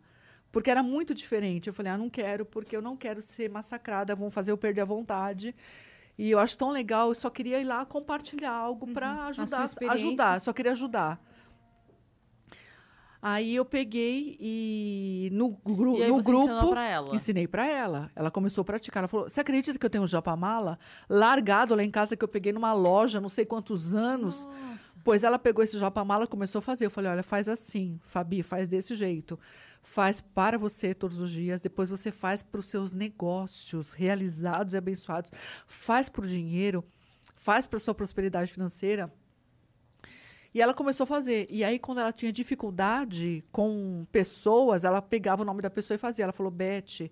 Porque 0.51 0.69
era 0.69 0.83
muito 0.83 1.15
diferente. 1.15 1.65
Eu 1.67 1.73
falei, 1.73 1.91
ah, 1.91 1.97
não 1.97 2.11
quero, 2.11 2.45
porque 2.45 2.77
eu 2.77 2.81
não 2.81 2.95
quero 2.95 3.21
ser 3.23 3.49
massacrada, 3.49 4.13
vão 4.13 4.29
fazer 4.29 4.51
eu 4.51 4.57
perder 4.57 4.81
a 4.81 4.85
vontade. 4.85 5.55
E 6.17 6.29
eu 6.29 6.37
acho 6.39 6.55
tão 6.57 6.69
legal, 6.69 7.09
eu 7.09 7.15
só 7.15 7.29
queria 7.31 7.59
ir 7.59 7.65
lá 7.65 7.85
compartilhar 7.85 8.51
algo 8.53 8.85
para 8.93 9.11
Uhum. 9.13 9.21
A 9.29 9.33
sua 9.33 9.43
ajudar, 9.63 9.91
ajudar, 9.93 10.41
só 10.41 10.53
queria 10.53 10.71
ajudar. 10.73 11.19
Aí 13.27 13.55
eu 13.55 13.65
peguei 13.65 14.37
e 14.39 15.29
no, 15.31 15.49
gru 15.65 15.97
E 15.97 16.03
aí 16.03 16.09
no 16.09 16.17
você 16.21 16.29
grupo 16.29 16.69
pra 16.69 16.85
ela. 16.85 17.15
ensinei 17.15 17.47
para 17.47 17.65
ela. 17.65 18.11
Ela 18.15 18.29
começou 18.29 18.61
a 18.61 18.65
praticar. 18.65 19.01
Ela 19.01 19.07
falou: 19.07 19.27
"Você 19.27 19.41
acredita 19.41 19.79
que 19.79 19.83
eu 19.83 19.89
tenho 19.89 20.03
um 20.03 20.07
japamala 20.07 20.77
largado 21.09 21.73
lá 21.73 21.83
em 21.83 21.89
casa 21.89 22.15
que 22.15 22.23
eu 22.23 22.27
peguei 22.27 22.53
numa 22.53 22.71
loja, 22.71 23.19
não 23.19 23.27
sei 23.27 23.43
quantos 23.43 23.95
anos?" 23.95 24.45
Nossa. 24.45 24.95
Pois 25.03 25.23
ela 25.23 25.39
pegou 25.39 25.63
esse 25.63 25.75
japamala 25.79 26.25
e 26.25 26.27
começou 26.27 26.59
a 26.59 26.61
fazer. 26.61 26.85
Eu 26.85 26.91
falei: 26.91 27.09
olha, 27.09 27.23
faz 27.23 27.49
assim, 27.49 27.99
Fabi, 28.03 28.43
faz 28.43 28.69
desse 28.69 28.93
jeito. 28.93 29.39
Faz 29.81 30.21
para 30.21 30.59
você 30.59 30.93
todos 30.93 31.19
os 31.19 31.31
dias, 31.31 31.59
depois 31.61 31.89
você 31.89 32.11
faz 32.11 32.43
para 32.43 32.59
os 32.59 32.67
seus 32.67 32.93
negócios 32.93 33.93
realizados 33.93 34.75
e 34.75 34.77
abençoados. 34.77 35.31
Faz 35.65 36.09
para 36.09 36.23
o 36.23 36.27
dinheiro, 36.27 36.83
faz 37.37 37.65
para 37.65 37.79
sua 37.79 37.95
prosperidade 37.95 38.53
financeira. 38.53 39.11
E 40.55 40.61
ela 40.61 40.73
começou 40.73 41.03
a 41.03 41.07
fazer. 41.07 41.47
E 41.49 41.65
aí, 41.65 41.77
quando 41.77 41.99
ela 41.99 42.13
tinha 42.13 42.31
dificuldade 42.31 43.43
com 43.51 44.07
pessoas, 44.09 44.85
ela 44.85 45.01
pegava 45.01 45.41
o 45.41 45.45
nome 45.45 45.61
da 45.61 45.69
pessoa 45.69 45.95
e 45.95 45.97
fazia. 45.97 46.23
Ela 46.23 46.31
falou, 46.31 46.49
Beth. 46.49 47.11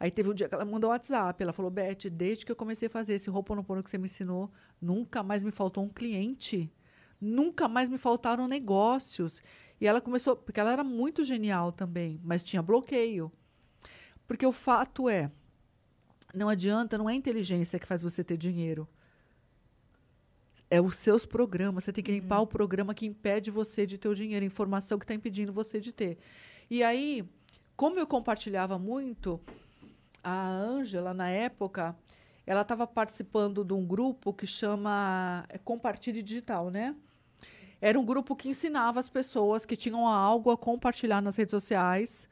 Aí 0.00 0.10
teve 0.10 0.30
um 0.30 0.32
dia 0.32 0.48
que 0.48 0.54
ela 0.54 0.64
mandou 0.64 0.88
um 0.88 0.92
WhatsApp. 0.94 1.42
Ela 1.42 1.52
falou, 1.52 1.70
Beth, 1.70 2.08
desde 2.10 2.46
que 2.46 2.50
eu 2.50 2.56
comecei 2.56 2.88
a 2.88 2.90
fazer 2.90 3.12
esse 3.12 3.28
Ho'oponopono 3.28 3.82
que 3.82 3.90
você 3.90 3.98
me 3.98 4.06
ensinou, 4.06 4.50
nunca 4.80 5.22
mais 5.22 5.42
me 5.42 5.50
faltou 5.50 5.84
um 5.84 5.88
cliente. 5.90 6.72
Nunca 7.20 7.68
mais 7.68 7.90
me 7.90 7.98
faltaram 7.98 8.48
negócios. 8.48 9.42
E 9.78 9.86
ela 9.86 10.00
começou, 10.00 10.34
porque 10.34 10.58
ela 10.58 10.72
era 10.72 10.82
muito 10.82 11.22
genial 11.24 11.70
também, 11.70 12.18
mas 12.24 12.42
tinha 12.42 12.62
bloqueio. 12.62 13.30
Porque 14.26 14.46
o 14.46 14.52
fato 14.52 15.10
é, 15.10 15.30
não 16.32 16.48
adianta, 16.48 16.96
não 16.96 17.10
é 17.10 17.14
inteligência 17.14 17.78
que 17.78 17.86
faz 17.86 18.00
você 18.02 18.24
ter 18.24 18.38
dinheiro. 18.38 18.88
É 20.70 20.80
os 20.80 20.96
seus 20.96 21.24
programas. 21.24 21.84
Você 21.84 21.92
tem 21.92 22.04
que 22.04 22.12
limpar 22.12 22.40
o 22.40 22.46
programa 22.46 22.94
que 22.94 23.06
impede 23.06 23.50
você 23.50 23.86
de 23.86 23.96
ter 23.96 24.08
o 24.08 24.14
dinheiro, 24.14 24.44
a 24.44 24.46
informação 24.46 24.98
que 24.98 25.04
está 25.04 25.14
impedindo 25.14 25.52
você 25.52 25.80
de 25.80 25.92
ter. 25.92 26.18
E 26.70 26.82
aí, 26.82 27.26
como 27.76 27.98
eu 27.98 28.06
compartilhava 28.06 28.78
muito, 28.78 29.40
a 30.22 30.48
Ângela, 30.48 31.14
na 31.14 31.28
época, 31.30 31.96
ela 32.46 32.62
estava 32.62 32.86
participando 32.86 33.64
de 33.64 33.72
um 33.72 33.86
grupo 33.86 34.32
que 34.32 34.46
chama 34.46 35.44
é, 35.48 35.58
Compartilhe 35.58 36.22
Digital, 36.22 36.70
né? 36.70 36.94
Era 37.80 37.98
um 37.98 38.04
grupo 38.04 38.34
que 38.34 38.48
ensinava 38.48 38.98
as 38.98 39.08
pessoas 39.08 39.64
que 39.64 39.76
tinham 39.76 40.06
algo 40.06 40.50
a 40.50 40.56
compartilhar 40.56 41.20
nas 41.20 41.36
redes 41.36 41.50
sociais, 41.50 42.28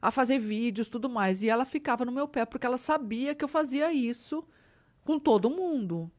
a 0.00 0.10
fazer 0.10 0.38
vídeos, 0.38 0.88
tudo 0.88 1.08
mais. 1.08 1.42
E 1.42 1.48
ela 1.48 1.64
ficava 1.64 2.04
no 2.04 2.12
meu 2.12 2.26
pé 2.26 2.44
porque 2.44 2.66
ela 2.66 2.78
sabia 2.78 3.34
que 3.34 3.44
eu 3.44 3.48
fazia 3.48 3.92
isso 3.92 4.44
com 5.04 5.18
todo 5.18 5.50
mundo. 5.50 6.10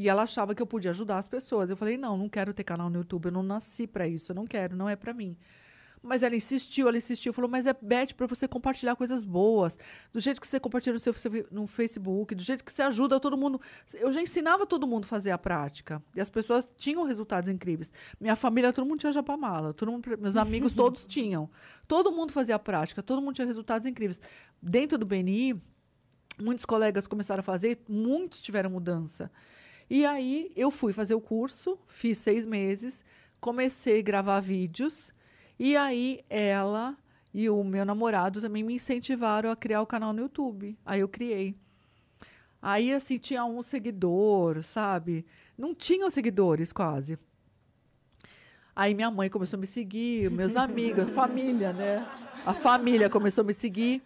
E 0.00 0.08
ela 0.08 0.22
achava 0.22 0.54
que 0.54 0.62
eu 0.62 0.66
podia 0.66 0.92
ajudar 0.92 1.18
as 1.18 1.28
pessoas. 1.28 1.68
Eu 1.68 1.76
falei: 1.76 1.98
"Não, 1.98 2.16
não 2.16 2.26
quero 2.26 2.54
ter 2.54 2.64
canal 2.64 2.88
no 2.88 2.96
YouTube, 2.96 3.26
eu 3.26 3.32
não 3.32 3.42
nasci 3.42 3.86
para 3.86 4.08
isso, 4.08 4.32
eu 4.32 4.34
não 4.34 4.46
quero, 4.46 4.74
não 4.74 4.88
é 4.88 4.96
para 4.96 5.12
mim". 5.12 5.36
Mas 6.02 6.22
ela 6.22 6.34
insistiu, 6.34 6.88
ela 6.88 6.96
insistiu, 6.96 7.34
falou: 7.34 7.50
"Mas 7.50 7.66
é 7.66 7.74
Beth 7.74 8.14
para 8.16 8.26
você 8.26 8.48
compartilhar 8.48 8.96
coisas 8.96 9.22
boas, 9.22 9.78
do 10.10 10.18
jeito 10.18 10.40
que 10.40 10.46
você 10.46 10.58
compartilha 10.58 10.94
no 10.94 10.98
seu 10.98 11.12
no 11.50 11.66
Facebook, 11.66 12.34
do 12.34 12.42
jeito 12.42 12.64
que 12.64 12.72
você 12.72 12.80
ajuda 12.80 13.20
todo 13.20 13.36
mundo". 13.36 13.60
Eu 13.92 14.10
já 14.10 14.22
ensinava 14.22 14.66
todo 14.66 14.86
mundo 14.86 15.04
a 15.04 15.06
fazer 15.06 15.32
a 15.32 15.36
prática. 15.36 16.02
E 16.16 16.20
as 16.22 16.30
pessoas 16.30 16.66
tinham 16.78 17.04
resultados 17.04 17.50
incríveis. 17.50 17.92
Minha 18.18 18.36
família, 18.36 18.72
todo 18.72 18.86
mundo 18.86 19.00
tinha 19.00 19.12
japamala, 19.12 19.74
todo 19.74 19.92
mundo, 19.92 20.08
meus 20.18 20.38
amigos 20.38 20.72
todos 20.72 21.04
tinham. 21.04 21.50
Todo 21.86 22.10
mundo 22.10 22.32
fazia 22.32 22.54
a 22.54 22.58
prática, 22.58 23.02
todo 23.02 23.20
mundo 23.20 23.34
tinha 23.34 23.46
resultados 23.46 23.86
incríveis. 23.86 24.18
Dentro 24.62 24.96
do 24.96 25.04
BNI, 25.04 25.60
muitos 26.40 26.64
colegas 26.64 27.06
começaram 27.06 27.40
a 27.40 27.44
fazer, 27.44 27.82
muitos 27.86 28.40
tiveram 28.40 28.70
mudança. 28.70 29.30
E 29.90 30.06
aí 30.06 30.52
eu 30.54 30.70
fui 30.70 30.92
fazer 30.92 31.14
o 31.16 31.20
curso, 31.20 31.76
fiz 31.88 32.16
seis 32.18 32.46
meses, 32.46 33.04
comecei 33.40 33.98
a 33.98 34.02
gravar 34.02 34.38
vídeos, 34.38 35.12
e 35.58 35.76
aí 35.76 36.24
ela 36.30 36.96
e 37.34 37.50
o 37.50 37.64
meu 37.64 37.84
namorado 37.84 38.40
também 38.40 38.62
me 38.62 38.74
incentivaram 38.74 39.50
a 39.50 39.56
criar 39.56 39.82
o 39.82 39.86
canal 39.86 40.12
no 40.12 40.22
YouTube. 40.22 40.78
Aí 40.86 41.00
eu 41.00 41.08
criei. 41.08 41.56
Aí, 42.62 42.92
assim, 42.92 43.18
tinha 43.18 43.44
um 43.44 43.62
seguidor, 43.62 44.62
sabe? 44.62 45.24
Não 45.56 45.74
tinham 45.74 46.10
seguidores 46.10 46.72
quase. 46.72 47.18
Aí 48.74 48.94
minha 48.94 49.10
mãe 49.10 49.28
começou 49.28 49.56
a 49.56 49.60
me 49.60 49.66
seguir, 49.66 50.30
meus 50.30 50.56
amigos, 50.56 51.04
a 51.04 51.08
família, 51.08 51.72
né? 51.72 52.06
A 52.46 52.54
família 52.54 53.10
começou 53.10 53.42
a 53.42 53.46
me 53.46 53.54
seguir. 53.54 54.02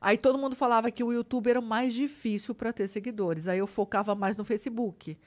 Aí 0.00 0.16
todo 0.16 0.38
mundo 0.38 0.54
falava 0.54 0.90
que 0.90 1.02
o 1.02 1.12
YouTube 1.12 1.50
era 1.50 1.58
o 1.58 1.62
mais 1.62 1.92
difícil 1.92 2.54
para 2.54 2.72
ter 2.72 2.86
seguidores. 2.86 3.48
Aí 3.48 3.58
eu 3.58 3.66
focava 3.66 4.14
mais 4.14 4.36
no 4.36 4.44
Facebook. 4.44 5.18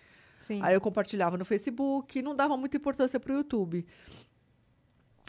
Sim. 0.42 0.60
Aí 0.64 0.74
eu 0.74 0.82
compartilhava 0.82 1.38
no 1.38 1.46
Facebook, 1.46 2.22
não 2.22 2.36
dava 2.36 2.56
muita 2.56 2.78
importância 2.78 3.20
para 3.20 3.34
o 3.34 3.36
YouTube. 3.38 3.86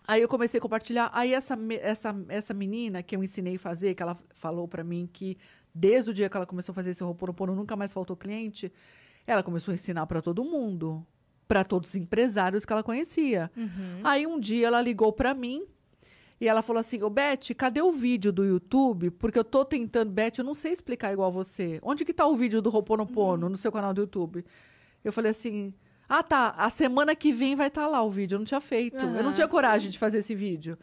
Aí 0.07 0.23
eu 0.23 0.29
comecei 0.29 0.59
a 0.59 0.61
compartilhar. 0.61 1.11
Aí 1.13 1.33
essa, 1.33 1.57
essa, 1.81 2.15
essa 2.29 2.55
menina 2.55 3.03
que 3.03 3.17
eu 3.17 3.23
ensinei 3.23 3.57
a 3.57 3.59
fazer, 3.59 3.95
que 3.95 4.03
ela 4.03 4.19
falou 4.35 4.67
para 4.69 4.85
mim 4.85 5.09
que 5.13 5.37
desde 5.75 6.11
o 6.11 6.15
dia 6.15 6.29
que 6.29 6.37
ela 6.37 6.47
começou 6.47 6.73
a 6.73 6.75
fazer 6.75 6.91
esse 6.91 7.03
Ho'oponopono 7.03 7.55
nunca 7.55 7.75
mais 7.77 7.93
faltou 7.93 8.17
cliente, 8.17 8.73
ela 9.27 9.43
começou 9.43 9.73
a 9.73 9.75
ensinar 9.75 10.07
para 10.07 10.21
todo 10.21 10.45
mundo, 10.45 11.05
para 11.49 11.65
todos 11.65 11.91
os 11.91 11.97
empresários 11.97 12.65
que 12.65 12.73
ela 12.73 12.83
conhecia. 12.83 13.51
Uhum. 13.57 14.01
Aí 14.05 14.27
um 14.27 14.39
dia 14.39 14.67
ela 14.67 14.81
ligou 14.81 15.13
para 15.13 15.35
mim 15.35 15.67
e 16.43 16.49
ela 16.49 16.61
falou 16.61 16.81
assim: 16.81 17.01
Ô 17.05 17.09
Beth, 17.09 17.55
cadê 17.57 17.81
o 17.81 17.93
vídeo 17.93 18.33
do 18.33 18.45
YouTube? 18.45 19.11
Porque 19.13 19.39
eu 19.39 19.45
tô 19.45 19.65
tentando, 19.65 20.11
Beth, 20.11 20.33
eu 20.39 20.45
não 20.45 20.55
sei 20.55 20.73
explicar 20.73 21.13
igual 21.13 21.31
você. 21.31 21.79
Onde 21.83 22.05
que 22.05 22.13
tá 22.13 22.27
o 22.27 22.35
vídeo 22.35 22.61
do 22.61 22.69
Roponopono 22.69 23.49
no 23.49 23.57
seu 23.57 23.71
canal 23.71 23.95
do 23.95 24.01
YouTube? 24.01 24.45
Eu 25.05 25.13
falei 25.13 25.31
assim: 25.31 25.73
Ah, 26.09 26.23
tá. 26.23 26.53
A 26.59 26.69
semana 26.69 27.15
que 27.15 27.33
vem 27.33 27.55
vai 27.55 27.69
estar 27.69 27.87
lá 27.87 28.03
o 28.03 28.11
vídeo. 28.11 28.35
Eu 28.35 28.39
não 28.41 28.47
tinha 28.47 28.61
feito. 28.61 28.97
Eu 28.97 29.23
não 29.23 29.33
tinha 29.33 29.47
coragem 29.47 29.89
de 29.89 29.99
fazer 29.99 30.19
esse 30.19 30.35
vídeo. 30.35 30.77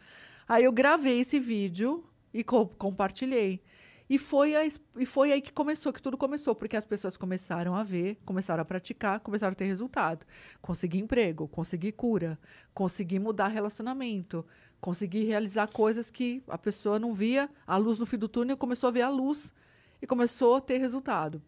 Aí 0.48 0.64
eu 0.64 0.72
gravei 0.72 1.20
esse 1.20 1.38
vídeo 1.38 2.02
e 2.32 2.42
co- 2.42 2.66
compartilhei. 2.78 3.60
E 4.08 4.18
foi, 4.18 4.56
a 4.56 4.66
e 4.66 5.06
foi 5.06 5.30
aí 5.30 5.40
que 5.40 5.52
começou, 5.52 5.92
que 5.92 6.02
tudo 6.02 6.16
começou, 6.16 6.52
porque 6.52 6.76
as 6.76 6.84
pessoas 6.84 7.16
começaram 7.16 7.76
a 7.76 7.84
ver, 7.84 8.18
começaram 8.24 8.60
a 8.60 8.64
praticar, 8.64 9.20
começaram 9.20 9.52
a 9.52 9.54
ter 9.54 9.66
resultado. 9.66 10.26
Consegui 10.60 10.98
emprego, 10.98 11.46
consegui 11.46 11.92
cura, 11.92 12.36
consegui 12.74 13.20
mudar 13.20 13.46
relacionamento, 13.48 14.44
consegui 14.80 15.24
realizar 15.24 15.66
coisas 15.68 16.10
que 16.10 16.42
a 16.48 16.56
pessoa 16.56 16.98
não 16.98 17.14
via, 17.14 17.48
a 17.66 17.76
luz 17.76 17.98
no 17.98 18.06
fim 18.06 18.16
do 18.16 18.28
túnel 18.28 18.56
começou 18.56 18.88
a 18.88 18.90
ver 18.90 19.02
a 19.02 19.10
luz 19.10 19.52
e 20.00 20.06
começou 20.06 20.56
a 20.56 20.60
ter 20.60 20.78
resultado. 20.78 21.40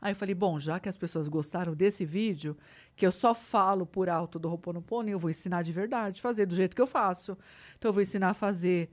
Aí 0.00 0.12
eu 0.12 0.16
falei, 0.16 0.34
bom, 0.34 0.58
já 0.58 0.80
que 0.80 0.88
as 0.88 0.96
pessoas 0.96 1.28
gostaram 1.28 1.74
desse 1.74 2.06
vídeo, 2.06 2.56
que 2.96 3.06
eu 3.06 3.12
só 3.12 3.34
falo 3.34 3.84
por 3.84 4.08
alto 4.08 4.38
do 4.38 4.48
Ho'oponopono, 4.48 5.10
eu 5.10 5.18
vou 5.18 5.30
ensinar 5.30 5.62
de 5.62 5.72
verdade, 5.72 6.22
fazer 6.22 6.46
do 6.46 6.54
jeito 6.54 6.74
que 6.74 6.80
eu 6.80 6.86
faço. 6.86 7.36
Então 7.76 7.90
eu 7.90 7.92
vou 7.92 8.02
ensinar 8.02 8.30
a 8.30 8.34
fazer 8.34 8.90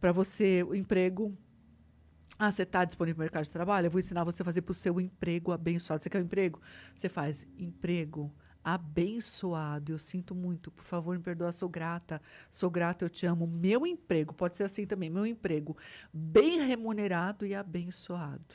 para 0.00 0.12
você 0.12 0.62
o 0.62 0.74
emprego. 0.74 1.36
Ah, 2.38 2.52
você 2.52 2.62
está 2.62 2.84
disponível 2.84 3.18
no 3.18 3.24
mercado 3.24 3.44
de 3.44 3.50
trabalho? 3.50 3.86
Eu 3.86 3.90
vou 3.90 4.00
ensinar 4.00 4.24
você 4.24 4.42
a 4.42 4.44
fazer 4.44 4.62
para 4.62 4.72
o 4.72 4.74
seu 4.74 5.00
emprego 5.00 5.52
abençoado. 5.52 6.02
Você 6.02 6.10
quer 6.10 6.18
um 6.18 6.24
emprego? 6.24 6.60
Você 6.94 7.08
faz 7.08 7.46
emprego 7.58 8.32
abençoado. 8.74 9.92
Eu 9.92 9.98
sinto 9.98 10.34
muito. 10.34 10.70
Por 10.70 10.84
favor, 10.84 11.16
me 11.16 11.22
perdoa, 11.22 11.52
sou 11.52 11.68
grata. 11.68 12.20
Sou 12.50 12.70
grata, 12.70 13.04
eu 13.04 13.10
te 13.10 13.26
amo. 13.26 13.46
Meu 13.46 13.86
emprego, 13.86 14.34
pode 14.34 14.56
ser 14.56 14.64
assim 14.64 14.86
também, 14.86 15.10
meu 15.10 15.26
emprego 15.26 15.76
bem 16.12 16.60
remunerado 16.60 17.46
e 17.46 17.54
abençoado. 17.54 18.54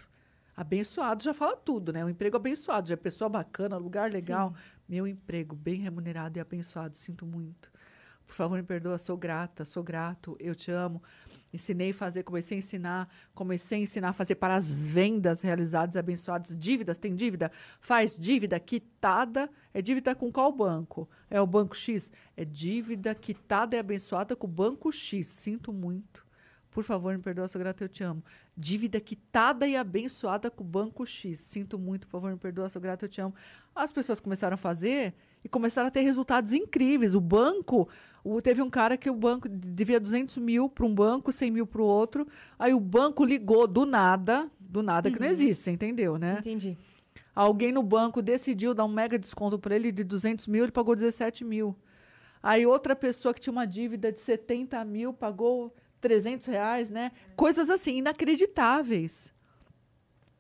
Abençoado 0.55 1.21
já 1.21 1.33
fala 1.33 1.57
tudo, 1.57 1.91
né? 1.91 2.05
Um 2.05 2.09
emprego 2.09 2.37
abençoado, 2.37 2.87
já 2.87 2.93
é 2.93 2.97
pessoa 2.97 3.29
bacana, 3.29 3.75
lugar 3.77 4.09
legal. 4.09 4.53
Meu 4.87 5.05
emprego 5.05 5.55
bem 5.55 5.81
remunerado 5.81 6.37
e 6.37 6.41
abençoado. 6.41 6.95
Sinto 6.95 7.25
muito. 7.25 7.69
Por 8.25 8.35
favor, 8.35 8.57
me 8.57 8.63
perdoa, 8.63 8.97
sou 8.97 9.15
grata, 9.15 9.63
sou 9.63 9.83
grato, 9.83 10.35
eu 10.39 10.55
te 10.55 10.71
amo. 10.71 11.01
Ensinei 11.53 11.91
a 11.91 11.93
fazer, 11.93 12.23
comecei 12.23 12.57
a 12.57 12.59
ensinar, 12.59 13.09
comecei 13.33 13.79
a 13.79 13.81
ensinar 13.81 14.09
a 14.09 14.13
fazer 14.13 14.35
para 14.35 14.55
as 14.55 14.83
vendas 14.83 15.41
realizadas 15.41 15.95
abençoadas. 15.95 16.57
Dívidas, 16.57 16.97
tem 16.97 17.15
dívida? 17.15 17.51
Faz 17.79 18.17
dívida 18.17 18.59
quitada. 18.59 19.49
É 19.73 19.81
dívida 19.81 20.13
com 20.13 20.31
qual 20.31 20.51
banco? 20.51 21.09
É 21.29 21.39
o 21.39 21.47
banco 21.47 21.75
X? 21.75 22.11
É 22.35 22.43
dívida 22.43 23.15
quitada 23.15 23.77
e 23.77 23.79
abençoada 23.79 24.35
com 24.35 24.47
o 24.47 24.49
banco 24.49 24.91
X. 24.91 25.27
Sinto 25.27 25.71
muito. 25.71 26.25
Por 26.75 26.83
favor, 26.83 27.15
me 27.15 27.23
perdoa, 27.23 27.47
sou 27.47 27.57
grata, 27.57 27.85
eu 27.85 27.87
te 27.87 28.03
amo. 28.03 28.21
Dívida 28.57 28.99
quitada 28.99 29.65
e 29.65 29.77
abençoada 29.77 30.51
com 30.51 30.61
o 30.61 30.67
Banco 30.67 31.05
X. 31.05 31.39
Sinto 31.39 31.79
muito, 31.79 32.05
por 32.05 32.19
favor, 32.19 32.31
me 32.31 32.37
perdoa, 32.37 32.67
sou 32.67 32.81
grata, 32.81 33.05
eu 33.05 33.09
te 33.09 33.21
amo. 33.21 33.33
As 33.73 33.93
pessoas 33.93 34.19
começaram 34.19 34.55
a 34.55 34.57
fazer 34.57 35.13
e 35.41 35.47
começaram 35.47 35.87
a 35.87 35.91
ter 35.91 36.01
resultados 36.01 36.51
incríveis. 36.51 37.15
O 37.15 37.21
banco, 37.21 37.87
o- 38.25 38.41
teve 38.41 38.61
um 38.61 38.69
cara 38.69 38.97
que 38.97 39.09
o 39.09 39.15
banco 39.15 39.47
devia 39.47 39.99
200 39.99 40.37
mil 40.37 40.67
para 40.67 40.85
um 40.85 40.93
banco, 40.93 41.31
100 41.31 41.51
mil 41.51 41.67
para 41.67 41.81
o 41.81 41.85
outro. 41.85 42.27
Aí 42.57 42.73
o 42.73 42.79
banco 42.79 43.23
ligou 43.23 43.67
do 43.67 43.85
nada, 43.85 44.49
do 44.59 44.81
nada 44.81 45.09
que 45.11 45.19
não 45.19 45.27
existe, 45.27 45.63
você 45.63 45.71
entendeu, 45.71 46.17
né? 46.17 46.37
Entendi. 46.39 46.77
Alguém 47.35 47.71
no 47.71 47.83
banco 47.83 48.21
decidiu 48.21 48.73
dar 48.73 48.85
um 48.85 48.89
mega 48.89 49.17
desconto 49.19 49.59
para 49.59 49.75
ele 49.75 49.91
de 49.91 50.03
200 50.03 50.47
mil, 50.47 50.63
ele 50.63 50.71
pagou 50.71 50.95
17 50.95 51.43
mil. 51.45 51.75
Aí 52.41 52.65
outra 52.65 52.95
pessoa 52.95 53.33
que 53.33 53.41
tinha 53.41 53.51
uma 53.53 53.65
dívida 53.65 54.11
de 54.11 54.21
70 54.21 54.83
mil 54.85 55.11
pagou 55.13 55.73
300 55.99 56.47
reais, 56.47 56.89
né? 56.89 57.11
Coisas 57.35 57.69
assim, 57.69 57.97
inacreditáveis. 57.97 59.33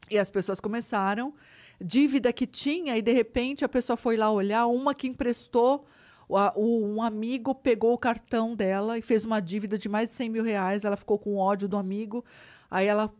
E 0.09 0.17
as 0.17 0.29
pessoas 0.29 0.59
começaram, 0.59 1.33
dívida 1.81 2.31
que 2.31 2.45
tinha, 2.45 2.95
e 2.97 3.01
de 3.01 3.11
repente 3.11 3.65
a 3.65 3.69
pessoa 3.69 3.97
foi 3.97 4.15
lá 4.15 4.31
olhar, 4.31 4.67
uma 4.67 4.93
que 4.93 5.07
emprestou, 5.07 5.85
o 6.27 6.37
a- 6.37 6.53
o- 6.55 6.85
um 6.85 7.01
amigo 7.01 7.53
pegou 7.55 7.93
o 7.93 7.97
cartão 7.97 8.55
dela 8.55 8.97
e 8.97 9.01
fez 9.01 9.23
uma 9.25 9.39
dívida 9.39 9.77
de 9.77 9.87
mais 9.89 10.09
de 10.09 10.15
100 10.15 10.29
mil 10.29 10.43
reais, 10.43 10.83
ela 10.83 10.95
ficou 10.95 11.17
com 11.19 11.37
ódio 11.37 11.67
do 11.67 11.77
amigo, 11.77 12.23
aí 12.69 12.87
ela 12.87 13.13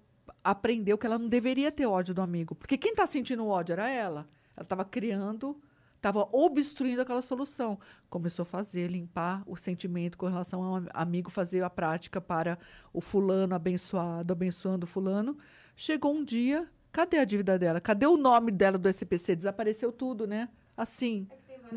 aprendeu 0.44 0.98
que 0.98 1.06
ela 1.06 1.18
não 1.18 1.27
deveria 1.27 1.72
ter 1.72 1.86
ódio 1.86 2.14
do 2.14 2.22
amigo, 2.22 2.56
porque 2.56 2.77
quem 2.77 2.91
está 2.91 3.06
sentindo 3.06 3.48
ódio 3.48 3.73
era 3.73 3.90
ela. 3.90 4.27
Ela 4.56 4.64
estava 4.64 4.86
criando, 4.86 5.60
estava 5.95 6.27
obstruindo 6.32 7.02
aquela 7.02 7.22
solução. 7.22 7.80
Começou 8.10 8.44
a 8.44 8.45
fazer, 8.45 8.88
limpar 8.88 9.44
o 9.48 9.56
sentimento 9.57 10.18
com 10.18 10.27
relação 10.27 10.64
ao 10.64 10.76
am- 10.76 10.88
amigo, 10.94 11.32
fazer 11.32 11.64
a 11.64 11.69
prática 11.69 12.22
para 12.22 12.57
o 12.94 13.02
fulano 13.02 13.56
abençoado, 13.56 14.32
abençoando 14.32 14.86
o 14.86 14.88
fulano. 14.88 15.38
Chegou 15.76 16.14
um 16.14 16.23
dia, 16.23 16.68
cadê 16.91 17.18
a 17.18 17.26
dívida 17.26 17.57
dela? 17.60 17.82
Cadê 17.82 18.06
o 18.06 18.15
nome 18.18 18.52
dela 18.52 18.77
do 18.77 18.88
SPC? 18.88 19.36
Desapareceu 19.36 19.91
tudo, 19.91 20.26
né? 20.27 20.48
Assim, 20.77 21.27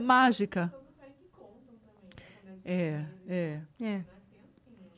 mágica. 0.05 0.73
É, 2.71 3.05
é. 3.27 3.61
É. 3.81 4.05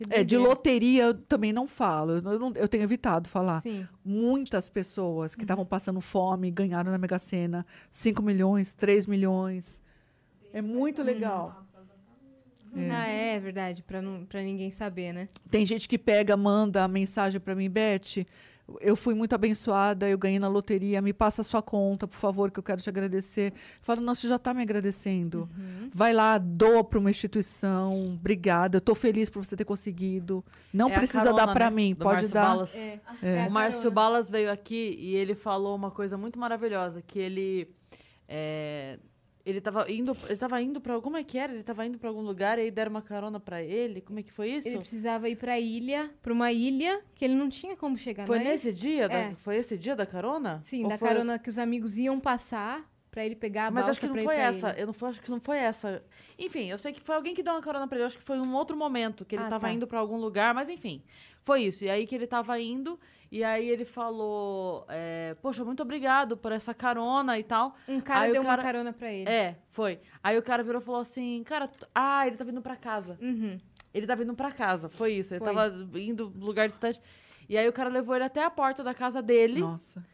É, 0.08 0.24
de 0.24 0.36
loteria 0.38 1.02
eu 1.04 1.14
também 1.14 1.52
não 1.52 1.68
falo. 1.68 2.12
Eu, 2.12 2.38
não- 2.38 2.52
eu 2.54 2.66
tenho 2.66 2.82
evitado 2.82 3.28
falar. 3.28 3.60
Sim. 3.60 3.86
Muitas 4.04 4.66
pessoas 4.68 5.34
que 5.34 5.42
estavam 5.42 5.64
passando 5.64 6.00
fome 6.00 6.50
ganharam 6.50 6.90
na 6.90 6.96
Mega 6.98 7.18
Sena 7.18 7.66
5 7.90 8.22
milhões, 8.22 8.72
3 8.72 9.06
milhões. 9.06 9.78
É 10.52 10.62
muito 10.62 11.02
legal. 11.02 11.64
Ah, 12.90 13.06
é 13.08 13.38
verdade, 13.38 13.82
pra, 13.82 14.00
não, 14.00 14.24
pra 14.24 14.42
ninguém 14.42 14.70
saber, 14.70 15.12
né? 15.12 15.28
Tem 15.50 15.66
gente 15.66 15.88
que 15.88 15.98
pega, 15.98 16.36
manda 16.36 16.84
a 16.84 16.88
mensagem 16.88 17.40
para 17.40 17.54
mim, 17.54 17.68
Beth. 17.68 18.24
Eu 18.80 18.94
fui 18.94 19.14
muito 19.14 19.34
abençoada, 19.34 20.08
eu 20.08 20.18
ganhei 20.18 20.38
na 20.38 20.48
loteria, 20.48 21.00
me 21.00 21.12
passa 21.12 21.40
a 21.42 21.44
sua 21.44 21.62
conta, 21.62 22.06
por 22.06 22.16
favor, 22.16 22.50
que 22.50 22.58
eu 22.58 22.62
quero 22.62 22.80
te 22.80 22.88
agradecer. 22.88 23.52
Eu 23.52 23.82
falo, 23.82 24.00
não, 24.00 24.14
você 24.14 24.28
já 24.28 24.36
está 24.36 24.52
me 24.52 24.62
agradecendo. 24.62 25.48
Vai 25.94 26.12
lá, 26.12 26.38
doa 26.38 26.84
para 26.84 26.98
uma 26.98 27.10
instituição, 27.10 28.14
obrigada, 28.14 28.76
eu 28.76 28.80
estou 28.80 28.94
feliz 28.94 29.28
por 29.28 29.44
você 29.44 29.56
ter 29.56 29.64
conseguido. 29.64 30.44
Não 30.72 30.88
É 30.88 30.94
precisa 30.94 31.24
carona, 31.24 31.46
dar 31.46 31.52
para 31.52 31.70
né, 31.70 31.76
mim, 31.76 31.94
do 31.94 32.04
pode 32.04 32.14
Márcio 32.16 32.34
dar. 32.34 32.42
Balas. 32.42 32.74
É. 32.74 33.00
É. 33.22 33.46
O 33.46 33.50
Márcio. 33.50 33.90
Balas 33.90 34.30
veio 34.30 34.50
aqui 34.52 34.96
e 35.00 35.14
ele 35.16 35.34
falou 35.34 35.74
uma 35.74 35.90
coisa 35.90 36.16
muito 36.16 36.38
maravilhosa, 36.38 37.02
que 37.02 37.18
ele 37.18 37.68
é, 38.28 38.98
ele 39.44 39.60
tava 39.60 39.90
indo, 39.90 40.16
ele 40.26 40.36
tava 40.36 40.60
indo 40.62 40.80
para 40.80 41.00
como 41.00 41.16
é 41.16 41.24
que 41.24 41.38
era? 41.38 41.52
Ele 41.52 41.62
tava 41.62 41.84
indo 41.86 41.98
para 41.98 42.08
algum 42.08 42.20
lugar 42.22 42.58
e 42.58 42.62
aí 42.62 42.70
deram 42.70 42.90
uma 42.90 43.02
carona 43.02 43.40
para 43.40 43.62
ele. 43.62 44.00
Como 44.00 44.18
é 44.18 44.22
que 44.22 44.32
foi 44.32 44.50
isso? 44.50 44.68
Ele 44.68 44.78
precisava 44.78 45.28
ir 45.28 45.36
pra 45.36 45.58
ilha, 45.58 46.10
pra 46.22 46.32
uma 46.32 46.52
ilha 46.52 47.00
que 47.14 47.24
ele 47.24 47.34
não 47.34 47.48
tinha 47.48 47.76
como 47.76 47.96
chegar. 47.96 48.26
Foi 48.26 48.38
é 48.38 48.44
nesse 48.44 48.68
isso? 48.68 48.76
dia? 48.78 49.08
da- 49.08 49.14
É. 49.14 49.34
foi 49.36 49.56
esse 49.56 49.76
dia 49.78 49.96
da 49.96 50.04
carona? 50.06 50.60
Sim, 50.62 50.84
Ou 50.84 50.88
da 50.90 50.98
foi- 50.98 51.08
carona 51.08 51.38
que 51.38 51.48
os 51.48 51.58
amigos 51.58 51.96
iam 51.96 52.20
passar 52.20 52.84
pra 53.10 53.24
ele 53.24 53.34
pegar 53.34 53.66
a 53.66 53.70
Mas 53.72 53.88
acho 53.88 54.00
que 54.00 54.06
não 54.06 54.16
foi 54.18 54.36
essa. 54.36 54.70
ilha. 54.70 54.80
Eu 54.80 54.86
não 54.86 54.92
foi, 54.92 55.08
acho 55.08 55.20
que 55.20 55.30
não 55.30 55.40
foi 55.40 55.56
essa. 55.58 56.02
Enfim, 56.38 56.70
eu 56.70 56.78
sei 56.78 56.92
que 56.92 57.00
foi 57.00 57.16
alguém 57.16 57.34
que 57.34 57.42
deu 57.42 57.54
uma 57.54 57.60
carona 57.62 57.88
pra 57.88 57.98
ele. 57.98 58.06
Acho 58.06 58.18
que 58.18 58.22
foi 58.24 58.38
um 58.38 58.54
outro 58.54 58.76
momento 58.76 59.24
que 59.24 59.34
ele 59.34 59.42
Ah, 59.44 59.48
tava 59.48 59.66
tá. 59.66 59.72
indo 59.72 59.86
pra 59.86 59.98
algum 59.98 60.16
lugar, 60.16 60.54
mas 60.54 60.68
enfim. 60.68 61.02
Foi 61.42 61.62
isso. 61.64 61.84
E 61.84 61.90
aí 61.90 62.06
que 62.06 62.14
ele 62.14 62.26
tava 62.26 62.60
indo, 62.60 63.00
e 63.30 63.44
aí 63.44 63.68
ele 63.68 63.84
falou: 63.84 64.84
é, 64.88 65.34
Poxa, 65.40 65.64
muito 65.64 65.82
obrigado 65.82 66.36
por 66.36 66.52
essa 66.52 66.74
carona 66.74 67.38
e 67.38 67.44
tal. 67.44 67.74
Um 67.88 68.00
cara 68.00 68.24
Aí 68.26 68.32
deu 68.32 68.42
cara- 68.42 68.56
uma 68.56 68.62
carona 68.62 68.92
pra 68.92 69.12
ele. 69.12 69.28
É, 69.30 69.56
foi. 69.70 70.00
Aí 70.22 70.36
o 70.38 70.42
cara 70.42 70.62
virou 70.62 70.80
e 70.80 70.84
falou 70.84 71.00
assim: 71.00 71.42
Cara, 71.44 71.68
t- 71.68 71.86
ah, 71.94 72.26
ele 72.26 72.36
tá 72.36 72.44
vindo 72.44 72.60
pra 72.60 72.76
casa. 72.76 73.18
Uhum. 73.20 73.58
Ele 73.92 74.06
tava 74.06 74.22
indo 74.22 74.34
pra 74.34 74.52
casa. 74.52 74.88
Foi 74.88 75.12
isso. 75.14 75.34
Ele 75.34 75.44
Foi. 75.44 75.52
tava 75.54 75.74
indo 75.98 76.32
lugar 76.38 76.68
distante. 76.68 77.00
E 77.48 77.58
aí 77.58 77.68
o 77.68 77.72
cara 77.72 77.88
levou 77.90 78.14
ele 78.14 78.24
até 78.24 78.42
a 78.44 78.50
porta 78.50 78.84
da 78.84 78.94
casa 78.94 79.20
dele. 79.20 79.60
Nossa. 79.60 80.04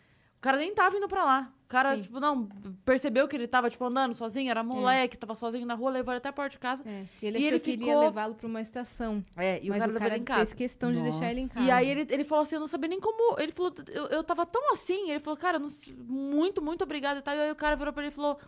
O 0.47 0.49
cara 0.49 0.59
nem 0.59 0.73
tava 0.73 0.97
indo 0.97 1.09
pra 1.09 1.25
lá. 1.25 1.53
O 1.65 1.69
cara, 1.69 1.97
Sim. 1.97 2.03
tipo, 2.03 2.21
não, 2.21 2.47
percebeu 2.85 3.27
que 3.27 3.35
ele 3.35 3.49
tava, 3.49 3.69
tipo, 3.69 3.85
andando 3.85 4.15
sozinho, 4.15 4.49
era 4.49 4.63
moleque, 4.63 5.17
tava 5.17 5.35
sozinho 5.35 5.67
na 5.67 5.75
rua, 5.75 5.91
levou 5.91 6.13
ele 6.13 6.19
até 6.19 6.29
a 6.29 6.33
porta 6.33 6.51
de 6.53 6.59
casa. 6.61 6.85
É. 6.89 7.05
E 7.21 7.27
ele 7.27 7.39
E 7.41 7.45
ele 7.47 7.59
que 7.59 7.71
ele 7.73 7.83
ia 7.83 7.89
ficou- 7.89 8.01
levá-lo 8.05 8.35
pra 8.37 8.47
uma 8.47 8.61
estação. 8.61 9.25
É, 9.37 9.59
e 9.61 9.69
o 9.73 9.75
cara 9.77 10.17
em 10.17 10.23
casa. 10.23 10.39
fez 10.47 10.53
questão 10.53 10.93
de 10.93 11.03
deixar 11.03 11.33
ele 11.33 11.41
em 11.41 11.43
Nossa. 11.47 11.55
casa. 11.55 11.67
E 11.67 11.71
aí 11.73 11.89
ele, 11.89 12.07
ele 12.09 12.23
falou 12.23 12.43
assim, 12.43 12.55
eu 12.55 12.61
não 12.61 12.69
sabia 12.69 12.89
nem 12.89 13.01
como. 13.01 13.41
Ele 13.41 13.51
falou, 13.51 13.75
eu, 13.89 14.05
eu 14.07 14.23
tava 14.23 14.47
tão 14.47 14.73
assim. 14.73 15.11
Ele 15.11 15.19
falou, 15.19 15.37
cara, 15.37 15.59
não 15.59 15.69
muito, 16.07 16.63
muito 16.63 16.85
obrigado 16.85 17.17
e 17.19 17.23
tal. 17.23 17.35
E 17.35 17.41
aí 17.41 17.51
o 17.51 17.57
cara 17.57 17.75
virou 17.75 17.93
pra 17.93 18.05
ele 18.05 18.13
e 18.13 18.15
falou: 18.15 18.39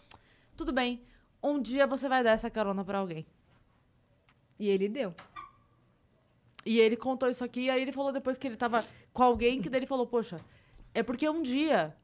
Tudo 0.57 0.73
bem, 0.73 1.03
um 1.43 1.61
dia 1.61 1.85
você 1.89 2.09
vai 2.09 2.23
dar 2.23 2.31
essa 2.31 2.49
carona 2.49 2.85
pra 2.85 2.99
alguém. 2.99 3.27
E 4.61 4.69
ele 4.69 4.89
deu. 4.89 5.13
E 6.65 6.79
ele 6.79 6.97
contou 6.97 7.29
isso 7.29 7.43
aqui, 7.43 7.63
e 7.63 7.71
aí 7.71 7.83
ele 7.83 7.91
falou 7.93 8.13
depois 8.13 8.37
que 8.39 8.47
ele 8.47 8.57
tava 8.57 8.85
com 9.13 9.23
alguém, 9.25 9.61
que 9.61 9.69
daí 9.71 9.81
ele 9.81 9.87
falou, 9.87 10.07
poxa, 10.07 10.39
é 10.99 11.03
porque 11.03 11.29
um 11.29 11.43
dia. 11.43 11.95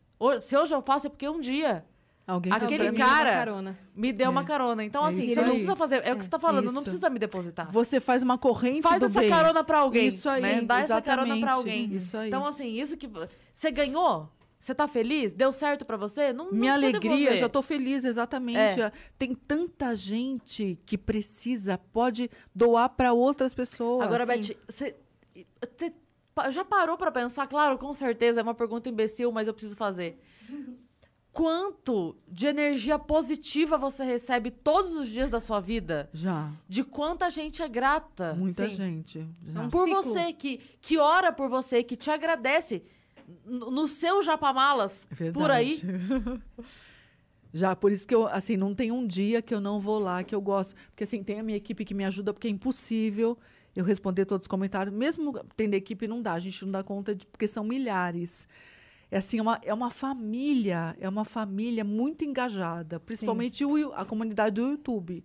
Se 0.43 0.57
hoje 0.57 0.75
eu 0.75 0.81
faço, 0.83 1.07
é 1.07 1.11
porque 1.11 1.29
um 1.29 1.41
dia 1.41 1.85
Alguém 2.27 2.51
Aquele 2.51 2.91
cara- 2.93 3.33
carona. 3.33 3.79
me 3.95 4.11
deu 4.11 4.25
É. 4.27 4.29
uma 4.31 4.45
carona. 4.45 4.83
Então, 4.83 5.05
É 5.05 5.09
assim, 5.11 5.27
você 5.27 5.35
não 5.35 5.51
precisa 5.51 5.77
fazer. 5.77 5.97
É, 6.07 6.15
o 6.15 6.17
que 6.17 6.25
você 6.25 6.31
tá 6.31 6.39
falando, 6.39 6.65
não 6.73 6.81
Isso. 6.81 6.85
precisa 6.85 7.11
me 7.11 7.19
depositar. 7.19 7.71
Você 7.71 8.01
faz 8.01 8.23
uma 8.23 8.39
corrente 8.39 8.81
Faz 8.81 8.99
do 8.99 9.05
essa 9.07 9.21
bem. 9.21 9.29
carona 9.29 9.63
pra 9.63 9.81
alguém. 9.81 10.07
Isso 10.09 10.27
aí, 10.27 10.41
né? 10.41 10.63
Dá 10.63 10.81
essa 10.81 11.03
carona 11.03 11.27
pra 11.29 11.37
exatamente. 11.37 11.59
alguém. 11.59 11.95
Isso 11.95 12.17
aí. 12.17 12.29
Então, 12.29 12.47
assim, 12.47 12.81
isso 12.81 12.97
que. 12.97 13.07
Você 13.55 13.71
ganhou? 13.71 14.31
Você 14.59 14.75
tá 14.75 14.89
feliz? 14.89 15.35
Deu 15.35 15.53
certo 15.53 15.85
pra 15.85 15.99
você? 15.99 16.33
Não, 16.33 16.47
não 16.47 16.53
Minha 16.55 16.73
alegria, 16.73 17.11
devolver. 17.11 17.37
já 17.37 17.49
tô 17.51 17.61
feliz, 17.61 18.07
exatamente. 18.07 18.81
É. 18.81 18.91
Tem 19.19 19.35
tanta 19.35 19.95
gente 19.95 20.79
que 20.87 20.97
precisa, 20.97 21.77
pode 21.93 22.31
doar 22.55 22.89
para 22.89 23.13
outras 23.13 23.53
pessoas. 23.53 24.03
Agora, 24.07 24.25
Sim. 24.25 24.55
Beth, 24.55 24.57
você. 24.67 24.97
Já 26.51 26.65
parou 26.65 26.97
pra 26.97 27.13
pensar? 27.13 27.47
Claro, 27.47 27.79
com 27.79 27.93
certeza, 27.93 28.41
é 28.41 28.43
uma 28.43 28.55
pergunta 28.55 28.89
imbecil, 28.89 29.31
mas 29.33 29.47
eu 29.47 29.55
preciso 29.55 29.77
fazer. 29.77 30.21
Quanto 31.33 32.17
de 32.29 32.47
energia 32.47 32.97
positiva 32.97 33.77
você 33.77 34.05
recebe 34.05 34.53
todos 34.53 34.93
os 34.95 35.09
dias 35.09 35.29
da 35.29 35.41
sua 35.41 35.59
vida? 35.59 36.09
Já, 36.13 36.53
De 36.69 36.85
quanta 36.85 37.29
gente 37.29 37.61
é 37.61 37.69
grata 37.69 38.35
muita 38.35 38.69
Sim. 38.69 38.77
gente. 38.77 39.29
Já. 39.45 39.63
É 39.63 39.65
um 39.65 39.69
por 39.69 39.85
ciclo. 39.89 40.03
você, 40.03 40.33
que, 40.33 40.59
que 40.81 40.97
ora 40.97 41.33
por 41.33 41.49
você, 41.49 41.83
que 41.83 41.97
te 41.97 42.09
agradece 42.09 42.85
no, 43.45 43.69
no 43.69 43.89
seu 43.89 44.23
japamalas, 44.23 45.09
É 45.21 45.33
por 45.33 45.51
aí. 45.51 45.81
Já, 47.53 47.77
por 47.77 47.93
isso 47.93 48.07
que 48.07 48.15
eu, 48.15 48.27
assim, 48.27 48.57
não 48.57 48.75
tem 48.75 48.91
um 48.91 49.07
dia 49.07 49.41
que 49.41 49.55
eu 49.55 49.61
não 49.61 49.79
vou 49.79 50.01
lá, 50.01 50.25
que 50.25 50.35
eu 50.35 50.41
gosto. 50.41 50.75
Porque, 50.91 51.05
assim, 51.05 51.23
tem 51.23 51.39
a 51.39 51.43
minha 51.43 51.57
equipe 51.57 51.85
que 51.85 51.95
me 51.95 52.05
ajuda, 52.05 52.33
porque 52.33 52.49
é 52.49 52.51
impossível 52.51 53.39
eu 53.75 53.85
responder 53.85 54.25
todos 54.25 54.45
os 54.45 54.49
comentários. 54.49 54.95
Mesmo 54.95 55.33
tendo 55.57 55.75
equipe, 55.75 56.07
não 56.07 56.21
dá, 56.23 56.35
a 56.35 56.39
gente 56.39 56.65
não 56.65 56.73
dá 56.73 56.83
conta, 56.83 57.15
de, 57.15 57.27
porque 57.27 57.47
são 57.47 57.65
milhares. 57.65 58.47
É 59.11 59.19
assim, 59.19 59.39
é 59.39 59.43
uma, 59.43 59.61
é 59.63 59.73
uma 59.75 59.91
família, 59.91 60.97
é 61.01 61.09
uma 61.09 61.25
família 61.25 61.85
muito 61.85 62.25
engajada, 62.25 62.99
principalmente 62.99 63.65
o, 63.65 63.93
a 63.93 64.05
comunidade 64.05 64.55
do 64.57 64.71
YouTube. 64.71 65.25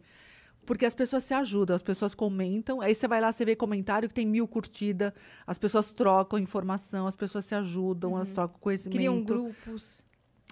Porque 0.65 0.85
as 0.85 0.93
pessoas 0.93 1.23
se 1.23 1.33
ajudam, 1.33 1.75
as 1.75 1.81
pessoas 1.81 2.13
comentam, 2.13 2.79
aí 2.81 2.93
você 2.93 3.07
vai 3.07 3.19
lá, 3.19 3.31
você 3.31 3.43
vê 3.43 3.55
comentário 3.55 4.07
que 4.07 4.13
tem 4.13 4.25
mil 4.27 4.47
curtidas, 4.47 5.11
as 5.47 5.57
pessoas 5.57 5.89
trocam 5.89 6.37
informação, 6.37 7.07
as 7.07 7.15
pessoas 7.15 7.45
se 7.45 7.55
ajudam, 7.55 8.15
elas 8.15 8.29
trocam 8.29 8.59
conhecimento. 8.59 8.95
Criam 8.95 9.23
grupos. 9.23 10.03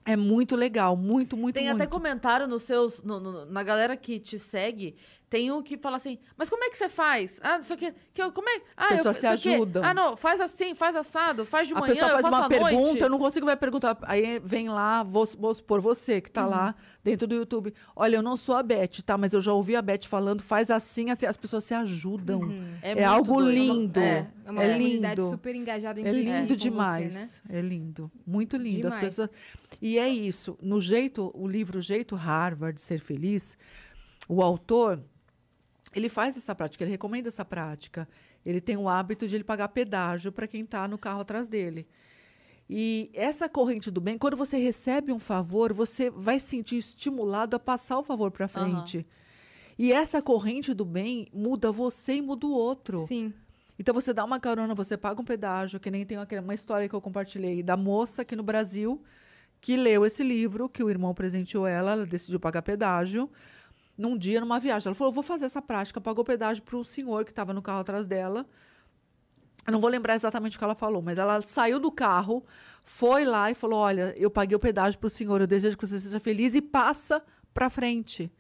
É 0.04 0.16
muito 0.16 0.56
legal, 0.56 0.96
muito, 0.96 1.36
muito, 1.38 1.56
Tem 1.56 1.66
muito. 1.68 1.76
até 1.82 1.86
comentário 1.86 2.48
nos 2.48 2.64
seus. 2.64 3.04
no- 3.04 3.20
no- 3.20 3.46
na 3.46 3.62
galera 3.62 3.96
que 3.98 4.20
te 4.20 4.40
segue, 4.40 4.96
tem 5.30 5.52
um 5.52 5.62
que 5.62 5.78
fala 5.78 5.98
assim, 5.98 6.18
mas 6.38 6.50
como 6.50 6.64
é 6.64 6.70
que 6.70 6.78
você 6.78 6.88
faz? 6.88 7.40
Ah, 7.44 7.58
isso 7.58 7.74
aqui. 7.74 7.94
Que, 8.14 8.22
eu- 8.24 8.32
como 8.32 8.48
é? 8.48 8.62
Ah, 8.78 8.88
pessoas 8.88 9.16
eu, 9.18 9.22
se 9.22 9.28
ajudam. 9.28 9.84
Ah, 9.84 9.94
não, 9.94 10.16
faz 10.16 10.40
assim, 10.40 10.74
faz 10.74 10.96
assado, 10.96 11.46
faz 11.46 11.68
de 11.68 11.74
a 11.74 11.80
manhã, 11.80 11.94
pessoa 11.94 12.12
faz 12.12 12.26
uma 12.26 12.46
à 12.46 12.50
noite. 12.50 12.64
pergunta, 12.64 13.06
eu 13.06 13.10
não 13.10 13.20
consigo 13.20 13.46
vai 13.46 13.58
perguntar. 13.58 13.98
Aí 14.04 14.40
vem 14.40 14.70
lá, 14.70 15.04
vou, 15.04 15.26
vou 15.38 15.54
supor 15.54 15.82
você 15.82 16.22
que 16.22 16.32
tá 16.32 16.46
lá 16.46 16.74
dentro 17.04 17.28
do 17.28 17.36
YouTube. 17.36 17.74
Olha, 17.96 18.16
eu 18.16 18.22
não 18.22 18.38
sou 18.38 18.56
a 18.56 18.64
Beth, 18.64 19.02
tá? 19.06 19.18
Mas 19.18 19.34
eu 19.34 19.42
já 19.42 19.52
ouvi 19.52 19.76
a 19.76 19.82
Beth 19.82 20.06
falando, 20.08 20.42
faz 20.42 20.72
assim, 20.72 21.10
assim 21.10 21.26
as 21.26 21.36
pessoas 21.36 21.64
se 21.66 21.74
ajudam. 21.74 22.42
É, 22.82 22.96
muito 22.96 23.08
algo 23.08 23.34
doido. 23.42 23.52
lindo. 23.52 24.00
É. 24.00 24.28
É 24.46 24.52
uma 24.52 24.64
É 24.64 24.74
comunidade 24.74 25.20
lindo. 25.20 25.30
super 25.32 25.56
engajada 25.56 26.00
É 26.00 26.08
entre 26.08 26.24
si 26.24 26.30
lindo 26.32 26.56
demais. 26.56 27.14
Você, 27.14 27.20
né? 27.20 27.30
É 27.50 27.62
lindo. 27.62 28.10
Muito 28.26 28.56
lindo. 28.56 28.88
As 28.88 28.94
Demais. 28.94 29.10
pessoas... 29.10 29.30
E 29.82 29.98
é 30.00 30.08
isso. 30.08 30.58
No 30.62 30.80
jeito, 30.80 31.30
o 31.34 31.46
livro 31.46 31.82
Jeito 31.82 32.16
Harvard 32.16 32.76
de 32.76 32.82
Ser 32.82 33.00
Feliz, 33.00 33.58
o 34.30 34.42
autor, 34.42 35.02
ele 35.98 36.10
faz 36.10 36.38
essa 36.38 36.54
prática, 36.56 36.84
ele 36.84 36.92
recomenda 36.92 37.28
essa 37.28 37.44
prática. 37.44 38.08
ele 38.46 38.62
tem 38.62 38.78
o 38.78 38.88
hábito 38.88 39.28
de 39.28 39.36
ele 39.36 39.44
pagar 39.44 39.68
pedágio 39.68 40.32
para 40.32 40.48
quem 40.48 40.62
está 40.62 40.88
no 40.88 40.98
carro 40.98 41.20
atrás 41.22 41.50
dele. 41.50 41.86
E 42.70 43.10
essa 43.14 43.48
corrente 43.50 43.90
do 43.92 44.00
bem, 44.02 44.18
quando 44.18 44.38
você 44.38 44.58
recebe 44.58 45.12
um 45.12 45.20
favor, 45.20 45.74
você 45.74 46.10
vai 46.10 46.40
se 46.40 46.48
sentir 46.48 46.78
estimulado 46.78 47.56
a 47.56 47.60
passar 47.60 47.98
o 48.00 48.04
favor 48.04 48.30
para 48.32 48.48
frente. 48.48 49.06
E 49.78 49.92
essa 49.92 50.22
corrente 50.22 50.74
do 50.74 50.84
bem 50.86 51.28
muda 51.34 51.72
você 51.72 52.16
e 52.16 52.22
muda 52.22 52.46
o 52.48 52.52
outro. 52.52 53.00
Sim. 53.06 53.34
Então 53.80 53.94
você 53.94 54.14
dá 54.14 54.24
uma 54.26 54.40
carona, 54.40 54.74
você 54.74 54.98
paga 54.98 55.22
um 55.22 55.26
pedágio, 55.26 55.80
que 55.80 55.92
nem 55.92 56.06
tem 56.06 56.18
aquela- 56.18 56.42
uma 56.42 56.54
história 56.54 56.88
que 56.90 56.96
eu 56.96 57.02
compartilhei 57.02 57.62
da 57.62 57.78
moça 57.78 58.22
aqui 58.22 58.36
no 58.36 58.44
Brasil 58.44 59.02
que 59.60 59.76
leu 59.76 60.06
esse 60.06 60.24
livro, 60.24 60.70
que 60.70 60.84
o 60.84 60.90
irmão 60.90 61.14
presenteou 61.14 61.66
ela, 61.66 61.92
ela 61.92 62.06
decidiu 62.06 62.40
pagar 62.40 62.62
pedágio. 62.62 63.30
Num 63.98 64.18
dia, 64.18 64.40
numa 64.40 64.60
viagem, 64.60 64.88
ela 64.88 64.96
falou: 64.96 65.12
"Vou 65.12 65.24
fazer 65.24 65.46
essa 65.46 65.62
prática". 65.62 66.00
Pagou 66.00 66.24
pedágio 66.24 66.64
para 66.64 66.78
o 66.78 66.84
senhor 66.84 67.26
que 67.26 67.32
estava 67.32 67.54
no 67.54 67.62
carro 67.62 67.80
atrás 67.80 68.06
dela. 68.08 68.46
Eu 69.66 69.74
não 69.74 69.82
vou 69.82 69.90
lembrar 69.90 70.16
exatamente 70.16 70.56
o 70.56 70.60
que 70.60 70.64
ela 70.64 70.76
falou, 70.76 71.02
mas 71.02 71.18
ela 71.18 71.42
saiu 71.42 71.80
do 71.80 71.92
carro, 71.92 72.46
foi 72.84 73.26
lá 73.26 73.52
e 73.52 73.56
falou: 73.56 73.80
"Olha, 73.80 74.14
eu 74.18 74.30
paguei 74.30 74.56
o 74.56 74.60
pedágio 74.60 74.98
para 75.00 75.08
o 75.08 75.10
senhor, 75.10 75.42
eu 75.42 75.48
desejo 75.48 75.78
que 75.78 75.86
você 75.86 76.00
seja 76.00 76.20
feliz 76.20 76.56
e 76.56 76.62
passa 76.62 77.22
para 77.54 77.70
frente". 77.70 78.32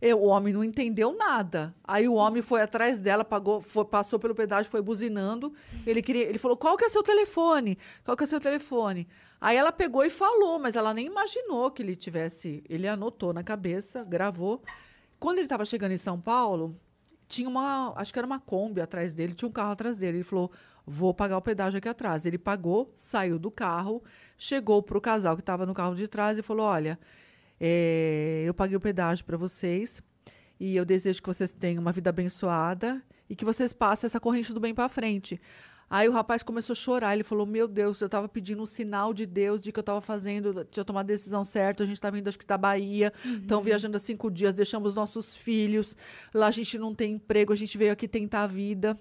Eu- 0.00 0.18
o 0.20 0.26
homem 0.26 0.52
não 0.52 0.64
entendeu 0.64 1.16
nada. 1.16 1.72
Aí 1.84 2.08
o 2.08 2.14
homem 2.14 2.42
foi 2.42 2.60
atrás 2.60 2.98
dela, 2.98 3.24
pagou, 3.24 3.60
foi- 3.60 3.84
passou 3.84 4.18
pelo 4.18 4.34
pedágio, 4.34 4.68
foi 4.70 4.82
buzinando. 4.82 5.52
Ele 5.86 6.02
queria, 6.02 6.24
ele 6.24 6.38
falou: 6.38 6.56
"Qual 6.56 6.76
que 6.76 6.84
é 6.84 6.88
seu 6.88 7.02
telefone? 7.04 7.78
Qual 8.04 8.16
que 8.16 8.24
é 8.24 8.26
seu 8.26 8.40
telefone?" 8.40 9.06
Aí 9.40 9.56
ela 9.56 9.70
pegou 9.72 10.04
e 10.04 10.10
falou, 10.10 10.58
mas 10.60 10.74
ela 10.76 10.94
nem 10.94 11.06
imaginou 11.06 11.70
que 11.70 11.82
ele 11.82 11.94
tivesse. 11.96 12.62
Ele 12.68 12.86
anotou 12.88 13.32
na 13.32 13.42
cabeça, 13.44 14.02
gravou. 14.04 14.62
Quando 15.22 15.38
ele 15.38 15.46
estava 15.46 15.64
chegando 15.64 15.92
em 15.92 15.96
São 15.96 16.20
Paulo, 16.20 16.76
tinha 17.28 17.48
uma, 17.48 17.92
acho 17.94 18.12
que 18.12 18.18
era 18.18 18.26
uma 18.26 18.40
Kombi 18.40 18.80
atrás 18.80 19.14
dele, 19.14 19.34
tinha 19.34 19.48
um 19.48 19.52
carro 19.52 19.70
atrás 19.70 19.96
dele. 19.96 20.16
Ele 20.16 20.24
falou: 20.24 20.50
"Vou 20.84 21.14
pagar 21.14 21.36
o 21.36 21.40
pedágio 21.40 21.78
aqui 21.78 21.88
atrás". 21.88 22.26
Ele 22.26 22.36
pagou, 22.36 22.90
saiu 22.92 23.38
do 23.38 23.48
carro, 23.48 24.02
chegou 24.36 24.82
para 24.82 24.98
o 24.98 25.00
casal 25.00 25.36
que 25.36 25.42
estava 25.42 25.64
no 25.64 25.72
carro 25.72 25.94
de 25.94 26.08
trás 26.08 26.38
e 26.38 26.42
falou: 26.42 26.66
"Olha, 26.66 26.98
é, 27.60 28.42
eu 28.44 28.52
paguei 28.52 28.76
o 28.76 28.80
pedágio 28.80 29.24
para 29.24 29.36
vocês 29.36 30.02
e 30.58 30.74
eu 30.74 30.84
desejo 30.84 31.22
que 31.22 31.28
vocês 31.28 31.52
tenham 31.52 31.80
uma 31.80 31.92
vida 31.92 32.10
abençoada 32.10 33.00
e 33.30 33.36
que 33.36 33.44
vocês 33.44 33.72
passem 33.72 34.08
essa 34.08 34.18
corrente 34.18 34.52
do 34.52 34.58
bem 34.58 34.74
para 34.74 34.88
frente. 34.88 35.40
Aí 35.92 36.08
o 36.08 36.12
rapaz 36.12 36.42
começou 36.42 36.72
a 36.72 36.76
chorar. 36.76 37.12
Ele 37.12 37.22
falou: 37.22 37.44
Meu 37.44 37.68
Deus, 37.68 38.00
eu 38.00 38.06
estava 38.06 38.26
pedindo 38.26 38.62
um 38.62 38.66
sinal 38.66 39.12
de 39.12 39.26
Deus 39.26 39.60
de 39.60 39.70
que 39.70 39.78
eu 39.78 39.82
estava 39.82 40.00
fazendo, 40.00 40.64
tinha 40.64 40.82
tomado 40.82 41.04
a 41.04 41.12
decisão 41.12 41.44
certa. 41.44 41.82
A 41.82 41.86
gente 41.86 41.96
está 41.96 42.08
vindo, 42.08 42.26
acho 42.28 42.38
que 42.38 42.46
da 42.46 42.56
Bahia, 42.56 43.12
estão 43.22 43.60
viajando 43.60 43.98
há 43.98 44.00
cinco 44.00 44.30
dias, 44.30 44.54
deixamos 44.54 44.94
nossos 44.94 45.36
filhos. 45.36 45.94
Lá 46.32 46.46
a 46.46 46.50
gente 46.50 46.78
não 46.78 46.94
tem 46.94 47.12
emprego, 47.12 47.52
a 47.52 47.56
gente 47.56 47.76
veio 47.76 47.92
aqui 47.92 48.08
tentar 48.08 48.44
a 48.44 48.46
vida. 48.46 48.98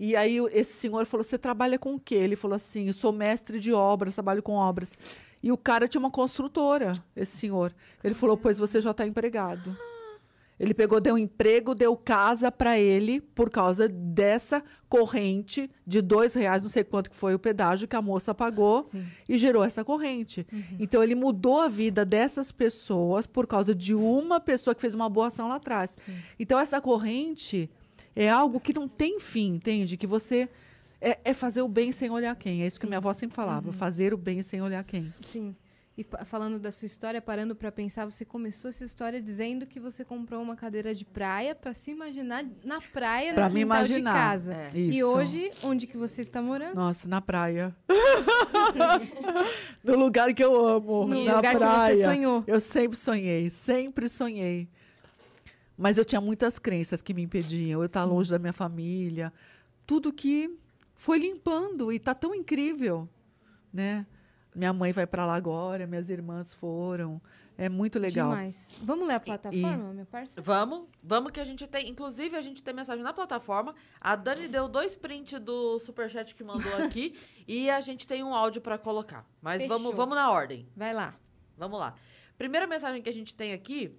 E 0.00 0.16
aí 0.16 0.38
esse 0.50 0.72
senhor 0.72 1.06
falou: 1.06 1.22
Você 1.22 1.38
trabalha 1.38 1.78
com 1.78 1.94
o 1.94 2.00
quê? 2.00 2.16
Ele 2.16 2.34
falou 2.34 2.56
assim: 2.56 2.88
Eu 2.88 2.94
sou 2.94 3.12
mestre 3.12 3.60
de 3.60 3.72
obras, 3.72 4.14
trabalho 4.14 4.42
com 4.42 4.54
obras. 4.54 4.98
E 5.40 5.52
o 5.52 5.56
cara 5.56 5.86
tinha 5.86 6.00
uma 6.00 6.10
construtora, 6.10 6.92
esse 7.14 7.36
senhor. 7.36 7.72
Ele 8.02 8.14
falou: 8.14 8.36
Pois 8.36 8.58
você 8.58 8.80
já 8.80 8.90
está 8.90 9.06
empregado. 9.06 9.78
Ele 10.62 10.72
pegou, 10.72 11.00
deu 11.00 11.16
um 11.16 11.18
emprego, 11.18 11.74
deu 11.74 11.96
casa 11.96 12.52
para 12.52 12.78
ele 12.78 13.20
por 13.20 13.50
causa 13.50 13.88
dessa 13.88 14.62
corrente 14.88 15.68
de 15.84 16.00
dois 16.00 16.34
reais, 16.34 16.62
não 16.62 16.70
sei 16.70 16.84
quanto 16.84 17.10
que 17.10 17.16
foi 17.16 17.34
o 17.34 17.38
pedágio 17.38 17.88
que 17.88 17.96
a 17.96 18.00
moça 18.00 18.32
pagou 18.32 18.86
Sim. 18.86 19.04
e 19.28 19.36
gerou 19.36 19.64
essa 19.64 19.84
corrente. 19.84 20.46
Então 20.78 21.02
ele 21.02 21.16
mudou 21.16 21.58
a 21.58 21.66
vida 21.66 22.04
dessas 22.04 22.52
pessoas 22.52 23.26
por 23.26 23.44
causa 23.44 23.74
de 23.74 23.92
uma 23.92 24.38
pessoa 24.38 24.72
que 24.72 24.80
fez 24.80 24.94
uma 24.94 25.08
boa 25.08 25.26
ação 25.26 25.48
lá 25.48 25.56
atrás. 25.56 25.98
Então 26.38 26.56
essa 26.56 26.80
corrente 26.80 27.68
é 28.14 28.30
algo 28.30 28.60
que 28.60 28.72
não 28.72 28.86
tem 28.86 29.18
fim, 29.18 29.54
entende? 29.54 29.96
Que 29.96 30.06
você 30.06 30.48
é, 31.00 31.18
é 31.24 31.34
fazer 31.34 31.62
o 31.62 31.68
bem 31.68 31.90
sem 31.90 32.08
olhar 32.08 32.36
quem. 32.36 32.62
É 32.62 32.68
isso 32.68 32.78
que 32.78 32.86
minha 32.86 32.98
avó 32.98 33.12
sempre 33.12 33.34
falava, 33.34 33.72
fazer 33.72 34.14
o 34.14 34.16
bem 34.16 34.44
sem 34.44 34.62
olhar 34.62 34.84
quem. 34.84 35.12
Sim. 35.26 35.56
E 35.96 36.06
falando 36.24 36.58
da 36.58 36.70
sua 36.72 36.86
história, 36.86 37.20
parando 37.20 37.54
pra 37.54 37.70
pensar, 37.70 38.06
você 38.06 38.24
começou 38.24 38.70
essa 38.70 38.82
história 38.82 39.20
dizendo 39.20 39.66
que 39.66 39.78
você 39.78 40.02
comprou 40.02 40.40
uma 40.42 40.56
cadeira 40.56 40.94
de 40.94 41.04
praia 41.04 41.54
pra 41.54 41.74
se 41.74 41.90
imaginar 41.90 42.42
na 42.64 42.80
praia, 42.80 43.34
Pra 43.34 43.48
no 43.50 43.54
me 43.54 43.60
quintal 43.60 43.76
imaginar. 43.78 44.12
de 44.12 44.18
casa. 44.18 44.54
É. 44.54 44.70
E 44.74 45.04
hoje, 45.04 45.50
onde 45.62 45.86
que 45.86 45.98
você 45.98 46.22
está 46.22 46.40
morando? 46.40 46.74
Nossa, 46.76 47.06
na 47.06 47.20
praia. 47.20 47.76
no 49.84 49.96
lugar 49.96 50.32
que 50.34 50.42
eu 50.42 50.66
amo, 50.66 51.06
No 51.06 51.24
na 51.24 51.36
lugar 51.36 51.52
que 51.52 51.58
praia. 51.58 51.96
você 51.96 52.04
sonhou. 52.04 52.44
Eu 52.46 52.60
sempre 52.60 52.96
sonhei, 52.98 53.50
sempre 53.50 54.08
sonhei. 54.08 54.68
Mas 55.76 55.98
eu 55.98 56.04
tinha 56.04 56.20
muitas 56.20 56.58
crenças 56.58 57.02
que 57.02 57.12
me 57.12 57.22
impediam. 57.22 57.80
Eu 57.80 57.86
estar 57.86 58.04
longe 58.04 58.30
da 58.30 58.38
minha 58.38 58.52
família. 58.52 59.32
Tudo 59.86 60.12
que 60.12 60.50
foi 60.94 61.18
limpando 61.18 61.92
e 61.92 61.98
tá 61.98 62.14
tão 62.14 62.34
incrível, 62.34 63.08
né? 63.72 64.06
Minha 64.54 64.72
mãe 64.72 64.92
vai 64.92 65.06
para 65.06 65.24
lá 65.24 65.34
agora, 65.34 65.86
minhas 65.86 66.10
irmãs 66.10 66.52
foram. 66.54 67.20
É 67.56 67.68
muito 67.68 67.98
legal. 67.98 68.30
Demais. 68.30 68.74
Vamos 68.82 69.06
ler 69.06 69.14
a 69.14 69.20
plataforma, 69.20 69.92
minha 69.92 70.06
parça? 70.06 70.40
Vamos, 70.40 70.88
vamos 71.02 71.32
que 71.32 71.40
a 71.40 71.44
gente 71.44 71.66
tem. 71.66 71.88
Inclusive, 71.88 72.36
a 72.36 72.40
gente 72.40 72.62
tem 72.62 72.74
mensagem 72.74 73.02
na 73.02 73.12
plataforma. 73.12 73.74
A 74.00 74.16
Dani 74.16 74.48
deu 74.48 74.68
dois 74.68 74.96
prints 74.96 75.38
do 75.40 75.78
superchat 75.78 76.34
que 76.34 76.42
mandou 76.42 76.72
aqui 76.82 77.18
e 77.46 77.70
a 77.70 77.80
gente 77.80 78.06
tem 78.06 78.22
um 78.22 78.34
áudio 78.34 78.60
pra 78.60 78.78
colocar. 78.78 79.26
Mas 79.40 79.66
vamos, 79.66 79.94
vamos 79.94 80.16
na 80.16 80.30
ordem. 80.30 80.66
Vai 80.76 80.92
lá. 80.92 81.14
Vamos 81.56 81.78
lá. 81.78 81.94
Primeira 82.36 82.66
mensagem 82.66 83.02
que 83.02 83.08
a 83.08 83.12
gente 83.12 83.34
tem 83.34 83.52
aqui 83.52 83.94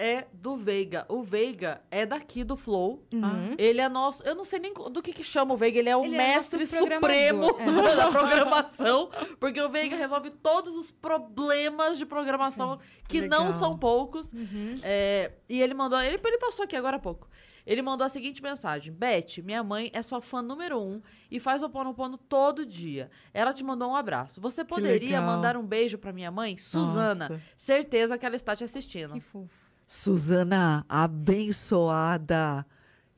é 0.00 0.26
do 0.32 0.56
Veiga. 0.56 1.04
O 1.10 1.22
Veiga 1.22 1.82
é 1.90 2.06
daqui 2.06 2.42
do 2.42 2.56
Flow. 2.56 3.04
Uhum. 3.12 3.54
Ele 3.58 3.82
é 3.82 3.88
nosso. 3.88 4.22
Eu 4.22 4.34
não 4.34 4.46
sei 4.46 4.58
nem 4.58 4.72
do 4.72 5.02
que, 5.02 5.12
que 5.12 5.22
chama 5.22 5.52
o 5.52 5.56
Veiga. 5.58 5.78
Ele 5.78 5.90
é 5.90 5.96
o 5.96 6.02
Ele 6.02 6.14
é 6.14 6.18
mestre 6.18 6.66
supremo 6.66 7.52
programador. 7.54 7.90
É. 7.90 7.96
da 7.96 8.10
programação. 8.10 9.10
Porque 9.38 9.60
o 9.60 9.68
Veiga 9.68 9.94
resolve 9.94 10.30
todos 10.30 10.74
os 10.74 10.90
problemas 10.90 11.98
de 11.98 12.06
programação, 12.06 12.80
que 13.06 13.20
não 13.20 13.44
Legal. 13.44 13.52
são 13.52 13.78
poucos. 13.78 14.32
Uhum. 14.32 14.76
É, 14.82 15.32
e 15.46 15.60
ele 15.60 15.74
mandou. 15.74 16.00
Ele, 16.00 16.18
ele 16.24 16.38
passou 16.38 16.64
aqui 16.64 16.74
agora 16.74 16.96
há 16.96 17.00
pouco. 17.00 17.28
Ele 17.66 17.82
mandou 17.82 18.06
a 18.06 18.08
seguinte 18.08 18.42
mensagem: 18.42 18.90
Beth, 18.92 19.42
minha 19.44 19.62
mãe 19.62 19.90
é 19.92 20.00
sua 20.00 20.22
fã 20.22 20.40
número 20.40 20.80
um 20.80 21.02
e 21.30 21.38
faz 21.38 21.62
o 21.62 21.68
Pono 21.68 22.16
todo 22.16 22.64
dia. 22.64 23.10
Ela 23.34 23.52
te 23.52 23.62
mandou 23.62 23.90
um 23.90 23.94
abraço. 23.94 24.40
Você 24.40 24.64
poderia 24.64 25.20
mandar 25.20 25.58
um 25.58 25.64
beijo 25.64 25.98
pra 25.98 26.10
minha 26.10 26.30
mãe? 26.30 26.56
Suzana. 26.56 27.38
Certeza 27.54 28.16
que 28.16 28.24
ela 28.24 28.36
está 28.36 28.56
te 28.56 28.64
assistindo. 28.64 29.12
Que 29.12 29.20
fofo. 29.20 29.60
Suzana, 30.00 30.86
abençoada. 30.88 32.64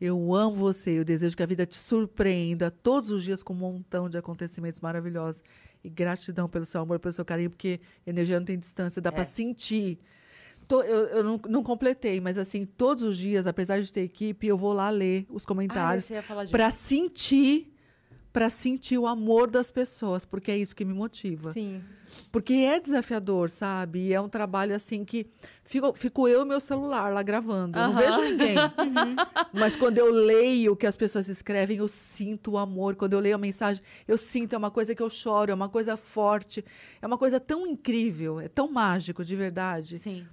Eu 0.01 0.35
amo 0.35 0.57
você. 0.57 0.93
Eu 0.99 1.05
desejo 1.05 1.37
que 1.37 1.43
a 1.43 1.47
vida 1.47 1.67
te 1.67 1.77
surpreenda 1.77 2.71
todos 2.71 3.11
os 3.11 3.23
dias 3.23 3.43
com 3.43 3.53
um 3.53 3.57
montão 3.59 4.09
de 4.09 4.17
acontecimentos 4.17 4.81
maravilhosos. 4.81 5.43
E 5.85 5.91
gratidão 5.91 6.49
pelo 6.49 6.65
seu 6.65 6.81
amor, 6.81 6.99
pelo 6.99 7.13
seu 7.13 7.27
carinho, 7.27 7.51
porque 7.51 7.79
energia 8.07 8.39
não 8.41 8.47
tem 8.47 8.59
distância, 8.59 9.03
dá 9.03 9.11
É. 9.11 9.13
pra 9.13 9.25
sentir. 9.27 9.99
To- 10.67 10.81
eu 10.83 11.09
eu 11.09 11.23
não, 11.23 11.39
não 11.47 11.63
completei, 11.63 12.23
mas 12.23 12.39
assim, 12.39 12.65
todos 12.65 13.03
os 13.05 13.19
dias, 13.19 13.47
apesar 13.47 13.83
de 13.83 13.93
ter 13.93 14.01
equipe, 14.01 14.47
eu 14.47 14.57
vou 14.57 14.73
lá 14.73 14.89
ler 14.89 15.27
os 15.29 15.45
Ah, 15.45 15.47
comentários 15.49 16.09
disso. 16.09 16.51
pra 16.51 16.71
sentir, 16.71 17.71
para 18.33 18.49
sentir 18.49 18.97
o 18.97 19.07
amor 19.07 19.51
das 19.51 19.71
pessoas, 19.71 20.25
porque 20.25 20.51
é 20.51 20.57
isso 20.57 20.75
que 20.75 20.85
me 20.85 20.95
motiva. 20.95 21.53
Sim. 21.53 21.83
Porque 22.31 22.55
é 22.55 22.81
desafiador, 22.81 23.51
sabe? 23.51 24.09
E 24.09 24.13
é 24.13 24.21
um 24.21 24.29
trabalho 24.29 24.75
assim 24.75 25.05
que 25.05 25.27
fico, 25.65 25.93
fico 25.95 26.29
eu 26.29 26.43
e 26.43 26.45
meu 26.45 26.61
celular 26.61 27.13
lá 27.13 27.23
gravando. 27.23 27.79
Não 27.79 27.95
vejo 27.95 28.21
ninguém. 28.23 28.55
Mas 29.53 29.77
quando 29.77 29.99
eu 29.99 30.11
leio 30.11 30.73
o 30.73 30.77
que 30.77 30.87
as 30.87 30.97
pessoas 30.97 31.29
escrevem, 31.29 31.79
eu 31.79 31.89
sinto 31.89 32.53
o 32.53 32.59
amor. 32.59 32.97
Quando 32.97 33.15
eu 33.15 33.21
leio 33.21 33.35
a 33.35 33.39
mensagem, 33.39 33.83
eu 34.07 34.17
sinto. 34.17 34.55
É 34.55 34.59
uma 34.59 34.71
coisa 34.71 34.95
que 34.95 35.03
eu 35.03 35.11
choro, 35.11 35.51
é 35.51 35.55
uma 35.55 35.69
coisa 35.69 35.97
forte. 35.97 36.65
É 37.01 37.07
uma 37.07 37.19
coisa 37.19 37.39
tão 37.39 37.67
incrível, 37.67 38.41
é 38.41 38.49
tão 38.49 38.71
mágico, 38.71 39.25
de 39.25 39.37
verdade. 39.37 39.99
Sim. 39.99 40.27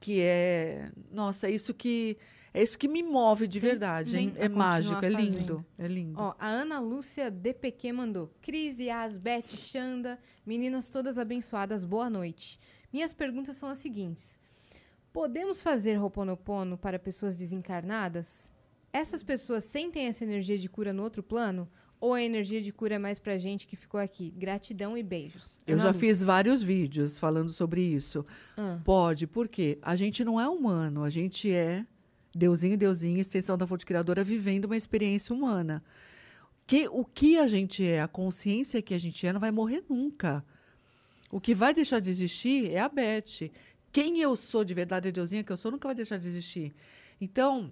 Que 0.00 0.20
é. 0.20 0.90
Nossa, 1.10 1.48
é 1.48 1.50
isso 1.50 1.72
que. 1.74 2.16
É 2.54 2.62
isso 2.62 2.78
que 2.78 2.88
me 2.88 3.02
move 3.02 3.46
de 3.46 3.60
Sim, 3.60 3.66
verdade, 3.66 4.16
hein? 4.18 4.32
sim, 4.34 4.40
É 4.42 4.48
mágico, 4.48 5.04
é 5.04 5.08
lindo. 5.08 5.64
É 5.76 5.86
lindo. 5.86 6.18
Ó, 6.18 6.34
a 6.38 6.48
Ana 6.48 6.80
Lúcia 6.80 7.30
DPQ 7.30 7.92
mandou. 7.92 8.32
Cris, 8.40 8.78
Yas, 8.78 9.18
Beth, 9.18 9.48
Xanda, 9.48 10.18
meninas 10.46 10.88
todas 10.90 11.18
abençoadas, 11.18 11.84
boa 11.84 12.08
noite. 12.08 12.58
Minhas 12.92 13.12
perguntas 13.12 13.56
são 13.56 13.68
as 13.68 13.78
seguintes. 13.78 14.40
Podemos 15.12 15.62
fazer 15.62 15.94
Roponopono 15.94 16.76
para 16.78 16.98
pessoas 16.98 17.36
desencarnadas? 17.36 18.52
Essas 18.92 19.22
pessoas 19.22 19.64
sentem 19.64 20.06
essa 20.06 20.24
energia 20.24 20.56
de 20.58 20.68
cura 20.68 20.92
no 20.92 21.02
outro 21.02 21.22
plano? 21.22 21.68
Ou 22.00 22.14
a 22.14 22.22
energia 22.22 22.62
de 22.62 22.72
cura 22.72 22.94
é 22.94 22.98
mais 22.98 23.18
pra 23.18 23.36
gente 23.38 23.66
que 23.66 23.74
ficou 23.74 23.98
aqui? 23.98 24.30
Gratidão 24.36 24.96
e 24.96 25.02
beijos. 25.02 25.58
Eu 25.66 25.74
Ana 25.74 25.82
já 25.82 25.88
Lúcia. 25.88 26.00
fiz 26.00 26.22
vários 26.22 26.62
vídeos 26.62 27.18
falando 27.18 27.50
sobre 27.52 27.82
isso. 27.82 28.24
Ah, 28.56 28.78
Pode, 28.84 29.26
por 29.26 29.48
quê? 29.48 29.78
A 29.82 29.96
gente 29.96 30.24
não 30.24 30.40
é 30.40 30.48
humano, 30.48 31.02
a 31.02 31.10
gente 31.10 31.50
é 31.52 31.84
Deusinho, 32.38 32.78
Deusinho, 32.78 33.18
extensão 33.18 33.58
da 33.58 33.66
fonte 33.66 33.84
criadora, 33.84 34.22
vivendo 34.22 34.66
uma 34.66 34.76
experiência 34.76 35.34
humana. 35.34 35.82
Que, 36.66 36.86
o 36.88 37.04
que 37.04 37.36
a 37.36 37.46
gente 37.48 37.84
é, 37.84 38.00
a 38.00 38.06
consciência 38.06 38.80
que 38.80 38.94
a 38.94 38.98
gente 38.98 39.26
é, 39.26 39.32
não 39.32 39.40
vai 39.40 39.50
morrer 39.50 39.82
nunca. 39.88 40.44
O 41.32 41.40
que 41.40 41.52
vai 41.54 41.74
deixar 41.74 41.98
de 41.98 42.10
existir 42.10 42.70
é 42.70 42.78
a 42.78 42.88
Beth. 42.88 43.50
Quem 43.90 44.20
eu 44.20 44.36
sou 44.36 44.64
de 44.64 44.72
verdade, 44.72 45.08
a 45.08 45.10
Deusinha 45.10 45.42
que 45.42 45.50
eu 45.50 45.56
sou, 45.56 45.72
nunca 45.72 45.88
vai 45.88 45.94
deixar 45.94 46.16
de 46.18 46.28
existir. 46.28 46.72
Então, 47.20 47.70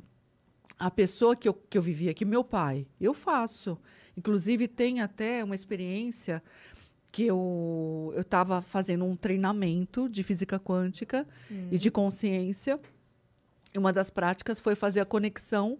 a 0.78 0.90
pessoa 0.90 1.36
que 1.36 1.48
eu, 1.48 1.54
que 1.54 1.78
eu 1.78 1.82
vivia 1.82 2.10
aqui, 2.10 2.24
meu 2.24 2.42
pai, 2.42 2.86
eu 3.00 3.14
faço. 3.14 3.78
Inclusive, 4.16 4.66
tem 4.66 5.00
até 5.00 5.44
uma 5.44 5.54
experiência 5.54 6.42
que 7.12 7.24
eu 7.24 8.12
estava 8.16 8.60
fazendo 8.60 9.04
um 9.04 9.14
treinamento 9.14 10.08
de 10.08 10.22
física 10.22 10.58
quântica 10.58 11.26
e 11.70 11.78
de 11.78 11.90
consciência. 11.90 12.80
Uma 13.74 13.92
das 13.92 14.10
práticas 14.10 14.58
foi 14.58 14.74
fazer 14.74 15.00
a 15.00 15.04
conexão 15.04 15.78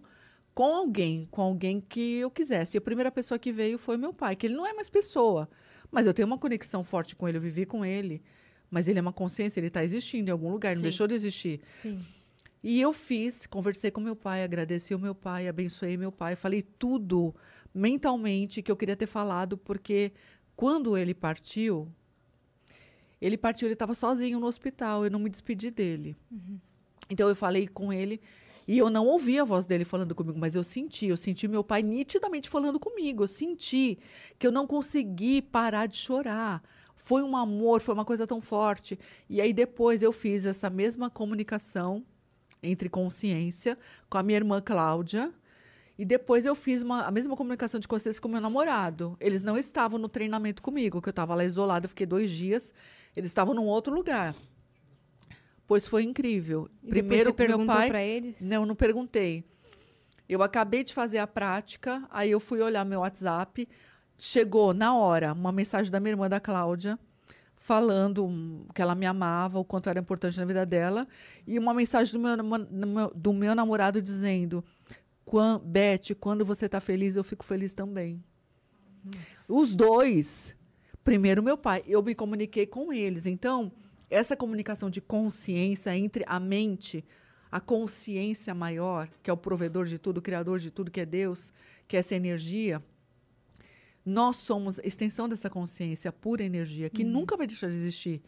com 0.53 0.75
alguém, 0.75 1.27
com 1.29 1.41
alguém 1.41 1.79
que 1.79 2.15
eu 2.15 2.31
quisesse. 2.31 2.75
E 2.75 2.79
a 2.79 2.81
primeira 2.81 3.11
pessoa 3.11 3.37
que 3.37 3.51
veio 3.51 3.77
foi 3.77 3.95
meu 3.95 4.11
pai, 4.11 4.35
que 4.35 4.47
ele 4.47 4.55
não 4.55 4.65
é 4.65 4.73
mais 4.73 4.89
pessoa, 4.89 5.47
mas 5.91 6.07
eu 6.07 6.13
tenho 6.13 6.27
uma 6.27 6.37
conexão 6.37 6.83
forte 6.83 7.15
com 7.15 7.27
ele, 7.27 7.37
eu 7.37 7.41
vivi 7.41 7.65
com 7.65 7.85
ele. 7.85 8.23
Mas 8.69 8.87
ele 8.87 8.99
é 8.99 9.01
uma 9.01 9.13
consciência, 9.13 9.59
ele 9.59 9.67
está 9.67 9.83
existindo 9.83 10.29
em 10.29 10.31
algum 10.31 10.51
lugar, 10.51 10.71
ele 10.71 10.77
não 10.77 10.81
Sim. 10.81 10.89
deixou 10.89 11.07
de 11.07 11.13
existir. 11.13 11.61
Sim. 11.81 12.03
E 12.63 12.81
eu 12.81 12.91
fiz, 12.91 13.45
conversei 13.45 13.91
com 13.91 14.01
meu 14.01 14.15
pai, 14.15 14.43
agradeci 14.43 14.93
o 14.93 14.99
meu 14.99 15.13
pai, 15.15 15.47
abençoei 15.47 15.95
meu 15.95 16.11
pai, 16.11 16.35
falei 16.35 16.61
tudo 16.61 17.33
mentalmente 17.73 18.61
que 18.61 18.71
eu 18.71 18.75
queria 18.75 18.95
ter 18.95 19.05
falado, 19.05 19.57
porque 19.57 20.11
quando 20.55 20.97
ele 20.97 21.13
partiu, 21.13 21.87
ele 23.21 23.37
partiu, 23.37 23.67
ele 23.67 23.73
estava 23.73 23.93
sozinho 23.93 24.39
no 24.39 24.47
hospital, 24.47 25.05
eu 25.05 25.11
não 25.11 25.19
me 25.19 25.29
despedi 25.29 25.69
dele. 25.69 26.17
Então 27.09 27.29
eu 27.29 27.35
falei 27.35 27.67
com 27.67 27.91
ele 27.91 28.21
e 28.67 28.77
eu 28.77 28.89
não 28.89 29.07
ouvi 29.07 29.39
a 29.39 29.45
voz 29.45 29.65
dele 29.65 29.85
falando 29.85 30.13
comigo, 30.13 30.37
mas 30.37 30.53
eu 30.53 30.63
senti, 30.63 31.05
eu 31.05 31.15
senti 31.15 31.47
meu 31.47 31.63
pai 31.63 31.81
nitidamente 31.81 32.49
falando 32.49 32.77
comigo, 32.77 33.23
eu 33.23 33.27
senti 33.27 33.97
que 34.37 34.45
eu 34.45 34.51
não 34.51 34.67
consegui 34.67 35.41
parar 35.41 35.85
de 35.85 35.95
chorar. 35.95 36.61
Foi 36.97 37.23
um 37.23 37.37
amor, 37.37 37.79
foi 37.79 37.93
uma 37.93 38.03
coisa 38.03 38.27
tão 38.27 38.41
forte. 38.41 38.99
E 39.29 39.39
aí 39.39 39.53
depois 39.53 40.03
eu 40.03 40.11
fiz 40.11 40.45
essa 40.45 40.69
mesma 40.69 41.09
comunicação 41.09 42.03
entre 42.61 42.89
consciência 42.89 43.77
com 44.09 44.17
a 44.17 44.23
minha 44.23 44.37
irmã 44.37 44.59
Cláudia. 44.59 45.33
E 45.97 46.03
depois 46.03 46.45
eu 46.45 46.53
fiz 46.53 46.83
uma, 46.83 47.05
a 47.05 47.11
mesma 47.11 47.37
comunicação 47.37 47.79
de 47.79 47.87
consciência 47.87 48.21
com 48.21 48.27
meu 48.27 48.41
namorado. 48.41 49.15
Eles 49.21 49.41
não 49.41 49.57
estavam 49.57 49.97
no 49.97 50.09
treinamento 50.09 50.61
comigo, 50.61 51.01
que 51.01 51.07
eu 51.07 51.11
estava 51.11 51.33
lá 51.33 51.45
isolada, 51.45 51.87
fiquei 51.87 52.05
dois 52.05 52.29
dias. 52.29 52.73
Eles 53.15 53.31
estavam 53.31 53.55
num 53.55 53.65
outro 53.65 53.95
lugar. 53.95 54.35
Pois 55.67 55.85
foi 55.85 56.03
incrível. 56.03 56.69
E 56.83 56.87
Primeiro 56.89 57.33
com 57.33 57.43
meu 57.43 57.65
pai. 57.65 57.89
pra 57.89 58.01
eles? 58.03 58.39
Não, 58.41 58.65
não 58.65 58.75
perguntei. 58.75 59.43
Eu 60.27 60.41
acabei 60.41 60.83
de 60.83 60.93
fazer 60.93 61.17
a 61.19 61.27
prática, 61.27 62.07
aí 62.09 62.31
eu 62.31 62.39
fui 62.39 62.61
olhar 62.61 62.85
meu 62.85 63.01
WhatsApp. 63.01 63.67
Chegou 64.17 64.73
na 64.73 64.95
hora 64.95 65.33
uma 65.33 65.51
mensagem 65.51 65.91
da 65.91 65.99
minha 65.99 66.13
irmã, 66.13 66.27
da 66.29 66.39
Cláudia, 66.39 66.97
falando 67.55 68.65
que 68.73 68.81
ela 68.81 68.95
me 68.95 69.05
amava, 69.05 69.59
o 69.59 69.65
quanto 69.65 69.89
era 69.89 69.99
importante 69.99 70.37
na 70.39 70.45
vida 70.45 70.65
dela, 70.65 71.07
e 71.45 71.59
uma 71.59 71.73
mensagem 71.73 72.13
do 72.13 72.19
meu, 72.19 73.11
do 73.13 73.33
meu 73.33 73.53
namorado 73.53 74.01
dizendo: 74.01 74.63
"Quan- 75.25 75.59
Beth, 75.63 76.15
quando 76.19 76.43
você 76.45 76.65
está 76.65 76.79
feliz, 76.79 77.15
eu 77.15 77.23
fico 77.23 77.43
feliz 77.45 77.73
também. 77.73 78.23
Os 79.49 79.73
dois. 79.73 80.55
Primeiro, 81.03 81.41
meu 81.43 81.57
pai. 81.57 81.83
Eu 81.87 82.01
me 82.03 82.13
comuniquei 82.13 82.65
com 82.65 82.91
eles. 82.91 83.25
Então, 83.25 83.71
essa 84.09 84.35
comunicação 84.35 84.89
de 84.89 85.01
consciência 85.01 85.95
entre 85.97 86.23
a 86.27 86.39
mente, 86.39 87.03
a 87.51 87.59
consciência 87.59 88.53
maior, 88.53 89.09
que 89.21 89.29
é 89.29 89.33
o 89.33 89.37
provedor 89.37 89.85
de 89.85 89.97
tudo, 89.97 90.17
o 90.17 90.21
criador 90.21 90.59
de 90.59 90.71
tudo, 90.71 90.91
que 90.91 91.01
é 91.01 91.05
Deus, 91.05 91.53
que 91.87 91.95
é 91.95 91.99
essa 91.99 92.15
energia, 92.15 92.83
nós 94.05 94.37
somos 94.37 94.79
a 94.79 94.87
extensão 94.87 95.27
dessa 95.27 95.49
consciência, 95.49 96.09
a 96.09 96.13
pura 96.13 96.43
energia, 96.43 96.89
que 96.89 97.03
nunca 97.03 97.35
vai 97.35 97.45
deixar 97.45 97.69
de 97.69 97.75
existir. 97.75 98.21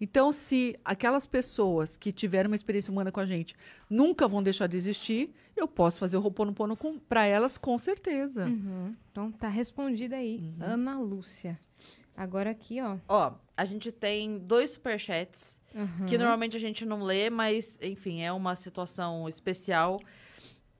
Então, 0.00 0.32
se 0.32 0.76
aquelas 0.84 1.26
pessoas 1.26 1.94
que 1.96 2.10
tiveram 2.10 2.48
uma 2.48 2.56
experiência 2.56 2.90
humana 2.90 3.12
com 3.12 3.20
a 3.20 3.26
gente 3.26 3.54
nunca 3.88 4.26
vão 4.26 4.42
deixar 4.42 4.66
de 4.66 4.76
existir, 4.76 5.32
eu 5.54 5.68
posso 5.68 5.98
fazer 5.98 6.16
o 6.16 6.22
Ho'oponopono 6.22 6.76
para 7.08 7.26
elas 7.26 7.58
com 7.58 7.78
certeza. 7.78 8.46
Uhum. 8.46 8.96
Então 9.10 9.30
tá 9.30 9.48
respondida 9.48 10.16
aí. 10.16 10.38
Uhum. 10.38 10.56
Ana 10.58 10.98
Lúcia. 10.98 11.60
Agora 12.16 12.50
aqui, 12.50 12.80
ó. 12.80 12.96
Ó, 13.08 13.32
a 13.56 13.64
gente 13.64 13.90
tem 13.92 14.38
dois 14.38 14.70
superchats 14.70 15.60
Uhum. 15.74 16.06
que 16.06 16.18
normalmente 16.18 16.56
a 16.56 16.60
gente 16.60 16.84
não 16.84 17.02
lê, 17.02 17.30
mas, 17.30 17.78
enfim, 17.80 18.22
é 18.22 18.32
uma 18.32 18.56
situação 18.56 19.28
especial. 19.28 20.00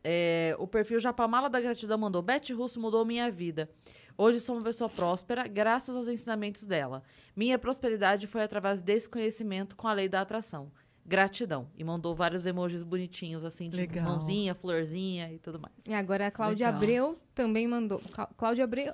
É, 0.03 0.55
o 0.59 0.67
perfil 0.67 0.99
Japamala 0.99 1.49
da 1.51 1.61
Gratidão 1.61 1.99
mandou: 1.99 2.23
Beth 2.23 2.53
Russo 2.57 2.81
mudou 2.81 3.05
minha 3.05 3.31
vida. 3.31 3.71
Hoje 4.17 4.41
sou 4.41 4.57
uma 4.57 4.65
pessoa 4.65 4.89
próspera 4.91 5.47
graças 5.47 5.95
aos 5.97 6.09
ensinamentos 6.09 6.65
dela. 6.65 7.03
Minha 7.35 7.59
prosperidade 7.59 8.27
foi 8.27 8.43
através 8.43 8.81
desse 8.83 9.09
conhecimento 9.09 9.77
com 9.77 9.89
a 9.89 9.93
lei 9.93 10.09
da 10.09 10.21
atração. 10.21 10.71
Gratidão. 11.07 11.69
E 11.77 11.83
mandou 11.83 12.15
vários 12.15 12.45
emojis 12.47 12.83
bonitinhos, 12.85 13.45
assim, 13.45 13.65
tipo 13.71 13.77
Legal. 13.79 14.05
mãozinha, 14.05 14.55
florzinha 14.55 15.33
e 15.33 15.39
tudo 15.39 15.59
mais. 15.59 15.75
E 15.87 15.95
agora 15.95 16.27
a 16.27 16.31
Cláudia 16.31 16.67
Legal. 16.67 16.81
Abreu 16.83 17.19
também 17.35 17.67
mandou. 17.67 17.99
Clá- 18.13 18.29
Cláudia 18.37 18.65
Abreu. 18.65 18.93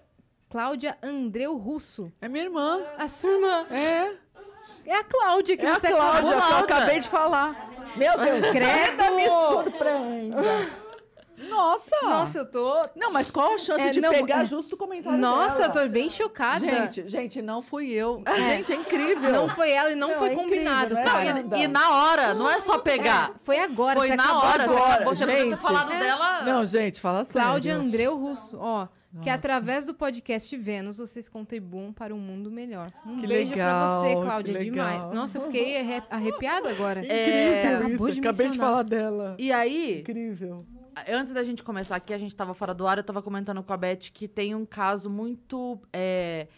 Cláudia 0.49 0.97
Andreu 1.03 1.57
Russo. 1.57 2.13
É 2.21 2.29
minha 2.29 2.45
irmã. 2.45 2.81
A 2.99 3.09
sua 3.09 3.31
irmã. 3.31 3.67
É, 3.71 4.15
É 4.87 4.95
a 4.95 5.05
Cláudia 5.05 5.57
que 5.57 5.67
é 5.67 5.71
a 5.71 5.75
você 5.81 5.89
Cláudia, 5.89 6.11
acabou- 6.11 6.31
que 6.31 6.35
eu 6.35 6.39
Cláudia. 6.49 6.77
acabei 6.77 7.01
de 7.01 7.09
falar. 7.09 7.71
Meu 7.97 8.17
Deus, 8.19 8.41
Credo! 8.53 9.03
Nossa! 11.49 11.97
Nossa, 12.03 12.39
eu 12.39 12.47
tô. 12.51 12.83
Não, 12.97 13.13
mas 13.13 13.31
qual 13.31 13.55
a 13.55 13.59
chance 13.59 13.81
É, 13.83 13.91
de 13.91 14.01
não, 14.01 14.11
pegar 14.11 14.43
é- 14.43 14.47
justo 14.47 14.75
o 14.75 14.79
comentário 14.79 15.19
Nossa, 15.19 15.59
dela? 15.59 15.67
eu 15.69 15.73
tô 15.85 15.89
bem 15.89 16.09
chocada. 16.09 16.67
Gente, 16.67 17.09
gente, 17.09 17.43
não 17.43 17.61
fui 17.63 17.91
eu. 17.91 18.23
Gente, 18.37 18.73
é 18.73 18.77
incrível. 18.77 19.31
Não 19.33 19.49
foi 19.49 19.71
ela 19.71 19.91
e 19.91 19.95
não, 19.95 20.09
Não, 20.09 20.17
foi 20.17 20.29
é 20.29 20.33
incrível, 20.33 20.51
combinado, 20.59 20.95
né? 20.95 21.05
cara. 21.05 21.43
Não, 21.43 21.57
E, 21.59 21.63
e 21.65 21.69
na 21.69 21.91
hora, 21.91 22.35
não 22.35 22.51
é 22.51 22.61
só 22.61 22.79
pegar. 22.79 23.33
É, 23.35 23.39
foi 23.45 23.59
agora, 23.59 23.99
Foi 23.99 24.09
você 24.09 24.17
na 24.17 24.39
hora. 24.39 24.63
de 24.65 24.69
Você, 24.69 24.77
agora, 24.77 24.95
acabou, 24.95 25.15
você 25.15 25.27
ter 25.27 25.57
falado 25.59 25.93
É. 25.93 25.99
dela. 26.01 26.43
Não, 26.43 26.65
gente, 26.65 27.01
fala 27.01 27.25
sério. 27.25 27.49
Cláudia 27.49 27.75
Andreu 27.75 28.17
Russo, 28.17 28.57
ó, 28.61 28.89
que 29.23 29.31
através 29.31 29.85
do 29.87 29.95
podcast 29.95 30.55
Vênus 30.57 30.99
vocês 30.99 31.29
contribuam 31.29 31.93
para 31.93 32.15
um 32.15 32.19
mundo 32.19 32.51
melhor. 32.51 32.91
Um 33.07 33.17
Que 33.19 33.27
beijo 33.27 33.51
legal, 33.51 34.03
pra 34.03 34.11
você, 34.11 34.15
Cláudia, 34.27 34.59
demais. 34.59 35.11
Nossa, 35.11 35.39
eu 35.39 35.43
fiquei 35.43 35.79
arre- 35.81 36.03
arrepiada 36.11 36.69
agora. 36.71 37.01
Incrível 37.01 37.77
acabou 37.79 38.09
isso. 38.09 38.21
de 38.21 38.27
Acabei 38.29 38.47
de 38.47 38.51
mencionar. 38.59 38.71
falar 38.71 38.83
dela. 38.83 39.35
E 39.39 39.53
aí, 39.53 40.01
Incrível. 40.01 40.67
Antes 41.09 41.33
da 41.33 41.43
gente 41.43 41.63
começar 41.63 41.97
aqui, 41.97 42.13
a 42.13 42.19
gente 42.19 42.35
tava 42.35 42.55
fora 42.55 42.73
do 42.75 42.87
ar, 42.87 42.99
eu 42.99 43.05
tava 43.05 43.23
comentando 43.23 43.63
com 43.63 43.73
a 43.73 43.77
Beth 43.77 44.11
que 44.13 44.27
tem 44.29 44.55
um 44.55 44.65
caso 44.65 45.11
muito. 45.11 45.81
é, 45.93 46.49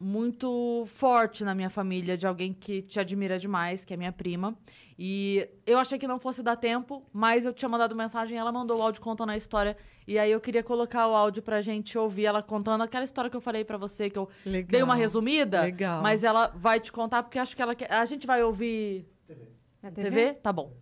muito 0.00 0.84
forte 0.86 1.44
na 1.44 1.54
minha 1.54 1.68
família 1.68 2.16
de 2.16 2.26
alguém 2.26 2.54
que 2.54 2.80
te 2.80 2.98
admira 2.98 3.38
demais, 3.38 3.84
que 3.84 3.92
é 3.92 3.96
minha 3.98 4.10
prima. 4.10 4.56
E 4.98 5.46
eu 5.66 5.78
achei 5.78 5.98
que 5.98 6.06
não 6.08 6.18
fosse 6.18 6.42
dar 6.42 6.56
tempo, 6.56 7.02
mas 7.12 7.44
eu 7.44 7.52
tinha 7.52 7.68
mandado 7.68 7.94
mensagem, 7.94 8.38
ela 8.38 8.50
mandou 8.50 8.78
o 8.78 8.82
áudio 8.82 9.02
contando 9.02 9.30
a 9.30 9.36
história. 9.36 9.76
E 10.06 10.18
aí 10.18 10.30
eu 10.30 10.40
queria 10.40 10.62
colocar 10.62 11.06
o 11.06 11.14
áudio 11.14 11.42
pra 11.42 11.60
gente 11.60 11.98
ouvir 11.98 12.24
ela 12.24 12.42
contando 12.42 12.82
aquela 12.82 13.04
história 13.04 13.30
que 13.30 13.36
eu 13.36 13.40
falei 13.42 13.62
pra 13.62 13.76
você, 13.76 14.08
que 14.08 14.18
eu 14.18 14.28
Legal. 14.44 14.70
dei 14.70 14.82
uma 14.82 14.94
resumida. 14.94 15.62
Legal. 15.62 16.02
Mas 16.02 16.24
ela 16.24 16.48
vai 16.48 16.80
te 16.80 16.90
contar, 16.90 17.22
porque 17.22 17.38
acho 17.38 17.54
que 17.54 17.60
ela 17.60 17.74
quer. 17.74 17.92
A 17.92 18.04
gente 18.06 18.26
vai 18.26 18.42
ouvir 18.42 19.06
Na 19.82 19.90
TV? 19.90 20.34
Tá 20.34 20.50
bom. 20.52 20.72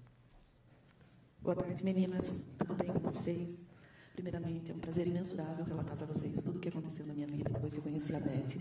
Boa 1.41 1.55
tarde, 1.55 1.85
meninas. 1.85 2.47
Tudo 2.59 2.75
bem 2.75 2.89
com 2.89 2.99
vocês? 2.99 3.69
Primeiramente, 4.13 4.73
é 4.73 4.75
um 4.75 4.79
prazer 4.81 5.07
imensurável 5.07 5.65
relatar 5.65 5.97
para 5.97 6.07
vocês 6.07 6.43
tudo 6.43 6.57
o 6.57 6.61
que 6.61 6.69
aconteceu 6.69 7.07
na 7.07 7.15
minha 7.15 7.29
vida 7.29 7.49
depois 7.49 7.73
que 7.73 7.79
eu 7.79 7.83
conheci 7.83 8.15
a 8.15 8.21
Beth. 8.21 8.59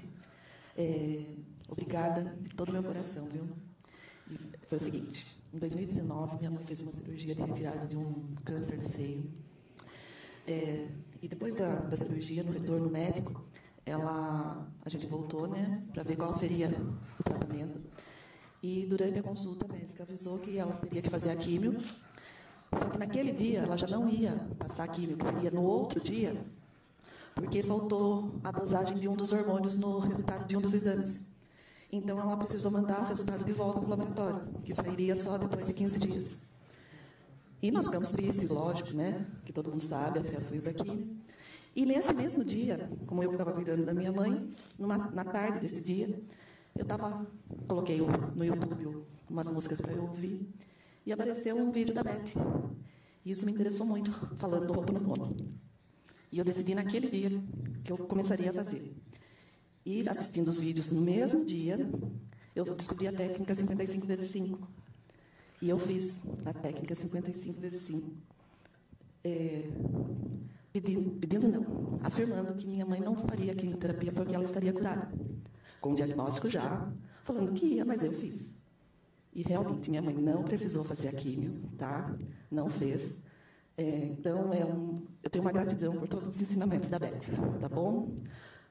É, 0.77 1.35
obrigada 1.67 2.38
de 2.39 2.49
todo 2.49 2.69
o 2.69 2.73
meu 2.73 2.83
coração, 2.83 3.27
viu? 3.30 3.49
E 4.30 4.38
foi 4.67 4.77
o 4.77 4.81
seguinte: 4.81 5.41
em 5.51 5.57
2019, 5.57 6.38
minha 6.38 6.51
mãe 6.51 6.64
fez 6.64 6.80
uma 6.81 6.91
cirurgia 6.91 7.33
de 7.33 7.41
retirada 7.41 7.88
de 7.88 7.97
um 7.97 8.35
câncer 8.45 8.77
de 8.77 8.88
seio. 8.88 9.27
É, 10.47 10.88
e 11.19 11.27
depois 11.27 11.56
da, 11.56 11.80
da 11.80 11.97
cirurgia, 11.97 12.43
no 12.43 12.51
retorno 12.51 12.89
médico, 12.91 13.43
ela, 13.88 14.72
a 14.85 14.89
gente 14.89 15.07
voltou, 15.07 15.47
né, 15.47 15.83
para 15.91 16.03
ver 16.03 16.15
qual 16.15 16.33
seria 16.33 16.69
o 17.19 17.23
tratamento. 17.23 17.81
E 18.61 18.85
durante 18.85 19.17
a 19.17 19.23
consulta, 19.23 19.67
médica 19.67 20.03
avisou 20.03 20.38
que 20.38 20.57
ela 20.57 20.73
teria 20.73 21.01
que 21.01 21.09
fazer 21.09 21.31
a 21.31 21.35
químio 21.35 21.75
só 22.74 22.90
que 22.90 22.98
naquele 22.98 23.32
dia 23.32 23.60
ela 23.60 23.78
já 23.78 23.88
não 23.88 24.10
ia 24.10 24.48
passar 24.58 24.84
a 24.84 24.88
químio, 24.88 25.18
que 25.18 25.26
seria 25.26 25.52
no 25.52 25.64
outro 25.64 26.02
dia, 26.02 26.36
porque 27.34 27.64
faltou 27.64 28.32
a 28.44 28.52
dosagem 28.52 28.98
de 28.98 29.08
um 29.08 29.16
dos 29.16 29.32
hormônios 29.32 29.78
no 29.78 30.00
resultado 30.00 30.46
de 30.46 30.58
um 30.58 30.62
dos 30.62 30.74
exames. 30.74 31.26
Então 31.92 32.20
ela 32.20 32.36
precisou 32.36 32.72
mandar 32.72 33.02
o 33.02 33.06
resultado 33.06 33.44
de 33.46 33.54
volta 33.54 33.80
para 33.80 33.88
o 33.88 33.90
laboratório, 33.90 34.42
que 34.64 34.76
sairia 34.76 35.16
só 35.16 35.38
depois 35.38 35.66
de 35.66 35.74
15 35.74 36.00
dias. 36.00 36.48
E 37.62 37.72
nós 37.72 37.86
ficamos 37.86 38.12
tristes, 38.12 38.50
lógico, 38.50 38.94
né? 38.94 39.26
Que 39.46 39.54
todo 39.54 39.72
mundo 39.72 39.82
sabe 39.82 40.20
as 40.20 40.30
reações 40.30 40.64
da 40.64 40.74
químio. 40.74 41.18
E 41.76 41.86
nesse 41.86 42.14
mesmo 42.14 42.44
dia, 42.44 42.90
como 43.06 43.24
eu 43.24 43.32
estava 43.32 43.54
cuidando 43.54 43.86
da 43.86 43.94
minha 43.94 44.12
mãe, 44.12 44.52
numa, 44.78 44.98
na 44.98 45.24
tarde 45.24 45.60
desse 45.60 45.82
dia, 45.82 46.22
eu 46.76 46.86
tava, 46.86 47.26
coloquei 47.68 48.00
no 48.36 48.44
YouTube 48.44 49.06
umas 49.30 49.50
músicas 49.50 49.80
para 49.80 49.94
eu 49.94 50.04
ouvir 50.04 50.48
e 51.08 51.14
apareceu 51.14 51.56
um 51.56 51.72
vídeo 51.72 51.94
da 51.94 52.03
Beth. 52.03 52.34
E 53.24 53.32
isso 53.32 53.45
me 53.45 53.53
interessou 53.53 53.88
muito, 53.88 54.11
falando 54.36 54.68
do 54.68 54.74
Ho'oponopono. 54.74 55.38
E 56.30 56.38
eu 56.38 56.44
decidi 56.44 56.76
naquele 56.76 57.10
dia 57.10 57.32
que 57.82 57.94
eu 57.94 57.98
começaria 57.98 58.52
a 58.52 58.53
fazer. 58.53 58.94
E 59.86 60.08
assistindo 60.10 60.50
os 60.50 60.60
vídeos 60.60 60.92
no 60.92 61.00
mesmo 61.00 61.45
dia, 61.45 61.80
eu 62.53 62.66
descobri 62.76 63.08
a 63.08 63.14
técnica 63.14 63.56
55 63.56 64.06
vezes 64.06 64.32
5. 64.32 64.68
E 65.61 65.69
eu 65.69 65.80
fiz 65.80 66.24
a 66.45 66.52
técnica 66.52 66.94
55 66.94 67.61
vezes 67.61 67.84
5. 67.84 68.11
é, 69.24 69.64
pedindo, 70.74 71.11
pedindo 71.11 71.48
não, 71.48 72.00
afirmando 72.03 72.53
que 72.53 72.68
minha 72.68 72.86
mãe 72.86 73.00
não 73.00 73.16
faria 73.16 73.56
quimioterapia 73.56 74.11
porque 74.11 74.36
ela 74.36 74.44
estaria 74.44 74.74
curada. 74.74 75.10
Com 75.80 75.94
o 75.94 75.95
diagnóstico 75.95 76.50
já, 76.50 76.92
falando 77.24 77.53
que 77.53 77.66
ia, 77.66 77.86
mas 77.86 78.03
eu 78.03 78.11
fiz. 78.11 78.57
E 79.38 79.43
realmente, 79.43 79.90
minha 79.91 80.01
mãe 80.01 80.16
não 80.16 80.41
precisou 80.43 80.83
fazer 80.83 81.09
a 81.09 81.11
químio, 81.14 81.53
tá? 81.77 82.11
Não 82.49 82.67
fez. 82.67 83.19
É, 83.77 83.83
então, 84.06 84.51
é 84.51 84.66
um, 84.66 84.93
eu 85.22 85.30
tenho 85.30 85.45
uma 85.45 85.51
gratidão 85.51 85.93
por 85.95 86.07
todos 86.07 86.30
os 86.30 86.41
ensinamentos 86.41 86.90
da 86.90 86.98
Beth, 86.98 87.19
tá 87.61 87.69
bom? 87.69 88.17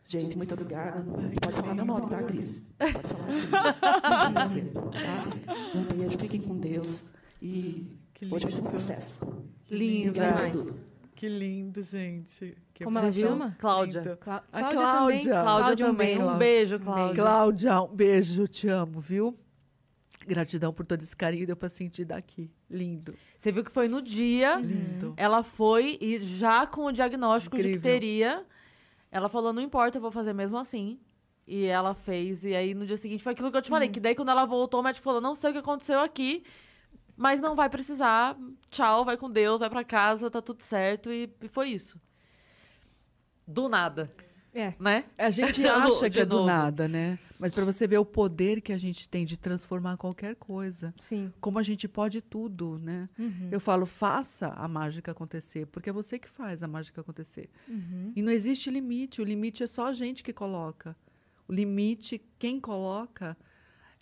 Gente, 0.05 0.37
muito 0.37 0.53
obrigada. 0.55 1.05
E 1.33 1.39
pode 1.39 1.57
falar 1.57 1.73
meu 1.75 1.85
nome, 1.85 2.11
tá, 2.11 2.21
Cris? 2.25 2.65
Pode 2.79 2.93
falar 2.93 3.29
assim. 3.29 4.33
Prazer, 4.35 4.73
tá? 4.75 5.79
Um 5.79 5.85
beijo, 5.97 6.19
fiquem 6.19 6.41
com 6.41 6.57
Deus. 6.59 7.15
E 7.41 7.87
hoje 8.29 8.45
vai 8.47 8.53
ser 8.53 8.61
um 8.61 8.65
lindo. 8.65 8.69
sucesso. 8.71 9.45
Linda. 9.71 10.09
Obrigada 10.11 10.51
por 10.51 10.51
tudo. 10.65 10.81
Que 11.15 11.29
lindo, 11.29 11.83
gente. 11.85 12.57
Que 12.75 12.85
Como 12.85 12.99
ela 12.99 13.13
chama? 13.13 13.57
Cláudia. 13.59 14.01
Lindo. 14.01 14.17
Clá- 14.17 14.43
A 14.53 14.61
Cláudia 14.61 14.83
Cláudia. 14.83 15.33
também. 15.33 15.45
Cláudia 15.45 15.87
um 15.87 15.89
também. 15.91 16.07
beijo. 16.19 16.27
Um 16.35 16.39
beijo, 16.39 16.81
Cláudia. 16.81 17.23
Cláudia, 17.23 17.83
um 17.83 17.95
beijo, 17.95 18.49
te 18.49 18.69
amo, 18.69 19.01
viu? 19.01 19.37
Gratidão 20.27 20.73
por 20.73 20.85
todo 20.85 21.03
esse 21.03 21.15
carinho, 21.17 21.47
deu 21.47 21.57
pra 21.57 21.69
sentir 21.69 22.05
daqui. 22.05 22.51
Lindo, 22.69 23.15
Você 23.39 23.53
viu 23.53 23.63
que 23.65 23.71
foi 23.71 23.87
no 23.89 24.03
dia. 24.03 24.57
lindo. 24.57 25.15
Ela 25.17 25.43
foi 25.43 25.97
e 26.01 26.19
já 26.23 26.67
com 26.67 26.87
o 26.87 26.93
diagnóstico 26.93 27.57
de 27.57 27.63
que 27.63 27.69
Incrível. 27.71 27.91
teria, 27.93 28.47
ela 29.11 29.29
falou: 29.29 29.53
não 29.53 29.63
importa, 29.63 29.99
eu 29.99 30.03
vou 30.03 30.11
fazer 30.11 30.33
mesmo 30.33 30.59
assim. 30.59 30.99
E 31.47 31.65
ela 31.65 31.95
fez. 31.95 32.45
E 32.45 32.55
aí 32.57 32.75
no 32.75 32.85
dia 32.85 32.97
seguinte 32.97 33.23
foi 33.23 33.33
aquilo 33.33 33.51
que 33.53 33.57
eu 33.57 33.63
te 33.63 33.71
falei: 33.71 33.89
que 33.89 34.01
daí 34.01 34.15
quando 34.17 34.31
ela 34.31 34.45
voltou, 34.45 34.81
o 34.81 34.83
médico 34.83 35.05
falou: 35.05 35.21
não 35.21 35.35
sei 35.37 35.51
o 35.51 35.53
que 35.53 35.61
aconteceu 35.61 36.01
aqui, 36.01 36.43
mas 37.17 37.41
não 37.41 37.55
vai 37.55 37.71
precisar. 37.71 38.37
Tchau, 38.69 39.05
vai 39.05 39.17
com 39.17 39.31
Deus, 39.31 39.61
vai 39.61 39.71
pra 39.71 39.85
casa, 39.85 40.29
tá 40.31 40.43
tudo 40.43 40.63
certo. 40.65 41.13
E, 41.13 41.31
e 41.41 41.49
foi 41.49 41.69
isso. 41.71 42.01
Do 43.47 43.69
nada, 43.69 44.13
É. 44.57 44.75
né? 44.81 45.05
A 45.19 45.29
gente 45.31 45.65
acha 45.69 46.09
que 46.09 46.21
é 46.21 46.25
do 46.25 46.37
novo. 46.37 46.47
nada, 46.47 46.89
né? 46.89 47.19
Mas 47.39 47.53
pra 47.53 47.65
você 47.65 47.87
ver 47.87 47.99
o 47.99 48.05
poder 48.05 48.63
que 48.63 48.73
a 48.73 48.79
gente 48.79 49.07
tem 49.07 49.27
de 49.27 49.37
transformar 49.37 49.99
qualquer 49.99 50.35
coisa. 50.37 50.95
Sim. 50.99 51.31
Como 51.41 51.59
a 51.59 51.63
gente 51.63 51.87
pode 51.87 52.23
tudo, 52.23 52.79
né? 52.79 53.09
Uhum. 53.19 53.49
Eu 53.53 53.61
falo, 53.61 53.85
faça 53.85 54.49
a 54.49 54.67
mágica 54.67 55.13
acontecer, 55.13 55.67
porque 55.67 55.91
é 55.91 55.93
você 55.93 56.19
que 56.19 56.29
faz 56.29 56.63
a 56.63 56.69
mágica 56.69 57.03
acontecer. 57.03 57.51
Uhum. 57.69 58.13
E 58.17 58.23
não 58.23 58.33
existe 58.33 58.71
limite, 58.71 59.21
o 59.21 59.25
limite 59.25 59.63
é 59.63 59.67
só 59.67 59.89
a 59.89 59.93
gente 59.93 60.25
que 60.25 60.33
coloca. 60.33 60.97
O 61.47 61.53
limite, 61.53 62.21
quem 62.39 62.59
coloca, 62.59 63.37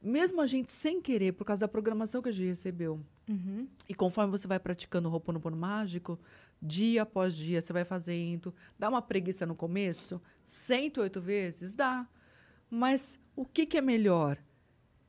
mesmo 0.01 0.41
a 0.41 0.47
gente 0.47 0.73
sem 0.73 1.01
querer, 1.01 1.33
por 1.33 1.45
causa 1.45 1.61
da 1.61 1.69
programação 1.69 2.23
que 2.23 2.29
a 2.29 2.33
gente 2.33 2.47
recebeu. 2.47 3.01
Uhum. 3.29 3.67
E 3.89 3.95
conforme 3.95 4.31
você 4.31 4.47
vai 4.47 4.59
praticando 4.59 5.09
o 5.09 5.13
Ho'oponopono 5.13 5.57
mágico, 5.57 6.19
dia 6.65 7.03
após 7.03 7.37
dia, 7.37 7.61
você 7.61 7.73
vai 7.73 7.85
fazendo. 7.85 8.55
Dá 8.79 8.89
uma 8.89 9.03
preguiça 9.03 9.45
no 9.45 9.55
começo? 9.55 10.21
108 10.47 11.21
vezes? 11.21 11.75
Dá. 11.75 12.09
Mas 12.71 13.19
o 13.37 13.45
que, 13.45 13.67
que 13.67 13.77
é 13.77 13.83
melhor? 13.83 14.39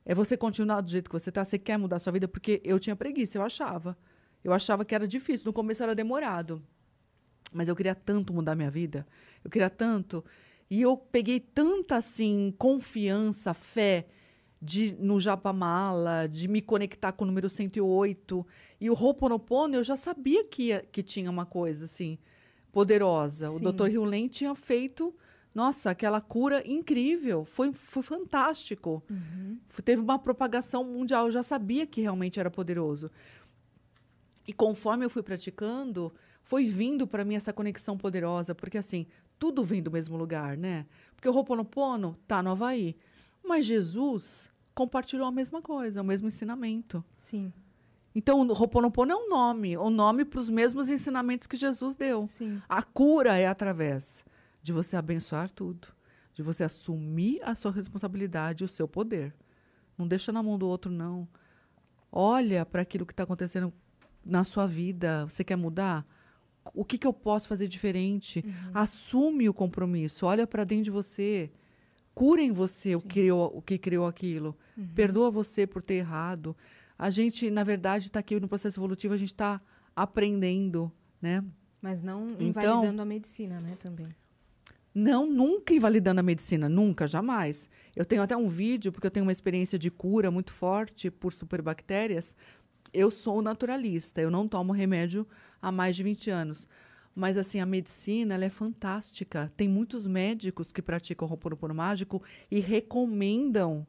É 0.06 0.14
você 0.14 0.36
continuar 0.36 0.82
do 0.82 0.92
jeito 0.92 1.10
que 1.10 1.18
você 1.18 1.30
está? 1.30 1.44
Você 1.44 1.58
quer 1.58 1.78
mudar 1.78 1.96
a 1.96 2.00
sua 2.00 2.12
vida? 2.12 2.28
Porque 2.28 2.62
eu 2.64 2.78
tinha 2.78 2.96
preguiça, 2.96 3.38
eu 3.38 3.42
achava. 3.42 3.98
Eu 4.44 4.54
achava 4.54 4.84
que 4.84 4.94
era 4.94 5.08
difícil. 5.08 5.46
No 5.46 5.54
começo 5.54 5.82
era 5.82 5.96
demorado. 5.96 6.62
Mas 7.54 7.70
eu 7.70 7.76
queria 7.76 7.96
tanto 7.96 8.34
mudar 8.34 8.54
minha 8.54 8.70
vida. 8.70 9.08
Eu 9.44 9.50
queria 9.50 9.70
tanto. 9.70 10.24
E 10.70 10.82
eu 10.82 10.98
peguei 10.98 11.40
tanta, 11.40 11.96
assim, 11.96 12.54
confiança, 12.58 13.54
fé 13.54 14.08
de 14.66 14.94
no 15.00 15.20
Japamala, 15.20 16.28
de 16.28 16.48
me 16.48 16.62
conectar 16.62 17.12
com 17.12 17.24
o 17.24 17.28
número 17.28 17.50
108. 17.50 18.46
E 18.82 18.90
o 18.90 18.94
Ho'oponopono, 18.94 19.76
eu 19.76 19.84
já 19.84 19.96
sabia 19.96 20.44
que, 20.44 20.64
ia- 20.64 20.84
que 20.92 21.04
tinha 21.04 21.30
uma 21.30 21.46
coisa, 21.46 21.86
assim, 21.86 22.18
poderosa. 22.72 23.48
Sim. 23.50 23.56
O 23.66 23.72
Dr. 23.72 23.88
Hewlett 23.92 24.30
tinha 24.30 24.56
feito, 24.56 25.14
nossa, 25.54 25.92
aquela 25.92 26.20
cura 26.20 26.64
incrível. 26.68 27.46
Foi, 27.46 27.72
foi 27.72 28.02
fantástico. 28.04 29.04
F- 29.70 29.82
Teve 29.84 30.02
uma 30.02 30.18
propagação 30.18 30.84
mundial. 30.84 31.28
Eu 31.28 31.32
já 31.32 31.44
sabia 31.44 31.86
que 31.86 32.02
realmente 32.02 32.40
era 32.40 32.50
poderoso. 32.50 33.12
E 34.48 34.54
conforme 34.54 35.06
eu 35.06 35.10
fui 35.10 35.24
praticando, 35.24 36.14
foi 36.42 36.66
vindo 36.66 37.08
para 37.08 37.24
mim 37.26 37.36
essa 37.36 37.54
conexão 37.54 37.98
poderosa, 37.98 38.54
porque 38.54 38.78
assim, 38.78 39.08
tudo 39.40 39.64
vem 39.64 39.82
do 39.82 39.92
mesmo 39.92 40.18
lugar, 40.18 40.56
né? 40.58 40.86
Porque 41.16 41.28
o 41.30 41.34
Ho'oponopono 41.34 42.18
tá 42.28 42.44
no 42.44 42.52
Havaí, 42.52 42.96
mas 43.44 43.66
Jesus 43.66 44.52
compartilhou 44.76 45.26
a 45.26 45.32
mesma 45.32 45.62
coisa, 45.62 46.02
o 46.02 46.06
mesmo 46.06 46.28
ensinamento. 46.28 47.04
Sim. 47.18 47.52
Então, 48.14 48.42
o 48.42 48.52
Ho'oponopono 48.52 49.12
é 49.12 49.16
um 49.16 49.30
nome, 49.30 49.78
um 49.78 49.90
nome 49.90 50.24
para 50.24 50.40
os 50.40 50.50
mesmos 50.50 50.90
ensinamentos 50.90 51.48
que 51.48 51.58
Jesus 51.58 51.96
deu. 51.96 52.28
Sim. 52.28 52.62
A 52.68 52.84
cura 52.84 53.38
é 53.38 53.48
através 53.48 54.26
de 54.62 54.72
você 54.72 54.96
abençoar 54.96 55.50
tudo, 55.50 55.88
de 56.34 56.42
você 56.44 56.64
assumir 56.64 57.42
a 57.44 57.56
sua 57.56 57.72
responsabilidade 57.72 58.64
e 58.64 58.66
o 58.66 58.70
seu 58.70 58.88
poder. 58.88 59.34
Não 59.98 60.08
deixa 60.08 60.32
na 60.32 60.44
mão 60.44 60.58
do 60.58 60.68
outro, 60.68 60.92
não. 60.92 61.28
Olha 62.12 62.66
para 62.66 62.82
aquilo 62.82 63.06
que 63.06 63.14
está 63.14 63.24
acontecendo 63.24 63.74
na 64.26 64.44
sua 64.44 64.66
vida. 64.66 65.26
Você 65.26 65.44
quer 65.44 65.56
mudar? 65.56 66.06
O 66.74 66.84
que, 66.84 66.98
que 66.98 67.06
eu 67.06 67.14
posso 67.14 67.48
fazer 67.48 67.68
diferente? 67.68 68.44
Assume 68.74 69.48
o 69.48 69.54
compromisso. 69.54 70.26
Olha 70.26 70.48
para 70.48 70.64
dentro 70.64 70.86
de 70.86 70.92
você. 70.92 71.52
Cura 72.16 72.42
em 72.42 72.52
você 72.52 72.96
o 72.96 73.02
que 73.02 73.10
criou, 73.10 73.52
o 73.56 73.62
que 73.62 73.78
criou 73.78 74.08
aquilo. 74.08 74.58
Perdoa 74.96 75.30
você 75.30 75.68
por 75.68 75.82
ter 75.84 75.96
errado. 75.96 76.56
A 76.98 77.10
gente, 77.10 77.52
na 77.52 77.64
verdade, 77.64 78.08
está 78.08 78.20
aqui 78.22 78.40
no 78.40 78.48
processo 78.48 78.80
evolutivo, 78.80 79.14
a 79.14 79.18
gente 79.18 79.34
está 79.34 79.62
aprendendo, 79.94 80.92
né? 81.22 81.44
Mas 81.82 82.02
não 82.02 82.26
Então- 82.40 82.48
invalidando 82.48 83.02
a 83.02 83.06
medicina, 83.06 83.60
né, 83.60 83.76
também. 83.78 84.08
Não, 84.94 85.26
nunca 85.30 85.74
invalidando 85.74 86.22
a 86.22 86.24
medicina, 86.24 86.70
nunca, 86.70 87.06
jamais. 87.06 87.70
Eu 87.94 88.06
tenho 88.06 88.22
até 88.22 88.36
um 88.36 88.48
vídeo, 88.48 88.94
porque 88.94 89.06
eu 89.06 89.12
tenho 89.12 89.26
uma 89.26 89.32
experiência 89.32 89.78
de 89.78 89.92
cura 89.92 90.32
muito 90.32 90.54
forte 90.54 91.12
por 91.12 91.34
superbactérias. 91.34 92.34
Eu 92.94 93.12
sou 93.12 93.42
naturalista, 93.42 94.22
eu 94.22 94.32
não 94.32 94.48
tomo 94.48 94.72
remédio 94.72 95.28
há 95.62 95.70
mais 95.70 95.98
de 95.98 96.04
20 96.04 96.30
anos. 96.30 96.66
Mas, 97.16 97.38
assim, 97.38 97.62
a 97.62 97.66
medicina, 97.66 98.36
ela 98.36 98.44
é 98.44 98.50
fantástica. 98.50 99.50
Tem 99.56 99.70
muitos 99.70 100.06
médicos 100.06 100.74
que 100.74 100.82
praticam 100.82 101.26
Ho'oponopono 101.30 101.74
mágico 101.74 102.22
e 102.52 102.60
recomendam 102.60 103.88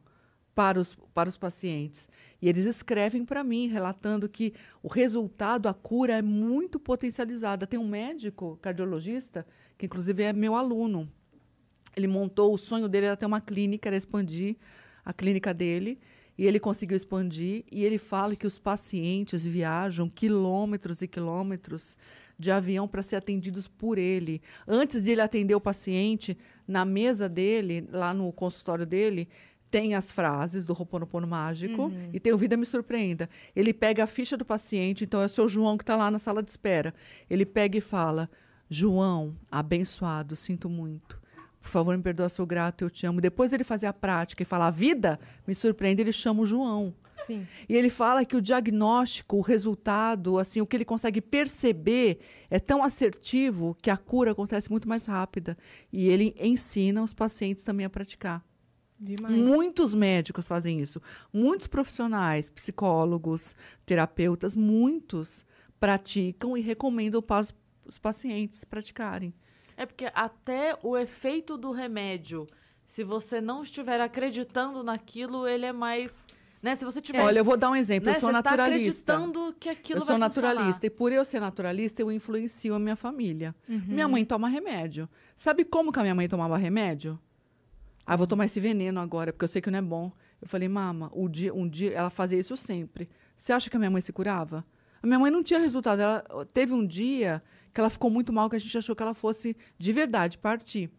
para 0.55 0.79
os, 0.79 0.95
para 1.13 1.27
os 1.27 1.37
pacientes. 1.37 2.09
E 2.41 2.47
eles 2.47 2.65
escrevem 2.65 3.25
para 3.25 3.43
mim, 3.43 3.67
relatando 3.67 4.29
que 4.29 4.53
o 4.81 4.87
resultado, 4.87 5.67
a 5.67 5.73
cura 5.73 6.13
é 6.13 6.21
muito 6.21 6.79
potencializada. 6.79 7.67
Tem 7.67 7.79
um 7.79 7.87
médico 7.87 8.57
cardiologista, 8.61 9.45
que 9.77 9.85
inclusive 9.85 10.23
é 10.23 10.31
meu 10.31 10.55
aluno. 10.55 11.11
Ele 11.95 12.07
montou, 12.07 12.53
o 12.53 12.57
sonho 12.57 12.87
dele 12.87 13.07
era 13.07 13.17
ter 13.17 13.25
uma 13.25 13.41
clínica, 13.41 13.89
era 13.89 13.97
expandir 13.97 14.55
a 15.03 15.11
clínica 15.11 15.53
dele. 15.53 15.99
E 16.37 16.45
ele 16.45 16.59
conseguiu 16.59 16.95
expandir. 16.95 17.65
E 17.69 17.83
ele 17.83 17.97
fala 17.97 18.35
que 18.35 18.47
os 18.47 18.57
pacientes 18.57 19.45
viajam 19.45 20.09
quilômetros 20.09 21.01
e 21.01 21.07
quilômetros 21.07 21.97
de 22.37 22.51
avião 22.51 22.87
para 22.87 23.01
ser 23.01 23.15
atendidos 23.15 23.67
por 23.67 23.97
ele. 23.97 24.41
Antes 24.67 25.03
de 25.03 25.11
ele 25.11 25.21
atender 25.21 25.55
o 25.55 25.61
paciente, 25.61 26.37
na 26.67 26.85
mesa 26.85 27.27
dele, 27.27 27.87
lá 27.91 28.13
no 28.13 28.31
consultório 28.31 28.85
dele, 28.85 29.27
tem 29.69 29.95
as 29.95 30.11
frases 30.11 30.65
do 30.65 30.73
Ho'oponopono 30.73 31.27
mágico 31.27 31.91
e 32.13 32.19
tem 32.19 32.31
o 32.33 32.37
Vida 32.37 32.55
Me 32.55 32.65
Surpreenda. 32.65 33.29
Ele 33.55 33.73
pega 33.73 34.03
a 34.03 34.07
ficha 34.07 34.37
do 34.37 34.45
paciente, 34.45 35.03
então 35.03 35.21
é 35.21 35.25
o 35.25 35.29
seu 35.29 35.47
João 35.47 35.77
que 35.77 35.83
está 35.83 35.95
lá 35.95 36.09
na 36.09 36.19
sala 36.19 36.41
de 36.41 36.49
espera. 36.49 36.93
Ele 37.29 37.45
pega 37.45 37.77
e 37.77 37.81
fala: 37.81 38.29
João, 38.69 39.35
abençoado, 39.51 40.35
sinto 40.35 40.69
muito. 40.69 41.19
Por 41.67 41.71
favor, 41.71 41.97
me 41.97 42.01
perdoa, 42.01 42.29
sou 42.29 42.45
grato, 42.45 42.85
eu 42.85 42.89
te 42.89 43.05
amo. 43.05 43.19
Depois 43.19 43.51
ele 43.51 43.65
fazer 43.65 43.87
a 43.87 43.93
prática 43.93 44.41
e 44.41 44.45
falar, 44.45 44.71
vida, 44.71 45.19
me 45.45 45.53
surpreende, 45.53 46.01
ele 46.01 46.13
chama 46.13 46.43
o 46.43 46.45
João. 46.45 46.95
Sim. 47.25 47.45
E 47.67 47.75
ele 47.75 47.89
fala 47.89 48.23
que 48.23 48.37
o 48.37 48.41
diagnóstico, 48.41 49.35
o 49.35 49.41
resultado, 49.41 50.39
assim, 50.39 50.61
o 50.61 50.65
que 50.65 50.77
ele 50.77 50.85
consegue 50.85 51.19
perceber 51.19 52.19
é 52.49 52.57
tão 52.57 52.81
assertivo 52.81 53.75
que 53.81 53.89
a 53.89 53.97
cura 53.97 54.31
acontece 54.31 54.71
muito 54.71 54.87
mais 54.87 55.05
rápida. 55.07 55.57
E 55.91 56.07
ele 56.07 56.33
ensina 56.39 57.03
os 57.03 57.13
pacientes 57.13 57.65
também 57.65 57.85
a 57.85 57.89
praticar. 57.89 58.41
Demais. 58.97 59.37
Muitos 59.37 59.93
médicos 59.93 60.47
fazem 60.47 60.79
isso. 60.79 61.01
Muitos 61.33 61.67
profissionais, 61.67 62.49
psicólogos, 62.49 63.53
terapeutas, 63.85 64.55
muitos 64.55 65.45
praticam 65.81 66.55
e 66.55 66.61
recomendam 66.61 67.21
para 67.21 67.45
os 67.85 67.97
pacientes 67.99 68.63
praticarem. 68.63 69.33
É 69.77 69.85
porque 69.85 70.09
até 70.13 70.77
o 70.81 70.97
efeito 70.97 71.55
do 71.55 71.71
remédio, 71.71 72.47
se 72.83 73.03
você 73.03 73.39
não 73.39 73.61
estiver 73.61 74.01
acreditando 74.01 74.83
naquilo, 74.83 75.47
ele 75.47 75.67
é 75.67 75.71
mais. 75.71 76.25
Né? 76.63 76.75
Se 76.75 76.83
você 76.83 76.99
tiver. 76.99 77.21
Olha, 77.21 77.39
eu 77.39 77.45
vou 77.45 77.55
dar 77.55 77.69
um 77.69 77.75
exemplo. 77.75 78.09
né? 78.09 78.15
eu 78.15 78.19
sou 78.19 78.31
você 78.31 78.41
tá 78.41 78.49
naturalista. 78.49 79.13
acreditando 79.13 79.55
que 79.59 79.69
aquilo 79.69 79.99
eu 79.99 80.05
vai 80.05 80.13
sou 80.15 80.17
naturalista. 80.17 80.65
funcionar. 80.65 80.85
E 80.85 80.89
por 80.89 81.11
eu 81.11 81.23
ser 81.23 81.39
naturalista, 81.39 82.01
eu 82.01 82.11
influencio 82.11 82.73
a 82.73 82.79
minha 82.79 82.95
família. 82.95 83.55
Uhum. 83.69 83.83
Minha 83.85 84.07
mãe 84.07 84.25
toma 84.25 84.49
remédio. 84.49 85.07
Sabe 85.35 85.63
como 85.63 85.91
que 85.91 85.99
a 85.99 86.01
minha 86.01 86.15
mãe 86.15 86.27
tomava 86.27 86.57
remédio? 86.57 87.19
Ah, 88.03 88.15
vou 88.15 88.25
tomar 88.25 88.45
esse 88.45 88.59
veneno 88.59 88.99
agora, 88.99 89.31
porque 89.31 89.43
eu 89.43 89.49
sei 89.49 89.61
que 89.61 89.69
não 89.69 89.77
é 89.77 89.81
bom. 89.81 90.11
Eu 90.41 90.47
falei, 90.47 90.67
mama, 90.67 91.11
o 91.13 91.29
dia, 91.29 91.53
um 91.53 91.67
dia 91.67 91.91
ela 91.91 92.09
fazia 92.09 92.39
isso 92.39 92.57
sempre. 92.57 93.07
Você 93.35 93.53
acha 93.53 93.69
que 93.69 93.75
a 93.75 93.79
minha 93.79 93.91
mãe 93.91 94.01
se 94.01 94.11
curava? 94.11 94.65
A 95.03 95.05
minha 95.05 95.19
mãe 95.19 95.29
não 95.29 95.43
tinha 95.43 95.59
resultado. 95.59 96.01
Ela 96.01 96.23
teve 96.53 96.73
um 96.73 96.85
dia 96.85 97.43
que 97.77 97.81
ela 97.81 97.91
ficou 97.91 98.09
muito 98.09 98.33
mal, 98.33 98.49
que 98.49 98.55
a 98.55 98.59
gente 98.59 98.75
achou 98.75 98.95
que 98.95 99.03
ela 99.03 99.13
fosse 99.13 99.55
de 99.77 99.93
verdade 99.93 100.35
partir. 100.39 100.89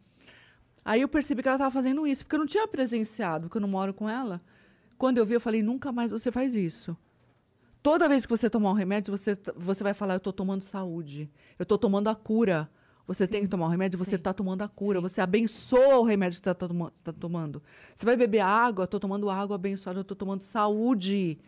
Aí 0.85 1.01
eu 1.01 1.09
percebi 1.09 1.43
que 1.43 1.49
ela 1.49 1.57
estava 1.57 1.73
fazendo 1.73 2.07
isso, 2.07 2.23
porque 2.23 2.37
eu 2.37 2.39
não 2.39 2.47
tinha 2.47 2.69
presenciado, 2.69 3.49
porque 3.49 3.57
eu 3.57 3.61
não 3.61 3.69
moro 3.69 3.93
com 3.93 4.09
ela. 4.09 4.41
Quando 4.97 5.19
eu 5.19 5.27
vi, 5.27 5.35
eu 5.35 5.41
falei, 5.41 5.61
nunca 5.61 5.91
mais 5.91 6.13
você 6.13 6.31
faz 6.31 6.55
isso. 6.55 6.97
Toda 7.83 8.09
vez 8.09 8.25
que 8.25 8.31
você 8.31 8.49
tomar 8.49 8.71
um 8.71 8.75
remédio, 8.75 9.11
você, 9.11 9.37
você 9.57 9.83
vai 9.83 9.93
falar, 9.93 10.15
eu 10.15 10.19
estou 10.19 10.33
tomando 10.33 10.63
saúde. 10.63 11.29
Eu 11.59 11.65
estou 11.65 11.77
tomando 11.77 12.07
a 12.07 12.15
cura. 12.15 12.71
Você 13.09 13.27
tem 13.27 13.43
que 13.43 13.49
tomar 13.49 13.67
um 13.67 13.71
remédio, 13.71 13.99
você 13.99 14.11
Sim. 14.11 14.17
está 14.17 14.33
tomando 14.33 14.63
a 14.63 14.69
cura. 14.69 15.01
Você 15.01 15.21
abençoa 15.21 15.99
o 15.99 16.05
remédio 16.05 16.41
que 16.41 16.49
está 16.49 16.55
tá 16.55 17.13
tomando. 17.13 17.61
Você 17.97 18.07
vai 18.07 18.17
beber 18.17 18.39
água, 18.41 18.85
estou 18.85 19.01
tomando 19.01 19.29
água 19.29 19.57
abençoada, 19.57 19.99
eu 19.99 20.03
estou 20.03 20.17
tomando 20.17 20.43
saúde. 20.43 21.41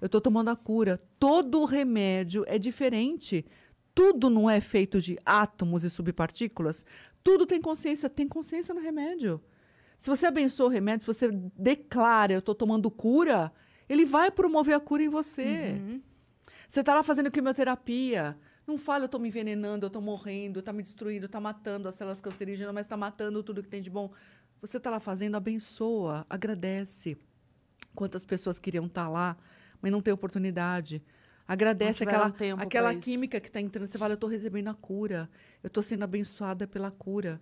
Eu 0.00 0.06
estou 0.06 0.20
tomando 0.20 0.48
a 0.48 0.56
cura. 0.56 1.00
Todo 1.20 1.64
remédio 1.64 2.44
é 2.48 2.58
diferente. 2.58 3.46
Tudo 3.94 4.30
não 4.30 4.48
é 4.48 4.60
feito 4.60 5.00
de 5.00 5.18
átomos 5.24 5.84
e 5.84 5.90
subpartículas. 5.90 6.84
Tudo 7.22 7.46
tem 7.46 7.60
consciência. 7.60 8.08
Tem 8.08 8.26
consciência 8.26 8.74
no 8.74 8.80
remédio. 8.80 9.40
Se 9.98 10.10
você 10.10 10.26
abençoa 10.26 10.66
o 10.66 10.68
remédio, 10.68 11.02
se 11.02 11.06
você 11.06 11.30
declara, 11.56 12.32
eu 12.32 12.40
estou 12.40 12.56
tomando 12.56 12.90
cura, 12.90 13.52
ele 13.88 14.04
vai 14.04 14.32
promover 14.32 14.74
a 14.74 14.80
cura 14.80 15.02
em 15.02 15.08
você. 15.08 15.80
Você 16.68 16.80
está 16.80 16.94
lá 16.94 17.02
fazendo 17.02 17.30
quimioterapia. 17.30 18.36
Não 18.66 18.78
fala, 18.78 19.04
eu 19.04 19.06
estou 19.06 19.20
me 19.20 19.28
envenenando, 19.28 19.84
eu 19.84 19.88
estou 19.88 20.02
morrendo, 20.02 20.60
está 20.60 20.72
me 20.72 20.82
destruindo, 20.82 21.26
está 21.26 21.40
matando 21.40 21.88
as 21.88 21.94
células 21.94 22.20
cancerígenas, 22.20 22.72
mas 22.72 22.86
está 22.86 22.96
matando 22.96 23.42
tudo 23.42 23.62
que 23.62 23.68
tem 23.68 23.82
de 23.82 23.90
bom. 23.90 24.10
Você 24.60 24.76
está 24.76 24.90
lá 24.90 24.98
fazendo, 24.98 25.36
abençoa, 25.36 26.26
agradece. 26.30 27.16
Quantas 27.94 28.24
pessoas 28.24 28.58
queriam 28.58 28.86
estar 28.86 29.08
lá, 29.08 29.36
mas 29.80 29.92
não 29.92 30.00
tem 30.00 30.14
oportunidade. 30.14 31.02
Agradece 31.46 32.04
aquela, 32.04 32.34
aquela 32.58 32.94
química 32.94 33.40
que 33.40 33.48
está 33.48 33.60
entrando. 33.60 33.88
Você 33.88 33.98
fala, 33.98 34.12
eu 34.12 34.16
estou 34.16 34.30
recebendo 34.30 34.68
a 34.68 34.74
cura, 34.74 35.28
eu 35.62 35.66
estou 35.68 35.82
sendo 35.82 36.04
abençoada 36.04 36.66
pela 36.66 36.90
cura. 36.90 37.40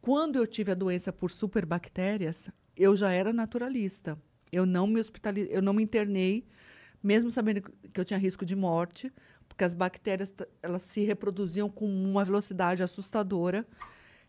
Quando 0.00 0.36
eu 0.36 0.46
tive 0.46 0.72
a 0.72 0.74
doença 0.74 1.12
por 1.12 1.30
superbactérias, 1.30 2.50
eu 2.76 2.96
já 2.96 3.10
era 3.10 3.32
naturalista. 3.32 4.18
Eu 4.50 4.66
não 4.66 4.86
me 4.86 5.00
hospitali 5.00 5.48
eu 5.50 5.62
não 5.62 5.72
me 5.72 5.82
internei, 5.82 6.46
mesmo 7.02 7.30
sabendo 7.30 7.62
que 7.62 8.00
eu 8.00 8.04
tinha 8.04 8.18
risco 8.18 8.44
de 8.44 8.56
morte, 8.56 9.12
porque 9.48 9.64
as 9.64 9.74
bactérias 9.74 10.32
elas 10.62 10.82
se 10.82 11.02
reproduziam 11.04 11.68
com 11.68 11.86
uma 11.86 12.24
velocidade 12.24 12.82
assustadora. 12.82 13.66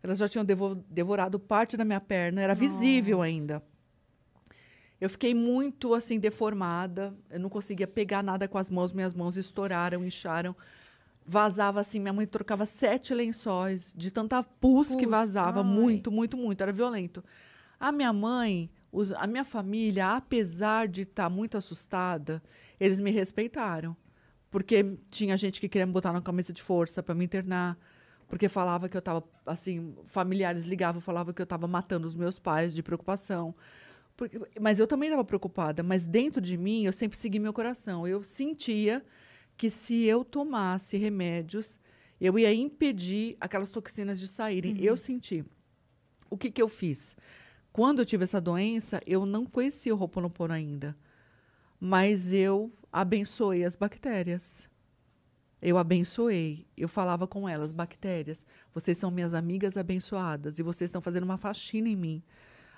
Elas 0.04 0.20
já 0.20 0.30
tinham 0.30 0.46
devo- 0.46 0.76
devorado 0.90 1.40
parte 1.40 1.76
da 1.76 1.84
minha 1.84 2.02
perna, 2.02 2.42
era 2.42 2.54
visível 2.54 3.18
Nossa. 3.18 3.28
ainda. 3.30 3.64
Eu 5.00 5.10
fiquei 5.10 5.34
muito 5.34 5.94
assim 5.94 6.20
deformada, 6.20 7.14
eu 7.30 7.40
não 7.40 7.50
conseguia 7.50 7.88
pegar 7.88 8.24
nada 8.24 8.48
com 8.48 8.58
as 8.58 8.70
mãos, 8.70 8.92
minhas 8.92 9.14
mãos 9.14 9.36
estouraram, 9.38 10.04
incharam. 10.06 10.56
Vazava 11.28 11.80
assim, 11.80 12.00
minha 12.00 12.14
mãe 12.14 12.26
trocava 12.28 12.66
sete 12.66 13.14
lençóis 13.14 13.92
de 13.96 14.12
tanta 14.12 14.44
pus, 14.44 14.90
que 14.96 15.02
Pus, 15.04 15.10
vazava, 15.10 15.60
ai. 15.60 15.66
muito, 15.66 16.12
muito, 16.12 16.38
muito, 16.38 16.62
era 16.62 16.72
violento. 16.72 17.24
A 17.80 17.92
minha 17.92 18.14
mãe, 18.14 18.70
os- 18.92 19.12
a 19.12 19.26
minha 19.28 19.44
família, 19.44 20.12
apesar 20.16 20.88
de 20.88 21.02
estar 21.02 21.30
muito 21.30 21.58
assustada, 21.58 22.42
eles 22.80 23.00
me 23.00 23.12
respeitaram. 23.12 23.98
Porque 24.52 24.98
tinha 25.10 25.36
gente 25.36 25.60
que 25.60 25.68
queria 25.68 25.86
me 25.86 25.92
botar 25.92 26.14
na 26.14 26.22
camisa 26.22 26.54
de 26.54 26.62
força 26.62 27.04
para 27.04 27.14
me 27.16 27.26
internar. 27.26 27.78
Porque 28.28 28.48
falava 28.48 28.88
que 28.88 28.96
eu 28.96 29.00
estava, 29.00 29.24
assim, 29.46 29.94
familiares 30.06 30.64
ligavam, 30.66 31.02
falavam 31.02 31.34
que 31.34 31.42
eu 31.42 31.44
estava 31.46 31.68
matando 31.68 32.08
os 32.08 32.16
meus 32.16 32.40
pais 32.40 32.74
de 32.74 32.82
preocupação. 32.82 33.54
Porque- 34.16 34.40
mas 34.60 34.80
eu 34.80 34.88
também 34.88 35.08
estava 35.10 35.24
preocupada. 35.24 35.84
Mas 35.84 36.06
dentro 36.06 36.42
de 36.42 36.58
mim, 36.58 36.86
eu 36.86 36.94
sempre 36.94 37.18
segui 37.18 37.40
meu 37.40 37.54
coração. 37.54 38.08
Eu 38.08 38.24
sentia 38.24 39.06
que 39.58 39.70
se 39.70 40.04
eu 40.04 40.24
tomasse 40.24 40.98
remédios, 40.98 41.78
eu 42.20 42.38
ia 42.40 42.54
impedir 42.54 43.36
aquelas 43.40 43.70
toxinas 43.72 44.20
de 44.20 44.28
saírem. 44.28 44.82
Eu 44.82 44.96
senti. 44.98 45.44
O 46.30 46.38
que, 46.38 46.50
que 46.50 46.62
eu 46.62 46.68
fiz? 46.68 47.16
Quando 47.72 48.00
eu 48.00 48.06
tive 48.06 48.24
essa 48.24 48.40
doença, 48.40 49.02
eu 49.06 49.26
não 49.26 49.46
conhecia 49.46 49.94
o 49.94 50.00
Ho'oponopono 50.00 50.54
ainda. 50.54 50.96
Mas 51.80 52.32
eu 52.32 52.72
abençoei 52.92 53.66
as 53.66 53.76
bactérias. 53.76 54.70
Eu 55.62 55.78
abençoei. 55.78 56.66
Eu 56.78 56.88
falava 56.88 57.28
com 57.28 57.48
elas, 57.50 57.74
bactérias, 57.74 58.46
vocês 58.74 58.98
são 58.98 59.12
minhas 59.12 59.34
amigas 59.34 59.76
abençoadas 59.78 60.58
e 60.58 60.64
vocês 60.64 60.90
estão 60.90 61.02
fazendo 61.02 61.24
uma 61.24 61.38
faxina 61.38 61.90
em 61.90 61.96
mim. 61.96 62.24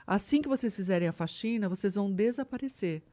Assim 0.07 0.41
que 0.41 0.47
vocês 0.47 0.73
fizerem 0.73 1.09
a 1.09 1.11
faxina, 1.11 1.67
vocês 1.67 1.95
vão 1.95 2.09
desaparecer. 2.09 3.03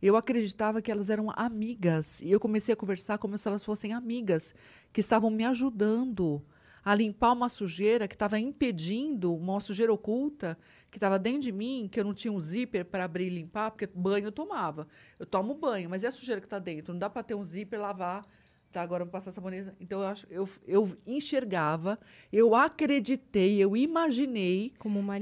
Eu 0.00 0.16
acreditava 0.16 0.80
que 0.80 0.90
elas 0.90 1.10
eram 1.10 1.32
amigas 1.34 2.20
e 2.20 2.30
eu 2.30 2.38
comecei 2.38 2.72
a 2.72 2.76
conversar 2.76 3.18
como 3.18 3.36
se 3.36 3.48
elas 3.48 3.64
fossem 3.64 3.92
amigas 3.92 4.54
que 4.92 5.00
estavam 5.00 5.30
me 5.30 5.44
ajudando 5.44 6.40
a 6.84 6.94
limpar 6.94 7.32
uma 7.32 7.48
sujeira 7.48 8.06
que 8.06 8.14
estava 8.14 8.38
impedindo, 8.38 9.34
uma 9.34 9.58
sujeira 9.58 9.92
oculta 9.92 10.56
que 10.90 10.96
estava 10.96 11.18
dentro 11.18 11.40
de 11.40 11.52
mim, 11.52 11.88
que 11.90 11.98
eu 11.98 12.04
não 12.04 12.14
tinha 12.14 12.32
um 12.32 12.38
zíper 12.38 12.84
para 12.84 13.04
abrir 13.04 13.26
e 13.26 13.30
limpar, 13.30 13.70
porque 13.70 13.86
banho 13.86 14.26
eu 14.26 14.32
tomava. 14.32 14.86
Eu 15.18 15.24
tomo 15.24 15.54
banho, 15.54 15.88
mas 15.88 16.02
e 16.02 16.06
a 16.06 16.10
sujeira 16.10 16.40
que 16.40 16.46
está 16.46 16.58
dentro? 16.58 16.92
Não 16.92 17.00
dá 17.00 17.08
para 17.08 17.22
ter 17.22 17.34
um 17.34 17.44
zíper, 17.44 17.80
lavar. 17.80 18.22
Tá, 18.72 18.80
agora 18.80 19.02
eu 19.02 19.06
vou 19.06 19.12
passar 19.12 19.30
sabonete. 19.32 19.70
Então 19.78 20.00
eu, 20.00 20.06
acho, 20.06 20.26
eu, 20.30 20.48
eu 20.66 20.96
enxergava, 21.06 21.98
eu 22.32 22.54
acreditei, 22.54 23.62
eu 23.62 23.76
imaginei 23.76 24.72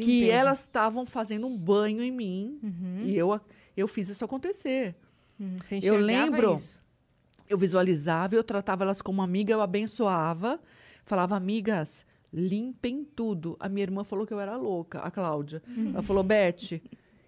que 0.04 0.30
elas 0.30 0.60
estavam 0.60 1.04
fazendo 1.04 1.48
um 1.48 1.56
banho 1.58 2.00
em 2.00 2.12
mim 2.12 2.60
Uhum, 2.62 3.00
e 3.02 3.16
eu, 3.16 3.40
eu 3.76 3.88
fiz 3.88 4.08
isso 4.08 4.24
acontecer. 4.24 4.94
uhum. 5.38 5.58
Você 5.64 5.80
eu 5.82 5.96
lembro- 5.96 6.54
isso? 6.54 6.80
Eu 7.48 7.58
visualizava, 7.58 8.36
eu 8.36 8.44
tratava 8.44 8.84
elas 8.84 9.02
como 9.02 9.20
amiga, 9.20 9.52
eu 9.52 9.60
abençoava, 9.60 10.60
falava, 11.04 11.34
amigas, 11.34 12.06
limpem 12.32 13.04
tudo. 13.04 13.56
A 13.58 13.68
minha 13.68 13.82
irmã 13.82 14.04
falou 14.04 14.24
que 14.24 14.32
eu 14.32 14.38
era 14.38 14.56
louca, 14.56 15.00
a 15.00 15.10
Cláudia. 15.10 15.60
Ela 15.92 16.02
falou, 16.02 16.22
Beth, 16.22 16.80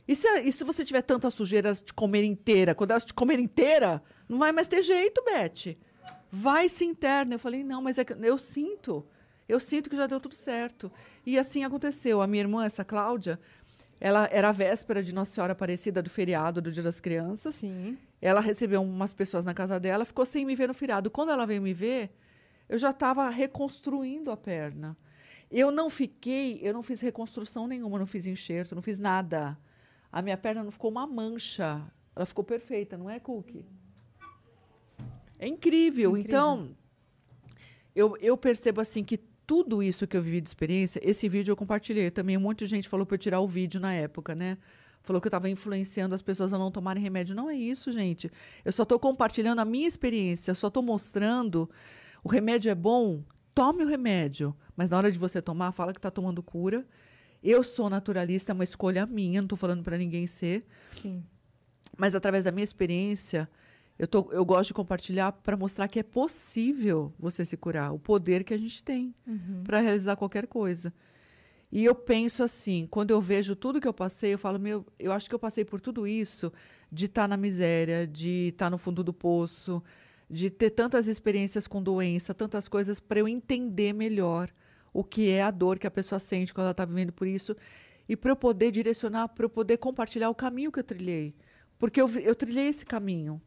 e 0.07 0.15
se, 0.15 0.29
e 0.43 0.53
se 0.53 0.63
você 0.63 0.85
tiver 0.85 1.03
tanta 1.03 1.29
sujeira, 1.31 1.69
elas 1.69 1.81
te 1.81 1.93
comerem 1.93 2.31
inteira? 2.31 2.73
Quando 2.77 2.93
elas 2.93 3.05
te 3.05 3.13
comerem 3.13 3.45
inteira, 3.45 4.01
não 4.29 4.39
vai 4.39 4.53
mais 4.53 4.69
ter 4.69 4.83
jeito, 4.85 5.21
Beth. 5.25 5.77
Vai 6.35 6.67
se 6.71 6.83
interna. 6.87 7.35
Eu 7.35 7.39
falei, 7.39 7.63
não, 7.63 7.83
mas 7.83 7.99
é 7.99 8.05
que 8.05 8.15
eu 8.15 8.39
sinto. 8.39 9.05
Eu 9.47 9.61
sinto 9.61 9.91
que 9.91 9.97
já 9.97 10.07
deu 10.07 10.19
tudo 10.19 10.35
certo. 10.35 10.91
E 11.27 11.39
assim 11.39 11.63
aconteceu. 11.63 12.23
A 12.23 12.27
minha 12.27 12.43
irmã, 12.43 12.65
essa 12.65 12.83
Cláudia, 12.83 13.39
ela 14.01 14.27
era 14.33 14.49
a 14.49 14.53
véspera 14.53 15.03
de 15.03 15.13
Nossa 15.13 15.33
Senhora 15.33 15.53
Aparecida 15.53 16.03
do 16.03 16.09
feriado 16.09 16.63
do 16.63 16.73
Dia 16.73 16.83
das 16.83 17.01
Crianças. 17.01 17.57
Sim. 17.57 17.99
Ela 18.19 18.41
recebeu 18.41 18.83
umas 18.83 19.13
pessoas 19.13 19.45
na 19.45 19.53
casa 19.53 19.79
dela, 19.79 20.07
ficou 20.07 20.25
sem 20.25 20.47
me 20.47 20.55
ver 20.55 20.69
no 20.69 20.75
feriado. 20.75 21.11
Quando 21.11 21.33
ela 21.33 21.45
veio 21.45 21.61
me 21.61 21.75
ver, 21.75 22.11
eu 22.67 22.79
já 22.79 22.91
estava 22.91 23.29
reconstruindo 23.29 24.31
a 24.31 24.37
perna. 24.37 24.97
Eu 25.51 25.71
não 25.71 25.91
fiquei, 25.91 26.61
eu 26.63 26.73
não 26.73 26.83
fiz 26.83 27.03
reconstrução 27.03 27.67
nenhuma, 27.67 27.99
não 27.99 28.07
fiz 28.07 28.25
enxerto, 28.25 28.75
não 28.75 28.81
fiz 28.81 28.99
nada. 28.99 29.59
A 30.11 30.23
minha 30.23 30.39
perna 30.39 30.65
não 30.65 30.71
ficou 30.71 30.91
uma 30.91 31.07
mancha. 31.07 31.83
Ela 32.17 32.25
ficou 32.25 32.43
perfeita, 32.43 32.97
não 32.97 33.11
é, 33.11 33.21
Cookie? 33.21 33.67
É 35.43 35.49
incrível. 35.49 36.11
Incrível. 36.11 36.19
Então, 36.19 36.71
eu, 37.97 38.17
eu 38.21 38.37
percebo 38.37 38.81
assim 38.81 39.03
que 39.03 39.19
tudo 39.45 39.83
isso 39.83 40.07
que 40.07 40.17
eu 40.17 40.23
vivi 40.23 40.41
de 40.41 40.49
experiência, 40.49 41.01
esse 41.03 41.29
vídeo 41.29 41.51
eu 41.51 41.57
compartilhei 41.57 42.13
também. 42.13 42.37
Um 42.37 42.41
monte 42.41 42.61
de 42.61 42.67
gente 42.67 42.89
falou 42.89 43.05
para 43.05 43.17
eu 43.17 43.19
tirar 43.19 43.41
o 43.41 43.49
vídeo 43.49 43.81
na 43.81 43.93
época, 43.93 44.37
né? 44.37 44.57
Falou 45.03 45.21
que 45.21 45.27
eu 45.27 45.31
estava 45.31 45.51
influenciando 45.51 46.15
as 46.15 46.23
pessoas 46.23 46.53
a 46.53 46.59
não 46.59 46.71
tomarem 46.71 47.03
remédio. 47.03 47.35
Não 47.35 47.51
é 47.51 47.57
isso, 47.57 47.91
gente. 47.91 48.31
Eu 48.65 48.71
só 48.71 48.85
estou 48.85 49.01
compartilhando 49.01 49.59
a 49.59 49.65
minha 49.65 49.89
experiência. 49.89 50.53
Eu 50.53 50.55
só 50.55 50.69
estou 50.69 50.81
mostrando. 50.81 51.69
O 52.23 52.29
remédio 52.29 52.71
é 52.71 52.75
bom, 52.75 53.25
tome 53.53 53.83
o 53.83 53.89
remédio. 53.89 54.55
Mas 54.77 54.91
na 54.91 54.99
hora 54.99 55.11
de 55.11 55.19
você 55.19 55.43
tomar, 55.43 55.73
fala 55.73 55.93
que 55.93 55.99
está 55.99 56.11
tomando 56.11 56.41
cura. 56.41 56.87
Eu 57.43 57.65
sou 57.65 57.91
naturalista, 57.91 58.53
é 58.53 58.55
uma 58.55 58.63
escolha 58.63 59.05
minha, 59.07 59.41
não 59.41 59.47
estou 59.47 59.59
falando 59.59 59.83
para 59.83 59.99
ninguém 59.99 60.29
ser. 60.29 60.65
Sim. 60.93 61.25
Mas 61.99 62.15
através 62.15 62.45
da 62.45 62.53
minha 62.53 62.63
experiência, 62.63 63.51
eu, 64.03 64.09
tô, 64.09 64.33
eu 64.33 64.45
gosto 64.45 64.71
de 64.71 64.75
compartilhar 64.75 65.31
para 65.31 65.57
mostrar 65.57 65.87
que 65.87 66.01
é 66.01 66.03
possível 66.03 67.15
você 67.17 67.45
se 67.45 67.57
curar, 67.57 67.95
o 67.95 68.01
poder 68.01 68.43
que 68.43 68.53
a 68.53 68.59
gente 68.59 68.83
tem 68.83 69.15
para 69.63 69.79
realizar 69.79 70.17
qualquer 70.17 70.49
coisa. 70.49 70.93
E 71.71 71.85
eu 71.85 71.95
penso 71.95 72.43
assim, 72.43 72.89
quando 72.91 73.13
eu 73.13 73.21
vejo 73.21 73.55
tudo 73.55 73.81
que 73.81 73.87
eu 73.87 73.95
passei, 73.95 74.35
eu 74.35 74.39
falo, 74.39 74.59
meu, 74.59 74.85
eu 74.99 75.13
acho 75.13 75.29
que 75.29 75.35
eu 75.37 75.39
passei 75.39 75.65
por 75.65 75.81
tudo 75.81 76.05
isso 76.05 76.53
de 76.91 77.05
estar 77.05 77.29
na 77.29 77.37
miséria, 77.37 78.05
de 78.05 78.49
estar 78.49 78.69
no 78.69 78.77
fundo 78.77 79.05
do 79.05 79.13
poço, 79.13 79.81
de 80.29 80.51
ter 80.51 80.71
tantas 80.71 81.07
experiências 81.07 81.69
com 81.69 81.81
doença, 81.81 82.35
tantas 82.35 82.67
coisas 82.67 82.99
para 82.99 83.21
eu 83.21 83.29
entender 83.29 83.93
melhor 83.93 84.51
o 84.93 85.05
que 85.05 85.31
é 85.31 85.43
a 85.43 85.51
dor 85.53 85.79
que 85.79 85.87
a 85.87 85.91
pessoa 85.93 86.19
sente 86.19 86.53
quando 86.53 86.65
ela 86.65 86.73
está 86.73 86.85
vivendo 86.85 87.13
por 87.13 87.29
isso 87.29 87.57
e 88.09 88.17
para 88.17 88.33
eu 88.33 88.37
poder 88.37 88.73
direcionar, 88.73 89.29
para 89.29 89.45
eu 89.45 89.49
poder 89.49 89.77
compartilhar 89.77 90.29
o 90.29 90.35
caminho 90.35 90.73
que 90.73 90.81
eu 90.81 90.85
trilhei. 90.85 91.37
Porque 91.79 92.01
eu, 92.01 92.09
eu 92.19 92.35
trilhei 92.35 92.67
esse 92.67 92.85
caminho. 92.85 93.41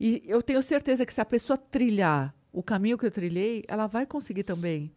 E 0.00 0.22
eu 0.24 0.42
tenho 0.42 0.62
certeza 0.62 1.04
que 1.04 1.12
se 1.12 1.20
a 1.20 1.26
pessoa 1.26 1.58
trilhar 1.58 2.34
o 2.50 2.62
caminho 2.62 2.96
que 2.96 3.04
eu 3.04 3.10
trilhei, 3.10 3.64
ela 3.68 3.86
vai 3.86 4.06
conseguir 4.06 4.44
também. 4.44 4.90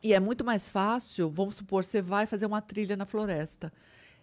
E 0.00 0.14
é 0.14 0.20
muito 0.20 0.44
mais 0.44 0.68
fácil, 0.68 1.28
vamos 1.28 1.56
supor, 1.56 1.84
você 1.84 2.00
vai 2.00 2.24
fazer 2.24 2.46
uma 2.46 2.62
trilha 2.62 2.96
na 2.96 3.04
floresta. 3.04 3.72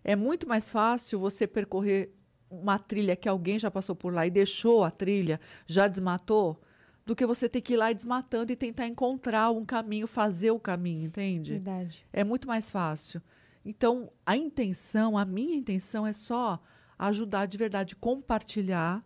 É 0.04 0.16
muito 0.16 0.48
mais 0.48 0.70
fácil 0.70 1.20
você 1.20 1.46
percorrer 1.46 2.16
uma 2.50 2.80
trilha 2.80 3.16
que 3.16 3.28
alguém 3.28 3.60
já 3.60 3.70
passou 3.70 3.96
por 3.96 4.14
lá 4.14 4.26
e 4.26 4.30
deixou 4.30 4.84
a 4.84 4.92
trilha, 4.92 5.40
já 5.68 5.88
desmatou, 5.88 6.62
do 7.06 7.16
que 7.16 7.26
você 7.26 7.50
ter 7.50 7.62
que 7.62 7.74
ir 7.74 7.78
lá 7.78 7.92
desmatando 7.92 8.52
e 8.52 8.56
tentar 8.56 8.88
encontrar 8.88 9.52
um 9.52 9.66
caminho, 9.66 10.08
fazer 10.08 10.52
o 10.52 10.60
caminho, 10.60 11.08
entende? 11.08 11.54
Verdade. 11.54 12.06
É 12.14 12.24
muito 12.24 12.48
mais 12.48 12.70
fácil. 12.70 13.22
Então, 13.66 14.12
a 14.26 14.38
intenção, 14.38 15.18
a 15.18 15.26
minha 15.26 15.56
intenção 15.56 16.06
é 16.06 16.14
só 16.14 16.62
ajudar 16.98 17.48
de 17.48 17.58
verdade, 17.58 17.96
compartilhar, 17.96 19.04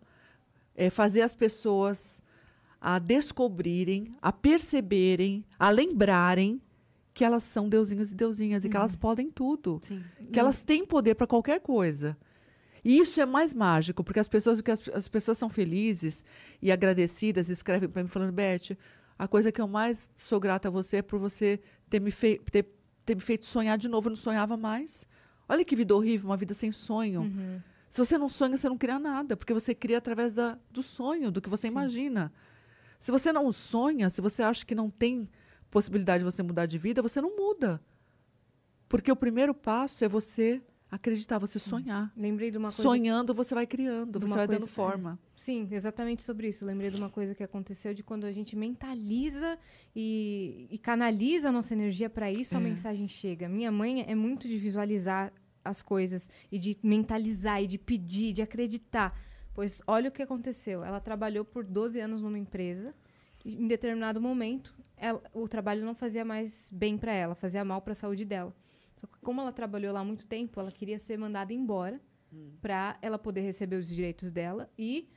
é, 0.76 0.90
fazer 0.90 1.22
as 1.22 1.34
pessoas 1.36 2.22
a 2.80 3.00
descobrirem, 3.00 4.16
a 4.22 4.32
perceberem, 4.32 5.44
a 5.58 5.70
lembrarem 5.70 6.62
que 7.14 7.24
elas 7.24 7.44
são 7.44 7.70
deusinhos 7.70 8.12
e 8.12 8.16
deusinhas 8.16 8.66
e 8.66 8.70
que 8.70 8.76
elas 8.76 8.96
podem 8.96 9.32
tudo, 9.32 9.80
Sim. 9.84 10.04
que 10.32 10.40
elas 10.40 10.62
têm 10.62 10.86
poder 10.86 11.16
para 11.16 11.26
qualquer 11.26 11.60
coisa. 11.62 12.18
E 12.84 13.00
isso 13.00 13.20
é 13.20 13.26
mais 13.26 13.54
mágico, 13.54 14.04
porque 14.04 14.20
as 14.20 14.28
pessoas, 14.28 14.62
que 14.62 14.70
as, 14.70 14.88
as 14.90 15.08
pessoas 15.08 15.38
são 15.38 15.50
felizes 15.50 16.24
e 16.62 16.72
agradecidas, 16.72 17.50
escrevem 17.50 17.90
para 17.90 18.04
mim 18.04 18.10
falando, 18.10 18.32
Beth, 18.34 18.78
a 19.18 19.28
coisa 19.28 19.52
que 19.52 19.60
eu 19.62 19.68
mais 19.68 20.12
sou 20.16 20.40
grata 20.40 20.68
a 20.68 20.72
você 20.72 20.98
é 20.98 21.02
por 21.02 21.18
você 21.18 21.60
ter 21.90 22.00
me, 22.02 22.12
fei- 22.12 22.38
ter, 22.52 22.68
ter 23.06 23.16
me 23.16 23.22
feito 23.22 23.46
sonhar 23.46 23.78
de 23.78 23.88
novo, 23.88 24.08
eu 24.08 24.12
não 24.12 24.18
sonhava 24.18 24.56
mais. 24.58 25.08
Olha 25.48 25.64
que 25.66 25.76
vida 25.76 25.96
horrível, 25.96 26.30
uma 26.30 26.38
vida 26.38 26.54
sem 26.54 26.72
sonho. 26.72 27.22
Uhum. 27.22 27.60
Se 27.90 28.00
você 28.00 28.18
não 28.18 28.28
sonha, 28.28 28.58
você 28.58 28.68
não 28.68 28.78
cria 28.78 29.00
nada, 29.00 29.38
porque 29.38 29.54
você 29.54 29.74
cria 29.74 29.98
através 30.00 30.34
da, 30.34 30.58
do 30.70 30.84
sonho, 30.84 31.32
do 31.32 31.42
que 31.42 31.50
você 31.50 31.68
imagina. 31.68 32.32
Se 33.00 33.12
você 33.12 33.32
não 33.32 33.52
sonha, 33.52 34.10
se 34.10 34.20
você 34.22 34.44
acha 34.44 34.66
que 34.66 34.76
não 34.76 34.90
tem 34.90 35.30
possibilidade 35.72 36.24
de 36.24 36.30
você 36.30 36.42
mudar 36.44 36.66
de 36.66 36.78
vida, 36.78 37.02
você 37.02 37.22
não 37.22 37.36
muda. 37.36 37.82
Porque 38.90 39.12
o 39.12 39.16
primeiro 39.16 39.54
passo 39.54 40.04
é 40.04 40.08
você 40.08 40.62
acreditar, 40.92 41.38
você 41.40 41.60
sonhar. 41.60 42.12
Lembrei 42.16 42.52
de 42.52 42.58
uma 42.58 42.70
coisa. 42.70 42.82
Sonhando, 42.84 43.34
você 43.34 43.54
vai 43.56 43.66
criando, 43.68 44.20
você 44.20 44.28
vai 44.34 44.48
coisa- 44.48 44.60
dando 44.60 44.68
forma. 44.70 45.20
Sim, 45.36 45.68
exatamente 45.72 46.22
sobre 46.22 46.48
isso. 46.48 46.64
Lembrei 46.66 46.90
de 46.90 46.98
uma 46.98 47.10
coisa 47.10 47.34
que 47.36 47.44
aconteceu 47.44 47.94
de 47.94 48.04
quando 48.04 48.24
a 48.26 48.32
gente 48.32 48.56
mentaliza 48.56 49.58
e, 49.96 50.68
e 50.70 50.78
canaliza 50.78 51.50
a 51.50 51.52
nossa 51.52 51.74
energia 51.74 52.10
para 52.10 52.32
isso, 52.32 52.56
a 52.56 52.60
É. 52.60 52.64
mensagem 52.64 53.08
chega. 53.08 53.50
Minha 53.50 53.72
mãe 53.72 54.06
é 54.08 54.16
muito 54.16 54.48
de 54.48 54.58
visualizar 54.58 55.34
as 55.66 55.82
coisas 55.82 56.30
e 56.52 56.58
de 56.60 56.78
mentalizar 56.84 57.62
e 57.62 57.68
de 57.68 57.78
pedir, 57.78 58.32
de 58.34 58.42
acreditar. 58.42 59.20
Pois 59.54 59.82
olha 59.88 60.10
o 60.10 60.12
que 60.12 60.22
aconteceu. 60.22 60.84
Ela 60.84 61.00
trabalhou 61.00 61.44
por 61.44 61.64
12 61.66 62.00
anos 62.00 62.22
numa 62.22 62.38
empresa. 62.38 62.94
E, 63.44 63.56
em 63.56 63.68
determinado 63.68 64.20
momento, 64.22 64.74
ela- 64.98 65.22
o 65.34 65.48
trabalho 65.48 65.86
não 65.86 65.94
fazia 65.96 66.24
mais 66.26 66.70
bem 66.72 66.98
para 66.98 67.14
ela, 67.14 67.36
fazia 67.36 67.64
mal 67.64 67.82
para 67.82 67.92
a 67.92 67.96
saúde 67.96 68.26
dela. 68.26 68.56
Só 68.98 69.08
que 69.08 69.20
como 69.20 69.42
ela 69.42 69.52
trabalhou 69.52 69.94
lá 69.94 70.04
muito 70.04 70.26
tempo, 70.26 70.60
ela 70.60 70.72
queria 70.72 70.98
ser 70.98 71.18
mandada 71.18 71.54
embora 71.54 72.02
para 72.62 72.98
ela 73.02 73.18
poder 73.18 73.42
receber 73.42 73.76
os 73.78 73.88
direitos 73.88 74.32
dela 74.32 74.70
e 74.78 75.08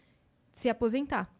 se 0.52 0.68
aposentar. 0.68 1.32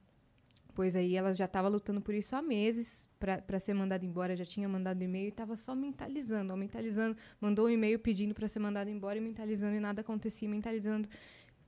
Pois 0.78 0.94
aí 0.94 1.16
ela 1.16 1.32
já 1.32 1.46
estava 1.46 1.66
lutando 1.66 2.00
por 2.00 2.14
isso 2.14 2.36
há 2.36 2.40
meses 2.40 3.08
para 3.18 3.58
ser 3.58 3.74
mandada 3.74 4.06
embora, 4.06 4.36
já 4.36 4.44
tinha 4.44 4.68
mandado 4.68 5.02
e-mail 5.02 5.24
e 5.26 5.28
estava 5.30 5.56
só 5.56 5.74
mentalizando, 5.74 6.52
ó, 6.52 6.56
mentalizando, 6.56 7.16
mandou 7.40 7.66
um 7.66 7.68
e-mail 7.68 7.98
pedindo 7.98 8.32
para 8.32 8.46
ser 8.46 8.60
mandada 8.60 8.88
embora 8.88 9.18
e 9.18 9.20
mentalizando 9.20 9.74
e 9.74 9.80
nada 9.80 10.02
acontecia, 10.02 10.48
mentalizando. 10.48 11.08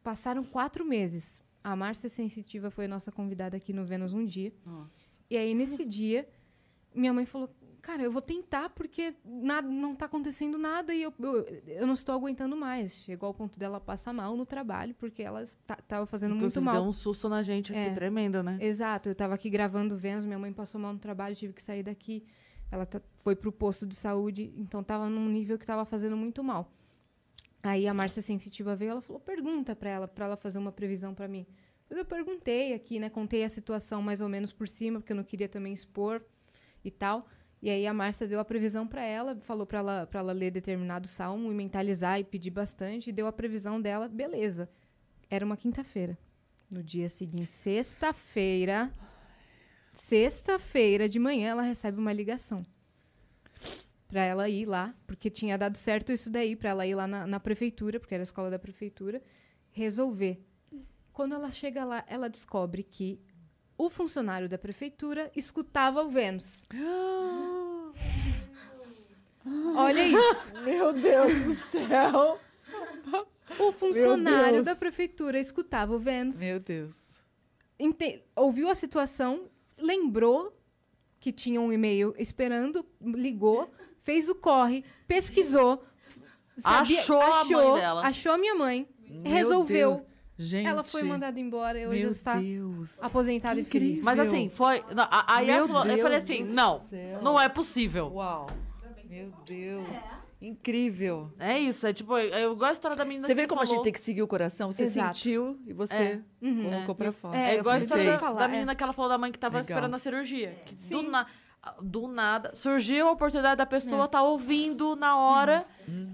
Passaram 0.00 0.44
quatro 0.44 0.84
meses. 0.84 1.42
A 1.64 1.74
Márcia 1.74 2.08
Sensitiva 2.08 2.70
foi 2.70 2.84
a 2.84 2.88
nossa 2.88 3.10
convidada 3.10 3.56
aqui 3.56 3.72
no 3.72 3.84
Vênus 3.84 4.12
um 4.12 4.24
dia. 4.24 4.52
E 5.28 5.36
aí, 5.36 5.54
nesse 5.54 5.84
dia, 5.84 6.28
minha 6.94 7.12
mãe 7.12 7.26
falou: 7.26 7.52
Cara, 7.82 8.02
eu 8.02 8.12
vou 8.12 8.20
tentar 8.22 8.70
porque 8.70 9.14
nada, 9.24 9.66
não 9.66 9.92
está 9.94 10.06
acontecendo 10.06 10.58
nada 10.58 10.94
e 10.94 11.02
eu, 11.02 11.12
eu, 11.18 11.46
eu 11.66 11.86
não 11.86 11.94
estou 11.94 12.14
aguentando 12.14 12.56
mais. 12.56 13.04
Chegou 13.04 13.26
ao 13.28 13.34
ponto 13.34 13.58
dela 13.58 13.80
passar 13.80 14.12
mal 14.12 14.36
no 14.36 14.44
trabalho 14.44 14.94
porque 14.94 15.22
ela 15.22 15.42
estava 15.42 16.06
fazendo 16.06 16.34
Inclusive, 16.34 16.60
muito 16.60 16.62
mal. 16.62 16.80
deu 16.82 16.88
um 16.90 16.92
susto 16.92 17.28
na 17.28 17.42
gente 17.42 17.72
aqui, 17.72 17.80
É. 17.80 17.94
tremendo, 17.94 18.42
né? 18.42 18.58
Exato, 18.60 19.08
eu 19.08 19.12
estava 19.12 19.34
aqui 19.34 19.48
gravando 19.48 19.96
Vênus, 19.96 20.24
minha 20.24 20.38
mãe 20.38 20.52
passou 20.52 20.80
mal 20.80 20.92
no 20.92 20.98
trabalho, 20.98 21.34
tive 21.34 21.52
que 21.52 21.62
sair 21.62 21.82
daqui. 21.82 22.24
Ela 22.70 22.86
tá- 22.86 23.00
foi 23.18 23.34
pro 23.34 23.50
posto 23.50 23.86
de 23.86 23.96
saúde, 23.96 24.52
então 24.56 24.80
estava 24.80 25.08
num 25.08 25.28
nível 25.28 25.58
que 25.58 25.64
estava 25.64 25.84
fazendo 25.84 26.16
muito 26.16 26.44
mal. 26.44 26.70
Aí 27.62 27.86
a 27.86 27.92
Márcia 27.94 28.22
Sensitiva 28.22 28.76
veio, 28.76 28.92
ela 28.92 29.00
falou: 29.00 29.20
"Pergunta 29.20 29.74
para 29.74 29.90
ela, 29.90 30.08
para 30.08 30.26
ela 30.26 30.36
fazer 30.36 30.58
uma 30.58 30.72
previsão 30.72 31.14
para 31.14 31.26
mim". 31.28 31.46
Mas 31.88 31.98
eu 31.98 32.04
perguntei 32.04 32.72
aqui, 32.72 33.00
né, 33.00 33.10
contei 33.10 33.42
a 33.42 33.48
situação 33.48 34.00
mais 34.00 34.20
ou 34.20 34.28
menos 34.28 34.52
por 34.52 34.68
cima, 34.68 35.00
porque 35.00 35.12
eu 35.12 35.16
não 35.16 35.24
queria 35.24 35.48
também 35.48 35.72
expor 35.72 36.22
e 36.84 36.90
tal. 36.90 37.26
E 37.62 37.68
aí 37.68 37.86
a 37.86 37.92
Márcia 37.92 38.26
deu 38.26 38.40
a 38.40 38.44
previsão 38.44 38.86
para 38.86 39.02
ela, 39.02 39.36
falou 39.42 39.66
para 39.66 39.78
ela 39.78 40.06
para 40.06 40.20
ela 40.20 40.32
ler 40.32 40.50
determinado 40.50 41.06
salmo 41.06 41.52
e 41.52 41.54
mentalizar 41.54 42.18
e 42.18 42.24
pedir 42.24 42.50
bastante, 42.50 43.10
e 43.10 43.12
deu 43.12 43.26
a 43.26 43.32
previsão 43.32 43.80
dela, 43.80 44.08
beleza. 44.08 44.68
Era 45.28 45.44
uma 45.44 45.56
quinta-feira. 45.56 46.18
No 46.70 46.82
dia 46.82 47.08
seguinte, 47.08 47.50
sexta-feira, 47.50 48.92
sexta-feira 49.92 51.08
de 51.08 51.18
manhã, 51.18 51.50
ela 51.50 51.62
recebe 51.62 51.98
uma 51.98 52.12
ligação 52.12 52.64
para 54.10 54.24
ela 54.24 54.48
ir 54.48 54.66
lá, 54.66 54.94
porque 55.06 55.30
tinha 55.30 55.56
dado 55.56 55.76
certo 55.76 56.12
isso 56.12 56.30
daí, 56.30 56.56
para 56.56 56.70
ela 56.70 56.86
ir 56.86 56.94
lá 56.94 57.06
na, 57.06 57.26
na 57.26 57.38
prefeitura, 57.38 58.00
porque 58.00 58.14
era 58.14 58.22
a 58.22 58.24
escola 58.24 58.50
da 58.50 58.58
prefeitura, 58.58 59.22
resolver. 59.70 60.44
Quando 61.12 61.34
ela 61.34 61.50
chega 61.50 61.84
lá, 61.84 62.04
ela 62.08 62.28
descobre 62.28 62.82
que 62.82 63.20
o 63.84 63.88
funcionário 63.90 64.48
da 64.48 64.58
prefeitura 64.58 65.30
escutava 65.34 66.02
o 66.02 66.10
Vênus. 66.10 66.66
Olha 69.76 70.06
isso. 70.06 70.54
Meu 70.62 70.92
Deus 70.92 71.32
do 71.44 71.54
céu! 71.70 72.38
O 73.58 73.72
funcionário 73.72 74.62
da 74.62 74.76
prefeitura 74.76 75.38
escutava 75.38 75.94
o 75.94 75.98
Vênus. 75.98 76.38
Meu 76.38 76.60
Deus. 76.60 77.00
ente- 77.78 78.22
ouviu 78.36 78.68
a 78.68 78.74
situação, 78.74 79.48
lembrou 79.78 80.54
que 81.18 81.32
tinha 81.32 81.60
um 81.60 81.72
e-mail 81.72 82.14
esperando, 82.18 82.84
ligou, 83.00 83.70
fez 84.02 84.28
o 84.28 84.34
corre, 84.34 84.84
pesquisou, 85.08 85.82
Achou 86.62 87.20
a 87.20 87.44
mãe 87.44 87.74
dela. 87.74 88.06
achou 88.06 88.32
a 88.32 88.38
minha 88.38 88.54
mãe, 88.54 88.86
Meu 89.08 89.22
resolveu. 89.32 89.94
Deus. 89.96 90.09
Gente. 90.42 90.66
Ela 90.66 90.82
foi 90.82 91.02
mandada 91.02 91.38
embora 91.38 91.78
e 91.78 91.86
hoje 91.86 92.00
Meu 92.00 92.10
está 92.10 92.36
Deus. 92.40 92.98
aposentada 93.02 93.60
e 93.60 93.64
feliz. 93.64 94.02
Mas 94.02 94.18
assim, 94.18 94.48
foi. 94.48 94.82
não, 94.94 95.04
a- 95.04 95.36
Aí 95.36 95.46
Meu 95.46 95.54
ela 95.56 95.66
falou- 95.66 95.82
eu 95.82 95.88
Deus 95.88 96.00
falei 96.00 96.16
assim: 96.18 96.44
do 96.44 96.52
não, 96.52 96.80
céu. 96.88 97.22
não 97.22 97.40
é 97.40 97.48
possível. 97.48 98.10
Uau. 98.14 98.46
Meu 99.08 99.30
Deus. 99.44 99.86
Incrível. 100.40 101.30
É 101.38 101.58
isso, 101.58 101.86
é 101.86 101.92
tipo, 101.92 102.16
eu 102.16 102.56
gosto 102.56 102.60
da 102.68 102.72
história 102.72 102.96
da 102.96 103.04
menina 103.04 103.26
Você 103.26 103.34
que 103.34 103.40
vê 103.42 103.46
como 103.46 103.60
a 103.60 103.64
gente 103.64 103.72
falou. 103.72 103.84
tem 103.84 103.92
que 103.92 104.00
seguir 104.00 104.22
o 104.22 104.26
coração? 104.26 104.72
Você 104.72 104.84
Exato. 104.84 105.18
sentiu 105.18 105.58
e 105.66 105.72
você 105.74 105.92
É. 105.94 106.20
Uhum. 106.40 106.62
colocou 106.70 106.94
pra 106.94 107.12
fora. 107.12 107.36
É, 107.36 107.56
É 107.56 107.58
igual 107.58 107.74
a 107.74 107.78
eu 107.78 107.82
história 107.82 108.16
da, 108.18 108.32
da 108.32 108.44
é. 108.44 108.48
menina 108.48 108.74
que 108.74 108.82
ela 108.82 108.94
falou 108.94 109.10
da 109.10 109.18
mãe 109.18 109.30
que 109.30 109.38
tava 109.38 109.58
Legal. 109.58 109.76
esperando 109.76 109.94
a 109.94 109.98
cirurgia. 109.98 110.56
Que 110.64 110.74
do, 110.74 110.82
Sim. 111.00 111.10
Do 111.82 112.06
nada. 112.08 112.52
Surgiu 112.54 113.08
a 113.08 113.12
oportunidade 113.12 113.56
da 113.56 113.66
pessoa 113.66 114.08
tá 114.08 114.22
ouvindo 114.22 114.96
na 114.96 115.16
hora. 115.18 115.66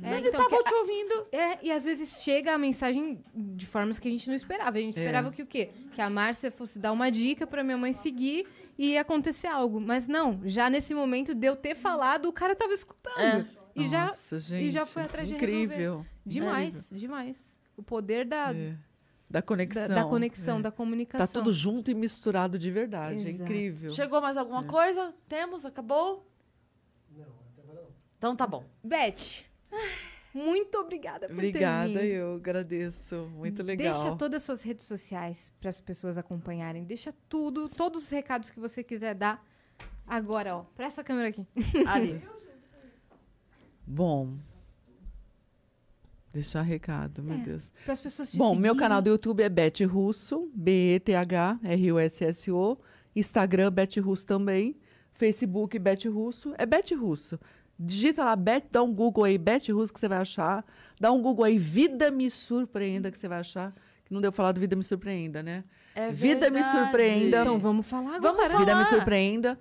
É, 0.02 0.18
Ele 0.18 0.28
então, 0.28 0.48
tava 0.48 0.62
que 0.62 0.68
te 0.68 0.74
ouvindo. 0.74 1.26
É, 1.30 1.58
e 1.62 1.70
às 1.70 1.84
vezes 1.84 2.20
chega 2.22 2.52
a 2.54 2.58
mensagem 2.58 3.22
de 3.34 3.64
formas 3.66 3.98
que 3.98 4.08
a 4.08 4.10
gente 4.10 4.26
não 4.28 4.34
esperava. 4.34 4.76
A 4.78 4.80
gente 4.80 4.98
É. 4.98 5.02
esperava 5.02 5.30
que 5.30 5.42
o 5.42 5.46
quê? 5.46 5.70
Que 5.94 6.00
a 6.00 6.10
Márcia 6.10 6.50
fosse 6.50 6.78
dar 6.78 6.92
uma 6.92 7.10
dica 7.10 7.46
pra 7.46 7.62
minha 7.62 7.76
mãe 7.76 7.92
seguir 7.92 8.46
e 8.76 8.92
ia 8.92 9.02
acontecer 9.02 9.46
algo. 9.46 9.80
Mas 9.80 10.08
não, 10.08 10.40
já 10.44 10.68
nesse 10.68 10.92
momento 10.94 11.34
de 11.34 11.46
eu 11.46 11.54
ter 11.54 11.74
falado, 11.76 12.26
o 12.28 12.32
cara 12.32 12.54
tava 12.56 12.72
escutando. 12.74 13.46
E, 13.74 13.86
já, 13.88 14.06
Nossa, 14.06 14.40
gente. 14.40 14.64
e 14.68 14.70
já 14.70 14.84
foi 14.86 15.02
atrás 15.02 15.28
de 15.28 15.34
Incrível. 15.34 16.04
demais, 16.24 16.88
demais. 16.90 17.58
O 17.76 17.82
poder 17.82 18.24
da, 18.24 18.52
É. 18.54 18.74
Da 19.36 19.40
da, 19.40 19.46
conexão. 19.46 19.88
da 19.94 20.04
conexão, 20.04 20.58
É. 20.58 20.62
da 20.62 20.70
comunicação. 20.70 21.26
Tá 21.26 21.32
tudo 21.32 21.52
junto 21.52 21.90
e 21.90 21.94
misturado 21.94 22.58
de 22.58 22.70
verdade. 22.70 23.18
É 23.18 23.28
Exato. 23.28 23.42
incrível. 23.42 23.92
Chegou 23.92 24.20
mais 24.20 24.36
alguma 24.36 24.64
coisa? 24.64 25.12
Temos? 25.28 25.66
Acabou? 25.66 26.26
Não, 27.14 27.24
até 27.52 27.62
agora 27.62 27.82
não. 27.82 27.88
Então 28.16 28.34
tá 28.34 28.46
bom. 28.46 28.64
Beth, 28.82 29.44
muito 30.32 30.78
obrigada 30.78 31.26
por 31.28 31.34
Obrigada, 31.34 31.88
ter 31.88 31.98
vindo. 31.98 32.12
eu 32.14 32.34
agradeço. 32.36 33.28
Muito 33.34 33.62
legal. 33.62 33.92
Deixa 33.92 34.16
todas 34.16 34.36
as 34.38 34.42
suas 34.44 34.62
redes 34.62 34.86
sociais 34.86 35.52
para 35.60 35.68
as 35.68 35.80
pessoas 35.80 36.16
acompanharem. 36.16 36.84
Deixa 36.84 37.12
tudo, 37.28 37.68
todos 37.68 38.04
os 38.04 38.08
recados 38.10 38.48
que 38.50 38.58
você 38.58 38.82
quiser 38.82 39.14
dar. 39.14 39.44
Agora, 40.06 40.56
ó, 40.56 40.62
pra 40.74 40.86
essa 40.86 41.04
câmera 41.04 41.28
aqui. 41.28 41.46
Ali. 41.86 42.22
Bom. 43.86 44.34
Deixar 46.36 46.60
recado, 46.60 47.22
meu 47.22 47.38
É, 47.38 47.40
Deus. 47.40 47.72
Para 47.82 47.94
as 47.94 48.00
pessoas 48.00 48.30
te 48.30 48.36
Bom, 48.36 48.54
meu 48.54 48.76
canal 48.76 49.00
do 49.00 49.08
YouTube 49.08 49.42
é 49.42 49.48
Beth 49.48 49.86
Russo, 49.88 50.50
B-E-T-H-R-U-S-S-O. 50.54 52.76
Instagram, 53.14 53.72
Beth 53.72 53.98
Russo 54.02 54.26
também. 54.26 54.76
Facebook, 55.14 55.78
Beth 55.78 56.04
Russo. 56.12 56.52
É 56.58 56.66
Beth 56.66 56.94
Russo. 56.94 57.40
Digita 57.78 58.22
lá, 58.22 58.36
Beth, 58.36 58.64
dá 58.70 58.82
um 58.82 58.92
Google 58.92 59.24
aí, 59.24 59.38
Beth 59.38 59.62
Russo, 59.70 59.94
que 59.94 59.98
você 60.00 60.08
vai 60.08 60.18
achar. 60.18 60.62
Dá 61.00 61.10
um 61.10 61.22
Google 61.22 61.46
aí, 61.46 61.56
Vida 61.56 62.10
Me 62.10 62.30
Surpreenda, 62.30 63.10
que 63.10 63.16
você 63.16 63.28
vai 63.28 63.40
achar. 63.40 63.72
Que 64.04 64.12
não 64.12 64.20
deu 64.20 64.30
falar 64.30 64.52
do 64.52 64.60
Vida 64.60 64.76
Me 64.76 64.82
Surpreenda, 64.82 65.42
né? 65.42 65.64
É 65.94 66.12
Vida 66.12 66.50
me 66.50 66.62
surpreenda. 66.62 67.40
Então, 67.40 67.58
vamos 67.58 67.86
falar 67.86 68.16
agora. 68.16 68.34
Vamos 68.34 68.58
Vida 68.58 68.76
Me 68.76 68.84
falar. 68.84 68.96
Surpreenda. 68.96 69.58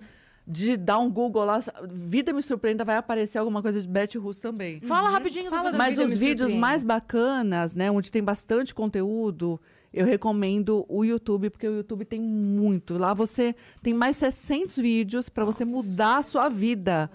De 0.47 0.77
dar 0.77 0.99
um 0.99 1.09
Google 1.09 1.43
lá, 1.45 1.59
Vida 1.91 2.31
Me 2.31 2.41
Surpreenda, 2.41 2.85
vai 2.85 2.97
aparecer 2.97 3.37
alguma 3.39 3.61
coisa 3.61 3.81
de 3.81 3.87
Beth 3.87 4.15
Russo 4.17 4.41
também. 4.41 4.79
Fala 4.81 5.09
rapidinho 5.09 5.49
Fala 5.49 5.71
do 5.71 5.77
Mas 5.77 5.97
os 5.97 6.13
vídeos 6.13 6.53
mais 6.53 6.83
bacanas, 6.83 7.73
né, 7.73 7.89
onde 7.89 8.11
tem 8.11 8.23
bastante 8.23 8.73
conteúdo, 8.73 9.59
eu 9.91 10.05
recomendo 10.05 10.85
o 10.87 11.03
YouTube, 11.03 11.49
porque 11.49 11.67
o 11.67 11.77
YouTube 11.77 12.05
tem 12.05 12.21
muito. 12.21 12.97
Lá 12.97 13.13
você 13.13 13.55
tem 13.81 13.93
mais 13.93 14.17
700 14.17 14.75
vídeos 14.77 15.29
para 15.29 15.45
você 15.45 15.65
mudar 15.65 16.17
a 16.17 16.23
sua 16.23 16.49
vida. 16.49 17.09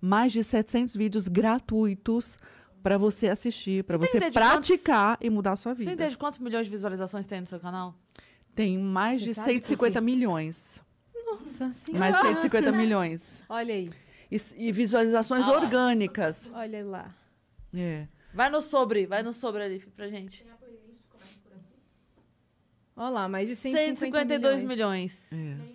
Mais 0.00 0.32
de 0.32 0.44
700 0.44 0.94
vídeos 0.96 1.28
gratuitos 1.28 2.38
para 2.82 2.98
você 2.98 3.28
assistir, 3.28 3.82
para 3.84 3.96
Você 3.96 4.08
você 4.18 4.18
de 4.18 4.30
quantos- 4.38 4.68
praticar 4.68 5.16
e 5.22 5.30
mudar 5.30 5.52
a 5.52 5.56
sua 5.56 5.72
Você 5.74 5.78
vida. 5.78 5.88
tem 5.90 5.94
ideia 5.94 6.10
de 6.10 6.18
quantos 6.18 6.38
milhões 6.38 6.66
de 6.66 6.70
visualizações 6.70 7.26
tem 7.26 7.40
no 7.40 7.46
seu 7.46 7.58
canal? 7.58 7.94
Tem 8.54 8.76
mais 8.78 9.20
Você 9.20 9.28
de 9.28 9.34
sabe 9.34 9.46
por 9.46 9.52
150 9.62 10.00
milhões. 10.02 10.83
Nossa 11.40 11.72
sim. 11.72 11.92
Mais 11.92 12.16
150 12.20 12.72
milhões. 12.72 13.42
Olha 13.48 13.74
aí. 13.74 13.90
E, 14.30 14.36
e 14.56 14.72
visualizações 14.72 15.44
Ah 15.44 15.50
lá. 15.50 15.56
orgânicas. 15.58 16.50
Olha 16.54 16.84
lá. 16.84 17.14
É. 17.74 18.06
Vai 18.32 18.50
no 18.50 18.60
sobre, 18.60 19.06
vai 19.06 19.22
no 19.22 19.32
sobre 19.32 19.62
ali 19.62 19.80
pra 19.96 20.08
gente. 20.08 20.44
Olha 22.96 23.08
lá, 23.10 23.28
mais 23.28 23.48
de 23.48 23.56
150 23.56 23.96
152 24.00 24.62
milhões. 24.62 25.28
milhões. 25.32 25.32
É. 25.32 25.73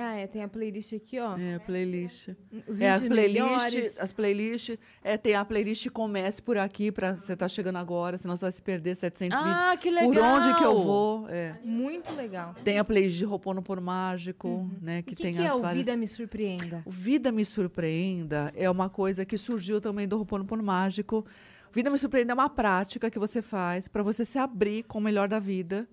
Ah, 0.00 0.14
é, 0.16 0.26
tem 0.26 0.42
a 0.42 0.48
playlist 0.48 0.92
aqui, 0.92 1.18
ó. 1.18 1.36
É, 1.36 1.56
a 1.56 1.60
playlist. 1.60 2.28
Os 2.66 2.80
É, 2.80 2.90
as 2.90 3.00
vídeos 3.02 3.16
playlists, 3.18 3.74
melhores. 3.74 3.98
as 4.00 4.12
playlists, 4.12 4.78
é, 5.02 5.16
tem 5.16 5.34
a 5.34 5.44
playlist 5.44 5.88
Comece 5.90 6.40
por 6.40 6.56
aqui, 6.56 6.92
para 6.92 7.16
você 7.16 7.36
tá 7.36 7.48
chegando 7.48 7.76
agora, 7.76 8.16
senão 8.16 8.36
você 8.36 8.44
vai 8.44 8.52
se 8.52 8.62
perder 8.62 8.94
700 8.94 9.36
Ah, 9.38 9.76
que 9.76 9.90
vídeos. 9.90 10.08
legal! 10.14 10.40
Por 10.40 10.40
onde 10.48 10.58
que 10.58 10.64
eu 10.64 10.80
vou? 10.82 11.28
É. 11.28 11.54
Muito 11.64 12.14
legal. 12.14 12.54
Tem 12.62 12.78
a 12.78 12.84
playlist 12.84 13.16
de 13.18 13.24
Roponopono 13.24 13.82
Mágico, 13.82 14.70
né, 14.80 15.00
O 15.00 15.02
que, 15.02 15.14
que, 15.14 15.22
tem 15.22 15.32
que 15.34 15.40
as 15.40 15.50
é 15.52 15.54
o 15.54 15.60
várias... 15.60 15.84
Vida 15.86 15.96
Me 15.96 16.06
Surpreenda? 16.06 16.82
O 16.86 16.90
Vida 16.90 17.32
Me 17.32 17.44
Surpreenda 17.44 18.52
é 18.54 18.68
uma 18.70 18.88
coisa 18.88 19.24
que 19.24 19.36
surgiu 19.36 19.80
também 19.80 20.06
do 20.06 20.16
Roponopono 20.16 20.62
Mágico. 20.62 21.24
Vida 21.72 21.90
Me 21.90 21.98
Surpreenda 21.98 22.32
é 22.32 22.34
uma 22.34 22.48
prática 22.48 23.10
que 23.10 23.18
você 23.18 23.42
faz 23.42 23.88
para 23.88 24.02
você 24.02 24.24
se 24.24 24.38
abrir 24.38 24.84
com 24.84 24.98
o 24.98 25.02
melhor 25.02 25.28
da 25.28 25.38
vida, 25.38 25.86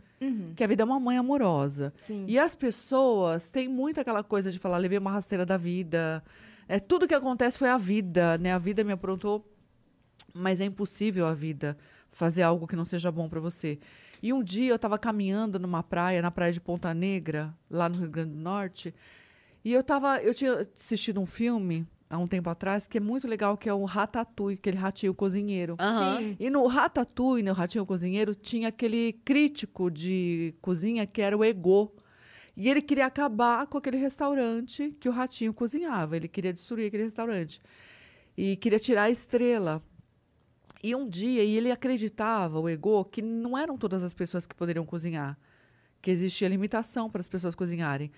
que 0.56 0.64
a 0.64 0.68
vida 0.68 0.84
é 0.84 0.85
uma 0.85 1.00
mãe 1.00 1.18
amorosa. 1.18 1.94
Sim. 1.98 2.26
E 2.27 2.40
as 2.40 2.56
pessoas 2.56 3.50
têm 3.50 3.68
muito 3.68 4.00
aquela 4.00 4.24
coisa 4.24 4.52
de 4.52 4.60
falar, 4.60 4.77
levei 4.77 4.98
uma 4.98 5.11
rasteira 5.11 5.45
da 5.45 5.58
vida. 5.58 6.24
É, 6.68 6.80
tudo 6.80 7.08
que 7.08 7.14
acontece 7.14 7.58
foi 7.58 7.69
a 7.69 7.77
vida, 7.77 8.38
né? 8.38 8.53
A 8.53 8.58
vida 8.58 8.84
me 8.84 8.92
aprontou, 8.92 9.45
mas 10.34 10.60
é 10.60 10.66
impossível 10.66 11.26
a 11.27 11.34
vida 11.34 11.77
fazer 12.10 12.44
algo 12.44 12.66
que 12.66 12.76
não 12.76 12.85
seja 12.85 13.11
bom 13.11 13.27
para 13.27 13.40
você. 13.40 13.77
E 14.24 14.32
um 14.32 14.42
dia 14.42 14.69
eu 14.69 14.77
estava 14.77 14.98
caminhando 14.98 15.60
numa 15.60 15.84
praia, 15.84 16.22
na 16.22 16.32
praia 16.32 16.53
de 16.53 16.61
Ponta 16.61 16.94
Negra, 16.94 17.53
lá 17.69 17.90
no 17.90 17.98
Rio 17.98 18.10
Grande 18.10 18.32
do 18.32 18.40
Norte, 18.40 18.95
e 19.64 19.74
eu 19.74 19.84
tava, 19.84 20.22
eu 20.22 20.34
tinha 20.34 20.68
assistido 20.74 21.19
um 21.19 21.26
filme 21.26 21.85
há 22.09 22.17
um 22.17 22.27
tempo 22.27 22.50
atrás 22.50 22.88
que 22.88 22.98
é 22.98 23.01
muito 23.01 23.27
legal, 23.27 23.58
que 23.58 23.67
é 23.67 23.74
o 23.74 23.84
Ratatouille, 23.84 24.58
aquele 24.58 24.77
ratinho 24.77 25.14
cozinheiro. 25.14 25.75
Sim. 25.80 26.35
E 26.40 26.50
no 26.50 26.66
Ratatouille, 26.67 27.43
no 27.43 27.53
Ratinho 27.53 27.85
Cozinheiro, 27.85 28.35
tinha 28.35 28.69
aquele 28.69 29.14
crítico 29.25 29.90
de 29.90 30.53
cozinha 30.61 31.06
que 31.06 31.22
era 31.22 31.38
o 31.38 31.43
Ego. 31.43 31.93
E 32.56 32.69
ele 32.69 32.82
queria 32.82 33.06
acabar 33.06 33.67
com 33.67 33.77
aquele 33.77 33.98
restaurante 33.98 34.95
que 35.00 35.09
o 35.09 35.11
Ratinho 35.11 35.53
cozinhava. 35.53 36.16
Ele 36.16 36.27
queria 36.27 36.53
destruir 36.53 36.88
aquele 36.88 37.03
restaurante. 37.03 37.61
E 38.38 38.56
queria 38.56 38.80
tirar 38.80 39.03
a 39.03 39.09
estrela. 39.09 39.84
E 40.82 40.95
um 40.95 41.09
dia, 41.09 41.43
e 41.43 41.56
ele 41.56 41.72
acreditava, 41.72 42.59
o 42.59 42.69
Ego, 42.69 43.03
que 43.06 43.22
não 43.22 43.58
eram 43.58 43.77
todas 43.77 44.03
as 44.03 44.14
pessoas 44.14 44.45
que 44.45 44.56
poderiam 44.56 44.85
cozinhar. 44.85 45.38
Que 46.01 46.11
existia 46.11 46.48
limitação 46.48 47.09
para 47.09 47.19
as 47.19 47.27
pessoas 47.27 47.56
cozinharem. 47.56 48.11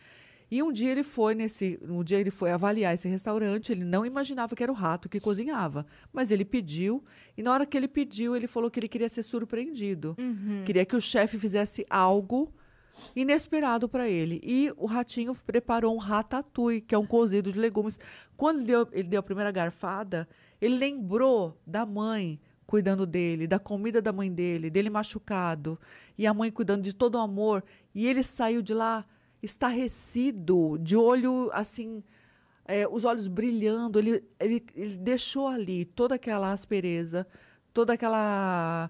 E 0.50 0.64
um 0.64 0.72
dia 0.72 0.92
ele 0.92 1.04
foi 1.04 1.36
nesse, 1.36 1.78
um 1.88 2.04
dia 2.04 2.18
ele 2.18 2.32
foi 2.32 2.52
avaliar 2.52 2.94
esse 2.94 3.08
restaurante, 3.08 3.72
ele 3.72 3.84
não 3.84 4.06
imaginava 4.06 4.56
que 4.56 4.64
era 4.64 4.72
o 4.72 4.76
rato 4.76 5.10
que 5.10 5.20
cozinhava, 5.20 5.86
mas 6.14 6.32
ele 6.32 6.46
pediu, 6.46 7.04
e 7.38 7.44
na 7.44 7.52
hora 7.52 7.66
que 7.66 7.76
ele 7.76 7.88
pediu, 7.88 8.36
ele 8.36 8.48
falou 8.48 8.72
que 8.72 8.80
ele 8.80 8.88
queria 8.88 9.10
ser 9.10 9.24
surpreendido. 9.24 10.16
Queria 10.66 10.86
que 10.86 10.96
o 10.96 11.02
chefe 11.02 11.38
fizesse 11.38 11.86
algo 11.90 12.54
inesperado 13.16 13.88
para 13.88 14.10
ele. 14.10 14.42
E 14.44 14.74
o 14.78 14.86
ratinho 14.86 15.36
preparou 15.36 15.94
um 15.94 16.00
ratatouille, 16.00 16.82
que 16.82 16.96
é 16.96 16.98
um 16.98 17.06
cozido 17.06 17.52
de 17.52 17.60
legumes. 17.60 18.00
Quando 18.36 18.60
ele 18.60 18.66
deu, 18.66 18.88
ele 18.92 19.08
deu 19.08 19.20
a 19.20 19.24
primeira 19.24 19.52
garfada, 19.52 20.28
ele 20.60 20.78
lembrou 20.78 21.60
da 21.66 21.86
mãe 21.86 22.40
cuidando 22.66 23.06
dele, 23.06 23.48
da 23.48 23.58
comida 23.58 24.02
da 24.02 24.12
mãe 24.12 24.32
dele, 24.32 24.70
dele 24.70 24.90
machucado, 24.90 25.80
e 26.18 26.28
a 26.28 26.34
mãe 26.34 26.52
cuidando 26.52 26.84
de 26.84 26.94
todo 26.94 27.16
o 27.16 27.20
amor, 27.20 27.64
e 27.96 28.06
ele 28.06 28.22
saiu 28.22 28.62
de 28.62 28.74
lá 28.74 29.06
estarrecido, 29.42 30.78
de 30.80 30.96
olho 30.96 31.50
assim, 31.54 32.04
é, 32.66 32.88
os 32.88 33.06
olhos 33.06 33.28
brilhando. 33.28 34.00
Ele, 34.00 34.24
ele, 34.40 34.66
ele 34.76 34.98
deixou 34.98 35.48
ali 35.48 35.86
toda 35.86 36.16
aquela 36.16 36.52
aspereza, 36.52 37.28
toda 37.74 37.94
aquela 37.94 38.90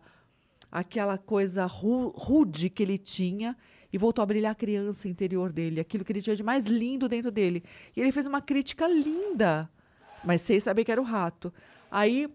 aquela 0.70 1.18
coisa 1.18 1.66
ru- 1.66 2.10
rude 2.10 2.70
que 2.70 2.84
ele 2.84 2.98
tinha 2.98 3.56
e 3.92 3.98
voltou 3.98 4.22
a 4.22 4.26
brilhar 4.26 4.52
a 4.52 4.56
criança 4.56 5.08
interior 5.08 5.52
dele, 5.52 5.80
aquilo 5.80 6.04
que 6.04 6.12
ele 6.12 6.22
tinha 6.22 6.36
de 6.36 6.44
mais 6.44 6.66
lindo 6.66 7.08
dentro 7.08 7.32
dele. 7.32 7.64
E 7.96 8.02
ele 8.02 8.12
fez 8.12 8.28
uma 8.28 8.42
crítica 8.42 8.86
linda, 8.86 9.70
mas 10.26 10.42
sem 10.42 10.60
saber 10.60 10.84
que 10.84 10.92
era 10.92 11.00
o 11.00 11.06
rato. 11.06 11.54
Aí 11.90 12.28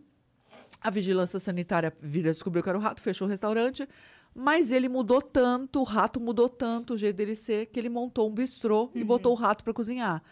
a 0.81 0.89
vigilância 0.89 1.39
sanitária 1.39 1.93
vira, 2.01 2.33
descobriu 2.33 2.63
que 2.63 2.69
era 2.71 2.79
o 2.79 2.81
rato, 2.81 3.03
fechou 3.03 3.27
o 3.27 3.31
restaurante, 3.31 3.87
mas 4.35 4.71
ele 4.73 4.89
mudou 4.89 5.21
tanto, 5.21 5.81
o 5.81 5.85
rato 5.85 6.19
mudou 6.19 6.49
tanto 6.49 6.95
o 6.95 6.97
jeito 6.97 7.17
dele 7.17 7.35
ser, 7.35 7.67
que 7.67 7.79
ele 7.79 7.89
montou 7.89 8.29
um 8.29 8.35
bistrô 8.35 8.91
e 8.95 9.05
botou 9.05 9.33
o 9.33 9.37
rato 9.37 9.63
para 9.63 9.75
cozinhar. 9.75 10.23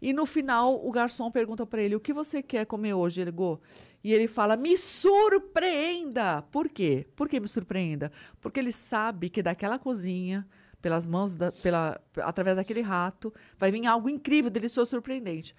E 0.00 0.12
no 0.12 0.24
final, 0.26 0.86
o 0.86 0.92
garçom 0.92 1.30
pergunta 1.30 1.66
para 1.66 1.82
ele: 1.82 1.96
O 1.96 2.00
que 2.00 2.12
você 2.12 2.42
quer 2.42 2.64
comer 2.66 2.94
hoje, 2.94 3.20
Elgo? 3.20 3.60
E 4.02 4.12
ele 4.12 4.28
fala: 4.28 4.56
Me 4.56 4.76
surpreenda! 4.76 6.42
Por 6.52 6.68
quê? 6.68 7.06
Por 7.16 7.28
que 7.28 7.40
me 7.40 7.48
surpreenda? 7.48 8.12
Porque 8.40 8.60
ele 8.60 8.70
sabe 8.70 9.28
que 9.28 9.42
daquela 9.42 9.78
cozinha, 9.78 10.46
pelas 10.80 11.06
mãos, 11.06 11.34
da, 11.34 11.50
pela, 11.50 12.00
através 12.18 12.56
daquele 12.56 12.80
rato, 12.80 13.34
vai 13.58 13.72
vir 13.72 13.86
algo 13.86 14.08
incrível, 14.08 14.50
delicioso, 14.50 14.90
surpreendente. 14.90 15.54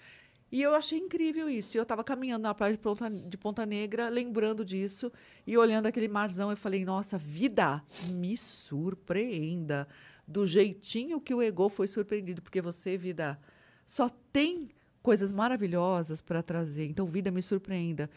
E 0.51 0.61
eu 0.61 0.73
achei 0.73 0.97
incrível 0.97 1.49
isso. 1.49 1.77
Eu 1.77 1.83
estava 1.83 2.03
caminhando 2.03 2.43
na 2.43 2.53
praia 2.53 2.73
de 2.73 2.79
Ponta, 2.79 3.09
de 3.09 3.37
Ponta 3.37 3.65
Negra, 3.65 4.09
lembrando 4.09 4.65
disso, 4.65 5.11
e 5.45 5.57
olhando 5.57 5.85
aquele 5.85 6.07
marzão, 6.07 6.49
eu 6.49 6.57
falei: 6.57 6.83
Nossa, 6.83 7.17
vida, 7.17 7.83
me 8.07 8.35
surpreenda. 8.35 9.87
Do 10.27 10.45
jeitinho 10.45 11.19
que 11.19 11.33
o 11.33 11.41
Ego 11.41 11.69
foi 11.69 11.87
surpreendido, 11.87 12.41
porque 12.41 12.61
você, 12.61 12.95
vida 12.97 13.39
só 13.87 14.07
tem 14.31 14.69
coisas 15.01 15.33
maravilhosas 15.33 16.21
para 16.21 16.43
trazer. 16.43 16.85
Então, 16.85 17.07
vida 17.07 17.31
me 17.31 17.41
surpreenda. 17.41 18.09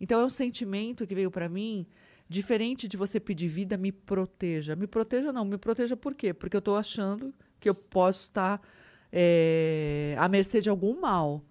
Então, 0.00 0.20
é 0.20 0.24
um 0.24 0.30
sentimento 0.30 1.04
que 1.04 1.14
veio 1.14 1.30
para 1.30 1.48
mim, 1.48 1.84
diferente 2.28 2.86
de 2.86 2.96
você 2.96 3.18
pedir 3.18 3.48
vida, 3.48 3.76
me 3.76 3.90
proteja. 3.90 4.76
Me 4.76 4.86
proteja 4.86 5.32
não, 5.32 5.44
me 5.44 5.58
proteja 5.58 5.96
por 5.96 6.14
quê? 6.14 6.32
Porque 6.32 6.56
eu 6.56 6.60
estou 6.60 6.76
achando 6.76 7.34
que 7.58 7.68
eu 7.68 7.74
posso 7.74 8.28
estar 8.28 8.60
é, 9.12 10.14
à 10.18 10.28
mercê 10.28 10.60
de 10.60 10.68
algum 10.70 11.00
mal. 11.00 11.42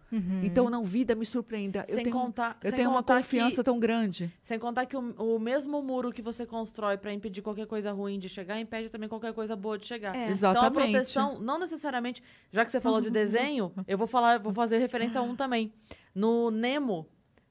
Então, 0.41 0.69
não, 0.69 0.81
vida 0.81 1.13
me 1.13 1.25
surpreenda. 1.25 1.83
eu 1.89 1.95
Sem 1.95 2.05
tenho, 2.05 2.15
contar- 2.15 2.57
eu 2.63 2.69
sem 2.69 2.77
tenho 2.77 2.89
uma 2.89 3.03
confiança 3.03 3.57
que- 3.57 3.63
tão 3.63 3.77
grande. 3.77 4.31
Sem 4.43 4.57
contar 4.57 4.85
que 4.85 4.95
o, 4.95 5.01
o 5.35 5.37
mesmo 5.37 5.81
muro 5.83 6.09
que 6.09 6.21
você 6.21 6.45
constrói 6.45 6.97
pra 6.97 7.11
impedir 7.11 7.41
qualquer 7.41 7.67
coisa 7.67 7.91
ruim 7.91 8.17
de 8.17 8.29
chegar, 8.29 8.57
impede 8.57 8.89
também 8.89 9.09
qualquer 9.09 9.33
coisa 9.33 9.57
boa 9.57 9.77
de 9.77 9.85
chegar. 9.85 10.15
É. 10.15 10.19
Então 10.19 10.29
a 10.29 10.31
Exatamente. 10.53 10.91
proteção, 10.91 11.39
não 11.41 11.59
necessariamente, 11.59 12.23
já 12.49 12.63
que 12.63 12.71
você 12.71 12.79
falou 12.79 13.01
de 13.01 13.09
desenho, 13.09 13.73
eu 13.89 13.97
vou 13.97 14.07
falar, 14.07 14.39
vou 14.39 14.53
fazer 14.53 14.77
referência 14.77 15.19
a 15.19 15.23
um 15.23 15.35
também. 15.35 15.73
No 16.13 16.49
Nemo, 16.49 17.09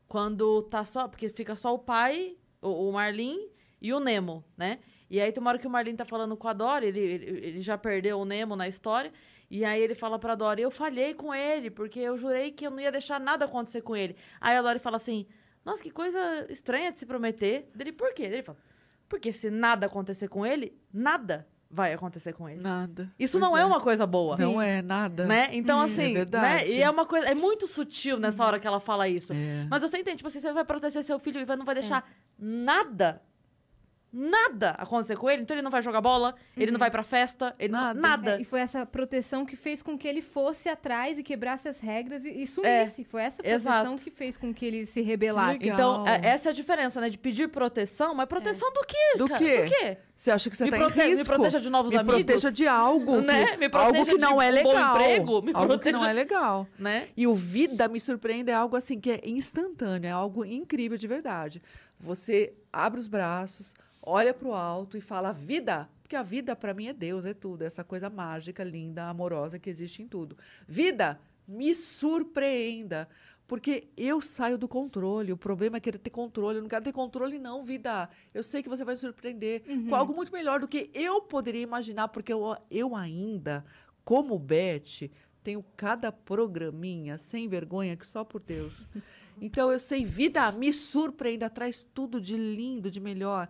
quando 0.09 0.63
tá 0.63 0.87
só, 0.87 1.07
porque 1.07 1.29
fica 1.29 1.55
só 1.57 1.75
o 1.75 1.79
pai, 1.79 2.35
o, 2.63 2.89
o 2.89 2.93
Marlin 2.95 3.39
e 3.83 3.93
o 3.93 4.01
Nemo, 4.01 4.43
né? 4.57 4.79
E 5.11 5.21
aí 5.21 5.31
tem 5.31 5.41
uma 5.43 5.51
hora 5.51 5.59
que 5.59 5.67
o 5.67 5.71
Marlin 5.71 5.95
tá 5.95 6.07
falando 6.07 6.35
com 6.35 6.49
a 6.49 6.55
Dory, 6.55 6.87
ele, 6.87 6.99
ele, 7.01 7.25
ele 7.47 7.61
já 7.61 7.77
perdeu 7.77 8.19
o 8.19 8.25
Nemo 8.25 8.57
na 8.57 8.67
história, 8.67 9.13
e 9.59 9.65
aí 9.65 9.81
ele 9.81 9.95
fala 9.95 10.19
pra 10.19 10.35
Dory, 10.35 10.63
eu 10.63 10.71
falhei 10.71 11.15
com 11.15 11.35
ele, 11.35 11.71
porque 11.71 12.01
eu 12.01 12.17
jurei 12.17 12.51
que 12.51 12.67
eu 12.67 12.71
não 12.71 12.81
ia 12.81 12.91
deixar 12.93 13.21
nada 13.21 13.45
acontecer 13.45 13.83
com 13.83 13.95
ele. 13.97 14.17
Aí 14.41 14.57
a 14.57 14.63
Dory 14.63 14.79
fala 14.79 14.97
assim, 14.97 15.27
nossa, 15.65 15.83
que 15.83 15.91
coisa 15.91 16.19
estranha 16.51 16.91
de 16.93 16.99
se 16.99 17.07
prometer. 17.07 17.71
Dele, 17.75 17.93
por 17.93 18.13
quê? 18.13 18.25
Ele 18.25 18.43
fala, 18.43 18.59
porque 19.09 19.33
se 19.33 19.51
nada 19.51 19.87
acontecer 19.87 20.29
com 20.29 20.45
ele, 20.45 20.77
nada 20.93 21.47
vai 21.71 21.93
acontecer 21.93 22.33
com 22.33 22.49
ele. 22.49 22.61
Nada. 22.61 23.11
Isso 23.19 23.39
Pois 23.39 23.51
não 23.51 23.57
é. 23.57 23.65
uma 23.65 23.81
coisa 23.81 24.07
boa. 24.07 24.37
Não 24.37 24.63
é 24.63 24.81
nada. 24.81 25.25
Né? 25.27 25.49
Então, 25.53 25.79
Hum, 25.79 25.83
assim, 25.83 26.11
é 26.13 26.15
verdade. 26.15 26.65
né? 26.71 26.77
E 26.77 26.83
é 26.83 26.89
uma 26.89 27.05
coisa. 27.05 27.27
É 27.29 27.35
muito 27.35 27.67
sutil 27.67 28.17
nessa 28.19 28.45
hora 28.45 28.61
que 28.61 28.67
ela 28.67 28.79
fala 28.79 29.09
isso. 29.09 29.33
É. 29.33 29.67
Mas 29.69 29.83
você 29.83 29.99
entende, 29.99 30.19
tipo 30.19 30.29
assim, 30.29 30.39
você 30.41 30.53
vai 30.53 30.65
proteger 30.65 31.03
seu 31.03 31.19
filho 31.19 31.41
e 31.41 31.45
vai- 31.45 31.57
não 31.57 31.65
vai 31.65 31.75
deixar 31.75 32.09
nada. 32.39 33.21
Nada 34.17 34.71
acontecer 34.79 35.17
com 35.17 35.29
ele, 35.29 35.43
então 35.43 35.55
ele 35.57 35.63
não 35.63 35.71
vai 35.71 35.83
jogar 35.83 36.01
bola, 36.01 36.35
ele 36.57 36.71
não 36.71 36.79
vai 36.79 36.91
pra 36.91 37.03
festa, 37.03 37.55
ele 37.59 37.73
Nada. 37.73 37.95
não, 37.95 38.01
nada. 38.01 38.37
É, 38.37 38.41
e 38.41 38.45
foi 38.45 38.61
essa 38.61 38.87
proteção 38.87 39.45
que 39.45 39.57
fez 39.57 39.83
com 39.83 39.99
que 39.99 40.07
ele 40.07 40.23
fosse 40.23 40.69
atrás 40.69 41.19
e 41.19 41.23
quebrasse 41.23 41.69
as 41.69 41.81
regras 41.81 42.25
e, 42.25 42.29
e 42.43 42.47
sumisse. 42.47 43.03
foi 43.05 43.23
essa 43.23 43.43
proteção 43.43 43.73
É, 43.75 43.81
exato. 43.83 43.97
que 44.05 44.11
fez 44.11 44.37
com 44.37 44.55
que 44.55 44.65
ele 44.65 44.87
se 44.87 45.01
rebelasse. 45.03 45.59
Legal. 45.59 45.75
Então, 45.75 46.07
é- 46.09 46.21
essa 46.29 46.49
é 46.49 46.51
a 46.51 46.55
diferença, 46.55 47.01
né? 47.01 47.11
De 47.11 47.19
pedir 47.19 47.49
proteção, 47.49 48.15
mas 48.15 48.27
proteção 48.29 48.73
do 48.73 48.81
quê? 48.87 49.19
Do 49.19 49.27
quê? 49.27 49.63
Do 49.65 49.69
quê? 49.71 49.99
Você 50.17 50.31
acha 50.31 50.49
que 50.49 50.57
você 50.57 50.65
Me 50.67 50.71
tá 50.71 50.77
prote- 50.77 51.01
em 51.01 51.03
me 51.11 51.17
risco? 51.17 51.25
proteja 51.35 51.61
de 51.61 51.69
novos 51.69 51.93
me 51.93 51.99
amigos? 51.99 52.23
proteja 52.23 52.53
de 52.53 52.69
algo 52.69 53.21
Né? 53.21 53.47
que, 53.47 53.57
Me 53.57 53.69
proteja 53.69 53.99
algo 53.99 54.05
que 54.13 54.17
não 54.19 54.41
é 54.41 54.63
bom 54.63 54.69
legal. 54.73 54.95
emprego, 54.95 55.43
me 55.43 55.51
algo 55.53 55.61
que 55.61 55.67
proteja- 55.67 55.99
não 55.99 56.07
é 56.07 56.13
legal. 56.13 56.67
Né? 56.79 57.09
E 57.17 57.27
o 57.27 57.35
Vida 57.35 57.89
Me 57.89 57.99
Surpreende 57.99 58.51
é 58.51 58.55
algo 58.55 58.77
assim 58.77 59.01
que 59.01 59.11
é 59.11 59.21
instantâneo, 59.25 60.07
é 60.07 60.13
algo 60.13 60.45
incrível 60.45 60.97
de 60.97 61.07
verdade. 61.09 61.61
Você 61.99 62.53
abre 62.73 63.01
os 63.01 63.09
braços, 63.09 63.75
olha 64.05 64.35
para 64.35 64.49
o 64.49 64.55
alto 64.55 64.97
e 64.97 65.01
fala 65.01 65.33
vida, 65.33 65.89
porque 66.03 66.17
a 66.17 66.23
vida 66.23 66.55
para 66.55 66.75
mim 66.75 66.87
é 66.87 66.93
Deus, 66.93 67.25
é 67.25 67.33
tudo, 67.33 67.63
é 67.63 67.67
essa 67.67 67.83
coisa 67.83 68.11
mágica, 68.11 68.63
linda, 68.63 69.09
amorosa 69.09 69.59
que 69.59 69.71
existe 69.71 70.03
em 70.03 70.09
tudo. 70.09 70.37
Vida, 70.69 71.19
me 71.47 71.75
surpreenda. 71.75 73.09
Porque 73.47 73.89
eu 73.95 74.23
saio 74.23 74.57
do 74.57 74.67
controle. 74.67 75.31
O 75.31 75.37
problema 75.37 75.77
é 75.77 75.81
querer 75.81 75.99
ter 75.99 76.09
controle. 76.09 76.59
Eu 76.59 76.63
não 76.63 76.69
quero 76.69 76.83
ter 76.83 76.93
controle, 76.93 77.39
não, 77.39 77.63
vida. 77.63 78.09
Eu 78.33 78.43
sei 78.43 78.63
que 78.63 78.71
você 78.71 78.83
vai 78.85 78.95
me 78.95 79.01
surpreender 79.01 79.63
com 79.87 79.95
algo 79.95 80.15
muito 80.15 80.33
melhor 80.33 80.61
do 80.61 80.67
que 80.67 80.91
eu 80.95 81.21
poderia 81.21 81.61
imaginar, 81.61 82.09
porque 82.09 82.33
eu, 82.33 82.57
eu 82.71 82.97
ainda, 82.97 83.63
como 84.03 84.39
Beth, 84.39 85.11
tenho 85.43 85.63
cada 85.77 86.11
programinha 86.11 87.19
sem 87.19 87.47
vergonha 87.47 87.97
que 87.97 88.07
só 88.07 88.25
por 88.25 88.41
Deus. 88.41 88.87
Então 89.41 89.71
eu 89.71 89.79
sei, 89.79 90.05
vida, 90.05 90.51
me 90.53 90.73
surpreenda, 90.73 91.51
traz 91.51 91.87
tudo 91.95 92.21
de 92.21 92.37
lindo, 92.37 92.91
de 92.91 93.01
melhor. 93.01 93.49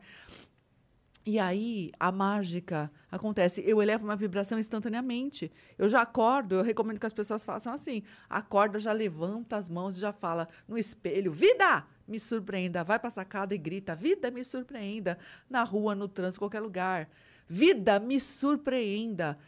E 1.26 1.38
aí 1.38 1.90
a 1.98 2.12
mágica 2.12 2.90
acontece. 3.10 3.62
Eu 3.66 3.80
elevo 3.80 4.04
uma 4.04 4.16
vibração 4.16 4.58
instantaneamente. 4.58 5.50
Eu 5.78 5.88
já 5.88 6.02
acordo, 6.02 6.56
eu 6.56 6.62
recomendo 6.62 7.00
que 7.00 7.06
as 7.06 7.14
pessoas 7.14 7.42
façam 7.42 7.72
assim. 7.72 8.02
Acorda, 8.28 8.78
já 8.78 8.92
levanta 8.92 9.56
as 9.56 9.68
mãos 9.68 9.96
e 9.96 10.00
já 10.00 10.12
fala 10.12 10.46
no 10.68 10.76
espelho: 10.76 11.32
Vida, 11.32 11.86
me 12.06 12.20
surpreenda. 12.20 12.84
Vai 12.84 12.98
para 12.98 13.08
sacada 13.08 13.54
e 13.54 13.58
grita: 13.58 13.94
Vida, 13.94 14.30
me 14.30 14.44
surpreenda. 14.44 15.18
Na 15.48 15.64
rua, 15.64 15.94
no 15.94 16.08
trânsito, 16.08 16.40
qualquer 16.40 16.60
lugar. 16.60 17.08
Vida, 17.48 17.98
me 17.98 18.20
surpreenda. 18.20 19.38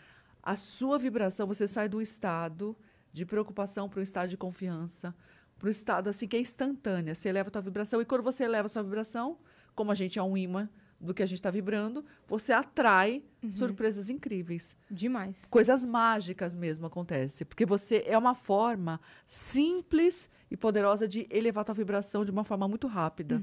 A 0.42 0.56
sua 0.56 0.98
vibração, 0.98 1.46
você 1.46 1.68
sai 1.68 1.88
do 1.88 2.00
estado 2.00 2.74
de 3.12 3.26
preocupação 3.26 3.88
para 3.88 4.00
um 4.00 4.02
estado 4.02 4.28
de 4.28 4.36
confiança, 4.36 5.14
para 5.58 5.66
um 5.68 5.70
estado 5.70 6.08
assim 6.08 6.26
que 6.28 6.36
é 6.36 6.40
instantânea. 6.40 7.14
Você 7.14 7.28
eleva 7.28 7.48
a 7.48 7.50
tua 7.50 7.62
vibração 7.62 8.00
e 8.00 8.04
quando 8.04 8.22
você 8.22 8.44
eleva 8.44 8.66
a 8.66 8.68
sua 8.68 8.82
vibração, 8.82 9.38
como 9.74 9.90
a 9.90 9.94
gente 9.94 10.18
é 10.18 10.22
um 10.22 10.36
imã 10.36 10.68
do 10.98 11.12
que 11.12 11.22
a 11.22 11.26
gente 11.26 11.38
está 11.38 11.50
vibrando, 11.50 12.02
você 12.26 12.52
atrai 12.54 13.22
surpresas 13.52 14.08
incríveis. 14.08 14.74
Demais. 14.90 15.44
Coisas 15.50 15.84
mágicas 15.84 16.54
mesmo 16.54 16.86
acontecem, 16.86 17.46
porque 17.46 17.66
você 17.66 18.02
é 18.06 18.16
uma 18.16 18.34
forma 18.34 18.98
simples 19.26 20.28
e 20.50 20.56
poderosa 20.56 21.06
de 21.06 21.26
elevar 21.30 21.62
a 21.62 21.64
tua 21.66 21.74
vibração 21.74 22.24
de 22.24 22.30
uma 22.30 22.44
forma 22.44 22.66
muito 22.66 22.86
rápida. 22.86 23.42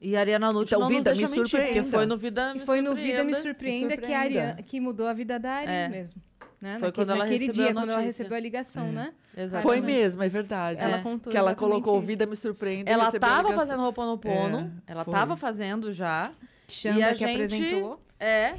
E 0.00 0.16
a 0.16 0.20
Ariana 0.20 0.50
Nucci 0.50 0.74
Então, 0.74 0.80
não 0.80 0.88
Vida, 0.88 1.10
nos 1.10 1.18
deixa 1.18 1.30
me 1.30 1.36
mentir, 1.38 1.50
surpreenda. 1.60 1.90
foi 1.90 2.06
no 2.06 2.16
Vida 2.18 2.52
E 2.54 2.58
Me 2.58 2.66
foi 2.66 2.80
no 2.80 2.94
Vida 2.94 3.24
Me 3.24 3.34
Surpreenda. 3.34 3.88
Que, 3.96 4.04
a 4.04 4.06
surpreenda. 4.06 4.40
Ariane, 4.40 4.62
que 4.62 4.80
mudou 4.80 5.06
a 5.06 5.12
vida 5.12 5.38
da 5.38 5.52
Ari 5.52 5.70
É. 5.70 5.88
mesmo. 5.88 6.20
Né? 6.60 6.78
Foi 6.78 6.92
quando 6.92 7.10
ela 7.10 7.20
naquele 7.20 7.46
recebeu 7.46 7.62
dia, 7.62 7.70
a 7.70 7.74
quando 7.74 7.90
ela 7.90 8.00
recebeu 8.00 8.36
a 8.36 8.40
ligação, 8.40 8.90
né? 8.92 9.14
Exatamente. 9.36 9.62
Foi 9.62 9.80
mesmo, 9.80 10.22
é 10.22 10.28
verdade. 10.28 10.80
Ela 10.80 10.98
É. 10.98 11.02
contou 11.02 11.30
Que 11.30 11.36
ela 11.36 11.54
colocou 11.54 11.98
isso. 11.98 12.06
Vida 12.06 12.24
Me 12.26 12.36
Surpreende. 12.36 12.90
Ela 12.90 13.06
recebeu 13.06 13.28
a 13.28 13.30
tava 13.32 13.48
ligação. 13.48 13.66
fazendo 13.66 13.84
Ho'oponopono, 13.84 14.80
É, 14.86 14.92
ela 14.92 15.04
foi. 15.04 15.12
tava 15.14 15.36
fazendo 15.36 15.92
já. 15.92 16.32
Xanda 16.68 16.98
E 17.00 17.02
a 17.02 17.12
que 17.12 17.18
gente- 17.18 17.32
apresentou. 17.34 18.00
É. 18.18 18.54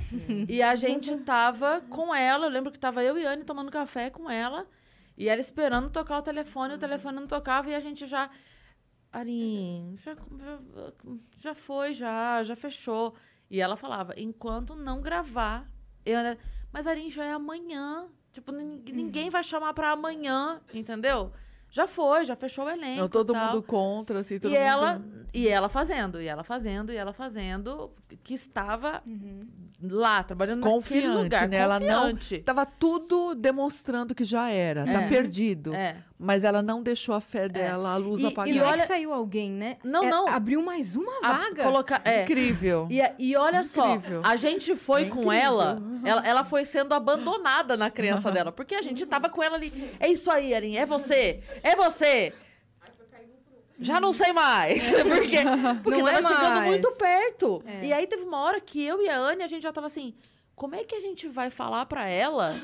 e 0.49 0.61
a 0.61 0.75
gente 0.75 1.15
tava 1.17 1.81
com 1.89 2.13
ela. 2.13 2.45
Eu 2.45 2.49
lembro 2.51 2.71
que 2.71 2.77
tava 2.79 3.03
eu 3.03 3.17
e 3.17 3.25
Anne 3.25 3.43
tomando 3.43 3.71
café 3.71 4.09
com 4.09 4.29
ela. 4.29 4.67
E 5.17 5.29
ela 5.29 5.39
esperando 5.39 5.89
tocar 5.89 6.17
o 6.19 6.21
telefone, 6.21 6.73
o 6.73 6.77
telefone 6.77 7.15
não 7.21 7.25
tocava 7.27 7.69
e 7.69 7.75
a 7.75 7.79
gente 7.79 8.05
já. 8.05 8.29
Arim, 9.11 9.97
já, 10.03 10.15
já, 11.41 11.55
foi, 11.55 11.93
já, 11.93 12.43
já 12.43 12.55
fechou. 12.55 13.15
E 13.49 13.61
ela 13.61 13.77
falava, 13.77 14.13
enquanto 14.17 14.75
não 14.75 15.01
gravar. 15.01 15.65
Eu, 16.05 16.17
mas 16.71 16.85
Arim, 16.85 17.09
já 17.09 17.23
é 17.23 17.31
amanhã. 17.31 18.07
Tipo, 18.35 18.51
nin- 18.51 18.83
ninguém 18.91 19.29
vai 19.29 19.41
chamar 19.43 19.73
pra 19.73 19.91
amanhã, 19.91 20.59
entendeu? 20.73 21.31
Já 21.71 21.87
foi, 21.87 22.25
já 22.25 22.35
fechou 22.35 22.65
o 22.65 22.69
elenco. 22.69 23.01
Não, 23.01 23.07
todo 23.09 23.33
mundo 23.33 23.63
contra, 23.63 24.19
assim, 24.19 24.37
todo 24.39 24.51
e 24.51 24.55
mundo... 24.57 24.61
ela 24.67 25.01
e 25.33 25.47
ela 25.47 25.67
fazendo, 25.69 26.21
e 26.21 26.27
ela 26.27 26.43
fazendo, 26.43 26.91
e 26.91 26.95
ela 26.97 27.11
fazendo, 27.13 27.91
que 28.23 28.33
estava 28.33 29.01
lá, 29.81 30.23
trabalhando 30.23 30.59
naquele 30.61 30.75
Confiante, 30.75 31.23
lugar. 31.23 31.47
né? 31.49 31.57
Ela 31.57 31.79
não- 31.79 32.11
confiante. 32.11 32.39
Tava 32.39 32.65
tudo 32.65 33.35
demonstrando 33.35 34.13
que 34.15 34.23
já 34.23 34.49
era, 34.49 34.85
tá 34.85 35.01
É. 35.03 35.09
perdido. 35.09 35.73
É. 35.73 35.97
Mas 36.17 36.45
ela 36.45 36.61
não 36.61 36.81
deixou 36.81 37.13
a 37.13 37.19
fé 37.19 37.49
dela, 37.49 37.89
a 37.93 37.97
luz 37.97 38.21
E- 38.21 38.27
apagar. 38.27 38.47
E 38.47 38.57
não 38.57 38.65
é 38.65 38.67
olha- 38.69 38.81
que 38.83 38.87
saiu 38.87 39.13
alguém, 39.13 39.51
né? 39.51 39.75
Não, 39.83 40.01
É, 40.03 40.09
não. 40.09 40.27
Abriu 40.29 40.61
mais 40.61 40.95
uma 40.95 41.11
A- 41.21 41.33
vaga. 41.33 41.63
colocar, 41.63 42.01
é. 42.05 42.23
Incrível. 42.23 42.87
E, 42.89 43.01
e 43.19 43.35
olha 43.35 43.61
Incrível. 43.61 44.23
só, 44.23 44.29
a 44.29 44.35
gente 44.37 44.77
foi 44.77 45.03
É 45.03 45.09
com 45.09 45.29
ela, 45.29 45.77
ela, 46.05 46.25
ela 46.25 46.43
foi 46.45 46.63
sendo 46.63 46.93
abandonada 46.93 47.75
na 47.75 47.91
criança 47.91 48.31
dela, 48.31 48.49
porque 48.49 48.75
a 48.75 48.81
gente 48.81 49.05
tava 49.05 49.27
com 49.27 49.43
ela 49.43 49.55
ali. 49.57 49.73
É 49.99 50.07
isso 50.09 50.31
aí, 50.31 50.53
Arin, 50.53 50.77
é 50.77 50.85
você, 50.85 51.41
é 51.61 51.75
você. 51.75 52.31
Já 53.77 53.99
não 53.99 54.13
sei 54.13 54.31
mais. 54.31 54.89
Porque, 55.03 55.37
porque 55.83 56.01
Não 56.01 56.05
tava 56.05 56.19
é 56.19 56.21
chegando 56.21 56.61
muito 56.61 56.91
perto. 56.93 57.61
É. 57.65 57.85
E 57.87 57.91
aí 57.91 58.07
teve 58.07 58.23
uma 58.23 58.39
hora 58.39 58.61
que 58.61 58.81
eu 58.81 59.01
e 59.01 59.09
a 59.09 59.17
Anne, 59.17 59.43
a 59.43 59.47
gente 59.47 59.63
já 59.63 59.73
tava 59.73 59.87
assim, 59.87 60.13
como 60.55 60.75
é 60.75 60.85
que 60.85 60.95
a 60.95 61.01
gente 61.01 61.27
vai 61.27 61.49
falar 61.49 61.85
pra 61.85 62.07
ela 62.07 62.55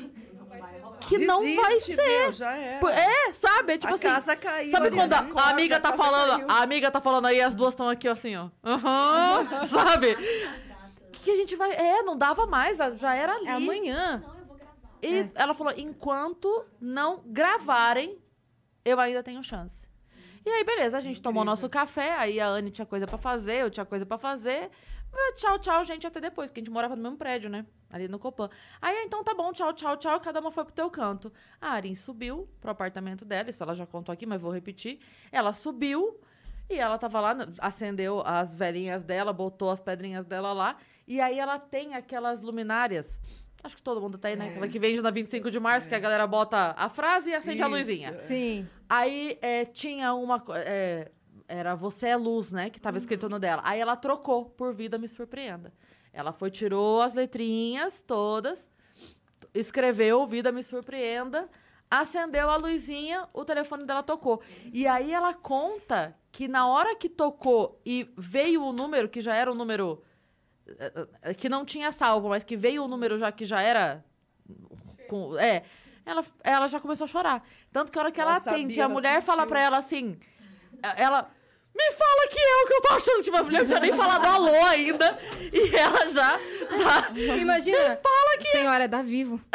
que 1.08 1.18
não 1.18 1.40
vai 1.56 1.74
Desiste, 1.74 1.94
ser? 1.96 2.06
meu, 2.22 2.32
já 2.32 2.52
era. 2.56 2.90
É, 2.94 3.32
sabe? 3.32 3.72
É 3.74 3.78
tipo 3.78 3.92
a 3.92 3.94
assim. 3.94 4.08
casa 4.08 4.36
caiu. 4.36 4.70
Sabe 4.70 4.90
quando 4.90 5.12
a, 5.12 5.18
acorda, 5.18 5.40
a 5.40 5.50
amiga 5.50 5.80
tá 5.80 5.90
casa 5.92 6.02
falando, 6.02 6.30
caiu. 6.38 6.46
a 6.50 6.62
amiga 6.62 6.90
tá 6.90 7.00
falando 7.00 7.26
aí, 7.26 7.40
as 7.40 7.54
duas 7.54 7.74
estão 7.74 7.88
aqui 7.88 8.08
assim, 8.08 8.36
ó. 8.36 8.48
Aham, 8.64 9.66
sabe? 9.68 10.16
Que 11.12 11.30
a 11.30 11.36
gente 11.36 11.54
vai. 11.56 11.72
É, 11.72 12.02
não 12.02 12.16
dava 12.16 12.46
mais, 12.46 12.80
a- 12.80 12.90
já 12.92 13.14
era 13.14 13.34
ali. 13.34 13.46
É 13.46 13.52
amanhã. 13.52 14.22
Não, 14.26 14.38
eu 14.38 14.44
vou 14.46 14.56
gravar. 14.56 14.74
E 15.02 15.30
ela 15.34 15.54
falou: 15.54 15.72
enquanto 15.76 16.64
não 16.80 17.22
gravarem, 17.26 18.18
eu 18.84 18.98
ainda 18.98 19.22
tenho 19.22 19.42
chance. 19.42 19.88
E 20.44 20.50
aí, 20.50 20.64
beleza, 20.64 20.98
a 20.98 21.00
gente 21.00 21.22
tomou 21.22 21.44
nosso 21.44 21.68
café, 21.68 22.16
aí 22.16 22.40
a 22.40 22.48
Anne 22.48 22.72
tinha 22.72 22.84
coisa 22.84 23.06
pra 23.06 23.16
fazer, 23.16 23.60
eu 23.62 23.70
tinha 23.70 23.86
coisa 23.86 24.04
pra 24.04 24.18
fazer. 24.18 24.70
Tchau, 25.36 25.58
tchau, 25.58 25.84
gente, 25.84 26.06
até 26.06 26.20
depois, 26.20 26.48
porque 26.50 26.60
a 26.60 26.62
gente 26.64 26.72
morava 26.72 26.96
no 26.96 27.02
mesmo 27.02 27.16
prédio, 27.18 27.48
né? 27.50 27.64
Ali 27.92 28.08
no 28.08 28.18
Copan. 28.18 28.48
Aí, 28.80 28.96
ah, 28.96 29.04
então 29.04 29.22
tá 29.22 29.34
bom, 29.34 29.52
tchau, 29.52 29.72
tchau, 29.74 29.96
tchau, 29.98 30.18
cada 30.18 30.40
uma 30.40 30.50
foi 30.50 30.64
pro 30.64 30.72
teu 30.72 30.90
canto. 30.90 31.30
A 31.60 31.72
Arin 31.72 31.94
subiu 31.94 32.48
pro 32.60 32.70
apartamento 32.70 33.24
dela, 33.24 33.50
isso 33.50 33.62
ela 33.62 33.74
já 33.74 33.86
contou 33.86 34.12
aqui, 34.12 34.24
mas 34.24 34.40
vou 34.40 34.50
repetir. 34.50 34.98
Ela 35.30 35.52
subiu 35.52 36.18
e 36.70 36.74
ela 36.78 36.96
tava 36.96 37.20
lá, 37.20 37.36
acendeu 37.58 38.22
as 38.24 38.54
velhinhas 38.54 39.04
dela, 39.04 39.32
botou 39.32 39.70
as 39.70 39.78
pedrinhas 39.78 40.26
dela 40.26 40.54
lá. 40.54 40.78
E 41.06 41.20
aí 41.20 41.38
ela 41.38 41.58
tem 41.58 41.94
aquelas 41.94 42.40
luminárias. 42.40 43.20
Acho 43.62 43.76
que 43.76 43.82
todo 43.82 44.00
mundo 44.00 44.18
tem, 44.18 44.34
né? 44.34 44.50
Aquela 44.50 44.68
que 44.68 44.78
vende 44.78 45.00
na 45.02 45.10
25 45.10 45.50
de 45.50 45.60
março, 45.60 45.88
que 45.88 45.94
a 45.94 45.98
galera 45.98 46.26
bota 46.26 46.74
a 46.76 46.88
frase 46.88 47.30
e 47.30 47.34
acende 47.34 47.62
a 47.62 47.68
Isso. 47.68 47.76
luzinha. 47.76 48.20
Sim. 48.20 48.66
Aí 48.88 49.38
é, 49.40 49.64
tinha 49.64 50.14
uma. 50.14 50.42
é, 50.56 51.10
era 51.46 51.74
Você 51.74 52.08
é 52.08 52.16
Luz, 52.16 52.50
né? 52.50 52.70
Que 52.70 52.80
tava 52.80 52.96
escrito 52.96 53.28
no 53.28 53.38
dela. 53.38 53.62
Aí 53.64 53.78
ela 53.78 53.94
trocou 53.94 54.46
por 54.46 54.74
Vida 54.74 54.98
Me 54.98 55.06
Surpreenda. 55.06 55.72
Ela 56.12 56.32
foi, 56.32 56.50
tirou 56.50 57.00
as 57.00 57.14
letrinhas 57.14 58.02
todas, 58.06 58.70
escreveu 59.54 60.26
Vida 60.26 60.52
Me 60.52 60.62
Surpreenda, 60.62 61.48
acendeu 61.90 62.50
a 62.50 62.56
luzinha, 62.56 63.26
o 63.32 63.44
telefone 63.44 63.84
dela 63.84 64.02
tocou. 64.02 64.42
E 64.72 64.86
aí 64.86 65.12
ela 65.12 65.34
conta 65.34 66.16
que 66.30 66.48
na 66.48 66.66
hora 66.66 66.94
que 66.96 67.08
tocou 67.08 67.80
e 67.84 68.10
veio 68.16 68.62
o 68.62 68.72
número, 68.72 69.08
que 69.08 69.20
já 69.20 69.34
era 69.34 69.50
o 69.50 69.54
número. 69.54 70.02
eh, 70.66 71.06
eh, 71.22 71.34
que 71.34 71.48
não 71.48 71.64
tinha 71.64 71.90
salvo, 71.92 72.28
mas 72.28 72.44
que 72.44 72.56
veio 72.56 72.84
o 72.84 72.88
número 72.88 73.18
já 73.18 73.30
que 73.32 73.44
já 73.44 73.60
era. 73.60 74.04
com- 75.08 75.36
é. 75.38 75.62
Ela, 76.06 76.24
ela 76.42 76.66
já 76.66 76.80
começou 76.80 77.04
a 77.04 77.08
chorar. 77.08 77.44
Tanto 77.70 77.92
que 77.92 77.98
a 77.98 78.02
hora 78.02 78.10
que 78.12 78.20
ela, 78.20 78.32
Ela 78.32 78.38
atende, 78.40 78.74
sabia, 78.74 78.84
a 78.86 78.88
mulher 78.88 79.20
fala 79.22 79.42
sentiu. 79.42 79.48
pra 79.48 79.60
ela 79.60 79.76
assim. 79.78 80.18
eh, 80.82 81.02
Ela. 81.02 81.30
Me 81.74 81.92
fala 81.92 82.28
que 82.28 82.38
é 82.38 82.62
o 82.62 82.66
que 82.66 82.74
eu 82.74 82.80
tô 82.82 82.94
achando. 82.94 83.22
Tipo, 83.22 83.36
a 83.38 83.42
mulher 83.42 83.60
não 83.60 83.66
tinha 83.66 83.80
nem 83.80 83.92
falado 83.94 84.24
alô 84.26 84.54
ainda. 84.66 85.18
E 85.52 85.74
ela 85.74 86.06
já. 86.10 86.38
já 86.78 87.10
Imagina. 87.36 87.78
Fala 87.78 88.38
que... 88.38 88.48
Senhora, 88.48 88.86
dá 88.86 89.02
vivo. 89.02 89.40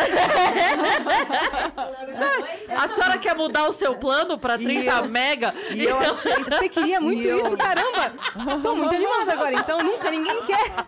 a 2.75 2.87
senhora 2.87 3.17
quer 3.17 3.35
mudar 3.35 3.67
o 3.67 3.71
seu 3.71 3.95
plano 3.95 4.37
pra 4.37 4.57
30 4.57 5.03
mega? 5.03 5.53
E 5.71 5.83
eu 5.83 5.97
achei... 5.99 6.33
Você 6.43 6.69
queria 6.69 6.99
muito 6.99 7.21
eu- 7.27 7.45
isso, 7.45 7.57
caramba? 7.57 8.13
Tô 8.61 8.75
muito 8.75 8.95
animada 8.95 9.33
agora, 9.33 9.53
então 9.55 9.79
nunca 9.83 10.09
ninguém 10.09 10.43
quer. 10.43 10.85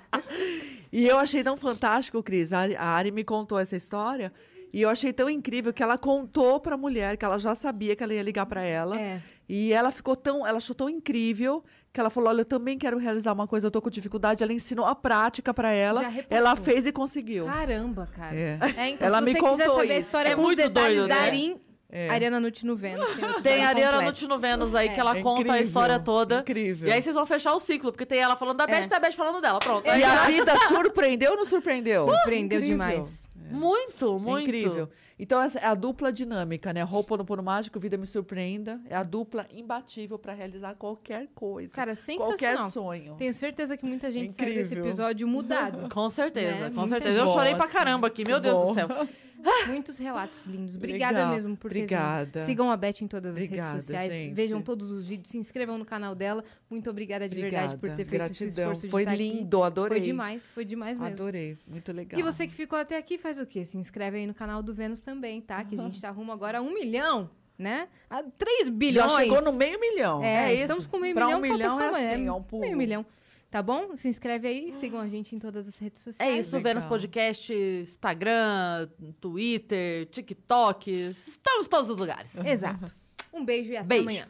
E 0.91 1.07
eu 1.07 1.17
achei 1.19 1.43
tão 1.43 1.55
fantástico, 1.55 2.23
Cris. 2.23 2.51
A 2.51 2.59
Ari, 2.59 2.75
a 2.75 2.85
Ari 2.85 3.11
me 3.11 3.23
contou 3.23 3.59
essa 3.59 3.75
história. 3.75 4.33
E 4.73 4.81
eu 4.81 4.89
achei 4.89 5.11
tão 5.13 5.29
incrível 5.29 5.73
que 5.73 5.81
ela 5.81 5.97
contou 5.97 6.59
pra 6.59 6.77
mulher 6.77 7.17
que 7.17 7.25
ela 7.25 7.37
já 7.39 7.55
sabia 7.55 7.95
que 7.95 8.03
ela 8.03 8.13
ia 8.13 8.23
ligar 8.23 8.45
pra 8.45 8.63
ela. 8.63 8.99
É. 8.99 9.21
E 9.49 9.73
ela 9.73 9.89
ficou 9.91 10.15
tão, 10.15 10.45
ela 10.45 10.57
achou 10.57 10.75
tão 10.75 10.87
incrível 10.87 11.63
que 11.91 11.99
ela 11.99 12.11
falou: 12.11 12.29
"Olha, 12.29 12.41
eu 12.41 12.45
também 12.45 12.77
quero 12.77 12.99
realizar 12.99 13.33
uma 13.33 13.47
coisa, 13.47 13.65
eu 13.65 13.71
tô 13.71 13.81
com 13.81 13.89
dificuldade". 13.89 14.43
Ela 14.43 14.53
ensinou 14.53 14.85
a 14.85 14.93
prática 14.93 15.51
pra 15.53 15.71
ela. 15.71 16.03
Ela 16.29 16.55
fez 16.55 16.85
e 16.85 16.91
conseguiu. 16.91 17.45
Caramba, 17.45 18.07
cara. 18.15 18.35
É. 18.35 18.59
É, 18.77 18.89
então, 18.89 19.07
Ela 19.07 19.17
se 19.17 19.25
me 19.25 19.31
você 19.31 19.39
quiser 19.39 19.49
contou 19.65 19.75
saber 19.77 19.93
a 19.93 19.97
isso. 19.97 20.07
história 20.07 20.29
É 20.29 20.35
com 20.35 20.41
os 20.41 20.47
muito 20.47 20.57
detalhes 20.57 20.97
doido, 20.97 21.09
da 21.09 21.15
né? 21.15 21.21
Arin, 21.21 21.59
É. 21.91 22.09
Ariana 22.09 22.39
Nutti 22.39 22.63
no 22.63 22.75
Vênus. 22.75 23.09
Tem, 23.41 23.65
a 23.65 23.69
Ariana. 23.69 24.03
Nutti 24.03 24.27
no 24.27 24.37
Vênus 24.37 24.75
aí, 24.75 24.89
que 24.89 24.99
ela 24.99 25.17
É 25.17 25.21
conta 25.23 25.53
a 25.53 25.59
história 25.59 25.99
toda. 25.99 26.41
Incrível. 26.41 26.87
E 26.87 26.91
aí 26.91 27.01
vocês 27.01 27.15
vão 27.15 27.25
fechar 27.25 27.51
o 27.55 27.59
ciclo, 27.59 27.91
porque 27.91 28.05
tem 28.05 28.19
ela 28.19 28.35
falando 28.35 28.57
da 28.57 28.67
Beth 28.67 28.81
É. 28.81 28.83
e 28.83 28.87
da 28.87 28.99
Beth 28.99 29.13
falando 29.13 29.41
dela. 29.41 29.57
Pronto. 29.57 29.83
E 29.87 29.89
Aí 29.89 30.03
a 30.03 30.27
vida 30.27 30.53
surpreendeu 30.67 31.31
ou 31.31 31.37
não 31.37 31.45
surpreendeu? 31.45 32.05
Surpreendeu 32.05 32.59
Incrível. 32.59 32.77
demais. 32.77 33.27
Muito, 33.49 34.15
É 34.15 34.19
muito. 34.19 34.41
Incrível. 34.47 34.89
Então, 35.21 35.41
é 35.41 35.65
a 35.65 35.75
dupla 35.75 36.13
dinâmica, 36.13 36.71
né? 36.71 36.81
Roupa 36.81 37.17
no 37.17 37.25
Pono 37.25 37.43
Mágico, 37.43 37.77
Vida 37.77 37.97
Me 37.97 38.07
Surpreenda. 38.07 38.79
É 38.89 38.95
a 38.95 39.03
dupla 39.03 39.45
imbatível 39.51 40.17
para 40.17 40.31
realizar 40.33 40.75
qualquer 40.75 41.27
coisa. 41.35 41.75
Cara, 41.75 41.93
qualquer 41.93 42.55
sensacional. 42.55 42.69
sonho. 42.69 43.15
Tenho 43.17 43.33
certeza 43.33 43.75
que 43.75 43.85
muita 43.85 44.09
gente 44.09 44.31
saiu 44.31 44.53
desse 44.53 44.67
Incrível. 44.67 44.85
episódio 44.87 45.27
mudado. 45.27 45.89
Com 45.93 46.09
certeza, 46.09 46.55
Né? 46.55 46.69
com 46.69 46.81
Muita 46.81 46.95
certeza. 46.95 47.19
Eu 47.19 47.27
chorei 47.27 47.53
pra 47.53 47.67
caramba 47.67 48.07
aqui, 48.07 48.23
meu 48.25 48.39
Deus 48.39 48.57
bom. 48.57 48.67
do 48.69 48.73
céu. 48.75 48.87
Muitos 49.67 49.97
relatos 49.97 50.45
lindos. 50.45 50.75
Obrigada 50.75 51.17
Legal. 51.19 51.33
mesmo 51.33 51.55
por 51.55 51.71
ter 51.71 51.79
Obrigada. 51.83 52.25
vindo. 52.39 52.45
Sigam 52.45 52.71
a 52.71 52.75
Beth 52.77 53.01
em 53.01 53.07
todas 53.07 53.31
as 53.35 53.41
Obrigada, 53.43 53.71
redes 53.71 53.85
sociais. 53.85 54.11
gente. 54.11 54.33
Vejam 54.33 54.61
todos 54.61 54.91
os 54.91 55.05
vídeos. 55.05 55.29
Se 55.29 55.37
inscrevam 55.37 55.77
no 55.77 55.85
canal 55.85 56.13
dela. 56.13 56.43
Muito 56.69 56.89
obrigada 56.89 57.27
de 57.29 57.35
verdade 57.35 57.77
por 57.77 57.89
ter 57.91 58.05
feito 58.05 58.25
esse 58.25 58.43
Gratidão. 58.43 58.63
esforço 58.71 58.81
de 58.83 58.89
Foi 58.89 59.01
estar 59.03 59.13
aqui. 59.13 59.23
lindo, 59.23 59.63
adorei. 59.63 59.97
Foi 59.99 60.05
demais, 60.07 60.51
foi 60.51 60.65
demais 60.65 60.97
mesmo. 60.97 61.13
Adorei. 61.13 61.57
Muito 61.67 61.91
legal. 61.93 62.19
E 62.19 62.23
você 62.23 62.47
que 62.47 62.53
ficou 62.53 62.77
até 62.77 62.97
aqui 62.97 63.17
faz 63.17 63.39
o 63.39 63.45
quê? 63.45 63.63
Se 63.65 63.77
inscreve 63.77 64.17
aí 64.17 64.27
no 64.27 64.33
canal 64.33 64.61
do 64.61 64.73
Vênus 64.73 65.01
também, 65.01 65.39
tá? 65.41 65.63
Que 65.63 65.75
a 65.75 65.77
gente 65.77 66.01
tá 66.01 66.09
rumo 66.09 66.31
agora 66.31 66.59
a 66.59 66.61
um 66.61 66.73
milhão, 66.73 67.29
né? 67.57 67.87
A 68.09 68.23
3 68.23 68.69
bilhões. 68.69 69.11
Já 69.11 69.19
chegou 69.19 69.41
no 69.41 69.53
meio 69.53 69.79
milhão. 69.79 70.23
É, 70.23 70.53
isso. 70.53 70.63
estamos 70.63 70.87
com 70.87 70.97
meio 70.99 71.13
Pra 71.15 71.25
milhão, 71.25 71.39
um 71.39 71.41
falta 71.43 71.53
milhão 71.57 71.81
é 71.81 71.91
mais- 71.91 72.11
assim, 72.11 72.27
é 72.27 72.31
um 72.33 72.43
pulo. 72.43 72.61
Meio 72.61 72.77
milhão. 72.77 73.05
Tá 73.51 73.63
bom? 73.63 73.95
Se 73.95 74.07
inscreve 74.07 74.47
aí, 74.47 74.71
sigam 74.73 74.99
a 74.99 75.07
gente 75.07 75.35
em 75.35 75.39
todas 75.39 75.67
as 75.67 75.75
redes 75.77 76.01
É 76.01 76.11
sociais. 76.11 76.45
isso, 76.45 76.55
legal. 76.55 76.69
Vênus 76.71 76.85
Podcast, 76.85 77.51
Instagram, 77.53 78.87
Twitter, 79.19 80.05
TikTok. 80.07 80.91
Estamos 80.91 81.65
em 81.65 81.69
todos 81.69 81.89
os 81.89 81.97
lugares. 81.97 82.35
Exato. 82.45 82.93
Um 83.33 83.43
beijo 83.43 83.71
e 83.71 83.77
até 83.77 83.87
Beijo. 83.87 84.03
amanhã. 84.03 84.27